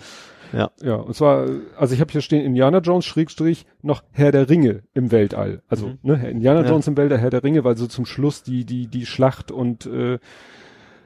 Ja. 0.52 0.70
Ja, 0.82 0.94
und 0.96 1.14
zwar, 1.16 1.48
also 1.76 1.94
ich 1.94 2.00
habe 2.00 2.12
hier 2.12 2.20
stehen 2.20 2.44
Indiana 2.44 2.78
Jones 2.78 3.04
Schrägstrich 3.06 3.66
noch 3.82 4.04
Herr 4.12 4.30
der 4.30 4.48
Ringe 4.48 4.82
im 4.94 5.10
Weltall. 5.10 5.62
Also, 5.68 5.88
Mhm. 5.88 5.98
ne, 6.02 6.28
Indiana 6.30 6.62
Ja. 6.62 6.68
Jones 6.68 6.86
im 6.86 6.96
Weltall, 6.96 7.18
Herr 7.18 7.30
der 7.30 7.42
Ringe, 7.42 7.64
weil 7.64 7.76
so 7.76 7.86
zum 7.88 8.06
Schluss 8.06 8.42
die, 8.44 8.64
die, 8.64 8.86
die 8.86 9.04
Schlacht 9.06 9.50
und 9.50 9.86
äh, 9.86 10.18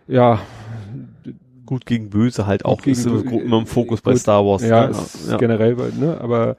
ja, 0.07 0.41
Gut 1.69 1.85
gegen 1.85 2.09
Böse 2.09 2.47
halt 2.47 2.65
auch. 2.65 2.81
gegen 2.81 2.97
ist 2.97 3.07
Bö- 3.07 3.43
immer 3.43 3.59
im 3.59 3.67
Fokus 3.67 4.01
bei 4.01 4.13
gut. 4.13 4.21
Star 4.21 4.43
Wars. 4.47 4.63
ja, 4.63 4.87
ne? 4.87 4.91
ist 4.93 5.29
ja. 5.29 5.37
generell, 5.37 5.75
ne, 5.99 6.19
aber 6.19 6.57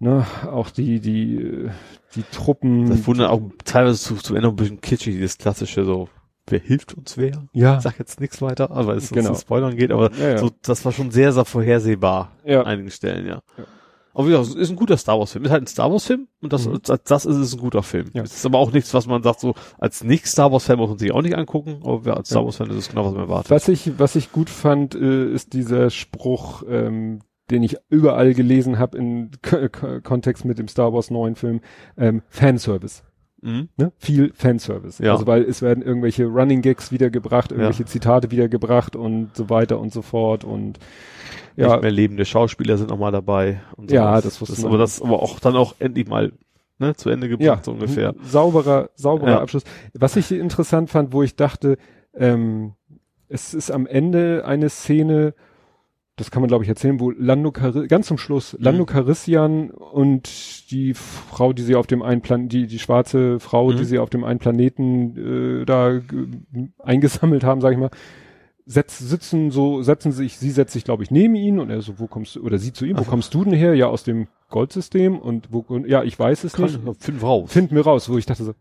ne, 0.00 0.26
auch 0.50 0.70
die, 0.70 0.98
die, 0.98 1.36
äh, 1.36 1.70
die 2.16 2.24
Truppen. 2.32 2.88
Das 2.90 3.06
wurde 3.06 3.20
dann 3.20 3.30
auch 3.30 3.42
teilweise 3.64 4.00
zu, 4.00 4.16
zu 4.16 4.34
Ende 4.34 4.48
ein 4.48 4.56
bisschen 4.56 4.80
kitschig, 4.80 5.14
dieses 5.14 5.38
klassische 5.38 5.84
so, 5.84 6.08
wer 6.48 6.58
hilft 6.58 6.94
uns 6.94 7.16
wer? 7.16 7.44
ja, 7.52 7.76
Ich 7.76 7.82
sag 7.84 8.00
jetzt 8.00 8.18
nichts 8.20 8.42
weiter, 8.42 8.72
aber 8.72 8.96
es 8.96 9.10
genau. 9.10 9.34
zu 9.34 9.40
Spoilern 9.40 9.76
geht, 9.76 9.92
aber 9.92 10.10
ja, 10.14 10.30
ja. 10.30 10.38
so, 10.38 10.50
das 10.62 10.84
war 10.84 10.90
schon 10.90 11.12
sehr, 11.12 11.32
sehr 11.32 11.44
vorhersehbar 11.44 12.32
Ja. 12.44 12.62
an 12.62 12.66
einigen 12.66 12.90
Stellen, 12.90 13.26
ja. 13.28 13.42
Ja. 13.56 13.64
Aber 14.12 14.26
wie 14.26 14.30
gesagt, 14.30 14.48
es 14.48 14.54
ist 14.56 14.70
ein 14.70 14.76
guter 14.76 14.96
Star 14.96 15.18
Wars 15.18 15.32
Film. 15.32 15.44
Ist 15.44 15.50
halt 15.50 15.62
ein 15.62 15.66
Star 15.68 15.90
Wars 15.90 16.04
Film 16.06 16.26
und 16.40 16.52
das, 16.52 16.66
Mhm. 16.66 16.80
als 16.88 17.04
das 17.04 17.24
ist 17.26 17.36
es 17.36 17.54
ein 17.54 17.60
guter 17.60 17.82
Film. 17.82 18.10
Ja. 18.12 18.22
Es 18.22 18.34
ist 18.34 18.46
aber 18.46 18.58
auch 18.58 18.72
nichts, 18.72 18.92
was 18.92 19.06
man 19.06 19.22
sagt, 19.22 19.40
so, 19.40 19.54
als 19.78 20.02
nicht 20.02 20.26
Star 20.26 20.50
Wars 20.52 20.64
Fan 20.64 20.78
muss 20.78 20.88
man 20.90 20.98
sich 20.98 21.12
auch 21.12 21.22
nicht 21.22 21.36
angucken, 21.36 21.80
aber 21.84 22.16
als 22.16 22.28
Star. 22.30 22.44
Wars 22.44 22.56
Fan 22.56 22.70
ist 22.70 22.76
es 22.76 22.88
genau, 22.88 23.04
was 23.06 23.12
man 23.12 23.22
erwartet. 23.22 23.50
Was 23.50 23.68
ich, 23.68 23.98
was 23.98 24.16
ich 24.16 24.32
gut 24.32 24.50
fand, 24.50 24.94
äh, 24.94 25.26
ist 25.32 25.52
dieser 25.52 25.90
Spruch, 25.90 26.62
ähm, 26.68 27.20
den 27.50 27.62
ich 27.62 27.76
überall 27.88 28.34
gelesen 28.34 28.78
habe 28.78 28.98
K 29.42 29.68
Kontext 30.00 30.44
mit 30.44 30.58
dem 30.58 30.68
Star 30.68 30.92
Wars 30.92 31.10
neuen 31.10 31.34
Film, 31.36 31.60
ähm, 31.96 32.22
Fanservice. 32.28 33.02
Mhm. 33.42 33.68
Ne? 33.76 33.92
Viel 33.98 34.32
Fanservice. 34.34 35.02
Ja. 35.02 35.12
Also 35.12 35.26
weil 35.26 35.42
es 35.42 35.62
werden 35.62 35.82
irgendwelche 35.82 36.26
Running 36.26 36.62
Gags 36.62 36.92
wiedergebracht, 36.92 37.52
irgendwelche 37.52 37.84
Zitate 37.86 38.30
wiedergebracht 38.30 38.96
und 38.96 39.34
so 39.34 39.48
weiter 39.50 39.78
und 39.80 39.92
so 39.92 40.02
fort 40.02 40.44
und 40.44 40.78
ja, 41.56 41.72
Nicht 41.72 41.82
mehr 41.82 41.90
lebende 41.90 42.24
Schauspieler 42.24 42.78
sind 42.78 42.90
noch 42.90 42.98
mal 42.98 43.10
dabei. 43.10 43.60
Und 43.76 43.90
Ja, 43.90 44.10
sowas. 44.12 44.24
das 44.24 44.40
wusste 44.40 44.56
das, 44.56 44.64
aber 44.64 44.78
das 44.78 45.02
aber 45.02 45.22
auch 45.22 45.40
dann 45.40 45.56
auch 45.56 45.74
endlich 45.78 46.06
mal 46.06 46.32
ne, 46.78 46.94
zu 46.94 47.10
Ende 47.10 47.28
gebracht, 47.28 47.44
ja, 47.44 47.60
so 47.62 47.72
ungefähr. 47.72 48.14
Sauberer, 48.22 48.90
sauberer 48.94 49.30
Ja. 49.30 49.40
Abschluss. 49.40 49.64
Was 49.92 50.16
ich 50.16 50.30
interessant 50.32 50.90
fand, 50.90 51.12
wo 51.12 51.22
ich 51.22 51.36
dachte, 51.36 51.76
ähm, 52.14 52.72
es 53.28 53.52
ist 53.54 53.70
am 53.70 53.86
Ende 53.86 54.44
eine 54.46 54.68
Szene, 54.70 55.34
das 56.20 56.30
kann 56.30 56.42
man 56.42 56.48
glaube 56.48 56.62
ich 56.64 56.68
erzählen, 56.68 57.00
wo 57.00 57.10
Lando 57.10 57.50
Cari 57.50 57.88
ganz 57.88 58.06
zum 58.06 58.18
Schluss 58.18 58.54
Lando 58.60 58.82
Mhm. 58.82 58.86
Carissian 58.86 59.70
und 59.70 60.70
die 60.70 60.94
Frau, 60.94 61.52
die 61.52 61.62
sie 61.62 61.74
auf 61.74 61.86
dem 61.86 62.02
einen 62.02 62.20
Plan 62.20 62.48
die 62.48 62.66
die 62.66 62.78
schwarze 62.78 63.40
Frau, 63.40 63.70
Mhm. 63.72 63.76
die 63.78 63.84
sie 63.84 63.98
auf 63.98 64.10
dem 64.10 64.22
einen 64.24 64.38
Planeten 64.38 65.62
äh, 65.62 65.64
da 65.64 65.98
g- 65.98 66.68
eingesammelt 66.78 67.42
haben, 67.44 67.60
sag 67.60 67.72
ich 67.72 67.78
mal, 67.78 67.90
setz, 68.66 68.98
sitzen 68.98 69.50
so, 69.50 69.82
setzen 69.82 70.12
sich, 70.12 70.36
sie 70.38 70.50
setzt 70.50 70.72
sich, 70.74 70.84
glaube 70.84 71.02
ich, 71.02 71.10
neben 71.10 71.34
ihn 71.34 71.58
und 71.58 71.70
er 71.70 71.80
so, 71.82 71.98
wo 71.98 72.06
kommst 72.06 72.36
du, 72.36 72.42
oder 72.42 72.58
sie 72.58 72.72
zu 72.72 72.84
ihm, 72.84 72.96
wo 72.98 73.02
Ach. 73.02 73.08
kommst 73.08 73.34
du 73.34 73.42
denn 73.44 73.52
her? 73.54 73.74
Ja, 73.74 73.86
aus 73.88 74.04
dem 74.04 74.28
Goldsystem 74.48 75.18
und 75.18 75.48
wo, 75.50 75.64
und, 75.66 75.88
ja, 75.88 76.04
ich 76.04 76.16
weiß 76.18 76.44
es 76.44 76.56
nicht. 76.56 76.84
Kann, 76.84 76.94
fünf 76.94 77.22
raus. 77.22 77.50
Finden 77.52 77.74
wir 77.74 77.82
raus, 77.82 78.08
wo 78.08 78.16
ich 78.18 78.26
dachte 78.26 78.44
so, 78.44 78.52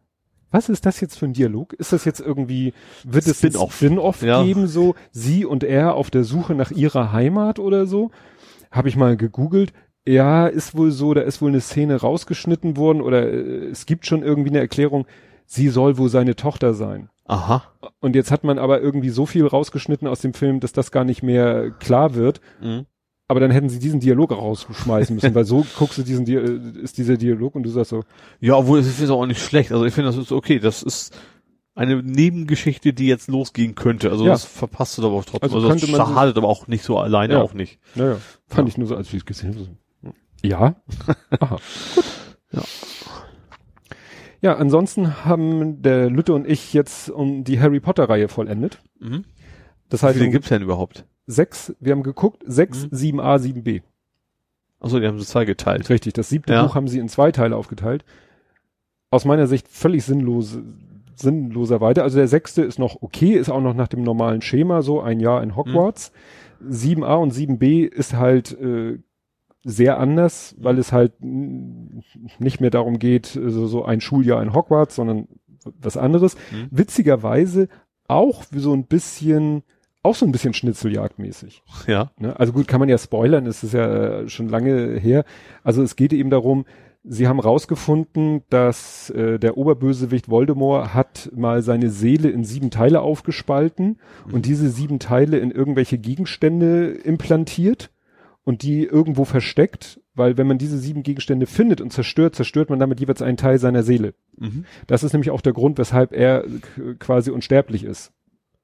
was 0.51 0.69
ist 0.69 0.85
das 0.85 0.99
jetzt 1.01 1.17
für 1.17 1.25
ein 1.25 1.33
Dialog? 1.33 1.73
Ist 1.73 1.93
das 1.93 2.05
jetzt 2.05 2.19
irgendwie, 2.19 2.73
wird 3.03 3.27
es 3.27 3.43
ein 3.43 3.51
Spin-off. 3.51 3.75
Spin-off 3.75 4.21
Ja. 4.21 4.43
geben, 4.43 4.67
so 4.67 4.95
sie 5.11 5.45
und 5.45 5.63
er 5.63 5.95
auf 5.95 6.09
der 6.09 6.23
Suche 6.23 6.55
nach 6.55 6.71
ihrer 6.71 7.11
Heimat 7.11 7.59
oder 7.59 7.85
so? 7.85 8.11
Habe 8.71 8.89
ich 8.89 8.95
mal 8.95 9.17
gegoogelt. 9.17 9.73
Ja, 10.07 10.47
ist 10.47 10.75
wohl 10.75 10.91
so, 10.91 11.13
da 11.13 11.21
ist 11.21 11.41
wohl 11.41 11.49
eine 11.49 11.61
Szene 11.61 11.95
rausgeschnitten 11.97 12.77
worden 12.77 13.01
oder 13.01 13.27
äh, 13.31 13.67
es 13.69 13.85
gibt 13.85 14.05
schon 14.07 14.23
irgendwie 14.23 14.49
eine 14.49 14.59
Erklärung, 14.59 15.05
sie 15.45 15.69
soll 15.69 15.97
wohl 15.97 16.09
seine 16.09 16.35
Tochter 16.35 16.73
sein. 16.73 17.09
Aha. 17.25 17.63
Und 17.99 18.15
jetzt 18.15 18.31
hat 18.31 18.43
man 18.43 18.57
aber 18.57 18.81
irgendwie 18.81 19.09
so 19.09 19.27
viel 19.27 19.45
rausgeschnitten 19.45 20.07
aus 20.07 20.21
dem 20.21 20.33
Film, 20.33 20.59
dass 20.61 20.73
das 20.73 20.91
gar 20.91 21.03
nicht 21.03 21.21
mehr 21.21 21.69
klar 21.71 22.15
wird. 22.15 22.41
Mhm. 22.61 22.85
Aber 23.29 23.39
dann 23.39 23.51
hätten 23.51 23.69
sie 23.69 23.79
diesen 23.79 23.99
Dialog 24.01 24.33
auch 24.33 24.41
rausschmeißen 24.41 25.15
müssen, 25.15 25.33
weil 25.35 25.45
so 25.45 25.63
guckst 25.77 25.97
du 25.99 26.01
diesen, 26.03 26.27
äh, 26.27 26.81
ist 26.81 26.97
dieser 26.97 27.15
Dialog 27.15 27.55
und 27.55 27.63
du 27.63 27.69
sagst 27.69 27.91
so, 27.91 28.03
Ja, 28.41 28.55
obwohl, 28.55 28.79
es 28.79 28.99
ist 28.99 29.09
auch 29.09 29.25
nicht 29.25 29.39
schlecht. 29.41 29.71
Also 29.71 29.85
ich 29.85 29.93
finde, 29.93 30.09
das 30.09 30.17
ist 30.17 30.31
okay. 30.31 30.59
Das 30.59 30.83
ist 30.83 31.15
eine 31.75 32.01
Nebengeschichte, 32.03 32.91
die 32.91 33.07
jetzt 33.07 33.27
losgehen 33.29 33.75
könnte. 33.75 34.09
Also 34.11 34.25
Ja. 34.25 34.31
das 34.31 34.43
verpasst 34.43 34.97
du 34.97 35.05
aber 35.05 35.15
auch 35.15 35.23
trotzdem. 35.25 35.43
Also 35.53 35.57
Also, 35.69 35.69
das 35.69 35.81
so- 35.89 35.95
schadet 35.95 36.35
aber 36.37 36.47
auch 36.49 36.67
nicht 36.67 36.83
so 36.83 36.97
alleine 36.97 37.33
Ja. 37.35 37.41
auch 37.41 37.53
nicht. 37.53 37.79
naja, 37.95 38.17
fand 38.47 38.67
Ja. 38.67 38.71
ich 38.73 38.77
nur 38.77 38.87
so, 38.87 38.95
als 38.97 39.07
ich 39.09 39.13
es 39.19 39.25
gesehen 39.25 39.55
habe. 39.55 40.13
Ja. 40.43 40.75
Aha. 41.39 41.57
Gut. 41.95 42.03
Ja. 42.51 42.61
Ja, 44.41 44.55
ansonsten 44.55 45.25
haben 45.25 45.81
der 45.81 46.09
Lütte 46.09 46.33
und 46.33 46.47
ich 46.47 46.73
jetzt 46.73 47.09
um 47.09 47.43
die 47.43 47.59
Harry 47.59 47.79
Potter 47.81 48.07
Reihe 48.09 48.29
vollendet. 48.29 48.79
Mhm. 48.99 49.25
Das 49.89 50.01
Wie 50.01 50.05
heißt, 50.07 50.15
viele 50.15 50.27
um 50.27 50.31
gibt's 50.31 50.49
denn 50.49 50.61
überhaupt? 50.61 51.05
Sechs, 51.29 51.75
wir 51.79 51.91
haben 51.91 52.03
geguckt, 52.03 52.43
sechs, 52.45 52.87
Mhm. 52.91 53.19
7a, 53.19 53.37
7b. 53.37 53.81
Achso, 54.79 54.99
die 54.99 55.07
haben 55.07 55.19
sie 55.19 55.25
zwei 55.25 55.45
geteilt. 55.45 55.89
Richtig, 55.89 56.13
das 56.13 56.29
siebte 56.29 56.53
Ja. 56.53 56.63
Buch 56.65 56.75
haben 56.75 56.87
sie 56.87 56.99
in 56.99 57.09
zwei 57.09 57.31
Teile 57.31 57.55
aufgeteilt. 57.55 58.03
Aus 59.11 59.25
meiner 59.25 59.45
Sicht 59.47 59.67
völlig 59.67 60.05
sinnlos, 60.05 60.57
sinnloser 61.15 61.81
weiter. 61.81 62.03
Also 62.03 62.17
der 62.17 62.27
sechste 62.27 62.61
ist 62.63 62.79
noch 62.79 63.01
okay, 63.01 63.33
ist 63.33 63.49
auch 63.49 63.61
noch 63.61 63.73
nach 63.73 63.87
dem 63.89 64.03
normalen 64.03 64.41
Schema 64.41 64.81
so, 64.81 65.01
ein 65.01 65.19
Jahr 65.19 65.43
in 65.43 65.55
Hogwarts. 65.55 66.11
7a 66.67 67.15
und 67.15 67.33
7b 67.33 67.85
ist 67.85 68.13
halt 68.15 68.51
äh, 68.59 68.99
sehr 69.63 69.99
anders, 69.99 70.55
weil 70.59 70.77
es 70.79 70.91
halt 70.93 71.13
nicht 71.21 72.61
mehr 72.61 72.69
darum 72.69 72.99
geht, 72.99 73.25
so, 73.27 73.67
so 73.67 73.83
ein 73.83 73.99
Schuljahr 74.01 74.41
in 74.41 74.53
Hogwarts, 74.53 74.95
sondern 74.95 75.27
was 75.81 75.97
anderes. 75.97 76.35
Mhm. 76.51 76.67
Witzigerweise 76.71 77.67
auch 78.07 78.43
so 78.55 78.73
ein 78.73 78.85
bisschen, 78.85 79.63
auch 80.03 80.15
so 80.15 80.25
ein 80.25 80.31
bisschen 80.31 80.53
Schnitzeljagdmäßig. 80.53 81.63
Ja. 81.87 82.11
Ne? 82.17 82.39
Also 82.39 82.53
gut, 82.53 82.67
kann 82.67 82.79
man 82.79 82.89
ja 82.89 82.97
spoilern, 82.97 83.45
es 83.45 83.63
ist 83.63 83.73
ja 83.73 84.21
äh, 84.21 84.29
schon 84.29 84.47
lange 84.47 84.97
her. 84.99 85.25
Also 85.63 85.83
es 85.83 85.95
geht 85.95 86.13
eben 86.13 86.29
darum, 86.29 86.65
sie 87.03 87.27
haben 87.27 87.39
rausgefunden, 87.39 88.43
dass 88.49 89.09
äh, 89.09 89.39
der 89.39 89.57
Oberbösewicht 89.57 90.29
Voldemort 90.29 90.93
hat 90.93 91.29
mal 91.35 91.61
seine 91.61 91.89
Seele 91.89 92.29
in 92.29 92.43
sieben 92.43 92.71
Teile 92.71 93.01
aufgespalten 93.01 93.99
und 94.31 94.45
diese 94.45 94.69
sieben 94.69 94.99
Teile 94.99 95.39
in 95.39 95.51
irgendwelche 95.51 95.97
Gegenstände 95.97 96.89
implantiert 96.91 97.89
und 98.43 98.63
die 98.63 98.83
irgendwo 98.83 99.25
versteckt, 99.25 99.99
weil 100.13 100.37
wenn 100.37 100.47
man 100.47 100.57
diese 100.57 100.77
sieben 100.77 101.03
Gegenstände 101.03 101.45
findet 101.45 101.81
und 101.81 101.93
zerstört, 101.93 102.35
zerstört 102.35 102.69
man 102.69 102.79
damit 102.79 102.99
jeweils 102.99 103.21
einen 103.21 103.37
Teil 103.37 103.59
seiner 103.59 103.83
Seele. 103.83 104.13
Mhm. 104.37 104.65
Das 104.87 105.03
ist 105.03 105.13
nämlich 105.13 105.31
auch 105.31 105.41
der 105.41 105.53
Grund, 105.53 105.77
weshalb 105.77 106.13
er 106.13 106.45
quasi 106.99 107.31
unsterblich 107.31 107.83
ist. 107.83 108.11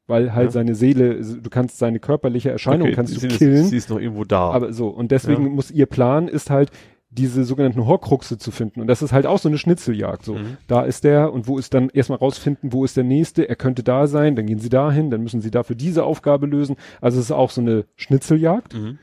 Weil 0.08 0.34
halt 0.34 0.46
Ja. 0.48 0.52
seine 0.52 0.76
Seele, 0.76 1.20
du 1.22 1.50
kannst 1.50 1.80
seine 1.80 2.00
körperliche 2.00 2.52
Erscheinung 2.52 2.88
Okay, 2.88 2.96
kannst 2.96 3.14
sie 3.14 3.20
du 3.20 3.28
ist- 3.34 3.38
killen. 3.40 3.66
Sie 3.66 3.78
ist 3.78 3.90
noch 3.90 4.00
irgendwo 4.00 4.24
da. 4.24 4.52
Aber 4.52 4.72
so, 4.72 4.88
und 4.90 5.12
deswegen 5.12 5.44
Ja. 5.44 5.50
muss 5.50 5.72
ihr 5.72 5.88
Plan 5.88 6.28
ist 6.28 6.50
halt, 6.50 6.70
diese 7.10 7.46
sogenannten 7.46 7.86
Horcruxe 7.86 8.38
zu 8.38 8.52
finden. 8.52 8.82
Und 8.82 8.88
das 8.88 9.02
ist 9.02 9.14
halt 9.14 9.26
auch 9.26 9.40
so 9.40 9.48
eine 9.48 9.58
Schnitzeljagd. 9.58 10.26
So, 10.26 10.34
Mhm. 10.34 10.58
da 10.68 10.82
ist 10.84 11.06
der 11.06 11.32
und 11.32 11.48
wo 11.48 11.58
ist 11.58 11.74
dann 11.74 11.90
erstmal 11.90 12.20
rausfinden, 12.20 12.74
wo 12.74 12.84
ist 12.84 12.98
der 12.98 13.06
nächste, 13.06 13.48
er 13.48 13.56
könnte 13.56 13.84
da 13.84 14.06
sein, 14.08 14.36
dann 14.36 14.46
gehen 14.48 14.60
sie 14.60 14.68
dahin, 14.68 15.10
dann 15.12 15.24
müssen 15.24 15.40
sie 15.40 15.50
dafür 15.50 15.78
diese 15.78 16.04
Aufgabe 16.04 16.46
lösen. 16.46 16.76
Also 17.00 17.18
es 17.20 17.26
ist 17.26 17.32
auch 17.32 17.52
so 17.52 17.62
eine 17.62 17.86
Schnitzeljagd. 17.96 18.74
mhm. 18.74 19.00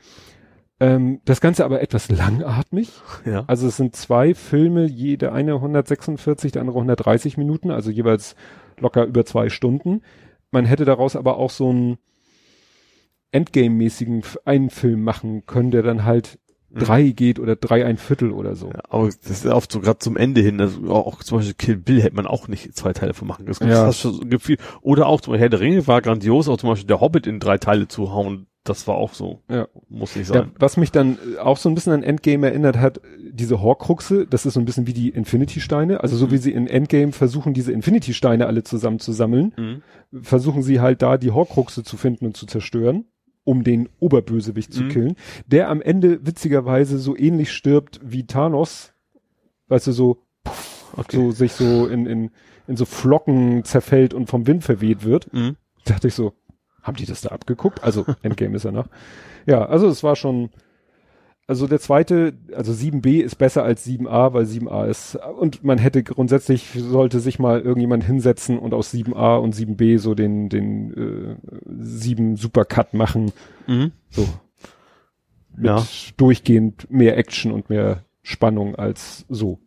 Ähm, 0.79 1.21
das 1.25 1.39
Ganze 1.41 1.65
aber 1.65 1.81
etwas 1.81 2.09
langatmig. 2.11 2.91
Ja. 3.25 3.43
Also 3.47 3.67
es 3.67 3.77
sind 3.77 3.95
zwei 3.95 4.33
Filme, 4.35 4.85
jede 4.85 5.31
eine 5.31 5.59
146, 5.61 6.51
der 6.51 6.61
andere 6.61 6.77
130 6.79 7.37
Minuten, 7.37 7.71
also 7.71 7.89
jeweils 7.89 8.35
locker 8.79 9.05
über 9.05 9.25
zwei 9.25 9.49
Stunden. 9.49 10.01
Man 10.53 10.65
hätte 10.65 10.85
daraus 10.85 11.15
aber 11.15 11.37
auch 11.37 11.49
so 11.49 11.69
einen 11.69 11.97
Endgame-mäßigen 13.31 14.23
einen 14.45 14.69
Film 14.69 15.03
machen 15.03 15.45
können, 15.45 15.71
der 15.71 15.81
dann 15.83 16.03
halt 16.05 16.39
Mhm. 16.69 16.79
drei 16.79 17.03
geht 17.09 17.39
oder 17.39 17.55
drei 17.55 17.85
ein 17.85 17.97
Viertel 17.97 18.31
oder 18.31 18.55
so. 18.55 18.67
Ja, 18.69 18.79
aber 18.89 19.05
das 19.07 19.29
ist 19.29 19.45
oft 19.45 19.71
so 19.71 19.79
gerade 19.79 19.99
zum 19.99 20.17
Ende 20.17 20.41
hin, 20.41 20.59
also 20.59 20.89
auch 20.91 21.21
zum 21.23 21.37
Beispiel 21.37 21.53
Kill 21.53 21.77
Bill 21.77 22.01
hätte 22.01 22.15
man 22.15 22.25
auch 22.25 22.47
nicht 22.47 22.75
zwei 22.75 22.93
Teile 22.93 23.13
von 23.13 23.27
machen. 23.27 23.45
Das 23.45 23.59
Ja. 23.59 23.85
das 23.85 23.99
schon, 23.99 24.27
gibt 24.27 24.41
viel. 24.43 24.57
Oder 24.81 25.05
auch 25.05 25.21
zum 25.21 25.33
Beispiel 25.33 25.41
Herr 25.41 25.49
der 25.49 25.59
Ringe 25.59 25.85
war 25.85 26.01
grandios, 26.01 26.47
auch 26.47 26.57
zum 26.57 26.69
Beispiel 26.69 26.87
der 26.87 26.99
Hobbit 26.99 27.27
in 27.27 27.39
drei 27.39 27.59
Teile 27.59 27.87
zu 27.87 28.11
hauen, 28.11 28.47
das 28.63 28.87
war 28.87 28.95
auch 28.95 29.13
so. 29.13 29.39
Ja. 29.49 29.67
Muss 29.89 30.15
nicht 30.15 30.29
Ja, 30.29 30.35
sein. 30.41 30.51
was 30.57 30.77
mich 30.77 30.91
dann 30.91 31.17
äh, 31.35 31.39
auch 31.39 31.57
so 31.57 31.67
ein 31.69 31.75
bisschen 31.75 31.91
an 31.93 32.03
Endgame 32.03 32.47
erinnert 32.47 32.77
hat, 32.77 33.01
diese 33.31 33.61
Horcruxe, 33.61 34.25
das 34.25 34.45
ist 34.45 34.53
so 34.53 34.59
ein 34.59 34.65
bisschen 34.65 34.87
wie 34.87 34.93
die 34.93 35.09
Infinity-Steine. 35.09 36.01
Also 36.01 36.15
so 36.15 36.27
Mhm. 36.27 36.31
wie 36.31 36.37
sie 36.37 36.51
in 36.53 36.67
Endgame 36.67 37.11
versuchen, 37.11 37.53
diese 37.53 37.71
Infinity-Steine 37.73 38.47
alle 38.47 38.63
zusammen 38.63 38.99
zu 38.99 39.11
sammeln, 39.11 39.53
Mhm. 39.57 40.23
versuchen 40.23 40.63
sie 40.63 40.79
halt 40.79 41.01
da 41.01 41.17
die 41.17 41.31
Horcruxe 41.31 41.83
zu 41.83 41.97
finden 41.97 42.25
und 42.25 42.37
zu 42.37 42.45
zerstören, 42.45 43.05
um 43.43 43.63
den 43.65 43.89
Oberbösewicht 43.99 44.73
zu 44.73 44.83
Mhm. 44.85 44.89
killen, 44.89 45.15
der 45.45 45.69
am 45.69 45.81
Ende 45.81 46.25
witzigerweise 46.25 46.97
so 46.99 47.17
ähnlich 47.17 47.51
stirbt 47.51 47.99
wie 48.01 48.25
Thanos, 48.25 48.93
weißt 49.67 49.87
du, 49.87 49.91
so, 49.91 50.23
Okay. 50.95 51.17
so 51.17 51.31
sich 51.31 51.51
so 51.53 51.87
in, 51.87 52.05
in, 52.05 52.29
in 52.67 52.77
so 52.77 52.85
Flocken 52.85 53.63
zerfällt 53.65 54.13
und 54.13 54.27
vom 54.27 54.47
Wind 54.47 54.63
verweht 54.63 55.03
wird. 55.03 55.33
Mhm. 55.33 55.55
dachte 55.85 56.07
ich 56.07 56.13
so, 56.13 56.31
haben 56.83 56.95
die 56.97 57.05
das 57.05 57.21
da 57.21 57.29
abgeguckt? 57.29 57.83
Also 57.83 58.05
Endgame 58.21 58.55
ist 58.55 58.63
ja 58.65 58.71
noch. 58.71 58.87
Ja, 59.45 59.65
also 59.65 59.87
es 59.87 60.03
war 60.03 60.15
schon, 60.15 60.51
also 61.47 61.67
der 61.67 61.79
zweite, 61.79 62.33
also 62.55 62.71
7b 62.71 63.19
ist 63.21 63.35
besser 63.37 63.63
als 63.63 63.85
7a, 63.85 64.33
weil 64.33 64.45
7a 64.45 64.85
ist, 64.87 65.15
und 65.39 65.63
man 65.63 65.77
hätte 65.77 66.03
grundsätzlich, 66.03 66.69
sollte 66.77 67.19
sich 67.19 67.39
mal 67.39 67.59
irgendjemand 67.59 68.03
hinsetzen 68.03 68.57
und 68.59 68.73
aus 68.73 68.93
7a 68.93 69.37
und 69.37 69.53
7b 69.55 69.97
so 69.99 70.13
den, 70.15 70.47
den 70.49 70.93
äh, 70.93 71.35
7 71.65 72.35
Supercut 72.37 72.93
machen, 72.93 73.31
Mhm. 73.67 73.91
so 74.09 74.27
mit 75.55 75.65
Ja. 75.67 75.83
durchgehend 76.17 76.89
mehr 76.89 77.17
Action 77.17 77.51
und 77.51 77.69
mehr 77.69 78.03
Spannung 78.21 78.75
als 78.75 79.25
so. 79.29 79.59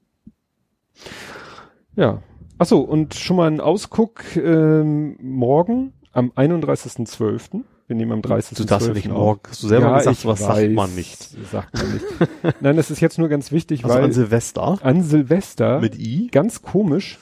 Ja. 1.94 2.22
Ach 2.58 2.64
so, 2.66 2.80
und 2.80 3.14
schon 3.14 3.36
mal 3.36 3.50
ein 3.50 3.60
Ausguck 3.60 4.34
ähm, 4.36 5.18
morgen 5.20 5.92
am 6.16 6.30
31.12. 6.32 7.62
Wir 7.86 7.96
nehmen 7.96 8.12
am 8.12 8.22
30. 8.22 8.58
Du 8.58 8.64
darfst 8.64 8.88
ja 8.88 8.94
nicht 8.94 9.08
morgen, 9.08 9.40
hast 9.48 9.62
du 9.62 9.68
selber 9.68 9.94
gesagt, 9.96 10.16
ich 10.16 10.22
sowas 10.22 10.40
sagt 10.40 10.70
man 10.72 10.94
nicht. 10.94 11.28
Sagt 11.50 11.74
man 11.74 11.92
nicht. 11.92 12.04
Nein, 12.60 12.76
das 12.76 12.90
ist 12.90 13.00
jetzt 13.00 13.18
nur 13.18 13.28
ganz 13.28 13.52
wichtig, 13.52 13.84
Also 13.84 13.94
weil 13.96 14.04
an 14.04 14.12
Silvester 14.12 14.78
an 14.82 15.02
Silvester, 15.02 15.80
mit 15.80 15.96
I? 15.96 16.28
ganz 16.32 16.62
komisch, 16.62 17.18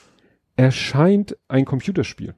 erscheint 0.55 1.37
ein 1.47 1.65
Computerspiel. 1.65 2.33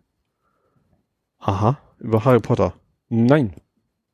Aha, 1.40 1.78
über 2.00 2.26
Harry 2.26 2.40
Potter. 2.42 2.74
Nein. 3.10 3.54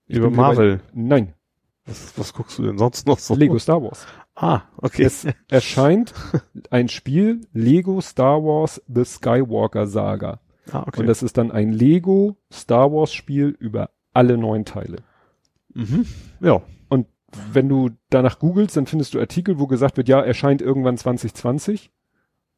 Ich 0.06 0.18
Über 0.18 0.30
Marvel. 0.30 0.78
Bei, 0.78 0.84
nein, 0.94 1.34
Was, 1.86 2.14
was 2.18 2.34
guckst 2.34 2.60
du 2.60 2.64
denn 2.64 2.78
sonst 2.78 3.08
noch 3.08 3.18
so? 3.18 3.34
Lego 3.36 3.58
Star 3.58 3.82
Wars. 3.82 4.06
Ah, 4.36 4.64
okay. 4.78 5.04
Es 5.04 5.26
erscheint 5.50 6.14
ein 6.70 6.90
Spiel 6.90 7.42
Lego 7.54 8.00
Star 8.02 8.44
Wars 8.44 8.82
The 8.88 9.06
Skywalker 9.06 9.88
Saga. 9.88 10.40
Ah, 10.72 10.84
okay. 10.88 11.02
Und 11.02 11.08
das 11.08 11.24
ist 11.24 11.38
dann 11.38 11.52
ein 11.52 11.72
Lego 11.72 12.38
Star 12.52 12.92
Wars 12.92 13.14
Spiel 13.14 13.56
über 13.60 13.90
alle 14.14 14.38
neun 14.38 14.66
Teile. 14.66 14.98
mhm. 15.74 16.06
Ja. 16.40 16.62
Und 16.90 17.08
wenn 17.52 17.70
du 17.70 17.90
danach 18.10 18.40
googelst, 18.40 18.78
dann 18.78 18.86
findest 18.86 19.14
du 19.14 19.20
Artikel, 19.20 19.60
wo 19.60 19.68
gesagt 19.68 19.98
wird, 19.98 20.08
ja, 20.08 20.22
erscheint 20.22 20.62
irgendwann 20.62 20.98
2020. 20.98 21.92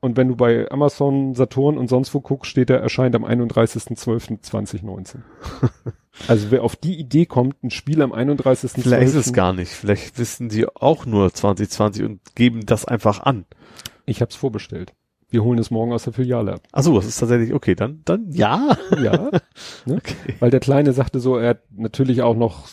Und 0.02 0.18
wenn 0.18 0.28
du 0.28 0.36
bei 0.36 0.70
Amazon, 0.70 1.34
Saturn 1.34 1.78
und 1.80 1.88
sonst 1.88 2.14
wo 2.14 2.22
guckst, 2.22 2.52
steht 2.52 2.70
da, 2.70 2.76
erscheint 2.76 3.16
am 3.16 3.26
31.12.2019. 3.26 5.18
also 6.28 6.52
wer 6.52 6.64
auf 6.64 6.76
die 6.76 7.00
Idee 7.00 7.26
kommt, 7.26 7.64
ein 7.64 7.72
Spiel 7.72 8.04
am 8.04 8.14
31.12. 8.14 8.82
Vielleicht 8.82 9.08
ist 9.08 9.16
es 9.16 9.34
gar 9.34 9.54
nicht. 9.54 9.72
Vielleicht 9.72 10.20
wissen 10.20 10.50
die 10.50 10.68
auch 10.68 11.08
nur 11.08 11.34
2020 11.34 12.04
und 12.04 12.36
geben 12.36 12.66
das 12.68 12.86
einfach 12.86 13.22
an. 13.22 13.46
Ich 14.06 14.22
hab's 14.22 14.36
vorbestellt. 14.36 14.94
Wir 15.36 15.44
holen 15.44 15.60
es 15.60 15.70
morgen 15.70 15.92
aus 15.92 16.06
der 16.06 16.14
Filiale 16.14 16.54
ab. 16.54 16.62
Ach 16.72 16.82
so, 16.82 16.96
das 16.96 17.06
ist 17.08 17.18
tatsächlich, 17.20 17.54
okay, 17.54 17.76
dann, 17.76 18.02
dann 18.06 18.32
ja. 18.32 18.78
Ja, 19.04 19.30
ne? 19.86 19.98
Okay. 19.98 20.16
weil 20.40 20.50
der 20.50 20.62
Kleine 20.62 20.94
sagte 20.94 21.20
so, 21.20 21.36
er 21.36 21.50
hat 21.50 21.64
natürlich 21.76 22.22
auch 22.22 22.38
noch 22.38 22.70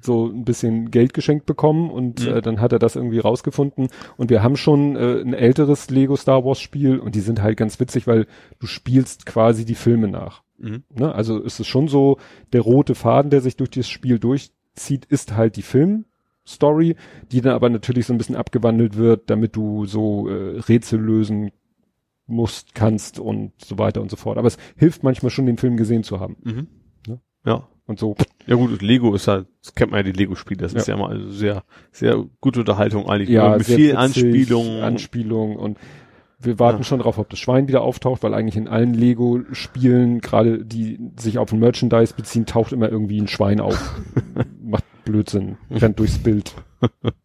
so 0.00 0.26
ein 0.28 0.44
bisschen 0.46 0.90
Geld 0.90 1.12
geschenkt 1.12 1.44
bekommen 1.44 1.90
und 1.90 2.24
Mhm. 2.26 2.36
äh, 2.36 2.40
dann 2.40 2.60
hat 2.62 2.72
er 2.72 2.78
das 2.78 2.96
irgendwie 2.96 3.18
rausgefunden 3.18 3.88
und 4.16 4.30
wir 4.30 4.42
haben 4.42 4.56
schon 4.56 4.96
äh, 4.96 5.20
ein 5.20 5.34
älteres 5.34 5.90
Lego 5.90 6.16
Star 6.16 6.44
Wars 6.46 6.60
Spiel 6.60 6.98
und 6.98 7.14
die 7.14 7.20
sind 7.20 7.42
halt 7.42 7.58
ganz 7.58 7.78
witzig, 7.78 8.06
weil 8.06 8.26
du 8.58 8.66
spielst 8.66 9.26
quasi 9.26 9.66
die 9.66 9.74
Filme 9.74 10.08
nach. 10.08 10.42
Mhm. 10.56 10.84
Ne? 10.94 11.14
Also 11.14 11.38
ist 11.40 11.60
es 11.60 11.66
schon 11.66 11.88
so, 11.88 12.16
der 12.54 12.62
rote 12.62 12.94
Faden, 12.94 13.30
der 13.30 13.42
sich 13.42 13.56
durch 13.56 13.68
dieses 13.70 13.90
Spiel 13.90 14.18
durchzieht, 14.18 15.04
ist 15.04 15.36
halt 15.36 15.56
die 15.56 15.62
Filmstory, 15.62 16.96
die 17.32 17.40
dann 17.40 17.52
aber 17.54 17.68
natürlich 17.68 18.06
so 18.06 18.14
ein 18.14 18.18
bisschen 18.18 18.36
abgewandelt 18.36 18.96
wird, 18.96 19.28
damit 19.30 19.56
du 19.56 19.84
so 19.84 20.28
äh, 20.28 20.58
Rätsel 20.60 21.00
lösen 21.00 21.50
musst, 22.28 22.74
kannst 22.74 23.18
und 23.18 23.52
so 23.64 23.78
weiter 23.78 24.00
und 24.00 24.10
so 24.10 24.16
fort. 24.16 24.38
Aber 24.38 24.46
es 24.48 24.58
hilft 24.76 25.02
manchmal 25.02 25.30
schon, 25.30 25.46
den 25.46 25.58
Film 25.58 25.76
gesehen 25.76 26.04
zu 26.04 26.20
haben. 26.20 26.36
Mhm. 26.44 26.66
Ne? 27.06 27.20
Ja. 27.44 27.66
und 27.86 27.98
so. 27.98 28.14
Ja 28.46 28.54
gut, 28.56 28.82
Lego 28.82 29.14
ist 29.14 29.28
halt, 29.28 29.46
das 29.62 29.74
kennt 29.74 29.90
man 29.92 29.98
ja 29.98 30.02
die 30.04 30.12
Lego-Spiele, 30.18 30.60
das 30.60 30.72
Ja. 30.74 30.78
ist 30.80 30.88
ja 30.88 30.94
immer 30.94 31.08
also 31.08 31.30
sehr, 31.30 31.64
sehr 31.90 32.22
gute 32.40 32.60
Unterhaltung 32.60 33.08
eigentlich. 33.08 33.30
Ja, 33.30 33.56
mit 33.56 33.64
sehr 33.66 33.76
vielen 33.76 33.96
Anspielungen. 33.96 34.82
Anspielungen 34.82 35.56
und 35.56 35.78
wir 36.40 36.58
warten 36.58 36.78
Ja. 36.78 36.84
schon 36.84 37.00
drauf, 37.00 37.16
ob 37.18 37.30
das 37.30 37.38
Schwein 37.38 37.66
wieder 37.66 37.80
auftaucht, 37.82 38.22
weil 38.22 38.34
eigentlich 38.34 38.56
in 38.56 38.68
allen 38.68 38.92
Lego-Spielen, 38.94 40.20
gerade 40.20 40.64
die 40.64 40.98
sich 41.18 41.38
auf 41.38 41.52
ein 41.52 41.58
Merchandise 41.58 42.14
beziehen, 42.14 42.44
taucht 42.46 42.72
immer 42.72 42.90
irgendwie 42.90 43.20
ein 43.20 43.26
Schwein 43.28 43.60
auf. 43.60 43.98
Macht 44.62 44.84
Blödsinn, 45.04 45.56
rennt 45.70 45.98
durchs 45.98 46.18
Bild. 46.18 46.54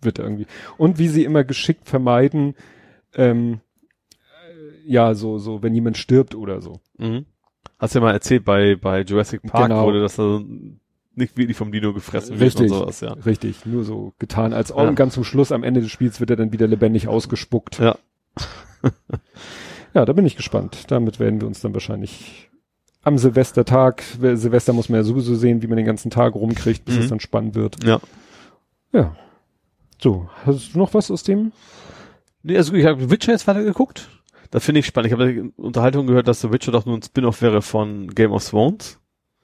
Wird 0.01 0.19
irgendwie. 0.19 0.47
Und 0.77 0.97
wie 0.97 1.09
sie 1.09 1.25
immer 1.25 1.43
geschickt 1.43 1.87
vermeiden, 1.89 2.55
ähm, 3.15 3.55
äh, 3.55 3.57
ja, 4.85 5.13
so, 5.13 5.37
so, 5.37 5.61
wenn 5.63 5.73
jemand 5.73 5.97
stirbt 5.97 6.35
oder 6.35 6.61
so. 6.61 6.79
Mhm. 6.97 7.25
Hast 7.79 7.95
du 7.95 7.99
ja 7.99 8.05
mal 8.05 8.11
erzählt, 8.13 8.45
bei, 8.45 8.75
bei 8.75 9.01
Jurassic 9.01 9.41
Park 9.43 9.69
Genau. 9.69 9.85
wurde 9.85 10.01
das 10.01 10.19
also 10.19 10.43
nicht 11.15 11.37
wirklich 11.37 11.57
vom 11.57 11.71
Dino 11.71 11.93
gefressen 11.93 12.31
wird 12.39 12.41
Richtig. 12.41 12.71
und 12.71 12.77
sowas, 12.79 13.01
ja. 13.01 13.13
Richtig, 13.13 13.65
nur 13.65 13.83
so 13.83 14.13
getan, 14.19 14.53
als 14.53 14.69
Ja. 14.69 14.75
auch 14.75 14.95
ganz 14.95 15.13
zum 15.13 15.23
Schluss, 15.23 15.51
am 15.51 15.63
Ende 15.63 15.81
des 15.81 15.91
Spiels 15.91 16.19
wird 16.19 16.29
er 16.31 16.35
dann 16.37 16.51
wieder 16.53 16.67
lebendig 16.67 17.07
ausgespuckt. 17.07 17.79
Ja. 17.79 17.97
Ja, 19.93 20.05
da 20.05 20.13
bin 20.13 20.25
ich 20.25 20.35
gespannt. 20.35 20.85
Damit 20.87 21.19
werden 21.19 21.39
wir 21.39 21.47
uns 21.47 21.61
dann 21.61 21.73
wahrscheinlich 21.75 22.49
am 23.03 23.19
Silvestertag, 23.19 24.01
Silvester 24.19 24.73
muss 24.73 24.89
man 24.89 24.97
ja 24.99 25.03
sowieso 25.03 25.35
sehen, 25.35 25.61
wie 25.61 25.67
man 25.67 25.77
den 25.77 25.85
ganzen 25.85 26.09
Tag 26.09 26.33
rumkriegt, 26.35 26.83
bis 26.85 26.95
Mhm. 26.95 27.01
es 27.01 27.09
dann 27.09 27.19
spannend 27.19 27.53
wird. 27.53 27.83
Ja. 27.83 27.99
Ja. 28.91 29.15
So, 30.01 30.29
hast 30.45 30.73
du 30.73 30.79
noch 30.79 30.93
was 30.95 31.11
aus 31.11 31.21
dem? 31.23 31.51
Nee, 32.41 32.57
also 32.57 32.73
ich 32.73 32.85
habe 32.85 33.11
Witcher 33.11 33.33
jetzt 33.33 33.45
weiter 33.45 33.63
geguckt. 33.63 34.09
Das 34.53 34.63
finde 34.63 34.81
ich 34.81 34.85
spannend. 34.85 35.11
Ich 35.11 35.13
habe 35.19 35.51
Unterhaltung 35.57 36.05
gehört, 36.05 36.27
dass 36.27 36.41
The 36.41 36.51
Witcher 36.51 36.71
doch 36.71 36.85
nur 36.85 36.95
ein 36.95 37.01
Spin-off 37.01 37.41
wäre 37.41 37.63
von 37.63 38.07
Game 38.09 38.31
of 38.31 38.47
Thrones. 38.47 38.99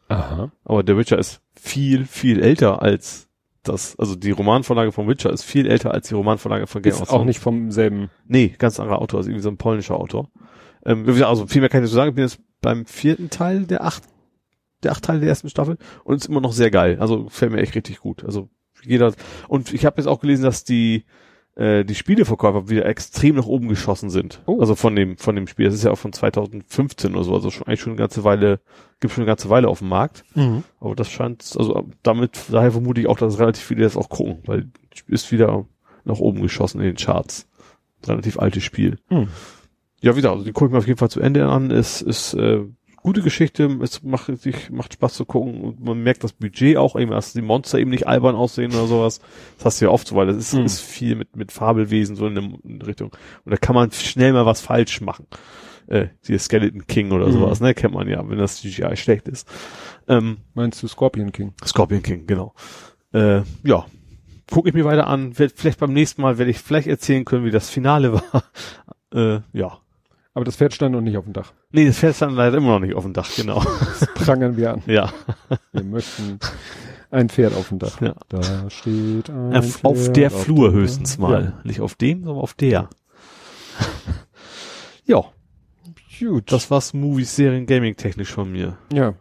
Aha. 0.07 0.51
Aber 0.63 0.83
der 0.83 0.97
Witcher 0.97 1.17
ist 1.17 1.41
viel, 1.59 2.05
viel 2.05 2.39
älter 2.39 2.83
als 2.83 3.27
das. 3.63 3.97
Also 3.97 4.15
die 4.15 4.29
Romanvorlage 4.29 4.91
von 4.91 5.07
Witcher 5.07 5.33
ist 5.33 5.43
viel 5.43 5.65
älter 5.65 5.95
als 5.95 6.09
die 6.09 6.13
Romanvorlage 6.13 6.67
von 6.67 6.83
Game 6.83 6.93
of 6.93 7.01
Ist 7.01 7.07
Thrones. 7.07 7.21
auch 7.21 7.25
nicht 7.25 7.39
vom 7.39 7.71
selben. 7.71 8.11
Nee, 8.27 8.53
ganz 8.59 8.79
anderer 8.79 9.01
Autor, 9.01 9.17
also 9.17 9.31
irgendwie 9.31 9.41
so 9.41 9.49
ein 9.49 9.57
polnischer 9.57 9.95
Autor. 9.95 10.29
Ähm, 10.85 11.09
also 11.23 11.47
viel 11.47 11.61
mehr 11.61 11.69
kann 11.69 11.83
ich 11.83 11.89
so 11.89 11.95
sagen. 11.95 12.09
Ich 12.09 12.15
bin 12.15 12.25
jetzt 12.25 12.39
beim 12.61 12.85
vierten 12.85 13.31
Teil 13.31 13.65
der 13.65 13.83
acht, 13.85 14.03
der 14.83 14.91
acht 14.91 15.05
Teile 15.05 15.21
der 15.21 15.29
ersten 15.29 15.49
Staffel 15.49 15.79
und 16.03 16.17
ist 16.17 16.27
immer 16.27 16.39
noch 16.39 16.53
sehr 16.53 16.69
geil. 16.69 16.97
Also 16.99 17.23
gefällt 17.23 17.51
mir 17.51 17.61
echt 17.61 17.73
richtig 17.73 17.97
gut. 17.97 18.23
Also 18.23 18.47
jeder 18.83 19.11
und 19.47 19.73
ich 19.73 19.87
habe 19.87 19.97
jetzt 19.97 20.07
auch 20.07 20.19
gelesen, 20.19 20.43
dass 20.43 20.65
die 20.65 21.05
äh, 21.55 21.83
die 21.83 21.95
Spieleverkäufer 21.95 22.69
wieder 22.69 22.85
extrem 22.85 23.35
nach 23.35 23.45
oben 23.45 23.67
geschossen 23.67 24.09
sind. 24.09 24.41
Oh. 24.45 24.59
Also 24.59 24.75
von 24.75 24.95
dem 24.95 25.17
von 25.17 25.35
dem 25.35 25.47
Spiel. 25.47 25.65
Das 25.65 25.73
ist 25.73 25.83
ja 25.83 25.91
auch 25.91 25.97
von 25.97 26.13
2015 26.13 27.15
oder 27.15 27.23
so, 27.23 27.33
also 27.33 27.49
schon 27.49 27.67
eigentlich 27.67 27.81
schon 27.81 27.93
eine 27.93 27.99
ganze 27.99 28.23
Weile 28.23 28.59
gibt 28.99 29.13
schon 29.13 29.23
eine 29.23 29.29
ganze 29.29 29.49
Weile 29.49 29.67
auf 29.67 29.79
dem 29.79 29.89
Markt. 29.89 30.23
Aber 30.79 30.95
das 30.95 31.09
scheint, 31.09 31.53
also 31.57 31.87
damit, 32.03 32.37
daher 32.51 32.71
vermute 32.71 33.01
ich 33.01 33.07
auch, 33.07 33.17
dass 33.17 33.39
relativ 33.39 33.63
viele 33.63 33.83
das 33.83 33.97
auch 33.97 34.09
gucken, 34.09 34.39
weil 34.45 34.69
ist 35.07 35.31
wieder 35.31 35.65
nach 36.03 36.19
oben 36.19 36.41
geschossen 36.41 36.79
in 36.79 36.87
den 36.87 36.95
Charts. 36.95 37.47
Relativ 38.05 38.39
altes 38.39 38.63
Spiel. 38.63 38.97
Hm. 39.09 39.27
Ja, 40.01 40.15
wieder, 40.15 40.31
also 40.31 40.43
die 40.43 40.51
gucke 40.51 40.67
ich 40.67 40.71
mir 40.71 40.77
auf 40.77 40.87
jeden 40.87 40.99
Fall 40.99 41.09
zu 41.09 41.19
Ende 41.19 41.47
an. 41.47 41.71
Es 41.71 42.01
ist 42.01 42.33
äh, 42.33 42.61
gute 43.01 43.21
Geschichte, 43.21 43.65
es 43.81 44.03
macht, 44.03 44.35
sich, 44.39 44.69
macht 44.69 44.93
Spaß 44.93 45.13
zu 45.13 45.25
gucken 45.25 45.61
und 45.61 45.79
man 45.83 46.01
merkt 46.03 46.23
das 46.23 46.33
Budget 46.33 46.77
auch 46.77 46.95
eben, 46.99 47.11
dass 47.11 47.33
die 47.33 47.41
Monster 47.41 47.79
eben 47.79 47.89
nicht 47.91 48.07
albern 48.07 48.35
aussehen 48.35 48.71
oder 48.73 48.87
sowas. 48.87 49.19
Das 49.57 49.65
hast 49.65 49.81
du 49.81 49.85
ja 49.85 49.91
oft 49.91 50.07
so, 50.07 50.15
weil 50.15 50.27
das 50.27 50.37
ist, 50.37 50.53
Hm. 50.53 50.65
ist 50.65 50.81
viel 50.81 51.15
mit, 51.15 51.35
mit 51.35 51.51
Fabelwesen 51.51 52.15
so 52.15 52.27
in 52.27 52.35
der 52.35 52.87
Richtung. 52.87 53.09
Und 53.45 53.51
da 53.51 53.57
kann 53.57 53.75
man 53.75 53.91
schnell 53.91 54.33
mal 54.33 54.45
was 54.45 54.61
falsch 54.61 55.01
machen. 55.01 55.27
Äh, 55.87 56.07
die 56.27 56.37
Skeleton 56.37 56.85
King 56.87 57.11
oder 57.11 57.27
Mhm. 57.27 57.31
sowas, 57.33 57.59
ne, 57.61 57.73
kennt 57.73 57.93
man 57.95 58.07
ja, 58.07 58.27
wenn 58.29 58.37
das 58.37 58.57
CGI 58.61 58.95
schlecht 58.95 59.27
ist. 59.27 59.47
Ähm, 60.07 60.37
Meinst 60.53 60.83
du 60.83 60.87
Scorpion 60.87 61.31
King? 61.31 61.53
Scorpion 61.65 62.03
King, 62.03 62.27
genau. 62.27 62.53
Äh, 63.11 63.41
ja, 63.63 63.85
gucke 64.51 64.69
ich 64.69 64.75
mir 64.75 64.85
weiter 64.85 65.07
an. 65.07 65.33
Vielleicht 65.33 65.79
beim 65.79 65.93
nächsten 65.93 66.21
Mal 66.21 66.37
werde 66.37 66.51
ich 66.51 66.59
vielleicht 66.59 66.87
erzählen 66.87 67.25
können, 67.25 67.43
wie 67.45 67.51
das 67.51 67.69
Finale 67.69 68.13
war. 68.31 68.43
äh, 69.13 69.41
ja. 69.53 69.79
Aber 70.33 70.45
das 70.45 70.55
Pferd 70.55 70.73
stand 70.73 70.93
noch 70.93 71.01
nicht 71.01 71.17
auf 71.17 71.23
dem 71.25 71.33
Dach. 71.33 71.53
Nee, 71.71 71.85
das 71.87 71.97
Pferd 71.97 72.15
stand 72.15 72.33
leider 72.35 72.57
immer 72.57 72.73
noch 72.73 72.79
nicht 72.79 72.95
auf 72.95 73.03
dem 73.03 73.13
Dach, 73.13 73.29
genau. 73.35 73.61
Das 73.99 74.07
prangern 74.13 74.55
wir 74.57 74.73
an. 74.73 74.83
ja. 74.85 75.11
Wir 75.73 75.83
möchten 75.83 76.39
ein 77.11 77.29
Pferd 77.29 77.55
auf 77.55 77.69
dem 77.69 77.79
Dach. 77.79 77.99
Ja. 77.99 78.13
Da 78.29 78.69
steht 78.69 79.29
ein 79.29 79.55
Auf, 79.55 79.83
auf 79.83 79.97
Pferd 79.97 80.15
der 80.17 80.27
auf 80.27 80.43
Flur 80.43 80.71
höchstens 80.71 81.13
Dach. 81.17 81.19
mal. 81.29 81.53
Nicht 81.63 81.81
auf 81.81 81.95
dem, 81.95 82.23
sondern 82.23 82.41
auf 82.43 82.53
der. 82.53 82.89
ja, 85.05 85.23
Ja, 86.19 86.29
gut. 86.29 86.51
das 86.51 86.69
war's 86.69 86.93
Movies, 86.93 87.35
Serien, 87.35 87.65
Gaming 87.65 87.95
technisch 87.95 88.31
von 88.31 88.51
mir. 88.51 88.77
Ja. 88.93 89.13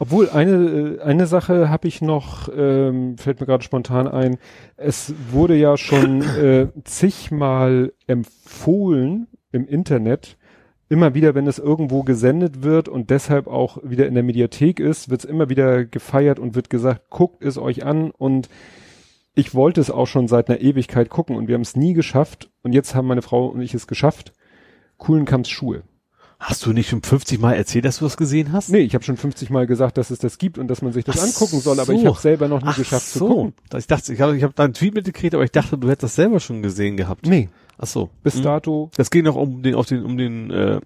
Obwohl 0.00 0.28
eine 0.30 0.98
äh, 0.98 1.00
eine 1.00 1.26
Sache 1.28 1.68
habe 1.68 1.86
ich 1.86 2.02
noch, 2.02 2.48
ähm, 2.52 3.16
fällt 3.18 3.38
mir 3.40 3.46
gerade 3.46 3.62
spontan 3.62 4.08
ein. 4.08 4.38
Es 4.76 5.14
wurde 5.30 5.54
ja 5.54 5.76
schon 5.76 6.22
äh, 6.22 6.68
zigmal 6.82 7.92
empfohlen 8.08 9.28
im 9.52 9.66
Internet, 9.68 10.36
immer 10.90 11.14
wieder, 11.14 11.34
wenn 11.34 11.46
es 11.46 11.58
irgendwo 11.58 12.02
gesendet 12.02 12.62
wird 12.62 12.88
und 12.88 13.10
deshalb 13.10 13.46
auch 13.46 13.78
wieder 13.82 14.06
in 14.06 14.14
der 14.14 14.24
Mediathek 14.24 14.80
ist, 14.80 15.08
wird 15.08 15.24
es 15.24 15.30
immer 15.30 15.48
wieder 15.48 15.84
gefeiert 15.86 16.38
und 16.38 16.54
wird 16.56 16.68
gesagt, 16.68 17.08
guckt 17.08 17.42
es 17.44 17.56
euch 17.56 17.84
an 17.86 18.10
und 18.10 18.50
ich 19.34 19.54
wollte 19.54 19.80
es 19.80 19.90
auch 19.90 20.06
schon 20.06 20.26
seit 20.26 20.50
einer 20.50 20.60
Ewigkeit 20.60 21.08
gucken 21.08 21.36
und 21.36 21.46
wir 21.46 21.54
haben 21.54 21.62
es 21.62 21.76
nie 21.76 21.94
geschafft 21.94 22.50
und 22.62 22.72
jetzt 22.72 22.94
haben 22.96 23.06
meine 23.06 23.22
Frau 23.22 23.46
und 23.46 23.62
ich 23.62 23.72
es 23.72 23.86
geschafft. 23.86 24.32
Kuhlenkamps 24.98 25.48
Schuhe. 25.48 25.84
Hast 26.40 26.64
du 26.66 26.72
nicht 26.72 26.88
schon 26.88 27.02
50 27.02 27.38
Mal 27.38 27.52
erzählt, 27.52 27.84
dass 27.84 27.98
du 27.98 28.06
das 28.06 28.16
gesehen 28.16 28.52
hast? 28.52 28.70
Nee, 28.70 28.78
ich 28.80 28.94
habe 28.94 29.04
schon 29.04 29.18
50 29.18 29.50
Mal 29.50 29.66
gesagt, 29.66 29.96
dass 29.96 30.10
es 30.10 30.18
das 30.18 30.38
gibt 30.38 30.58
und 30.58 30.68
dass 30.68 30.82
man 30.82 30.92
sich 30.92 31.04
das 31.04 31.18
Ach 31.20 31.24
angucken 31.24 31.60
soll, 31.60 31.78
aber 31.78 31.92
ich 31.92 32.00
so. 32.00 32.08
habe 32.08 32.18
selber 32.18 32.48
noch 32.48 32.62
nie 32.62 32.68
Ach 32.70 32.76
geschafft 32.76 33.06
so. 33.06 33.18
zu 33.18 33.26
gucken. 33.28 33.54
Ich 33.76 33.86
dachte, 33.86 34.12
ich 34.12 34.20
habe 34.20 34.36
ich 34.36 34.42
hab 34.42 34.56
da 34.56 34.64
einen 34.64 34.72
Tweet 34.72 34.94
mitgekriegt, 34.94 35.34
aber 35.34 35.44
ich 35.44 35.52
dachte, 35.52 35.78
du 35.78 35.88
hättest 35.88 36.02
das 36.02 36.14
selber 36.16 36.40
schon 36.40 36.62
gesehen 36.62 36.96
gehabt. 36.96 37.26
Nee, 37.26 37.50
Ach 37.82 37.86
so. 37.86 38.10
bis 38.22 38.36
Hm. 38.36 38.42
dato. 38.42 38.90
Das 38.96 39.10
ging 39.10 39.24
noch 39.24 39.36
um 39.36 39.62
den, 39.62 39.74
auf 39.74 39.86
den, 39.86 40.04
um 40.04 40.16
den, 40.18 40.50
äh, 40.50 40.80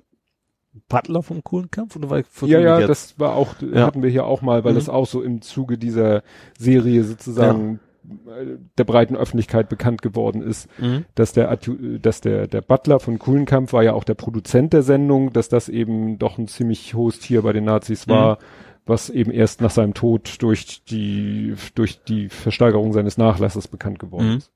Butler 0.88 1.22
vom 1.22 1.44
Kohlenkampf 1.44 1.94
oder 1.96 2.10
war 2.10 2.18
ich 2.18 2.26
Ja, 2.42 2.58
ja, 2.58 2.78
jetzt? 2.80 2.88
das 2.88 3.18
war 3.20 3.34
auch, 3.36 3.54
Ja. 3.62 3.86
hatten 3.86 4.02
wir 4.02 4.10
hier 4.10 4.24
auch 4.26 4.42
mal, 4.42 4.64
weil 4.64 4.72
Mhm. 4.72 4.76
das 4.76 4.88
auch 4.88 5.06
so 5.06 5.22
im 5.22 5.40
Zuge 5.40 5.78
dieser 5.78 6.22
Serie 6.58 7.04
sozusagen 7.04 7.78
äh, 8.06 8.58
der 8.76 8.84
breiten 8.84 9.16
Öffentlichkeit 9.16 9.68
bekannt 9.70 10.02
geworden 10.02 10.42
ist, 10.42 10.68
Mhm. 10.78 11.04
dass 11.14 11.32
der, 11.32 11.56
dass 12.02 12.20
der, 12.20 12.46
der 12.48 12.60
Butler 12.60 13.00
von 13.00 13.18
Kuhlenkampf 13.18 13.72
war 13.72 13.82
ja 13.82 13.94
auch 13.94 14.04
der 14.04 14.12
Produzent 14.14 14.72
der 14.74 14.82
Sendung, 14.82 15.32
dass 15.32 15.48
das 15.48 15.68
eben 15.70 16.18
doch 16.18 16.36
ein 16.36 16.46
ziemlich 16.48 16.92
hohes 16.94 17.18
Tier 17.20 17.40
bei 17.42 17.52
den 17.54 17.64
Nazis 17.64 18.06
war, 18.06 18.38
was 18.84 19.08
eben 19.08 19.30
erst 19.30 19.62
nach 19.62 19.70
seinem 19.70 19.94
Tod 19.94 20.42
durch 20.42 20.84
die, 20.84 21.54
durch 21.74 22.02
die 22.04 22.28
Versteigerung 22.28 22.92
seines 22.92 23.16
Nachlasses 23.16 23.68
bekannt 23.68 23.98
geworden 24.00 24.32
Mhm. 24.32 24.36
ist. 24.38 24.52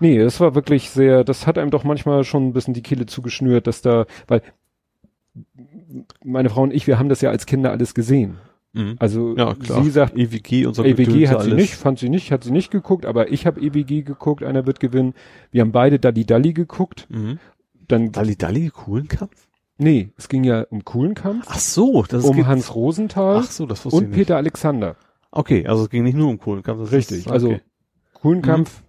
Nee, 0.00 0.18
es 0.18 0.40
war 0.40 0.54
wirklich 0.54 0.90
sehr, 0.90 1.24
das 1.24 1.46
hat 1.46 1.58
einem 1.58 1.70
doch 1.70 1.84
manchmal 1.84 2.24
schon 2.24 2.48
ein 2.48 2.52
bisschen 2.52 2.74
die 2.74 2.82
Kehle 2.82 3.06
zugeschnürt, 3.06 3.66
dass 3.66 3.82
da, 3.82 4.06
weil 4.26 4.42
meine 6.24 6.50
Frau 6.50 6.62
und 6.62 6.74
ich, 6.74 6.86
wir 6.86 6.98
haben 6.98 7.08
das 7.08 7.20
ja 7.20 7.30
als 7.30 7.46
Kinder 7.46 7.70
alles 7.70 7.94
gesehen. 7.94 8.38
Mhm. 8.72 8.96
Also 8.98 9.36
Ja, 9.36 9.54
klar. 9.54 9.82
sie 9.82 9.90
sagt, 9.90 10.16
EWG 10.16 10.66
und 10.66 10.74
so 10.74 10.84
EWG 10.84 11.28
hat 11.28 11.42
sie 11.42 11.50
alles. 11.50 11.54
nicht, 11.54 11.74
fand 11.74 11.98
sie 11.98 12.08
nicht, 12.08 12.32
hat 12.32 12.44
sie 12.44 12.50
nicht 12.50 12.70
geguckt, 12.70 13.06
aber 13.06 13.30
ich 13.32 13.46
habe 13.46 13.60
EWG 13.60 14.02
geguckt, 14.02 14.42
einer 14.42 14.66
wird 14.66 14.80
gewinnen. 14.80 15.14
Wir 15.50 15.62
haben 15.62 15.72
beide 15.72 15.98
Dalli 15.98 16.24
Dalli 16.26 16.52
geguckt. 16.52 17.06
Mhm. 17.08 17.38
Dann, 17.88 18.12
Dalli 18.12 18.36
Dalli, 18.36 18.70
Kohlenkampf? 18.70 19.46
nee, 19.78 20.10
es 20.16 20.28
ging 20.28 20.42
ja 20.42 20.62
um 20.70 20.84
Kuhlenkampf, 20.84 21.46
Ach 21.48 21.58
so, 21.58 22.02
das 22.08 22.24
um 22.24 22.36
geht, 22.36 22.46
Hans 22.46 22.74
Rosenthal 22.74 23.36
Ach 23.44 23.50
so, 23.50 23.66
das 23.66 23.84
wusste 23.84 23.98
und 23.98 24.04
ich 24.04 24.08
nicht. 24.10 24.18
Peter 24.18 24.36
Alexander. 24.36 24.96
Okay, 25.30 25.66
also 25.66 25.84
es 25.84 25.90
ging 25.90 26.02
nicht 26.02 26.16
nur 26.16 26.28
um 26.30 26.38
Kohlenkampf. 26.38 26.80
das 26.80 26.92
Richtig, 26.92 27.18
Ist, 27.26 27.30
also 27.30 27.48
okay. 27.48 27.60
Kuhlenkampf 28.14 28.82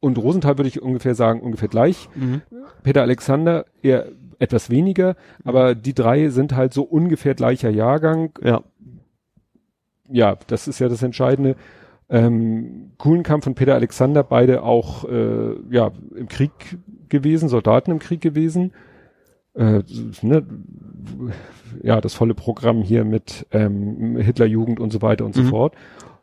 und 0.00 0.18
Rosenthal 0.18 0.58
würde 0.58 0.68
ich 0.68 0.82
ungefähr 0.82 1.14
sagen, 1.14 1.40
ungefähr 1.40 1.68
gleich. 1.68 2.08
Mhm. 2.14 2.42
Peter 2.82 3.02
Alexander 3.02 3.66
eher 3.82 4.06
etwas 4.38 4.68
weniger, 4.70 5.16
aber 5.44 5.74
die 5.74 5.94
drei 5.94 6.28
sind 6.28 6.54
halt 6.54 6.74
so 6.74 6.82
ungefähr 6.82 7.34
gleicher 7.34 7.70
Jahrgang. 7.70 8.32
Ja. 8.42 8.62
Ja, 10.08 10.36
das 10.46 10.68
ist 10.68 10.78
ja 10.78 10.88
das 10.88 11.02
Entscheidende. 11.02 11.56
Ähm, 12.08 12.92
Kuhlenkampf 12.98 13.46
und 13.48 13.56
Peter 13.56 13.74
Alexander, 13.74 14.22
beide 14.22 14.62
auch 14.62 15.04
äh, 15.08 15.54
ja, 15.70 15.90
im 16.14 16.28
Krieg 16.28 16.52
gewesen, 17.08 17.48
Soldaten 17.48 17.90
im 17.90 17.98
Krieg 17.98 18.20
gewesen. 18.20 18.72
Äh, 19.54 19.82
ne, 20.22 20.46
ja, 21.82 22.00
das 22.00 22.14
volle 22.14 22.34
Programm 22.34 22.82
hier 22.82 23.04
mit 23.04 23.46
ähm, 23.50 24.16
Hitlerjugend 24.18 24.78
und 24.78 24.92
so 24.92 25.02
weiter 25.02 25.24
und 25.24 25.34
so 25.34 25.42
Mhm. 25.42 25.48
fort. 25.48 25.74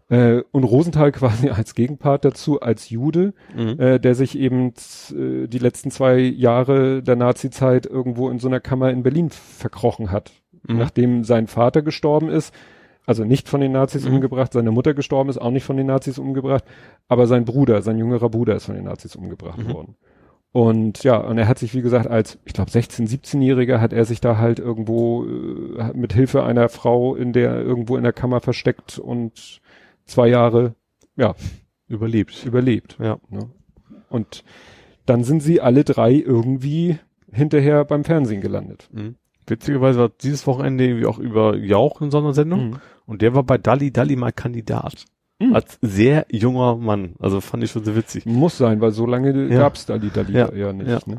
Äh, 0.10 0.42
und 0.52 0.64
Rosenthal 0.64 1.12
quasi 1.12 1.50
als 1.50 1.76
Gegenpart 1.76 2.26
dazu, 2.26 2.60
als 2.62 2.90
Jude, 2.90 3.34
Mhm. 3.56 3.80
äh, 3.80 4.00
der 4.00 4.16
sich 4.16 4.38
eben 4.38 4.74
äh, 5.16 5.48
die 5.48 5.60
letzten 5.60 5.92
zwei 5.92 6.18
Jahre 6.20 7.02
der 7.02 7.16
Nazi-Zeit 7.16 7.86
irgendwo 7.86 8.30
in 8.30 8.40
so 8.40 8.48
einer 8.48 8.60
Kammer 8.60 8.92
in 8.92 9.04
Berlin 9.04 9.30
verkrochen 9.30 10.12
hat. 10.12 10.32
Mhm. 10.68 10.78
Nachdem 10.78 11.24
sein 11.24 11.48
Vater 11.48 11.82
gestorben 11.82 12.30
ist, 12.30 12.54
also 13.06 13.26
nicht 13.26 13.50
von 13.50 13.60
den 13.62 13.72
Nazis 13.74 14.06
Mhm. 14.08 14.16
umgebracht, 14.16 14.54
seine 14.54 14.72
Mutter 14.72 14.94
gestorben 14.94 15.30
ist, 15.30 15.38
auch 15.38 15.52
nicht 15.52 15.66
von 15.66 15.78
den 15.78 15.88
Nazis 15.88 16.20
umgebracht, 16.20 16.64
aber 17.08 17.28
sein 17.28 17.44
Bruder, 17.46 17.82
sein 17.82 17.98
jüngerer 17.98 18.30
Bruder 18.30 18.56
ist 18.56 18.66
von 18.66 18.76
den 18.76 18.86
Nazis 18.86 19.16
umgebracht 19.16 19.60
Mhm. 19.60 19.74
worden. 19.74 19.96
Und 20.52 21.04
ja, 21.04 21.18
und 21.18 21.38
er 21.40 21.48
hat 21.48 21.58
sich, 21.58 21.74
wie 21.74 21.82
gesagt, 21.82 22.08
als, 22.08 22.38
ich 22.46 22.54
glaube, 22.54 22.70
16-, 22.70 23.08
17-Jähriger 23.08 23.80
hat 23.82 23.92
er 23.92 24.06
sich 24.06 24.22
da 24.22 24.38
halt 24.38 24.60
irgendwo 24.60 25.26
äh, 25.26 25.92
mit 25.96 26.14
Hilfe 26.14 26.44
einer 26.44 26.70
Frau 26.70 27.16
in 27.16 27.34
der, 27.34 27.56
irgendwo 27.62 27.98
in 27.98 28.04
der 28.04 28.14
Kammer 28.14 28.40
versteckt 28.40 29.00
und 29.00 29.62
zwei 30.06 30.28
Jahre, 30.28 30.76
ja, 31.16 31.36
Überlebt. 31.88 32.46
überlebt. 32.46 32.98
Ja. 33.00 33.18
Ne? 33.30 33.50
Und 34.10 34.44
dann 35.06 35.24
sind 35.24 35.42
sie 35.42 35.62
alle 35.62 35.84
drei 35.84 36.14
irgendwie 36.14 36.98
hinterher 37.32 37.84
beim 37.86 38.04
Fernsehen 38.04 38.42
gelandet. 38.42 38.90
Mhm. 38.92 39.16
Witzigerweise 39.48 40.00
war 40.00 40.10
dieses 40.10 40.48
Wochenende 40.48 40.86
irgendwie 40.86 41.06
auch 41.06 41.20
über 41.20 41.56
Jauch 41.58 42.02
in 42.02 42.12
so 42.12 42.20
einer 42.20 42.34
Sendung. 42.34 42.70
Mhm. 42.72 42.76
Und 43.06 43.22
der 43.22 43.36
war 43.36 43.44
bei 43.44 43.58
Dalli 43.58 43.92
Dalli 43.92 44.16
mal 44.16 44.32
Kandidat. 44.32 45.06
Mhm. 45.40 45.54
Als 45.54 45.78
sehr 45.82 46.26
junger 46.32 46.78
Mann. 46.78 47.16
Also 47.20 47.42
fand 47.42 47.64
ich 47.64 47.72
schon 47.72 47.84
sehr 47.84 47.96
witzig. 47.96 48.26
Muss 48.26 48.58
sein, 48.58 48.80
weil 48.82 48.92
so 48.92 49.06
lange 49.06 49.50
Ja. 49.52 49.60
gab's 49.60 49.86
Dali 49.86 50.10
Dali 50.10 50.32
Ja. 50.34 50.54
ja, 50.54 50.72
nicht. 50.72 50.88
Ja. 50.90 51.00
Ne? 51.06 51.18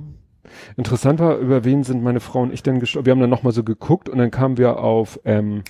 Interessant 0.77 1.21
war, 1.21 1.37
über 1.39 1.65
wen 1.65 1.83
sind 1.83 2.03
meine 2.03 2.21
Frau 2.21 2.41
und 2.43 2.53
ich 2.53 2.63
denn 2.63 2.81
gestorben? 2.81 3.07
Wir 3.07 3.11
haben 3.13 3.21
dann 3.21 3.31
nochmal 3.31 3.53
so 3.53 3.65
geguckt 3.65 4.09
und 4.09 4.19
dann 4.19 4.31
kamen 4.31 4.57
wir 4.57 4.79
auf, 4.79 5.21
ähm, 5.25 5.63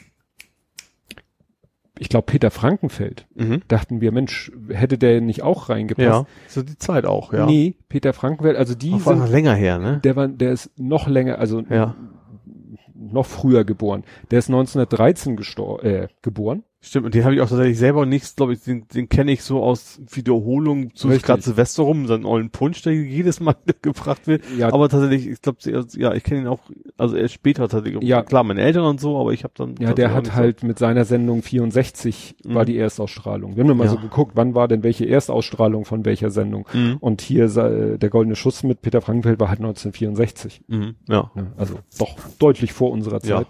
ich 1.99 2.09
glaube, 2.09 2.27
Peter 2.27 2.51
Frankenfeld. 2.51 3.27
Mhm. 3.35 3.63
Dachten 3.69 4.01
wir, 4.01 4.11
Mensch, 4.13 4.51
hätte 4.69 4.99
der 4.99 5.21
nicht 5.21 5.43
auch 5.43 5.69
reingepasst? 5.69 6.07
Ja. 6.07 6.27
So 6.49 6.63
die 6.63 6.77
Zeit 6.77 7.07
auch, 7.07 7.33
ja. 7.33 7.47
Nee, 7.47 7.77
Peter 7.89 8.13
Frankenfeld, 8.13 8.57
also 8.57 8.75
die 8.75 8.91
noch 8.91 9.01
sind, 9.01 9.31
länger 9.31 9.55
her, 9.55 9.79
ne? 9.79 10.01
der 10.03 10.17
war, 10.17 10.29
der 10.29 10.53
ist 10.53 10.71
noch 10.79 11.07
länger, 11.07 11.39
also 11.39 11.63
Ja. 11.71 11.95
noch 12.95 13.27
früher 13.27 13.65
geboren. 13.65 14.03
Der 14.31 14.39
ist 14.41 14.49
1913 14.49 15.37
gestor 15.37 15.85
äh, 15.85 16.09
geboren. 16.23 16.65
Stimmt, 16.87 17.07
und 17.07 17.15
den 17.15 17.25
habe 17.25 17.35
ich 17.35 17.41
auch 17.41 17.49
tatsächlich 17.49 17.79
selber 17.79 18.05
nichts, 18.05 18.37
glaube 18.37 18.53
ich, 18.53 18.61
den, 18.61 18.87
den 18.89 19.09
kenne 19.09 19.33
ich 19.33 19.43
so 19.43 19.63
aus 19.63 20.03
Wiederholung 20.13 20.95
zu 20.95 21.09
gerade 21.09 21.41
Silvester 21.41 21.83
rum, 21.85 22.07
so 22.07 22.13
einen 22.13 22.27
ollen 22.27 22.51
Punsch, 22.51 22.83
der 22.83 22.93
jedes 22.93 23.41
Mal 23.41 23.57
gebracht 23.83 24.27
wird. 24.27 24.43
Ja, 24.59 24.71
Aber 24.73 24.89
tatsächlich, 24.91 25.27
ich 25.27 25.41
glaube, 25.41 25.59
ja, 25.97 26.13
ich 26.13 26.23
kenne 26.23 26.43
ihn 26.43 26.47
auch, 26.47 26.61
also 26.99 27.17
er 27.17 27.25
ist 27.25 27.33
später 27.33 27.69
tatsächlich. 27.69 28.03
Ja. 28.05 28.23
Klar, 28.23 28.45
meine 28.45 28.61
Eltern 28.61 28.85
und 28.85 29.01
so, 29.01 29.19
aber 29.19 29.33
ich 29.33 29.45
habe 29.45 29.55
dann. 29.57 29.77
Ja, 29.81 29.95
der 29.95 30.13
hat 30.13 30.25
nicht 30.25 30.35
halt 30.35 30.63
mit 30.63 30.79
seiner 30.79 31.05
Sendung 31.07 31.43
64 31.43 32.37
Mhm. 32.45 32.55
war 32.55 32.65
die 32.67 32.77
Erstausstrahlung. 32.77 33.57
Wir 33.57 33.65
haben 33.65 33.77
mal 33.77 33.85
Ja. 33.85 33.91
so 33.91 33.97
geguckt, 33.99 34.33
wann 34.35 34.55
war 34.55 34.69
denn 34.69 34.83
welche 34.83 35.07
Erstausstrahlung 35.09 35.85
von 35.87 36.05
welcher 36.05 36.31
Sendung. 36.31 36.67
So. 36.71 36.79
Mhm. 36.79 36.97
Und 37.01 37.23
hier 37.23 37.45
äh, 37.57 37.99
der 37.99 38.11
Goldene 38.11 38.37
Schuss 38.37 38.63
mit 38.63 38.83
Peter 38.83 39.01
Frankenfeld 39.01 39.41
war 39.41 39.49
halt 39.49 39.61
1964. 39.61 40.63
Mhm. 40.69 40.95
Ja. 41.09 41.31
Ne? 41.35 41.53
Also 41.57 41.79
doch 41.99 42.17
deutlich 42.39 42.73
vor 42.73 42.91
unserer 42.91 43.25
Ja. 43.25 43.45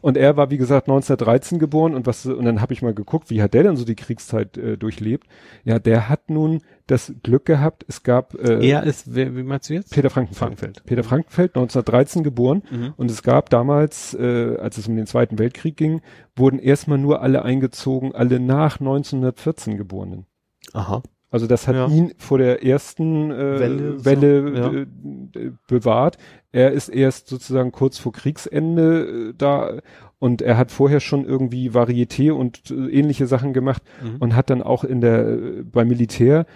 Und 0.00 0.16
er 0.16 0.36
war, 0.36 0.50
wie 0.50 0.58
gesagt, 0.58 0.88
1913 0.88 1.58
geboren 1.58 1.94
und 1.94 2.06
was 2.06 2.26
und 2.26 2.44
dann 2.44 2.60
habe 2.60 2.72
ich 2.72 2.82
mal 2.82 2.94
geguckt, 2.94 3.30
wie 3.30 3.42
hat 3.42 3.54
der 3.54 3.62
denn 3.62 3.76
so 3.76 3.84
die 3.84 3.94
Kriegszeit 3.94 4.56
äh, 4.56 4.76
durchlebt? 4.76 5.26
Ja, 5.64 5.78
der 5.78 6.08
hat 6.08 6.30
nun 6.30 6.62
das 6.86 7.14
Glück 7.22 7.44
gehabt, 7.44 7.84
es 7.88 8.02
gab 8.02 8.34
äh, 8.34 8.66
Er 8.66 8.82
ist, 8.84 9.14
wer, 9.14 9.36
wie 9.36 9.42
meinst 9.42 9.68
du 9.68 9.74
jetzt? 9.74 9.92
Peter 9.92 10.10
Frankenfeld. 10.10 10.38
Frankenfeld. 10.38 10.86
Peter 10.86 11.04
Frankenfeld, 11.04 11.50
1913 11.50 12.22
geboren. 12.22 12.62
Mhm. 12.70 12.94
Und 12.96 13.10
es 13.10 13.22
gab 13.22 13.50
damals, 13.50 14.14
äh, 14.14 14.56
als 14.58 14.78
es 14.78 14.88
um 14.88 14.96
den 14.96 15.06
Zweiten 15.06 15.38
Weltkrieg 15.38 15.76
ging, 15.76 16.00
wurden 16.36 16.58
erstmal 16.58 16.98
nur 16.98 17.22
alle 17.22 17.42
eingezogen, 17.42 18.14
alle 18.14 18.40
nach 18.40 18.80
1914 18.80 19.76
Geborenen. 19.76 20.26
Aha. 20.72 21.02
Also 21.30 21.46
das 21.46 21.68
hat 21.68 21.74
Ja. 21.76 21.88
ihn 21.88 22.12
vor 22.16 22.38
der 22.38 22.64
ersten 22.64 23.30
äh, 23.30 23.58
Welle, 23.60 24.04
Welle, 24.04 24.62
so, 24.62 24.72
ja. 24.72 25.42
äh, 25.42 25.50
bewahrt. 25.66 26.16
Er 26.52 26.72
ist 26.72 26.88
erst 26.88 27.28
sozusagen 27.28 27.70
kurz 27.72 27.98
vor 27.98 28.12
Kriegsende 28.12 29.30
äh, 29.30 29.34
da 29.36 29.78
und 30.18 30.40
er 30.42 30.56
hat 30.56 30.70
vorher 30.72 31.00
schon 31.00 31.24
irgendwie 31.24 31.70
Varieté 31.70 32.32
und 32.32 32.70
äh, 32.70 32.74
ähnliche 32.90 33.26
Sachen 33.26 33.52
gemacht 33.52 33.82
Mhm. 34.02 34.16
und 34.20 34.34
hat 34.36 34.48
dann 34.50 34.62
auch 34.62 34.84
in 34.84 35.00
der 35.00 35.28
äh, 35.28 35.62
beim 35.64 35.88
Militär 35.88 36.46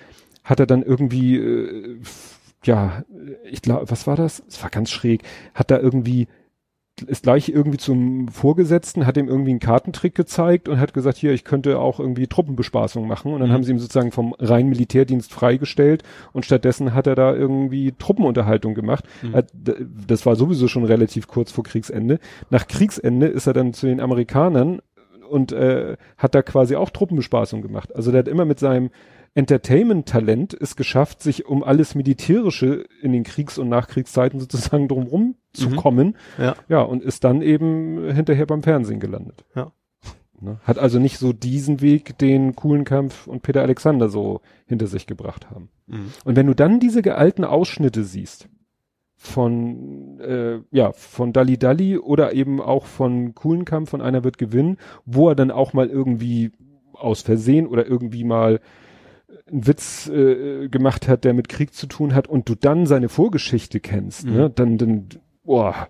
hat 0.42 0.58
er 0.58 0.66
dann 0.66 0.82
irgendwie 0.82 1.36
äh, 1.36 1.98
ja 2.64 3.04
ich 3.50 3.60
glaube 3.62 3.90
was 3.90 4.06
war 4.06 4.16
das 4.16 4.42
es 4.48 4.62
war 4.62 4.70
ganz 4.70 4.90
schräg 4.90 5.22
hat 5.54 5.70
da 5.70 5.78
irgendwie 5.78 6.28
ist 7.06 7.22
gleich 7.22 7.48
irgendwie 7.48 7.78
zum 7.78 8.28
Vorgesetzten, 8.28 9.06
hat 9.06 9.16
ihm 9.16 9.26
irgendwie 9.26 9.50
einen 9.50 9.60
Kartentrick 9.60 10.14
gezeigt 10.14 10.68
und 10.68 10.78
hat 10.78 10.92
gesagt, 10.92 11.16
hier, 11.16 11.32
ich 11.32 11.42
könnte 11.42 11.78
auch 11.78 11.98
irgendwie 11.98 12.26
Truppenbespaßung 12.26 13.06
machen. 13.08 13.32
Und 13.32 13.40
dann 13.40 13.48
Mhm. 13.48 13.52
haben 13.54 13.64
sie 13.64 13.72
ihm 13.72 13.78
sozusagen 13.78 14.12
vom 14.12 14.34
reinen 14.38 14.68
Militärdienst 14.68 15.32
freigestellt 15.32 16.02
und 16.32 16.44
stattdessen 16.44 16.92
hat 16.94 17.06
er 17.06 17.14
da 17.14 17.34
irgendwie 17.34 17.92
Truppenunterhaltung 17.98 18.74
gemacht. 18.74 19.04
Mhm. 19.22 19.34
D- 19.52 19.86
Das 20.06 20.26
war 20.26 20.36
sowieso 20.36 20.68
schon 20.68 20.84
relativ 20.84 21.28
kurz 21.28 21.50
vor 21.50 21.64
Kriegsende. 21.64 22.18
Nach 22.50 22.66
Kriegsende 22.68 23.26
ist 23.26 23.46
er 23.46 23.54
dann 23.54 23.72
zu 23.72 23.86
den 23.86 24.00
Amerikanern 24.00 24.80
und 25.30 25.50
äh, 25.52 25.96
hat 26.18 26.34
da 26.34 26.42
quasi 26.42 26.76
auch 26.76 26.90
Truppenbespaßung 26.90 27.62
gemacht. 27.62 27.96
Also 27.96 28.10
der 28.12 28.18
hat 28.20 28.28
immer 28.28 28.44
mit 28.44 28.58
seinem 28.58 28.90
Entertainment-Talent 29.34 30.54
es 30.60 30.76
geschafft, 30.76 31.22
sich 31.22 31.46
um 31.46 31.62
alles 31.64 31.94
Militärische 31.94 32.84
in 33.00 33.12
den 33.12 33.24
Kriegs- 33.24 33.58
und 33.58 33.68
Nachkriegszeiten 33.68 34.40
sozusagen 34.40 34.88
drumrum 34.88 35.36
zu 35.52 35.70
Mhm. 35.70 35.76
kommen. 35.76 36.16
Ja. 36.38 36.54
Ja, 36.68 36.82
und 36.82 37.02
ist 37.02 37.24
dann 37.24 37.42
eben 37.42 38.12
hinterher 38.12 38.46
beim 38.46 38.62
Fernsehen 38.62 39.00
gelandet. 39.00 39.44
Ja. 39.54 39.72
Ne? 40.40 40.58
Hat 40.64 40.78
also 40.78 40.98
nicht 40.98 41.18
so 41.18 41.32
diesen 41.32 41.80
Weg, 41.80 42.18
den 42.18 42.56
Kuhlenkampf 42.56 43.26
und 43.26 43.42
Peter 43.42 43.62
Alexander 43.62 44.08
so 44.08 44.40
hinter 44.66 44.86
sich 44.88 45.06
gebracht 45.06 45.50
haben. 45.50 45.68
Mhm. 45.86 46.06
Und 46.24 46.36
wenn 46.36 46.46
du 46.46 46.54
dann 46.54 46.80
diese 46.80 47.00
gealten 47.00 47.44
Ausschnitte 47.44 48.02
siehst 48.04 48.48
von 49.14 50.18
äh, 50.18 50.58
ja 50.72 50.90
von 50.92 51.32
Dalli 51.32 51.58
Dalli 51.58 51.96
oder 51.96 52.32
eben 52.34 52.60
auch 52.60 52.86
von 52.86 53.34
Kuhlenkampf 53.36 53.90
von 53.90 54.00
einer 54.02 54.24
wird 54.24 54.36
gewinnen, 54.36 54.78
wo 55.04 55.28
er 55.28 55.36
dann 55.36 55.52
auch 55.52 55.72
mal 55.74 55.88
irgendwie 55.88 56.50
aus 56.94 57.22
Versehen 57.22 57.68
oder 57.68 57.86
irgendwie 57.86 58.24
mal 58.24 58.58
einen 59.46 59.66
Witz 59.66 60.08
äh, 60.08 60.68
gemacht 60.68 61.08
hat, 61.08 61.24
der 61.24 61.34
mit 61.34 61.48
Krieg 61.48 61.74
zu 61.74 61.86
tun 61.86 62.14
hat 62.14 62.28
und 62.28 62.48
du 62.48 62.54
dann 62.54 62.86
seine 62.86 63.08
Vorgeschichte 63.08 63.80
kennst, 63.80 64.26
Mhm. 64.26 64.32
ne, 64.32 64.50
dann 64.50 64.78
dann 64.78 65.08
boah, 65.44 65.88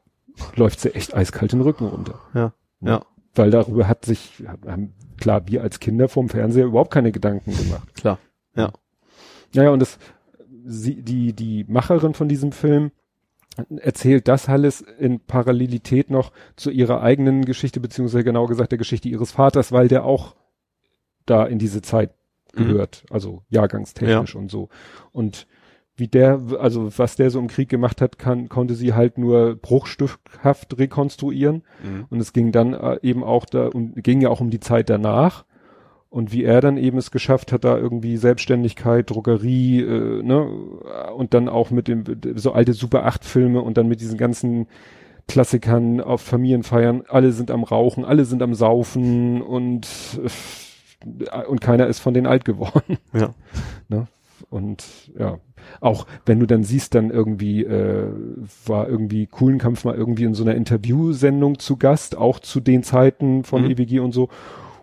läuft 0.57 0.81
sie 0.81 0.95
echt 0.95 1.15
eiskalt 1.15 1.53
den 1.53 1.61
Rücken 1.61 1.87
runter. 1.87 2.21
Ja. 2.35 2.53
Ja. 2.81 3.05
Weil 3.35 3.51
darüber 3.51 3.89
hat 3.89 4.05
sich 4.05 4.43
haben, 4.67 4.93
klar 5.19 5.43
wir 5.47 5.63
als 5.63 5.81
Kinder 5.81 6.09
vorm 6.09 6.29
Fernseher 6.29 6.67
überhaupt 6.67 6.93
keine 6.93 7.13
Gedanken 7.13 7.53
gemacht. 7.57 7.95
Klar. 7.95 8.19
Ja. 8.57 8.73
Naja, 9.55 9.71
und 9.71 9.81
das, 9.81 9.99
sie, 10.65 11.03
die, 11.03 11.33
die 11.33 11.65
Macherin 11.69 12.15
von 12.15 12.29
diesem 12.29 12.53
Film 12.53 12.91
erzählt 13.77 14.29
das 14.29 14.49
alles 14.49 14.81
in 14.81 15.21
Parallelität 15.21 16.11
noch 16.11 16.33
zu 16.57 16.71
ihrer 16.71 17.03
eigenen 17.03 17.45
Geschichte, 17.45 17.81
beziehungsweise 17.81 18.25
genau 18.25 18.47
gesagt 18.47 18.73
der 18.73 18.79
Geschichte 18.79 19.09
ihres 19.11 19.33
Vaters, 19.33 19.73
weil 19.73 19.89
der 19.89 20.05
auch 20.05 20.35
da 21.27 21.45
in 21.45 21.59
diese 21.59 21.83
Zeit 21.83 22.15
Mhm. 22.55 22.69
gehört, 22.69 23.05
also 23.11 23.43
jahrgangstechnisch 23.49 24.35
und 24.35 24.51
so. 24.51 24.69
Und 25.13 25.47
wie 25.97 26.09
der, 26.09 26.41
also 26.59 26.91
was 26.99 27.17
der 27.17 27.31
so 27.31 27.39
im 27.39 27.49
Krieg 27.49 27.69
gemacht 27.69 28.01
hat, 28.01 28.19
kann, 28.19 28.49
konnte 28.49 28.75
sie 28.75 28.95
halt 28.95 29.19
nur 29.19 29.57
bruchstückhaft 29.57 30.79
rekonstruieren. 30.79 31.63
Mhm. 31.83 32.07
Und 32.09 32.21
es 32.21 32.33
ging 32.33 32.51
dann 32.51 32.73
äh, 32.73 32.99
eben 33.03 33.23
auch 33.23 33.45
da, 33.45 33.69
um, 33.69 33.95
ging 33.95 34.21
ja 34.21 34.31
auch 34.31 34.41
um 34.41 34.51
die 34.51 34.61
Zeit 34.61 34.89
danach. 34.89 35.45
Und 36.09 36.33
wie 36.33 36.45
er 36.45 36.61
dann 36.61 36.77
eben 36.77 36.99
es 36.99 37.11
geschafft 37.11 37.53
hat, 37.53 37.65
da 37.65 37.79
irgendwie 37.79 38.19
Selbstständigkeit, 38.19 39.09
Druckerie, 39.09 39.81
äh, 39.81 40.23
ne, 40.23 40.47
und 41.17 41.35
dann 41.35 41.49
auch 41.49 41.71
mit 41.71 41.89
dem, 41.89 42.05
so 42.35 42.53
alte 42.53 42.75
Super 42.75 43.07
8 43.07 43.25
Filme 43.25 43.63
und 43.63 43.79
dann 43.79 43.89
mit 43.89 44.01
diesen 44.01 44.19
ganzen 44.19 44.67
Klassikern 45.29 46.01
auf 46.01 46.21
Familienfeiern, 46.21 47.05
alle 47.09 47.33
sind 47.33 47.51
am 47.51 47.65
Rauchen, 47.65 48.05
alle 48.05 48.25
sind 48.25 48.43
am 48.43 48.55
Saufen 48.55 49.41
und, 49.41 49.87
äh, 50.23 50.29
und 51.49 51.61
keiner 51.61 51.87
ist 51.87 51.99
von 52.01 52.15
denen 52.15 52.27
alt 52.27 52.45
geworden. 52.45 52.99
Ja. 53.13 53.31
Ne? 53.89 54.07
Und 54.51 54.85
ja, 55.19 55.39
auch 55.81 56.07
wenn 56.27 56.41
du 56.41 56.47
dann 56.47 56.65
siehst, 56.65 56.95
dann 56.95 57.11
irgendwie 57.11 57.63
äh, 57.65 58.09
war 58.67 58.89
irgendwie 58.89 59.27
Kuhlenkampf 59.27 59.85
mal 59.85 59.95
irgendwie 59.95 60.25
in 60.25 60.35
so 60.35 60.43
einer 60.43 60.55
Interviewsendung 60.57 61.59
zu 61.59 61.77
Gast, 61.77 62.17
auch 62.17 62.41
zu 62.41 62.61
den 62.61 62.83
Zeiten 62.83 63.45
von 63.45 63.63
Mhm. 63.65 63.71
EWG 63.71 64.01
und 64.01 64.13
so. 64.13 64.29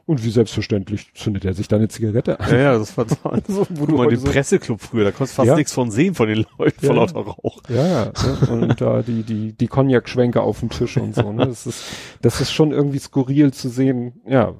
Und 0.05 0.23
wie 0.23 0.31
selbstverständlich 0.31 1.13
zündet 1.13 1.45
er 1.45 1.53
sich 1.53 1.67
da 1.67 1.75
eine 1.75 1.87
Zigarette 1.87 2.39
an. 2.39 2.49
Ja, 2.51 2.57
ja, 2.57 2.77
das 2.79 2.97
war 2.97 3.05
So, 3.47 3.67
wo 3.69 3.85
Guck 3.85 3.97
mal, 3.97 4.07
den 4.07 4.19
so- 4.19 4.31
Presseclub 4.31 4.81
früher, 4.81 5.03
da 5.03 5.11
konntest 5.11 5.33
du 5.33 5.41
fast 5.41 5.47
Ja. 5.49 5.55
nichts 5.55 5.73
von 5.73 5.91
sehen 5.91 6.15
von 6.15 6.27
den 6.29 6.45
Leuten, 6.57 6.79
Ja. 6.81 6.87
vor 6.87 6.95
lauter 6.95 7.19
Rauch. 7.19 7.61
Ja, 7.69 7.85
ja. 7.87 8.05
Ne? 8.05 8.47
Und 8.63 8.81
da 8.81 9.01
die, 9.03 9.21
die, 9.23 9.53
die 9.53 9.67
Cognac-Schwenke 9.67 10.41
auf 10.41 10.61
dem 10.61 10.69
Tisch 10.69 10.97
und 10.97 11.13
so, 11.13 11.31
ne? 11.31 11.45
Das 11.45 11.67
ist, 11.67 11.83
das 12.21 12.41
ist 12.41 12.51
schon 12.51 12.71
irgendwie 12.71 12.97
skurril 12.99 13.51
zu 13.53 13.69
sehen, 13.69 14.21
ja, 14.27 14.53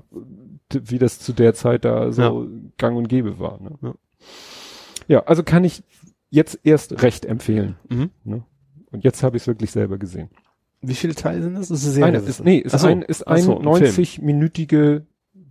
wie 0.72 1.00
das 1.00 1.20
zu 1.20 1.34
der 1.34 1.54
Zeit 1.54 1.86
da 1.86 2.12
so 2.12 2.48
gang 2.78 2.98
und 2.98 3.08
gäbe 3.10 3.40
war, 3.40 3.60
ne? 3.62 3.72
Ja. 3.82 3.94
Ja, 5.08 5.24
also 5.24 5.44
kann 5.44 5.64
ich 5.64 5.84
jetzt 6.30 6.60
erst 6.64 7.02
recht 7.02 7.26
empfehlen. 7.26 7.78
Mhm. 7.90 8.12
Ne? 8.24 8.44
Und 8.92 9.04
jetzt 9.04 9.24
habe 9.24 9.38
ich 9.38 9.44
es 9.44 9.48
wirklich 9.48 9.72
selber 9.72 9.98
gesehen. 9.98 10.30
Wie 10.82 10.94
viele 10.94 11.16
Teile 11.16 11.42
sind 11.42 11.56
das? 11.56 11.70
Das 11.70 11.84
ist 11.84 11.96
eine 11.98 12.06
Eine, 12.06 12.18
ist, 12.20 12.44
nee, 12.44 12.58
ist 12.60 12.80
so. 12.80 12.88
ein, 12.88 13.02
ist 13.02 13.28
Ach 13.28 13.34
ein 13.36 13.42
so, 13.42 13.58
ein 13.58 13.64
Film. 13.64 13.92
90-minütige 13.92 15.02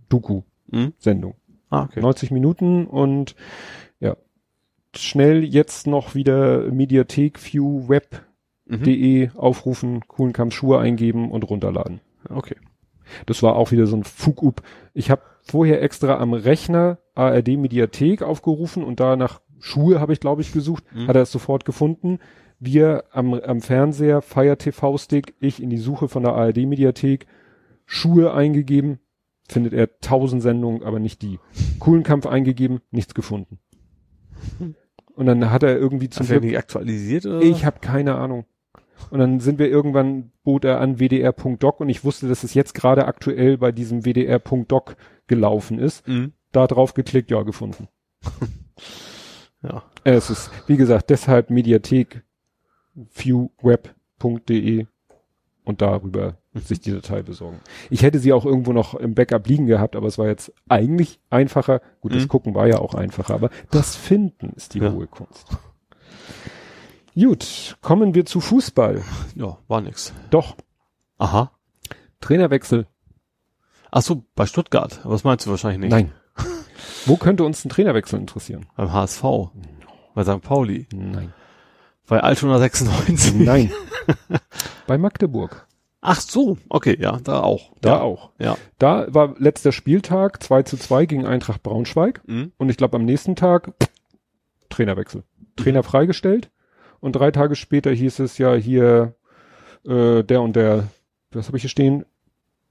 Doku-Sendung. 0.07 1.33
Mhm. 1.47 1.55
Ah, 1.69 1.83
okay. 1.83 1.99
90 2.01 2.31
Minuten 2.31 2.87
und 2.87 3.35
ja, 3.99 4.15
schnell 4.95 5.43
jetzt 5.43 5.85
noch 5.87 6.15
wieder 6.15 6.71
Mediathek 6.71 7.39
View 7.53 7.87
Web 7.89 8.25
Mhm. 8.65 8.83
de 8.83 9.29
aufrufen, 9.35 10.07
coolen 10.07 10.31
Kampf 10.31 10.53
Schuhe 10.53 10.77
eingeben 10.79 11.31
und 11.31 11.43
runterladen. 11.49 12.01
Okay. 12.29 12.55
War 13.43 13.55
auch 13.55 13.71
wieder 13.71 13.87
so 13.87 13.95
ein 13.95 14.03
Fug-up. 14.03 14.61
Ich 14.93 15.09
habe 15.11 15.21
vorher 15.41 15.81
extra 15.81 16.17
am 16.19 16.33
Rechner 16.33 16.99
ARD 17.15 17.57
Mediathek 17.57 18.21
aufgerufen 18.21 18.83
und 18.83 18.99
da 18.99 19.15
nach 19.15 19.41
Schuhe 19.59 19.99
habe 19.99 20.13
ich, 20.13 20.19
glaube 20.19 20.41
ich, 20.41 20.53
gesucht, 20.53 20.83
Mhm. 20.93 21.07
hat 21.07 21.15
er 21.15 21.23
es 21.23 21.31
sofort 21.31 21.65
gefunden. 21.65 22.19
Wir 22.59 23.05
am, 23.11 23.33
am 23.33 23.61
Fernseher, 23.61 24.21
Fire 24.21 24.57
TV-Stick, 24.57 25.33
ich 25.39 25.61
in 25.61 25.69
die 25.69 25.77
Suche 25.77 26.07
von 26.07 26.23
der 26.23 26.33
ARD-Mediathek, 26.33 27.25
Schuhe 27.85 28.33
eingegeben, 28.33 28.99
findet 29.47 29.73
er 29.73 29.99
tausend 29.99 30.41
Sendungen, 30.43 30.83
aber 30.83 30.99
nicht 30.99 31.21
die. 31.21 31.39
Kuhlenkampf 31.79 32.25
eingegeben, 32.25 32.79
nichts 32.91 33.13
gefunden. 33.13 33.59
Und 35.15 35.25
dann 35.25 35.51
hat 35.51 35.63
er 35.63 35.77
irgendwie 35.77 36.09
zum 36.09 36.25
Glück, 36.27 36.55
aktualisiert 36.55 37.25
oder? 37.25 37.41
ich 37.41 37.65
habe 37.65 37.79
keine 37.81 38.15
Ahnung. 38.15 38.45
Und 39.11 39.19
dann 39.19 39.39
sind 39.39 39.59
wir 39.59 39.69
irgendwann, 39.69 40.31
bot 40.43 40.65
er 40.65 40.79
an 40.81 40.99
wdr.doc 40.99 41.79
und 41.79 41.89
ich 41.89 42.03
wusste, 42.03 42.27
dass 42.27 42.43
es 42.43 42.53
jetzt 42.53 42.73
gerade 42.73 43.05
aktuell 43.05 43.57
bei 43.57 43.71
diesem 43.71 44.05
wdr.doc 44.05 44.95
gelaufen 45.27 45.79
ist. 45.79 46.07
Mhm. 46.07 46.33
Da 46.51 46.67
drauf 46.67 46.93
geklickt, 46.93 47.31
ja, 47.31 47.41
gefunden. 47.43 47.87
Ja. 49.61 49.83
Es 50.05 50.29
ist, 50.29 50.51
wie 50.67 50.77
gesagt, 50.77 51.09
deshalb 51.09 51.49
Mediathek 51.49 52.23
viewweb.de 53.09 54.85
und 55.65 55.81
darüber 55.81 56.37
sich 56.53 56.79
die 56.79 56.91
Datei 56.91 57.21
besorgen. 57.21 57.59
Ich 57.89 58.01
hätte 58.01 58.19
sie 58.19 58.33
auch 58.33 58.45
irgendwo 58.45 58.73
noch 58.73 58.95
im 58.95 59.13
Backup 59.15 59.47
liegen 59.47 59.65
gehabt, 59.67 59.95
aber 59.95 60.07
es 60.07 60.17
war 60.17 60.27
jetzt 60.27 60.53
eigentlich 60.67 61.19
einfacher. 61.29 61.81
Gut, 62.01 62.15
das 62.15 62.23
Mhm. 62.23 62.27
Gucken 62.29 62.55
war 62.55 62.67
ja 62.67 62.79
auch 62.79 62.95
einfacher, 62.95 63.33
aber 63.33 63.49
das 63.69 63.95
Finden 63.95 64.53
ist 64.55 64.73
die 64.73 64.79
Ja. 64.79 64.91
hohe 64.93 65.07
Kunst. 65.07 65.47
Gut, 67.19 67.77
kommen 67.81 68.15
wir 68.15 68.25
zu 68.25 68.39
Fußball. 68.39 69.03
Ja, 69.35 69.57
war 69.67 69.81
nix. 69.81 70.13
Doch, 70.29 70.55
Aha. 71.19 71.51
Trainerwechsel. 72.21 72.87
Ach 73.91 74.01
so, 74.01 74.23
bei 74.35 74.45
Stuttgart. 74.45 75.01
Das 75.03 75.23
meinst 75.23 75.45
du 75.45 75.49
wahrscheinlich 75.49 75.81
nicht. 75.81 75.91
Nein. 75.91 76.13
Wo 77.05 77.17
könnte 77.17 77.43
uns 77.43 77.65
ein 77.65 77.69
Trainerwechsel 77.69 78.19
interessieren? 78.19 78.65
Beim 78.77 78.93
HSV. 78.93 79.23
Bei 80.15 80.23
St. 80.23 80.41
Pauli. 80.41 80.87
Nein. 80.93 81.33
Bei 82.07 82.21
Altona 82.21 82.57
96. 82.57 83.35
Nein. 83.35 83.71
Bei 84.87 84.97
Magdeburg. 84.97 85.67
Ach 86.01 86.21
so, 86.21 86.57
okay, 86.69 86.97
ja, 86.99 87.19
da 87.19 87.41
auch. 87.41 87.73
Da 87.81 87.89
ja. 87.89 88.01
auch. 88.01 88.31
Ja. 88.39 88.57
Da 88.77 89.13
war 89.13 89.35
letzter 89.37 89.73
Spieltag 89.73 90.41
2 90.41 90.63
zu 90.63 90.77
2 90.77 91.05
gegen 91.05 91.25
Eintracht 91.25 91.61
Braunschweig. 91.63 92.21
Mhm. 92.25 92.53
Und 92.57 92.69
ich 92.69 92.77
glaube 92.77 92.95
am 92.95 93.03
nächsten 93.03 93.35
Tag 93.35 93.73
Trainerwechsel. 94.69 95.23
Trainer 95.57 95.83
freigestellt. 95.83 96.49
Und 96.99 97.13
drei 97.13 97.31
Tage 97.31 97.55
später 97.55 97.91
hieß 97.91 98.19
es 98.19 98.37
ja 98.37 98.53
hier 98.55 99.15
äh, 99.85 100.23
der 100.23 100.41
und 100.41 100.55
der, 100.55 100.87
was 101.31 101.47
habe 101.47 101.57
ich 101.57 101.63
hier 101.63 101.69
stehen? 101.69 102.05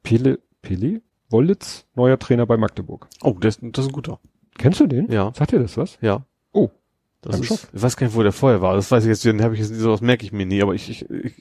Pele, 0.02 0.39
Pele? 0.62 1.02
Wollitz, 1.31 1.86
neuer 1.94 2.18
Trainer 2.18 2.47
bei 2.47 2.57
Magdeburg. 2.57 3.08
Oh, 3.23 3.36
das, 3.39 3.58
das 3.60 3.84
ist 3.84 3.90
ein 3.90 3.92
guter. 3.92 4.18
Kennst 4.57 4.81
du 4.81 4.86
den? 4.86 5.10
Ja. 5.10 5.32
Sagt 5.34 5.52
dir 5.52 5.58
das 5.58 5.76
was? 5.76 5.98
Ja. 6.00 6.24
Oh. 6.52 6.70
Das 7.20 7.40
ist, 7.40 7.68
ich 7.73 7.82
weiß 7.82 7.97
gar 7.97 8.07
nicht, 8.07 8.16
wo 8.16 8.23
der 8.23 8.32
vorher 8.32 8.62
war. 8.62 8.76
Das 8.76 8.90
weiß 8.90 9.05
ich 9.05 9.08
jetzt, 9.08 9.24
den 9.24 9.42
habe 9.42 9.55
ich 9.55 9.60
jetzt, 9.60 9.74
sowas 9.74 10.00
merke 10.00 10.24
ich 10.24 10.32
mir 10.32 10.47
nie, 10.47 10.62
aber 10.62 10.74
ich, 10.74 10.89
ich, 10.89 11.10
ich 11.10 11.34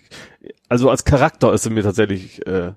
also 0.68 0.90
als 0.90 1.06
Charakter 1.06 1.54
ist 1.54 1.66
er 1.66 1.72
mir 1.72 1.84
tatsächlich, 1.84 2.46
äh, 2.48 2.74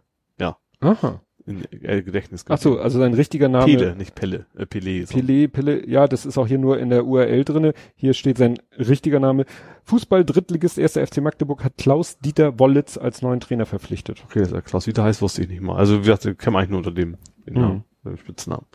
Aha. 0.81 1.21
In 1.51 1.65
äh, 1.83 2.03
Gedächtnis 2.03 2.45
Ach 2.49 2.59
so, 2.59 2.79
also 2.79 2.99
sein 2.99 3.15
richtiger 3.15 3.49
Name. 3.49 3.67
Pele, 3.67 3.97
nicht 3.97 4.15
Pelle, 4.15 4.47
äh, 4.57 4.67
Pele. 4.67 5.07
So. 5.07 5.15
Pele, 5.15 5.49
Pele, 5.49 5.89
ja, 5.89 6.07
das 6.07 6.25
ist 6.27 6.39
auch 6.39 6.47
hier 6.47 6.59
nur 6.59 6.79
in 6.79 6.91
der 6.91 7.05
URL 7.05 7.45
drinne. 7.45 7.75
Hier 7.95 8.15
steht 8.15 8.39
sein 8.39 8.59
richtiger 8.79 9.21
Name. 9.21 9.45
Fußball-Drittligist 9.85 10.79
1. 10.79 10.93
FC 10.97 11.19
Magdeburg 11.19 11.65
hat 11.65 11.77
Klaus-Dieter 11.77 12.59
Wollitz 12.59 12.97
als 12.97 13.23
neuen 13.23 13.41
Trainer 13.41 13.67
verpflichtet. 13.67 14.23
Okay, 14.25 14.41
das 14.41 14.53
ist 14.53 14.65
Klaus 14.65 14.87
Vita 14.87 15.03
heißt, 15.03 15.21
wusste 15.21 15.43
ich 15.43 15.49
nicht 15.49 15.63
mal. 15.63 15.77
Also 15.77 15.99
wie 15.99 16.07
gesagt, 16.07 16.25
wir 16.25 16.35
eigentlich 16.55 16.71
nur 16.71 16.79
unter 16.79 16.93
dem, 16.93 17.17
den 17.47 17.55
Mhm. 17.55 17.61
Namen, 17.61 17.85
dem 18.05 18.17
Spitznamen. 18.17 18.67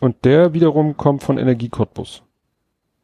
Und 0.00 0.24
der 0.24 0.52
wiederum 0.52 0.96
kommt 0.96 1.22
von 1.22 1.38
Energie 1.38 1.68
Cottbus. 1.68 2.22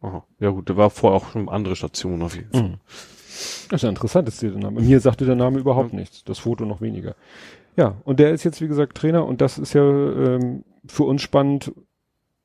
Aha. 0.00 0.24
Ja 0.40 0.50
gut, 0.50 0.68
der 0.68 0.76
war 0.76 0.90
vorher 0.90 1.16
auch 1.16 1.30
schon 1.30 1.48
andere 1.48 1.76
Stationen 1.76 2.22
auf 2.22 2.34
jeden 2.34 2.50
Fall. 2.50 2.62
Mhm. 2.62 2.74
Das 3.70 3.78
ist 3.78 3.82
ja 3.82 3.88
interessant, 3.88 4.28
ist 4.28 4.42
der 4.42 4.50
Name. 4.50 4.80
Mir 4.80 5.00
sagte 5.00 5.24
der 5.24 5.36
Name 5.36 5.58
überhaupt 5.58 5.92
nichts. 5.94 6.22
Das 6.24 6.38
Foto 6.38 6.64
noch 6.64 6.80
weniger. 6.80 7.14
Ja, 7.76 7.96
und 8.04 8.18
der 8.20 8.30
ist 8.32 8.44
jetzt, 8.44 8.60
wie 8.60 8.68
gesagt, 8.68 8.96
Trainer 8.96 9.24
und 9.26 9.40
das 9.40 9.58
ist 9.58 9.72
ja 9.72 9.82
ähm, 9.82 10.64
für 10.86 11.04
uns 11.04 11.22
spannend, 11.22 11.72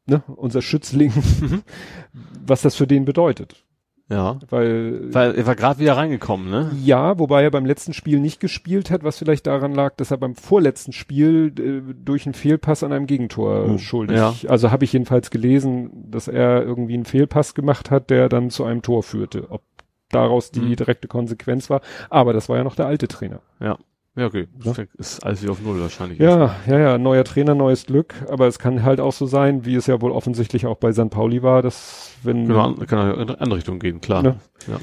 ne, 0.05 0.23
unser 0.27 0.61
Schützling, 0.61 1.11
Mhm. 1.41 1.63
was 2.45 2.61
das 2.61 2.75
für 2.75 2.87
den 2.87 3.05
bedeutet. 3.05 3.63
Ja. 4.09 4.39
Weil, 4.49 5.13
Weil 5.13 5.35
er 5.35 5.45
war 5.47 5.55
gerade 5.57 5.81
wieder 5.81 5.97
reingekommen, 5.97 6.49
ne? 6.49 6.71
ja, 6.81 7.19
wobei 7.19 7.43
er 7.43 7.51
beim 7.51 7.65
letzten 7.65 7.91
Spiel 7.91 8.21
nicht 8.21 8.39
gespielt 8.39 8.89
hat, 8.89 9.03
was 9.03 9.17
vielleicht 9.17 9.47
daran 9.47 9.75
lag, 9.75 9.95
dass 9.97 10.11
er 10.11 10.17
beim 10.17 10.33
vorletzten 10.35 10.93
Spiel 10.93 11.53
äh, 11.59 11.93
durch 12.05 12.25
einen 12.25 12.33
Fehlpass 12.33 12.83
an 12.83 12.93
einem 12.93 13.05
Gegentor 13.05 13.65
Oh, 13.69 13.77
schuldig. 13.77 14.15
ja. 14.15 14.33
Also 14.47 14.71
habe 14.71 14.85
ich 14.85 14.93
jedenfalls 14.93 15.29
gelesen, 15.29 16.09
dass 16.09 16.29
er 16.29 16.63
irgendwie 16.63 16.93
einen 16.93 17.03
Fehlpass 17.03 17.53
gemacht 17.53 17.91
hat, 17.91 18.09
der 18.09 18.29
dann 18.29 18.49
zu 18.49 18.63
einem 18.63 18.81
Tor 18.81 19.03
führte. 19.03 19.47
Ob 19.51 19.61
daraus 20.09 20.51
die 20.51 20.61
Mhm. 20.61 20.75
direkte 20.77 21.09
Konsequenz 21.09 21.69
war. 21.69 21.81
Aber 22.09 22.31
das 22.31 22.47
war 22.47 22.55
ja 22.55 22.63
noch 22.63 22.75
der 22.77 22.85
alte 22.85 23.09
Trainer. 23.09 23.41
Ja, 23.59 23.77
okay. 24.25 24.47
Ja. 24.63 24.73
Ist 24.97 25.23
alles 25.23 25.41
wieder 25.43 25.51
auf 25.51 25.61
Null 25.61 25.79
wahrscheinlich. 25.79 26.17
Ja, 26.19 26.55
ja, 26.65 26.79
ja, 26.79 26.97
neuer 26.97 27.23
Trainer, 27.23 27.53
neues 27.55 27.85
Glück. 27.85 28.15
Aber 28.29 28.47
es 28.47 28.57
kann 28.59 28.83
halt 28.83 28.99
auch 28.99 29.13
so 29.13 29.25
sein, 29.27 29.63
wie 29.65 29.75
es 29.75 29.85
ja 29.87 30.01
wohl 30.01 30.11
offensichtlich 30.11 30.65
auch 30.65 30.77
bei 30.77 30.91
St. 30.91 31.09
Pauli 31.09 31.43
war, 31.43 31.61
dass 31.61 32.11
wenn 32.23 32.47
Genau, 32.47 32.61
an- 32.73 32.87
kann 32.87 32.99
auch 32.99 33.13
in 33.15 33.21
eine 33.29 33.39
andere 33.39 33.57
Richtung 33.57 33.79
gehen, 33.79 34.01
klar. 34.01 34.23
Ne? 34.23 34.39
Ja. 34.67 34.79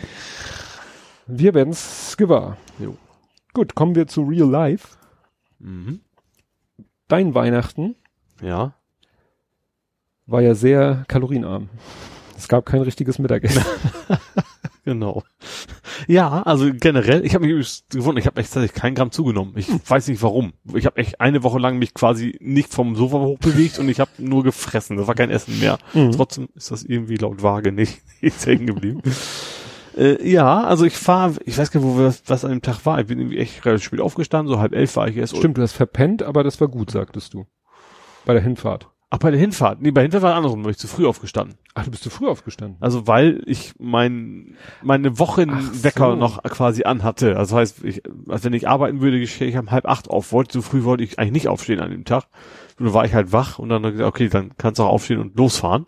wir 1.26 1.54
werden's 1.54 2.16
gewahr. 2.16 2.56
Jo. 2.78 2.96
Gut, 3.52 3.74
kommen 3.74 3.94
wir 3.94 4.06
zu 4.06 4.22
Real 4.22 4.48
Life. 4.48 4.96
Mhm. 5.58 6.00
Dein 7.08 7.34
Weihnachten 7.34 7.94
Ja. 8.40 8.74
war 10.26 10.40
ja 10.42 10.54
sehr 10.54 11.04
kalorienarm. 11.08 11.68
Es 12.36 12.48
gab 12.48 12.66
kein 12.66 12.82
richtiges 12.82 13.18
Mittagessen. 13.18 13.64
Genau. 14.84 15.22
Ja, 16.06 16.42
also 16.42 16.70
generell, 16.74 17.24
ich 17.24 17.34
habe 17.34 17.46
mich 17.46 17.84
gewundert, 17.88 18.22
ich 18.22 18.26
habe 18.26 18.40
echt 18.40 18.52
tatsächlich 18.52 18.78
kein 18.78 18.94
Gramm 18.94 19.10
zugenommen. 19.12 19.54
Ich 19.56 19.68
weiß 19.88 20.08
nicht 20.08 20.22
warum. 20.22 20.52
Ich 20.74 20.84
habe 20.84 20.98
echt 20.98 21.20
eine 21.20 21.42
Woche 21.42 21.58
lang 21.58 21.78
mich 21.78 21.94
quasi 21.94 22.36
nicht 22.40 22.72
vom 22.72 22.94
Sofa 22.94 23.18
hochbewegt 23.18 23.78
und 23.78 23.88
ich 23.88 24.00
habe 24.00 24.10
nur 24.18 24.42
gefressen. 24.42 24.96
Das 24.96 25.06
war 25.06 25.14
kein 25.14 25.30
Essen 25.30 25.58
mehr. 25.58 25.78
Mhm. 25.94 26.12
Trotzdem 26.12 26.48
ist 26.54 26.70
das 26.70 26.82
irgendwie 26.82 27.16
laut 27.16 27.42
Waage 27.42 27.72
nicht, 27.72 28.02
nicht 28.20 28.44
hängen 28.44 28.66
geblieben. 28.66 29.00
äh, 29.96 30.28
ja, 30.28 30.64
also 30.64 30.84
ich 30.84 30.96
fahre, 30.96 31.36
ich 31.46 31.56
weiß 31.56 31.70
gar 31.70 31.80
nicht, 31.80 31.88
wo 31.88 31.98
wir, 31.98 32.14
was 32.26 32.44
an 32.44 32.50
dem 32.50 32.62
Tag 32.62 32.84
war. 32.84 33.00
Ich 33.00 33.06
bin 33.06 33.18
irgendwie 33.18 33.38
echt 33.38 33.64
relativ 33.64 33.86
spät 33.86 34.00
aufgestanden, 34.00 34.52
so 34.54 34.60
halb 34.60 34.74
elf 34.74 34.96
war 34.96 35.08
ich 35.08 35.16
erst. 35.16 35.36
Stimmt, 35.36 35.56
du 35.56 35.62
hast 35.62 35.72
verpennt, 35.72 36.22
aber 36.22 36.44
das 36.44 36.60
war 36.60 36.68
gut, 36.68 36.90
sagtest 36.90 37.32
du. 37.32 37.46
Bei 38.26 38.34
der 38.34 38.42
Hinfahrt. 38.42 38.88
Ach, 39.14 39.18
bei 39.18 39.30
der 39.30 39.38
Hinfahrt. 39.38 39.80
Nee, 39.80 39.92
bei 39.92 40.00
der 40.00 40.10
Hinfahrt 40.10 40.22
war 40.24 40.34
andersrum, 40.34 40.62
bin 40.62 40.72
ich 40.72 40.76
zu 40.76 40.88
früh 40.88 41.06
aufgestanden. 41.06 41.56
Ach, 41.74 41.84
du 41.84 41.92
bist 41.92 42.02
zu 42.02 42.10
früh 42.10 42.26
aufgestanden. 42.26 42.78
Also 42.80 43.06
weil 43.06 43.42
ich 43.46 43.72
mein 43.78 44.56
meine 44.82 45.20
Wochenwecker 45.20 46.10
so. 46.10 46.16
noch 46.16 46.42
quasi 46.42 46.82
anhatte. 46.82 47.36
Also 47.36 47.56
heißt, 47.56 47.84
ich, 47.84 48.02
also 48.28 48.44
wenn 48.44 48.54
ich 48.54 48.68
arbeiten 48.68 49.00
würde, 49.00 49.24
stehe 49.28 49.48
ich 49.48 49.56
um 49.56 49.70
halb 49.70 49.86
acht 49.86 50.10
auf. 50.10 50.32
Wollte 50.32 50.54
so 50.54 50.62
früh 50.62 50.82
wollte 50.82 51.04
ich 51.04 51.20
eigentlich 51.20 51.30
nicht 51.32 51.48
aufstehen 51.48 51.78
an 51.78 51.92
dem 51.92 52.04
Tag. 52.04 52.24
Nur 52.80 52.92
war 52.92 53.04
ich 53.04 53.14
halt 53.14 53.32
wach 53.32 53.60
und 53.60 53.68
dann 53.68 53.84
ich 53.84 53.92
gesagt, 53.92 54.08
okay, 54.08 54.28
dann 54.28 54.50
kannst 54.58 54.80
du 54.80 54.82
auch 54.82 54.88
aufstehen 54.90 55.20
und 55.20 55.36
losfahren. 55.38 55.86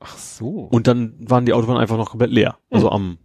Ach 0.00 0.18
so. 0.18 0.48
Und 0.48 0.88
dann 0.88 1.14
waren 1.20 1.46
die 1.46 1.52
Autobahnen 1.52 1.80
einfach 1.80 1.96
noch 1.96 2.10
komplett 2.10 2.32
leer. 2.32 2.56
Also 2.70 2.90
am 2.90 3.18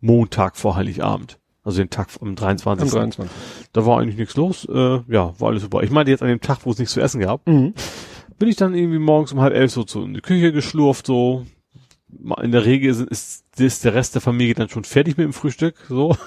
Montag 0.00 0.56
vor 0.56 0.76
Heiligabend. 0.76 1.38
Also 1.62 1.78
den 1.78 1.90
Tag 1.90 2.08
am 2.20 2.34
23. 2.34 2.84
Am 2.84 2.90
23. 2.90 3.36
Da 3.72 3.86
war 3.86 4.00
eigentlich 4.00 4.16
nichts 4.16 4.34
los. 4.34 4.64
Äh, 4.64 5.00
ja, 5.08 5.38
war 5.38 5.48
alles 5.48 5.62
super. 5.62 5.82
Ich 5.82 5.90
meinte 5.90 6.10
jetzt 6.10 6.22
an 6.22 6.28
dem 6.28 6.40
Tag, 6.40 6.60
wo 6.64 6.70
es 6.70 6.78
nichts 6.78 6.94
zu 6.94 7.00
essen 7.00 7.20
gab, 7.20 7.46
Mhm. 7.46 7.74
Bin 8.42 8.48
ich 8.48 8.56
dann 8.56 8.74
irgendwie 8.74 8.98
morgens 8.98 9.32
um 9.32 9.40
halb 9.40 9.54
elf 9.54 9.70
so 9.70 9.84
zu 9.84 10.02
in 10.02 10.14
die 10.14 10.20
Küche 10.20 10.50
geschlurft, 10.50 11.06
so. 11.06 11.46
In 12.42 12.50
der 12.50 12.64
Regel 12.64 12.90
ist, 12.90 13.44
ist, 13.56 13.84
der 13.84 13.94
Rest 13.94 14.16
der 14.16 14.20
Familie 14.20 14.54
dann 14.54 14.68
schon 14.68 14.82
fertig 14.82 15.16
mit 15.16 15.26
dem 15.26 15.32
Frühstück, 15.32 15.76
so. 15.88 16.16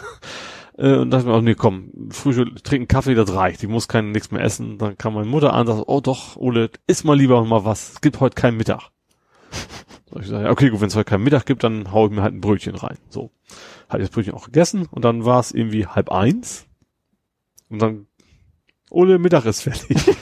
Äh, 0.78 0.96
Und 0.96 1.10
dachte 1.12 1.26
mir 1.26 1.34
auch, 1.34 1.42
nee, 1.42 1.56
komm, 1.56 1.90
Frühstück, 2.12 2.62
trinken 2.62 2.90
Kaffee, 2.90 3.16
das 3.16 3.34
reicht. 3.34 3.62
Die 3.62 3.68
muss 3.68 3.88
kein 3.88 4.12
nichts 4.12 4.32
mehr 4.32 4.42
essen. 4.42 4.78
Dann 4.78 4.98
kam 4.98 5.14
meine 5.14 5.26
Mutter 5.26 5.54
an 5.54 5.62
und 5.62 5.68
sagte, 5.68 5.90
oh 5.90 6.02
doch, 6.02 6.36
Ole, 6.36 6.70
iss 6.86 7.06
mal 7.06 7.18
lieber 7.18 7.42
mal 7.46 7.64
was. 7.64 7.94
Es 7.94 8.02
gibt 8.02 8.20
heute 8.20 8.36
keinen 8.36 8.58
Mittag. 8.58 8.92
So, 10.10 10.20
ich 10.20 10.28
sage, 10.28 10.50
okay, 10.50 10.70
gut, 10.70 10.82
wenn 10.82 10.90
es 10.90 10.96
heute 10.96 11.10
keinen 11.10 11.24
Mittag 11.24 11.46
gibt, 11.46 11.64
dann 11.64 11.92
hau 11.92 12.06
ich 12.06 12.12
mir 12.12 12.22
halt 12.22 12.34
ein 12.34 12.42
Brötchen 12.42 12.76
rein. 12.76 12.98
So. 13.10 13.32
Hatte 13.88 14.04
ich 14.04 14.10
das 14.10 14.14
Brötchen 14.14 14.34
auch 14.34 14.46
gegessen 14.46 14.86
und 14.92 15.04
dann 15.04 15.24
war 15.26 15.40
es 15.40 15.52
irgendwie 15.52 15.88
halb 15.88 16.12
eins. 16.12 16.66
Und 17.70 17.82
dann, 17.82 18.08
Ole, 18.90 19.18
Mittag 19.18 19.46
ist 19.46 19.62
fertig. 19.62 19.98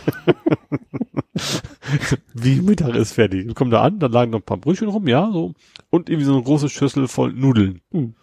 Wie 2.33 2.61
Mittag 2.61 2.95
ist 2.95 3.13
fertig? 3.13 3.47
Ich 3.47 3.55
komme 3.55 3.72
da 3.72 3.81
an, 3.81 3.99
dann 3.99 4.11
lagen 4.11 4.31
noch 4.31 4.39
ein 4.39 4.45
paar 4.45 4.57
Brötchen 4.57 4.88
rum, 4.89 5.07
ja, 5.07 5.30
so. 5.31 5.53
Und 5.89 6.09
irgendwie 6.09 6.25
so 6.25 6.33
eine 6.33 6.43
große 6.43 6.69
Schüssel 6.69 7.07
voll 7.07 7.33
Nudeln. 7.33 7.81
Hm. 7.91 8.15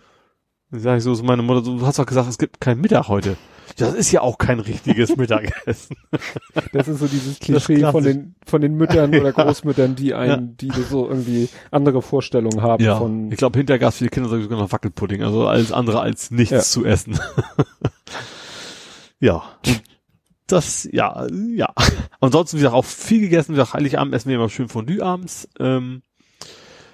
Dann 0.70 0.81
sage 0.81 0.99
ich 0.99 1.05
so 1.05 1.15
zu 1.15 1.24
meiner 1.24 1.42
Mutter, 1.42 1.62
so, 1.65 1.78
du 1.78 1.86
hast 1.86 1.99
doch 1.99 2.07
gesagt, 2.07 2.28
es 2.28 2.39
gibt 2.39 2.60
keinen 2.60 2.81
Mittag 2.81 3.08
heute. 3.08 3.36
Ja, 3.78 3.86
das 3.86 3.94
ist 3.94 4.10
ja 4.12 4.20
auch 4.20 4.36
kein 4.39 4.60
richtiges 4.60 5.16
Mittagessen. 5.16 5.97
Das 6.73 6.89
ist 6.89 6.99
so 6.99 7.07
dieses 7.07 7.39
Klischee 7.39 7.81
von 7.90 8.02
den, 8.05 8.34
von 8.44 8.60
den 8.60 8.74
Müttern 8.74 9.10
oder 9.10 9.24
Ja. 9.36 9.44
Großmüttern, 9.44 9.94
die 9.97 10.12
einen, 10.15 10.57
die 10.57 10.70
so 10.70 11.08
irgendwie 11.08 11.49
andere 11.70 12.02
Vorstellungen 12.02 12.62
haben 12.62 12.82
Ja, 12.84 12.99
von, 12.99 13.31
ich 13.31 13.39
glaube, 13.39 13.58
hinterher 13.58 13.78
gab 13.78 13.90
es 13.90 13.99
viele 13.99 14.10
Kinder 14.10 14.28
sogar 14.28 14.58
noch 14.58 14.73
Wackelpudding, 14.73 15.23
also 15.23 15.47
alles 15.47 15.73
andere 15.73 16.00
als 16.00 16.31
nichts 16.31 16.50
Ja. 16.50 16.60
zu 16.60 16.84
essen. 16.84 17.18
ja. 19.20 19.42
Und 19.66 19.82
Das, 20.52 20.88
ja, 20.92 21.26
ja. 21.54 21.72
Ansonsten, 22.20 22.56
wie 22.56 22.60
gesagt, 22.60 22.74
auch 22.74 22.84
viel 22.84 23.20
gegessen. 23.20 23.52
Wie 23.52 23.56
gesagt, 23.56 23.74
Heiligabend 23.74 24.14
essen 24.14 24.28
wir 24.28 24.36
immer 24.36 24.48
schön 24.48 24.68
Fondue 24.68 25.02
abends. 25.02 25.48
Ähm, 25.58 26.02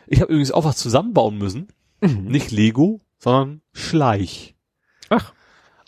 Ich 0.07 0.21
habe 0.21 0.31
übrigens 0.33 0.53
auch 0.53 0.65
was 0.65 0.77
zusammenbauen 0.77 1.39
müssen. 1.39 1.69
Nicht 2.01 2.51
Lego, 2.51 3.01
sondern 3.19 3.63
Schleich. 3.73 4.55
Ach. 5.09 5.33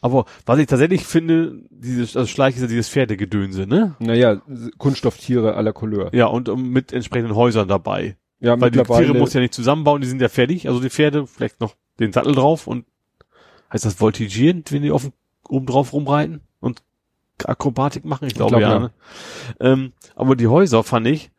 Aber 0.01 0.27
was 0.47 0.59
ich 0.59 0.67
tatsächlich 0.67 1.05
finde, 1.05 1.61
dieses 1.71 2.17
also 2.17 2.29
Schleich 2.29 2.55
ist 2.55 2.63
ja 2.63 2.69
dieses 2.69 2.89
Pferdegedönse, 2.89 3.67
ne? 3.67 3.97
Naja, 3.99 4.41
Kunststofftiere 4.79 5.55
aller 5.55 5.73
Couleur. 5.73 6.15
Ja, 6.15 6.27
und 6.27 6.49
um, 6.49 6.71
mit 6.71 6.93
entsprechenden 6.93 7.35
Häusern 7.35 7.69
dabei. 7.69 8.17
Ja, 8.41 8.61
Weil 8.61 8.71
die. 8.71 8.83
Tiere 8.83 9.15
muss 9.15 9.35
ja 9.35 9.41
nicht 9.41 9.55
zusammenbauen, 9.55 10.01
die 10.01 10.07
sind 10.07 10.23
ja 10.23 10.29
fertig. 10.29 10.69
Also 10.69 10.81
die 10.81 10.91
Pferde, 10.91 11.27
vielleicht 11.27 11.61
noch 11.61 11.75
den 11.99 12.13
Sattel 12.13 12.35
drauf 12.35 12.69
und 12.69 12.87
heißt 13.73 13.85
das 13.85 13.95
voltigieren, 13.95 14.63
wenn 14.71 14.83
die 14.83 14.93
auf 14.93 15.11
oben 15.49 15.67
drauf 15.67 15.93
rumreiten 15.93 16.43
Akrobatik 17.47 18.05
machen? 18.05 18.27
Ich 18.27 18.35
glaube 18.35 18.59
glaub, 18.59 18.63
ja. 18.63 18.73
ja. 18.73 18.79
Ne? 18.81 18.91
Ähm, 19.61 19.93
aber 20.15 20.37
die 20.37 20.47
Häuser 20.49 20.83
fand 20.85 21.07
ich, 21.07 21.31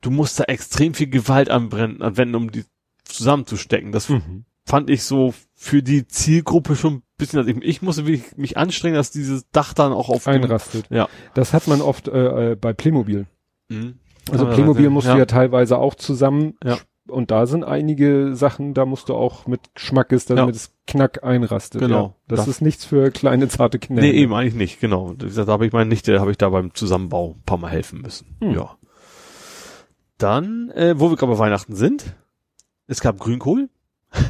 du 0.00 0.10
musst 0.10 0.38
da 0.40 0.44
extrem 0.44 0.94
viel 0.94 1.08
Gewalt 1.08 1.50
anbrennen, 1.50 2.02
anwenden, 2.02 2.34
um 2.34 2.50
die 2.52 2.64
zusammenzustecken. 3.04 3.92
Das 3.92 4.08
Mhm. 4.08 4.44
fand 4.64 4.88
ich 4.90 5.02
so 5.02 5.34
für 5.54 5.82
die 5.82 6.06
Zielgruppe 6.06 6.76
schon 6.76 6.94
ein 6.94 7.02
bisschen, 7.18 7.38
also 7.40 7.50
ich, 7.50 7.56
ich 7.62 7.82
musste 7.82 8.06
wirklich 8.06 8.36
mich 8.36 8.56
anstrengen, 8.56 8.94
dass 8.94 9.10
dieses 9.10 9.48
Dach 9.50 9.74
dann 9.74 9.92
auch 9.92 10.08
auf 10.08 10.26
einrastet. 10.28 10.86
Ja. 10.90 11.08
Das 11.34 11.52
hat 11.52 11.66
man 11.66 11.80
oft 11.80 12.08
äh, 12.08 12.52
äh, 12.52 12.56
bei 12.56 12.72
Playmobil. 12.72 13.26
Mhm. 13.68 13.98
Also 14.30 14.46
Ja, 14.46 14.54
Playmobil 14.54 14.84
ja. 14.84 14.90
musst 14.90 15.08
du 15.08 15.16
ja 15.16 15.26
teilweise 15.26 15.78
auch 15.78 15.94
zusammen. 15.94 16.54
Ja. 16.62 16.78
Und 17.10 17.30
da 17.30 17.46
sind 17.46 17.64
einige 17.64 18.34
Sachen, 18.34 18.72
da 18.74 18.86
musst 18.86 19.08
du 19.08 19.14
auch 19.14 19.46
mit 19.46 19.60
Schmackes, 19.76 20.24
damit 20.26 20.44
Ja. 20.46 20.50
es 20.50 20.72
knack 20.86 21.22
einrastet. 21.24 21.80
Genau. 21.80 22.02
Ja. 22.02 22.14
Das 22.28 22.40
Das- 22.40 22.48
ist 22.48 22.60
nichts 22.62 22.84
für 22.84 23.10
kleine, 23.10 23.48
zarte 23.48 23.78
Kinder. 23.78 24.02
Nee, 24.02 24.12
eben 24.12 24.32
eigentlich 24.32 24.54
nicht, 24.54 24.80
genau. 24.80 25.12
Da 25.14 25.46
habe 25.46 25.66
ich 25.66 25.72
meine 25.72 25.88
Nichte, 25.90 26.18
habe 26.20 26.30
ich 26.30 26.38
da 26.38 26.48
beim 26.48 26.72
Zusammenbau 26.74 27.34
ein 27.36 27.42
paar 27.44 27.58
Mal 27.58 27.70
helfen 27.70 28.00
müssen. 28.00 28.36
Hm. 28.40 28.52
Ja. 28.54 28.76
Dann, 30.18 30.70
äh, 30.70 30.94
wo 30.98 31.10
wir 31.10 31.16
gerade 31.16 31.32
bei 31.32 31.38
Weihnachten 31.38 31.74
sind, 31.74 32.14
es 32.86 33.00
gab 33.00 33.18
Grünkohl. 33.18 33.68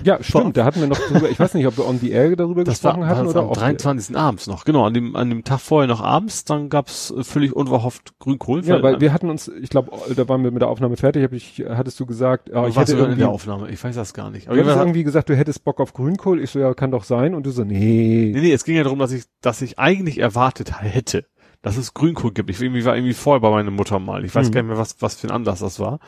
Ja, 0.05 0.23
stimmt. 0.23 0.57
Da 0.59 0.65
hatten 0.67 0.81
wir 0.81 0.89
noch 0.89 0.99
drüber, 0.99 1.31
ich 1.31 1.39
weiß 1.41 1.55
nicht, 1.55 1.67
ob 1.67 1.77
wir 1.79 1.87
on 1.89 1.99
the 1.99 2.11
air 2.11 2.37
darüber 2.37 2.65
Das 2.65 2.85
war, 2.85 2.93
gesprochen 2.93 3.09
hatten 3.09 3.25
das 3.25 3.35
oder 3.35 3.41
am 3.45 3.49
off- 3.51 3.59
23. 3.59 4.15
abends 4.17 4.47
noch. 4.47 4.65
Genau, 4.65 4.85
an 4.85 4.93
dem, 4.93 5.17
an 5.17 5.31
dem 5.31 5.43
Tag 5.43 5.61
vorher 5.61 5.89
noch 5.89 6.03
abends, 6.03 6.45
dann 6.45 6.69
gab's 6.69 7.11
äh, 7.17 7.25
völlig 7.25 7.55
unverhofft 7.57 8.19
Grünkohl. 8.19 8.63
Ja, 8.65 8.83
weil 8.83 9.01
wir 9.01 9.13
hatten 9.13 9.31
uns, 9.31 9.49
ich 9.49 9.71
glaube, 9.71 9.91
da 10.15 10.29
waren 10.29 10.45
wir 10.45 10.51
mit 10.51 10.61
der 10.61 10.69
Aufnahme 10.69 10.97
fertig, 10.99 11.23
hab 11.25 11.33
ich, 11.33 11.65
hattest 11.69 11.99
du 11.99 12.05
gesagt, 12.07 12.53
ah, 12.53 12.67
ich 12.69 12.77
war 12.77 12.83
hätte 12.83 12.93
sogar 12.93 13.07
in 13.07 13.11
irgendwie, 13.13 13.21
der 13.21 13.31
Aufnahme, 13.31 13.71
ich 13.71 13.83
weiß 13.83 13.95
das 13.95 14.13
gar 14.13 14.31
nicht. 14.31 14.47
du 14.47 14.51
Aber 14.51 14.57
hattest 14.59 14.67
jedenfalls- 14.69 14.87
irgendwie 14.89 15.05
gesagt, 15.05 15.29
du 15.31 15.37
hättest 15.37 15.65
Bock 15.65 15.81
auf 15.81 15.95
Grünkohl. 15.95 16.41
Ich 16.43 16.51
so, 16.51 16.59
ja, 16.59 16.75
kann 16.75 16.91
doch 16.91 17.05
sein. 17.05 17.35
Und 17.35 17.47
du 17.47 17.51
so, 17.51 17.65
nee. 17.65 18.31
Nee, 18.35 18.41
nee, 18.41 18.53
es 18.53 18.65
ging 18.65 18.77
ja 18.77 18.83
darum, 18.83 18.99
dass 18.99 19.13
ich, 19.13 19.25
dass 19.41 19.63
ich 19.63 19.79
eigentlich 19.79 20.19
erwartet 20.19 20.83
hätte, 20.83 21.25
dass 21.63 21.79
es 21.79 21.95
Grünkohl 21.95 22.33
gibt. 22.33 22.51
Ich 22.51 22.61
irgendwie 22.61 22.85
war 22.85 22.97
irgendwie 22.97 23.15
vorher 23.15 23.41
bei 23.41 23.51
meiner 23.51 23.71
Mutter 23.71 23.99
mal. 23.99 24.25
Ich 24.27 24.35
weiß 24.35 24.49
Mhm. 24.49 24.53
gar 24.53 24.63
nicht 24.63 24.69
mehr, 24.69 24.79
was, 24.79 24.97
was 25.01 25.15
für 25.15 25.29
ein 25.29 25.33
Anlass 25.33 25.61
das 25.61 25.81
war. 25.81 26.01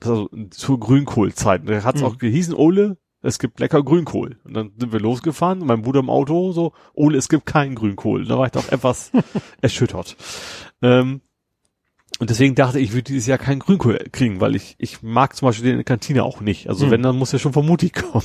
Das 0.00 0.10
war 0.10 0.16
so 0.16 0.28
zur 0.50 0.78
Grünkohlzeit. 0.78 1.62
Da 1.66 1.82
hat's 1.82 2.00
Mhm. 2.02 2.06
auch 2.06 2.18
gehießen, 2.18 2.52
Ole, 2.54 2.98
es 3.26 3.38
gibt 3.38 3.60
lecker 3.60 3.82
Grünkohl. 3.82 4.38
Und 4.44 4.54
dann 4.54 4.72
sind 4.78 4.92
wir 4.92 5.00
losgefahren, 5.00 5.58
mein 5.60 5.82
Bruder 5.82 6.00
im 6.00 6.10
Auto 6.10 6.52
so, 6.52 6.72
Ole, 6.94 7.18
es 7.18 7.28
gibt 7.28 7.46
keinen 7.46 7.74
Grünkohl. 7.74 8.24
Da 8.24 8.38
war 8.38 8.46
ich 8.46 8.52
doch 8.52 8.68
etwas 8.70 9.10
erschüttert. 9.60 10.16
Ähm, 10.82 11.20
und 12.18 12.30
deswegen 12.30 12.54
dachte 12.54 12.78
ich, 12.78 12.88
ich 12.88 12.92
würde 12.94 13.02
dieses 13.02 13.26
Jahr 13.26 13.36
keinen 13.38 13.58
Grünkohl 13.58 13.98
kriegen, 14.10 14.40
weil 14.40 14.56
ich, 14.56 14.74
ich 14.78 15.02
mag 15.02 15.36
zum 15.36 15.46
Beispiel 15.46 15.64
den 15.64 15.72
in 15.72 15.78
der 15.78 15.84
Kantine 15.84 16.24
auch 16.24 16.40
nicht. 16.40 16.68
Also 16.68 16.86
Mhm. 16.86 16.90
wenn, 16.92 17.02
dann 17.02 17.18
muss 17.18 17.32
ja 17.32 17.38
schon 17.38 17.52
von 17.52 17.66
Mutti 17.66 17.90
kommen. 17.90 18.24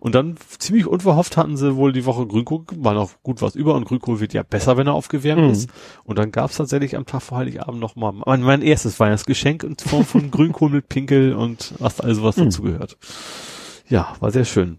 Und 0.00 0.14
dann 0.14 0.36
ziemlich 0.58 0.86
unverhofft 0.86 1.36
hatten 1.38 1.56
sie 1.56 1.74
wohl 1.76 1.92
die 1.92 2.04
Woche 2.04 2.26
Grünkohl, 2.26 2.64
war 2.76 2.92
noch 2.92 3.22
gut 3.22 3.40
was 3.40 3.56
über 3.56 3.74
und 3.74 3.86
Grünkohl 3.86 4.20
wird 4.20 4.34
ja 4.34 4.42
besser, 4.42 4.76
wenn 4.76 4.86
er 4.86 4.92
aufgewärmt 4.92 5.44
Mhm. 5.44 5.50
ist. 5.50 5.70
Und 6.04 6.18
dann 6.18 6.30
gab's 6.30 6.56
tatsächlich 6.58 6.94
am 6.96 7.06
Tag 7.06 7.22
vor 7.22 7.38
Heiligabend 7.38 7.80
noch 7.80 7.96
mal 7.96 8.12
mein, 8.12 8.42
mein 8.42 8.60
erstes 8.62 9.00
Weihnachtsgeschenk 9.00 9.62
in 9.62 9.76
Form 9.78 10.04
von 10.04 10.30
Grünkohl 10.30 10.68
mit 10.70 10.88
Pinkel 10.90 11.32
und 11.34 11.72
was 11.78 12.00
also 12.00 12.22
was 12.22 12.36
Mhm. 12.36 12.44
dazu 12.44 12.62
gehört. 12.62 12.98
Ja, 13.88 14.14
war 14.20 14.30
sehr 14.30 14.44
schön. 14.44 14.78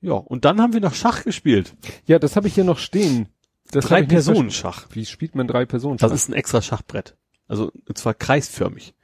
Ja, 0.00 0.14
und 0.14 0.44
dann 0.44 0.60
haben 0.60 0.72
wir 0.72 0.80
noch 0.80 0.94
Schach 0.94 1.24
gespielt. 1.24 1.74
Ja, 2.06 2.18
das 2.18 2.36
habe 2.36 2.48
ich 2.48 2.54
hier 2.54 2.64
noch 2.64 2.78
stehen. 2.78 3.28
Das 3.72 3.86
Drei 3.86 4.02
Personen 4.02 4.50
Schach. 4.50 4.86
Wie 4.92 5.04
spielt 5.04 5.34
man 5.34 5.48
drei 5.48 5.64
Personen? 5.64 5.96
Das 5.98 6.12
ist 6.12 6.28
ein 6.28 6.34
extra 6.34 6.62
Schachbrett. 6.62 7.16
Also, 7.48 7.72
und 7.88 7.98
zwar 7.98 8.14
kreisförmig. 8.14 8.94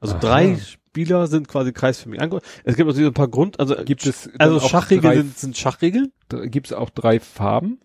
Also 0.00 0.14
Aha. 0.14 0.20
drei 0.20 0.56
Spieler 0.56 1.26
sind 1.28 1.46
quasi 1.46 1.72
kreisförmig 1.72 2.20
ange 2.20 2.40
Es 2.64 2.74
gibt 2.76 2.88
also 2.88 3.04
ein 3.04 3.12
paar 3.14 3.28
Grund, 3.28 3.60
also, 3.60 3.76
Gibt 3.84 4.04
es 4.06 4.28
also 4.38 4.58
Schachregeln 4.60 5.14
sind, 5.14 5.38
sind 5.38 5.56
Schachregeln. 5.56 6.12
Gibt 6.46 6.68
es 6.68 6.72
auch 6.72 6.90
drei 6.90 7.20
Farben? 7.20 7.80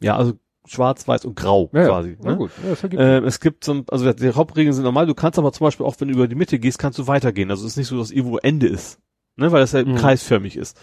Ja, 0.00 0.16
also 0.16 0.34
schwarz, 0.66 1.08
weiß 1.08 1.24
und 1.24 1.36
grau 1.36 1.70
Ja, 1.72 1.86
quasi. 1.86 2.18
Na 2.22 2.32
Ne? 2.32 2.36
gut, 2.36 2.50
ja, 2.62 2.90
Ähm, 2.98 3.24
es 3.24 3.40
gibt 3.40 3.64
so, 3.64 3.82
also 3.88 4.12
die 4.12 4.32
Hauptregeln 4.32 4.74
sind 4.74 4.84
normal, 4.84 5.06
du 5.06 5.14
kannst 5.14 5.38
aber 5.38 5.52
zum 5.52 5.66
Beispiel 5.66 5.86
auch, 5.86 5.94
wenn 5.98 6.08
du 6.08 6.14
über 6.14 6.28
die 6.28 6.34
Mitte 6.34 6.58
gehst, 6.58 6.78
kannst 6.78 6.98
du 6.98 7.06
weitergehen. 7.06 7.50
Also 7.50 7.64
es 7.64 7.72
ist 7.72 7.76
nicht 7.78 7.88
so, 7.88 7.96
dass 7.96 8.10
irgendwo 8.10 8.36
Ende 8.38 8.66
ist. 8.66 8.98
Ne, 9.40 9.50
weil 9.52 9.60
das 9.60 9.72
halt 9.74 9.88
Mhm. 9.88 9.96
kreisförmig 9.96 10.56
ist. 10.56 10.78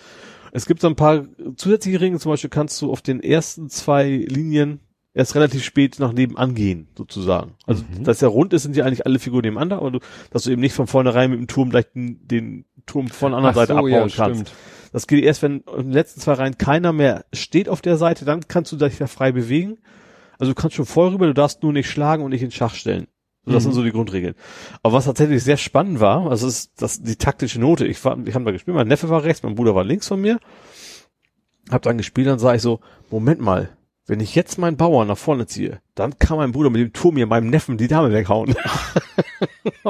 Es 0.52 0.66
gibt 0.66 0.82
so 0.82 0.88
ein 0.88 0.96
paar 0.96 1.26
zusätzliche 1.58 2.02
Regeln, 2.02 2.20
zum 2.20 2.32
Beispiel 2.32 2.50
kannst 2.50 2.82
du 2.82 2.92
auf 2.92 3.02
den 3.02 3.22
ersten 3.22 3.70
zwei 3.70 4.08
Linien 4.28 4.80
erst 5.14 5.36
relativ 5.36 5.64
spät 5.64 5.98
nach 6.00 6.12
nebenan 6.14 6.56
gehen, 6.56 6.88
sozusagen. 6.98 7.52
Also, 7.66 7.84
Mhm. 7.84 8.04
dass 8.04 8.20
der 8.20 8.30
rund 8.30 8.54
ist, 8.54 8.64
sind 8.64 8.76
ja 8.76 8.86
eigentlich 8.86 9.06
alle 9.06 9.20
Figuren 9.20 9.44
nebeneinander, 9.44 9.78
aber 9.78 9.92
du, 9.92 10.00
dass 10.32 10.44
du 10.44 10.52
eben 10.52 10.62
nicht 10.62 10.74
von 10.74 10.88
vornherein 10.88 11.30
mit 11.32 11.40
dem 11.40 11.48
Turm 11.48 11.70
gleich 11.70 11.86
den, 11.94 12.28
den 12.28 12.66
Turm 12.86 13.08
von 13.10 13.32
der 13.32 13.38
anderen 13.38 13.52
Ach 13.54 13.58
Seite 13.58 13.74
so, 13.74 13.78
abbauen 13.80 13.92
ja, 13.92 14.00
kannst. 14.00 14.16
stimmt. 14.16 14.52
Das 14.94 15.06
geht 15.08 15.24
erst, 15.24 15.42
wenn 15.44 15.60
in 15.78 15.84
den 15.84 15.92
letzten 15.92 16.22
zwei 16.22 16.34
Reihen 16.34 16.58
keiner 16.58 16.94
mehr 16.94 17.26
steht 17.34 17.70
auf 17.70 17.82
der 17.82 17.98
Seite, 17.98 18.26
dann 18.26 18.48
kannst 18.48 18.72
du 18.72 18.76
dich 18.78 18.98
da 18.98 19.06
frei 19.08 19.32
bewegen. 19.32 19.78
Also 20.40 20.54
du 20.54 20.56
kannst 20.60 20.76
schon 20.76 20.86
voll 20.86 21.10
rüber, 21.10 21.28
du 21.28 21.34
darfst 21.34 21.62
nur 21.62 21.74
nicht 21.74 21.90
schlagen 21.90 22.24
und 22.24 22.32
nicht 22.32 22.42
in 22.44 22.52
Schach 22.52 22.74
stellen. 22.74 23.08
So, 23.48 23.54
Das 23.54 23.64
Mhm. 23.64 23.68
sind 23.68 23.74
so 23.76 23.84
die 23.84 23.92
Grundregeln. 23.92 24.36
Aber 24.84 24.94
was 24.94 25.06
tatsächlich 25.06 25.42
sehr 25.44 25.56
spannend 25.58 26.00
war, 26.02 26.30
also 26.30 26.48
ist 26.48 26.72
das 26.82 27.02
die 27.02 27.16
taktische 27.16 27.60
Note. 27.62 27.88
Ich 27.88 28.04
war, 28.06 28.18
ich 28.26 28.36
habe 28.36 28.44
da 28.46 28.52
gespielt, 28.52 28.76
mein 28.76 28.88
Neffe 28.90 29.08
war 29.10 29.24
rechts, 29.24 29.42
mein 29.42 29.56
Bruder 29.56 29.74
war 29.74 29.84
links 29.86 30.08
von 30.08 30.20
mir. 30.22 30.38
Hab 31.72 31.82
dann 31.82 31.98
gespielt, 31.98 32.28
dann 32.28 32.40
sah 32.40 32.54
ich 32.54 32.62
so, 32.62 32.82
Moment 33.10 33.40
mal, 33.42 33.70
wenn 34.06 34.20
ich 34.20 34.36
jetzt 34.36 34.58
meinen 34.58 34.76
Bauern 34.78 35.08
nach 35.08 35.18
vorne 35.18 35.48
ziehe, 35.48 35.80
dann 35.96 36.18
kann 36.20 36.38
mein 36.38 36.52
Bruder 36.52 36.70
mit 36.70 36.82
dem 36.82 36.94
Turm 36.94 37.16
hier 37.18 37.26
meinem 37.28 37.50
Neffen 37.50 37.78
die 37.78 37.88
Dame 37.88 38.12
weghauen. 38.14 38.54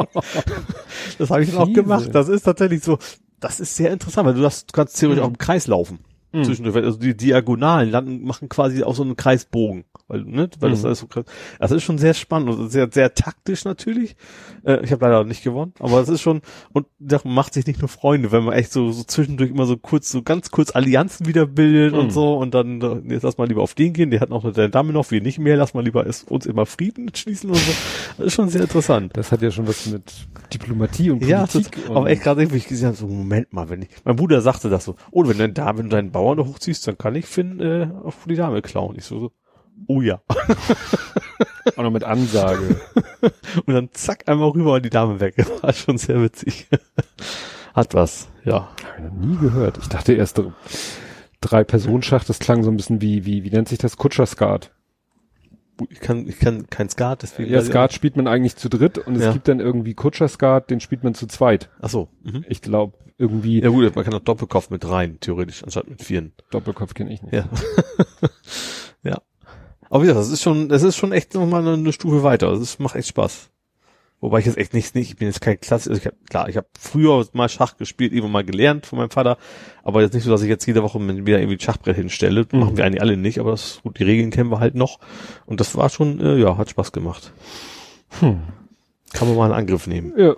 das 1.18 1.30
habe 1.30 1.44
ich 1.44 1.50
dann 1.52 1.60
auch 1.60 1.74
gemacht. 1.74 2.10
Das 2.14 2.28
ist 2.30 2.44
tatsächlich 2.44 2.84
so, 2.84 2.98
das 3.40 3.60
ist 3.60 3.76
sehr 3.76 3.92
interessant, 3.92 4.28
weil 4.28 4.34
du, 4.34 4.42
das, 4.42 4.66
du 4.66 4.72
kannst 4.72 4.98
theoretisch 5.00 5.22
Mhm. 5.22 5.26
auch 5.26 5.32
im 5.32 5.38
Kreis 5.38 5.68
laufen. 5.68 6.00
Mhm. 6.34 6.44
Zwischendurch, 6.44 6.76
also 6.76 7.00
die 7.00 7.16
Diagonalen 7.16 7.90
landen, 7.90 8.24
machen 8.26 8.50
quasi 8.50 8.84
auch 8.84 8.94
so 8.96 9.04
einen 9.04 9.16
Kreisbogen, 9.16 9.86
weil, 10.10 10.24
ne, 10.26 10.50
weil 10.60 10.72
das 10.72 10.82
Mhm. 10.82 10.86
alles 10.88 11.00
so 11.00 11.08
krass. 11.08 11.24
Das 11.60 11.72
ist 11.72 11.84
schon 11.84 11.98
sehr 11.98 12.14
spannend 12.14 12.50
und 12.50 12.70
sehr, 12.70 12.90
sehr 12.92 13.14
taktisch 13.14 13.64
natürlich. 13.64 14.16
Äh, 14.66 14.84
ich 14.84 14.92
habe 14.92 15.06
leider 15.06 15.24
nicht 15.24 15.42
gewonnen, 15.44 15.74
aber 15.80 16.02
es 16.02 16.10
ist 16.10 16.20
schon, 16.22 16.42
und 16.74 16.86
da 17.00 17.22
macht 17.24 17.54
sich 17.54 17.66
nicht 17.66 17.80
nur 17.80 17.88
Freunde, 17.88 18.32
wenn 18.34 18.44
man 18.44 18.54
echt 18.56 18.74
so, 18.74 18.92
so 18.92 19.04
zwischendurch 19.04 19.52
immer 19.52 19.66
so 19.66 19.78
kurz, 19.78 20.12
so 20.12 20.22
ganz 20.22 20.52
kurz 20.52 20.76
Allianzen 20.76 21.26
wieder 21.28 21.46
bildet 21.46 21.94
Mhm. 21.94 22.00
und 22.00 22.12
so 22.12 22.36
und 22.38 22.54
dann, 22.54 22.82
äh, 22.82 23.14
jetzt 23.14 23.24
lass 23.24 23.38
mal 23.38 23.48
lieber 23.48 23.62
auf 23.62 23.74
den 23.74 23.94
gehen, 23.94 24.12
der 24.12 24.20
hat 24.20 24.30
noch 24.30 24.44
eine 24.44 24.70
Dame 24.70 24.92
noch, 24.92 25.10
wir 25.12 25.22
nicht 25.22 25.40
mehr, 25.40 25.56
lass 25.56 25.74
mal 25.74 25.84
lieber 25.84 26.06
es, 26.06 26.24
uns 26.24 26.46
immer 26.46 26.66
Frieden 26.66 27.10
schließen 27.16 27.50
und 27.50 27.56
so. 27.58 27.72
Das 28.18 28.28
ist 28.28 28.34
schon 28.34 28.50
sehr 28.50 28.62
interessant. 28.64 29.16
Das 29.16 29.32
hat 29.32 29.42
ja 29.42 29.50
schon 29.50 29.66
was 29.68 29.86
mit 29.86 30.04
Diplomatie 30.54 31.12
und 31.12 31.24
Ja, 31.26 31.46
Politik. 31.46 31.78
das, 31.88 31.96
aber 31.96 32.10
echt 32.10 32.24
gerade 32.24 32.42
irgendwie 32.42 32.58
ich 32.58 32.68
gesehen 32.68 32.88
habe, 32.88 32.98
so 32.98 33.08
Moment 33.08 33.54
mal, 33.54 33.70
wenn 33.70 33.82
ich, 33.84 33.90
mein 34.04 34.16
Bruder 34.18 34.42
sagte 34.42 34.70
das 34.70 34.86
so, 34.86 34.96
oh, 35.12 35.28
wenn 35.28 35.38
du 35.38 35.50
da, 35.50 35.78
wenn 35.78 35.90
du 35.90 35.96
da 36.36 36.44
hochziehst, 36.46 36.88
dann 36.88 36.98
kann 36.98 37.16
ich 37.16 37.26
Finn 37.26 37.60
äh, 37.60 37.90
auf 38.04 38.26
die 38.28 38.36
Dame 38.36 38.62
klauen. 38.62 38.96
Ich 38.98 39.06
so, 39.06 39.20
so 39.20 39.32
oh 39.88 40.02
ja. 40.02 40.22
auch 41.76 41.84
noch 41.84 41.92
mit 41.92 42.04
Ansage. 42.04 42.80
Und 43.66 43.74
dann 43.74 43.90
zack, 43.92 44.28
einmal 44.28 44.50
rüber 44.50 44.74
und 44.74 44.86
die 44.86 44.90
Dame 44.90 45.20
weg. 45.20 45.36
War 45.62 45.74
schon 45.74 45.98
sehr 45.98 46.22
witzig. 46.22 46.68
Hat 47.74 47.94
was, 47.94 48.30
ja. 48.44 48.70
Hab 48.84 48.98
ich 48.98 49.04
noch 49.04 49.14
nie 49.14 49.38
gehört. 49.38 49.78
Ich 49.78 49.88
dachte 49.90 50.14
erst 50.14 50.38
dr- 50.38 50.54
drei 51.42 51.64
Personenschach, 51.64 52.24
das 52.24 52.40
klang 52.40 52.64
so 52.64 52.72
ein 52.72 52.78
bisschen 52.78 53.02
wie, 53.02 53.26
wie, 53.26 53.44
wie 53.44 53.50
nennt 53.50 53.68
sich 53.70 53.80
das? 53.80 53.98
Kutscher-Skat. 53.98 54.72
Ich 55.90 56.00
kann, 56.00 56.28
ich 56.28 56.40
kann 56.40 56.68
kein 56.70 56.90
Skat, 56.90 57.22
deswegen. 57.24 57.52
Ja, 57.52 57.62
Skat 57.62 57.94
spielt 57.94 58.16
man 58.18 58.28
eigentlich 58.28 58.56
zu 58.56 58.70
dritt 58.70 58.98
und 58.98 59.16
es 59.16 59.24
Ja. 59.24 59.34
gibt 59.34 59.48
dann 59.48 59.60
irgendwie 59.60 59.94
Kutscher-Skat, 59.94 60.70
den 60.70 60.80
spielt 60.80 61.04
man 61.04 61.14
zu 61.14 61.28
zweit. 61.28 61.70
Ach 61.82 61.90
so. 61.90 62.10
Mhm. 62.24 62.46
Ich 62.50 62.62
glaube, 62.62 62.98
irgendwie 63.18 63.62
Ja 63.62 63.70
gut, 63.70 63.96
man 63.96 64.04
kann 64.06 64.14
auch 64.14 64.20
Doppelkopf 64.20 64.70
mit 64.70 64.88
rein, 64.88 65.20
theoretisch, 65.20 65.64
anstatt 65.64 65.88
mit 65.90 66.04
vieren. 66.04 66.34
Doppelkopf 66.52 66.94
kenne 66.94 67.12
ich 67.14 67.22
nicht. 67.22 67.34
Ja. 67.34 67.46
ja. 69.04 69.22
Aber 69.90 70.06
ja, 70.06 70.14
das 70.14 70.30
ist 70.30 70.42
schon, 70.42 70.70
das 70.70 70.84
ist 70.84 70.98
schon 70.98 71.12
echt 71.12 71.34
nochmal 71.34 71.68
eine, 71.68 71.94
Stufe 71.94 72.24
weiter. 72.24 72.52
Das 72.52 72.80
macht 72.80 72.96
echt 72.96 73.08
Spaß. 73.08 73.50
Wobei 74.20 74.40
ich 74.40 74.48
jetzt 74.48 74.58
echt 74.58 74.74
nicht, 74.74 74.96
nicht 74.96 75.12
ich 75.12 75.16
bin 75.18 75.28
jetzt 75.28 75.42
kein 75.42 75.60
Klasse, 75.60 75.92
also 75.92 76.02
ich 76.02 76.08
hab, 76.08 76.14
klar, 76.28 76.50
ich 76.50 76.58
habe 76.58 76.68
früher 76.80 77.28
mal 77.34 77.50
Schach 77.50 77.78
gespielt, 77.78 78.14
irgendwann 78.14 78.32
mal 78.32 78.44
gelernt 78.44 78.88
von 78.88 78.98
meinem 78.98 79.12
Vater, 79.12 79.38
aber 79.84 80.02
jetzt 80.02 80.14
nicht 80.14 80.24
so, 80.24 80.32
dass 80.32 80.42
ich 80.42 80.50
jetzt 80.50 80.66
jede 80.66 80.82
Woche 80.82 81.00
wieder 81.00 81.40
irgendwie 81.40 81.58
ein 81.58 81.60
Schachbrett 81.60 81.98
hinstelle. 81.98 82.48
Mhm. 82.52 82.60
Machen 82.60 82.78
wir 82.78 82.86
eigentlich 82.86 83.02
alle 83.02 83.16
nicht, 83.16 83.40
aber 83.40 83.52
das, 83.52 83.80
gut, 83.84 84.00
die 84.00 84.04
Regeln 84.04 84.32
kennen 84.32 84.50
wir 84.50 84.60
halt 84.60 84.74
noch. 84.74 85.00
Und 85.46 85.60
das 85.60 85.76
war 85.76 85.90
schon, 85.90 86.20
äh, 86.20 86.38
ja, 86.38 86.58
hat 86.58 86.70
Spaß 86.72 86.92
gemacht. 86.92 87.32
Hm. 88.20 88.42
Kann 89.14 89.28
man 89.28 89.38
mal 89.38 89.46
einen 89.46 89.54
Angriff 89.54 89.86
nehmen. 89.86 90.14
Ja. 90.18 90.36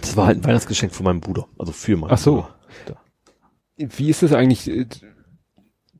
Das 0.00 0.16
war 0.16 0.26
halt 0.26 0.38
ein 0.38 0.44
Weihnachtsgeschenk 0.44 0.94
von 0.94 1.04
meinem 1.04 1.20
Bruder, 1.20 1.46
also 1.58 1.72
für 1.72 1.96
meinen 1.96 2.12
Ach 2.12 2.18
so. 2.18 2.36
Bruder. 2.36 2.54
Da. 2.86 2.96
Wie 3.76 4.08
ist 4.08 4.22
das 4.22 4.32
eigentlich? 4.32 4.68
äh, 4.68 4.86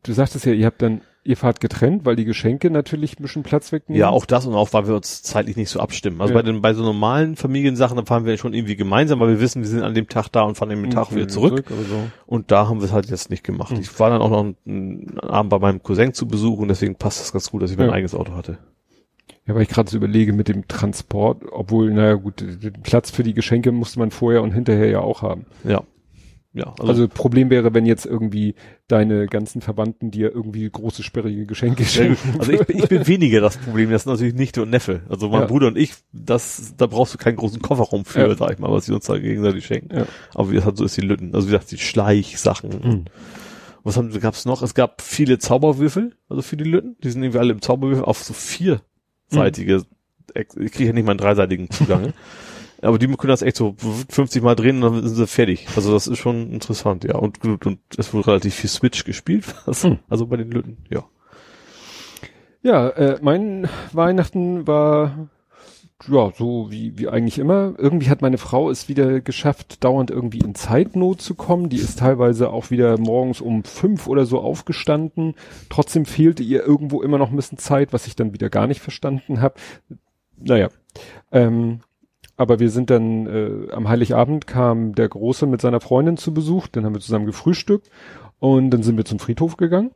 Du 0.04 0.12
sagtest 0.12 0.46
ja, 0.46 0.52
ihr 0.52 0.66
habt 0.66 0.82
dann 0.82 1.02
ihr 1.25 1.36
fahrt 1.36 1.60
getrennt, 1.60 2.05
weil 2.05 2.17
die 2.17 2.25
Geschenke 2.25 2.68
natürlich 2.70 3.18
ein 3.18 3.23
bisschen 3.23 3.42
Platz 3.44 3.70
wegnehmen. 3.70 4.01
Ja, 4.01 4.09
auch 4.09 4.26
das 4.26 4.44
und 4.47 4.55
auch, 4.55 4.73
weil 4.73 4.89
wir 4.89 4.97
uns 4.97 5.23
zeitlich 5.23 5.57
nicht 5.57 5.70
so 5.70 5.78
abstimmen. 5.78 6.20
Also 6.20 6.34
Ja. 6.34 6.41
bei 6.41 6.42
den, 6.44 6.60
bei 6.62 6.75
so 6.75 6.83
normalen 6.83 7.36
Familiensachen, 7.36 7.97
da 7.97 8.05
fahren 8.05 8.25
wir 8.25 8.36
schon 8.39 8.55
irgendwie 8.55 8.75
gemeinsam, 8.76 9.20
weil 9.20 9.28
wir 9.28 9.41
wissen, 9.41 9.62
wir 9.62 9.68
sind 9.68 9.83
an 9.83 9.94
dem 9.94 10.09
Tag 10.09 10.28
da 10.28 10.42
und 10.42 10.57
fahren 10.57 10.70
an 10.73 10.83
dem 10.83 10.91
Tag 10.91 11.15
wieder 11.15 11.28
zurück. 11.28 11.67
oder 11.70 11.83
so. 11.89 11.97
Und 12.26 12.51
da 12.51 12.68
haben 12.68 12.81
wir 12.81 12.86
es 12.86 12.92
halt 12.92 13.09
jetzt 13.09 13.31
nicht 13.31 13.44
gemacht. 13.44 13.73
Mhm. 13.73 13.81
Ich 13.81 14.01
war 14.01 14.10
dann 14.10 14.20
auch 14.20 14.31
noch 14.31 14.41
einen, 14.41 14.57
einen 14.67 15.20
Abend 15.20 15.51
bei 15.51 15.59
meinem 15.60 15.83
Cousin 15.83 16.12
zu 16.12 16.26
Besuch 16.26 16.59
und 16.59 16.68
deswegen 16.68 16.97
passt 16.97 17.20
das 17.20 17.33
ganz 17.33 17.51
gut, 17.51 17.62
dass 17.62 17.70
ich 17.70 17.76
mein 17.78 17.86
Ja. 17.89 17.92
eigenes 17.92 18.15
Auto 18.15 18.34
hatte. 18.34 18.59
Ja, 19.47 19.55
weil 19.55 19.62
ich 19.62 19.68
gerade 19.68 19.91
so 19.91 19.97
überlege 19.97 20.33
mit 20.33 20.49
dem 20.49 20.68
Transport, 20.68 21.42
obwohl, 21.51 21.92
naja 21.92 22.15
gut, 22.15 22.41
den 22.41 22.75
Platz 22.83 23.10
für 23.10 23.23
die 23.23 23.34
Geschenke 23.34 23.73
musste 23.73 23.99
man 23.99 24.10
vorher 24.10 24.42
und 24.42 24.52
hinterher 24.52 24.89
ja 24.89 25.01
auch 25.01 25.23
haben. 25.23 25.47
Ja. 25.65 25.83
Ja, 26.55 26.74
also, 26.78 26.84
Also, 26.86 27.08
Problem 27.08 27.48
wäre, 27.48 27.72
wenn 27.72 27.86
jetzt 27.86 28.05
irgendwie 28.05 28.55
deine 28.86 29.26
ganzen 29.26 29.62
Verwandten 29.62 30.10
dir 30.10 30.31
irgendwie 30.34 30.68
große, 30.68 31.02
sperrige 31.02 31.47
Geschenke 31.47 31.84
schenken. 31.84 32.39
also 32.39 32.52
ich, 32.52 32.66
bin- 32.66 32.78
ich 32.78 32.89
bin 32.89 33.06
weniger 33.06 33.40
das 33.40 33.56
Problem, 33.56 33.90
das 33.90 34.02
sind 34.05 34.12
natürlich 34.12 34.34
Nichte 34.34 34.60
und 34.62 34.68
Neffe. 34.70 35.00
Also 35.08 35.31
mein 35.31 35.40
Ja. 35.42 35.47
Bruder 35.47 35.68
und 35.68 35.78
ich, 35.78 35.94
das, 36.12 36.74
da 36.76 36.86
brauchst 36.86 37.14
du 37.14 37.18
keinen 37.18 37.36
großen 37.36 37.62
Kofferraum 37.62 38.05
für, 38.05 38.28
Ja. 38.28 38.34
sag 38.34 38.52
ich 38.52 38.58
mal, 38.58 38.70
was 38.70 38.84
sie 38.84 38.92
uns 38.92 39.06
da 39.06 39.16
gegenseitig 39.18 39.64
schenken. 39.64 39.97
Ja. 39.97 40.06
Aber 40.34 40.50
wie 40.50 40.56
gesagt, 40.56 40.76
so 40.76 40.84
ist 40.84 40.94
die 40.97 41.00
Lütten. 41.00 41.34
Also 41.34 41.48
wie 41.48 41.52
gesagt, 41.52 41.70
die 41.70 41.78
Schleichsachen. 41.78 42.70
Mhm. 42.82 43.05
Was 43.84 43.97
haben, 43.97 44.10
gab's 44.20 44.44
noch? 44.44 44.60
Es 44.62 44.74
gab 44.74 45.00
viele 45.00 45.39
Zauberwürfel, 45.39 46.14
also 46.28 46.42
für 46.42 46.56
die 46.58 46.64
Lütten. 46.64 46.97
Die 47.02 47.10
sind 47.10 47.22
irgendwie 47.22 47.39
alle 47.39 47.52
im 47.52 47.62
Zauberwürfel 47.62 48.05
auf 48.05 48.22
so 48.22 48.34
vierseitige, 48.34 49.84
Ex- 50.34 50.56
ich 50.56 50.70
kriege 50.72 50.89
ja 50.90 50.92
nicht 50.94 51.05
mal 51.05 51.12
einen 51.12 51.18
dreiseitigen 51.18 51.70
Zugang. 51.70 52.12
Aber 52.83 52.99
die 52.99 53.07
können 53.07 53.31
das 53.31 53.43
echt 53.43 53.57
so 53.57 53.77
50 54.11 54.43
Mal 54.43 54.57
drehen 54.57 54.83
und 54.83 54.93
dann 54.93 55.07
sind 55.07 55.15
sie 55.15 55.27
fertig. 55.27 55.69
Also 55.77 55.93
das 55.93 56.09
ist 56.09 56.19
schon 56.19 56.51
interessant, 56.52 57.05
ja. 57.05 57.15
Und, 57.15 57.43
und, 57.44 57.65
und 57.65 57.78
es 57.97 58.12
wurde 58.12 58.27
relativ 58.28 58.55
viel 58.55 58.70
Switch 58.70 59.05
gespielt. 59.05 59.44
Also, 59.67 59.91
Hm. 59.91 59.99
also 60.09 60.27
bei 60.27 60.36
den 60.36 60.51
Lütten, 60.51 60.78
ja. 60.91 61.05
Ja, 62.62 62.89
äh, 62.91 63.19
mein 63.23 63.69
Weihnachten 63.93 64.67
war 64.67 65.28
ja 66.09 66.33
so 66.36 66.70
wie 66.70 66.99
wie 66.99 67.09
eigentlich 67.09 67.39
immer. 67.39 67.75
Irgendwie 67.78 68.11
hat 68.11 68.23
meine 68.23 68.39
Frau 68.39 68.70
es 68.70 68.89
wieder 68.89 69.20
geschafft, 69.20 69.85
dauernd 69.85 70.11
irgendwie 70.11 70.39
in 70.39 70.55
Zeitnot 70.55 71.20
zu 71.20 71.35
kommen. 71.35 71.69
Die 71.69 71.77
ist 71.77 72.01
teilweise 72.01 72.51
auch 72.51 72.70
wieder 72.70 72.99
morgens 72.99 73.41
um 73.41 73.62
fünf 73.65 74.09
oder 74.09 74.27
so 74.27 74.41
aufgestanden. 74.41 75.35
Trotzdem 75.70 76.05
fehlte 76.05 76.43
ihr 76.43 76.65
irgendwo 76.65 77.02
immer 77.02 77.19
noch 77.19 77.31
ein 77.31 77.36
bisschen 77.36 77.59
Zeit, 77.59 77.93
was 77.93 78.07
ich 78.07 78.17
dann 78.17 78.33
wieder 78.33 78.51
gar 78.51 78.67
nicht 78.67 78.81
verstanden 78.81 79.41
habe. 79.41 79.55
Naja, 80.36 80.70
ähm, 81.31 81.81
aber 82.36 82.59
wir 82.61 82.70
sind 82.70 82.91
dann 82.91 83.27
äh, 83.27 83.73
am 83.73 83.89
Heiligabend 83.89 84.47
kam 84.47 84.94
der 84.94 85.09
Große 85.09 85.47
mit 85.47 85.61
seiner 85.61 85.81
Freundin 85.81 86.17
zu 86.17 86.33
Besuch. 86.35 86.67
Dann 86.69 86.85
haben 86.85 86.94
wir 86.94 87.01
zusammen 87.01 87.27
gefrühstückt 87.27 87.91
und 88.39 88.70
dann 88.70 88.83
sind 88.83 88.97
wir 88.97 89.05
zum 89.05 89.19
Friedhof 89.19 89.57
gegangen 89.57 89.91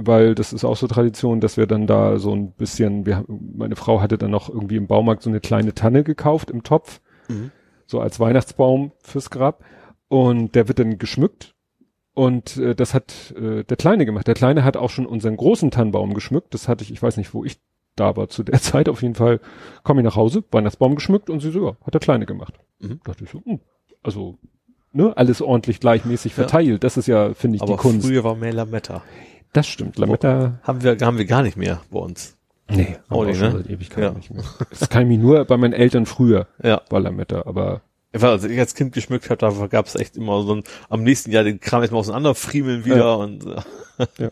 weil 0.00 0.36
das 0.36 0.52
ist 0.52 0.64
auch 0.64 0.76
so 0.76 0.86
Tradition, 0.86 1.40
dass 1.40 1.56
wir 1.56 1.66
dann 1.66 1.88
da 1.88 2.20
so 2.20 2.32
ein 2.32 2.52
bisschen, 2.52 3.04
wir, 3.04 3.24
meine 3.26 3.74
Frau 3.74 4.00
hatte 4.00 4.16
dann 4.16 4.30
noch 4.30 4.48
irgendwie 4.48 4.76
im 4.76 4.86
Baumarkt 4.86 5.24
so 5.24 5.28
eine 5.28 5.40
kleine 5.40 5.74
Tanne 5.74 6.04
gekauft 6.04 6.50
im 6.50 6.62
Topf, 6.62 7.00
Mhm. 7.28 7.50
so 7.84 8.00
als 8.00 8.20
Weihnachtsbaum 8.20 8.92
fürs 9.00 9.28
Grab 9.28 9.64
und 10.06 10.54
der 10.54 10.68
wird 10.68 10.78
dann 10.78 10.98
geschmückt 10.98 11.56
und 12.14 12.56
äh, 12.58 12.76
das 12.76 12.94
hat 12.94 13.34
äh, 13.36 13.64
der 13.64 13.76
Kleine 13.76 14.06
gemacht. 14.06 14.28
Der 14.28 14.34
Kleine 14.34 14.62
hat 14.62 14.76
auch 14.76 14.90
schon 14.90 15.04
unseren 15.04 15.36
großen 15.36 15.72
Tannenbaum 15.72 16.14
geschmückt. 16.14 16.54
Das 16.54 16.68
hatte 16.68 16.84
ich, 16.84 16.92
ich 16.92 17.02
weiß 17.02 17.16
nicht, 17.16 17.34
wo 17.34 17.44
ich 17.44 17.58
da 17.98 18.16
war 18.16 18.28
zu 18.28 18.42
der 18.42 18.60
Zeit. 18.60 18.88
Auf 18.88 19.02
jeden 19.02 19.14
Fall 19.14 19.40
komme 19.82 20.00
ich 20.00 20.04
nach 20.04 20.16
Hause, 20.16 20.42
Weihnachtsbaum 20.50 20.94
geschmückt 20.94 21.30
und 21.30 21.40
sie 21.40 21.50
so, 21.50 21.66
ja, 21.68 21.76
hat 21.84 21.94
der 21.94 22.00
Kleine 22.00 22.26
gemacht. 22.26 22.54
Mhm. 22.80 23.00
Dachte 23.04 23.24
ich 23.24 23.30
so, 23.30 23.42
hm, 23.44 23.60
also 24.02 24.36
ne, 24.92 25.16
alles 25.16 25.42
ordentlich 25.42 25.80
gleichmäßig 25.80 26.32
Ja. 26.32 26.36
verteilt. 26.44 26.84
Das 26.84 26.96
ist 26.96 27.06
ja, 27.08 27.34
finde 27.34 27.56
ich, 27.56 27.62
Aber 27.62 27.72
die 27.72 27.78
Kunst. 27.78 28.06
früher 28.06 28.24
war 28.24 28.34
mehr 28.36 28.52
Lametta. 28.52 29.02
Das 29.52 29.66
stimmt. 29.66 29.98
Lametta 29.98 30.60
Haben 30.62 30.82
wir, 30.82 30.96
haben 31.00 31.18
wir 31.18 31.24
gar 31.24 31.42
nicht 31.42 31.56
mehr 31.56 31.80
bei 31.90 31.98
uns. 31.98 32.36
Nee, 32.70 32.96
Auch 33.08 33.24
nicht, 33.24 33.40
ne? 33.40 33.52
seit 33.52 33.66
Ewigkeiten 33.70 34.02
Ja. 34.02 34.10
nicht 34.12 34.30
mehr. 34.30 34.44
Das 34.78 34.88
kann 34.90 35.02
ich 35.02 35.08
mich 35.08 35.18
nur 35.18 35.42
bei 35.46 35.56
meinen 35.56 35.72
Eltern 35.72 36.04
früher, 36.04 36.46
Ja. 36.62 36.82
war 36.90 37.00
Lametta, 37.00 37.46
aber 37.46 37.80
Ich 38.12 38.20
war, 38.20 38.30
als 38.32 38.44
ich 38.44 38.58
als 38.58 38.74
Kind 38.74 38.92
geschmückt 38.92 39.30
habe, 39.30 39.38
da 39.40 39.66
gab 39.68 39.86
es 39.86 39.94
echt 39.94 40.18
immer 40.18 40.42
so 40.42 40.54
ein, 40.56 40.64
am 40.90 41.02
nächsten 41.02 41.30
Jahr 41.30 41.44
den 41.44 41.60
Kram 41.60 41.80
erstmal 41.80 42.00
auseinanderfriemeln 42.00 42.84
wieder 42.84 42.96
Ja. 42.98 43.14
und 43.14 43.46
äh, 43.46 43.60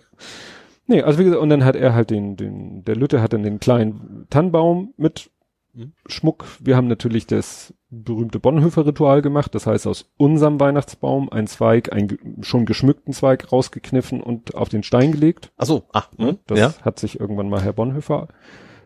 nee, 0.87 1.03
also 1.03 1.19
wie 1.19 1.25
gesagt, 1.25 1.43
und 1.43 1.51
dann 1.51 1.65
hat 1.65 1.77
er 1.77 1.95
halt 1.95 2.11
den, 2.11 2.37
den, 2.37 2.85
der 2.85 2.97
Lütte 2.97 3.21
hat 3.23 3.33
dann 3.33 3.43
den 3.43 3.61
kleinen 3.61 4.27
Tannenbaum 4.31 4.95
mit 4.97 5.31
Mhm. 5.77 5.93
Schmuck. 6.07 6.47
Wir 6.59 6.75
haben 6.75 6.89
natürlich 6.89 7.27
das 7.27 7.75
berühmte 7.91 8.41
Bonhoeffer-Ritual 8.41 9.21
gemacht, 9.21 9.55
das 9.55 9.67
heißt 9.67 9.87
aus 9.87 10.11
unserem 10.17 10.59
Weihnachtsbaum 10.59 11.31
ein 11.31 11.47
Zweig, 11.47 11.93
einen 11.93 12.39
schon 12.41 12.65
geschmückten 12.65 13.13
Zweig 13.13 13.53
rausgekniffen 13.53 14.23
und 14.23 14.55
auf 14.55 14.71
den 14.71 14.83
Stein 14.83 15.13
gelegt. 15.13 15.53
ach 15.59 15.67
so, 15.67 15.85
Ne? 16.17 16.29
hm, 16.31 16.39
Das 16.47 16.59
ja. 16.59 16.75
hat 16.81 16.99
sich 16.99 17.21
irgendwann 17.21 17.51
mal 17.51 17.61
Herr 17.63 17.75
Bonhoeffer 17.75 18.29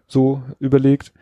so 0.08 0.42
überlegt. 0.58 1.12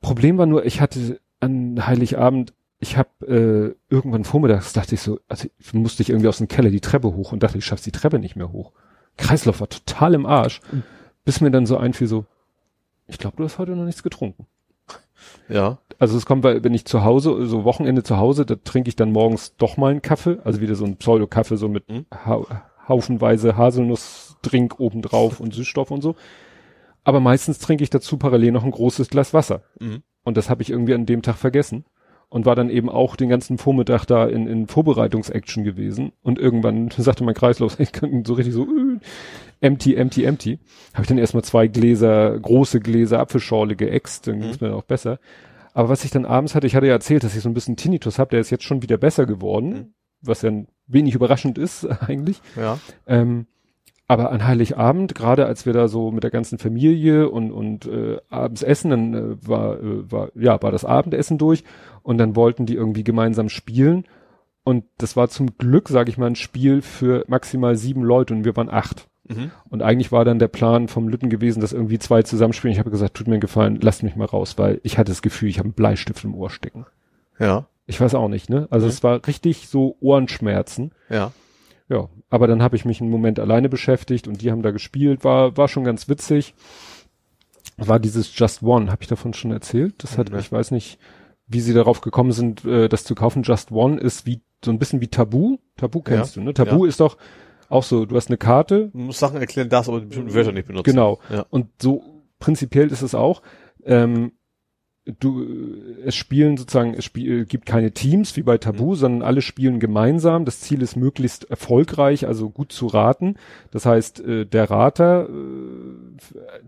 Problem 0.00 0.38
war 0.38 0.46
nur, 0.46 0.66
ich 0.66 0.80
hatte 0.80 1.20
an 1.38 1.86
Heiligabend, 1.86 2.52
ich 2.80 2.96
habe 2.96 3.76
äh, 3.88 3.94
irgendwann 3.94 4.24
vormittags 4.24 4.72
dachte 4.72 4.96
ich 4.96 5.00
so, 5.02 5.20
also 5.28 5.46
ich 5.58 5.72
musste 5.72 6.02
ich 6.02 6.10
irgendwie 6.10 6.28
aus 6.28 6.38
dem 6.38 6.48
Keller 6.48 6.70
die 6.70 6.80
Treppe 6.80 7.14
hoch 7.14 7.30
und 7.30 7.44
dachte, 7.44 7.58
ich 7.58 7.64
schaff's 7.64 7.82
die 7.82 7.92
Treppe 7.92 8.18
nicht 8.18 8.34
mehr 8.34 8.50
hoch. 8.50 8.72
Kreislauf 9.16 9.60
war 9.60 9.68
total 9.68 10.14
im 10.14 10.26
Arsch, 10.26 10.60
bis 11.24 11.40
mir 11.40 11.50
dann 11.50 11.66
so 11.66 11.76
einfiel 11.76 12.06
so, 12.06 12.26
ich 13.06 13.18
glaube, 13.18 13.36
du 13.36 13.44
hast 13.44 13.58
heute 13.58 13.72
noch 13.76 13.84
nichts 13.84 14.02
getrunken. 14.02 14.46
Ja. 15.48 15.78
Also 15.98 16.16
es 16.16 16.26
kommt, 16.26 16.44
weil 16.44 16.62
wenn 16.62 16.74
ich 16.74 16.84
zu 16.84 17.04
Hause, 17.04 17.46
so 17.46 17.64
Wochenende 17.64 18.02
zu 18.02 18.18
Hause, 18.18 18.44
da 18.44 18.56
trinke 18.56 18.88
ich 18.88 18.96
dann 18.96 19.12
morgens 19.12 19.56
doch 19.56 19.76
mal 19.76 19.90
einen 19.90 20.02
Kaffee, 20.02 20.38
also 20.44 20.60
wieder 20.60 20.74
so 20.74 20.84
ein 20.84 20.96
Pseudo-Kaffee, 20.96 21.56
so 21.56 21.68
mit 21.68 21.88
Mhm. 21.88 22.06
ha 22.12 22.62
haufenweise 22.88 23.56
Haselnussdrink 23.56 24.78
obendrauf 24.78 25.40
und 25.40 25.52
Süßstoff 25.52 25.90
und 25.90 26.02
so. 26.02 26.14
Aber 27.02 27.18
meistens 27.18 27.58
trinke 27.58 27.82
ich 27.82 27.90
dazu 27.90 28.16
parallel 28.16 28.52
noch 28.52 28.62
ein 28.62 28.70
großes 28.70 29.08
Glas 29.08 29.34
Wasser. 29.34 29.62
Mhm. 29.80 30.02
Und 30.22 30.36
das 30.36 30.50
habe 30.50 30.62
ich 30.62 30.70
irgendwie 30.70 30.94
an 30.94 31.06
dem 31.06 31.22
Tag 31.22 31.36
vergessen. 31.36 31.84
Und 32.28 32.44
war 32.44 32.56
dann 32.56 32.70
eben 32.70 32.88
auch 32.90 33.14
den 33.14 33.28
ganzen 33.28 33.56
Vormittag 33.56 34.04
da 34.06 34.26
in, 34.26 34.46
in 34.48 34.66
Vorbereitungsaction 34.66 35.62
gewesen. 35.62 36.12
Und 36.22 36.38
irgendwann 36.38 36.90
sagte 36.96 37.22
mein 37.24 37.34
Kreislauf, 37.34 37.78
ich 37.78 37.92
kann 37.92 38.24
so 38.24 38.34
richtig 38.34 38.52
so 38.54 38.64
äh, 38.64 38.98
empty, 39.60 39.94
empty, 39.94 40.24
empty. 40.24 40.58
Habe 40.92 41.02
ich 41.02 41.08
dann 41.08 41.18
erstmal 41.18 41.44
zwei 41.44 41.68
Gläser, 41.68 42.38
große 42.38 42.80
Gläser 42.80 43.20
Apfelschorle 43.20 43.76
geäxt, 43.76 44.26
dann 44.26 44.38
Mhm. 44.38 44.40
ging's 44.42 44.60
mir 44.60 44.74
auch 44.74 44.82
besser. 44.82 45.18
Aber 45.72 45.88
was 45.88 46.04
ich 46.04 46.10
dann 46.10 46.24
abends 46.24 46.54
hatte, 46.54 46.66
ich 46.66 46.74
hatte 46.74 46.86
ja 46.86 46.94
erzählt, 46.94 47.22
dass 47.22 47.36
ich 47.36 47.42
so 47.42 47.48
ein 47.48 47.54
bisschen 47.54 47.76
Tinnitus 47.76 48.18
habe, 48.18 48.30
der 48.30 48.40
ist 48.40 48.50
jetzt 48.50 48.64
schon 48.64 48.82
wieder 48.82 48.96
besser 48.96 49.24
geworden, 49.26 49.68
Mhm. 49.68 49.86
was 50.22 50.42
ja 50.42 50.50
wenig 50.88 51.14
überraschend 51.14 51.58
ist 51.58 51.84
eigentlich. 52.08 52.40
Ja. 52.56 52.78
Ähm, 53.06 53.46
aber 54.08 54.30
an 54.30 54.46
Heiligabend, 54.46 55.14
gerade 55.14 55.46
als 55.46 55.66
wir 55.66 55.72
da 55.72 55.88
so 55.88 56.10
mit 56.12 56.22
der 56.22 56.30
ganzen 56.30 56.58
Familie 56.58 57.28
und, 57.28 57.50
und 57.50 57.86
äh, 57.86 58.18
abends 58.28 58.62
essen, 58.62 58.90
dann 58.90 59.14
äh, 59.14 59.48
war, 59.48 59.80
äh, 59.80 60.10
war, 60.12 60.28
ja, 60.34 60.62
war 60.62 60.70
das 60.70 60.84
Abendessen 60.84 61.38
durch 61.38 61.64
und 62.02 62.18
dann 62.18 62.36
wollten 62.36 62.66
die 62.66 62.74
irgendwie 62.74 63.04
gemeinsam 63.04 63.48
spielen. 63.48 64.04
Und 64.62 64.84
das 64.98 65.16
war 65.16 65.28
zum 65.28 65.58
Glück, 65.58 65.88
sage 65.88 66.10
ich 66.10 66.18
mal, 66.18 66.26
ein 66.26 66.36
Spiel 66.36 66.82
für 66.82 67.24
maximal 67.28 67.76
sieben 67.76 68.02
Leute 68.02 68.34
und 68.34 68.44
wir 68.44 68.56
waren 68.56 68.70
acht. 68.70 69.08
Mhm. 69.28 69.50
Und 69.70 69.82
eigentlich 69.82 70.12
war 70.12 70.24
dann 70.24 70.38
der 70.38 70.48
Plan 70.48 70.86
vom 70.88 71.08
Lütten 71.08 71.30
gewesen, 71.30 71.60
dass 71.60 71.72
irgendwie 71.72 71.98
zwei 71.98 72.22
zusammenspielen. 72.22 72.72
Ich 72.72 72.78
habe 72.78 72.90
gesagt, 72.90 73.14
tut 73.14 73.26
mir 73.26 73.34
einen 73.34 73.40
Gefallen, 73.40 73.80
lasst 73.80 74.04
mich 74.04 74.14
mal 74.14 74.24
raus, 74.24 74.56
weil 74.56 74.80
ich 74.84 74.98
hatte 74.98 75.10
das 75.10 75.22
Gefühl, 75.22 75.48
ich 75.48 75.58
habe 75.58 75.66
einen 75.66 75.74
Bleistift 75.74 76.22
im 76.24 76.34
Ohr 76.34 76.50
stecken. 76.50 76.86
Ja. 77.40 77.66
Ich 77.86 78.00
weiß 78.00 78.14
auch 78.14 78.28
nicht, 78.28 78.50
ne? 78.50 78.66
Also 78.70 78.86
Mhm. 78.86 78.90
es 78.90 79.02
war 79.04 79.26
richtig 79.26 79.68
so 79.68 79.96
Ohrenschmerzen. 80.00 80.92
Ja. 81.10 81.32
Ja, 81.88 82.08
aber 82.30 82.46
dann 82.48 82.62
habe 82.62 82.74
ich 82.76 82.84
mich 82.84 83.00
einen 83.00 83.10
Moment 83.10 83.38
alleine 83.38 83.68
beschäftigt 83.68 84.26
und 84.26 84.42
die 84.42 84.50
haben 84.50 84.62
da 84.62 84.70
gespielt, 84.72 85.22
war 85.24 85.56
war 85.56 85.68
schon 85.68 85.84
ganz 85.84 86.08
witzig. 86.08 86.54
War 87.78 87.98
dieses 88.00 88.36
Just 88.38 88.62
One, 88.62 88.90
habe 88.90 89.02
ich 89.02 89.08
davon 89.08 89.34
schon 89.34 89.50
erzählt? 89.52 90.02
Das 90.02 90.16
hat, 90.16 90.30
ich 90.32 90.50
weiß 90.50 90.70
nicht, 90.70 90.98
wie 91.46 91.60
sie 91.60 91.74
darauf 91.74 92.00
gekommen 92.00 92.32
sind, 92.32 92.64
äh, 92.64 92.88
das 92.88 93.04
zu 93.04 93.14
kaufen. 93.14 93.42
Just 93.42 93.70
One 93.70 94.00
ist 94.00 94.24
wie 94.26 94.40
so 94.64 94.70
ein 94.70 94.78
bisschen 94.78 95.00
wie 95.00 95.08
Tabu. 95.08 95.58
Tabu 95.76 96.00
kennst 96.00 96.36
Ja. 96.36 96.40
du, 96.42 96.46
ne? 96.46 96.54
Tabu 96.54 96.86
ist 96.86 97.00
doch 97.00 97.18
auch 97.68 97.82
so, 97.82 98.06
du 98.06 98.16
hast 98.16 98.28
eine 98.28 98.38
Karte, 98.38 98.88
Du 98.92 98.98
musst 98.98 99.18
Sachen 99.18 99.38
erklären, 99.40 99.68
darfst 99.68 99.88
aber 99.90 100.00
die 100.00 100.06
bestimmten 100.06 100.32
Wörter 100.34 100.52
nicht 100.52 100.66
benutzen. 100.68 100.90
genau. 100.90 101.18
Ja. 101.30 101.44
Und 101.50 101.66
so 101.82 102.02
prinzipiell 102.38 102.90
ist 102.90 103.02
es 103.02 103.14
auch. 103.14 103.42
Ähm, 103.84 104.32
du, 105.20 105.46
es 106.04 106.14
spielen 106.16 106.56
sozusagen, 106.56 106.94
es 106.94 107.04
spiel, 107.04 107.44
gibt 107.46 107.66
keine 107.66 107.92
Teams 107.92 108.36
wie 108.36 108.42
bei 108.42 108.58
Tabu, 108.58 108.90
Mhm. 108.90 108.94
sondern 108.96 109.22
alle 109.22 109.40
spielen 109.40 109.78
gemeinsam. 109.80 110.44
Das 110.44 110.60
Ziel 110.60 110.82
ist 110.82 110.96
möglichst 110.96 111.48
erfolgreich, 111.50 112.26
also 112.26 112.50
gut 112.50 112.72
zu 112.72 112.86
raten. 112.88 113.36
Das 113.70 113.86
heißt, 113.86 114.20
äh, 114.20 114.46
der 114.46 114.70
Rater, 114.70 115.28
äh, 115.28 115.32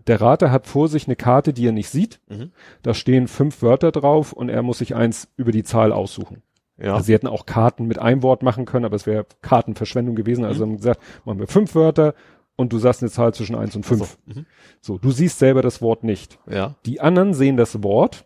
der 0.07 0.21
Rater 0.21 0.51
hat 0.51 0.67
vor 0.67 0.87
sich 0.87 1.07
eine 1.07 1.15
Karte, 1.15 1.53
die 1.53 1.67
er 1.67 1.71
nicht 1.71 1.89
sieht. 1.89 2.19
Mhm. 2.29 2.51
Da 2.81 2.93
stehen 2.93 3.27
fünf 3.27 3.61
Wörter 3.61 3.91
drauf 3.91 4.33
und 4.33 4.49
er 4.49 4.63
muss 4.63 4.79
sich 4.79 4.95
eins 4.95 5.27
über 5.35 5.51
die 5.51 5.63
Zahl 5.63 5.91
aussuchen. 5.91 6.41
Ja. 6.81 6.93
Also 6.93 7.07
sie 7.07 7.13
hätten 7.13 7.27
auch 7.27 7.45
Karten 7.45 7.87
mit 7.87 7.99
einem 7.99 8.23
Wort 8.23 8.41
machen 8.41 8.63
können, 8.65 8.85
aber 8.85 8.95
es 8.95 9.05
wäre 9.05 9.25
Kartenverschwendung 9.41 10.15
gewesen. 10.15 10.45
Also 10.45 10.63
haben 10.63 10.77
gesagt, 10.77 11.01
machen 11.25 11.39
wir 11.39 11.47
fünf 11.47 11.75
Wörter 11.75 12.13
und 12.55 12.71
du 12.71 12.77
sagst 12.77 13.01
eine 13.01 13.11
Zahl 13.11 13.33
zwischen 13.33 13.55
eins 13.55 13.75
und 13.75 13.85
fünf. 13.85 14.01
Also, 14.01 14.15
mhm. 14.39 14.45
So, 14.79 14.97
du 14.97 15.11
siehst 15.11 15.39
selber 15.39 15.61
das 15.61 15.81
Wort 15.81 16.05
nicht. 16.05 16.39
Ja. 16.49 16.75
Die 16.85 17.01
anderen 17.01 17.33
sehen 17.33 17.57
das 17.57 17.83
Wort 17.83 18.25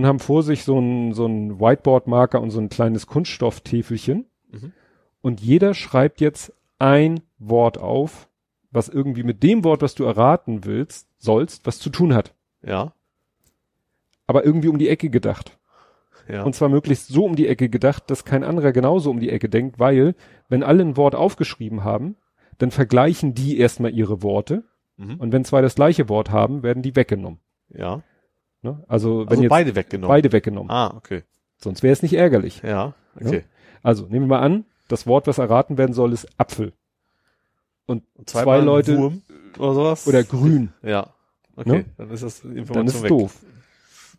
und 0.00 0.06
haben 0.06 0.18
vor 0.18 0.42
sich 0.42 0.64
so 0.64 0.78
ein, 0.78 1.12
so 1.12 1.26
ein 1.26 1.60
Whiteboard-Marker 1.60 2.40
und 2.40 2.50
so 2.50 2.60
ein 2.60 2.68
kleines 2.68 3.06
Kunststofftäfelchen. 3.06 4.26
Mhm. 4.50 4.72
Und 5.22 5.40
jeder 5.40 5.74
schreibt 5.74 6.20
jetzt 6.20 6.52
ein 6.78 7.20
Wort 7.38 7.78
auf 7.78 8.30
was 8.70 8.88
irgendwie 8.88 9.22
mit 9.22 9.42
dem 9.42 9.64
Wort, 9.64 9.82
was 9.82 9.94
du 9.94 10.04
erraten 10.04 10.64
willst, 10.64 11.08
sollst, 11.18 11.66
was 11.66 11.78
zu 11.78 11.90
tun 11.90 12.14
hat. 12.14 12.34
Ja. 12.62 12.92
Aber 14.26 14.44
irgendwie 14.44 14.68
um 14.68 14.78
die 14.78 14.88
Ecke 14.88 15.10
gedacht. 15.10 15.58
Ja. 16.28 16.44
Und 16.44 16.54
zwar 16.54 16.68
möglichst 16.68 17.08
so 17.08 17.24
um 17.24 17.34
die 17.34 17.48
Ecke 17.48 17.68
gedacht, 17.68 18.08
dass 18.08 18.24
kein 18.24 18.44
anderer 18.44 18.72
genauso 18.72 19.10
um 19.10 19.18
die 19.18 19.30
Ecke 19.30 19.48
denkt, 19.48 19.80
weil, 19.80 20.14
wenn 20.48 20.62
alle 20.62 20.84
ein 20.84 20.96
Wort 20.96 21.16
aufgeschrieben 21.16 21.82
haben, 21.82 22.16
dann 22.58 22.70
vergleichen 22.70 23.34
die 23.34 23.58
erstmal 23.58 23.92
ihre 23.92 24.22
Worte. 24.22 24.62
Mhm. 24.96 25.16
Und 25.16 25.32
wenn 25.32 25.44
zwei 25.44 25.62
das 25.62 25.74
gleiche 25.74 26.08
Wort 26.08 26.30
haben, 26.30 26.62
werden 26.62 26.82
die 26.82 26.94
weggenommen. 26.94 27.40
ja. 27.70 28.02
Ne? 28.62 28.82
Also, 28.88 29.20
wenn 29.20 29.28
Also 29.28 29.42
jetzt 29.42 29.50
beide 29.50 29.74
weggenommen. 29.74 30.08
beide 30.08 30.32
weggenommen. 30.32 30.70
Ah, 30.70 30.92
okay. 30.96 31.22
Sonst 31.56 31.82
wäre 31.82 31.92
es 31.92 32.02
nicht 32.02 32.14
ärgerlich. 32.14 32.62
Ja, 32.62 32.94
okay. 33.18 33.44
Also, 33.82 34.04
nehmen 34.06 34.26
wir 34.26 34.36
mal 34.38 34.40
an, 34.40 34.64
das 34.88 35.06
Wort, 35.06 35.26
was 35.26 35.38
erraten 35.38 35.78
werden 35.78 35.92
soll, 35.92 36.12
ist 36.12 36.28
Apfel. 36.38 36.72
Und 37.86 38.02
zwei 38.26 38.42
Zweimal 38.42 38.60
ein 38.60 38.66
Leute 38.66 38.98
Wurm 38.98 39.22
oder 39.58 39.74
sowas? 39.74 40.06
oder 40.06 40.22
grün. 40.22 40.72
Ja. 40.82 41.12
Okay, 41.56 41.70
Ne? 41.70 41.84
dann 41.96 42.10
ist 42.10 42.22
das 42.22 42.44
Information 42.44 42.74
dann 42.74 42.86
ist 42.86 43.02
weg. 43.02 43.08
doof. 43.08 43.36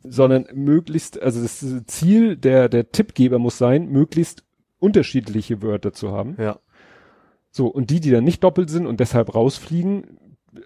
Sondern 0.03 0.47
möglichst, 0.53 1.21
also 1.21 1.41
das 1.41 1.63
Ziel 1.87 2.35
der, 2.35 2.69
der 2.69 2.91
Tippgeber 2.91 3.39
muss 3.39 3.57
sein, 3.57 3.87
möglichst 3.89 4.43
unterschiedliche 4.79 5.61
Wörter 5.61 5.93
zu 5.93 6.11
haben. 6.11 6.35
Ja. 6.39 6.59
So, 7.51 7.67
und 7.67 7.89
die, 7.91 7.99
die 7.99 8.09
dann 8.11 8.23
nicht 8.23 8.43
doppelt 8.43 8.69
sind 8.69 8.87
und 8.87 8.99
deshalb 8.99 9.35
rausfliegen, 9.35 10.17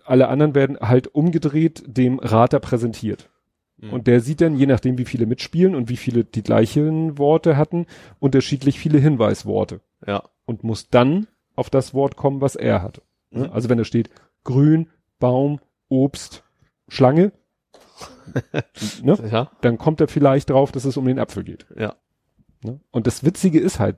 alle 0.05 0.29
anderen 0.29 0.55
werden 0.55 0.77
halt 0.79 1.07
umgedreht 1.13 1.83
dem 1.85 2.19
Rater 2.19 2.59
präsentiert. 2.59 3.29
Mhm. 3.77 3.93
Und 3.93 4.07
der 4.07 4.21
sieht 4.21 4.41
dann, 4.41 4.55
je 4.55 4.65
nachdem, 4.65 4.97
wie 4.97 5.05
viele 5.05 5.25
mitspielen 5.25 5.75
und 5.75 5.89
wie 5.89 5.97
viele 5.97 6.23
die 6.23 6.43
gleichen 6.43 7.17
Worte 7.17 7.57
hatten, 7.57 7.85
unterschiedlich 8.19 8.79
viele 8.79 8.99
Hinweisworte. 8.99 9.81
Ja. 10.05 10.23
Und 10.45 10.63
muss 10.63 10.89
dann 10.89 11.27
auf 11.55 11.69
das 11.69 11.93
Wort 11.93 12.15
kommen, 12.15 12.41
was 12.41 12.55
er 12.55 12.81
hatte. 12.81 13.01
Ne? 13.31 13.47
Mhm. 13.47 13.53
Also 13.53 13.69
wenn 13.69 13.77
da 13.77 13.83
steht 13.83 14.09
Grün, 14.43 14.89
Baum, 15.19 15.59
Obst, 15.89 16.43
Schlange, 16.87 17.31
ne? 19.03 19.17
Ja. 19.31 19.51
dann 19.61 19.77
kommt 19.77 20.01
er 20.01 20.07
vielleicht 20.07 20.49
drauf, 20.49 20.71
dass 20.71 20.85
es 20.85 20.97
um 20.97 21.05
den 21.05 21.19
Apfel 21.19 21.43
geht. 21.43 21.65
Ja. 21.77 21.95
Ne? 22.63 22.79
Und 22.91 23.07
das 23.07 23.23
Witzige 23.23 23.59
ist 23.59 23.79
halt, 23.79 23.97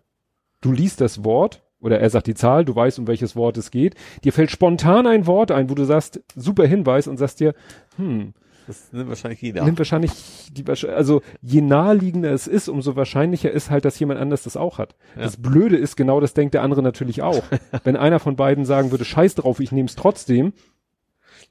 du 0.61 0.71
liest 0.71 1.01
das 1.01 1.23
Wort 1.23 1.63
oder 1.79 1.99
er 1.99 2.09
sagt 2.09 2.27
die 2.27 2.35
Zahl, 2.35 2.65
du 2.65 2.75
weißt, 2.75 2.99
um 2.99 3.07
welches 3.07 3.35
Wort 3.35 3.57
es 3.57 3.71
geht. 3.71 3.95
Dir 4.23 4.33
fällt 4.33 4.51
spontan 4.51 5.07
ein 5.07 5.27
Wort 5.27 5.51
ein, 5.51 5.69
wo 5.69 5.75
du 5.75 5.85
sagst, 5.85 6.21
super 6.35 6.65
Hinweis 6.65 7.07
und 7.07 7.17
sagst 7.17 7.39
dir, 7.39 7.53
hm, 7.97 8.33
Das 8.67 8.91
nimmt 8.91 9.07
wahrscheinlich 9.07 9.41
jeder. 9.41 9.63
nimmt 9.63 9.77
wahrscheinlich 9.77 10.11
die, 10.51 10.65
also 10.89 11.21
je 11.41 11.61
naheliegender 11.61 12.31
es 12.31 12.47
ist, 12.47 12.67
umso 12.67 12.95
wahrscheinlicher 12.95 13.49
ist 13.49 13.69
halt, 13.69 13.85
dass 13.85 13.97
jemand 13.97 14.19
anders 14.19 14.43
das 14.43 14.57
auch 14.57 14.77
hat. 14.77 14.95
Ja. 15.15 15.23
Das 15.23 15.37
Blöde 15.37 15.77
ist, 15.77 15.95
genau 15.95 16.19
das 16.19 16.33
denkt 16.33 16.53
der 16.53 16.63
andere 16.63 16.83
natürlich 16.83 17.21
auch. 17.21 17.43
Wenn 17.83 17.95
einer 17.95 18.19
von 18.19 18.35
beiden 18.35 18.65
sagen 18.65 18.91
würde, 18.91 19.05
scheiß 19.05 19.35
drauf, 19.35 19.61
ich 19.61 19.71
nehme 19.71 19.87
es 19.87 19.95
trotzdem, 19.95 20.53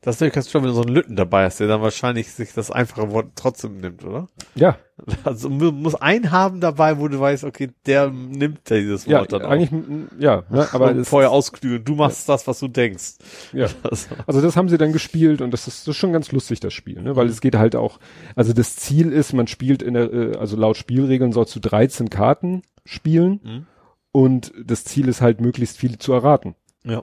Das 0.02 0.16
ist 0.16 0.20
natürlich 0.20 0.34
ganz 0.34 0.50
schön, 0.50 0.62
wenn 0.62 0.68
du 0.68 0.74
so 0.74 0.82
einen 0.82 0.94
Lütten 0.94 1.16
dabei 1.16 1.46
hast, 1.46 1.58
der 1.58 1.66
dann 1.66 1.82
wahrscheinlich 1.82 2.30
sich 2.30 2.52
das 2.52 2.70
einfache 2.70 3.10
Wort 3.10 3.32
trotzdem 3.34 3.78
nimmt, 3.78 4.04
oder? 4.04 4.28
ja, 4.54 4.78
Also 5.24 5.50
mu- 5.50 5.72
muss 5.72 5.96
ein 5.96 6.30
haben 6.30 6.60
dabei, 6.60 6.98
wo 7.00 7.08
du 7.08 7.18
weißt, 7.18 7.42
okay, 7.42 7.70
der 7.86 8.10
nimmt 8.10 8.70
ja 8.70 8.76
dieses 8.76 9.06
ja, 9.06 9.18
Wort 9.18 9.32
dann 9.32 9.42
eigentlich, 9.42 9.72
m- 9.72 10.08
ja, 10.18 10.44
ne, 10.48 10.68
aber 10.72 10.90
und 10.90 11.04
vorher 11.06 11.30
ausklügeln. 11.32 11.84
Du 11.84 11.96
machst 11.96 12.28
das, 12.28 12.46
was 12.46 12.60
du 12.60 12.68
denkst. 12.68 13.14
ja. 13.52 13.66
Also, 13.82 14.06
Also 14.26 14.40
das 14.42 14.54
haben 14.56 14.68
sie 14.68 14.78
dann 14.78 14.92
gespielt 14.92 15.40
und 15.40 15.50
das 15.50 15.66
ist, 15.66 15.80
das 15.88 15.94
ist 15.94 15.96
schon 15.96 16.12
ganz 16.12 16.30
lustig, 16.30 16.60
das 16.60 16.72
Spiel, 16.72 17.02
ne? 17.02 17.16
Weil 17.16 17.26
es 17.28 17.40
geht 17.40 17.56
halt 17.56 17.74
auch, 17.74 17.98
also 18.36 18.52
das 18.52 18.76
Ziel 18.76 19.10
ist, 19.12 19.32
man 19.32 19.48
spielt 19.48 19.82
in 19.82 19.94
der, 19.94 20.12
äh, 20.12 20.36
also 20.36 20.56
laut 20.56 20.76
Spielregeln 20.76 21.32
sollst 21.32 21.56
du 21.56 21.60
13 21.60 22.10
Karten 22.10 22.62
spielen 22.84 23.40
Mhm. 23.42 23.66
und 24.12 24.52
das 24.64 24.84
Ziel 24.84 25.08
ist 25.08 25.20
halt, 25.20 25.40
möglichst 25.40 25.78
viele 25.78 25.98
zu 25.98 26.12
erraten. 26.12 26.54
ja. 26.84 27.02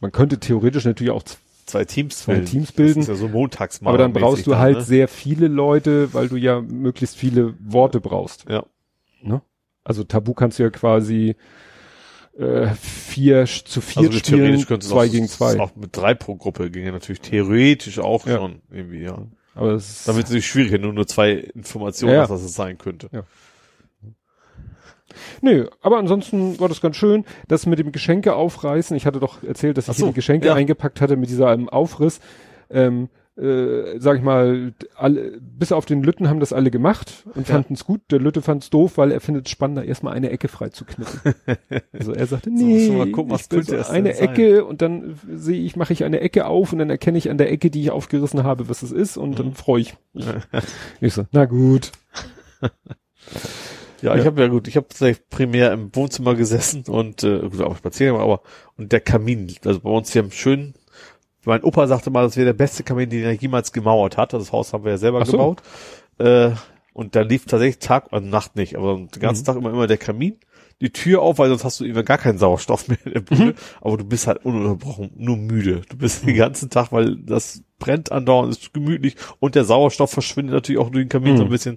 Man 0.00 0.12
könnte 0.12 0.38
theoretisch 0.38 0.84
natürlich 0.84 1.10
auch, 1.10 1.24
Zwei 1.68 1.84
Teams 1.84 2.18
Zwei 2.20 2.34
bilden. 2.34 2.46
Teams 2.46 2.72
bilden. 2.72 3.00
Das 3.00 3.08
ist 3.08 3.20
ja 3.20 3.26
so 3.26 3.28
montags 3.28 3.80
mal. 3.80 3.90
aber 3.90 3.98
dann 3.98 4.12
brauchst 4.12 4.46
du 4.46 4.56
halt 4.56 4.84
sehr 4.84 5.06
viele 5.06 5.48
Leute, 5.48 6.12
weil 6.14 6.28
du 6.28 6.36
ja 6.36 6.60
möglichst 6.60 7.16
viele 7.16 7.54
Worte 7.60 8.00
brauchst. 8.00 8.46
Ja. 8.48 8.64
Ne? 9.22 9.42
Also 9.84 10.02
Tabu 10.04 10.34
kannst 10.34 10.58
du 10.58 10.62
ja 10.64 10.70
quasi 10.70 11.36
äh, 12.38 12.68
vier 12.74 13.46
zu 13.46 13.80
vier 13.80 14.08
Also 14.08 14.18
spielen, 14.18 14.38
theoretisch 14.40 14.66
könntest 14.66 14.90
du 14.90 14.94
zwei 14.96 15.06
auch, 15.06 15.10
gegen 15.10 15.28
zwei. 15.28 15.58
Auch 15.60 15.74
mit 15.76 15.96
drei 15.96 16.14
pro 16.14 16.36
Gruppe 16.36 16.70
ginge 16.70 16.92
natürlich 16.92 17.20
theoretisch 17.20 17.98
auch 17.98 18.26
Ja. 18.26 18.36
schon 18.38 18.62
irgendwie, 18.70 19.02
ja. 19.02 19.18
Aber 19.54 19.72
es 19.72 19.88
ist, 19.90 20.08
Damit 20.08 20.24
ist 20.24 20.34
es 20.34 20.44
schwierig, 20.44 20.70
wenn 20.72 20.82
du 20.82 20.92
nur 20.92 21.06
zwei 21.06 21.32
Informationen 21.32 22.12
Ja, 22.12 22.16
ja. 22.18 22.22
hast, 22.22 22.30
was 22.30 22.42
es 22.42 22.54
sein 22.54 22.78
könnte. 22.78 23.08
Nö, 25.40 25.66
aber 25.80 25.98
ansonsten 25.98 26.58
war 26.60 26.68
das 26.68 26.80
ganz 26.80 26.96
schön. 26.96 27.24
Das 27.48 27.66
mit 27.66 27.78
dem 27.78 27.92
Geschenke 27.92 28.34
aufreißen, 28.34 28.96
ich 28.96 29.06
hatte 29.06 29.20
doch 29.20 29.42
erzählt, 29.42 29.76
dass 29.78 29.86
ich 29.86 29.90
Ach 29.90 29.94
so, 29.94 30.04
hier 30.06 30.12
die 30.12 30.16
Geschenke 30.16 30.48
ja. 30.48 30.54
eingepackt 30.54 31.00
hatte 31.00 31.16
mit 31.16 31.30
dieser 31.30 31.52
ähm, 31.52 31.68
Aufriss. 31.68 32.20
Ähm, 32.70 33.08
äh, 33.36 34.00
sag 34.00 34.16
ich 34.16 34.22
mal, 34.24 34.74
alle, 34.96 35.38
bis 35.40 35.70
auf 35.70 35.86
den 35.86 36.02
Lütten 36.02 36.28
haben 36.28 36.40
das 36.40 36.52
alle 36.52 36.72
gemacht 36.72 37.24
und 37.36 37.46
Ja. 37.48 37.54
fanden 37.54 37.74
es 37.74 37.84
gut. 37.84 38.00
Der 38.10 38.18
Lütte 38.18 38.42
fand 38.42 38.64
es 38.64 38.70
doof, 38.70 38.98
weil 38.98 39.12
er 39.12 39.20
findet 39.20 39.46
es 39.46 39.52
spannender, 39.52 39.84
erstmal 39.84 40.14
eine 40.14 40.30
Ecke 40.30 40.48
frei 40.48 40.70
zu 40.70 40.84
knippen. 40.84 41.20
also 41.92 42.12
er 42.12 42.26
sagte, 42.26 42.50
So, 42.50 42.56
nee, 42.66 42.84
du 42.88 42.92
mal 42.94 43.06
gucken, 43.12 43.30
was 43.30 43.48
könnte 43.48 43.82
so 43.84 43.92
eine 43.92 44.12
sein? 44.12 44.28
Ecke 44.30 44.64
und 44.64 44.82
dann 44.82 45.20
sehe 45.32 45.60
ich, 45.62 45.76
mache 45.76 45.92
ich 45.92 46.02
eine 46.02 46.18
Ecke 46.20 46.46
auf 46.46 46.72
und 46.72 46.80
dann 46.80 46.90
erkenne 46.90 47.16
ich 47.16 47.30
an 47.30 47.38
der 47.38 47.52
Ecke, 47.52 47.70
die 47.70 47.80
ich 47.82 47.92
aufgerissen 47.92 48.42
habe, 48.42 48.68
was 48.68 48.82
es 48.82 48.90
ist 48.90 49.16
und 49.16 49.30
Mhm. 49.30 49.34
dann 49.36 49.54
freue 49.54 49.82
ich 49.82 49.94
mich. 50.14 50.26
ich 51.00 51.14
so, 51.14 51.24
na 51.30 51.44
gut. 51.44 51.92
Ja, 54.02 54.14
ich 54.16 54.24
habe 54.26 54.40
ja 54.40 54.48
gut, 54.48 54.68
ich 54.68 54.76
habe 54.76 54.86
tatsächlich 54.88 55.28
primär 55.28 55.72
im 55.72 55.94
Wohnzimmer 55.94 56.34
gesessen 56.34 56.84
und 56.86 57.24
äh, 57.24 57.40
gut, 57.40 57.60
auch 57.62 57.76
spazieren, 57.76 58.16
aber 58.16 58.42
und 58.76 58.92
der 58.92 59.00
Kamin, 59.00 59.52
also 59.64 59.80
bei 59.80 59.90
uns 59.90 60.12
hier 60.12 60.22
im 60.22 60.30
schönen, 60.30 60.74
mein 61.44 61.62
Opa 61.64 61.86
sagte 61.86 62.10
mal, 62.10 62.22
das 62.24 62.36
wäre 62.36 62.46
der 62.46 62.52
beste 62.52 62.82
Kamin, 62.84 63.10
den 63.10 63.24
er 63.24 63.32
jemals 63.32 63.72
gemauert 63.72 64.16
hat. 64.16 64.34
Also 64.34 64.44
das 64.44 64.52
Haus 64.52 64.72
haben 64.72 64.84
wir 64.84 64.92
ja 64.92 64.98
selber 64.98 65.20
Ach 65.22 65.26
so. 65.26 65.32
gebaut. 65.32 65.62
Äh, 66.18 66.50
und 66.92 67.14
da 67.16 67.22
lief 67.22 67.46
tatsächlich 67.46 67.78
Tag, 67.78 68.08
also 68.10 68.26
Nacht 68.26 68.56
nicht, 68.56 68.76
aber 68.76 68.94
den 68.96 69.08
ganzen 69.20 69.42
Mhm. 69.42 69.46
Tag 69.46 69.56
immer 69.56 69.70
immer 69.70 69.86
der 69.86 69.98
Kamin, 69.98 70.36
die 70.80 70.90
Tür 70.90 71.22
auf, 71.22 71.38
weil 71.38 71.48
sonst 71.48 71.64
hast 71.64 71.80
du 71.80 71.84
immer 71.84 72.02
gar 72.02 72.18
keinen 72.18 72.38
Sauerstoff 72.38 72.88
mehr 72.88 72.98
in 73.04 73.12
der 73.14 73.20
Bude. 73.20 73.44
Mhm. 73.46 73.54
Aber 73.80 73.96
du 73.96 74.04
bist 74.04 74.26
halt 74.26 74.44
ununterbrochen 74.44 75.10
nur 75.16 75.36
müde. 75.36 75.82
Du 75.88 75.96
bist 75.96 76.26
den 76.26 76.36
ganzen 76.36 76.70
Tag, 76.70 76.92
weil 76.92 77.16
das 77.16 77.62
brennt 77.78 78.12
andauernd, 78.12 78.50
ist 78.52 78.74
gemütlich 78.74 79.14
und 79.38 79.54
der 79.54 79.64
Sauerstoff 79.64 80.10
verschwindet 80.10 80.54
natürlich 80.54 80.80
auch 80.80 80.90
durch 80.90 81.04
den 81.04 81.08
Kamin 81.08 81.36
so 81.36 81.44
ein 81.44 81.46
Mhm. 81.48 81.52
bisschen. 81.52 81.76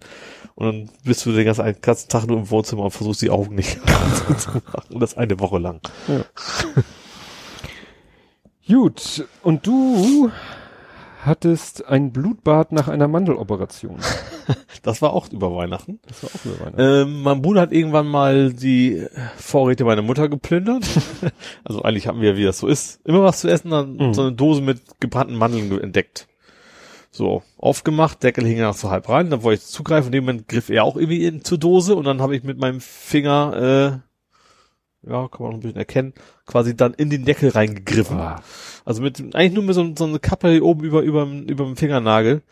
Und 0.62 0.68
dann 0.68 0.90
bist 1.04 1.26
du 1.26 1.32
den 1.32 1.44
ganzen, 1.44 1.76
ganzen 1.82 2.08
Tag 2.10 2.28
nur 2.28 2.38
im 2.38 2.52
Wohnzimmer 2.52 2.84
und 2.84 2.92
versuchst 2.92 3.24
die 3.24 3.32
Augen 3.32 3.56
nicht 3.56 3.80
zu 4.38 4.50
machen. 4.52 4.94
Und 4.94 5.00
das 5.00 5.18
eine 5.18 5.40
Woche 5.40 5.58
lang. 5.58 5.80
Gut, 8.68 9.28
und 9.42 9.66
du 9.66 10.32
hattest 11.24 11.88
ein 11.88 12.12
Blutbad 12.12 12.72
nach 12.72 12.88
einer 12.88 13.08
Mandeloperation. 13.08 13.98
Das 14.84 15.02
war 15.04 15.14
auch 15.14 15.30
über 15.32 15.56
Weihnachten. 15.56 16.00
Das 16.08 16.24
war 16.24 16.30
auch 16.36 16.46
über 16.46 16.66
Weihnachten. 16.66 16.82
Ähm, 16.82 17.22
mein 17.22 17.42
Bruder 17.44 17.62
hat 17.62 17.72
irgendwann 17.72 18.08
mal 18.08 18.52
die 18.52 19.06
Vorräte 19.38 19.86
meiner 19.86 20.02
Mutter 20.02 20.28
geplündert. 20.28 20.84
also 21.64 21.84
eigentlich 21.84 22.08
haben 22.08 22.20
wir, 22.22 22.36
wie 22.36 22.44
das 22.44 22.58
so 22.58 22.68
ist, 22.68 23.00
immer 23.06 23.22
was 23.24 23.42
zu 23.42 23.48
essen, 23.50 23.70
dann 23.70 23.96
Mhm. 23.98 24.14
so 24.16 24.24
eine 24.24 24.32
Dose 24.34 24.62
mit 24.62 24.82
gebrannten 25.00 25.36
Mandeln 25.36 25.80
entdeckt. 25.80 26.28
So, 27.14 27.44
aufgemacht, 27.58 28.24
Deckel 28.24 28.46
hing 28.46 28.60
nach 28.60 28.74
so 28.74 28.90
halb 28.90 29.10
rein, 29.10 29.30
dann 29.30 29.44
wollte 29.44 29.62
ich 29.62 29.68
zugreifen, 29.68 30.08
in 30.08 30.12
dem 30.14 30.24
Moment 30.24 30.48
griff 30.48 30.70
er 30.70 30.86
auch 30.86 30.96
irgendwie 30.96 31.26
in, 31.26 31.44
zur 31.44 31.58
Dose 31.58 31.94
und 31.96 32.06
dann 32.06 32.22
habe 32.22 32.38
ich 32.38 32.44
mit 32.44 32.58
meinem 32.58 32.80
Finger, 32.80 34.02
äh, 35.04 35.10
ja, 35.10 35.28
kann 35.28 35.42
man 35.42 35.50
noch 35.50 35.58
ein 35.58 35.60
bisschen 35.60 35.76
erkennen, 35.76 36.14
quasi 36.46 36.74
dann 36.74 36.94
in 36.94 37.10
den 37.10 37.26
Deckel 37.26 37.50
reingegriffen. 37.50 38.18
Ah. 38.18 38.42
Also 38.86 39.02
mit, 39.02 39.20
eigentlich 39.36 39.54
nur 39.54 39.64
mit 39.64 39.76
so, 39.76 39.94
so 39.98 40.06
eine 40.06 40.20
Kappe 40.20 40.52
hier 40.52 40.64
oben 40.64 40.86
über, 40.86 41.02
über, 41.02 41.26
über 41.26 41.66
dem 41.66 41.76
Fingernagel. 41.76 42.44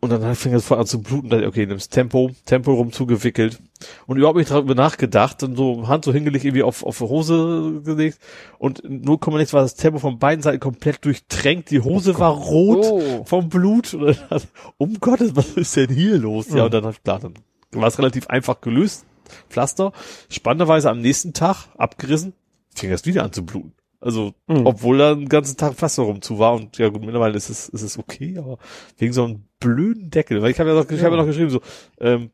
Und 0.00 0.10
dann 0.10 0.34
fing 0.36 0.54
es 0.54 0.64
voll 0.64 0.78
an 0.78 0.86
zu 0.86 1.02
bluten. 1.02 1.28
Dann, 1.28 1.44
okay, 1.44 1.66
nimmst 1.66 1.92
Tempo, 1.92 2.30
Tempo 2.44 2.72
rum 2.72 2.92
zugewickelt. 2.92 3.58
Und 4.06 4.16
überhaupt 4.16 4.38
nicht 4.38 4.50
darüber 4.50 4.76
nachgedacht. 4.76 5.42
Und 5.42 5.56
so 5.56 5.88
Hand 5.88 6.04
so 6.04 6.12
hingelegt, 6.12 6.44
irgendwie 6.44 6.62
auf, 6.62 6.84
auf 6.84 7.00
Hose 7.00 7.82
gelegt. 7.84 8.18
Und 8.58 8.82
0,6 8.84 9.52
war 9.54 9.62
das 9.62 9.74
Tempo 9.74 9.98
von 9.98 10.20
beiden 10.20 10.40
Seiten 10.42 10.60
komplett 10.60 11.04
durchtränkt. 11.04 11.70
Die 11.72 11.80
Hose 11.80 12.16
war 12.18 12.30
rot 12.32 12.84
Oh. 12.84 13.24
vom 13.24 13.48
Blut. 13.48 13.92
Und 13.94 14.24
dann, 14.30 14.42
um 14.76 15.00
Gottes, 15.00 15.34
was 15.34 15.50
ist 15.50 15.74
denn 15.74 15.90
hier 15.90 16.16
los? 16.18 16.46
Ja, 16.50 16.66
und 16.66 16.74
dann, 16.74 16.94
klar, 17.02 17.18
dann 17.18 17.34
war 17.72 17.88
es 17.88 17.98
relativ 17.98 18.28
einfach 18.28 18.60
gelöst. 18.60 19.04
Pflaster. 19.50 19.92
Spannenderweise 20.28 20.90
am 20.90 21.00
nächsten 21.00 21.32
Tag 21.32 21.66
abgerissen, 21.76 22.34
fing 22.74 22.90
es 22.92 23.04
wieder 23.04 23.24
an 23.24 23.32
zu 23.32 23.44
bluten. 23.44 23.72
Also, 24.00 24.32
Mhm. 24.46 24.64
obwohl 24.64 24.98
da 24.98 25.14
den 25.16 25.28
ganzen 25.28 25.56
Tag 25.56 25.74
Pflaster 25.74 26.04
rum 26.04 26.22
zu 26.22 26.38
war 26.38 26.54
und 26.54 26.78
ja 26.78 26.88
gut, 26.88 27.00
mittlerweile 27.02 27.36
ist 27.36 27.50
es, 27.50 27.68
ist 27.68 27.82
es 27.82 27.98
okay, 27.98 28.38
aber 28.38 28.58
wegen 28.96 29.12
so 29.12 29.24
einem 29.24 29.42
blöden 29.60 30.10
Deckel, 30.10 30.42
weil 30.42 30.50
ich 30.50 30.60
habe 30.60 30.70
ja 30.70 30.76
noch, 30.76 30.88
ich 30.90 31.02
habe 31.02 31.16
ja 31.16 31.22
noch 31.22 31.26
geschrieben, 31.28 31.50
so, 31.50 31.60
ähm, 32.00 32.30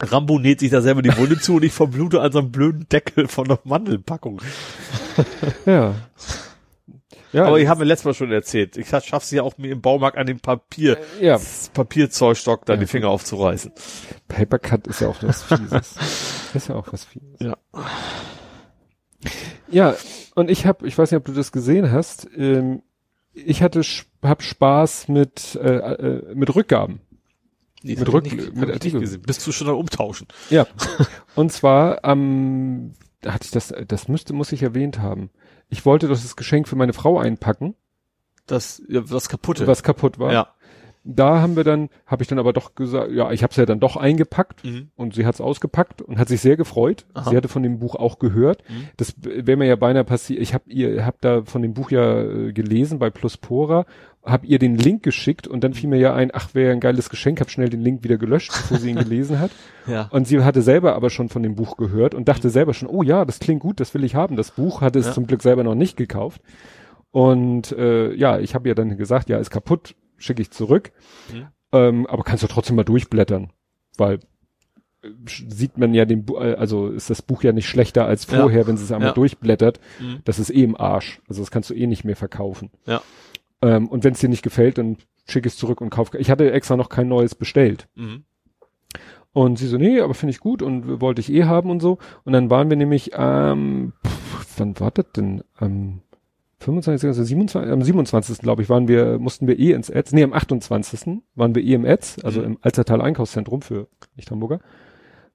Rambo 0.00 0.38
näht 0.38 0.60
sich 0.60 0.70
da 0.70 0.82
selber 0.82 1.00
die 1.02 1.16
Wunde 1.16 1.38
zu 1.38 1.54
und 1.56 1.64
ich 1.64 1.72
verblute 1.72 2.20
an 2.20 2.30
so 2.30 2.40
einem 2.40 2.52
blöden 2.52 2.86
Deckel 2.88 3.28
von 3.28 3.46
einer 3.46 3.58
Mandelpackung. 3.64 4.40
Ja. 5.64 5.94
Ja, 7.32 7.44
aber 7.46 7.58
ich 7.58 7.68
habe 7.68 7.80
mir 7.80 7.86
letztes 7.86 8.04
Mal 8.04 8.14
schon 8.14 8.30
erzählt, 8.32 8.76
ich 8.76 8.88
schaff's 8.88 9.30
ja 9.30 9.42
auch 9.42 9.56
mir 9.58 9.72
im 9.72 9.80
Baumarkt 9.80 10.16
an 10.16 10.26
dem 10.26 10.40
Papier, 10.40 10.98
ja, 11.20 11.32
das 11.34 11.70
Papierzollstock 11.74 12.64
da 12.66 12.74
Ja. 12.74 12.78
die 12.80 12.86
Finger 12.86 13.08
aufzureißen. 13.08 13.72
Papercut 14.28 14.86
ist 14.86 15.00
ja 15.00 15.08
auch 15.08 15.16
was 15.22 15.42
Fieses. 15.44 15.96
ist 16.54 16.68
ja 16.68 16.74
auch 16.76 16.86
was 16.92 17.04
Fieses. 17.04 17.28
Ja. 17.40 17.56
Ja, 19.70 19.96
Und 20.34 20.50
ich 20.50 20.66
habe, 20.66 20.86
ich 20.86 20.96
weiß 20.96 21.10
nicht, 21.10 21.18
ob 21.18 21.24
du 21.24 21.32
das 21.32 21.50
gesehen 21.52 21.90
hast, 21.90 22.28
ähm, 22.36 22.82
ich 23.32 23.62
hatte, 23.62 23.82
hab 24.28 24.42
Spaß 24.42 25.08
mit, 25.08 25.56
äh, 25.56 25.76
äh, 25.76 26.34
mit 26.34 26.54
Rückgaben. 26.54 27.00
Nee, 27.82 27.96
Mit 27.96 28.08
hab 28.08 28.14
Rück- 28.14 28.26
ich 28.26 28.32
nicht, 28.34 28.46
mit 28.46 28.46
hab 28.48 28.54
ich 28.54 28.60
nicht 28.66 28.72
Artikel. 28.74 29.00
gesehen. 29.00 29.22
Bist 29.22 29.46
du 29.46 29.52
schon 29.52 29.68
am 29.68 29.76
Umtauschen? 29.76 30.26
Ja. 30.50 30.66
Und 31.36 31.52
zwar 31.52 32.04
am, 32.04 32.92
da 33.20 33.32
hatte 33.34 33.44
ich 33.44 33.50
das, 33.52 33.72
das 33.86 34.08
müsste, 34.08 34.32
muss 34.32 34.50
ich 34.52 34.62
erwähnt 34.62 34.98
haben. 34.98 35.30
Ich 35.68 35.84
wollte 35.84 36.08
doch 36.08 36.14
das 36.20 36.36
Geschenk 36.36 36.68
für 36.68 36.76
meine 36.76 36.92
Frau 36.92 37.18
einpacken, 37.18 37.74
Das, 38.46 38.82
das 38.88 39.28
kaputte. 39.28 39.66
was 39.66 39.82
kaputt 39.82 40.18
war. 40.18 40.32
Ja. 40.32 40.48
Da 41.08 41.40
haben 41.40 41.54
wir 41.54 41.62
dann, 41.62 41.88
habe 42.04 42.24
ich 42.24 42.28
dann 42.28 42.40
aber 42.40 42.52
doch 42.52 42.74
gesagt, 42.74 43.12
ja, 43.12 43.30
ich 43.30 43.44
habe 43.44 43.52
es 43.52 43.56
ja 43.56 43.64
dann 43.66 43.78
doch 43.78 43.96
eingepackt 43.96 44.64
Mhm. 44.64 44.88
und 44.96 45.14
sie 45.14 45.24
hat 45.24 45.34
es 45.36 45.40
ausgepackt 45.40 46.02
und 46.02 46.18
hat 46.18 46.26
sich 46.26 46.40
sehr 46.40 46.56
gefreut. 46.56 47.06
Aha. 47.14 47.30
Sie 47.30 47.36
hatte 47.36 47.46
von 47.46 47.62
dem 47.62 47.78
Buch 47.78 47.94
auch 47.94 48.18
gehört. 48.18 48.64
Mhm. 48.68 48.88
Das 48.96 49.14
wäre 49.20 49.56
mir 49.56 49.66
ja 49.66 49.76
beinahe 49.76 50.02
passiert. 50.02 50.40
Ich 50.40 50.52
habe 50.52 50.64
ihr, 50.68 51.06
hab 51.06 51.20
da 51.20 51.44
von 51.44 51.62
dem 51.62 51.74
Buch 51.74 51.92
ja 51.92 52.22
äh, 52.24 52.52
gelesen 52.52 52.98
bei 52.98 53.10
Pluspora, 53.10 53.86
habe 54.26 54.46
ihr 54.46 54.58
den 54.58 54.76
Link 54.76 55.02
geschickt 55.02 55.46
und 55.46 55.62
dann 55.64 55.72
fiel 55.72 55.88
mir 55.88 55.98
ja 55.98 56.14
ein, 56.14 56.30
ach, 56.34 56.54
wäre 56.54 56.72
ein 56.72 56.80
geiles 56.80 57.08
Geschenk, 57.10 57.40
habe 57.40 57.48
schnell 57.50 57.68
den 57.68 57.80
Link 57.80 58.02
wieder 58.04 58.18
gelöscht, 58.18 58.50
bevor 58.52 58.78
sie 58.78 58.90
ihn 58.90 58.96
gelesen 59.04 59.38
hat. 59.38 59.50
Ja. 59.86 60.08
Und 60.10 60.26
sie 60.26 60.42
hatte 60.42 60.62
selber 60.62 60.94
aber 60.96 61.10
schon 61.10 61.28
von 61.28 61.42
dem 61.42 61.54
Buch 61.54 61.76
gehört 61.76 62.14
und 62.14 62.26
dachte 62.28 62.50
selber 62.50 62.74
schon, 62.74 62.88
oh 62.88 63.02
ja, 63.02 63.24
das 63.24 63.38
klingt 63.38 63.60
gut, 63.62 63.78
das 63.80 63.94
will 63.94 64.04
ich 64.04 64.14
haben. 64.14 64.36
Das 64.36 64.50
Buch 64.50 64.80
hatte 64.80 64.98
es 64.98 65.06
Ja. 65.06 65.12
zum 65.12 65.26
Glück 65.26 65.42
selber 65.42 65.62
noch 65.64 65.74
nicht 65.76 65.96
gekauft. 65.96 66.42
Und 67.10 67.72
äh, 67.72 68.12
ja, 68.14 68.38
ich 68.38 68.54
habe 68.54 68.68
ihr 68.68 68.74
dann 68.74 68.96
gesagt, 68.96 69.28
ja, 69.30 69.38
ist 69.38 69.50
kaputt, 69.50 69.94
schicke 70.18 70.42
ich 70.42 70.50
zurück. 70.50 70.92
Mhm. 71.32 71.46
Ähm, 71.72 72.06
aber 72.06 72.22
kannst 72.24 72.42
du 72.42 72.46
trotzdem 72.48 72.76
mal 72.76 72.84
durchblättern, 72.84 73.50
weil 73.96 74.18
äh, 75.02 75.08
sieht 75.26 75.78
man 75.78 75.94
ja 75.94 76.04
den, 76.04 76.24
Bu 76.24 76.36
äh, 76.38 76.54
also 76.54 76.88
ist 76.88 77.10
das 77.10 77.22
Buch 77.22 77.42
ja 77.42 77.52
nicht 77.52 77.68
schlechter 77.68 78.06
als 78.06 78.30
Ja. 78.30 78.40
vorher, 78.40 78.66
wenn 78.66 78.76
sie 78.76 78.84
es 78.84 78.92
einmal 78.92 79.08
Ja. 79.10 79.14
durchblättert. 79.14 79.80
Mhm. 80.00 80.18
Das 80.24 80.38
ist 80.38 80.50
eh 80.50 80.62
im 80.64 80.76
Arsch. 80.76 81.20
Also 81.28 81.42
das 81.42 81.50
kannst 81.50 81.70
du 81.70 81.74
eh 81.74 81.86
nicht 81.86 82.04
mehr 82.04 82.16
verkaufen. 82.16 82.70
Ja. 82.86 83.00
Ähm, 83.66 83.88
und 83.88 84.04
wenn 84.04 84.12
es 84.12 84.20
dir 84.20 84.28
nicht 84.28 84.42
gefällt, 84.42 84.78
dann 84.78 84.96
schick 85.28 85.46
es 85.46 85.56
zurück 85.56 85.80
und 85.80 85.90
kauf. 85.90 86.14
Ich 86.14 86.30
hatte 86.30 86.50
extra 86.52 86.76
noch 86.76 86.88
kein 86.88 87.08
neues 87.08 87.34
bestellt. 87.34 87.88
Mhm. 87.94 88.24
Und 89.32 89.58
sie 89.58 89.66
so, 89.66 89.76
nee, 89.76 90.00
aber 90.00 90.14
finde 90.14 90.30
ich 90.30 90.40
gut 90.40 90.62
und 90.62 91.00
wollte 91.00 91.20
ich 91.20 91.30
eh 91.30 91.44
haben 91.44 91.68
und 91.70 91.80
so. 91.80 91.98
Und 92.24 92.32
dann 92.32 92.48
waren 92.48 92.70
wir 92.70 92.76
nämlich, 92.76 93.10
ähm, 93.14 93.92
pff, 94.06 94.58
wann 94.58 94.80
war 94.80 94.90
das 94.90 95.06
denn? 95.14 95.42
Am 95.56 96.00
25. 96.60 97.08
Also 97.08 97.22
27, 97.22 97.70
am 97.70 97.82
27. 97.82 98.38
glaube 98.38 98.62
ich, 98.62 98.70
waren 98.70 98.88
wir, 98.88 99.18
mussten 99.18 99.46
wir 99.46 99.58
eh 99.58 99.72
ins 99.72 99.90
Etz, 99.90 100.12
nee, 100.12 100.22
am 100.22 100.32
28. 100.32 101.20
waren 101.34 101.54
wir 101.54 101.62
eh 101.62 101.74
im 101.74 101.84
Etz, 101.84 102.18
also 102.24 102.40
Mhm. 102.40 102.46
im 102.46 102.58
Alzertal 102.62 103.02
Einkaufszentrum 103.02 103.60
für 103.60 103.88
Nicht-Hamburger, 104.16 104.60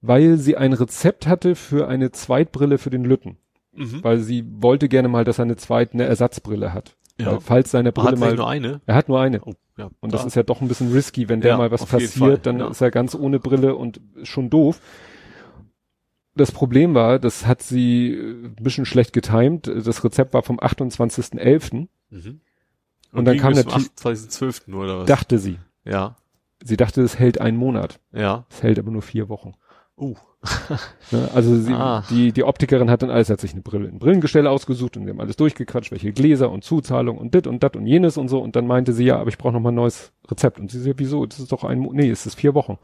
weil 0.00 0.36
sie 0.36 0.56
ein 0.56 0.72
Rezept 0.72 1.28
hatte 1.28 1.54
für 1.54 1.86
eine 1.86 2.10
Zweitbrille 2.10 2.78
für 2.78 2.90
den 2.90 3.04
Lütten. 3.04 3.36
Mhm. 3.74 4.02
Weil 4.02 4.18
sie 4.18 4.44
wollte 4.60 4.88
gerne 4.88 5.08
mal, 5.08 5.24
dass 5.24 5.38
er 5.38 5.44
eine 5.44 5.56
zweite, 5.56 5.94
eine 5.94 6.04
Ersatzbrille 6.04 6.74
hat. 6.74 6.96
Ja. 7.20 7.32
Weil 7.32 7.40
falls 7.40 7.70
seine 7.70 7.92
Brille 7.92 8.12
hat 8.12 8.18
mal, 8.18 8.34
nur 8.34 8.48
eine. 8.48 8.80
er 8.86 8.94
hat 8.94 9.08
nur 9.08 9.20
eine. 9.20 9.40
Oh, 9.44 9.52
ja. 9.76 9.90
Und 10.00 10.12
das 10.12 10.22
da. 10.22 10.26
ist 10.28 10.34
ja 10.34 10.42
doch 10.42 10.60
ein 10.60 10.68
bisschen 10.68 10.92
risky, 10.92 11.28
wenn 11.28 11.40
der 11.40 11.52
Ja, 11.52 11.56
mal 11.58 11.70
was 11.70 11.86
passiert, 11.86 12.46
dann 12.46 12.58
ja. 12.58 12.68
ist 12.68 12.80
er 12.80 12.90
ganz 12.90 13.14
ohne 13.14 13.38
Brille 13.38 13.74
und 13.76 14.00
schon 14.22 14.50
doof. 14.50 14.80
Das 16.34 16.50
Problem 16.50 16.94
war, 16.94 17.18
das 17.18 17.46
hat 17.46 17.62
sie 17.62 18.14
äh, 18.14 18.46
ein 18.46 18.56
bisschen 18.62 18.86
schlecht 18.86 19.12
getimt. 19.12 19.66
Das 19.66 20.02
Rezept 20.04 20.32
war 20.34 20.42
vom 20.42 20.58
28.11., 20.58 21.88
Mhm. 22.10 22.40
Und 23.12 23.24
dann 23.26 23.34
ging 23.34 23.42
kam 23.42 23.52
natürlich- 23.52 23.88
28.12. 23.98 24.62
nur, 24.70 24.84
oder 24.84 24.98
was? 25.00 25.06
dachte 25.06 25.38
sie. 25.38 25.58
Ja. 25.84 26.16
Sie 26.64 26.76
dachte, 26.78 27.02
es 27.02 27.18
hält 27.18 27.40
einen 27.40 27.56
Monat. 27.58 28.00
Ja. 28.12 28.46
Es 28.50 28.62
hält 28.62 28.78
aber 28.78 28.90
nur 28.90 29.02
vier 29.02 29.28
Wochen. 29.28 29.52
Uh. 29.98 30.14
Ne? 31.12 31.28
Also 31.34 31.54
sie, 31.56 31.72
Ah. 31.72 32.02
die, 32.10 32.32
die 32.32 32.42
Optikerin 32.42 32.90
hat 32.90 33.02
dann 33.02 33.10
alles, 33.10 33.28
hat 33.30 33.40
sich 33.40 33.52
eine 33.52 33.60
Brille, 33.60 33.88
ein 33.88 33.98
Brillengestell 33.98 34.46
ausgesucht 34.46 34.96
und 34.96 35.04
sie 35.04 35.10
haben 35.10 35.20
alles 35.20 35.36
durchgequatscht, 35.36 35.92
welche 35.92 36.12
Gläser 36.12 36.50
und 36.50 36.64
Zuzahlung 36.64 37.18
und 37.18 37.34
dit 37.34 37.46
und 37.46 37.62
dat 37.62 37.76
und 37.76 37.86
jenes 37.86 38.16
und 38.16 38.28
so. 38.28 38.40
Und 38.40 38.56
dann 38.56 38.66
meinte 38.66 38.92
sie, 38.94 39.04
ja, 39.04 39.18
aber 39.18 39.28
ich 39.28 39.36
brauche 39.38 39.52
noch 39.52 39.60
mal 39.60 39.70
ein 39.70 39.74
neues 39.76 40.10
Rezept. 40.30 40.58
Und 40.58 40.70
sie 40.70 40.80
ja, 40.88 40.94
wieso? 40.96 41.26
Das 41.26 41.38
ist 41.38 41.52
doch 41.52 41.62
ein, 41.64 41.80
nee, 41.92 42.08
es 42.10 42.24
ist 42.26 42.36
vier 42.36 42.54
Wochen. 42.54 42.78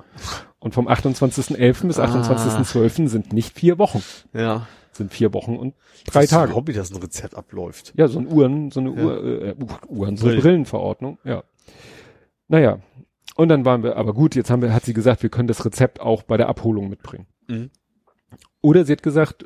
Und 0.61 0.75
vom 0.75 0.87
28.11. 0.89 1.87
bis 1.87 1.99
Ah. 1.99 2.05
28.12. 2.05 3.09
sind 3.09 3.33
nicht 3.33 3.59
vier 3.59 3.78
Wochen, 3.78 4.03
Ja. 4.35 4.67
sind 4.93 5.12
vier 5.12 5.33
Wochen 5.33 5.57
und 5.57 5.75
drei 6.07 6.20
Das 6.20 6.25
ist 6.25 6.31
Tage. 6.31 6.47
überhaupt 6.51 6.69
nicht, 6.69 6.78
dass 6.78 6.93
ein 6.93 7.01
Rezept 7.01 7.35
abläuft. 7.35 7.93
Ja, 7.97 8.07
so 8.09 8.19
ein 8.19 8.31
Uhren, 8.31 8.70
so 8.70 8.81
eine 8.81 8.91
Ja. 8.91 9.03
Uhr, 9.05 9.25
äh, 9.25 9.55
Uhren, 9.89 10.17
so 10.17 10.27
eine 10.27 10.35
Brillen. 10.35 10.41
Brillenverordnung, 10.43 11.19
ja. 11.25 11.43
Naja. 12.49 12.78
Und 13.39 13.49
dann 13.50 13.65
waren 13.65 13.84
wir, 13.84 13.97
aber 13.97 14.15
gut, 14.15 14.34
jetzt 14.34 14.50
haben 14.50 14.62
wir, 14.62 14.75
hat 14.75 14.84
sie 14.84 14.92
gesagt, 14.94 15.23
wir 15.23 15.31
können 15.31 15.47
das 15.47 15.65
Rezept 15.65 16.00
auch 16.00 16.25
bei 16.25 16.36
der 16.36 16.49
Abholung 16.49 16.89
mitbringen. 16.89 17.26
Mhm. 17.47 17.70
Oder 18.60 18.84
sie 18.84 18.91
hat 18.92 19.05
gesagt, 19.05 19.44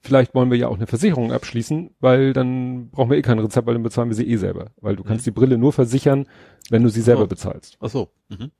vielleicht 0.00 0.34
wollen 0.34 0.50
wir 0.50 0.58
ja 0.58 0.66
auch 0.66 0.74
eine 0.74 0.88
Versicherung 0.88 1.30
abschließen, 1.32 1.90
weil 2.00 2.32
dann 2.32 2.90
brauchen 2.90 3.10
wir 3.10 3.16
eh 3.16 3.22
kein 3.22 3.38
Rezept, 3.38 3.68
weil 3.68 3.74
dann 3.74 3.84
bezahlen 3.84 4.08
wir 4.10 4.16
sie 4.16 4.28
eh 4.28 4.36
selber. 4.38 4.72
Weil 4.80 4.96
du 4.96 5.04
kannst 5.04 5.24
die 5.24 5.30
Brille 5.30 5.56
nur 5.56 5.72
versichern, 5.72 6.26
wenn 6.68 6.82
du 6.82 6.88
sie 6.88 7.00
selber 7.00 7.22
Oh. 7.22 7.26
bezahlst. 7.28 7.78
Ach 7.80 7.88
so. 7.88 8.10
Mhm. 8.28 8.50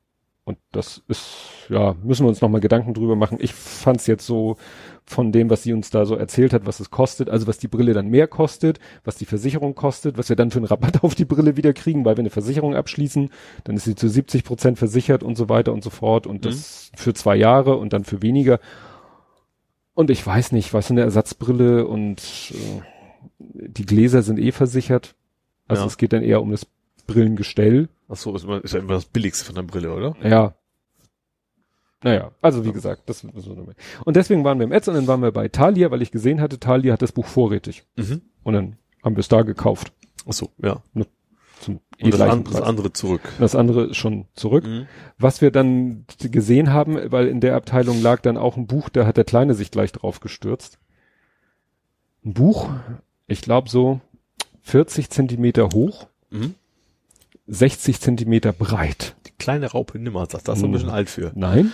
Und 0.49 0.57
das 0.73 1.03
ist, 1.09 1.27
ja, 1.69 1.95
müssen 2.03 2.25
wir 2.25 2.31
uns 2.31 2.41
nochmal 2.41 2.63
Gedanken 2.63 2.95
drüber 2.95 3.17
machen. 3.17 3.37
Ich 3.39 3.53
fand's 3.53 4.07
jetzt 4.07 4.25
so 4.25 4.57
von 5.05 5.31
dem, 5.31 5.51
was 5.51 5.63
sie 5.63 5.75
uns 5.75 5.91
da 5.91 6.07
so 6.07 6.15
erzählt 6.15 6.55
hat, 6.55 6.65
was 6.65 6.81
es 6.81 6.91
kostet, 6.91 7.29
also 7.29 7.47
was 7.47 7.59
die 7.59 7.69
Brille 7.69 7.93
dann 7.93 8.09
mehr 8.09 8.27
kostet, 8.29 8.79
was 9.05 9.17
die 9.17 9.27
Versicherung 9.27 9.75
kostet, 9.75 10.17
was 10.17 10.31
wir 10.31 10.37
dann 10.37 10.51
für 10.51 10.57
einen 10.57 10.65
Rabatt 10.65 11.05
auf 11.05 11.15
die 11.15 11.27
Brille 11.27 11.59
wieder 11.59 11.75
kriegen, 11.75 12.07
weil 12.07 12.17
wir 12.17 12.21
eine 12.23 12.31
Versicherung 12.31 12.75
abschließen, 12.75 13.29
dann 13.65 13.77
ist 13.77 13.85
sie 13.85 13.95
zu 13.95 14.09
70 14.09 14.43
Prozent 14.43 14.79
versichert 14.79 15.23
und 15.23 15.37
so 15.37 15.51
weiter 15.51 15.75
und 15.75 15.85
so 15.85 15.91
fort 15.91 16.27
und 16.27 16.47
das 16.47 16.93
für 16.97 17.13
zwei 17.13 17.37
Jahre 17.37 17.77
und 17.77 17.93
dann 17.93 18.05
für 18.05 18.23
weniger. 18.23 18.59
Und 19.93 20.09
ich 20.09 20.27
weiß 20.27 20.53
nicht, 20.53 20.73
was 20.73 20.91
eine 20.91 21.03
Ersatzbrille 21.03 21.87
und 21.87 22.55
äh, 22.55 22.83
die 23.39 23.85
Gläser 23.85 24.23
sind 24.23 24.39
eh 24.39 24.53
versichert. 24.53 25.15
Also 25.67 25.83
Ja. 25.83 25.89
es 25.89 25.99
geht 25.99 26.15
dann 26.15 26.23
eher 26.23 26.41
um 26.41 26.53
das 26.53 26.67
Brillengestell. 27.07 27.91
Ach 28.09 28.17
so, 28.17 28.35
ist, 28.35 28.45
immer, 28.45 28.65
ist 28.65 28.73
ja 28.73 28.81
immer 28.81 28.95
das 28.95 29.05
Billigste 29.05 29.45
von 29.45 29.55
der 29.55 29.63
Brille, 29.63 29.93
oder? 29.93 30.17
Ja. 30.23 30.55
Naja, 32.03 32.31
also 32.41 32.65
wie 32.65 32.73
gesagt, 32.73 33.03
das 33.09 33.21
so 33.21 33.75
Und 34.05 34.17
deswegen 34.17 34.45
waren 34.45 34.59
wir 34.59 34.65
im 34.65 34.73
Etz 34.73 34.87
und 34.87 34.95
dann 34.95 35.09
waren 35.09 35.21
wir 35.21 35.33
bei 35.33 35.49
Thalia, 35.49 35.91
weil 35.91 36.01
ich 36.01 36.13
gesehen 36.13 36.41
hatte, 36.41 36.61
Thalia 36.61 36.93
hat 36.93 37.03
das 37.03 37.13
Buch 37.13 37.27
vorrätig. 37.27 37.85
Mhm. 37.97 38.23
Und 38.45 38.55
dann 38.55 38.77
haben 39.03 39.17
wir 39.17 39.21
es 39.21 39.29
da 39.29 39.43
gekauft. 39.43 39.93
Ach 40.27 40.33
so, 40.33 40.51
ja. 40.63 40.83
Zum 41.61 41.81
eh 41.99 42.05
Und 42.05 42.15
das, 42.15 42.21
an, 42.21 42.45
das 42.45 42.63
andere 42.63 42.93
zurück. 42.93 43.23
Das 43.41 43.57
andere 43.57 43.87
ist 43.87 43.97
schon 43.97 44.27
zurück. 44.35 44.65
Mhm. 44.65 44.87
Was 45.19 45.41
wir 45.41 45.51
dann 45.51 46.05
gesehen 46.19 46.73
haben, 46.73 47.11
weil 47.11 47.27
in 47.27 47.41
der 47.41 47.57
Abteilung 47.57 48.01
lag 48.01 48.21
dann 48.21 48.37
auch 48.37 48.57
ein 48.57 48.69
Buch, 48.69 48.89
da 48.91 49.05
hat 49.05 49.17
der 49.17 49.25
Kleine 49.25 49.55
sich 49.55 49.73
gleich 49.73 49.91
drauf 49.91 50.21
gestürzt. 50.21 50.79
Ein 52.25 52.35
Buch, 52.35 52.71
ich 53.27 53.43
glaube 53.43 53.69
so 53.69 54.01
40 54.63 55.11
Zentimeter 55.11 55.71
hoch, 55.75 56.07
Mhm. 56.31 56.55
60 57.49 58.01
Zentimeter 58.01 58.53
breit. 58.53 59.17
Die 59.27 59.33
kleine 59.39 59.67
Raupe 59.71 59.99
nimmer, 59.99 60.27
sagt 60.31 60.47
das 60.49 60.59
ist 60.59 60.65
ein 60.65 60.69
Mhm. 60.71 60.73
bisschen 60.75 60.91
alt 60.91 61.09
für. 61.11 61.33
Nein, 61.35 61.73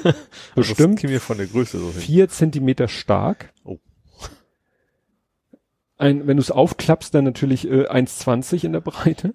bestimmt 0.54 1.02
Das 1.02 1.10
mir 1.10 1.20
von 1.20 1.38
der 1.38 1.46
Größe 1.46 1.78
so 1.78 1.90
hin. 1.90 2.00
vier 2.00 2.28
Zentimeter 2.28 2.88
stark. 2.88 3.52
Oh. 3.64 3.78
Ein, 5.96 6.26
wenn 6.26 6.36
du 6.36 6.42
es 6.42 6.50
aufklappst, 6.50 7.14
dann 7.14 7.24
natürlich 7.24 7.68
äh, 7.68 7.88
1,20 7.88 8.64
in 8.64 8.72
der 8.72 8.80
Breite. 8.80 9.34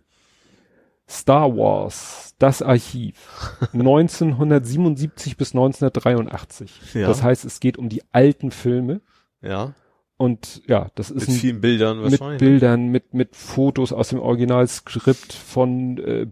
Star 1.08 1.56
Wars, 1.58 2.35
das 2.38 2.61
Archiv, 2.61 3.16
1977 3.74 5.38
bis 5.38 5.53
1983. 5.53 6.93
Ja. 6.93 7.08
Das 7.08 7.24
heißt, 7.24 7.45
es 7.45 7.59
geht 7.59 7.77
um 7.80 7.90
die 7.90 8.03
alten 8.11 8.51
Filme 8.51 9.01
Ja. 9.42 9.74
Und 10.19 10.61
ja, 10.67 10.91
das 10.95 11.11
Mit 11.11 11.23
ist 11.23 11.30
ein, 11.30 11.35
vielen 11.35 11.61
Bildern 11.61 12.01
mit 12.01 12.11
wahrscheinlich. 12.11 12.39
Bildern, 12.39 12.89
mit 12.89 13.14
mit 13.14 13.38
Fotos 13.38 13.93
aus 13.93 14.09
dem 14.09 14.19
Originalskript 14.19 15.31
von 15.31 15.98
äh, 15.98 16.27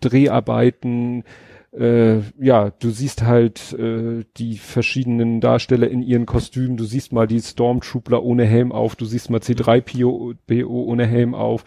Dreharbeiten. 0.00 1.24
Äh, 1.72 2.18
ja, 2.38 2.72
du 2.78 2.90
siehst 2.90 3.22
halt 3.22 3.72
äh, 3.72 4.26
die 4.36 4.58
verschiedenen 4.58 5.40
Darsteller 5.40 5.88
in 5.88 6.02
ihren 6.02 6.26
Kostümen. 6.26 6.76
Du 6.76 6.84
siehst 6.84 7.14
mal 7.14 7.26
die 7.26 7.40
Stormtrooper 7.40 8.22
ohne 8.22 8.44
Helm 8.44 8.70
auf. 8.70 8.96
Du 8.96 9.06
siehst 9.06 9.30
mal 9.30 9.40
C3PO 9.40 10.36
BO 10.46 10.82
ohne 10.84 11.06
Helm 11.06 11.34
auf. 11.34 11.64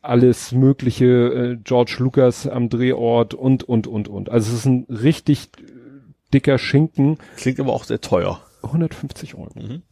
Alles 0.00 0.52
mögliche, 0.52 1.04
äh, 1.04 1.58
George 1.62 1.96
Lucas 1.98 2.46
am 2.46 2.70
Drehort 2.70 3.34
und, 3.34 3.62
und, 3.62 3.86
und, 3.86 4.08
und. 4.08 4.30
Also 4.30 4.50
es 4.50 4.60
ist 4.60 4.64
ein 4.64 4.86
richtig 4.88 5.50
dicker 6.32 6.56
Schinken. 6.56 7.18
Klingt 7.36 7.60
aber 7.60 7.74
auch 7.74 7.84
sehr 7.84 8.00
teuer. 8.00 8.40
150 8.62 9.34
Euro. 9.34 9.50
Mhm. 9.54 9.82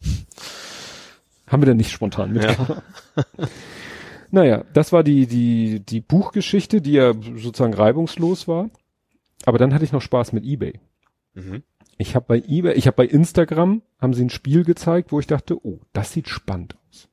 Haben 1.51 1.61
wir 1.61 1.67
dann 1.67 1.77
nicht 1.77 1.91
spontan 1.91 2.31
mitgebracht. 2.33 2.81
naja, 4.31 4.63
das 4.73 4.93
war 4.93 5.03
die, 5.03 5.27
die, 5.27 5.81
die 5.85 5.99
Buchgeschichte, 6.01 6.81
die 6.81 6.93
ja 6.93 7.13
sozusagen 7.35 7.73
reibungslos 7.73 8.47
war. 8.47 8.69
Aber 9.45 9.57
dann 9.57 9.73
hatte 9.73 9.83
ich 9.83 9.91
noch 9.91 10.01
Spaß 10.01 10.33
mit 10.33 10.45
eBay. 10.45 10.79
Mhm. 11.33 11.63
Ich 11.97 12.15
habe 12.15 12.25
bei 12.27 12.37
eBay, 12.47 12.73
ich 12.73 12.87
habe 12.87 12.95
bei 12.97 13.05
Instagram, 13.05 13.81
haben 13.99 14.13
sie 14.13 14.23
ein 14.23 14.29
Spiel 14.29 14.63
gezeigt, 14.63 15.11
wo 15.11 15.19
ich 15.19 15.27
dachte, 15.27 15.57
oh, 15.65 15.79
das 15.93 16.11
sieht 16.13 16.29
spannend 16.29 16.75
aus. 16.89 17.09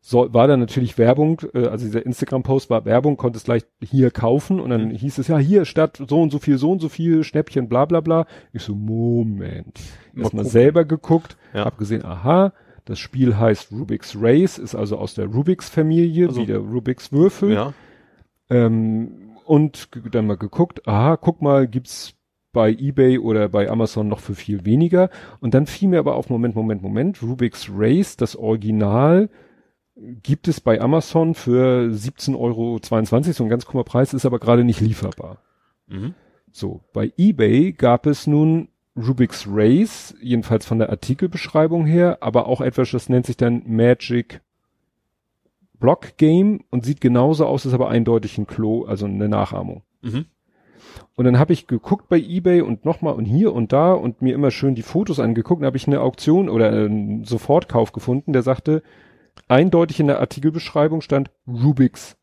So, 0.00 0.34
war 0.34 0.46
da 0.48 0.58
natürlich 0.58 0.98
Werbung, 0.98 1.40
äh, 1.54 1.66
also 1.68 1.86
dieser 1.86 2.04
Instagram-Post 2.04 2.68
war 2.68 2.84
Werbung, 2.84 3.16
konnte 3.16 3.38
es 3.38 3.44
gleich 3.44 3.62
hier 3.80 4.10
kaufen 4.10 4.60
und 4.60 4.68
dann 4.70 4.88
Mhm. 4.88 4.90
hieß 4.90 5.16
es 5.18 5.28
ja 5.28 5.38
hier 5.38 5.64
statt 5.64 6.02
so 6.06 6.20
und 6.20 6.30
so 6.30 6.38
viel, 6.38 6.58
so 6.58 6.72
und 6.72 6.80
so 6.80 6.90
viel 6.90 7.24
Schnäppchen, 7.24 7.68
bla 7.70 7.86
bla 7.86 8.00
bla. 8.00 8.26
Ich 8.52 8.62
so, 8.62 8.74
Moment. 8.74 9.80
Mal 10.12 10.22
Erstmal 10.24 10.42
gucken. 10.44 10.50
selber 10.52 10.84
geguckt, 10.84 11.38
Ja. 11.54 11.64
hab 11.64 11.78
gesehen, 11.78 12.04
aha, 12.04 12.52
Das 12.84 12.98
Spiel 12.98 13.36
heißt 13.38 13.72
Rubik's 13.72 14.14
Race, 14.18 14.58
ist 14.58 14.74
also 14.74 14.98
aus 14.98 15.14
der 15.14 15.26
Rubik's 15.26 15.68
Familie, 15.68 16.28
Also- 16.28 16.42
wie 16.42 16.46
der 16.46 16.58
Rubik's 16.58 17.12
Würfel. 17.12 17.52
Ja. 17.52 17.72
Ähm, 18.50 19.36
und 19.46 19.88
dann 20.10 20.26
mal 20.26 20.36
geguckt, 20.36 20.86
aha, 20.86 21.16
guck 21.16 21.42
mal, 21.42 21.66
gibt's 21.66 22.14
bei 22.52 22.70
eBay 22.70 23.18
oder 23.18 23.48
bei 23.48 23.68
Amazon 23.68 24.08
noch 24.08 24.20
für 24.20 24.34
viel 24.34 24.64
weniger. 24.64 25.10
Und 25.40 25.54
dann 25.54 25.66
fiel 25.66 25.88
mir 25.88 25.98
aber 25.98 26.14
auf, 26.14 26.30
Moment, 26.30 26.54
Moment, 26.54 26.82
Moment, 26.82 27.22
Rubik's 27.22 27.68
Race, 27.74 28.16
das 28.16 28.36
Original, 28.36 29.28
gibt 29.96 30.48
es 30.48 30.60
bei 30.60 30.80
Amazon 30.80 31.34
für 31.34 31.90
17,22 31.90 32.36
Euro, 32.38 32.80
so 33.32 33.44
ein 33.44 33.50
ganz 33.50 33.66
krummer 33.66 33.84
Preis, 33.84 34.14
ist 34.14 34.26
aber 34.26 34.38
gerade 34.38 34.64
nicht 34.64 34.80
lieferbar. 34.80 35.38
Mhm. 35.88 36.14
So, 36.50 36.82
bei 36.92 37.12
eBay 37.16 37.72
gab 37.72 38.06
es 38.06 38.26
nun 38.26 38.68
Rubik's 38.96 39.46
Race, 39.50 40.14
jedenfalls 40.20 40.66
von 40.66 40.78
der 40.78 40.90
Artikelbeschreibung 40.90 41.84
her, 41.86 42.18
aber 42.20 42.46
auch 42.46 42.60
etwas, 42.60 42.90
das 42.92 43.08
nennt 43.08 43.26
sich 43.26 43.36
dann 43.36 43.62
Magic 43.66 44.40
Block 45.80 46.16
Game 46.16 46.60
und 46.70 46.84
sieht 46.84 47.00
genauso 47.00 47.46
aus, 47.46 47.66
ist 47.66 47.74
aber 47.74 47.88
eindeutig 47.88 48.38
ein 48.38 48.46
Klo, 48.46 48.84
also 48.84 49.06
eine 49.06 49.28
Nachahmung. 49.28 49.82
Mhm. 50.02 50.26
Und 51.16 51.24
dann 51.24 51.38
habe 51.38 51.52
ich 51.52 51.66
geguckt 51.66 52.08
bei 52.08 52.18
eBay 52.18 52.60
und 52.60 52.84
nochmal 52.84 53.14
und 53.14 53.24
hier 53.24 53.52
und 53.52 53.72
da 53.72 53.92
und 53.92 54.22
mir 54.22 54.34
immer 54.34 54.50
schön 54.50 54.74
die 54.74 54.82
Fotos 54.82 55.18
angeguckt 55.18 55.60
und 55.60 55.66
habe 55.66 55.76
ich 55.76 55.86
eine 55.86 56.00
Auktion 56.00 56.48
oder 56.48 56.68
einen 56.70 57.24
Sofortkauf 57.24 57.92
gefunden, 57.92 58.32
der 58.32 58.42
sagte, 58.42 58.82
eindeutig 59.48 59.98
in 60.00 60.06
der 60.06 60.20
Artikelbeschreibung 60.20 61.00
stand 61.00 61.30
Rubik's 61.48 62.16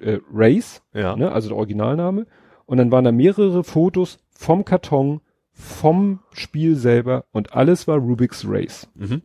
äh, 0.00 0.18
Race, 0.32 0.82
Ja. 0.94 1.16
ne, 1.16 1.30
also 1.32 1.48
der 1.48 1.58
Originalname. 1.58 2.26
Und 2.64 2.78
dann 2.78 2.90
waren 2.90 3.04
da 3.04 3.12
mehrere 3.12 3.62
Fotos 3.64 4.18
vom 4.30 4.64
Karton, 4.64 5.20
vom 5.60 6.20
Spiel 6.32 6.76
selber 6.76 7.24
und 7.32 7.52
alles 7.54 7.86
war 7.86 7.98
Rubik's 7.98 8.44
Race. 8.48 8.88
Mhm. 8.94 9.22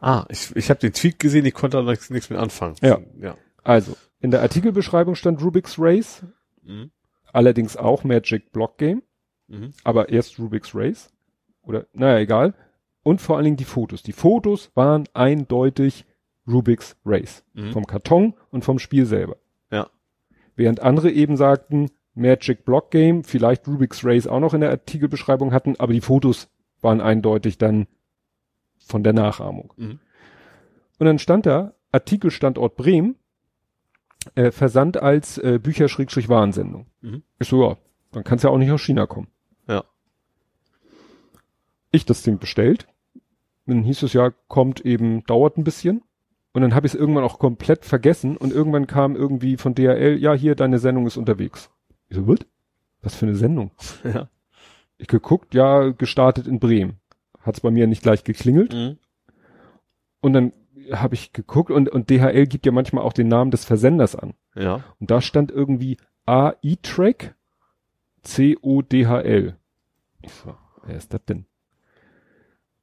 Ah, 0.00 0.24
ich, 0.28 0.54
ich 0.56 0.70
habe 0.70 0.80
den 0.80 0.92
Tweet 0.92 1.18
gesehen, 1.18 1.44
ich 1.46 1.54
konnte 1.54 1.82
nichts, 1.84 2.10
nichts 2.10 2.30
mit 2.30 2.38
anfangen. 2.38 2.74
Ja. 2.82 2.98
Ja. 3.20 3.36
Also, 3.62 3.96
in 4.20 4.30
der 4.30 4.42
Artikelbeschreibung 4.42 5.14
stand 5.14 5.42
Rubik's 5.42 5.76
Race, 5.78 6.24
Mhm. 6.62 6.90
allerdings 7.32 7.76
auch 7.76 8.04
Magic 8.04 8.52
Block 8.52 8.78
Game, 8.78 9.02
Mhm. 9.46 9.72
aber 9.84 10.08
erst 10.08 10.38
Rubik's 10.38 10.74
Race. 10.74 11.10
Oder, 11.62 11.86
naja, 11.92 12.18
egal. 12.18 12.54
Und 13.02 13.20
vor 13.20 13.36
allen 13.36 13.44
Dingen 13.44 13.56
die 13.56 13.64
Fotos. 13.64 14.02
Die 14.02 14.12
Fotos 14.12 14.70
waren 14.74 15.04
eindeutig 15.14 16.04
Rubik's 16.46 16.96
Race. 17.04 17.44
Mhm. 17.54 17.72
Vom 17.72 17.86
Karton 17.86 18.34
und 18.50 18.64
vom 18.64 18.78
Spiel 18.78 19.06
selber. 19.06 19.36
Ja. 19.70 19.88
Während 20.56 20.80
andere 20.80 21.10
eben 21.10 21.36
sagten, 21.36 21.90
Magic 22.18 22.64
Block 22.64 22.90
Game, 22.90 23.24
vielleicht 23.24 23.66
Rubik's 23.66 24.04
Race 24.04 24.26
auch 24.26 24.40
noch 24.40 24.54
in 24.54 24.60
der 24.60 24.70
Artikelbeschreibung 24.70 25.52
hatten, 25.52 25.76
aber 25.78 25.92
die 25.92 26.00
Fotos 26.00 26.48
waren 26.80 27.00
eindeutig 27.00 27.58
dann 27.58 27.86
von 28.78 29.02
der 29.02 29.12
Nachahmung. 29.12 29.72
Mhm. 29.76 30.00
Und 30.98 31.06
dann 31.06 31.18
stand 31.18 31.46
da 31.46 31.74
Artikelstandort 31.92 32.76
Bremen, 32.76 33.16
äh, 34.34 34.50
Versand 34.50 35.00
als 35.02 35.38
äh, 35.38 35.58
Bücher-Warensendung. 35.62 36.86
Mhm. 37.00 37.22
Ich 37.38 37.48
so, 37.48 37.62
ja, 37.62 37.76
dann 38.12 38.24
kann 38.24 38.36
es 38.36 38.42
ja 38.42 38.50
auch 38.50 38.58
nicht 38.58 38.70
aus 38.70 38.82
China 38.82 39.06
kommen. 39.06 39.28
Ja. 39.66 39.84
Ich 41.90 42.04
das 42.04 42.22
Ding 42.22 42.38
bestellt. 42.38 42.88
Dann 43.66 43.82
hieß 43.82 44.02
es 44.02 44.12
ja, 44.12 44.30
kommt 44.48 44.80
eben, 44.80 45.24
dauert 45.24 45.56
ein 45.56 45.64
bisschen. 45.64 46.02
Und 46.52 46.62
dann 46.62 46.74
habe 46.74 46.86
ich 46.86 46.94
es 46.94 46.98
irgendwann 46.98 47.24
auch 47.24 47.38
komplett 47.38 47.84
vergessen 47.84 48.36
und 48.36 48.52
irgendwann 48.52 48.86
kam 48.86 49.14
irgendwie 49.14 49.56
von 49.56 49.74
DHL, 49.74 50.16
ja, 50.18 50.32
hier, 50.32 50.54
deine 50.54 50.78
Sendung 50.78 51.06
ist 51.06 51.16
unterwegs. 51.16 51.70
Ich 52.08 52.16
so, 52.16 52.26
what? 52.26 52.46
Was 53.02 53.14
für 53.14 53.26
eine 53.26 53.36
Sendung? 53.36 53.70
Ja. 54.04 54.28
Ich 55.00 55.06
geguckt, 55.06 55.54
ja, 55.54 55.90
gestartet 55.90 56.48
in 56.48 56.58
Bremen. 56.58 56.98
Hat's 57.42 57.60
bei 57.60 57.70
mir 57.70 57.86
nicht 57.86 58.02
gleich 58.02 58.24
geklingelt. 58.24 58.72
Mhm. 58.74 58.98
Und 60.20 60.32
dann 60.32 60.52
habe 60.92 61.14
ich 61.14 61.32
geguckt 61.32 61.70
und, 61.70 61.88
und 61.88 62.10
DHL 62.10 62.46
gibt 62.46 62.66
ja 62.66 62.72
manchmal 62.72 63.04
auch 63.04 63.12
den 63.12 63.28
Namen 63.28 63.52
des 63.52 63.64
Versenders 63.64 64.16
an. 64.16 64.34
Ja. 64.56 64.82
Und 64.98 65.10
da 65.10 65.20
stand 65.20 65.52
irgendwie 65.52 65.98
AI-Track 66.26 67.36
C-O-D-H-L. 68.22 69.56
Ich 70.22 70.32
so, 70.32 70.54
wer 70.84 70.96
ist 70.96 71.14
das 71.14 71.24
denn? 71.24 71.46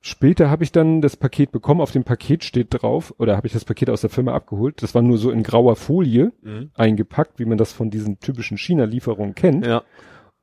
Später 0.07 0.51
habe 0.51 0.63
ich 0.63 0.71
dann 0.71 1.01
das 1.01 1.17
Paket 1.17 1.51
bekommen, 1.51 1.81
auf 1.81 1.89
dem 1.91 2.03
Paket 2.03 2.43
steht 2.43 2.67
drauf, 2.69 3.11
oder 3.17 3.35
habe 3.35 3.47
ich 3.47 3.53
das 3.53 3.65
Paket 3.65 3.89
aus 3.89 4.01
der 4.01 4.11
Firma 4.11 4.35
abgeholt, 4.35 4.83
das 4.83 4.93
war 4.93 5.01
nur 5.01 5.17
so 5.17 5.31
in 5.31 5.41
grauer 5.41 5.75
Folie 5.75 6.31
Mhm. 6.43 6.69
eingepackt, 6.75 7.39
wie 7.39 7.45
man 7.45 7.57
das 7.57 7.73
von 7.73 7.89
diesen 7.89 8.19
typischen 8.19 8.55
China-Lieferungen 8.59 9.33
kennt. 9.33 9.65
Ja. 9.65 9.81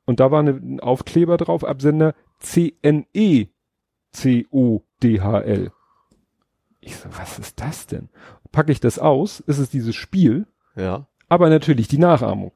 Und 0.05 0.19
da 0.19 0.31
war 0.31 0.41
eine, 0.41 0.51
ein 0.51 0.79
Aufkleber 0.81 1.37
drauf, 1.37 1.63
Absender 1.63 2.13
CNE 2.39 3.47
C-O-D-H-L. 4.11 5.71
Ich 6.81 6.97
so, 6.97 7.07
was 7.17 7.39
ist 7.39 7.61
das 7.61 7.87
denn? 7.87 8.09
Packe 8.51 8.73
ich 8.73 8.81
das 8.81 8.99
aus, 8.99 9.39
ist 9.39 9.59
es 9.59 9.69
dieses 9.69 9.95
Spiel, 9.95 10.45
Ja. 10.75 11.07
aber 11.29 11.49
natürlich 11.49 11.87
die 11.87 11.99
Nachahmung. 11.99 12.51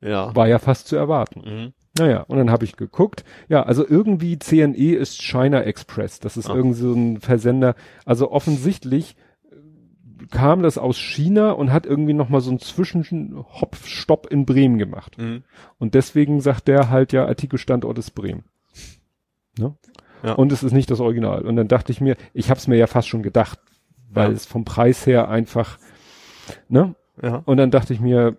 Ja. 0.00 0.34
War 0.34 0.48
ja 0.48 0.58
fast 0.58 0.88
zu 0.88 0.96
erwarten. 0.96 1.40
Mhm. 1.40 1.72
Naja, 1.98 2.22
und 2.22 2.38
dann 2.38 2.50
habe 2.50 2.64
ich 2.64 2.76
geguckt. 2.76 3.24
Ja, 3.48 3.62
also 3.62 3.86
irgendwie 3.86 4.38
CNE 4.38 4.94
ist 4.94 5.22
China 5.22 5.62
Express. 5.62 6.20
Das 6.20 6.36
ist 6.36 6.48
Ah. 6.50 6.54
irgend 6.54 6.76
so 6.76 6.92
ein 6.92 7.20
Versender. 7.20 7.74
Also 8.04 8.30
offensichtlich 8.30 9.16
äh, 9.50 10.26
kam 10.30 10.62
das 10.62 10.78
aus 10.78 10.96
China 10.98 11.52
und 11.52 11.72
hat 11.72 11.86
irgendwie 11.86 12.12
nochmal 12.14 12.40
so 12.40 12.50
einen 12.50 12.60
Zwischenhopfstopp 12.60 14.26
in 14.30 14.46
Bremen 14.46 14.78
gemacht. 14.78 15.18
Mhm. 15.18 15.42
Und 15.78 15.94
deswegen 15.94 16.40
sagt 16.40 16.68
der 16.68 16.90
halt 16.90 17.12
ja, 17.12 17.26
Artikelstandort 17.26 17.98
ist 17.98 18.10
Bremen. 18.12 18.44
Ne? 19.58 19.74
Ja. 20.22 20.32
Und 20.34 20.52
es 20.52 20.62
ist 20.62 20.72
nicht 20.72 20.90
das 20.90 21.00
Original. 21.00 21.42
Und 21.42 21.56
dann 21.56 21.68
dachte 21.68 21.92
ich 21.92 22.00
mir, 22.00 22.16
ich 22.32 22.50
habe 22.50 22.58
es 22.58 22.66
mir 22.68 22.76
ja 22.76 22.86
fast 22.86 23.08
schon 23.08 23.22
gedacht, 23.22 23.58
weil 24.10 24.30
Ja. 24.30 24.34
es 24.36 24.46
vom 24.46 24.64
Preis 24.64 25.06
her 25.06 25.28
einfach, 25.28 25.78
ne? 26.68 26.94
Ja. 27.22 27.42
Und 27.44 27.56
dann 27.56 27.70
dachte 27.70 27.92
ich 27.92 28.00
mir, 28.00 28.36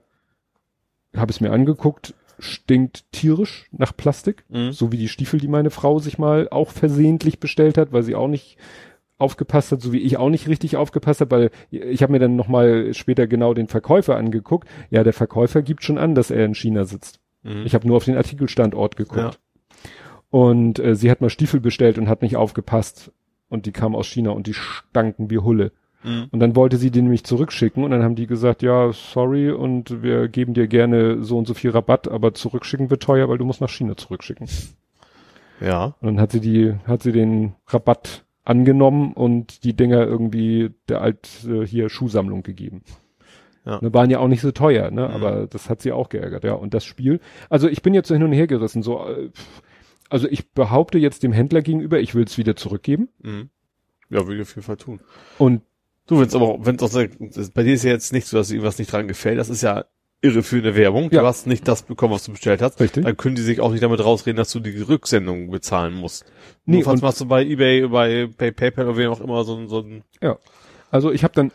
habe 1.16 1.32
es 1.32 1.42
mir 1.42 1.52
angeguckt, 1.52 2.14
stinkt 2.40 3.11
tierisch 3.11 3.68
nach 3.72 3.95
Plastik, 3.95 4.43
Mhm. 4.50 4.72
so 4.72 4.92
wie 4.92 4.98
die 4.98 5.08
Stiefel, 5.09 5.40
die 5.40 5.48
meine 5.48 5.69
Frau 5.69 6.00
sich 6.00 6.18
mal 6.18 6.48
auch 6.50 6.72
versehentlich 6.72 7.40
bestellt 7.40 7.77
hat, 7.77 7.92
weil 7.92 8.03
sie 8.03 8.16
auch 8.16 8.27
nicht 8.27 8.58
aufgepasst 9.18 9.72
hat, 9.74 9.82
so 9.82 9.92
wie 9.92 10.00
ich 10.00 10.18
auch 10.18 10.30
nicht 10.30 10.48
richtig 10.48 10.77
aufgepasst 10.77 11.19
habe, 11.22 11.32
weil 11.32 11.51
ich 11.72 12.01
habe 12.01 12.14
mir 12.14 12.19
dann 12.19 12.38
nochmal 12.38 12.93
später 12.93 13.27
genau 13.27 13.53
den 13.53 13.68
Verkäufer 13.68 14.16
angeguckt. 14.16 14.68
Ja, 14.90 15.03
der 15.03 15.11
Verkäufer 15.14 15.61
gibt 15.61 15.84
schon 15.84 15.98
an, 15.98 16.16
dass 16.16 16.32
er 16.32 16.45
in 16.45 16.56
China 16.56 16.85
sitzt. 16.85 17.19
Mhm. 17.43 17.64
Ich 17.66 17.74
habe 17.76 17.85
nur 17.85 17.98
auf 17.98 18.06
den 18.06 18.16
Artikelstandort 18.16 18.95
geguckt. 18.95 19.19
Ja. 19.35 19.90
Und 20.30 20.80
äh, 20.80 20.95
sie 20.95 21.09
hat 21.11 21.22
mal 21.22 21.30
Stiefel 21.30 21.59
bestellt 21.59 21.98
und 21.98 22.08
hat 22.08 22.22
nicht 22.22 22.38
aufgepasst. 22.38 23.11
Und 23.50 23.66
die 23.66 23.72
kamen 23.72 23.95
aus 23.95 24.08
China 24.08 24.30
und 24.32 24.48
die 24.48 24.53
stanken 24.53 25.30
wie 25.30 25.40
Hulle. 25.40 25.72
Mhm. 26.03 26.28
Und 26.32 26.40
dann 26.40 26.56
wollte 26.56 26.78
sie 26.78 26.92
den 26.92 27.06
nämlich 27.06 27.24
zurückschicken 27.24 27.84
und 27.84 27.92
dann 27.92 28.03
haben 28.03 28.16
die 28.16 28.28
gesagt, 28.28 28.61
ja, 28.61 28.92
sorry 28.94 29.52
und 29.52 30.02
wir 30.02 30.28
geben 30.28 30.53
dir 30.53 30.68
gerne 30.68 31.24
so 31.24 31.38
und 31.38 31.48
so 31.48 31.53
viel 31.53 31.72
Rabatt, 31.72 32.08
aber 32.08 32.34
zurückschicken 32.34 32.90
wird 32.90 33.03
teuer, 33.03 33.28
weil 33.30 33.38
du 33.38 33.45
musst 33.45 33.61
nach 33.61 33.69
China 33.69 33.98
zurückschicken. 33.98 34.48
Ja. 35.61 35.95
Und 36.00 36.08
dann 36.08 36.19
hat 36.22 36.32
sie 36.32 36.40
die, 36.40 36.74
hat 36.86 37.03
sie 37.03 37.11
den 37.11 37.56
Rabatt 37.68 38.24
angenommen 38.45 39.14
und 39.14 39.64
die 39.64 39.76
Dinger 39.76 40.06
irgendwie 40.06 40.72
der 40.88 41.02
alt 41.02 41.30
äh, 41.48 41.66
hier 41.66 41.90
Schuhsammlung 41.90 42.44
gegeben. 42.44 42.84
Ja. 43.66 43.80
Ne, 43.82 43.94
waren 43.94 44.10
ja 44.10 44.19
auch 44.19 44.28
nicht 44.28 44.42
so 44.42 44.52
teuer, 44.52 44.90
ne? 44.90 45.08
Mhm. 45.08 45.14
Aber 45.14 45.48
das 45.48 45.69
hat 45.69 45.82
sie 45.82 45.92
auch 45.92 46.10
geärgert, 46.10 46.44
ja. 46.44 46.53
Und 46.53 46.74
das 46.74 46.86
Spiel, 46.86 47.19
also 47.50 47.68
ich 47.68 47.82
bin 47.82 47.94
jetzt 47.94 48.08
so 48.08 48.16
hin 48.16 48.24
und 48.24 48.32
her 48.32 48.48
gerissen, 48.48 48.82
so, 48.82 49.06
äh, 49.06 49.30
also 50.10 50.28
ich 50.28 50.52
behaupte 50.52 50.98
jetzt 50.98 51.22
dem 51.24 51.34
Händler 51.34 51.61
gegenüber, 51.61 52.00
ich 52.00 52.16
will 52.16 52.24
es 52.24 52.38
wieder 52.38 52.56
zurückgeben. 52.56 53.10
Mhm. 53.22 53.50
Ja, 54.10 54.26
würde 54.26 54.38
ich 54.38 54.42
auf 54.42 54.56
jeden 54.56 54.66
Fall 54.66 54.78
tun. 54.78 55.02
Und 55.38 55.61
Du, 56.10 56.20
wenn's 56.20 56.36
aber, 56.36 56.58
wenn's 56.66 56.84
auch, 56.84 56.92
bei 57.54 57.64
dir 57.64 57.74
ist 57.74 57.84
ja 57.84 57.92
jetzt 57.92 58.12
nicht 58.14 58.28
so, 58.28 58.36
dass 58.38 58.48
dir 58.50 58.56
irgendwas 58.56 58.80
nicht 58.80 58.92
dran 58.92 59.08
gefällt. 59.08 59.38
Das 59.40 59.50
ist 59.50 59.62
ja 59.62 59.86
irreführende 60.22 60.76
Werbung. 60.76 61.10
Ja. 61.12 61.22
Du 61.22 61.28
hast 61.28 61.48
nicht 61.48 61.68
das 61.68 61.84
bekommen, 61.84 62.14
was 62.14 62.26
du 62.26 62.32
bestellt 62.32 62.62
hast. 62.62 62.80
Richtig. 62.82 63.06
Dann 63.06 63.16
können 63.16 63.36
die 63.36 63.42
sich 63.42 63.62
auch 63.62 63.72
nicht 63.72 63.84
damit 63.84 64.04
rausreden, 64.04 64.36
dass 64.38 64.52
du 64.52 64.60
die 64.60 64.82
Rücksendung 64.82 65.50
bezahlen 65.50 65.94
musst. 65.94 66.26
Nee, 66.66 66.78
Nee, 66.78 66.84
und- 66.84 67.02
machst 67.02 67.22
du 67.22 67.26
bei 67.26 67.46
eBay, 67.46 67.88
bei, 67.88 68.28
bei 68.38 68.52
PayPal 68.52 68.88
oder 68.88 68.98
wem 68.98 69.12
auch 69.12 69.22
immer 69.22 69.44
so 69.46 69.66
so 69.68 69.80
ein, 69.80 70.04
Also 70.92 71.12
ich 71.12 71.24
habe 71.24 71.34
dann 71.36 71.52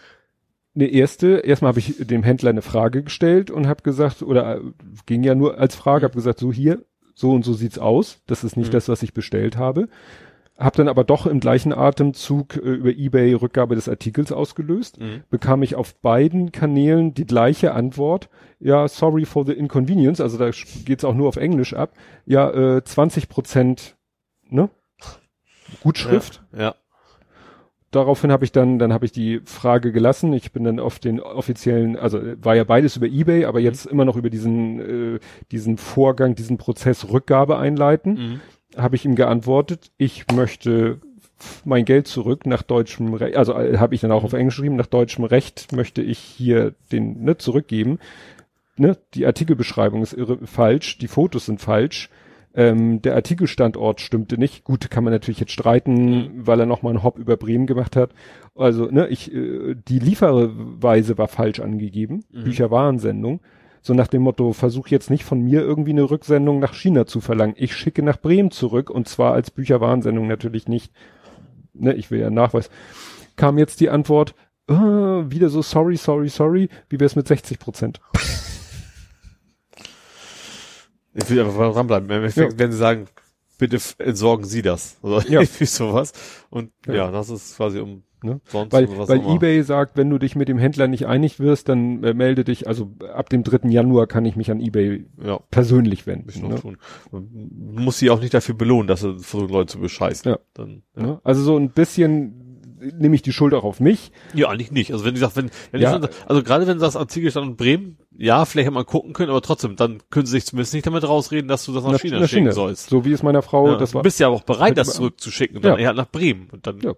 eine 0.76 0.86
erste, 0.86 1.39
erstmal 1.39 1.68
habe 1.70 1.78
ich 1.81 1.94
dem 1.99 2.23
Händler 2.23 2.50
eine 2.50 2.62
Frage 2.62 3.02
gestellt 3.02 3.50
und 3.50 3.66
habe 3.68 3.83
gesagt, 3.83 4.23
oder 4.23 4.57
äh, 4.57 4.60
ging 5.07 5.23
ja 5.24 5.34
nur 5.34 5.58
als 5.58 5.74
Frage, 5.74 6.05
habe 6.05 6.15
gesagt, 6.15 6.39
so 6.41 6.52
hier, 6.52 6.84
so 7.15 7.33
und 7.33 7.44
so 7.44 7.52
sieht's 7.52 7.78
aus. 7.78 8.23
Das 8.26 8.44
ist 8.44 8.57
nicht 8.57 8.68
Mhm. 8.68 8.73
das, 8.73 8.89
was 8.89 9.02
ich 9.02 9.12
bestellt 9.15 9.57
habe. 9.57 9.89
Hab 10.57 10.76
dann 10.76 10.89
aber 10.89 11.02
doch 11.02 11.26
im 11.26 11.41
gleichen 11.41 11.73
Atemzug 11.73 12.57
äh, 12.57 12.60
über 12.60 12.91
eBay 12.91 13.34
Rückgabe 13.34 13.74
des 13.74 13.89
Artikels 13.89 14.31
ausgelöst. 14.31 15.00
Mhm. 15.00 15.24
Bekam 15.28 15.62
ich 15.62 15.74
auf 15.74 15.94
beiden 15.97 16.52
Kanälen 16.52 17.12
die 17.12 17.26
gleiche 17.26 17.74
Antwort. 17.74 18.28
Ja, 18.60 18.86
sorry 18.86 19.24
for 19.24 19.44
the 19.44 19.52
inconvenience. 19.52 20.20
Also 20.20 20.39
da 20.39 20.50
geht's 20.84 21.05
auch 21.05 21.15
nur 21.15 21.28
auf 21.28 21.36
Englisch 21.36 21.74
ab. 21.74 21.92
Ja, 22.24 22.76
äh, 22.76 22.84
20 22.84 23.28
Prozent, 23.28 23.97
ne? 24.49 24.70
Gutschrift 25.83 26.42
ja, 26.57 26.76
daraufhin 27.94 28.33
habe 28.33 28.44
ich 28.44 28.52
dann, 28.52 28.78
dann 28.78 28.92
habe 28.92 29.05
ich 29.07 29.12
die 29.12 29.41
Frage 29.44 29.92
gelassen. 29.92 30.33
Ich 30.33 30.52
bin 30.52 30.65
dann 30.65 30.81
auf 30.81 30.99
den 30.99 31.20
offiziellen, 31.20 31.97
also 31.97 32.18
äh, 32.18 32.36
war 32.44 32.55
ja 32.55 32.65
beides 32.65 32.97
über 32.97 33.07
eBay, 33.07 33.44
aber 33.44 33.60
jetzt 33.60 33.86
immer 33.86 34.05
noch 34.05 34.16
über 34.16 34.31
diesen, 34.31 35.16
äh, 35.16 35.20
diesen 35.50 35.76
Vorgang, 35.76 36.34
diesen 36.34 36.58
Prozess 36.58 37.10
Rückgabe 37.10 37.58
einleiten, 37.58 38.12
mhm. 38.15 38.41
Habe 38.76 38.96
ich 38.96 39.04
ihm 39.04 39.14
geantwortet, 39.14 39.90
ich 39.96 40.26
möchte 40.32 41.00
mein 41.64 41.84
Geld 41.84 42.06
zurück 42.06 42.46
nach 42.46 42.62
deutschem 42.62 43.14
Recht, 43.14 43.36
also 43.36 43.54
äh, 43.54 43.78
habe 43.78 43.94
ich 43.94 44.00
dann 44.00 44.12
auch 44.12 44.24
auf 44.24 44.32
Englisch 44.32 44.56
geschrieben, 44.56 44.76
nach 44.76 44.86
deutschem 44.86 45.24
Recht 45.24 45.72
möchte 45.72 46.02
ich 46.02 46.18
hier 46.18 46.74
den 46.92 47.24
ne, 47.24 47.36
zurückgeben. 47.36 47.98
Ne, 48.76 48.96
die 49.14 49.26
Artikelbeschreibung 49.26 50.02
ist 50.02 50.12
irre, 50.14 50.46
falsch, 50.46 50.98
die 50.98 51.08
Fotos 51.08 51.46
sind 51.46 51.60
falsch. 51.60 52.10
Ähm, 52.56 53.02
der 53.02 53.16
Artikelstandort 53.16 54.00
stimmte 54.00 54.38
nicht. 54.38 54.62
Gut, 54.62 54.88
kann 54.88 55.02
man 55.02 55.12
natürlich 55.12 55.40
jetzt 55.40 55.52
streiten, 55.52 56.46
weil 56.46 56.60
er 56.60 56.66
nochmal 56.66 56.92
einen 56.92 57.02
Hop 57.02 57.18
über 57.18 57.36
Bremen 57.36 57.66
gemacht 57.66 57.96
hat. 57.96 58.10
Also, 58.54 58.86
ne, 58.86 59.08
ich, 59.08 59.32
äh, 59.34 59.74
die 59.74 59.98
Lieferweise 59.98 61.18
war 61.18 61.26
falsch 61.26 61.58
angegeben. 61.58 62.24
Mhm. 62.30 62.44
Bücherwarensendung. 62.44 63.40
So 63.86 63.92
nach 63.92 64.06
dem 64.08 64.22
Motto, 64.22 64.54
versuch 64.54 64.88
jetzt 64.88 65.10
nicht 65.10 65.24
von 65.24 65.42
mir 65.42 65.60
irgendwie 65.60 65.90
eine 65.90 66.08
Rücksendung 66.10 66.58
nach 66.58 66.72
China 66.72 67.04
zu 67.04 67.20
verlangen. 67.20 67.54
Ich 67.58 67.76
schicke 67.76 68.02
nach 68.02 68.18
Bremen 68.18 68.50
zurück 68.50 68.88
und 68.88 69.08
zwar 69.08 69.34
als 69.34 69.50
Bücherwarensendung 69.50 70.26
natürlich 70.26 70.68
nicht. 70.68 70.90
Ne, 71.74 71.92
ich 71.92 72.10
will 72.10 72.18
ja 72.18 72.30
Nachweis. 72.30 72.70
Kam 73.36 73.58
jetzt 73.58 73.80
die 73.80 73.90
Antwort, 73.90 74.34
äh, 74.70 74.72
wieder 74.74 75.50
so 75.50 75.60
sorry, 75.60 75.98
sorry, 75.98 76.30
sorry, 76.30 76.70
wie 76.88 76.98
wär's 76.98 77.14
mit 77.14 77.28
60 77.28 77.58
Prozent? 77.58 78.00
Ich 81.12 81.28
will 81.28 81.42
einfach 81.42 81.74
dranbleiben. 81.74 82.08
Ja. 82.08 82.58
werden 82.58 82.72
sie 82.72 82.78
sagen, 82.78 83.06
bitte 83.58 83.78
entsorgen 83.98 84.46
Sie 84.46 84.62
das. 84.62 84.96
Oder 85.02 85.28
Ja. 85.28 85.40
irgendwie 85.42 85.66
sowas. 85.66 86.12
Und 86.48 86.72
Ja. 86.86 86.94
ja. 86.94 87.10
das 87.10 87.28
ist 87.28 87.56
quasi 87.58 87.80
um 87.80 88.02
Ne? 88.24 88.40
sonst 88.46 88.72
Weil, 88.72 88.88
weil 89.08 89.18
immer. 89.20 89.34
eBay 89.34 89.62
sagt, 89.62 89.96
wenn 89.96 90.08
du 90.10 90.18
dich 90.18 90.34
mit 90.34 90.48
dem 90.48 90.58
Händler 90.58 90.88
nicht 90.88 91.06
einig 91.06 91.38
wirst, 91.40 91.68
dann 91.68 92.02
äh, 92.02 92.14
melde 92.14 92.42
dich, 92.44 92.66
also 92.66 92.90
ab 93.14 93.28
dem 93.28 93.42
3. 93.44 93.68
Januar 93.68 94.06
kann 94.06 94.24
ich 94.24 94.34
mich 94.34 94.50
an 94.50 94.60
eBay 94.60 95.04
ja, 95.22 95.38
persönlich 95.50 96.06
wenden. 96.06 96.48
Ne? 96.48 96.54
tun. 96.56 96.78
Man 97.12 97.28
muss 97.84 97.98
sie 97.98 98.10
auch 98.10 98.20
nicht 98.20 98.32
dafür 98.34 98.54
belohnen, 98.54 98.86
dass 98.88 99.00
sie 99.02 99.18
versuchen, 99.18 99.52
Leute 99.52 99.72
zu 99.72 99.78
bescheißen. 99.78 100.30
Ja. 100.32 100.38
Dann, 100.54 100.82
ja. 100.96 101.02
Ne? 101.02 101.20
Also 101.22 101.42
so 101.42 101.56
ein 101.56 101.70
bisschen 101.70 102.40
nehme 102.98 103.14
ich 103.14 103.22
die 103.22 103.32
Schuld 103.32 103.54
auch 103.54 103.64
auf 103.64 103.80
mich. 103.80 104.12
ja, 104.34 104.48
eigentlich 104.50 104.70
nicht. 104.70 104.92
Also 104.92 105.06
wenn 105.06 105.14
du 105.14 105.20
sagst, 105.20 105.36
wenn, 105.36 105.50
wenn 105.70 105.80
Ja. 105.80 105.96
ich 105.96 106.08
also 106.26 106.42
gerade 106.42 106.66
wenn 106.66 106.78
das 106.78 106.96
Artikel 106.96 107.30
stand 107.30 107.46
in 107.46 107.56
Bremen, 107.56 107.96
ja, 108.16 108.44
vielleicht 108.44 108.66
hätte 108.66 108.74
man 108.74 108.84
gucken 108.84 109.14
können, 109.14 109.30
aber 109.30 109.40
trotzdem, 109.40 109.76
dann 109.76 109.98
können 110.10 110.26
sie 110.26 110.32
sich 110.32 110.44
zumindest 110.44 110.74
nicht 110.74 110.86
damit 110.86 111.02
rausreden, 111.02 111.48
dass 111.48 111.64
du 111.64 111.72
das 111.72 111.82
nach, 111.84 111.92
Nach- 111.92 112.00
China 112.00 112.20
nach 112.20 112.28
schicken 112.28 112.42
China. 112.42 112.52
sollst. 112.52 112.90
So 112.90 113.04
wie 113.06 113.12
es 113.12 113.22
meiner 113.22 113.40
Frau, 113.42 113.68
Ja, 113.68 113.76
das 113.78 113.92
du 113.92 113.94
war. 113.96 114.02
bist 114.02 114.20
ja 114.20 114.28
auch 114.28 114.42
bereit, 114.42 114.76
das 114.76 114.92
zurückzuschicken 114.94 115.56
und 115.56 115.64
dann 115.64 115.78
Ja. 115.78 115.78
eher 115.86 115.92
nach 115.94 116.10
Bremen. 116.10 116.48
Und 116.52 116.66
dann, 116.66 116.78
Ja. 116.80 116.92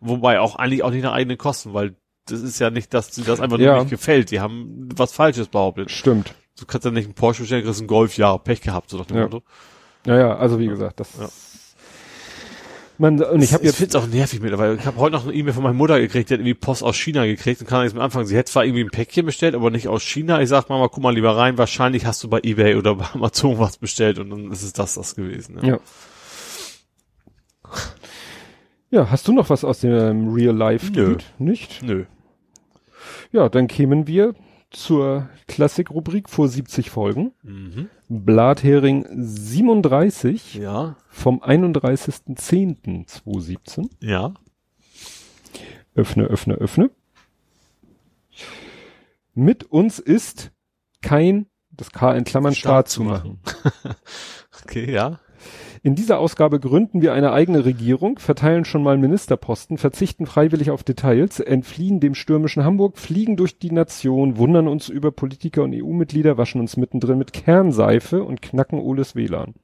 Wobei 0.00 0.40
auch 0.40 0.56
eigentlich 0.56 0.82
auch 0.82 0.90
nicht 0.90 1.02
nach 1.02 1.12
eigenen 1.12 1.38
Kosten, 1.38 1.72
weil 1.74 1.94
das 2.26 2.40
ist 2.42 2.58
ja 2.58 2.70
nicht, 2.70 2.92
dass 2.94 3.10
dir 3.10 3.24
das 3.24 3.40
einfach 3.40 3.58
Ja. 3.58 3.72
nur 3.74 3.80
nicht 3.82 3.90
gefällt. 3.90 4.30
Die 4.30 4.40
haben 4.40 4.88
was 4.94 5.12
Falsches 5.12 5.48
behauptet. 5.48 5.90
Stimmt. 5.90 6.34
Du 6.58 6.66
kannst 6.66 6.84
ja 6.84 6.90
nicht 6.90 7.06
einen 7.06 7.14
Porsche 7.14 7.42
bestellen, 7.42 7.64
kriegst 7.64 7.80
einen 7.80 7.88
Golf, 7.88 8.16
ja, 8.16 8.36
Pech 8.38 8.60
gehabt, 8.60 8.90
so 8.90 8.98
nach 8.98 9.06
dem 9.06 9.16
Ja. 9.16 9.22
Motto. 9.24 9.42
Naja, 10.06 10.36
also 10.36 10.58
wie 10.58 10.66
gesagt, 10.66 11.00
das. 11.00 11.08
Ja. 11.18 11.28
Man, 12.98 13.22
und 13.22 13.40
ich 13.42 13.54
habe 13.54 13.64
jetzt 13.64 13.76
finde 13.76 13.96
es 13.96 14.02
auch 14.04 14.06
nervig 14.06 14.40
mittlerweile. 14.42 14.74
Ich 14.76 14.84
habe 14.84 14.98
heute 14.98 15.16
noch 15.16 15.24
eine 15.24 15.32
E-Mail 15.32 15.54
von 15.54 15.62
meiner 15.62 15.74
Mutter 15.74 15.98
gekriegt, 15.98 16.28
die 16.28 16.34
hat 16.34 16.40
irgendwie 16.40 16.52
Post 16.52 16.82
aus 16.82 16.96
China 16.96 17.24
gekriegt 17.24 17.62
und 17.62 17.66
kann 17.66 17.82
jetzt 17.82 17.94
mit 17.94 18.02
anfangen. 18.02 18.26
Sie 18.26 18.36
hätte 18.36 18.52
zwar 18.52 18.66
irgendwie 18.66 18.84
ein 18.84 18.90
Päckchen 18.90 19.24
bestellt, 19.24 19.54
aber 19.54 19.70
nicht 19.70 19.88
aus 19.88 20.02
China. 20.02 20.42
Ich 20.42 20.50
sag 20.50 20.68
Mama, 20.68 20.88
guck 20.88 21.02
mal 21.02 21.14
lieber 21.14 21.34
rein. 21.34 21.56
Wahrscheinlich 21.56 22.04
hast 22.04 22.22
du 22.22 22.28
bei 22.28 22.40
eBay 22.42 22.74
oder 22.76 22.96
bei 22.96 23.06
Amazon 23.14 23.58
was 23.58 23.78
bestellt 23.78 24.18
und 24.18 24.28
dann 24.28 24.52
ist 24.52 24.62
es 24.62 24.74
das 24.74 24.94
das 24.94 25.14
gewesen. 25.14 25.56
Ne? 25.62 25.66
Ja. 25.66 25.78
Ja, 28.90 29.10
hast 29.10 29.26
du 29.28 29.32
noch 29.32 29.50
was 29.50 29.64
aus 29.64 29.80
dem 29.80 30.32
Real 30.32 30.56
Life? 30.56 30.90
Nö. 30.92 31.16
Nicht? 31.38 31.82
Nö. 31.82 32.04
Ja, 33.32 33.48
dann 33.48 33.66
kämen 33.68 34.06
wir 34.06 34.34
zur 34.70 35.28
Klassik-Rubrik 35.48 36.28
vor 36.28 36.48
70 36.48 36.90
Folgen. 36.90 37.32
Mhm. 37.42 37.88
Blathering 38.08 39.06
37 39.10 40.54
Ja. 40.54 40.96
vom 41.08 41.42
31.10.2017. 41.42 43.88
Ja. 44.00 44.34
Öffne, 45.94 46.24
öffne, 46.24 46.54
öffne. 46.54 46.90
Mit 49.34 49.64
uns 49.64 49.98
ist 50.00 50.50
kein, 51.02 51.46
das 51.70 51.90
K 51.92 52.12
in 52.14 52.24
Klammern, 52.24 52.54
Staat, 52.54 52.88
zu 52.88 53.02
machen. 53.04 53.38
Okay, 54.64 54.92
ja. 54.92 55.18
In 55.82 55.94
dieser 55.94 56.18
Ausgabe 56.18 56.60
gründen 56.60 57.00
wir 57.00 57.14
eine 57.14 57.32
eigene 57.32 57.64
Regierung, 57.64 58.18
verteilen 58.18 58.66
schon 58.66 58.82
mal 58.82 58.98
Ministerposten, 58.98 59.78
verzichten 59.78 60.26
freiwillig 60.26 60.70
auf 60.70 60.84
Details, 60.84 61.40
entfliehen 61.40 62.00
dem 62.00 62.14
stürmischen 62.14 62.64
Hamburg, 62.64 62.98
fliegen 62.98 63.38
durch 63.38 63.58
die 63.58 63.70
Nation, 63.70 64.36
wundern 64.36 64.68
uns 64.68 64.90
über 64.90 65.10
Politiker 65.10 65.62
und 65.62 65.74
EU-Mitglieder, 65.74 66.36
waschen 66.36 66.60
uns 66.60 66.76
mittendrin 66.76 67.16
mit 67.16 67.32
Kernseife 67.32 68.22
und 68.22 68.42
knacken 68.42 68.78
Oles 68.78 69.16
WLAN. 69.16 69.54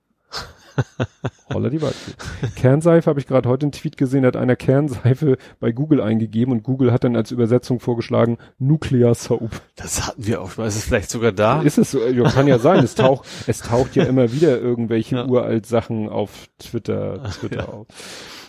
Holla 1.52 1.68
die 1.70 1.80
Waldfee. 1.82 2.12
Kernseife 2.56 3.08
habe 3.08 3.20
ich 3.20 3.26
gerade 3.26 3.48
heute 3.48 3.64
einen 3.66 3.72
Tweet 3.72 3.96
gesehen, 3.96 4.26
hat 4.26 4.36
einer 4.36 4.56
Kernseife 4.56 5.38
bei 5.60 5.72
Google 5.72 6.00
eingegeben 6.00 6.52
und 6.52 6.62
Google 6.62 6.92
hat 6.92 7.04
dann 7.04 7.16
als 7.16 7.30
Übersetzung 7.30 7.80
vorgeschlagen 7.80 8.38
Nuclear 8.58 9.14
Soap. 9.14 9.50
Das 9.76 10.06
hatten 10.06 10.26
wir 10.26 10.42
auch 10.42 10.50
schon. 10.50 10.64
Ist 10.66 10.76
es 10.76 10.84
vielleicht 10.84 11.10
sogar 11.10 11.32
da? 11.32 11.62
Ist 11.62 11.78
es 11.78 11.90
so? 11.92 12.04
Ja, 12.06 12.28
kann 12.30 12.46
ja 12.46 12.58
sein. 12.58 12.82
Es 12.84 12.94
taucht, 12.96 13.26
es 13.46 13.60
taucht 13.60 13.96
ja 13.96 14.04
immer 14.04 14.32
wieder 14.32 14.60
irgendwelche 14.60 15.16
Ja. 15.16 15.26
uralt 15.26 15.66
Sachen 15.66 16.08
auf 16.08 16.48
Twitter, 16.58 17.22
Twitter 17.40 17.72
auf. 17.72 17.86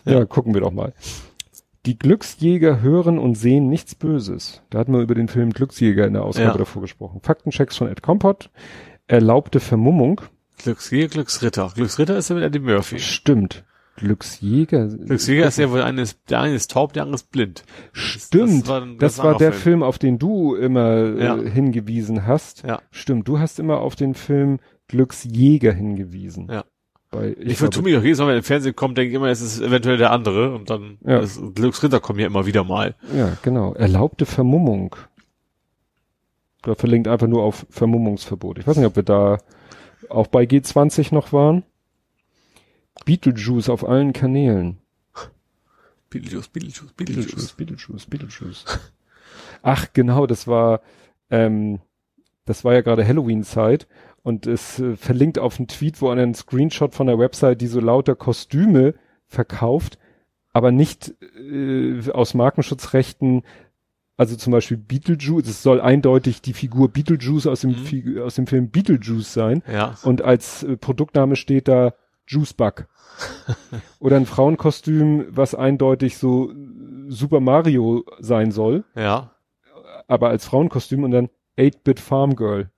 Ja, 0.05 0.25
gucken 0.25 0.53
wir 0.53 0.61
doch 0.61 0.71
mal. 0.71 0.93
Die 1.85 1.97
Glücksjäger 1.97 2.81
hören 2.81 3.17
und 3.17 3.35
sehen 3.35 3.69
nichts 3.69 3.95
Böses. 3.95 4.61
Da 4.69 4.79
hatten 4.79 4.91
wir 4.91 4.99
über 4.99 5.15
den 5.15 5.29
Film 5.29 5.51
Glücksjäger 5.53 6.05
in 6.05 6.13
der 6.13 6.23
Ausgabe 6.23 6.49
Ja. 6.51 6.57
davor 6.57 6.81
gesprochen. 6.81 7.21
Faktenchecks 7.23 7.77
von 7.77 7.87
Ed 7.87 8.01
Kompott. 8.01 8.49
Erlaubte 9.07 9.61
Vermummung. 9.61 10.19
Glücksjäger, 10.57 11.07
Glücksritter. 11.07 11.71
Glücksritter 11.75 12.17
ist 12.17 12.29
ja 12.29 12.35
wieder 12.35 12.47
Eddie 12.47 12.59
Murphy. 12.59 12.99
Stimmt. 12.99 13.63
Glücksjäger. 13.97 14.87
Glücksjäger 14.87 15.47
ist 15.47 15.57
ja 15.57 15.71
wohl 15.71 15.81
eine 15.81 16.01
ist, 16.03 16.19
der 16.29 16.41
eine 16.41 16.55
ist 16.55 16.71
taub, 16.71 16.93
der 16.93 17.03
andere 17.03 17.15
ist 17.15 17.31
blind. 17.31 17.63
Stimmt. 17.93 18.61
das 18.63 18.67
war 18.67 18.81
Das 18.81 18.97
ganz 18.99 19.17
war 19.19 19.37
der 19.37 19.47
anderer 19.47 19.51
Film, 19.53 19.83
auf 19.83 19.97
den 19.97 20.19
du 20.19 20.55
immer 20.55 20.97
Ja. 21.17 21.37
äh, 21.37 21.49
hingewiesen 21.49 22.27
hast. 22.27 22.63
Ja. 22.63 22.79
Stimmt. 22.91 23.27
Du 23.27 23.39
hast 23.39 23.59
immer 23.59 23.79
auf 23.79 23.95
den 23.95 24.13
Film 24.13 24.59
Glücksjäger 24.87 25.73
hingewiesen. 25.73 26.47
Ja. 26.51 26.63
Bei, 27.09 27.35
Ich, 27.39 27.51
ich 27.53 27.57
vertue 27.57 27.83
mich 27.83 27.97
auch 27.97 28.03
jedes 28.03 28.19
Mal, 28.19 28.27
wenn 28.27 28.37
im 28.37 28.43
Fernsehen 28.43 28.75
kommt, 28.75 28.97
denke 28.97 29.09
ich 29.09 29.15
immer, 29.15 29.29
es 29.29 29.41
ist 29.41 29.61
eventuell 29.61 29.97
der 29.97 30.11
andere 30.11 30.53
und 30.53 30.69
dann 30.69 30.97
Ja. 31.05 31.19
ist, 31.19 31.41
Glücksritter 31.55 31.99
kommen 31.99 32.19
ja 32.19 32.27
immer 32.27 32.45
wieder 32.45 32.63
mal. 32.63 32.95
Ja, 33.15 33.35
genau. 33.41 33.73
Erlaubte 33.73 34.25
Vermummung. 34.25 34.95
Da 36.61 36.75
verlinkt 36.75 37.07
einfach 37.07 37.27
nur 37.27 37.43
auf 37.43 37.65
Vermummungsverbot. 37.69 38.59
Ich 38.59 38.67
weiß 38.67 38.77
nicht, 38.77 38.85
ob 38.85 38.95
wir 38.95 39.03
da 39.03 39.37
auch 40.09 40.27
bei 40.27 40.43
G20 40.43 41.13
noch 41.13 41.33
waren. 41.33 41.63
Beetlejuice 43.05 43.69
auf 43.69 43.87
allen 43.87 44.13
Kanälen. 44.13 44.79
Beetlejuice, 46.09 46.47
Beetlejuice, 46.47 46.93
Beetlejuice. 46.93 47.53
Beetlejuice, 47.53 48.05
Beetlejuice. 48.05 48.65
Ach, 49.61 49.87
genau, 49.93 50.25
das 50.25 50.47
war, 50.47 50.81
ähm, 51.29 51.79
das 52.45 52.63
war 52.63 52.73
ja 52.73 52.81
gerade 52.81 53.05
Halloween-Zeit 53.05 53.87
und 54.23 54.47
es 54.47 54.79
äh, 54.79 54.95
verlinkt 54.95 55.39
auf 55.39 55.57
einen 55.59 55.67
Tweet, 55.67 56.01
wo 56.01 56.09
einen 56.09 56.33
Screenshot 56.33 56.95
von 56.95 57.07
der 57.07 57.19
Website, 57.19 57.61
die 57.61 57.67
so 57.67 57.79
lauter 57.79 58.15
Kostüme 58.15 58.93
verkauft, 59.27 59.97
aber 60.53 60.71
nicht 60.71 61.13
äh, 61.39 62.09
aus 62.11 62.33
Markenschutzrechten, 62.33 63.43
also 64.17 64.35
zum 64.35 64.51
Beispiel 64.51 64.77
Beetlejuice, 64.77 65.47
es 65.47 65.63
soll 65.63 65.79
eindeutig 65.79 66.41
die 66.41 66.53
Figur 66.53 66.89
Beetlejuice 66.89 67.47
aus 67.47 67.61
dem, 67.61 67.71
Mhm. 67.71 67.75
Figu- 67.85 68.21
aus 68.21 68.35
dem 68.35 68.47
Film 68.47 68.69
Beetlejuice 68.69 69.31
sein 69.33 69.63
Ja. 69.71 69.95
und 70.03 70.21
als 70.23 70.63
äh, 70.63 70.75
Produktname 70.77 71.35
steht 71.35 71.67
da 71.67 71.93
Juicebug. 72.27 72.87
Oder 73.99 74.17
ein 74.17 74.25
Frauenkostüm, 74.25 75.25
was 75.29 75.55
eindeutig 75.55 76.17
so 76.17 76.51
Super 77.09 77.39
Mario 77.39 78.03
sein 78.19 78.51
soll, 78.51 78.83
Ja. 78.95 79.31
aber 80.07 80.29
als 80.29 80.45
Frauenkostüm 80.45 81.03
und 81.03 81.11
dann 81.11 81.29
8-Bit 81.57 81.99
Farm 81.99 82.35
Girl. 82.35 82.69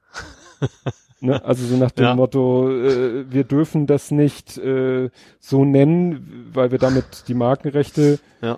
ne? 1.21 1.43
Also 1.43 1.65
so 1.65 1.75
nach 1.77 1.91
dem 1.91 2.05
Ja. 2.05 2.15
Motto, 2.15 2.69
äh, 2.69 3.25
wir 3.31 3.43
dürfen 3.43 3.87
das 3.87 4.11
nicht 4.11 4.57
äh, 4.57 5.09
so 5.39 5.65
nennen, 5.65 6.49
weil 6.53 6.71
wir 6.71 6.77
damit 6.79 7.23
die 7.27 7.33
Markenrechte. 7.33 8.19
Ja. 8.41 8.57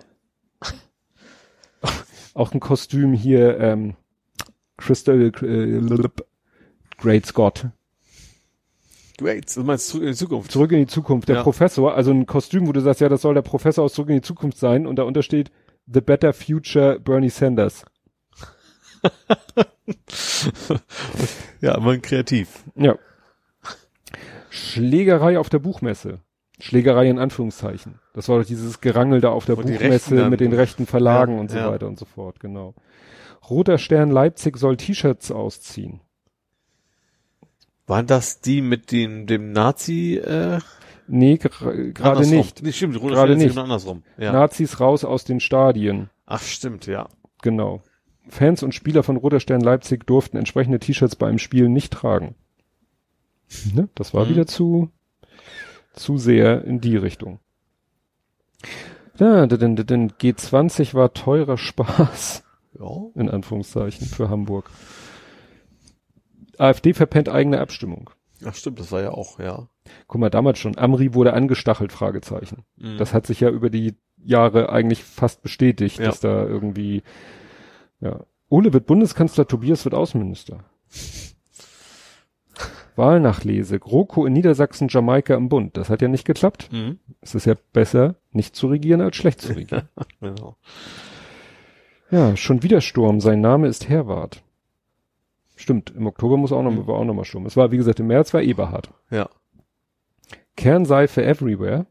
Auch 2.33 2.53
ein 2.53 2.59
Kostüm 2.59 3.13
hier, 3.13 3.59
ähm, 3.59 3.95
Crystal 4.77 5.21
äh, 5.21 6.09
Great 6.97 7.25
Scott. 7.25 7.67
Great. 9.17 9.55
Du 9.55 9.63
meinst 9.63 9.89
zurück 9.89 10.03
in 10.03 10.09
die 10.09 10.15
Zukunft? 10.15 10.51
Zurück 10.51 10.71
in 10.71 10.79
die 10.79 10.87
Zukunft, 10.87 11.29
der 11.29 11.37
Ja. 11.37 11.43
Professor, 11.43 11.93
also 11.93 12.11
ein 12.11 12.25
Kostüm, 12.25 12.67
wo 12.67 12.71
du 12.71 12.81
sagst, 12.81 13.01
ja, 13.01 13.09
das 13.09 13.21
soll 13.21 13.33
der 13.35 13.41
Professor 13.43 13.85
aus 13.85 13.93
Zurück 13.93 14.09
in 14.09 14.15
die 14.15 14.21
Zukunft 14.21 14.57
sein 14.57 14.87
und 14.87 14.95
da 14.97 15.03
untersteht 15.03 15.51
The 15.91 16.01
Better 16.01 16.33
Future 16.33 16.99
Bernie 16.99 17.29
Sanders. 17.29 17.85
Ja, 21.61 21.75
immer 21.77 21.97
kreativ. 21.99 22.63
Ja. 22.75 22.97
Schlägerei 24.49 25.37
auf 25.37 25.49
der 25.49 25.59
Buchmesse. 25.59 26.19
Schlägerei 26.61 27.09
in 27.09 27.19
Anführungszeichen. 27.19 27.99
Das 28.13 28.29
war 28.29 28.39
doch 28.39 28.45
dieses 28.45 28.81
Gerangel 28.81 29.19
da 29.21 29.29
auf 29.29 29.45
der 29.45 29.57
Und 29.57 29.65
Buchmesse 29.67 30.29
mit 30.29 30.39
den 30.39 30.53
rechten 30.53 30.85
Verlagen 30.85 31.33
Ja, 31.35 31.39
und 31.39 31.51
so 31.51 31.57
ja. 31.57 31.71
weiter 31.71 31.87
und 31.87 31.97
so 31.99 32.05
fort, 32.05 32.39
genau. 32.39 32.75
Roter 33.49 33.77
Stern 33.77 34.11
Leipzig 34.11 34.57
soll 34.57 34.77
T-Shirts 34.77 35.31
ausziehen. 35.31 36.01
Waren 37.87 38.07
das 38.07 38.41
die 38.41 38.61
mit 38.61 38.91
dem, 38.91 39.25
dem 39.27 39.51
Nazi, 39.51 40.15
äh, 40.17 40.59
Nee, 41.07 41.37
gerade 41.37 42.25
nicht. 42.25 42.63
Nee, 42.63 42.71
stimmt, 42.71 42.93
Gerade 42.93 43.15
stellt 43.15 43.29
sich 43.39 43.47
nicht. 43.47 43.53
genau 43.55 43.63
andersrum. 43.63 44.03
Ja. 44.17 44.31
Nazis 44.31 44.79
raus 44.79 45.03
aus 45.03 45.25
den 45.25 45.41
Stadien. 45.41 46.09
Ach, 46.25 46.41
stimmt, 46.41 46.85
ja. 46.85 47.09
Genau. 47.41 47.81
Fans 48.29 48.63
und 48.63 48.73
Spieler 48.73 49.03
von 49.03 49.17
Roter 49.17 49.41
Stern 49.41 49.59
Leipzig 49.59 50.05
durften 50.07 50.37
entsprechende 50.37 50.79
T-Shirts 50.79 51.17
beim 51.17 51.37
Spiel 51.37 51.67
nicht 51.67 51.91
tragen. 51.91 52.35
Ne? 53.73 53.89
Das 53.95 54.13
war 54.13 54.23
Mhm. 54.25 54.29
wieder 54.29 54.47
zu, 54.47 54.89
zu 55.93 56.17
sehr 56.17 56.63
in 56.65 56.81
die 56.81 56.97
Richtung. 56.97 57.39
Ja, 59.17 59.45
denn, 59.45 59.75
denn, 59.75 59.85
denn 59.87 60.11
G20 60.13 60.93
war 60.93 61.13
teurer 61.13 61.57
Spaß, 61.57 62.43
Ja. 62.79 62.89
in 63.15 63.29
Anführungszeichen, 63.29 64.07
für 64.07 64.29
Hamburg. 64.29 64.69
AfD 66.57 66.93
verpennt 66.93 67.29
eigene 67.29 67.59
Abstimmung. 67.59 68.09
Ach, 68.45 68.55
stimmt, 68.55 68.79
das 68.79 68.91
war 68.91 69.01
ja 69.01 69.11
auch, 69.11 69.39
ja. 69.39 69.67
Guck 70.07 70.21
mal, 70.21 70.29
damals 70.29 70.59
schon. 70.59 70.77
Amri 70.77 71.13
wurde 71.13 71.33
angestachelt, 71.33 71.91
Fragezeichen. 71.91 72.63
Mhm. 72.77 72.97
Das 72.97 73.13
hat 73.13 73.27
sich 73.27 73.39
ja 73.39 73.49
über 73.49 73.69
die 73.69 73.95
Jahre 74.23 74.69
eigentlich 74.69 75.03
fast 75.03 75.41
bestätigt, 75.43 75.99
Ja. 75.99 76.05
dass 76.05 76.19
da 76.19 76.45
irgendwie, 76.45 77.03
ja. 77.99 78.21
Ole 78.49 78.73
wird 78.73 78.85
Bundeskanzler, 78.85 79.47
Tobias 79.47 79.85
wird 79.85 79.93
Außenminister. 79.95 80.63
Wahlnachlese. 82.95 83.79
GroKo 83.79 84.25
in 84.25 84.33
Niedersachsen, 84.33 84.87
Jamaika 84.89 85.35
im 85.35 85.49
Bund. 85.49 85.77
Das 85.77 85.89
hat 85.89 86.01
ja 86.01 86.07
nicht 86.07 86.25
geklappt. 86.25 86.69
Mhm. 86.71 86.99
Es 87.21 87.35
ist 87.35 87.45
ja 87.45 87.55
besser, 87.73 88.15
nicht 88.31 88.55
zu 88.55 88.67
regieren, 88.67 89.01
als 89.01 89.15
schlecht 89.15 89.41
zu 89.41 89.53
regieren. 89.53 89.87
Genau. 90.19 90.55
ja, 92.11 92.35
schon 92.37 92.63
wieder 92.63 92.81
Sturm. 92.81 93.21
Sein 93.21 93.41
Name 93.41 93.67
ist 93.67 93.89
Herwart. 93.89 94.43
Stimmt, 95.55 95.93
im 95.95 96.07
Oktober 96.07 96.37
muss 96.37 96.51
auch 96.51 96.63
noch, 96.63 96.71
Mhm. 96.71 96.87
war 96.87 96.95
auch 96.95 97.05
noch 97.05 97.13
mal 97.13 97.25
Sturm. 97.25 97.45
Es 97.45 97.55
war, 97.57 97.71
wie 97.71 97.77
gesagt, 97.77 97.99
im 97.99 98.07
März 98.07 98.33
war 98.33 98.41
Eberhard. 98.41 98.89
Ja. 99.09 99.29
Kernseife 100.55 101.23
everywhere. 101.23 101.85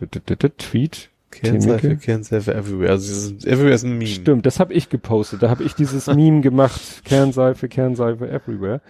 D 0.00 0.06
-d 0.06 0.20
-d 0.36 0.52
Tweet. 0.58 1.10
Kernseife. 1.30 1.96
Kernseife 1.96 2.54
everywhere. 2.54 2.90
Also 2.90 3.06
dieses, 3.08 3.44
everywhere 3.44 3.74
ist 3.74 3.84
ein 3.84 3.92
Meme. 3.98 4.06
Stimmt, 4.06 4.46
das 4.46 4.60
habe 4.60 4.72
ich 4.72 4.88
gepostet. 4.88 5.42
Da 5.42 5.50
habe 5.50 5.64
ich 5.64 5.74
dieses 5.74 6.06
Meme 6.14 6.40
gemacht. 6.40 7.04
Kernseife, 7.04 7.68
Kernseife 7.68 8.28
everywhere. 8.30 8.80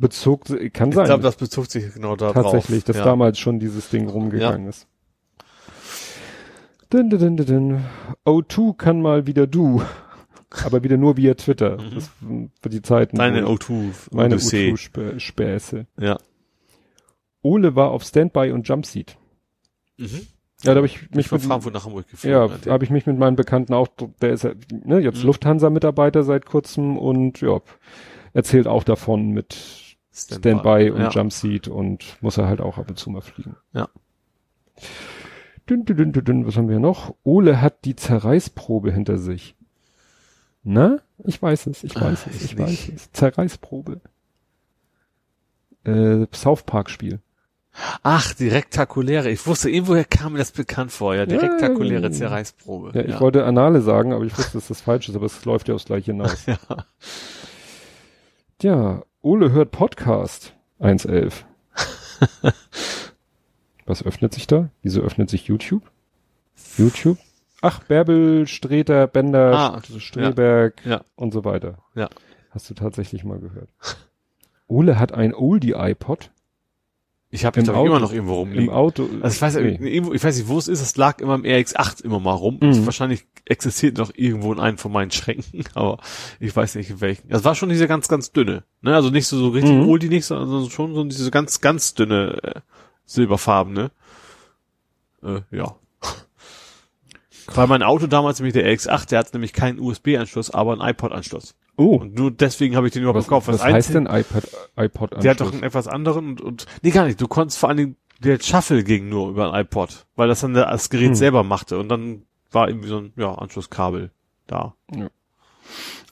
Bezog, 0.00 0.44
kann 0.72 0.88
Ich 0.90 0.94
sein. 0.94 1.06
glaube, 1.06 1.22
das 1.22 1.36
bezog 1.36 1.66
sich 1.70 1.92
genau 1.94 2.16
darauf. 2.16 2.34
tatsächlich, 2.34 2.84
dass 2.84 2.96
ja. 2.98 3.04
damals 3.04 3.38
schon 3.38 3.58
dieses 3.58 3.88
Ding 3.90 4.08
rumgegangen 4.08 4.68
ist. 4.68 4.86
Dun, 6.90 7.10
dun, 7.10 7.18
dun, 7.18 7.36
dun, 7.36 7.46
dun. 7.46 7.84
O2 8.24 8.76
kann 8.76 9.02
mal 9.02 9.26
wieder 9.26 9.46
du. 9.46 9.82
Aber 10.64 10.82
wieder 10.82 10.96
nur 10.96 11.18
via 11.18 11.34
Twitter. 11.34 11.76
Mhm. 11.80 11.94
Das 11.94 12.10
für 12.62 12.68
die 12.70 12.80
Zeiten. 12.80 13.18
Deine 13.18 13.44
wo- 13.46 13.50
O2, 13.52 13.90
meine 14.12 14.36
Odyssee. 14.36 14.72
O2-Späße. 14.72 15.84
Ja. 16.00 16.16
Ole 17.42 17.76
war 17.76 17.90
auf 17.90 18.02
Standby 18.04 18.52
und 18.52 18.66
Jumpseat. 18.66 19.18
Mhm. 19.98 20.26
Ja, 20.64 20.72
da 20.72 20.76
habe 20.76 20.86
ich 20.86 21.02
Mich 21.02 21.14
mich 21.14 21.28
von 21.28 21.38
mit, 21.38 21.46
Frankfurt 21.46 21.74
nach 21.74 21.84
Hamburg 21.84 22.06
ja, 22.24 22.46
geflogen. 22.46 22.72
habe 22.72 22.84
ich 22.84 22.90
mich 22.90 23.06
mit 23.06 23.16
meinen 23.18 23.36
Bekannten 23.36 23.74
auch, 23.74 23.88
der 24.22 24.30
ist 24.30 24.42
ja, 24.44 24.52
ne, 24.72 24.98
jetzt 25.00 25.20
Mhm. 25.20 25.26
Lufthansa-Mitarbeiter 25.26 26.22
seit 26.24 26.46
kurzem 26.46 26.96
und 26.96 27.40
ja, 27.42 27.60
erzählt 28.32 28.66
auch 28.66 28.82
davon 28.82 29.28
mit 29.30 29.56
Standby, 30.18 30.90
und 30.90 31.00
ja. 31.00 31.10
Jumpseat 31.10 31.68
und 31.68 32.16
muss 32.20 32.36
er 32.38 32.46
halt 32.48 32.60
auch 32.60 32.78
ab 32.78 32.88
und 32.88 32.98
zu 32.98 33.10
mal 33.10 33.20
fliegen. 33.22 33.56
Ja. 33.72 33.88
Dün, 35.68 35.84
dün, 35.84 35.96
dün, 35.96 36.12
dün, 36.12 36.24
dün, 36.24 36.46
was 36.46 36.56
haben 36.56 36.68
wir 36.68 36.78
noch? 36.78 37.14
Ole 37.24 37.60
hat 37.60 37.84
die 37.84 37.96
Zerreißprobe 37.96 38.92
hinter 38.92 39.18
sich. 39.18 39.54
Na? 40.62 40.98
Ich 41.24 41.40
weiß 41.40 41.66
es, 41.66 41.84
ich 41.84 41.96
Ah, 41.96 42.02
weiß 42.02 42.26
es, 42.26 42.36
ich 42.36 42.52
ich 42.52 42.58
weiß 42.58 42.88
es. 42.94 43.12
Zerreißprobe. 43.12 44.00
Äh, 45.84 46.26
South 46.34 46.62
Park 46.64 46.90
Spiel. 46.90 47.20
Ach, 48.02 48.34
die 48.34 48.48
rektakuläre. 48.48 49.30
Ich 49.30 49.46
wusste, 49.46 49.70
irgendwoher 49.70 50.04
kam 50.04 50.32
mir 50.32 50.38
das 50.38 50.50
bekannt 50.52 50.90
vor. 50.90 51.14
Ja, 51.14 51.26
die 51.26 51.34
Ja, 51.36 51.40
rektakuläre 51.42 52.02
ja. 52.04 52.10
Zerreißprobe. 52.10 52.90
Ja, 52.94 53.04
ich 53.04 53.20
wollte 53.20 53.44
Anale 53.44 53.82
sagen, 53.82 54.12
aber 54.12 54.24
ich 54.24 54.36
wusste, 54.36 54.54
dass 54.58 54.68
das 54.68 54.80
falsch 54.80 55.08
ist, 55.08 55.14
aber 55.14 55.26
es 55.26 55.44
läuft 55.44 55.68
ja 55.68 55.74
aufs 55.74 55.84
gleiche 55.84 56.12
hinaus. 56.12 56.46
Ja. 56.46 56.58
Ja, 58.60 59.02
Ole 59.28 59.52
hört 59.52 59.72
Podcast. 59.72 60.54
1.11. 60.80 61.44
Was 63.84 64.02
öffnet 64.02 64.32
sich 64.32 64.46
da? 64.46 64.70
Wieso 64.80 65.02
öffnet 65.02 65.28
sich 65.28 65.46
YouTube? 65.48 65.82
YouTube? 66.78 67.18
Ach, 67.60 67.80
Bärbel, 67.84 68.46
Streter, 68.46 69.06
Bender, 69.06 69.52
Ah, 69.52 69.76
St- 69.80 70.00
Streberg 70.00 70.80
ja. 70.86 71.02
und 71.14 71.34
so 71.34 71.44
weiter. 71.44 71.76
Ja. 71.94 72.08
Hast 72.52 72.70
du 72.70 72.74
tatsächlich 72.74 73.22
mal 73.22 73.38
gehört. 73.38 73.68
Ole 74.66 74.98
hat 74.98 75.12
ein 75.12 75.34
Oldie-iPod 75.34 76.30
Ich 77.30 77.44
habe 77.44 77.60
Im 77.60 77.64
ich 77.64 77.70
glaub, 77.70 77.76
Auto- 77.82 77.86
immer 77.90 78.00
noch 78.00 78.12
irgendwo 78.12 78.32
im 78.34 78.38
rumliegen. 78.38 78.70
Auto. 78.70 79.06
Also 79.20 79.34
ich 79.36 79.42
weiß, 79.42 79.56
nee. 79.56 79.76
irgendwo, 79.94 80.14
ich 80.14 80.24
weiß 80.24 80.38
nicht, 80.38 80.48
wo 80.48 80.56
es 80.56 80.66
ist. 80.66 80.80
Es 80.80 80.96
lag 80.96 81.20
immer 81.20 81.34
im 81.34 81.42
RX8 81.42 82.02
immer 82.02 82.20
mal 82.20 82.32
rum. 82.32 82.58
Mhm. 82.62 82.86
Wahrscheinlich 82.86 83.26
existiert 83.44 83.98
noch 83.98 84.10
irgendwo 84.14 84.50
in 84.52 84.58
einem 84.60 84.78
von 84.78 84.92
meinen 84.92 85.10
Schränken, 85.10 85.64
aber 85.74 85.98
ich 86.40 86.56
weiß 86.56 86.76
nicht 86.76 86.88
in 86.88 87.00
welchen. 87.02 87.28
Das 87.28 87.44
war 87.44 87.54
schon 87.54 87.68
diese 87.68 87.86
ganz, 87.86 88.08
ganz 88.08 88.32
dünne. 88.32 88.64
Ne? 88.80 88.94
Also 88.94 89.10
nicht 89.10 89.26
so, 89.26 89.36
so 89.36 89.48
richtig 89.50 89.72
Mhm. 89.74 89.88
oldie 89.88 90.08
nicht, 90.08 90.24
sondern 90.24 90.70
schon 90.70 90.94
so 90.94 91.04
diese 91.04 91.30
ganz, 91.30 91.60
ganz 91.60 91.92
dünne 91.92 92.38
äh, 92.42 92.60
silberfarbene. 93.04 93.90
Äh, 95.22 95.40
ja. 95.50 95.74
Weil 97.54 97.66
mein 97.66 97.82
Auto 97.82 98.06
damals 98.06 98.38
nämlich 98.40 98.52
der 98.54 98.64
RX8, 98.70 99.08
der 99.08 99.18
hat 99.20 99.32
nämlich 99.32 99.52
keinen 99.52 99.80
USB-Anschluss, 99.80 100.50
aber 100.50 100.72
einen 100.72 100.82
iPod-Anschluss. 100.82 101.54
Oh, 101.76 101.96
Und 101.96 102.14
nur 102.14 102.30
deswegen 102.30 102.76
habe 102.76 102.86
ich 102.88 102.92
den 102.92 103.02
überhaupt 103.02 103.18
was, 103.18 103.24
gekauft. 103.26 103.48
was 103.48 103.58
Das 103.58 103.64
heißt 103.64 103.94
denn 103.94 104.06
iPad, 104.06 104.44
iPod 104.76 105.22
der 105.22 105.30
hat 105.30 105.40
doch 105.40 105.52
einen 105.52 105.62
etwas 105.62 105.86
anderen 105.88 106.28
und, 106.28 106.40
und 106.40 106.66
nee, 106.82 106.90
gar 106.90 107.06
nicht. 107.06 107.20
Du 107.20 107.28
konntest 107.28 107.58
vor 107.58 107.68
allen 107.68 107.78
Dingen, 107.78 107.96
der 108.18 108.40
Shuffle 108.40 108.82
ging 108.84 109.08
nur 109.08 109.30
über 109.30 109.52
ein 109.52 109.60
iPod, 109.64 110.06
weil 110.16 110.28
das 110.28 110.40
dann 110.40 110.54
das 110.54 110.90
Gerät 110.90 111.08
Hm. 111.08 111.14
selber 111.14 111.42
machte 111.44 111.78
und 111.78 111.88
dann 111.88 112.22
war 112.50 112.68
irgendwie 112.68 112.88
so 112.88 112.98
ein, 112.98 113.12
ja, 113.16 113.32
Anschlusskabel 113.34 114.10
da. 114.46 114.74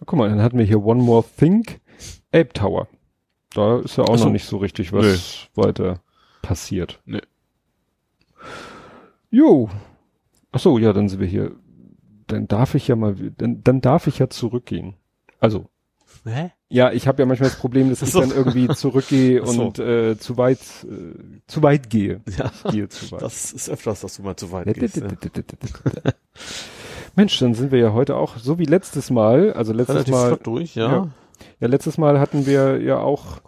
Guck 0.05 0.19
mal, 0.19 0.29
dann 0.29 0.41
hatten 0.43 0.59
wir 0.59 0.65
hier 0.65 0.85
One 0.85 1.03
More 1.03 1.25
Thing, 1.39 1.65
Ape 2.33 2.51
Tower. 2.53 2.89
Da 3.55 3.81
ist 3.81 3.97
ja 3.97 4.05
auch 4.05 4.17
so. 4.19 4.27
noch 4.27 4.33
nicht 4.33 4.45
so 4.47 4.59
richtig 4.59 4.93
was 4.93 5.49
weiter 5.55 6.01
passiert. 6.43 7.01
Nö. 7.07 7.21
Jo. 9.31 9.69
Ach 10.53 10.61
so, 10.61 10.79
ja, 10.79 10.93
dann 10.93 11.09
sind 11.09 11.21
wir 11.21 11.27
hier. 11.27 11.53
Dann 12.27 12.49
darf 12.49 12.75
ich 12.75 12.89
ja 12.89 12.97
mal, 12.97 13.15
dann, 13.37 13.63
dann 13.63 13.81
darf 13.81 14.07
ich 14.07 14.19
ja 14.19 14.29
zurückgehen. 14.29 14.95
Also, 15.39 15.69
Hä? 16.25 16.51
ja, 16.69 16.91
ich 16.91 17.07
habe 17.07 17.23
ja 17.23 17.27
manchmal 17.27 17.51
das 17.51 17.59
Problem, 17.59 17.89
dass 17.91 18.03
Ach 18.03 18.07
ich 18.09 18.13
so. 18.13 18.21
dann 18.21 18.31
irgendwie 18.33 18.67
zurückgehe 18.75 19.47
so. 19.47 19.67
und 19.67 19.79
äh, 19.79 20.19
zu 20.19 20.37
weit, 20.37 20.59
äh, 20.85 21.41
zu 21.47 21.63
weit 21.63 21.89
gehe. 21.89 22.23
Ja, 22.37 22.51
Ich 22.65 22.73
gehe 22.73 22.89
zu 22.89 23.13
weit. 23.13 23.23
das 23.23 23.53
ist 23.53 23.69
öfters, 23.71 24.01
dass 24.01 24.17
du 24.17 24.23
mal 24.23 24.35
zu 24.37 24.51
weit 24.51 24.73
gehst. 24.75 25.01
Mensch, 27.15 27.39
dann 27.39 27.55
sind 27.55 27.71
wir 27.71 27.79
ja 27.79 27.93
heute 27.93 28.17
auch, 28.17 28.37
so 28.39 28.59
wie 28.59 28.65
letztes 28.65 29.11
Mal, 29.11 29.53
also 29.53 29.73
letztes 29.73 29.95
Relativ 29.95 30.15
Mal, 30.15 30.37
durch, 30.43 30.75
ja. 30.75 30.91
Ja. 30.91 31.09
ja, 31.61 31.69
letztes 31.69 31.97
Mal 31.97 32.19
hatten 32.21 32.45
wir 32.47 32.81
ja 32.83 32.99
auch, 32.99 33.41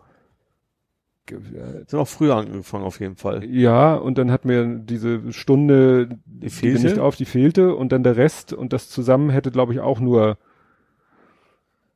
Sind 1.28 1.94
auch 1.98 2.08
früher 2.08 2.36
angefangen 2.36 2.84
auf 2.84 3.00
jeden 3.00 3.16
Fall. 3.16 3.44
ja, 3.44 3.94
und 3.94 4.18
dann 4.18 4.30
hatten 4.30 4.48
wir 4.48 4.64
diese 4.64 5.32
Stunde, 5.32 6.08
die, 6.26 6.50
fehlte? 6.50 6.82
wir 6.82 6.90
nicht 6.90 6.98
auf, 7.00 7.16
die 7.16 7.24
fehlte, 7.24 7.74
und 7.74 7.92
dann 7.92 8.02
der 8.02 8.16
Rest, 8.16 8.52
und 8.52 8.72
das 8.72 8.88
zusammen 8.90 9.30
hätte, 9.30 9.50
glaube 9.50 9.72
ich, 9.72 9.80
auch 9.80 10.00
nur 10.00 10.38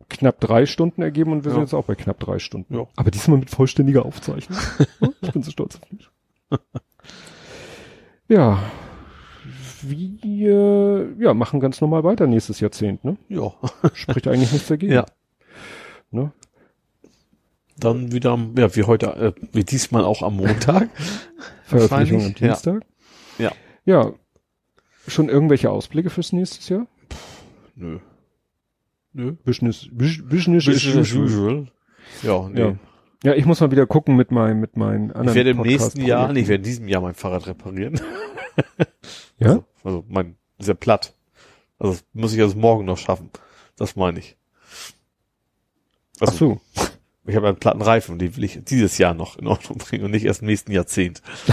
knapp 0.09 0.41
drei 0.41 0.67
Stunden 0.67 1.03
ergeben, 1.03 1.33
und 1.33 1.45
wir 1.45 1.51
Ja. 1.51 1.55
sind 1.55 1.63
jetzt 1.65 1.75
auch 1.75 1.87
bei 1.87 1.95
knapp 1.95 2.21
drei 2.21 2.39
Stunden. 2.39 2.75
Ja. 2.75 2.87
Aber 2.97 3.11
diesmal 3.11 3.39
mit 3.39 3.51
vollständiger 3.51 4.05
Aufzeichnung. 4.05 4.59
ich 5.23 5.33
bin 5.33 5.43
so 5.43 5.51
stolz 5.51 5.79
auf 5.81 5.91
mich. 5.93 6.11
ja. 8.29 8.59
Wir, 9.85 11.09
ja, 11.19 11.35
machen 11.35 11.59
ganz 11.59 11.81
normal 11.81 12.05
weiter 12.05 12.29
nächstes 12.29 12.61
Jahrzehnt, 12.61 13.05
ne? 13.05 13.17
Ja. 13.29 13.53
Spricht 13.95 14.29
eigentlich 14.29 14.53
nichts 14.53 14.69
dagegen. 14.69 14.93
Ja. 14.93 15.07
Ne? 16.13 16.31
Dann 17.83 18.13
wieder 18.13 18.31
am, 18.31 18.55
ja, 18.57 18.75
wie 18.77 18.85
heute, 18.85 19.07
äh, 19.17 19.33
wie 19.53 19.65
diesmal 19.65 20.05
auch 20.05 20.23
am 20.23 20.37
Montag. 20.37 20.89
Veröffentlichung 21.65 22.19
am 22.21 22.25
Wahrscheinlich, 22.27 22.41
ja. 22.41 22.47
Dienstag. 22.49 22.83
Ja. 23.39 23.53
Ja. 23.85 24.13
Schon 25.09 25.29
irgendwelche 25.29 25.71
Ausblicke 25.71 26.11
fürs 26.11 26.33
nächste 26.33 26.75
Jahr? 26.75 26.87
Nö. 27.75 27.99
Nö. 29.15 29.33
Business, 29.45 29.89
Bus- 29.91 30.23
Business, 30.23 30.65
Business 30.67 30.97
as 30.97 31.13
usual. 31.13 31.25
usual. 31.25 31.67
Ja, 32.23 32.49
nee. 32.49 32.61
Ja. 32.61 32.77
Ja, 33.25 33.35
ich 33.35 33.47
muss 33.47 33.61
mal 33.61 33.71
wieder 33.71 33.87
gucken 33.87 34.17
mit 34.17 34.31
meinem, 34.33 34.59
mit 34.61 34.77
meinen 34.77 35.11
anderen 35.13 35.29
Ich 35.29 35.35
werde 35.35 35.51
im 35.51 35.61
nächsten. 35.61 36.01
Jahr, 36.05 36.33
nee, 36.33 36.41
ich 36.41 36.49
werde 36.49 36.61
in 36.61 36.65
diesem 36.65 36.89
Jahr 36.89 37.01
mein 37.03 37.15
Fahrrad 37.15 37.47
reparieren. 37.47 38.01
Ja? 39.39 39.49
Also, 39.49 39.65
also 39.83 40.05
mein, 40.09 40.37
ist 40.59 40.69
ja 40.69 40.75
platt. 40.75 41.15
Also 41.79 41.95
das 41.95 42.05
muss 42.13 42.33
ich 42.35 42.41
also 42.41 42.57
morgen 42.57 42.85
noch 42.85 42.99
schaffen. 42.99 43.31
Das 43.77 43.97
meine 43.97 44.21
ich. 44.21 44.37
Ach 46.21 46.29
Also, 46.29 46.61
so. 46.75 46.83
Ich 47.25 47.37
habe 47.37 47.49
einen 47.49 47.57
platten 47.57 47.83
Reifen 47.83 48.13
und 48.13 48.19
die 48.19 48.37
will 48.37 48.45
ich 48.45 48.61
dieses 48.65 48.99
Jahr 48.99 49.15
noch 49.15 49.39
in 49.39 49.47
Ordnung 49.47 49.79
bringen 49.79 50.05
und 50.05 50.11
nicht 50.11 50.25
erst 50.25 50.43
im 50.43 50.49
nächsten 50.49 50.73
Jahrzehnt. 50.73 51.23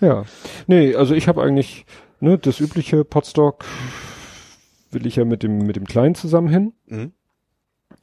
Ja. 0.00 0.24
Nee, 0.66 0.96
also 0.96 1.14
ich 1.14 1.28
habe 1.28 1.40
eigentlich, 1.40 1.86
ne, 2.18 2.36
das 2.36 2.58
übliche 2.58 3.04
Podstock 3.04 3.64
will 4.90 5.06
ich 5.06 5.14
ja 5.14 5.24
mit 5.24 5.44
dem, 5.44 5.58
mit 5.58 5.76
dem 5.76 5.86
Kleinen 5.86 6.16
zusammen 6.16 6.48
hin. 6.48 6.72
Mhm. 6.86 7.12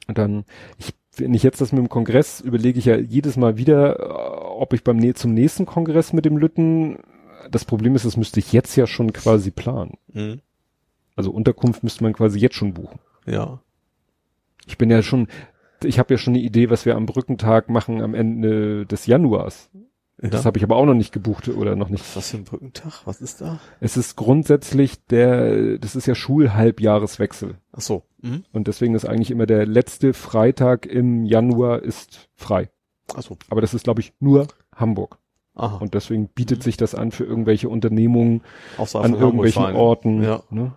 Und 0.06 0.16
dann, 0.16 0.44
ich 0.78 0.94
wenn 1.16 1.34
ich 1.34 1.42
jetzt 1.42 1.60
das 1.60 1.72
mit 1.72 1.78
dem 1.78 1.88
Kongress 1.88 2.40
überlege 2.40 2.78
ich 2.78 2.86
ja 2.86 2.96
jedes 2.96 3.36
Mal 3.36 3.56
wieder, 3.56 3.98
äh, 3.98 4.02
ob 4.02 4.72
ich 4.72 4.84
beim 4.84 5.14
zum 5.14 5.34
nächsten 5.34 5.66
Kongress 5.66 6.12
mit 6.12 6.24
dem 6.24 6.36
Lütten, 6.36 6.98
das 7.50 7.64
Problem 7.64 7.94
ist, 7.94 8.04
das 8.04 8.16
müsste 8.16 8.40
ich 8.40 8.52
jetzt 8.52 8.76
ja 8.76 8.86
schon 8.86 9.12
quasi 9.12 9.50
planen. 9.50 9.94
Mhm. 10.12 10.40
Also 11.16 11.30
Unterkunft 11.30 11.82
müsste 11.82 12.04
man 12.04 12.12
quasi 12.12 12.38
jetzt 12.38 12.54
schon 12.54 12.74
buchen. 12.74 12.98
Ja. 13.26 13.60
Ich 14.66 14.78
bin 14.78 14.90
ja 14.90 15.02
schon, 15.02 15.28
ich 15.84 15.98
habe 15.98 16.14
ja 16.14 16.18
schon 16.18 16.34
eine 16.34 16.42
Idee, 16.42 16.70
was 16.70 16.86
wir 16.86 16.96
am 16.96 17.06
Brückentag 17.06 17.68
machen 17.68 18.02
am 18.02 18.14
Ende 18.14 18.86
des 18.86 19.06
Januars. 19.06 19.70
Das 20.22 20.42
ja. 20.42 20.44
habe 20.44 20.58
ich 20.58 20.64
aber 20.64 20.76
auch 20.76 20.84
noch 20.84 20.94
nicht 20.94 21.12
gebucht 21.12 21.48
oder 21.48 21.76
noch 21.76 21.88
nicht. 21.88 22.04
Was 22.14 22.30
für 22.30 22.36
ein 22.36 22.44
Brückentag? 22.44 23.06
Was 23.06 23.22
ist 23.22 23.40
da? 23.40 23.58
Es 23.80 23.96
ist 23.96 24.16
grundsätzlich 24.16 25.06
der, 25.06 25.78
das 25.78 25.96
ist 25.96 26.06
ja 26.06 26.14
Schulhalbjahreswechsel. 26.14 27.56
Ach 27.72 27.80
so. 27.80 28.02
Mhm. 28.20 28.44
Und 28.52 28.68
deswegen 28.68 28.94
ist 28.94 29.06
eigentlich 29.06 29.30
immer 29.30 29.46
der 29.46 29.64
letzte 29.66 30.12
Freitag 30.12 30.84
im 30.84 31.24
Januar 31.24 31.82
ist 31.82 32.28
frei. 32.36 32.68
Ach 33.14 33.22
so. 33.22 33.38
Aber 33.48 33.62
das 33.62 33.72
ist, 33.72 33.84
glaube 33.84 34.00
ich, 34.00 34.12
nur 34.20 34.46
Hamburg. 34.74 35.18
Aha. 35.54 35.76
Und 35.76 35.94
deswegen 35.94 36.28
bietet 36.28 36.62
sich 36.62 36.76
das 36.76 36.94
an 36.94 37.12
für 37.12 37.24
irgendwelche 37.24 37.70
Unternehmungen 37.70 38.42
Außer 38.76 38.98
an 38.98 39.04
Hamburg 39.04 39.20
irgendwelchen 39.22 39.62
fahren. 39.62 39.76
Orten. 39.76 40.22
Ja. 40.22 40.42
Ne? 40.50 40.72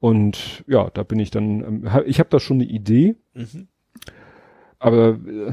Und 0.00 0.64
ja, 0.66 0.90
da 0.90 1.04
bin 1.04 1.20
ich 1.20 1.30
dann, 1.30 1.84
ähm, 1.84 1.88
ich 2.06 2.18
habe 2.18 2.30
da 2.30 2.40
schon 2.40 2.56
eine 2.56 2.64
Idee, 2.64 3.16
Mhm. 3.34 3.68
Aber 4.80 5.10
äh, 5.10 5.52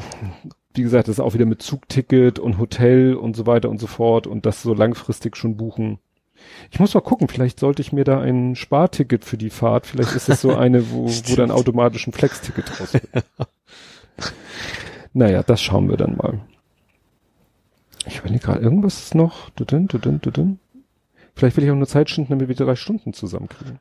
wie 0.74 0.82
gesagt, 0.82 1.08
das 1.08 1.18
ist 1.18 1.20
auch 1.20 1.34
wieder 1.34 1.46
mit 1.46 1.62
Zugticket 1.62 2.40
und 2.40 2.58
Hotel 2.58 3.16
und 3.16 3.36
so 3.36 3.46
weiter 3.46 3.70
und 3.70 3.80
so 3.80 3.88
fort 3.88 4.26
und 4.26 4.46
das 4.46 4.64
so 4.64 4.74
langfristig 4.74 5.36
schon 5.36 5.58
buchen. 5.58 6.00
Ich 6.72 6.80
muss 6.80 6.94
mal 6.94 7.02
gucken, 7.02 7.28
vielleicht 7.28 7.60
sollte 7.60 7.82
ich 7.82 7.92
mir 7.92 8.04
da 8.04 8.22
ein 8.22 8.56
Sparticket 8.56 9.26
für 9.26 9.38
die 9.38 9.50
Fahrt, 9.50 9.86
vielleicht 9.88 10.16
ist 10.16 10.30
das 10.30 10.42
so 10.42 10.56
eine, 10.56 10.92
wo, 10.92 11.08
wo 11.10 11.36
dann 11.36 11.52
automatisch 11.52 12.08
ein 12.08 12.14
Flex-Ticket 12.14 12.66
draus 12.70 12.94
wird. 12.94 13.26
naja, 15.14 15.44
das 15.44 15.62
schauen 15.62 15.90
wir 15.90 15.98
dann 15.98 16.16
mal. 16.16 16.40
Ich 18.06 18.20
überlege 18.20 18.46
gerade, 18.46 18.62
irgendwas 18.62 19.00
ist 19.00 19.16
noch. 19.16 19.50
Dudin, 19.52 19.88
dudin, 19.88 20.22
dudin. 20.22 20.60
Vielleicht 21.38 21.56
will 21.56 21.64
ich 21.64 21.70
auch 21.72 21.76
nur 21.76 21.88
Zeit 21.88 22.10
schinden, 22.10 22.32
damit 22.32 22.48
wir 22.48 22.56
drei 22.56 22.76
Stunden 22.76 23.14
zusammenkriegen. 23.14 23.78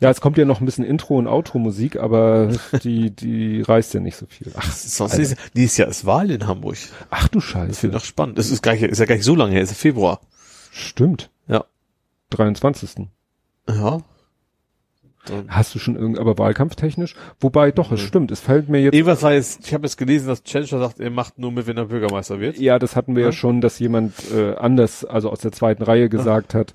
ja, 0.00 0.08
es 0.10 0.22
kommt 0.22 0.38
ja 0.38 0.46
noch 0.46 0.60
ein 0.60 0.64
bisschen 0.64 0.84
Intro- 0.84 1.18
und 1.18 1.26
Outro-Musik, 1.26 1.96
aber 1.98 2.50
die, 2.82 3.10
die 3.10 3.60
reißt 3.60 3.92
ja 3.92 4.00
nicht 4.00 4.16
so 4.16 4.24
viel. 4.26 4.50
Ach, 4.56 4.72
Sonst 4.72 5.18
ist, 5.18 5.36
dieses 5.54 5.76
Jahr 5.76 5.88
ist 5.88 6.06
Wahl 6.06 6.30
in 6.30 6.46
Hamburg. 6.46 6.78
ach 7.10 7.28
du 7.28 7.40
Das 7.40 7.52
wird 7.54 7.68
Scheiße. 7.72 7.86
noch 7.88 8.04
spannend. 8.04 8.38
Das 8.38 8.50
ist, 8.50 8.62
gar 8.62 8.72
nicht, 8.72 8.82
ist 8.82 8.98
ja 8.98 9.04
gar 9.04 9.16
nicht 9.16 9.24
so 9.24 9.34
lange 9.34 9.52
her, 9.52 9.60
ist 9.60 9.70
ja 9.70 9.74
Februar. 9.76 10.20
Stimmt. 10.70 11.30
Ja. 11.46 11.64
23. 12.30 13.06
Ja. 13.68 14.00
Hast 15.48 15.74
du 15.74 15.78
schon 15.78 15.96
irgend, 15.96 16.18
aber 16.18 16.38
wahlkampftechnisch? 16.38 17.14
Wobei, 17.40 17.70
doch, 17.72 17.92
es 17.92 18.00
stimmt. 18.00 18.30
Es 18.30 18.40
fällt 18.40 18.68
mir 18.68 18.80
jetzt 18.80 18.94
Irgendwas 18.94 19.22
war 19.22 19.32
jetzt, 19.34 19.66
ich 19.66 19.74
habe 19.74 19.86
jetzt 19.86 19.96
gelesen, 19.96 20.28
dass 20.28 20.42
Tschentscher 20.42 20.78
sagt, 20.78 20.98
er 20.98 21.10
macht 21.10 21.38
nur 21.38 21.52
mit, 21.52 21.66
wenn 21.66 21.76
er 21.76 21.86
Bürgermeister 21.86 22.40
wird. 22.40 22.58
Ja, 22.58 22.78
das 22.78 22.96
hatten 22.96 23.14
wir 23.14 23.22
ja, 23.22 23.28
Ja. 23.28 23.32
schon, 23.32 23.60
dass 23.60 23.78
jemand 23.78 24.14
äh, 24.34 24.54
anders, 24.54 25.04
also 25.04 25.30
aus 25.30 25.40
der 25.40 25.52
zweiten 25.52 25.82
Reihe 25.82 26.08
gesagt 26.08 26.54
hat, 26.54 26.70
äh, 26.70 26.74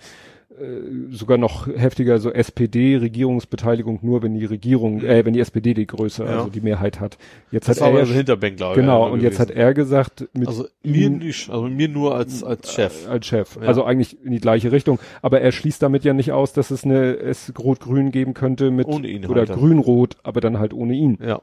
sogar 1.11 1.37
noch 1.37 1.67
heftiger, 1.67 2.19
so 2.19 2.31
SPD-Regierungsbeteiligung 2.31 3.99
nur, 4.01 4.23
wenn 4.23 4.33
die 4.33 4.45
Regierung, 4.45 5.01
äh, 5.01 5.25
wenn 5.25 5.33
die 5.33 5.39
SPD 5.39 5.73
die 5.73 5.85
Größe, 5.87 6.23
Ja. 6.23 6.37
also 6.37 6.49
die 6.49 6.61
Mehrheit 6.61 6.99
hat. 6.99 7.17
Jetzt 7.51 7.67
Das 7.67 7.81
hat 7.81 7.93
er 7.93 7.99
ein 8.01 8.05
Hinterbänkler. 8.07 8.73
genau, 8.75 9.05
ja, 9.07 9.11
und 9.13 9.21
jetzt 9.21 9.39
hat 9.39 9.49
gewesen. 9.49 9.61
er 9.61 9.73
gesagt, 9.73 10.27
mit 10.33 10.47
Also 10.47 10.65
mir 10.83 11.09
nicht, 11.09 11.49
also 11.49 11.67
mir 11.67 11.89
nur 11.89 12.15
als, 12.15 12.43
als 12.43 12.71
Chef. 12.73 13.07
als 13.09 13.25
Chef. 13.25 13.57
Ja. 13.61 13.67
Also 13.67 13.83
eigentlich 13.83 14.17
in 14.23 14.31
die 14.31 14.39
gleiche 14.39 14.71
Richtung. 14.71 14.99
Aber 15.21 15.41
er 15.41 15.51
schließt 15.51 15.81
damit 15.81 16.03
ja 16.03 16.13
nicht 16.13 16.31
aus, 16.31 16.53
dass 16.53 16.71
es 16.71 16.83
eine 16.83 17.15
es 17.17 17.51
Rot-Grün 17.57 18.11
geben 18.11 18.33
könnte 18.33 18.71
mit 18.71 18.87
Ohne 18.87 19.07
ihn 19.07 19.25
oder 19.25 19.41
halt. 19.47 19.53
Grün-Rot, 19.53 20.17
aber 20.23 20.41
dann 20.41 20.59
halt 20.59 20.73
ohne 20.73 20.93
ihn. 20.93 21.17
Ja. 21.25 21.41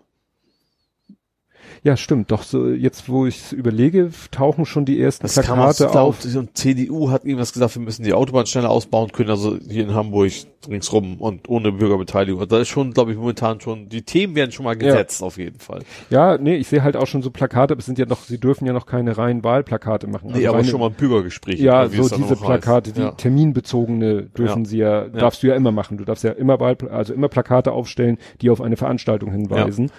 Ja, 1.84 1.96
stimmt. 1.96 2.30
Doch 2.30 2.44
so 2.44 2.68
jetzt, 2.68 3.08
wo 3.08 3.26
ich 3.26 3.38
es 3.38 3.52
überlege, 3.52 4.10
tauchen 4.30 4.66
schon 4.66 4.84
die 4.84 5.00
ersten 5.00 5.24
Das 5.24 5.34
kam 5.44 5.58
aus, 5.58 5.78
Plakate 5.78 6.00
auf. 6.00 6.24
und 6.36 6.56
CDU 6.56 7.10
hat 7.10 7.24
irgendwas 7.24 7.52
gesagt, 7.52 7.74
wir 7.74 7.82
müssen 7.82 8.04
die 8.04 8.12
Autobahn 8.12 8.46
schneller 8.46 8.70
ausbauen 8.70 9.10
können, 9.10 9.30
also 9.30 9.56
hier 9.68 9.82
in 9.82 9.92
Hamburg 9.92 10.30
ringsrum 10.68 11.20
und 11.20 11.48
ohne 11.48 11.72
Bürgerbeteiligung. 11.72 12.46
Da 12.46 12.60
ist 12.60 12.68
schon, 12.68 12.92
glaube 12.92 13.10
ich, 13.10 13.18
momentan 13.18 13.60
schon, 13.60 13.88
die 13.88 14.02
Themen 14.02 14.36
werden 14.36 14.52
schon 14.52 14.64
mal 14.64 14.74
Ja. 14.80 14.92
gesetzt, 14.92 15.24
auf 15.24 15.38
jeden 15.38 15.58
Fall. 15.58 15.80
Ja, 16.08 16.38
nee, 16.38 16.54
ich 16.54 16.68
sehe 16.68 16.84
halt 16.84 16.94
auch 16.96 17.08
schon 17.08 17.20
so 17.20 17.30
Plakate, 17.32 17.72
aber 17.74 17.80
es 17.80 17.86
sind 17.86 17.98
ja 17.98 18.06
noch, 18.06 18.20
sie 18.22 18.38
dürfen 18.38 18.64
ja 18.64 18.72
noch 18.72 18.86
keine 18.86 19.18
reinen 19.18 19.42
Wahlplakate 19.42 20.06
machen. 20.06 20.28
Nee, 20.28 20.34
Also 20.36 20.48
aber 20.50 20.58
reine- 20.58 20.68
schon 20.68 20.78
mal 20.78 20.86
ein 20.86 20.94
Bürgergespräch. 20.94 21.58
Ja, 21.58 21.88
so 21.88 21.90
diese 22.02 22.14
auch 22.14 22.30
heißt. 22.30 22.42
Plakate, 22.42 22.92
die 22.92 23.00
Ja. 23.00 23.10
terminbezogene 23.10 24.22
dürfen 24.22 24.62
Ja. 24.62 24.68
sie 24.68 24.78
ja, 24.78 25.08
darfst 25.08 25.42
du 25.42 25.48
ja 25.48 25.56
immer 25.56 25.72
machen. 25.72 25.98
Du 25.98 26.04
darfst 26.04 26.22
ja 26.22 26.30
immer 26.30 26.60
Wahl, 26.60 26.76
also 26.92 27.12
immer 27.12 27.28
Plakate 27.28 27.72
aufstellen, 27.72 28.18
die 28.40 28.50
auf 28.50 28.60
eine 28.60 28.76
Veranstaltung 28.76 29.32
hinweisen. 29.32 29.90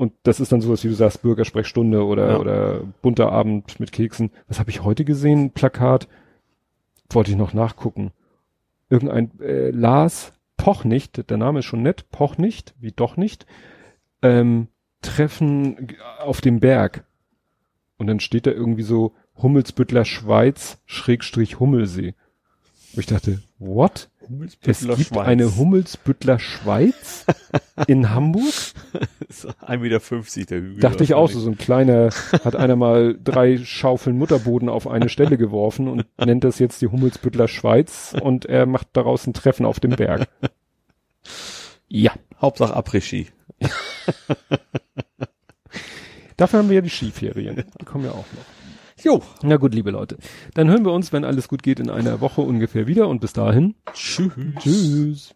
Und 0.00 0.14
das 0.22 0.40
ist 0.40 0.50
dann 0.50 0.62
sowas, 0.62 0.82
wie 0.82 0.88
du 0.88 0.94
sagst, 0.94 1.20
Bürgersprechstunde 1.20 2.02
oder, 2.06 2.30
Ja. 2.30 2.38
oder 2.38 2.80
bunter 3.02 3.30
Abend 3.32 3.78
mit 3.80 3.92
Keksen. 3.92 4.30
Was 4.48 4.58
habe 4.58 4.70
ich 4.70 4.82
heute 4.82 5.04
gesehen? 5.04 5.50
Plakat. 5.50 6.08
Wollte 7.10 7.32
ich 7.32 7.36
noch 7.36 7.52
nachgucken. 7.52 8.10
Irgendein 8.88 9.30
äh, 9.40 9.68
Lars 9.68 10.32
Poch 10.56 10.84
nicht, 10.84 11.28
der 11.28 11.36
Name 11.36 11.58
ist 11.58 11.66
schon 11.66 11.82
nett, 11.82 12.10
Poch 12.10 12.38
nicht, 12.38 12.72
wie 12.80 12.92
doch 12.92 13.18
nicht. 13.18 13.44
Ähm, 14.22 14.68
Treffen 15.02 15.88
auf 16.18 16.40
dem 16.40 16.60
Berg. 16.60 17.04
Und 17.98 18.06
dann 18.06 18.20
steht 18.20 18.46
da 18.46 18.52
irgendwie 18.52 18.82
so 18.84 19.12
Hummelsbüttler 19.36 20.06
Schweiz 20.06 20.78
Schrägstrich 20.86 21.60
Hummelsee. 21.60 22.14
Wo 22.94 23.00
ich 23.00 23.06
dachte, 23.06 23.42
what? 23.60 24.08
Es 24.64 24.80
gibt 24.88 25.06
Schweiz. 25.06 25.26
eine 25.26 25.56
Hummelsbüttler 25.56 26.38
Schweiz 26.38 27.26
in 27.86 28.10
Hamburg? 28.10 28.44
1,50 29.30 29.78
Meter 29.78 30.00
der 30.46 30.60
Hügel. 30.60 30.80
Dachte 30.80 31.04
ich 31.04 31.14
auch 31.14 31.30
so, 31.30 31.40
so 31.40 31.50
ein 31.50 31.58
kleiner, 31.58 32.10
hat 32.44 32.56
einer 32.56 32.76
mal 32.76 33.16
drei 33.22 33.58
Schaufeln 33.58 34.18
Mutterboden 34.18 34.68
auf 34.68 34.88
eine 34.88 35.08
Stelle 35.08 35.36
geworfen 35.36 35.88
und 35.88 36.06
nennt 36.24 36.44
das 36.44 36.58
jetzt 36.58 36.82
die 36.82 36.88
Hummelsbüttler 36.88 37.48
Schweiz 37.48 38.14
und 38.20 38.46
er 38.46 38.66
macht 38.66 38.88
daraus 38.94 39.26
ein 39.26 39.34
Treffen 39.34 39.66
auf 39.66 39.80
dem 39.80 39.92
Berg. 39.92 40.28
Ja. 41.88 42.12
Hauptsache 42.40 42.74
Après-Ski. 42.76 43.28
Dafür 46.36 46.60
haben 46.60 46.68
wir 46.68 46.76
ja 46.76 46.80
die 46.80 46.88
Skiferien. 46.88 47.64
Die 47.80 47.84
kommen 47.84 48.04
ja 48.04 48.12
auch 48.12 48.16
noch. 48.16 48.59
Jo. 49.02 49.22
Na 49.42 49.56
gut, 49.56 49.74
liebe 49.74 49.90
Leute. 49.90 50.18
Dann 50.54 50.68
hören 50.68 50.84
wir 50.84 50.92
uns, 50.92 51.12
wenn 51.12 51.24
alles 51.24 51.48
gut 51.48 51.62
geht, 51.62 51.80
in 51.80 51.90
einer 51.90 52.20
Woche 52.20 52.40
ungefähr 52.42 52.86
wieder 52.86 53.08
und 53.08 53.20
bis 53.20 53.32
dahin. 53.32 53.74
Tschüss. 53.92 54.32
Tschüss. 54.58 55.34